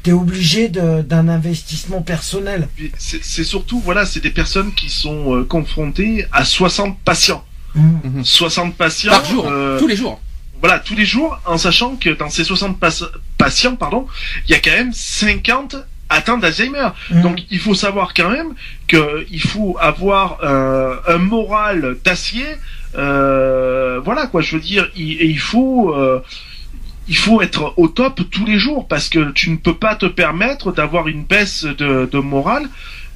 T'es 0.03 0.11
obligé 0.11 0.69
d'un 0.69 1.27
investissement 1.27 2.03
personnel. 2.03 2.67
C'est 2.99 3.43
surtout, 3.43 3.79
voilà, 3.79 4.05
c'est 4.05 4.19
des 4.19 4.29
personnes 4.29 4.71
qui 4.75 4.87
sont 4.91 5.43
confrontées 5.49 6.27
à 6.31 6.45
60 6.45 6.99
patients. 6.99 7.43
Mhm. 7.75 8.23
60 8.23 8.75
patients. 8.75 9.11
Par 9.11 9.25
jour, 9.25 9.47
euh, 9.49 9.77
tous 9.79 9.87
les 9.87 9.95
jours. 9.95 10.21
Voilà, 10.61 10.79
tous 10.79 10.95
les 10.95 11.05
jours, 11.05 11.37
en 11.45 11.57
sachant 11.57 11.95
que 11.95 12.09
dans 12.09 12.29
ces 12.29 12.43
60 12.43 12.79
pas- 12.79 12.89
patients, 13.37 13.75
pardon, 13.75 14.07
il 14.47 14.51
y 14.51 14.53
a 14.55 14.59
quand 14.59 14.71
même 14.71 14.93
50 14.93 15.75
atteints 16.09 16.37
d'Alzheimer. 16.37 16.89
Mhm. 17.11 17.21
Donc 17.21 17.43
il 17.51 17.59
faut 17.59 17.73
savoir 17.75 18.13
quand 18.13 18.29
même 18.29 18.53
qu'il 18.87 19.41
faut 19.41 19.75
avoir 19.79 20.39
euh, 20.43 20.95
un 21.07 21.17
moral 21.17 21.97
d'acier. 22.03 22.45
euh, 22.97 23.99
voilà 24.03 24.27
quoi, 24.27 24.41
je 24.41 24.55
veux 24.55 24.61
dire, 24.61 24.89
il, 24.95 25.11
et 25.21 25.25
il 25.25 25.39
faut 25.39 25.93
euh, 25.93 26.21
il 27.07 27.17
faut 27.17 27.41
être 27.41 27.73
au 27.77 27.87
top 27.87 28.21
tous 28.31 28.45
les 28.45 28.57
jours 28.57 28.87
parce 28.87 29.09
que 29.09 29.31
tu 29.31 29.49
ne 29.51 29.57
peux 29.57 29.75
pas 29.75 29.95
te 29.95 30.05
permettre 30.05 30.71
d'avoir 30.71 31.07
une 31.07 31.23
baisse 31.23 31.65
de, 31.65 32.09
de 32.11 32.19
morale 32.19 32.67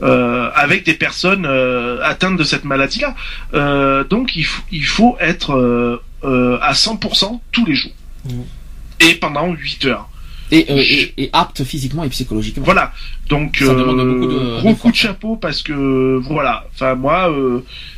euh, 0.01 0.49
avec 0.55 0.85
des 0.85 0.93
personnes 0.93 1.45
euh, 1.45 1.99
atteintes 2.03 2.37
de 2.37 2.43
cette 2.43 2.65
maladie-là. 2.65 3.15
Euh, 3.53 4.03
donc 4.03 4.35
il, 4.35 4.43
faut- 4.45 4.63
il 4.71 4.85
faut 4.85 5.17
être 5.19 6.01
à 6.23 6.73
100% 6.73 7.39
tous 7.51 7.65
les 7.65 7.75
jours 7.75 7.91
Mhm. 8.25 8.43
et 8.99 9.15
pendant 9.15 9.47
8 9.53 9.85
heures. 9.85 10.09
Et, 10.51 10.57
et, 10.59 11.13
et 11.23 11.29
apte 11.31 11.63
physiquement 11.63 12.03
et 12.03 12.09
psychologiquement. 12.09 12.63
Voilà. 12.65 12.91
Donc 13.29 13.57
Ça 13.59 13.65
demande 13.73 13.97
beaucoup 14.19 14.33
de- 14.33 14.59
gros 14.59 14.69
de 14.73 14.77
coup 14.77 14.91
de 14.91 14.95
chapeau 14.95 15.35
parce 15.35 15.61
que 15.61 16.17
voilà. 16.27 16.65
Enfin 16.73 16.95
moi, 16.95 17.31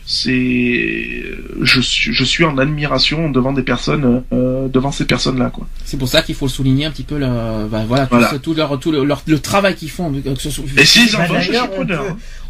c'est 0.05 1.23
je 1.61 1.81
suis 1.81 2.13
je 2.13 2.23
suis 2.23 2.43
en 2.43 2.57
admiration 2.57 3.29
devant 3.29 3.53
des 3.53 3.63
personnes 3.63 4.23
euh, 4.33 4.67
devant 4.67 4.91
ces 4.91 5.05
personnes 5.05 5.39
là 5.39 5.49
quoi. 5.49 5.67
C'est 5.85 5.97
pour 5.97 6.07
ça 6.07 6.21
qu'il 6.21 6.35
faut 6.35 6.47
souligner 6.47 6.85
un 6.85 6.91
petit 6.91 7.03
peu 7.03 7.17
le, 7.17 7.27
ben 7.69 7.85
voilà, 7.87 8.03
tout, 8.05 8.15
Voilà. 8.15 8.29
ce- 8.31 8.35
tout 8.37 8.53
leur, 8.53 8.79
tout 8.79 8.91
le, 8.91 9.03
leur- 9.03 9.23
le 9.27 9.39
travail 9.39 9.75
qu'ils 9.75 9.89
font. 9.89 10.11
que 10.11 10.35
ce 10.41 10.49
soit- 10.49 10.65
Et 10.77 10.85
si 10.85 11.05
les 11.05 11.11
Bah, 11.11 11.25
je 11.39 11.51
suis 11.51 11.57
on 11.57 11.85
peut, 11.85 11.97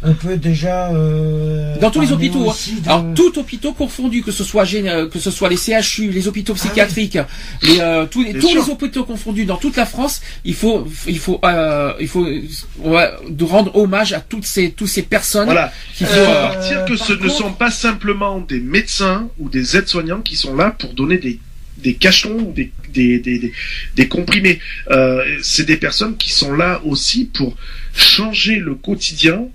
on 0.04 0.14
peut 0.14 0.36
déjà. 0.36 0.90
euh, 0.92 1.78
Dans 1.80 1.90
tous 1.90 2.00
les 2.00 2.12
hôpitaux, 2.12 2.50
hein. 2.50 2.54
de- 2.82 2.88
Alors 2.88 3.04
tout 3.14 3.38
hôpitaux 3.38 3.72
confondus, 3.72 4.22
que 4.22 4.32
ce 4.32 4.44
soit 4.44 4.64
euh, 4.74 5.08
que 5.08 5.18
ce 5.18 5.30
soit 5.30 5.48
les 5.48 5.56
CHU, 5.56 6.10
les 6.10 6.26
hôpitaux 6.28 6.54
Ah 6.56 6.60
psychiatriques, 6.60 7.18
les, 7.62 7.80
euh, 7.80 8.06
tous, 8.06 8.22
les, 8.22 8.34
tous 8.34 8.48
sûr. 8.48 8.64
les 8.64 8.70
hôpitaux 8.70 9.04
confondus 9.04 9.44
dans 9.44 9.56
toute 9.56 9.76
la 9.76 9.86
France, 9.86 10.20
il 10.44 10.54
faut 10.54 10.86
il 11.06 11.18
faut 11.18 11.40
euh, 11.44 11.92
il 12.00 12.08
faut 12.08 12.24
euh, 12.24 12.40
ouais, 12.84 13.10
de 13.28 13.44
rendre 13.44 13.74
hommage 13.76 14.12
à 14.12 14.20
toutes 14.20 14.44
ces 14.46 14.70
toutes 14.70 14.88
ces 14.88 15.02
personnes 15.02 15.44
Voilà. 15.46 15.72
qui 15.94 16.04
font 16.04 16.12
euh, 16.16 16.48
partir 16.48 16.84
que 16.84 16.96
ce 16.96 17.12
ne 17.12 17.18
contre- 17.18 17.34
sont 17.42 17.52
pas 17.52 17.72
simplement 17.72 18.38
des 18.38 18.60
médecins 18.60 19.28
ou 19.38 19.48
des 19.48 19.76
aides-soignants 19.76 20.22
qui 20.22 20.36
sont 20.36 20.54
là 20.54 20.70
pour 20.70 20.94
donner 20.94 21.18
des 21.18 21.40
des 21.78 21.94
cachetons 21.94 22.38
ou 22.38 22.52
des 22.52 22.70
des 22.90 23.18
des, 23.18 23.38
des, 23.40 23.52
des 23.96 24.08
comprimés. 24.08 24.60
Euh, 24.90 25.24
c'est 25.42 25.64
des 25.64 25.76
personnes 25.76 26.16
qui 26.16 26.30
sont 26.30 26.54
là 26.54 26.80
aussi 26.84 27.24
pour 27.24 27.56
changer 27.94 28.56
le 28.56 28.74
quotidien 28.76 29.48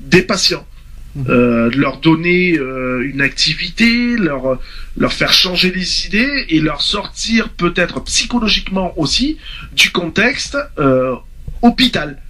des 0.00 0.22
patients. 0.22 0.66
Euh, 1.28 1.70
leur 1.74 1.98
donner 1.98 2.56
euh, 2.58 3.10
une 3.10 3.22
activité, 3.22 4.16
leur 4.16 4.60
leur 4.96 5.12
faire 5.12 5.32
changer 5.32 5.72
les 5.72 6.06
idées 6.06 6.44
et 6.50 6.60
leur 6.60 6.82
sortir 6.82 7.48
peut-être 7.48 8.04
psychologiquement 8.04 8.92
aussi 8.98 9.38
du 9.72 9.90
contexte 9.90 10.58
euh, 10.78 11.14
hôpital. 11.62 12.20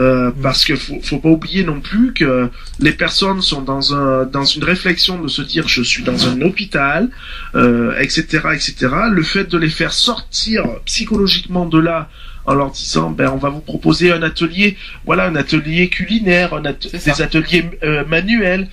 Euh, 0.00 0.30
parce 0.42 0.64
que 0.64 0.76
faut, 0.76 0.98
faut 1.02 1.18
pas 1.18 1.28
oublier 1.28 1.62
non 1.62 1.80
plus 1.80 2.14
que 2.14 2.48
les 2.78 2.92
personnes 2.92 3.42
sont 3.42 3.60
dans 3.60 3.94
un 3.94 4.24
dans 4.24 4.44
une 4.56 4.64
réflexion 4.64 5.20
de 5.20 5.28
se 5.28 5.42
dire 5.42 5.68
je 5.68 5.82
suis 5.82 6.02
dans 6.02 6.26
un 6.26 6.40
hôpital, 6.40 7.10
euh, 7.54 7.94
etc., 8.00 8.24
etc. 8.54 8.74
Le 9.10 9.22
fait 9.22 9.44
de 9.44 9.58
les 9.58 9.68
faire 9.68 9.92
sortir 9.92 10.64
psychologiquement 10.86 11.66
de 11.66 11.78
là 11.78 12.08
en 12.46 12.54
leur 12.54 12.70
disant 12.70 13.10
ben 13.10 13.28
on 13.30 13.36
va 13.36 13.50
vous 13.50 13.60
proposer 13.60 14.10
un 14.10 14.22
atelier, 14.22 14.78
voilà 15.04 15.24
un 15.26 15.36
atelier 15.36 15.88
culinaire, 15.90 16.54
un 16.54 16.64
at- 16.64 16.72
des 16.92 17.22
ateliers 17.22 17.64
euh, 17.82 18.04
manuels, 18.06 18.68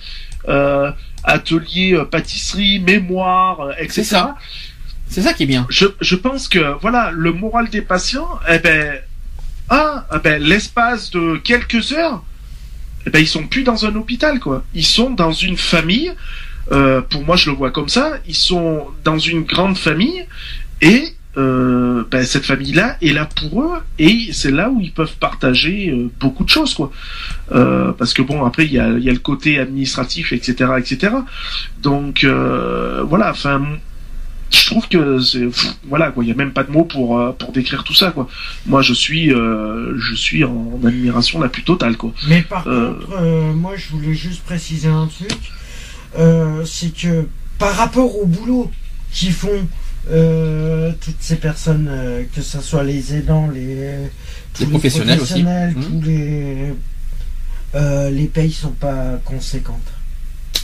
euh, 0.48 0.90
ateliers 1.24 1.92
euh, 1.94 2.04
pâtisserie, 2.04 2.78
mémoire, 2.78 3.72
etc. 3.78 3.92
C'est 3.92 4.04
ça. 4.04 4.36
c'est 5.08 5.22
ça 5.22 5.34
qui 5.34 5.42
est 5.42 5.46
bien. 5.46 5.66
Je, 5.68 5.86
je 6.00 6.16
pense 6.16 6.48
que 6.48 6.78
voilà 6.80 7.10
le 7.12 7.32
moral 7.32 7.68
des 7.68 7.82
patients, 7.82 8.30
eh 8.48 8.58
ben 8.60 8.98
ah, 9.68 10.06
eh 10.14 10.18
ben 10.18 10.42
l'espace 10.42 11.10
de 11.10 11.36
quelques 11.36 11.92
heures, 11.92 12.22
eh 13.06 13.10
ben 13.10 13.18
ils 13.18 13.28
sont 13.28 13.46
plus 13.46 13.64
dans 13.64 13.84
un 13.84 13.94
hôpital 13.96 14.40
quoi. 14.40 14.64
Ils 14.74 14.84
sont 14.84 15.10
dans 15.10 15.32
une 15.32 15.56
famille. 15.56 16.12
Euh, 16.70 17.00
pour 17.00 17.24
moi, 17.24 17.36
je 17.36 17.50
le 17.50 17.56
vois 17.56 17.70
comme 17.70 17.88
ça. 17.88 18.18
Ils 18.26 18.34
sont 18.34 18.88
dans 19.04 19.18
une 19.18 19.42
grande 19.42 19.76
famille 19.76 20.26
et 20.80 21.04
euh, 21.36 22.04
ben, 22.10 22.24
cette 22.24 22.44
famille-là 22.44 22.96
est 23.00 23.12
là 23.12 23.26
pour 23.26 23.62
eux 23.62 23.78
et 23.98 24.30
c'est 24.32 24.50
là 24.50 24.70
où 24.70 24.80
ils 24.80 24.92
peuvent 24.92 25.16
partager 25.20 25.90
euh, 25.90 26.10
beaucoup 26.18 26.44
de 26.44 26.48
choses 26.48 26.74
quoi. 26.74 26.90
Parce 27.50 28.12
que 28.12 28.22
bon 28.22 28.44
après 28.44 28.64
il 28.64 28.72
y 28.72 28.78
a, 28.78 28.88
le 28.88 29.18
côté 29.18 29.58
administratif 29.58 30.32
etc 30.32 30.72
etc. 30.78 31.12
Donc 31.82 32.24
voilà. 32.24 33.30
Enfin 33.30 33.78
je 34.50 34.66
trouve 34.66 34.88
que 34.88 35.20
c'est 35.20 35.44
pff, 35.46 35.74
voilà 35.88 36.10
quoi 36.10 36.24
il 36.24 36.28
y 36.28 36.30
a 36.32 36.34
même 36.34 36.52
pas 36.52 36.64
de 36.64 36.70
mots 36.70 36.84
pour 36.84 37.18
euh, 37.18 37.32
pour 37.32 37.52
décrire 37.52 37.84
tout 37.84 37.94
ça 37.94 38.10
quoi 38.12 38.28
moi 38.66 38.80
je 38.82 38.94
suis 38.94 39.32
euh, 39.32 39.94
je 39.98 40.14
suis 40.14 40.42
en 40.44 40.80
admiration 40.84 41.40
la 41.40 41.48
plus 41.48 41.62
totale 41.64 41.96
quoi 41.96 42.12
Mais 42.28 42.42
par 42.42 42.66
Euh. 42.66 42.94
contre, 42.94 43.12
euh, 43.20 43.52
moi 43.52 43.72
je 43.76 43.88
voulais 43.90 44.14
juste 44.14 44.42
préciser 44.44 44.88
un 44.88 45.06
truc, 45.06 45.36
euh, 46.18 46.64
c'est 46.64 46.94
que 46.94 47.26
par 47.58 47.74
rapport 47.76 48.18
au 48.18 48.26
boulot 48.26 48.70
qu'ils 49.12 49.32
font 49.32 49.66
euh, 50.10 50.92
toutes 51.04 51.20
ces 51.20 51.36
personnes, 51.36 51.88
euh, 51.90 52.22
que 52.34 52.40
ce 52.40 52.60
soit 52.60 52.82
les 52.84 53.14
aidants, 53.14 53.48
les, 53.52 53.96
tous 54.54 54.62
Les 54.64 54.70
professionnels 54.70 55.74
tous 55.74 56.00
les 56.02 56.72
euh, 57.74 58.08
les 58.10 58.26
payes 58.26 58.52
sont 58.52 58.70
pas 58.72 59.18
conséquentes. 59.26 59.92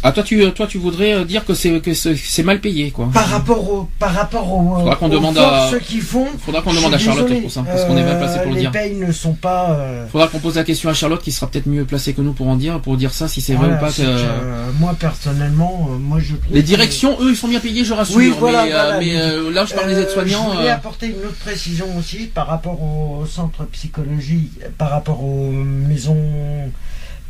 Ah 0.06 0.12
toi 0.12 0.22
tu 0.22 0.44
toi 0.52 0.66
tu 0.66 0.76
voudrais 0.76 1.14
euh, 1.14 1.24
dire 1.24 1.47
que 1.47 1.55
c'est 1.55 1.81
que 1.81 1.94
c'est 1.94 2.43
mal 2.43 2.60
payé 2.60 2.90
quoi. 2.90 3.09
Par 3.12 3.26
rapport 3.26 3.70
au 3.70 3.89
par 3.98 4.12
rapport 4.12 4.52
au 4.52 4.76
Faudra 4.76 4.97
qu'on 4.97 5.06
aux 5.06 5.09
demande 5.09 5.39
à- 5.39 5.68
forces 5.70 5.82
qu'ils 5.82 6.02
font. 6.02 6.26
Faudra 6.44 6.60
qu'on 6.60 6.74
demande 6.74 6.93
à 6.93 6.98
Charlotte 6.98 7.24
désolé, 7.24 7.40
pour 7.40 7.51
ça 7.51 7.62
parce 7.62 7.86
qu'on 7.86 7.97
est 7.97 8.05
mal 8.05 8.18
placé 8.18 8.39
pour 8.40 8.51
le 8.52 8.56
euh, 8.59 8.60
dire. 8.60 8.70
Les 8.70 8.78
payes 8.78 8.94
ne 8.97 9.10
sont 9.12 9.32
pas. 9.32 9.70
euh, 9.70 10.06
Faudra 10.09 10.28
qu'on 10.28 10.40
pose 10.40 10.56
la 10.56 10.64
question 10.64 10.90
à 10.90 10.94
Charlotte 10.94 11.22
qui 11.22 11.32
sera 11.32 11.47
peut-être 11.51 11.66
mieux 11.66 11.86
placée 11.86 12.12
que 12.12 12.20
nous 12.20 12.35
pour 12.35 12.48
en 12.48 12.56
dire 12.56 12.81
pour 12.81 12.98
dire 12.98 13.14
ça 13.14 13.28
si 13.28 13.40
c'est 13.40 13.55
vrai 13.55 13.68
ou 13.74 13.78
pas 13.81 13.90
que 13.90 13.97
que, 13.97 14.02
euh, 14.02 14.70
moi 14.78 14.94
personnellement, 15.01 15.89
euh, 15.90 15.97
moi 15.98 16.18
je 16.20 16.35
les 16.51 16.60
que- 16.60 16.66
directions 16.66 17.16
eux 17.22 17.31
ils 17.31 17.36
sont 17.36 17.48
bien 17.48 17.60
payés 17.60 17.82
je 17.82 17.94
rassure 17.94 18.16
Oui, 18.18 18.31
voilà, 18.39 18.64
mais, 18.66 18.72
euh, 18.74 18.82
voilà. 18.82 18.98
mais, 19.01 19.16
euh, 19.16 19.51
là 19.52 19.64
je 19.64 19.72
parle 19.72 19.89
des 19.89 19.94
Euh, 19.94 20.02
aides-soignants 20.02 20.51
Je 20.52 20.56
voulais 20.59 20.68
euh, 20.70 20.74
apporter 20.74 21.06
une 21.06 21.16
autre 21.26 21.39
précision 21.40 21.86
aussi 21.98 22.26
par 22.26 22.47
rapport 22.47 22.78
au 22.82 23.24
centre 23.24 23.64
psychologie, 23.72 24.51
par 24.76 24.90
rapport 24.90 25.24
aux 25.24 25.51
maisons, 25.51 26.70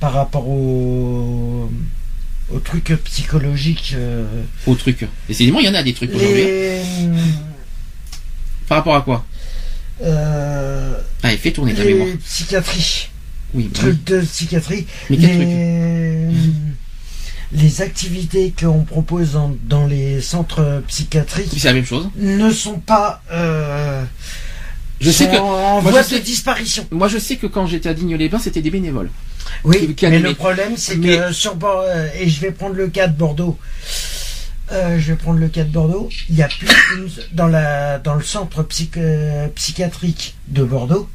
par 0.01 0.13
rapport 0.13 0.49
au 2.51 2.57
aux 2.57 2.61
trucs 2.61 2.93
psychologiques. 3.05 3.95
euh, 3.97 4.25
au 4.67 4.75
truc. 4.75 5.07
Décidément 5.29 5.61
il 5.61 5.67
y 5.67 5.69
en 5.69 5.75
a 5.75 5.83
des 5.83 5.95
trucs 5.95 6.15
aujourd'hui. 6.15 6.43
hein. 6.43 6.45
les, 6.45 6.83
Par 8.69 8.79
rapport 8.79 8.95
à 8.97 9.03
quoi? 9.03 9.25
Euh, 10.03 10.99
Allez 11.23 11.37
fais 11.37 11.53
tourner 11.53 11.75
ta 11.75 11.85
mémoire. 11.85 12.09
les 12.09 12.15
psychiatries, 12.17 13.09
Oui. 13.55 13.65
bah 13.73 13.81
oui. 13.85 13.93
trucs 13.93 14.05
de 14.05 14.21
psychiatrie, 14.21 14.87
Mais 15.11 15.17
quel 15.17 15.31
truc? 15.31 15.47
Les, 15.49 16.29
les 17.53 17.83
activités 17.83 18.53
qu'on 18.59 18.83
propose 18.83 19.39
dans 19.69 19.87
les 19.87 20.21
centres 20.21 20.83
psychiatriques 20.89 21.53
C'est 21.57 21.69
la 21.69 21.75
même 21.75 21.85
chose. 21.87 22.09
ne 22.17 22.51
sont 22.51 22.81
pas. 22.81 23.23
euh, 23.33 24.05
Je 25.01 25.11
sais 25.11 25.27
que 25.27 25.37
en 25.37 25.81
voie 25.81 26.03
de 26.03 26.19
disparition. 26.19 26.87
moi 26.91 27.09
je 27.09 27.19
sais 27.19 27.37
que 27.37 27.47
quand 27.47 27.67
j'étais 27.67 27.89
à 27.89 27.95
Digne-les-Bains 27.95 28.39
c'était 28.39 28.63
des 28.63 28.71
bénévoles. 28.71 29.11
Oui, 29.65 29.95
qui- 29.95 30.07
mais 30.07 30.19
le 30.19 30.35
problème 30.35 30.75
c'est 30.77 30.97
Mais- 30.97 31.17
que 31.19 31.33
sur 31.33 31.57
euh, 31.65 32.09
et 32.19 32.29
je 32.29 32.41
vais 32.41 32.51
prendre 32.53 32.75
le 32.75 32.89
cas 32.89 33.09
de 33.09 33.17
Bordeaux. 33.17 33.59
euh, 34.73 34.99
je 34.99 35.09
vais 35.13 35.17
prendre 35.17 35.39
le 35.39 35.49
cas 35.49 35.65
de 35.65 35.69
Bordeaux. 35.71 36.09
Il 36.31 36.37
y 36.37 36.43
a 36.43 36.49
plus 36.49 36.67
une- 36.97 37.09
dans 37.33 37.47
la 37.49 37.99
dans 37.99 38.15
le 38.15 38.23
centre 38.25 38.63
psych- 38.63 38.97
euh, 38.97 39.49
psychiatrique 39.49 40.35
de 40.49 40.65
Bordeaux, 40.65 41.09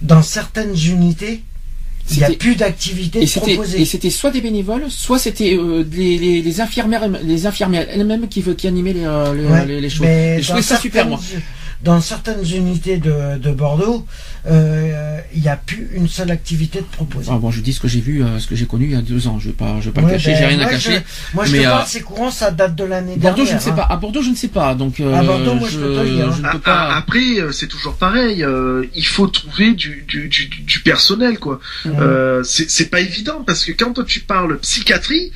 dans 0.00 0.22
certaines 0.22 0.74
unités, 0.76 1.42
il 2.10 2.16
n'y 2.18 2.24
a 2.24 2.30
plus 2.30 2.56
c'était, 3.26 3.54
proposées. 3.54 3.82
et 3.82 3.84
c'était 3.84 4.08
soit 4.10 4.30
des 4.30 4.40
bénévoles, 4.40 4.86
soit 4.88 5.18
c'était 5.18 5.54
euh, 5.58 5.84
les, 5.92 6.16
les, 6.18 6.40
les 6.40 6.60
infirmières, 6.62 7.06
les 7.22 7.44
infirmières 7.46 7.86
elles-mêmes 7.90 8.28
qui, 8.28 8.42
qui 8.42 8.66
animaient 8.66 8.94
les, 8.94 9.04
euh, 9.04 9.34
les, 9.34 9.44
Ouais, 9.46 9.66
les, 9.66 9.90
choses. 9.90 10.00
mais 10.06 10.40
je 10.40 10.46
trouvais 10.48 10.62
ça 10.62 10.78
super, 10.78 11.06
moi. 11.06 11.20
Dans 11.84 12.00
certaines 12.00 12.44
unités 12.44 12.96
de, 12.98 13.38
de 13.38 13.52
Bordeaux, 13.52 14.04
euh, 14.50 15.20
il 15.32 15.40
n'y 15.42 15.48
a 15.48 15.56
plus 15.56 15.88
une 15.94 16.08
seule 16.08 16.32
activité 16.32 16.80
de 16.80 16.84
proposée. 16.86 17.30
Ah, 17.32 17.38
bon, 17.38 17.52
je 17.52 17.60
dis 17.60 17.72
ce 17.72 17.78
que 17.78 17.86
j'ai 17.86 18.00
vu, 18.00 18.20
euh, 18.24 18.40
ce 18.40 18.48
que 18.48 18.56
j'ai 18.56 18.66
connu 18.66 18.86
il 18.86 18.92
y 18.92 18.96
a 18.96 19.00
deux 19.00 19.28
ans. 19.28 19.38
Je 19.38 19.46
vais 19.50 19.54
pas, 19.54 19.76
je 19.80 19.86
vais 19.86 19.92
pas 19.92 20.00
Ouais, 20.00 20.08
le 20.10 20.12
cacher, 20.14 20.32
ben, 20.32 20.38
j'ai 20.38 20.44
rien 20.46 20.58
à 20.58 20.62
moi, 20.62 20.70
cacher. 20.72 20.94
je- 20.94 21.34
moi, 21.36 21.44
je 21.44 21.52
mais, 21.52 21.58
te 21.58 21.66
euh, 21.66 21.70
parle, 21.70 21.84
c'est 21.86 22.00
courant, 22.00 22.30
ça 22.32 22.50
date 22.50 22.74
de 22.74 22.82
l'année 22.82 23.14
Bordeaux, 23.16 23.36
dernière. 23.44 23.46
je 23.46 23.54
ne 23.54 23.60
sais 23.60 23.70
hein. 23.70 23.74
pas. 23.74 23.82
À 23.84 23.96
Bordeaux, 23.96 24.22
je 24.22 24.30
ne 24.30 24.34
sais 24.34 24.48
pas. 24.48 24.74
Donc, 24.74 24.98
euh, 24.98 25.14
À 25.14 25.22
Bordeaux, 25.22 25.54
moi, 25.54 25.68
je 25.70 25.78
peux 25.78 25.94
pas 25.94 26.02
le 26.02 26.10
dire, 26.10 26.28
hein. 26.28 26.34
je 26.36 26.42
ne 26.42 26.46
Ah, 26.48 26.52
peux 26.52 26.58
pas. 26.58 26.94
Après, 26.96 27.38
euh, 27.40 27.52
c'est 27.52 27.68
toujours 27.68 27.94
pareil. 27.94 28.42
euh, 28.42 28.84
il 28.96 29.06
faut 29.06 29.28
trouver 29.28 29.72
du, 29.74 30.04
du, 30.08 30.26
du, 30.28 30.46
du 30.48 30.80
personnel, 30.80 31.38
quoi. 31.38 31.60
Euh, 31.86 32.42
c'est 32.42 32.68
c'est 32.68 32.86
pas 32.90 32.98
évident 33.00 33.44
parce 33.46 33.64
que 33.64 33.70
quand 33.70 34.02
tu 34.04 34.18
parles 34.18 34.58
psychiatrie, 34.58 35.30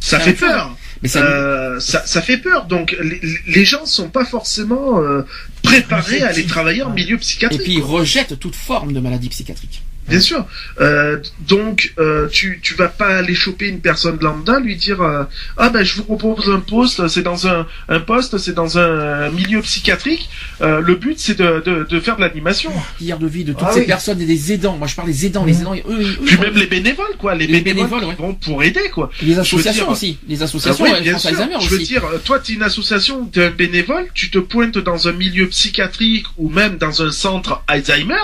ça 0.00 0.18
fait 0.20 0.32
peur. 0.32 0.74
Mais 1.02 1.08
ça, 1.08 1.22
Euh, 1.24 1.80
ça, 1.80 2.06
ça 2.06 2.20
fait 2.20 2.36
peur. 2.38 2.66
Donc 2.66 2.96
les, 3.00 3.20
les 3.46 3.64
gens 3.64 3.86
sont 3.86 4.08
pas 4.10 4.24
forcément 4.24 5.00
euh, 5.02 5.22
préparés 5.62 6.22
à 6.22 6.28
aller 6.28 6.44
travailler 6.44 6.82
en 6.82 6.90
milieu 6.90 7.14
et 7.16 7.18
psychiatrique. 7.18 7.62
puis 7.62 7.74
ils 7.74 7.82
rejettent 7.82 8.38
toute 8.38 8.54
forme 8.56 8.92
de 8.92 9.00
maladie 9.00 9.28
psychiatrique. 9.28 9.82
Bien 10.10 10.20
sûr. 10.20 10.46
Euh, 10.80 11.18
donc 11.48 11.94
euh, 11.98 12.28
tu 12.28 12.60
tu 12.62 12.74
vas 12.74 12.88
pas 12.88 13.08
aller 13.18 13.34
choper 13.34 13.68
une 13.68 13.80
personne 13.80 14.18
lambda, 14.20 14.60
lui 14.60 14.76
dire 14.76 15.00
euh, 15.02 15.24
ah 15.56 15.70
ben 15.70 15.82
je 15.82 15.94
vous 15.96 16.04
propose 16.04 16.50
un 16.50 16.60
poste, 16.60 17.06
c'est 17.08 17.22
dans 17.22 17.46
un 17.46 17.66
un 17.88 18.00
poste, 18.00 18.38
c'est 18.38 18.54
dans 18.54 18.78
un 18.78 19.30
milieu 19.30 19.60
psychiatrique. 19.62 20.28
Le 20.60 20.94
but 20.94 21.18
c'est 21.18 21.38
de, 21.38 21.62
de 21.64 21.84
de 21.88 22.00
faire 22.00 22.16
de 22.16 22.20
l'animation. 22.22 22.72
Hier 23.00 23.18
de 23.18 23.26
vie 23.26 23.44
de 23.44 23.52
toutes 23.52 23.66
Ah 23.68 23.72
ces 23.72 23.80
oui. 23.80 23.86
personnes 23.86 24.20
et 24.20 24.26
des 24.26 24.52
aidants. 24.52 24.76
Moi, 24.76 24.86
je 24.88 24.94
parle 24.94 25.08
des 25.08 25.26
aidants, 25.26 25.44
les 25.44 25.52
Mhm. 25.54 25.60
aidants. 25.60 25.74
et 25.74 25.84
eux, 25.88 26.00
eux, 26.00 26.18
Puis 26.24 26.36
eux, 26.36 26.40
même 26.40 26.54
les 26.54 26.66
bénévoles 26.66 27.16
quoi, 27.18 27.34
les, 27.34 27.46
Les 27.46 27.60
bénévoles, 27.60 28.00
bénévoles, 28.00 28.14
qui 28.16 28.20
ouais. 28.22 28.26
vont 28.28 28.34
pour 28.34 28.62
aider 28.62 28.88
quoi. 28.92 29.10
les 29.22 29.38
associations 29.38 29.84
dire- 29.84 29.92
aussi. 29.92 30.18
Les 30.28 30.40
Ah 30.42 30.44
associations, 30.44 30.84
oui, 30.84 30.90
euh, 30.94 31.00
bien 31.00 31.18
sûr. 31.18 31.30
Je 31.30 31.68
veux 31.68 31.76
aussi. 31.76 31.86
dire, 31.86 32.02
toi, 32.24 32.38
tu 32.38 32.52
es 32.52 32.54
une 32.56 32.62
association, 32.62 33.26
tu 33.32 33.40
es 33.40 33.46
un 33.46 33.50
bénévole, 33.50 34.06
tu 34.14 34.30
te 34.30 34.38
pointes 34.38 34.78
dans 34.78 35.08
un 35.08 35.12
milieu 35.12 35.46
psychiatrique 35.48 36.26
ou 36.36 36.48
même 36.48 36.76
dans 36.78 37.02
un 37.02 37.10
centre 37.10 37.62
Alzheimer. 37.68 38.14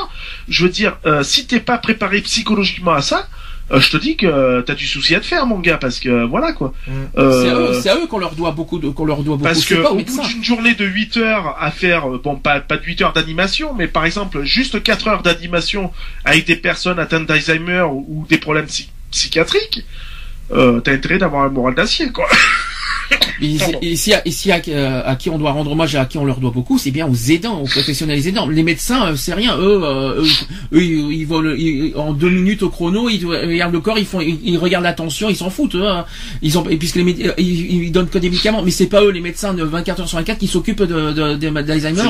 Je 0.49 0.65
veux 0.65 0.71
dire, 0.71 0.99
si 1.23 1.47
t'es 1.47 1.61
pas 1.61 1.76
préparé 1.79 2.21
psychologiquement 2.23 2.93
à 2.93 3.03
ça, 3.03 3.29
euh, 3.73 3.81
je 3.81 3.91
te 3.91 3.97
dis 3.97 4.17
que 4.17 4.63
tu 4.63 4.71
as 4.71 4.75
du 4.77 4.87
souci 4.87 5.15
à 5.17 5.21
te 5.21 5.27
faire, 5.27 5.45
mon 5.45 5.59
gars, 5.59 5.77
parce 5.77 5.99
que 5.99 6.09
euh, 6.09 6.25
voilà 6.27 6.53
quoi. 6.53 6.73
Mm. 6.87 6.93
Euh, 7.19 7.81
C'est 7.83 7.89
à 7.91 7.97
eux, 7.97 8.07
qu'on 8.07 8.19
leur 8.21 8.35
doit 8.37 8.53
beaucoup 8.53 8.79
de, 8.79 8.89
qu'on 8.91 9.05
leur 9.05 9.23
doit 9.25 9.37
beaucoup. 9.37 9.43
parce 9.49 9.65
que 9.65 9.75
pas 9.75 9.91
au 9.91 9.97
bout 9.97 10.23
d'une 10.29 10.45
journée 10.45 10.75
de 10.75 10.85
8 10.85 11.17
heures 11.17 11.57
à 11.61 11.71
faire, 11.73 12.09
euh, 12.09 12.21
bon 12.23 12.37
pas 12.37 12.61
pas 12.61 12.77
de 12.77 12.85
8 12.85 13.03
heures 13.03 13.13
d'animation, 13.13 13.75
mais 13.75 13.89
par 13.89 14.05
exemple 14.05 14.45
juste 14.45 14.81
4 14.83 15.09
heures 15.09 15.23
d'animation 15.23 15.91
avec 16.25 16.47
des 16.47 16.55
personnes 16.57 17.01
atteintes 17.01 17.27
d'Alzheimer 17.27 17.83
ou, 17.91 18.05
ou 18.09 18.27
des 18.29 18.39
problèmes 18.39 18.67
psy- 18.67 18.89
psychiatriques, 19.11 19.85
euh, 20.53 20.79
t'as 20.81 20.93
intérêt 20.93 21.19
d'avoir 21.19 21.43
un 21.45 21.49
moral 21.49 21.75
d'acier 21.75 22.13
quoi. 22.13 22.29
Et, 23.43 23.59
Pardon. 23.59 23.79
et 23.83 23.91
ici, 23.93 24.15
à, 24.15 24.27
ici 24.27 24.51
à, 24.51 24.61
euh, 24.69 25.03
à 25.05 25.15
qui 25.15 25.29
on 25.29 25.39
doit 25.39 25.53
rendre 25.53 25.71
hommage 25.71 25.95
et 25.95 25.99
à 25.99 26.07
qui 26.07 26.17
on 26.17 26.25
leur 26.25 26.39
doit 26.39 26.51
beaucoup, 26.51 26.79
c'est 26.79 26.91
bien 26.91 27.07
aux 27.07 27.15
aidants, 27.15 27.61
aux 27.61 27.67
professionnels 27.67 28.27
aidants. 28.27 28.49
Les 28.49 28.63
médecins, 28.63 29.09
euh, 29.13 29.17
c'est 29.17 29.35
rien. 29.35 29.59
Eux, 29.59 29.81
euh, 29.85 30.23
eux, 30.23 30.27
eux, 30.73 30.83
ils, 30.83 31.13
ils 31.13 31.27
volent 31.27 31.55
ils- 31.57 31.93
en 31.97 32.15
deux 32.15 32.31
minutes 32.31 32.63
au 32.63 32.71
chrono, 32.71 33.11
ils 33.11 33.27
regardent 33.27 33.75
le 33.75 33.81
corps, 33.81 33.99
ils 33.99 34.07
font, 34.07 34.21
ils, 34.23 34.39
ils 34.43 34.57
regardent 34.57 34.85
la 34.85 34.95
tension, 34.95 35.29
ils 35.29 35.37
s'en 35.37 35.51
foutent. 35.51 35.75
eux, 35.75 35.87
hein. 35.87 36.07
Ils 36.41 36.57
ont, 36.59 36.67
et 36.71 36.79
puisque 36.79 36.97
les 36.97 37.03
ils, 37.37 37.85
ils 37.85 37.93
donnent 37.93 38.09
que 38.09 38.17
des 38.19 38.31
médicaments, 38.31 38.63
mais 38.63 38.71
c'est 38.71 38.87
pas 38.87 39.03
eux, 39.05 39.11
les 39.11 39.21
médecins 39.21 39.53
de 39.53 39.63
24 39.65 40.01
heures 40.01 40.09
sur 40.09 40.17
24 40.19 40.39
qui 40.39 40.47
s'occupent 40.49 40.83
de, 40.83 41.13
de, 41.13 41.35
de- 41.35 41.61
d'Alzheimer. 41.63 42.03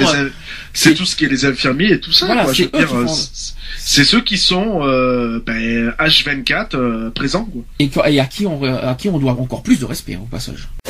C'est 0.72 0.94
tout 0.94 1.04
ce 1.04 1.16
qui 1.16 1.24
est 1.24 1.28
les 1.28 1.44
infirmiers 1.44 1.92
et 1.94 2.00
tout 2.00 2.12
ça. 2.12 2.26
Voilà, 2.26 2.46
c'est 2.54 2.62
veux 2.62 2.68
eux 2.68 2.78
dire, 2.78 2.88
qui 2.88 2.94
font- 2.94 3.06
c'est- 3.78 4.04
ceux 4.04 4.20
qui 4.20 4.38
sont 4.38 4.80
euh, 4.82 5.40
ben, 5.44 5.92
H24 5.98 6.76
euh, 6.76 7.10
présents. 7.10 7.44
Quoi. 7.46 7.62
et, 7.80 7.90
et 8.14 8.20
à 8.20 8.24
qui 8.26 8.46
on, 8.46 8.62
à 8.62 8.94
qui 8.94 9.08
on 9.08 9.18
doit 9.18 9.32
encore 9.32 9.62
plus 9.64 9.80
de 9.80 9.84
respect 9.84 10.16
au 10.16 10.26
passage. 10.26 10.68